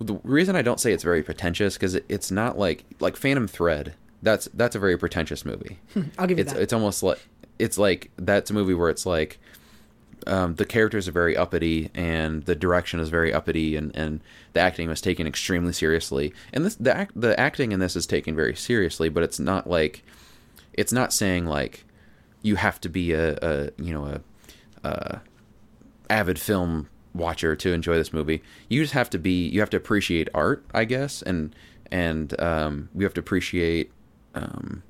the 0.00 0.18
reason 0.22 0.56
I 0.56 0.62
don't 0.62 0.80
say 0.80 0.92
it's 0.92 1.04
very 1.04 1.22
pretentious 1.22 1.74
because 1.74 1.94
it, 1.96 2.04
it's 2.08 2.30
not 2.30 2.58
like 2.58 2.84
like 3.00 3.16
Phantom 3.16 3.48
Thread. 3.48 3.94
That's 4.22 4.48
that's 4.54 4.76
a 4.76 4.78
very 4.78 4.96
pretentious 4.96 5.44
movie. 5.44 5.78
I'll 6.18 6.26
give 6.26 6.38
you 6.38 6.42
it's, 6.42 6.52
that. 6.52 6.62
It's 6.62 6.72
almost 6.72 7.02
like 7.02 7.18
it's 7.58 7.78
like 7.78 8.10
that's 8.16 8.50
a 8.50 8.54
movie 8.54 8.74
where 8.74 8.90
it's 8.90 9.06
like 9.06 9.38
um, 10.26 10.54
the 10.56 10.64
characters 10.64 11.08
are 11.08 11.12
very 11.12 11.36
uppity 11.36 11.90
and 11.94 12.44
the 12.44 12.54
direction 12.54 13.00
is 13.00 13.08
very 13.08 13.32
uppity 13.32 13.76
and, 13.76 13.94
and 13.96 14.20
the 14.52 14.60
acting 14.60 14.88
was 14.88 15.00
taken 15.00 15.26
extremely 15.26 15.72
seriously. 15.72 16.32
And 16.52 16.64
this 16.64 16.74
the 16.76 16.96
act, 16.96 17.20
the 17.20 17.38
acting 17.38 17.72
in 17.72 17.80
this 17.80 17.96
is 17.96 18.06
taken 18.06 18.34
very 18.34 18.54
seriously 18.54 19.08
but 19.08 19.22
it's 19.22 19.38
not 19.38 19.68
like 19.68 20.02
it's 20.74 20.92
not 20.92 21.12
saying 21.12 21.46
like 21.46 21.84
you 22.42 22.56
have 22.56 22.80
to 22.80 22.88
be 22.88 23.12
a, 23.12 23.36
a 23.42 23.70
you 23.78 23.92
know 23.92 24.06
a, 24.06 24.20
a 24.88 25.20
avid 26.10 26.38
film 26.38 26.88
watcher 27.14 27.56
to 27.56 27.72
enjoy 27.72 27.96
this 27.96 28.12
movie. 28.12 28.42
You 28.68 28.82
just 28.82 28.94
have 28.94 29.10
to 29.10 29.18
be 29.18 29.48
you 29.48 29.60
have 29.60 29.70
to 29.70 29.76
appreciate 29.76 30.28
art 30.34 30.64
i 30.72 30.84
guess 30.84 31.22
and 31.22 31.54
and 31.90 32.38
um, 32.40 32.88
you 32.94 33.04
have 33.04 33.14
to 33.14 33.20
appreciate 33.20 33.90
um, 34.34 34.82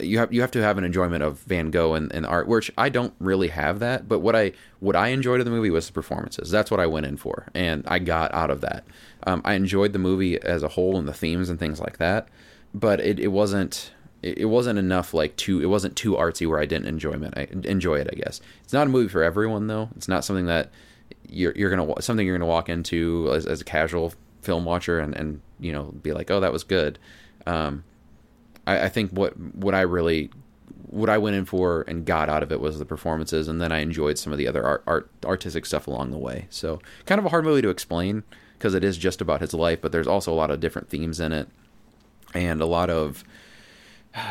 you 0.00 0.18
have 0.18 0.32
you 0.32 0.40
have 0.40 0.50
to 0.52 0.62
have 0.62 0.78
an 0.78 0.84
enjoyment 0.84 1.22
of 1.22 1.40
Van 1.40 1.70
Gogh 1.70 1.94
and, 1.94 2.12
and 2.12 2.26
art, 2.26 2.48
which 2.48 2.70
I 2.76 2.88
don't 2.88 3.14
really 3.18 3.48
have 3.48 3.78
that. 3.80 4.08
But 4.08 4.20
what 4.20 4.34
I 4.34 4.52
what 4.80 4.96
I 4.96 5.08
enjoyed 5.08 5.40
of 5.40 5.44
the 5.44 5.50
movie 5.50 5.70
was 5.70 5.86
the 5.86 5.92
performances. 5.92 6.50
That's 6.50 6.70
what 6.70 6.80
I 6.80 6.86
went 6.86 7.06
in 7.06 7.16
for, 7.16 7.48
and 7.54 7.84
I 7.86 7.98
got 7.98 8.32
out 8.34 8.50
of 8.50 8.60
that. 8.62 8.84
Um, 9.26 9.40
I 9.44 9.54
enjoyed 9.54 9.92
the 9.92 9.98
movie 9.98 10.40
as 10.42 10.62
a 10.62 10.68
whole 10.68 10.98
and 10.98 11.06
the 11.06 11.12
themes 11.12 11.48
and 11.48 11.58
things 11.58 11.80
like 11.80 11.98
that, 11.98 12.28
but 12.72 13.00
it, 13.00 13.18
it 13.18 13.28
wasn't 13.28 13.92
it, 14.22 14.46
wasn't 14.46 14.78
enough 14.78 15.14
like 15.14 15.36
too 15.36 15.60
it 15.60 15.66
wasn't 15.66 15.96
too 15.96 16.14
artsy 16.14 16.48
where 16.48 16.60
I 16.60 16.66
didn't 16.66 16.88
enjoyment 16.88 17.34
I 17.36 17.48
enjoy 17.64 18.00
it. 18.00 18.08
I 18.12 18.16
guess 18.16 18.40
it's 18.62 18.72
not 18.72 18.86
a 18.86 18.90
movie 18.90 19.08
for 19.08 19.22
everyone 19.22 19.66
though. 19.66 19.90
It's 19.96 20.08
not 20.08 20.24
something 20.24 20.46
that 20.46 20.70
you're 21.28 21.52
you're 21.56 21.70
gonna 21.70 22.02
something 22.02 22.26
you're 22.26 22.36
gonna 22.36 22.50
walk 22.50 22.68
into 22.68 23.30
as, 23.32 23.46
as 23.46 23.60
a 23.60 23.64
casual 23.64 24.12
film 24.42 24.64
watcher 24.64 24.98
and 24.98 25.14
and 25.14 25.40
you 25.60 25.72
know 25.72 25.84
be 26.02 26.12
like 26.12 26.30
oh 26.30 26.40
that 26.40 26.52
was 26.52 26.64
good. 26.64 26.98
Um, 27.46 27.84
I, 28.66 28.84
I 28.84 28.88
think 28.88 29.10
what 29.10 29.38
what 29.38 29.74
I 29.74 29.82
really 29.82 30.30
what 30.86 31.10
I 31.10 31.18
went 31.18 31.34
in 31.36 31.44
for 31.44 31.82
and 31.88 32.04
got 32.06 32.28
out 32.28 32.42
of 32.42 32.52
it 32.52 32.60
was 32.60 32.78
the 32.78 32.84
performances, 32.84 33.48
and 33.48 33.60
then 33.60 33.72
I 33.72 33.78
enjoyed 33.78 34.18
some 34.18 34.32
of 34.32 34.38
the 34.38 34.46
other 34.46 34.64
art, 34.64 34.82
art 34.86 35.10
artistic 35.24 35.66
stuff 35.66 35.86
along 35.86 36.10
the 36.10 36.18
way. 36.18 36.46
So 36.50 36.80
kind 37.06 37.18
of 37.18 37.24
a 37.24 37.30
hard 37.30 37.44
movie 37.44 37.62
to 37.62 37.68
explain 37.68 38.22
because 38.58 38.74
it 38.74 38.84
is 38.84 38.96
just 38.96 39.20
about 39.20 39.40
his 39.40 39.52
life, 39.52 39.80
but 39.80 39.92
there's 39.92 40.06
also 40.06 40.32
a 40.32 40.36
lot 40.36 40.50
of 40.50 40.60
different 40.60 40.88
themes 40.88 41.20
in 41.20 41.32
it, 41.32 41.48
and 42.32 42.60
a 42.60 42.66
lot 42.66 42.90
of 42.90 43.24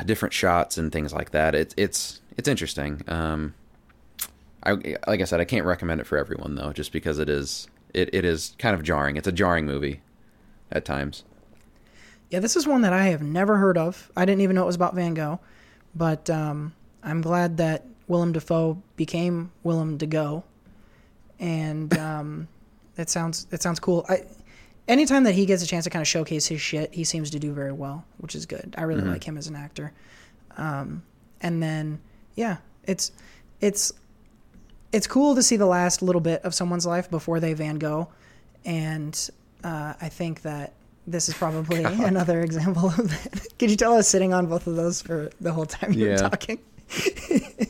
different 0.06 0.34
shots 0.34 0.78
and 0.78 0.92
things 0.92 1.14
like 1.14 1.32
that. 1.32 1.56
It's 1.56 1.74
it's 1.78 2.22
it's 2.38 2.48
interesting. 2.48 3.02
Um, 3.08 3.54
I 4.64 4.72
like 5.08 5.22
I 5.22 5.26
said, 5.26 5.40
I 5.40 5.46
can't 5.46 5.66
recommend 5.66 6.02
it 6.02 6.08
for 6.08 6.18
everyone 6.18 6.56
though, 6.56 6.72
just 6.72 6.92
because 6.92 7.20
it 7.20 7.30
is 7.30 7.68
it, 7.94 8.14
it 8.14 8.26
is 8.26 8.56
kind 8.58 8.76
of 8.76 8.84
jarring. 8.84 9.18
It's 9.18 9.28
a 9.28 9.32
jarring 9.32 9.66
movie 9.66 10.02
at 10.72 10.86
times. 10.86 11.24
Yeah, 12.34 12.40
this 12.40 12.56
is 12.56 12.66
one 12.66 12.82
that 12.82 12.94
I 12.94 13.10
have 13.10 13.22
never 13.22 13.58
heard 13.58 13.78
of. 13.78 14.12
I 14.18 14.26
didn't 14.26 14.42
even 14.42 14.56
know 14.56 14.64
it 14.64 14.66
was 14.66 14.76
about 14.76 14.96
Van 14.96 15.14
Gogh, 15.14 15.40
but 15.94 16.32
um, 16.32 16.74
I'm 17.04 17.22
glad 17.22 17.58
that 17.58 17.86
Willem 18.08 18.32
Dafoe 18.32 18.82
became 18.96 19.52
Willem 19.62 19.98
de 19.98 20.08
Go, 20.08 20.44
and 21.40 21.96
um, 22.00 22.48
it 22.98 23.12
sounds 23.12 23.46
it 23.52 23.62
sounds 23.62 23.80
cool. 23.80 24.04
I, 24.10 24.24
anytime 24.88 25.26
that 25.26 25.36
he 25.36 25.46
gets 25.46 25.62
a 25.62 25.68
chance 25.68 25.84
to 25.84 25.92
kind 25.92 26.02
of 26.02 26.08
showcase 26.08 26.48
his 26.48 26.60
shit, 26.60 26.92
he 26.92 27.04
seems 27.04 27.30
to 27.30 27.38
do 27.38 27.54
very 27.54 27.72
well, 27.72 28.04
which 28.18 28.34
is 28.34 28.48
good. 28.48 28.74
I 28.80 28.82
really 28.82 29.04
Mhm. 29.04 29.12
like 29.12 29.24
him 29.24 29.38
as 29.38 29.46
an 29.46 29.56
actor. 29.56 29.92
Um, 30.58 31.04
and 31.40 31.62
then 31.62 32.00
yeah, 32.36 32.58
it's 32.86 33.12
it's 33.62 33.94
it's 34.92 35.06
cool 35.06 35.36
to 35.36 35.44
see 35.44 35.56
the 35.58 35.68
last 35.68 36.02
little 36.02 36.20
bit 36.20 36.42
of 36.42 36.56
someone's 36.56 36.88
life 36.88 37.12
before 37.12 37.40
they 37.40 37.54
Van 37.54 37.76
Gogh, 37.76 38.08
and 38.66 39.30
uh, 39.64 39.94
I 40.02 40.10
think 40.10 40.42
that 40.42 40.74
this 41.08 41.28
is 41.30 41.36
probably 41.36 41.84
another 41.84 42.42
example 42.42 42.88
of 42.88 43.10
that. 43.10 43.48
Could 43.60 43.70
you 43.70 43.76
tell 43.78 43.94
I 43.94 43.98
was 43.98 44.08
sitting 44.08 44.34
on 44.34 44.46
both 44.48 44.68
of 44.68 44.76
those 44.76 45.02
for 45.02 45.30
the 45.42 45.52
whole 45.54 45.66
time 45.66 45.94
you 45.94 46.06
Yeah. 46.08 46.12
were 46.24 46.30
talking? 46.30 46.60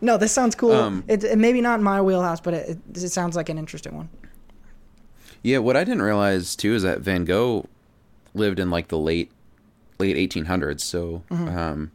no, 0.00 0.16
this 0.16 0.32
sounds 0.32 0.54
cool. 0.54 0.72
Um, 0.72 1.04
it, 1.08 1.24
it 1.24 1.38
maybe 1.38 1.60
not 1.60 1.78
in 1.78 1.84
my 1.84 2.00
wheelhouse, 2.02 2.40
but 2.40 2.54
it, 2.54 2.68
it, 2.94 3.02
it 3.04 3.08
sounds 3.10 3.36
like 3.36 3.48
an 3.48 3.58
interesting 3.58 3.94
one. 3.96 4.08
Yeah, 5.42 5.58
what 5.58 5.76
I 5.76 5.84
didn't 5.84 6.02
realize 6.02 6.56
too 6.56 6.74
is 6.74 6.82
that 6.82 7.00
Van 7.00 7.24
Gogh 7.24 7.66
lived 8.34 8.58
in 8.58 8.70
like 8.70 8.88
the 8.88 8.98
late 8.98 9.30
late 9.98 10.16
1800s. 10.30 10.80
So 10.80 11.22
Mhm. 11.30 11.56
um, 11.56 11.90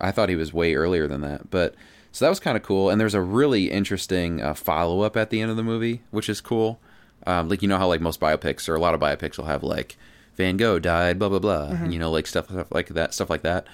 I 0.00 0.12
thought 0.12 0.28
he 0.28 0.36
was 0.36 0.52
way 0.52 0.74
earlier 0.74 1.06
than 1.06 1.20
that. 1.22 1.50
But 1.50 1.74
so 2.12 2.24
that 2.24 2.28
was 2.28 2.38
kind 2.40 2.56
of 2.56 2.62
cool. 2.62 2.90
And 2.90 3.00
there's 3.00 3.14
a 3.14 3.20
really 3.20 3.70
interesting 3.70 4.40
uh, 4.40 4.54
follow 4.54 5.00
up 5.00 5.16
at 5.16 5.30
the 5.30 5.40
end 5.40 5.50
of 5.50 5.56
the 5.56 5.62
movie, 5.64 6.02
which 6.10 6.28
is 6.28 6.40
cool. 6.40 6.78
Um, 7.26 7.48
like 7.48 7.62
you 7.62 7.68
know 7.68 7.78
how 7.78 7.88
like 7.88 8.00
most 8.00 8.20
biopics 8.20 8.68
or 8.68 8.74
a 8.74 8.80
lot 8.80 8.94
of 8.94 9.00
biopics 9.00 9.38
will 9.38 9.46
have 9.46 9.62
like 9.62 9.96
Van 10.36 10.56
Gogh 10.56 10.78
died, 10.78 11.18
blah 11.18 11.28
blah 11.28 11.38
blah. 11.38 11.68
Mhm. 11.68 11.92
You 11.92 11.98
know, 11.98 12.10
like 12.10 12.26
stuff, 12.26 12.48
stuff 12.50 12.68
like 12.72 12.88
that, 12.88 13.14
stuff 13.14 13.30
like 13.30 13.42
that. 13.42 13.66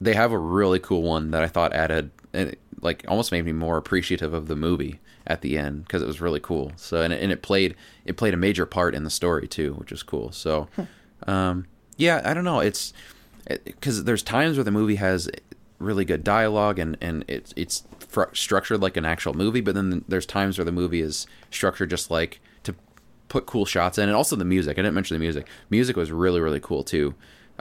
They 0.00 0.14
have 0.14 0.32
a 0.32 0.38
really 0.38 0.78
cool 0.80 1.02
one 1.02 1.30
that 1.30 1.42
I 1.42 1.46
thought 1.48 1.72
added, 1.72 2.10
it, 2.34 2.58
like 2.80 3.04
almost 3.08 3.30
made 3.32 3.44
me 3.44 3.52
more 3.52 3.76
appreciative 3.76 4.34
of 4.34 4.48
the 4.48 4.56
movie 4.56 4.98
at 5.26 5.40
the 5.42 5.56
end 5.56 5.84
because 5.84 6.02
it 6.02 6.06
was 6.06 6.20
really 6.20 6.40
cool. 6.40 6.72
So 6.76 7.00
and 7.02 7.12
it, 7.12 7.22
and 7.22 7.30
it 7.30 7.42
played 7.42 7.76
it 8.04 8.16
played 8.16 8.34
a 8.34 8.36
major 8.36 8.66
part 8.66 8.94
in 8.94 9.04
the 9.04 9.10
story 9.10 9.46
too, 9.46 9.74
which 9.74 9.92
is 9.92 10.02
cool. 10.02 10.32
So, 10.32 10.68
um, 11.26 11.66
yeah, 11.96 12.20
I 12.24 12.34
don't 12.34 12.44
know. 12.44 12.58
It's 12.60 12.92
because 13.64 14.04
there's 14.04 14.22
times 14.22 14.56
where 14.56 14.64
the 14.64 14.70
movie 14.70 14.96
has 14.96 15.30
really 15.78 16.04
good 16.04 16.24
dialogue 16.24 16.78
and 16.78 16.96
and 17.00 17.24
it's 17.28 17.52
it's 17.56 17.84
fr- 18.00 18.32
structured 18.32 18.80
like 18.80 18.96
an 18.96 19.04
actual 19.04 19.34
movie, 19.34 19.60
but 19.60 19.74
then 19.76 20.04
there's 20.08 20.26
times 20.26 20.58
where 20.58 20.64
the 20.64 20.72
movie 20.72 21.00
is 21.00 21.26
structured 21.50 21.90
just 21.90 22.10
like 22.10 22.40
put 23.32 23.46
cool 23.46 23.64
shots 23.64 23.96
in, 23.96 24.10
and 24.10 24.14
also 24.14 24.36
the 24.36 24.44
music. 24.44 24.78
I 24.78 24.82
didn't 24.82 24.94
mention 24.94 25.14
the 25.14 25.20
music. 25.20 25.48
Music 25.70 25.96
was 25.96 26.12
really 26.12 26.38
really 26.38 26.60
cool 26.60 26.84
too. 26.84 27.14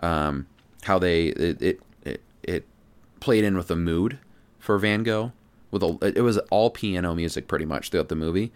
Um, 0.03 0.45
how 0.83 0.99
they 0.99 1.27
it, 1.27 1.61
it 1.61 1.79
it 2.03 2.21
it 2.43 2.65
played 3.21 3.45
in 3.45 3.55
with 3.55 3.67
the 3.67 3.77
mood 3.77 4.19
for 4.59 4.77
Van 4.77 5.03
Gogh. 5.03 5.31
With 5.71 5.81
a, 5.81 6.13
it 6.15 6.21
was 6.21 6.37
all 6.49 6.69
piano 6.69 7.15
music 7.15 7.47
pretty 7.47 7.63
much 7.63 7.89
throughout 7.89 8.09
the 8.09 8.17
movie. 8.17 8.51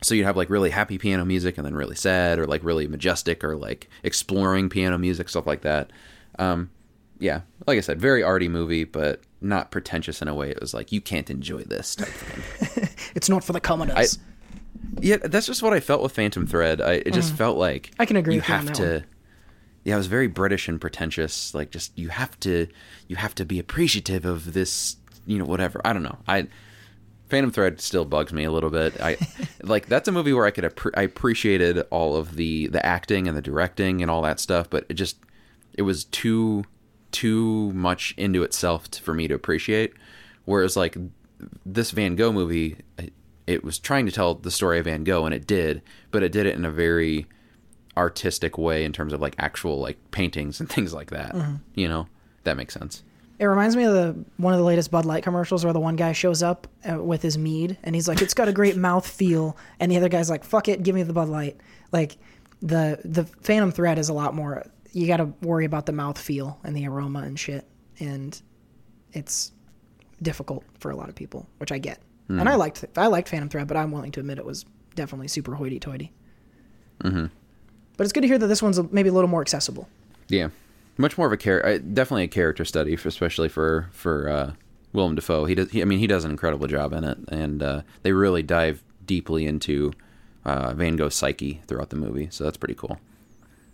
So 0.00 0.14
you'd 0.14 0.24
have 0.24 0.36
like 0.36 0.48
really 0.48 0.70
happy 0.70 0.96
piano 0.96 1.24
music 1.24 1.58
and 1.58 1.66
then 1.66 1.74
really 1.74 1.96
sad 1.96 2.38
or 2.38 2.46
like 2.46 2.62
really 2.62 2.86
majestic 2.86 3.42
or 3.42 3.56
like 3.56 3.88
exploring 4.04 4.68
piano 4.68 4.98
music 4.98 5.28
stuff 5.28 5.46
like 5.46 5.62
that. 5.62 5.90
Um, 6.38 6.70
yeah, 7.18 7.40
like 7.66 7.78
I 7.78 7.80
said, 7.80 8.00
very 8.00 8.22
arty 8.22 8.48
movie, 8.48 8.84
but 8.84 9.20
not 9.40 9.72
pretentious 9.72 10.22
in 10.22 10.28
a 10.28 10.34
way. 10.34 10.50
It 10.50 10.60
was 10.60 10.72
like 10.72 10.92
you 10.92 11.00
can't 11.00 11.30
enjoy 11.30 11.62
this 11.62 11.96
type 11.96 12.08
of 12.08 12.14
thing. 12.14 12.88
It's 13.14 13.28
not 13.28 13.44
for 13.44 13.52
the 13.52 13.60
commoners. 13.60 14.18
I, 14.18 14.31
yeah, 15.00 15.16
that's 15.22 15.46
just 15.46 15.62
what 15.62 15.72
I 15.72 15.80
felt 15.80 16.02
with 16.02 16.12
Phantom 16.12 16.46
Thread. 16.46 16.80
I, 16.80 16.94
it 16.94 17.12
just 17.12 17.32
Mm. 17.34 17.36
felt 17.38 17.56
like 17.58 17.92
I 17.98 18.06
can 18.06 18.16
agree 18.16 18.34
You 18.34 18.38
you 18.38 18.42
have 18.42 18.66
that 18.66 18.74
to. 18.76 18.82
one. 18.82 19.04
Yeah, 19.84 19.94
it 19.94 19.98
was 19.98 20.06
very 20.06 20.28
British 20.28 20.68
and 20.68 20.80
pretentious. 20.80 21.54
Like, 21.54 21.70
just 21.70 21.96
you 21.98 22.08
have 22.10 22.38
to, 22.40 22.68
you 23.08 23.16
have 23.16 23.34
to 23.36 23.44
be 23.44 23.58
appreciative 23.58 24.24
of 24.24 24.52
this. 24.52 24.96
You 25.26 25.38
know, 25.38 25.44
whatever. 25.44 25.80
I 25.84 25.92
don't 25.92 26.02
know. 26.02 26.18
I 26.28 26.46
Phantom 27.28 27.50
Thread 27.50 27.80
still 27.80 28.04
bugs 28.04 28.32
me 28.32 28.44
a 28.44 28.50
little 28.52 28.70
bit. 28.70 29.00
I 29.00 29.16
like 29.62 29.86
that's 29.86 30.06
a 30.08 30.12
movie 30.12 30.32
where 30.32 30.46
I 30.46 30.50
could 30.50 30.64
appre- 30.64 30.92
I 30.96 31.02
appreciated 31.02 31.78
all 31.90 32.16
of 32.16 32.36
the 32.36 32.66
the 32.68 32.84
acting 32.84 33.26
and 33.28 33.36
the 33.36 33.42
directing 33.42 34.02
and 34.02 34.10
all 34.10 34.22
that 34.22 34.38
stuff, 34.40 34.68
but 34.70 34.84
it 34.88 34.94
just 34.94 35.16
it 35.74 35.82
was 35.82 36.04
too 36.04 36.64
too 37.12 37.72
much 37.72 38.14
into 38.16 38.42
itself 38.42 38.90
t- 38.90 39.00
for 39.00 39.14
me 39.14 39.28
to 39.28 39.34
appreciate. 39.34 39.92
Whereas 40.44 40.76
like 40.76 40.96
this 41.66 41.90
Van 41.92 42.14
Gogh 42.16 42.32
movie, 42.32 42.76
it- 43.46 43.64
was 43.64 43.78
trying 43.78 44.06
to 44.06 44.12
tell 44.12 44.34
the 44.34 44.50
story 44.50 44.78
of 44.78 44.84
Van 44.84 45.04
Gogh, 45.04 45.24
and 45.24 45.34
it 45.34 45.46
did, 45.46 45.82
but 46.10 46.22
it 46.22 46.32
did 46.32 46.46
it 46.46 46.54
in 46.56 46.64
a 46.64 46.70
very 46.70 47.26
artistic 47.96 48.56
way 48.56 48.84
in 48.84 48.92
terms 48.92 49.12
of 49.12 49.20
like 49.20 49.34
actual 49.38 49.78
like 49.78 49.98
paintings 50.10 50.60
and 50.60 50.68
things 50.74 50.92
like 50.94 51.10
that. 51.10 51.32
Mhm. 51.34 51.60
You 51.74 51.88
know, 51.88 52.06
that 52.44 52.56
makes 52.56 52.74
sense. 52.74 53.02
It 53.38 53.46
reminds 53.46 53.74
me 53.74 53.82
of 53.84 53.92
the 53.92 54.24
one 54.36 54.52
of 54.52 54.58
the 54.60 54.64
latest 54.64 54.90
Bud 54.90 55.04
Light 55.04 55.24
commercials 55.24 55.64
where 55.64 55.72
the 55.72 55.80
one 55.80 55.96
guy 55.96 56.12
shows 56.12 56.42
up 56.42 56.68
uh, 56.88 57.02
with 57.02 57.22
his 57.22 57.36
mead 57.36 57.76
and 57.82 57.94
he's 57.94 58.06
like, 58.06 58.22
"It's 58.22 58.34
got 58.34 58.46
a 58.48 58.52
great 58.52 58.76
mouth 58.76 59.06
feel," 59.06 59.56
and 59.80 59.90
the 59.90 59.96
other 59.96 60.08
guy's 60.08 60.30
like, 60.30 60.44
"Fuck 60.44 60.68
it, 60.68 60.82
give 60.82 60.94
me 60.94 61.02
the 61.02 61.12
Bud 61.12 61.28
Light." 61.28 61.56
Like 61.90 62.16
the 62.60 63.00
the 63.04 63.24
Phantom 63.24 63.72
Thread 63.72 63.98
is 63.98 64.08
a 64.08 64.12
lot 64.12 64.34
more. 64.34 64.64
You 64.92 65.06
got 65.08 65.16
to 65.16 65.32
worry 65.42 65.64
about 65.64 65.86
the 65.86 65.92
mouth 65.92 66.18
feel 66.18 66.60
and 66.62 66.76
the 66.76 66.86
aroma 66.86 67.20
and 67.20 67.38
shit, 67.38 67.66
and 67.98 68.40
it's 69.12 69.50
difficult 70.20 70.62
for 70.78 70.90
a 70.90 70.96
lot 70.96 71.08
of 71.08 71.14
people, 71.16 71.48
which 71.58 71.72
I 71.72 71.78
get. 71.78 71.98
Hmm. 72.28 72.40
And 72.40 72.48
I 72.48 72.54
liked 72.54 72.84
I 72.96 73.06
liked 73.06 73.28
Phantom 73.28 73.48
Thread, 73.48 73.68
but 73.68 73.76
I'm 73.76 73.92
willing 73.92 74.12
to 74.12 74.20
admit 74.20 74.38
it 74.38 74.44
was 74.44 74.64
definitely 74.94 75.28
super 75.28 75.54
hoity-toity. 75.54 76.12
Mm-hmm. 77.02 77.26
But 77.96 78.04
it's 78.04 78.12
good 78.12 78.22
to 78.22 78.26
hear 78.28 78.38
that 78.38 78.46
this 78.46 78.62
one's 78.62 78.80
maybe 78.92 79.08
a 79.08 79.12
little 79.12 79.28
more 79.28 79.40
accessible. 79.40 79.88
Yeah, 80.28 80.48
much 80.96 81.18
more 81.18 81.26
of 81.26 81.32
a 81.32 81.36
character, 81.36 81.78
definitely 81.78 82.24
a 82.24 82.28
character 82.28 82.64
study, 82.64 82.96
for, 82.96 83.08
especially 83.08 83.48
for 83.48 83.88
for 83.92 84.28
uh, 84.28 84.52
Willem 84.92 85.14
Dafoe. 85.14 85.44
He 85.44 85.54
does. 85.54 85.70
He, 85.70 85.82
I 85.82 85.84
mean, 85.84 85.98
he 85.98 86.06
does 86.06 86.24
an 86.24 86.30
incredible 86.30 86.66
job 86.66 86.92
in 86.92 87.04
it, 87.04 87.18
and 87.28 87.62
uh, 87.62 87.82
they 88.02 88.12
really 88.12 88.42
dive 88.42 88.82
deeply 89.04 89.46
into 89.46 89.92
uh, 90.44 90.74
Van 90.74 90.96
Gogh's 90.96 91.14
psyche 91.14 91.60
throughout 91.66 91.90
the 91.90 91.96
movie. 91.96 92.28
So 92.30 92.44
that's 92.44 92.56
pretty 92.56 92.74
cool. 92.74 92.98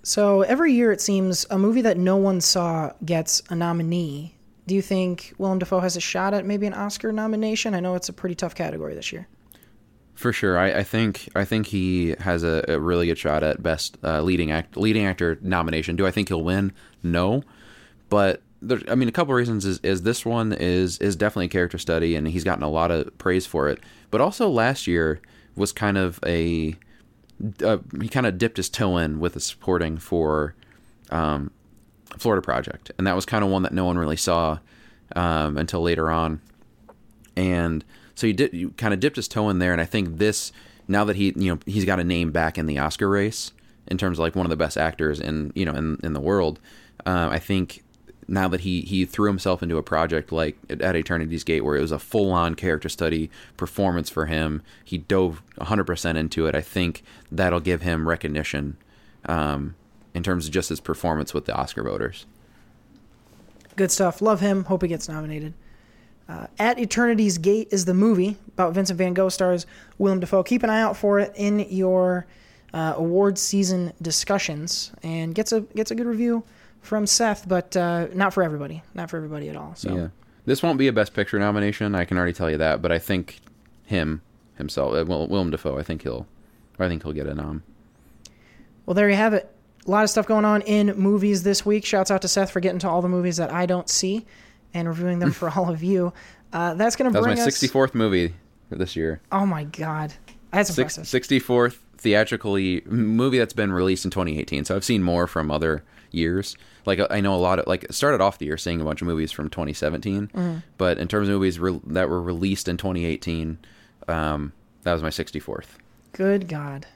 So 0.03 0.43
every 0.43 0.73
year 0.73 0.91
it 0.91 1.01
seems 1.01 1.47
a 1.51 1.59
movie 1.59 1.83
that 1.83 1.99
no 1.99 2.17
one 2.17 2.41
saw 2.41 2.93
gets 3.05 3.43
a 3.51 3.55
nominee. 3.55 4.35
Do 4.69 4.75
you 4.75 4.83
think 4.83 5.33
Willem 5.39 5.59
Dafoe 5.59 5.81
has 5.81 5.97
a 5.97 6.01
shot 6.01 6.35
at 6.35 6.45
maybe 6.45 6.67
an 6.67 6.75
Oscar 6.75 7.11
nomination? 7.11 7.75
I 7.75 7.81
know 7.81 7.95
it's 7.95 8.11
a 8.11 8.13
pretty 8.13 8.35
tough 8.35 8.55
category 8.55 8.95
this 8.95 9.11
year. 9.15 9.27
For 10.15 10.31
sure, 10.31 10.59
I, 10.59 10.81
I 10.81 10.83
think 10.83 11.27
I 11.35 11.47
think 11.47 11.69
he 11.69 12.15
has 12.21 12.43
a, 12.43 12.63
a 12.69 12.79
really 12.79 13.07
good 13.07 13.17
shot 13.17 13.43
at 13.43 13.63
best 13.63 13.97
uh, 14.05 14.21
leading 14.21 14.51
act 14.51 14.77
leading 14.77 15.07
actor 15.07 15.39
nomination. 15.41 15.97
Do 15.97 16.07
I 16.07 16.11
think 16.11 16.29
he'll 16.29 16.43
win? 16.43 16.73
No, 17.03 17.45
but 18.11 18.43
there, 18.61 18.81
I 18.91 18.95
mean, 18.95 19.09
a 19.09 19.13
couple 19.13 19.33
reasons 19.33 19.65
is, 19.65 19.79
is 19.83 20.03
this 20.03 20.27
one 20.27 20.53
is 20.53 20.99
is 20.99 21.17
definitely 21.17 21.47
a 21.47 21.49
character 21.49 21.79
study, 21.79 22.15
and 22.15 22.29
he's 22.29 22.45
gotten 22.45 22.63
a 22.63 22.69
lot 22.69 22.91
of 22.91 23.17
praise 23.17 23.47
for 23.47 23.71
it. 23.71 23.83
But 24.11 24.21
also 24.21 24.51
last 24.51 24.87
year 24.87 25.23
was 25.57 25.73
kind 25.73 25.97
of 25.97 26.21
a 26.27 26.77
uh, 27.65 27.79
he 28.03 28.09
kind 28.09 28.27
of 28.27 28.37
dipped 28.37 28.59
his 28.59 28.69
toe 28.69 28.99
in 28.99 29.19
with 29.19 29.33
the 29.33 29.41
supporting 29.41 29.97
for 29.97 30.55
um, 31.09 31.53
Florida 32.17 32.43
Project, 32.43 32.91
and 32.97 33.07
that 33.07 33.15
was 33.15 33.27
kind 33.27 33.45
of 33.45 33.51
one 33.51 33.63
that 33.63 33.73
no 33.73 33.85
one 33.85 33.99
really 33.99 34.17
saw 34.17 34.59
um, 35.15 35.59
until 35.59 35.83
later 35.83 36.11
on. 36.11 36.41
And 37.37 37.85
so 38.19 38.27
he 38.27 38.33
did 38.33 38.53
you 38.53 38.71
kind 38.71 38.93
of 38.93 38.99
dipped 38.99 39.15
his 39.15 39.29
toe 39.29 39.49
in 39.49 39.61
there 39.61 39.73
and 39.73 39.81
i 39.81 39.85
think 39.85 40.19
this 40.19 40.51
now 40.89 41.05
that 41.05 41.15
he 41.15 41.33
you 41.37 41.55
know 41.55 41.59
he's 41.67 41.85
got 41.85 42.01
a 42.01 42.05
name 42.05 42.33
back 42.33 42.59
in 42.59 42.67
the 42.67 42.79
oscar 42.79 43.09
race 43.09 43.53
in 43.87 43.97
terms 43.97 44.19
of 44.19 44.23
like 44.23 44.35
one 44.35 44.45
of 44.45 44.51
the 44.51 44.57
best 44.57 44.77
actors 44.77 45.21
in 45.21 45.53
you 45.55 45.65
know 45.65 45.73
in, 45.73 45.99
in 46.03 46.13
the 46.15 46.21
world 46.21 46.59
uh, 47.07 47.29
i 47.31 47.39
think 47.39 47.85
now 48.27 48.49
that 48.49 48.61
he 48.63 48.81
he 48.83 49.05
threw 49.05 49.29
himself 49.29 49.63
into 49.63 49.77
a 49.77 49.83
project 49.85 50.33
like 50.33 50.59
at 50.69 50.97
eternity's 50.97 51.45
gate 51.45 51.65
where 51.65 51.77
it 51.77 51.81
was 51.81 51.93
a 51.93 51.99
full-on 51.99 52.57
character 52.57 52.89
study 52.89 53.31
performance 53.57 54.11
for 54.11 54.27
him 54.27 54.63
he 54.85 54.99
dove 54.99 55.41
100% 55.61 56.17
into 56.17 56.47
it 56.47 56.57
i 56.57 56.61
think 56.61 57.05
that'll 57.31 57.61
give 57.61 57.83
him 57.83 58.09
recognition 58.09 58.77
um, 59.27 59.77
in 60.15 60.23
terms 60.23 60.47
of 60.47 60.53
just 60.53 60.69
his 60.69 60.81
performance 60.81 61.33
with 61.35 61.45
the 61.45 61.55
oscar 61.55 61.83
voters 61.83 62.27
Good 63.77 63.93
stuff. 63.93 64.21
Love 64.21 64.41
him. 64.41 64.65
Hope 64.65 64.83
he 64.83 64.89
gets 64.89 65.09
nominated. 65.09 65.55
Uh, 66.29 66.49
At 66.59 66.81
Eternity's 66.81 67.39
Gate 67.39 67.69
is 67.71 67.85
the 67.85 67.95
movie 67.95 68.37
about 68.49 68.75
Vincent 68.75 68.99
Van 68.99 69.15
Gogh 69.15 69.29
stars 69.29 69.67
Willem 69.99 70.19
Dafoe. 70.19 70.43
Keep 70.43 70.65
an 70.65 70.71
eye 70.71 70.83
out 70.83 70.97
for 70.97 71.21
it 71.21 71.33
in 71.37 71.61
your 71.71 72.27
uh, 72.75 72.95
awards 72.97 73.41
season 73.41 73.93
discussions, 74.03 74.91
and 75.05 75.33
gets 75.33 75.53
a 75.53 75.61
gets 75.61 75.93
a 75.93 75.95
good 75.95 76.07
review 76.09 76.43
from 76.83 77.07
Seth, 77.07 77.49
but 77.49 77.77
uh, 77.77 78.09
not 78.15 78.35
for 78.35 78.43
everybody. 78.43 78.83
Not 78.95 79.11
for 79.11 79.17
everybody 79.17 79.49
at 79.49 79.55
all. 79.57 79.75
So 79.77 79.95
Yeah. 79.95 80.09
This 80.45 80.61
won't 80.61 80.79
be 80.79 80.89
a 80.89 80.93
Best 80.93 81.15
Picture 81.15 81.39
nomination. 81.39 81.95
I 81.95 82.05
can 82.05 82.17
already 82.19 82.33
tell 82.33 82.51
you 82.51 82.59
that. 82.59 82.83
But 82.83 82.91
I 82.91 82.99
think 82.99 83.39
him 83.85 84.23
himself, 84.57 84.93
uh, 84.95 85.05
Will- 85.07 85.29
Willem 85.29 85.51
Dafoe. 85.51 85.79
I 85.79 85.85
think 85.85 86.03
he'll, 86.03 86.27
I 86.81 86.89
think 86.89 87.05
he'll 87.05 87.13
get 87.13 87.27
a 87.29 87.35
nom. 87.35 87.63
Well, 88.87 88.95
there 88.95 89.09
you 89.09 89.15
have 89.17 89.35
it. 89.35 89.55
A 89.89 89.91
lot 89.91 90.05
of 90.05 90.11
stuff 90.11 90.27
going 90.27 90.45
on 90.45 90.61
in 90.63 90.89
movies 90.99 91.43
this 91.45 91.65
week. 91.65 91.85
Shouts 91.85 92.11
out 92.11 92.21
to 92.23 92.29
Seth 92.29 92.51
for 92.51 92.61
getting 92.61 92.79
to 92.81 92.89
all 92.89 93.01
the 93.01 93.09
movies 93.09 93.39
that 93.39 93.51
I 93.51 93.65
don't 93.65 93.89
see 93.89 94.27
and 94.75 94.87
reviewing 94.87 95.19
them 95.19 95.33
for 95.33 95.49
all 95.51 95.71
of 95.71 95.83
you. 95.83 96.13
Uh, 96.53 96.75
that's 96.75 96.95
going 96.95 97.11
to 97.11 97.19
bring 97.19 97.33
us. 97.33 97.39
That 97.39 97.47
was 97.47 97.63
my 97.63 97.67
us. 97.67 97.73
64th 97.91 97.95
movie 97.95 98.35
this 98.71 98.95
year. 98.97 99.21
Oh 99.33 99.47
my 99.47 99.65
god, 99.65 100.13
that's 100.53 100.75
Six, 100.75 100.99
impressive. 100.99 101.23
64th 101.43 101.79
theatrically 101.97 102.83
movie 102.87 103.39
that's 103.39 103.53
been 103.55 103.73
released 103.73 104.05
in 104.05 104.11
2018. 104.11 104.65
So 104.67 104.77
I've 104.77 104.85
seen 104.85 105.03
more 105.03 105.27
from 105.27 105.51
other 105.51 105.83
years. 106.11 106.57
Like 106.87 107.01
I 107.11 107.21
know 107.21 107.35
a 107.35 107.37
lot 107.37 107.59
of 107.59 107.67
like 107.67 107.87
started 107.91 108.21
off 108.21 108.39
the 108.39 108.47
year 108.47 108.57
seeing 108.59 108.81
a 108.81 108.85
bunch 108.85 109.01
of 109.03 109.07
movies 109.09 109.33
from 109.33 109.49
2017, 109.51 110.29
Mhm. 110.35 110.63
but 110.77 110.99
in 110.99 111.09
terms 111.09 111.29
of 111.29 111.35
movies 111.35 111.59
re- 111.59 111.81
that 111.89 112.09
were 112.09 112.23
released 112.23 112.69
in 112.69 112.77
2018, 112.77 113.59
um, 114.07 114.53
that 114.85 114.93
was 114.93 115.03
my 115.03 115.11
64th. 115.11 115.77
Good 116.13 116.47
God. 116.49 116.87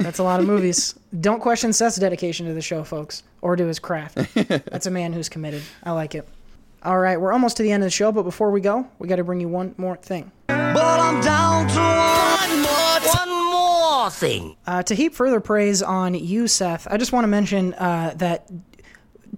That's 0.00 0.18
a 0.18 0.22
lot 0.22 0.40
of 0.40 0.46
movies. 0.46 0.94
Don't 1.20 1.40
question 1.40 1.72
Seth's 1.72 1.96
dedication 1.96 2.46
to 2.46 2.54
the 2.54 2.62
show, 2.62 2.84
folks, 2.84 3.22
or 3.42 3.54
to 3.56 3.66
his 3.66 3.78
craft. 3.78 4.16
That's 4.34 4.86
a 4.86 4.90
man 4.90 5.12
who's 5.12 5.28
committed. 5.28 5.62
I 5.82 5.92
like 5.92 6.14
it. 6.14 6.26
All 6.82 6.98
right, 6.98 7.20
we're 7.20 7.32
almost 7.32 7.58
to 7.58 7.62
the 7.62 7.70
end 7.70 7.82
of 7.82 7.86
the 7.86 7.90
show, 7.90 8.10
but 8.10 8.22
before 8.22 8.50
we 8.50 8.62
go, 8.62 8.88
we 8.98 9.06
got 9.06 9.16
to 9.16 9.24
bring 9.24 9.40
you 9.40 9.48
one 9.48 9.74
more 9.76 9.96
thing. 9.96 10.32
But 10.46 10.78
I'm 10.78 11.20
down 11.20 11.68
to 11.68 11.78
one 11.78 12.62
more, 12.62 13.26
one 13.26 13.50
more 13.52 14.10
thing. 14.10 14.56
Uh, 14.66 14.82
to 14.84 14.94
heap 14.94 15.14
further 15.14 15.40
praise 15.40 15.82
on 15.82 16.14
you, 16.14 16.48
Seth, 16.48 16.88
I 16.90 16.96
just 16.96 17.12
want 17.12 17.24
to 17.24 17.28
mention 17.28 17.74
uh, 17.74 18.14
that 18.16 18.48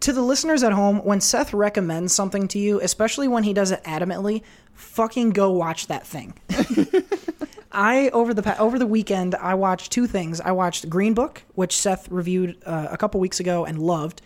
to 0.01 0.13
the 0.13 0.23
listeners 0.23 0.63
at 0.63 0.73
home, 0.73 1.05
when 1.05 1.21
Seth 1.21 1.53
recommends 1.53 2.13
something 2.15 2.47
to 2.49 2.59
you, 2.59 2.81
especially 2.81 3.29
when 3.29 3.43
he 3.43 3.53
does 3.53 3.71
it 3.73 3.83
adamantly, 3.85 4.43
fucking 4.75 5.31
go 5.31 5.51
watch 5.51 5.89
that 5.89 6.07
thing. 6.07 6.35
I 7.73 8.11
over 8.11 8.35
the 8.35 8.59
over 8.59 8.79
the 8.79 8.87
weekend 8.87 9.35
I 9.35 9.55
watched 9.55 9.91
two 9.93 10.07
things. 10.07 10.41
I 10.41 10.53
watched 10.53 10.89
Green 10.89 11.15
Book, 11.15 11.43
which 11.55 11.77
Seth 11.77 12.09
reviewed 12.11 12.57
uh, 12.65 12.89
a 12.91 12.97
couple 12.97 13.21
weeks 13.21 13.41
ago 13.41 13.65
and 13.65 13.79
loved, 13.79 14.23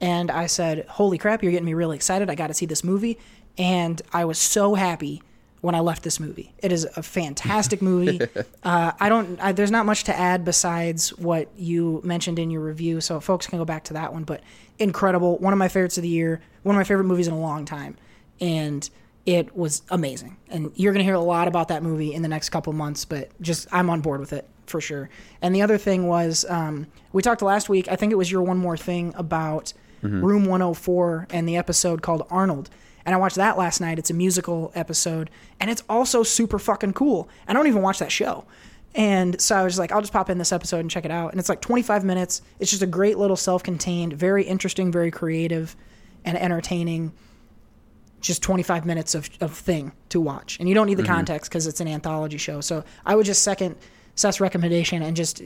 and 0.00 0.30
I 0.30 0.46
said, 0.46 0.86
"Holy 0.88 1.18
crap, 1.18 1.42
you're 1.42 1.52
getting 1.52 1.66
me 1.66 1.74
really 1.74 1.96
excited! 1.96 2.30
I 2.30 2.34
got 2.34 2.48
to 2.48 2.54
see 2.54 2.66
this 2.66 2.84
movie." 2.84 3.18
And 3.56 4.00
I 4.12 4.24
was 4.24 4.38
so 4.38 4.74
happy 4.74 5.22
when 5.60 5.74
I 5.74 5.80
left 5.80 6.02
this 6.02 6.20
movie. 6.20 6.52
It 6.58 6.72
is 6.72 6.86
a 6.96 7.02
fantastic 7.02 7.80
movie. 7.90 8.20
uh, 8.62 8.92
I 9.00 9.08
don't. 9.08 9.40
I, 9.40 9.52
there's 9.52 9.70
not 9.70 9.86
much 9.86 10.04
to 10.04 10.16
add 10.16 10.44
besides 10.44 11.16
what 11.16 11.48
you 11.56 12.00
mentioned 12.04 12.38
in 12.38 12.50
your 12.50 12.60
review, 12.60 13.00
so 13.00 13.18
folks 13.18 13.46
can 13.46 13.58
go 13.58 13.64
back 13.64 13.84
to 13.84 13.94
that 13.94 14.12
one. 14.12 14.24
But 14.24 14.42
incredible, 14.78 15.38
one 15.38 15.52
of 15.52 15.58
my 15.58 15.68
favorites 15.68 15.96
of 15.98 16.02
the 16.02 16.08
year, 16.08 16.40
one 16.62 16.74
of 16.74 16.78
my 16.78 16.84
favorite 16.84 17.04
movies 17.04 17.28
in 17.28 17.34
a 17.34 17.40
long 17.40 17.64
time, 17.64 17.96
and 18.40 18.88
it 19.26 19.56
was 19.56 19.82
amazing. 19.90 20.36
And 20.50 20.70
you're 20.74 20.92
gonna 20.92 21.04
hear 21.04 21.14
a 21.14 21.20
lot 21.20 21.48
about 21.48 21.68
that 21.68 21.82
movie 21.82 22.12
in 22.12 22.22
the 22.22 22.28
next 22.28 22.50
couple 22.50 22.72
months. 22.72 23.04
But 23.04 23.30
just 23.40 23.66
I'm 23.72 23.88
on 23.90 24.00
board 24.00 24.20
with 24.20 24.32
it 24.32 24.46
for 24.66 24.80
sure. 24.80 25.08
And 25.42 25.54
the 25.54 25.62
other 25.62 25.78
thing 25.78 26.06
was 26.06 26.44
um, 26.48 26.86
we 27.12 27.22
talked 27.22 27.42
last 27.42 27.68
week. 27.68 27.88
I 27.88 27.96
think 27.96 28.12
it 28.12 28.16
was 28.16 28.30
your 28.30 28.42
one 28.42 28.58
more 28.58 28.76
thing 28.76 29.12
about 29.16 29.72
Mhm. 30.02 30.22
Room 30.22 30.44
104 30.44 31.26
and 31.30 31.48
the 31.48 31.56
episode 31.56 32.02
called 32.02 32.26
Arnold. 32.30 32.68
And 33.06 33.14
I 33.14 33.18
watched 33.18 33.36
that 33.36 33.56
last 33.56 33.80
night. 33.80 33.98
It's 33.98 34.10
a 34.10 34.14
musical 34.14 34.70
episode, 34.74 35.30
and 35.60 35.70
it's 35.70 35.82
also 35.88 36.22
super 36.22 36.58
fucking 36.58 36.92
cool. 36.94 37.28
I 37.48 37.52
don't 37.54 37.66
even 37.66 37.80
watch 37.82 37.98
that 38.00 38.12
show. 38.12 38.44
And 38.94 39.40
so 39.40 39.56
I 39.56 39.64
was 39.64 39.78
like, 39.78 39.92
I'll 39.92 40.00
just 40.02 40.12
pop 40.12 40.28
in 40.30 40.38
this 40.38 40.52
episode 40.52 40.80
and 40.80 40.90
check 40.90 41.04
it 41.06 41.10
out. 41.10 41.30
And 41.32 41.40
it's 41.40 41.48
like 41.48 41.60
25 41.60 42.04
minutes. 42.04 42.42
It's 42.60 42.70
just 42.70 42.82
a 42.82 42.86
great 42.86 43.18
little 43.18 43.36
self 43.36 43.62
contained, 43.62 44.12
very 44.12 44.44
interesting, 44.44 44.92
very 44.92 45.10
creative, 45.10 45.74
and 46.24 46.36
entertaining, 46.38 47.12
just 48.24 48.42
25 48.42 48.86
minutes 48.86 49.14
of, 49.14 49.28
of 49.40 49.52
thing 49.54 49.92
to 50.08 50.18
watch. 50.20 50.58
And 50.58 50.68
you 50.68 50.74
don't 50.74 50.86
need 50.86 50.96
the 50.96 51.02
Mhm. 51.02 51.08
context 51.16 51.50
because 51.50 51.66
it's 51.66 51.80
an 51.80 51.88
anthology 51.88 52.38
show. 52.38 52.60
So 52.62 52.82
I 53.04 53.14
would 53.14 53.26
just 53.26 53.42
second 53.42 53.76
Seth's 54.14 54.40
recommendation 54.40 55.02
and 55.02 55.14
just. 55.16 55.40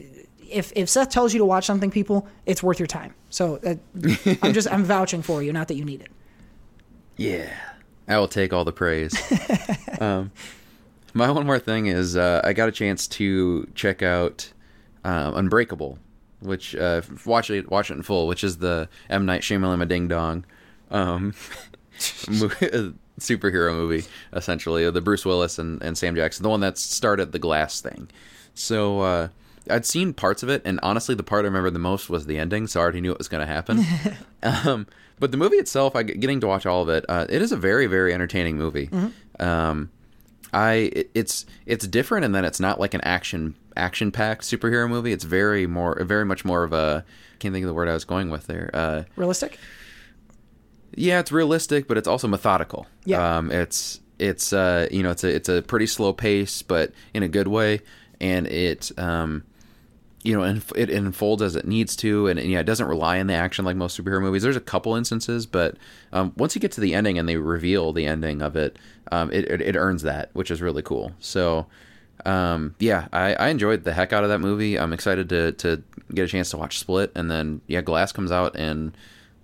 If, 0.51 0.73
if 0.75 0.89
Seth 0.89 1.11
tells 1.11 1.35
you 1.35 1.39
to 1.41 1.45
watch 1.45 1.67
something, 1.67 1.91
people, 1.91 2.27
it's 2.47 2.63
worth 2.63 2.79
your 2.79 2.87
time. 2.87 3.13
So 3.29 3.57
uh, 3.67 3.75
I'm 4.43 4.55
just 4.55 4.67
I'm 4.73 4.83
vouching 4.83 5.21
for 5.21 5.43
you, 5.43 5.53
not 5.53 5.69
that 5.69 5.75
you 5.75 5.85
need 5.85 6.01
it. 6.01 6.11
Yeah. 7.19 7.51
I 8.07 8.17
will 8.19 8.29
take 8.29 8.55
all 8.55 8.65
the 8.65 8.73
praise. 8.73 9.15
um, 10.01 10.31
my 11.13 11.31
one 11.31 11.45
more 11.45 11.59
thing 11.59 11.87
is 11.87 12.17
uh, 12.17 12.41
I 12.45 12.55
got 12.55 12.69
a 12.69 12.73
chance 12.73 13.07
to 13.09 13.69
check 13.75 14.03
out 14.03 14.51
um, 15.05 15.35
Unbreakable, 15.37 15.99
which 16.41 16.75
uh, 16.75 17.03
watch 17.27 17.51
it 17.51 17.71
watch 17.71 17.91
it 17.91 17.95
in 17.95 18.03
full, 18.03 18.27
which 18.27 18.43
is 18.43 18.57
the 18.59 18.89
M 19.11 19.27
Night 19.27 19.43
Shyamalan 19.43 19.87
Ding 19.87 20.09
Dong 20.09 20.47
um, 20.91 21.35
superhero 23.19 23.73
movie, 23.75 24.05
essentially 24.33 24.89
the 24.91 25.01
Bruce 25.01 25.25
Willis 25.25 25.59
and, 25.59 25.83
and 25.83 25.97
Sam 25.99 26.15
Jackson, 26.15 26.43
the 26.43 26.49
one 26.49 26.61
that 26.61 26.79
started 26.79 27.33
the 27.33 27.39
Glass 27.39 27.81
thing. 27.81 28.09
So 28.55 29.01
uh, 29.01 29.29
I'd 29.71 29.87
seen 29.87 30.13
parts 30.13 30.43
of 30.43 30.49
it, 30.49 30.63
and 30.65 30.79
honestly, 30.83 31.15
the 31.15 31.23
part 31.23 31.45
I 31.45 31.49
remember 31.49 31.71
the 31.71 31.79
most 31.79 32.09
was 32.11 32.27
the 32.27 32.39
ending. 32.39 32.67
So 32.67 32.81
I 32.81 32.83
already 32.83 33.01
knew 33.01 33.13
it 33.13 33.19
was 33.19 33.29
going 33.29 33.47
to 33.47 33.53
happen. 33.53 33.85
um, 34.43 34.87
but 35.19 35.31
the 35.33 35.37
movie 35.37 35.57
itself, 35.57 35.97
I 35.97 36.03
getting 36.05 36.41
to 36.41 36.47
watch 36.47 36.65
all 36.67 36.83
of 36.83 36.89
it. 36.89 37.05
Uh, 37.09 37.27
it 37.29 37.43
is 37.43 37.51
a 37.53 37.57
very 37.57 37.87
very 37.87 38.15
entertaining 38.15 38.57
movie. 38.57 38.89
Um, 39.41 39.91
I 40.53 40.73
it- 40.95 41.11
it's 41.15 41.45
it's 41.67 41.87
different 41.87 42.25
in 42.25 42.33
that 42.33 42.45
it's 42.45 42.61
not 42.61 42.79
like 42.81 42.95
an 42.95 43.01
action 43.03 43.55
action 43.77 44.11
packed 44.13 44.43
superhero 44.43 44.89
movie. 44.89 45.13
It's 45.13 45.25
very 45.25 45.67
more 45.67 46.01
very 46.05 46.25
much 46.25 46.45
more 46.45 46.63
of 46.65 46.73
a 46.73 47.05
can't 47.41 47.53
think 47.53 47.65
of 47.65 47.69
the 47.69 47.75
word 47.75 47.89
I 47.89 47.95
was 47.95 48.05
going 48.05 48.31
with 48.31 48.47
there. 48.47 48.71
Uh, 48.73 49.03
Realistic? 49.17 49.59
Yeah, 50.95 51.21
it's 51.21 51.33
realistic, 51.33 51.87
but 51.89 51.97
it's 51.99 52.09
also 52.09 52.29
methodical. 52.29 52.87
Yeah. 53.05 53.39
Um, 53.39 53.51
it's 53.51 54.01
it's 54.19 54.53
uh, 54.53 54.89
you 54.91 55.03
know 55.03 55.11
it's 55.11 55.25
a 55.25 55.35
it's 55.35 55.49
a 55.49 55.63
pretty 55.63 55.87
slow 55.87 56.13
pace, 56.13 56.63
but 56.63 56.93
in 57.15 57.23
a 57.23 57.29
good 57.29 57.49
way, 57.49 57.81
and 58.21 58.47
it 58.47 58.91
um, 58.99 59.45
you 60.23 60.37
know 60.37 60.43
and 60.43 60.63
it 60.77 60.91
unfolds 60.91 61.43
as 61.43 61.57
it 61.57 61.67
needs 61.67 61.95
to, 61.97 62.27
and, 62.27 62.39
and 62.39 62.51
yeah, 62.51 62.61
it 62.61 62.65
doesn't 62.65 62.87
rely 62.87 63.21
on 63.21 63.27
the 63.27 63.35
action 63.35 63.65
like 63.65 63.77
most 63.77 63.99
superhero 63.99 64.21
movies. 64.21 64.43
There's 64.43 64.57
a 64.57 64.61
couple 64.61 64.95
instances, 64.95 65.47
but 65.47 65.77
um, 66.13 66.33
once 66.37 66.55
you 66.55 66.61
get 66.61 66.73
to 66.73 66.81
the 66.81 66.95
ending 66.95 67.19
and 67.19 67.29
they 67.29 67.37
reveal 67.37 67.93
the 67.93 68.07
ending 68.07 68.43
of 68.43 68.57
it, 68.57 68.79
um, 69.13 69.31
it, 69.33 69.45
it 69.47 69.61
it 69.61 69.77
earns 69.77 70.03
that, 70.03 70.31
which 70.33 70.51
is 70.51 70.61
really 70.63 70.83
cool. 70.83 71.13
So. 71.19 71.67
Um, 72.27 72.75
yeah, 72.81 73.07
I, 73.13 73.35
I 73.35 73.49
enjoyed 73.49 73.85
the 73.85 73.93
heck 73.93 74.13
out 74.13 74.25
of 74.25 74.31
that 74.31 74.41
movie. 74.41 74.77
I'm 74.77 74.93
excited 74.93 75.29
to, 75.29 75.53
to 75.53 75.81
get 76.13 76.25
a 76.25 76.27
chance 76.27 76.51
to 76.51 76.57
watch 76.57 76.81
Split, 76.81 77.13
and 77.15 77.31
then 77.31 77.61
yeah, 77.69 77.81
Glass 77.81 78.11
comes 78.11 78.33
out 78.33 78.57
in 78.57 78.93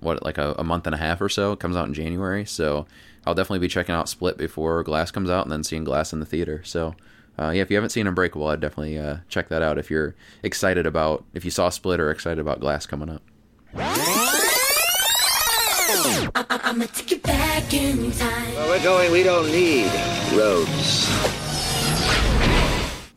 what 0.04 0.22
like 0.22 0.38
a, 0.38 0.54
a 0.58 0.64
month 0.64 0.86
and 0.86 0.94
a 0.94 0.98
half 0.98 1.20
or 1.20 1.28
so. 1.28 1.52
It 1.52 1.58
comes 1.58 1.76
out 1.76 1.86
in 1.88 1.94
January, 1.94 2.44
so 2.44 2.86
I'll 3.26 3.34
definitely 3.34 3.58
be 3.60 3.68
checking 3.68 3.94
out 3.94 4.08
Split 4.08 4.36
before 4.38 4.82
Glass 4.84 5.10
comes 5.10 5.30
out, 5.30 5.44
and 5.44 5.50
then 5.52 5.64
seeing 5.64 5.82
Glass 5.84 6.12
in 6.12 6.20
the 6.20 6.26
theater. 6.26 6.62
So 6.64 6.94
uh, 7.38 7.50
yeah, 7.50 7.62
if 7.62 7.70
you 7.70 7.76
haven't 7.76 7.90
seen 7.90 8.06
Unbreakable, 8.06 8.46
I'd 8.46 8.60
definitely 8.60 8.98
uh, 8.98 9.16
check 9.28 9.48
that 9.48 9.62
out 9.62 9.78
if 9.78 9.90
you're 9.90 10.14
excited 10.42 10.86
about 10.86 11.24
if 11.34 11.44
you 11.44 11.50
saw 11.50 11.68
Split 11.70 11.98
or 11.98 12.10
excited 12.10 12.38
about 12.38 12.60
Glass 12.60 12.86
coming 12.86 13.08
up. 13.10 13.22
I'ma 16.36 16.86
take 16.92 17.10
you 17.12 17.18
back 17.18 17.72
in 17.72 18.10
time. 18.12 18.54
Where 18.54 18.68
we're 18.68 18.82
going, 18.82 19.12
we 19.12 19.22
don't 19.22 19.46
need 19.50 19.86
roads. 20.36 21.08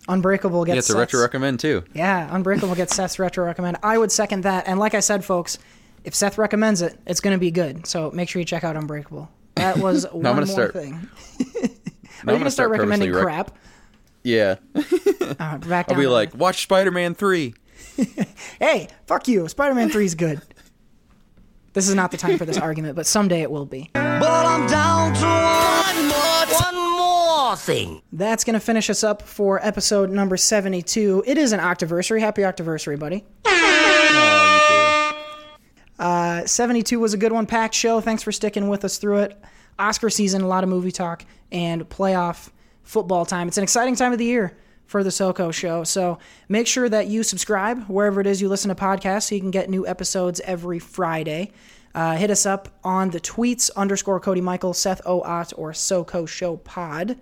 Unbreakable 0.10 0.64
gets 0.66 0.76
yeah, 0.76 0.80
it's 0.80 0.90
a 0.90 0.94
Seth's- 0.94 1.00
retro 1.00 1.22
recommend 1.22 1.60
too. 1.60 1.84
Yeah, 1.94 2.34
Unbreakable 2.34 2.76
gets 2.76 2.96
Seth's 2.96 3.20
retro 3.20 3.46
recommend. 3.46 3.78
I 3.84 3.98
would 3.98 4.12
second 4.12 4.44
that. 4.44 4.68
And 4.68 4.80
like 4.80 4.94
I 4.94 5.00
said, 5.02 5.26
folks, 5.26 5.58
if 6.08 6.16
Seth 6.16 6.38
recommends 6.38 6.82
it, 6.82 6.98
it's 7.06 7.20
going 7.20 7.36
to 7.36 7.40
be 7.40 7.52
good. 7.52 7.86
So 7.86 8.10
make 8.12 8.30
sure 8.30 8.40
you 8.40 8.46
check 8.46 8.64
out 8.64 8.76
Unbreakable. 8.76 9.30
That 9.56 9.78
was 9.80 10.06
I'm 10.06 10.14
one 10.14 10.24
gonna 10.24 10.46
more 10.46 10.56
start- 10.56 10.74
thing. 10.74 11.10
Now 12.24 12.32
Are 12.32 12.34
I'm 12.34 12.38
you 12.38 12.40
gonna 12.40 12.50
start 12.52 12.52
start 12.52 12.72
recommending 12.72 13.14
rec- 13.14 13.24
crap? 13.24 13.52
Yeah, 14.24 14.56
Uh, 15.40 15.58
back 15.60 15.90
I'll 15.92 15.96
be 15.96 16.04
to- 16.04 16.10
like, 16.10 16.34
watch 16.34 16.64
Spider 16.64 16.90
Man 16.90 17.14
three. 17.14 17.54
hey, 18.60 18.88
fuck 19.06 19.28
you. 19.28 19.48
Spider 19.48 19.76
Man 19.76 19.90
3 19.90 20.06
is 20.06 20.16
good. 20.16 20.42
This 21.74 21.88
is 21.88 21.94
not 21.94 22.10
the 22.12 22.18
time 22.18 22.38
for 22.40 22.46
this 22.46 22.58
argument, 22.58 22.96
but 22.96 23.06
someday 23.06 23.42
it 23.44 23.52
will 23.52 23.66
be. 23.68 23.90
But 23.94 24.24
I'm 24.24 24.66
down 24.68 25.14
to 25.14 25.26
one 25.26 26.08
more, 26.08 26.82
one 26.82 26.98
more 26.98 27.56
thing. 27.56 28.02
That's 28.12 28.44
going 28.44 28.56
to 28.56 28.60
finish 28.60 28.90
us 28.90 29.04
up 29.04 29.22
for 29.22 29.64
episode 29.66 30.10
number 30.10 30.38
72. 30.38 31.24
It 31.28 31.38
is 31.38 31.52
an 31.52 31.60
Octoversary. 31.60 32.20
Happy 32.20 32.42
Octoversary, 32.42 32.98
buddy. 32.98 33.26
Uh, 36.00 36.46
72 36.46 37.00
was 37.00 37.14
a 37.14 37.18
good 37.18 37.32
one, 37.32 37.46
packed 37.46 37.76
show. 37.76 38.02
Thanks 38.02 38.24
for 38.24 38.32
sticking 38.32 38.68
with 38.70 38.86
us 38.86 38.98
through 38.98 39.20
it. 39.20 39.44
Oscar 39.80 40.10
season, 40.10 40.42
a 40.42 40.48
lot 40.48 40.64
of 40.64 40.70
movie 40.70 40.92
talk, 40.92 41.24
and 41.52 41.88
playoff 41.90 42.50
football 42.84 43.26
time. 43.26 43.48
It's 43.48 43.58
an 43.58 43.64
exciting 43.64 43.96
time 43.96 44.12
of 44.12 44.18
the 44.18 44.26
year 44.26 44.58
for 44.86 45.04
the 45.04 45.10
SoCo 45.10 45.54
show. 45.54 45.84
So 45.84 46.18
make 46.48 46.66
sure 46.66 46.88
that 46.90 47.08
you 47.08 47.22
subscribe 47.24 47.84
wherever 47.86 48.22
it 48.22 48.28
is 48.28 48.42
you 48.42 48.50
listen 48.50 48.70
to 48.70 48.76
podcasts 48.76 49.24
so 49.24 49.36
you 49.36 49.42
can 49.42 49.52
get 49.52 49.70
new 49.70 49.86
episodes 49.86 50.40
every 50.42 50.80
Friday. 50.80 51.52
Uh, 51.94 52.16
hit 52.16 52.32
us 52.32 52.46
up 52.46 52.70
on 52.84 53.10
the 53.10 53.20
tweets 53.20 53.70
underscore 53.76 54.20
Cody 54.20 54.42
Michael, 54.42 54.74
Seth 54.74 55.06
O'Ott, 55.06 55.52
or 55.58 55.72
SoCo 55.72 56.28
Show 56.28 56.58
Pod. 56.58 57.20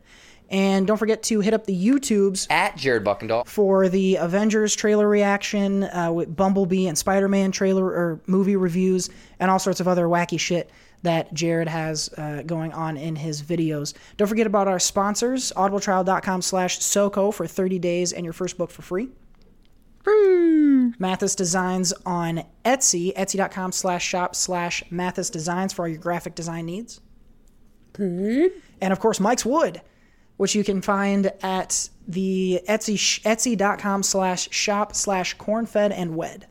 And 0.55 0.87
don't 0.87 0.95
forget 0.95 1.21
to 1.23 1.41
hit 1.41 1.53
up 1.53 1.65
the 1.65 1.75
YouTubes 1.75 2.47
At 2.49 2.77
Jared 2.77 3.03
Buckendahl. 3.03 3.45
for 3.45 3.89
the 3.89 4.15
Avengers 4.15 4.73
trailer 4.73 5.05
reaction, 5.05 5.83
uh, 5.83 6.13
with 6.13 6.33
Bumblebee 6.33 6.87
and 6.87 6.97
Spider 6.97 7.27
Man 7.27 7.51
trailer 7.51 7.83
or 7.83 8.21
movie 8.25 8.55
reviews, 8.55 9.09
and 9.37 9.51
all 9.51 9.59
sorts 9.59 9.81
of 9.81 9.87
other 9.89 10.05
wacky 10.05 10.39
shit 10.39 10.69
that 11.01 11.33
Jared 11.33 11.67
has 11.67 12.09
uh, 12.17 12.41
going 12.45 12.71
on 12.71 12.95
in 12.95 13.17
his 13.17 13.41
videos. 13.41 13.95
Don't 14.15 14.29
forget 14.29 14.47
about 14.47 14.69
our 14.69 14.79
sponsors, 14.79 15.51
audibletrial.com 15.57 16.41
slash 16.41 16.79
SoCo 16.79 17.33
for 17.33 17.45
30 17.45 17.77
days 17.79 18.13
and 18.13 18.23
your 18.23 18.31
first 18.33 18.57
book 18.57 18.71
for 18.71 18.81
free. 18.81 19.09
Mathis 20.97 21.35
Designs 21.35 21.91
on 22.05 22.45
Etsy, 22.63 23.13
etsy.com 23.15 23.73
slash 23.73 24.05
shop 24.05 24.35
slash 24.37 24.83
Mathis 24.89 25.29
Designs 25.29 25.73
for 25.73 25.83
all 25.83 25.89
your 25.89 25.99
graphic 25.99 26.33
design 26.33 26.65
needs. 26.65 27.01
And 27.97 28.93
of 28.93 28.99
course, 29.01 29.19
Mike's 29.19 29.45
Wood, 29.45 29.81
which 30.37 30.55
you 30.55 30.63
can 30.63 30.81
find 30.81 31.31
at 31.41 31.89
the 32.07 32.61
Etsy 32.67 33.21
etsy.com 33.23 34.03
slash 34.03 34.49
shop 34.51 34.95
slash 34.95 35.37
cornfed 35.37 35.91
and 35.91 36.15
wed. 36.15 36.47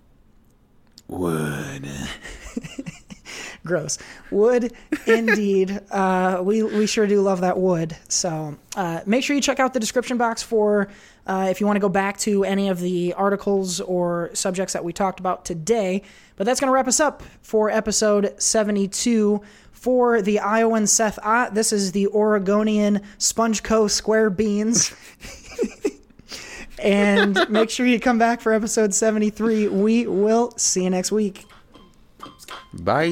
Wood. 1.08 1.88
Gross. 3.64 3.98
Wood, 4.30 4.72
indeed. 5.06 5.80
uh, 5.90 6.42
we, 6.44 6.62
we 6.62 6.86
sure 6.86 7.06
do 7.06 7.20
love 7.22 7.40
that 7.40 7.58
wood. 7.58 7.96
So 8.08 8.56
uh, 8.76 9.00
make 9.06 9.24
sure 9.24 9.34
you 9.34 9.42
check 9.42 9.58
out 9.58 9.72
the 9.72 9.80
description 9.80 10.18
box 10.18 10.42
for 10.42 10.88
uh, 11.26 11.48
if 11.50 11.60
you 11.60 11.66
want 11.66 11.76
to 11.76 11.80
go 11.80 11.88
back 11.88 12.18
to 12.18 12.44
any 12.44 12.68
of 12.68 12.80
the 12.80 13.14
articles 13.14 13.80
or 13.80 14.30
subjects 14.34 14.74
that 14.74 14.84
we 14.84 14.92
talked 14.92 15.18
about 15.18 15.46
today. 15.46 16.02
But 16.36 16.44
that's 16.44 16.60
going 16.60 16.68
to 16.68 16.74
wrap 16.74 16.88
us 16.88 17.00
up 17.00 17.22
for 17.40 17.70
episode 17.70 18.34
72 18.38 19.40
for 19.84 20.22
the 20.22 20.38
Iowan 20.38 20.86
Seth 20.86 21.18
Ott. 21.22 21.52
This 21.52 21.70
is 21.70 21.92
the 21.92 22.08
Oregonian 22.08 23.02
Sponge 23.18 23.62
Co. 23.62 23.86
Square 23.86 24.30
Beans. 24.30 24.94
and 26.78 27.38
make 27.50 27.68
sure 27.68 27.84
you 27.84 28.00
come 28.00 28.18
back 28.18 28.40
for 28.40 28.54
episode 28.54 28.94
73. 28.94 29.68
We 29.68 30.06
will 30.06 30.52
see 30.56 30.84
you 30.84 30.90
next 30.90 31.12
week. 31.12 31.44
Bye. 32.72 33.04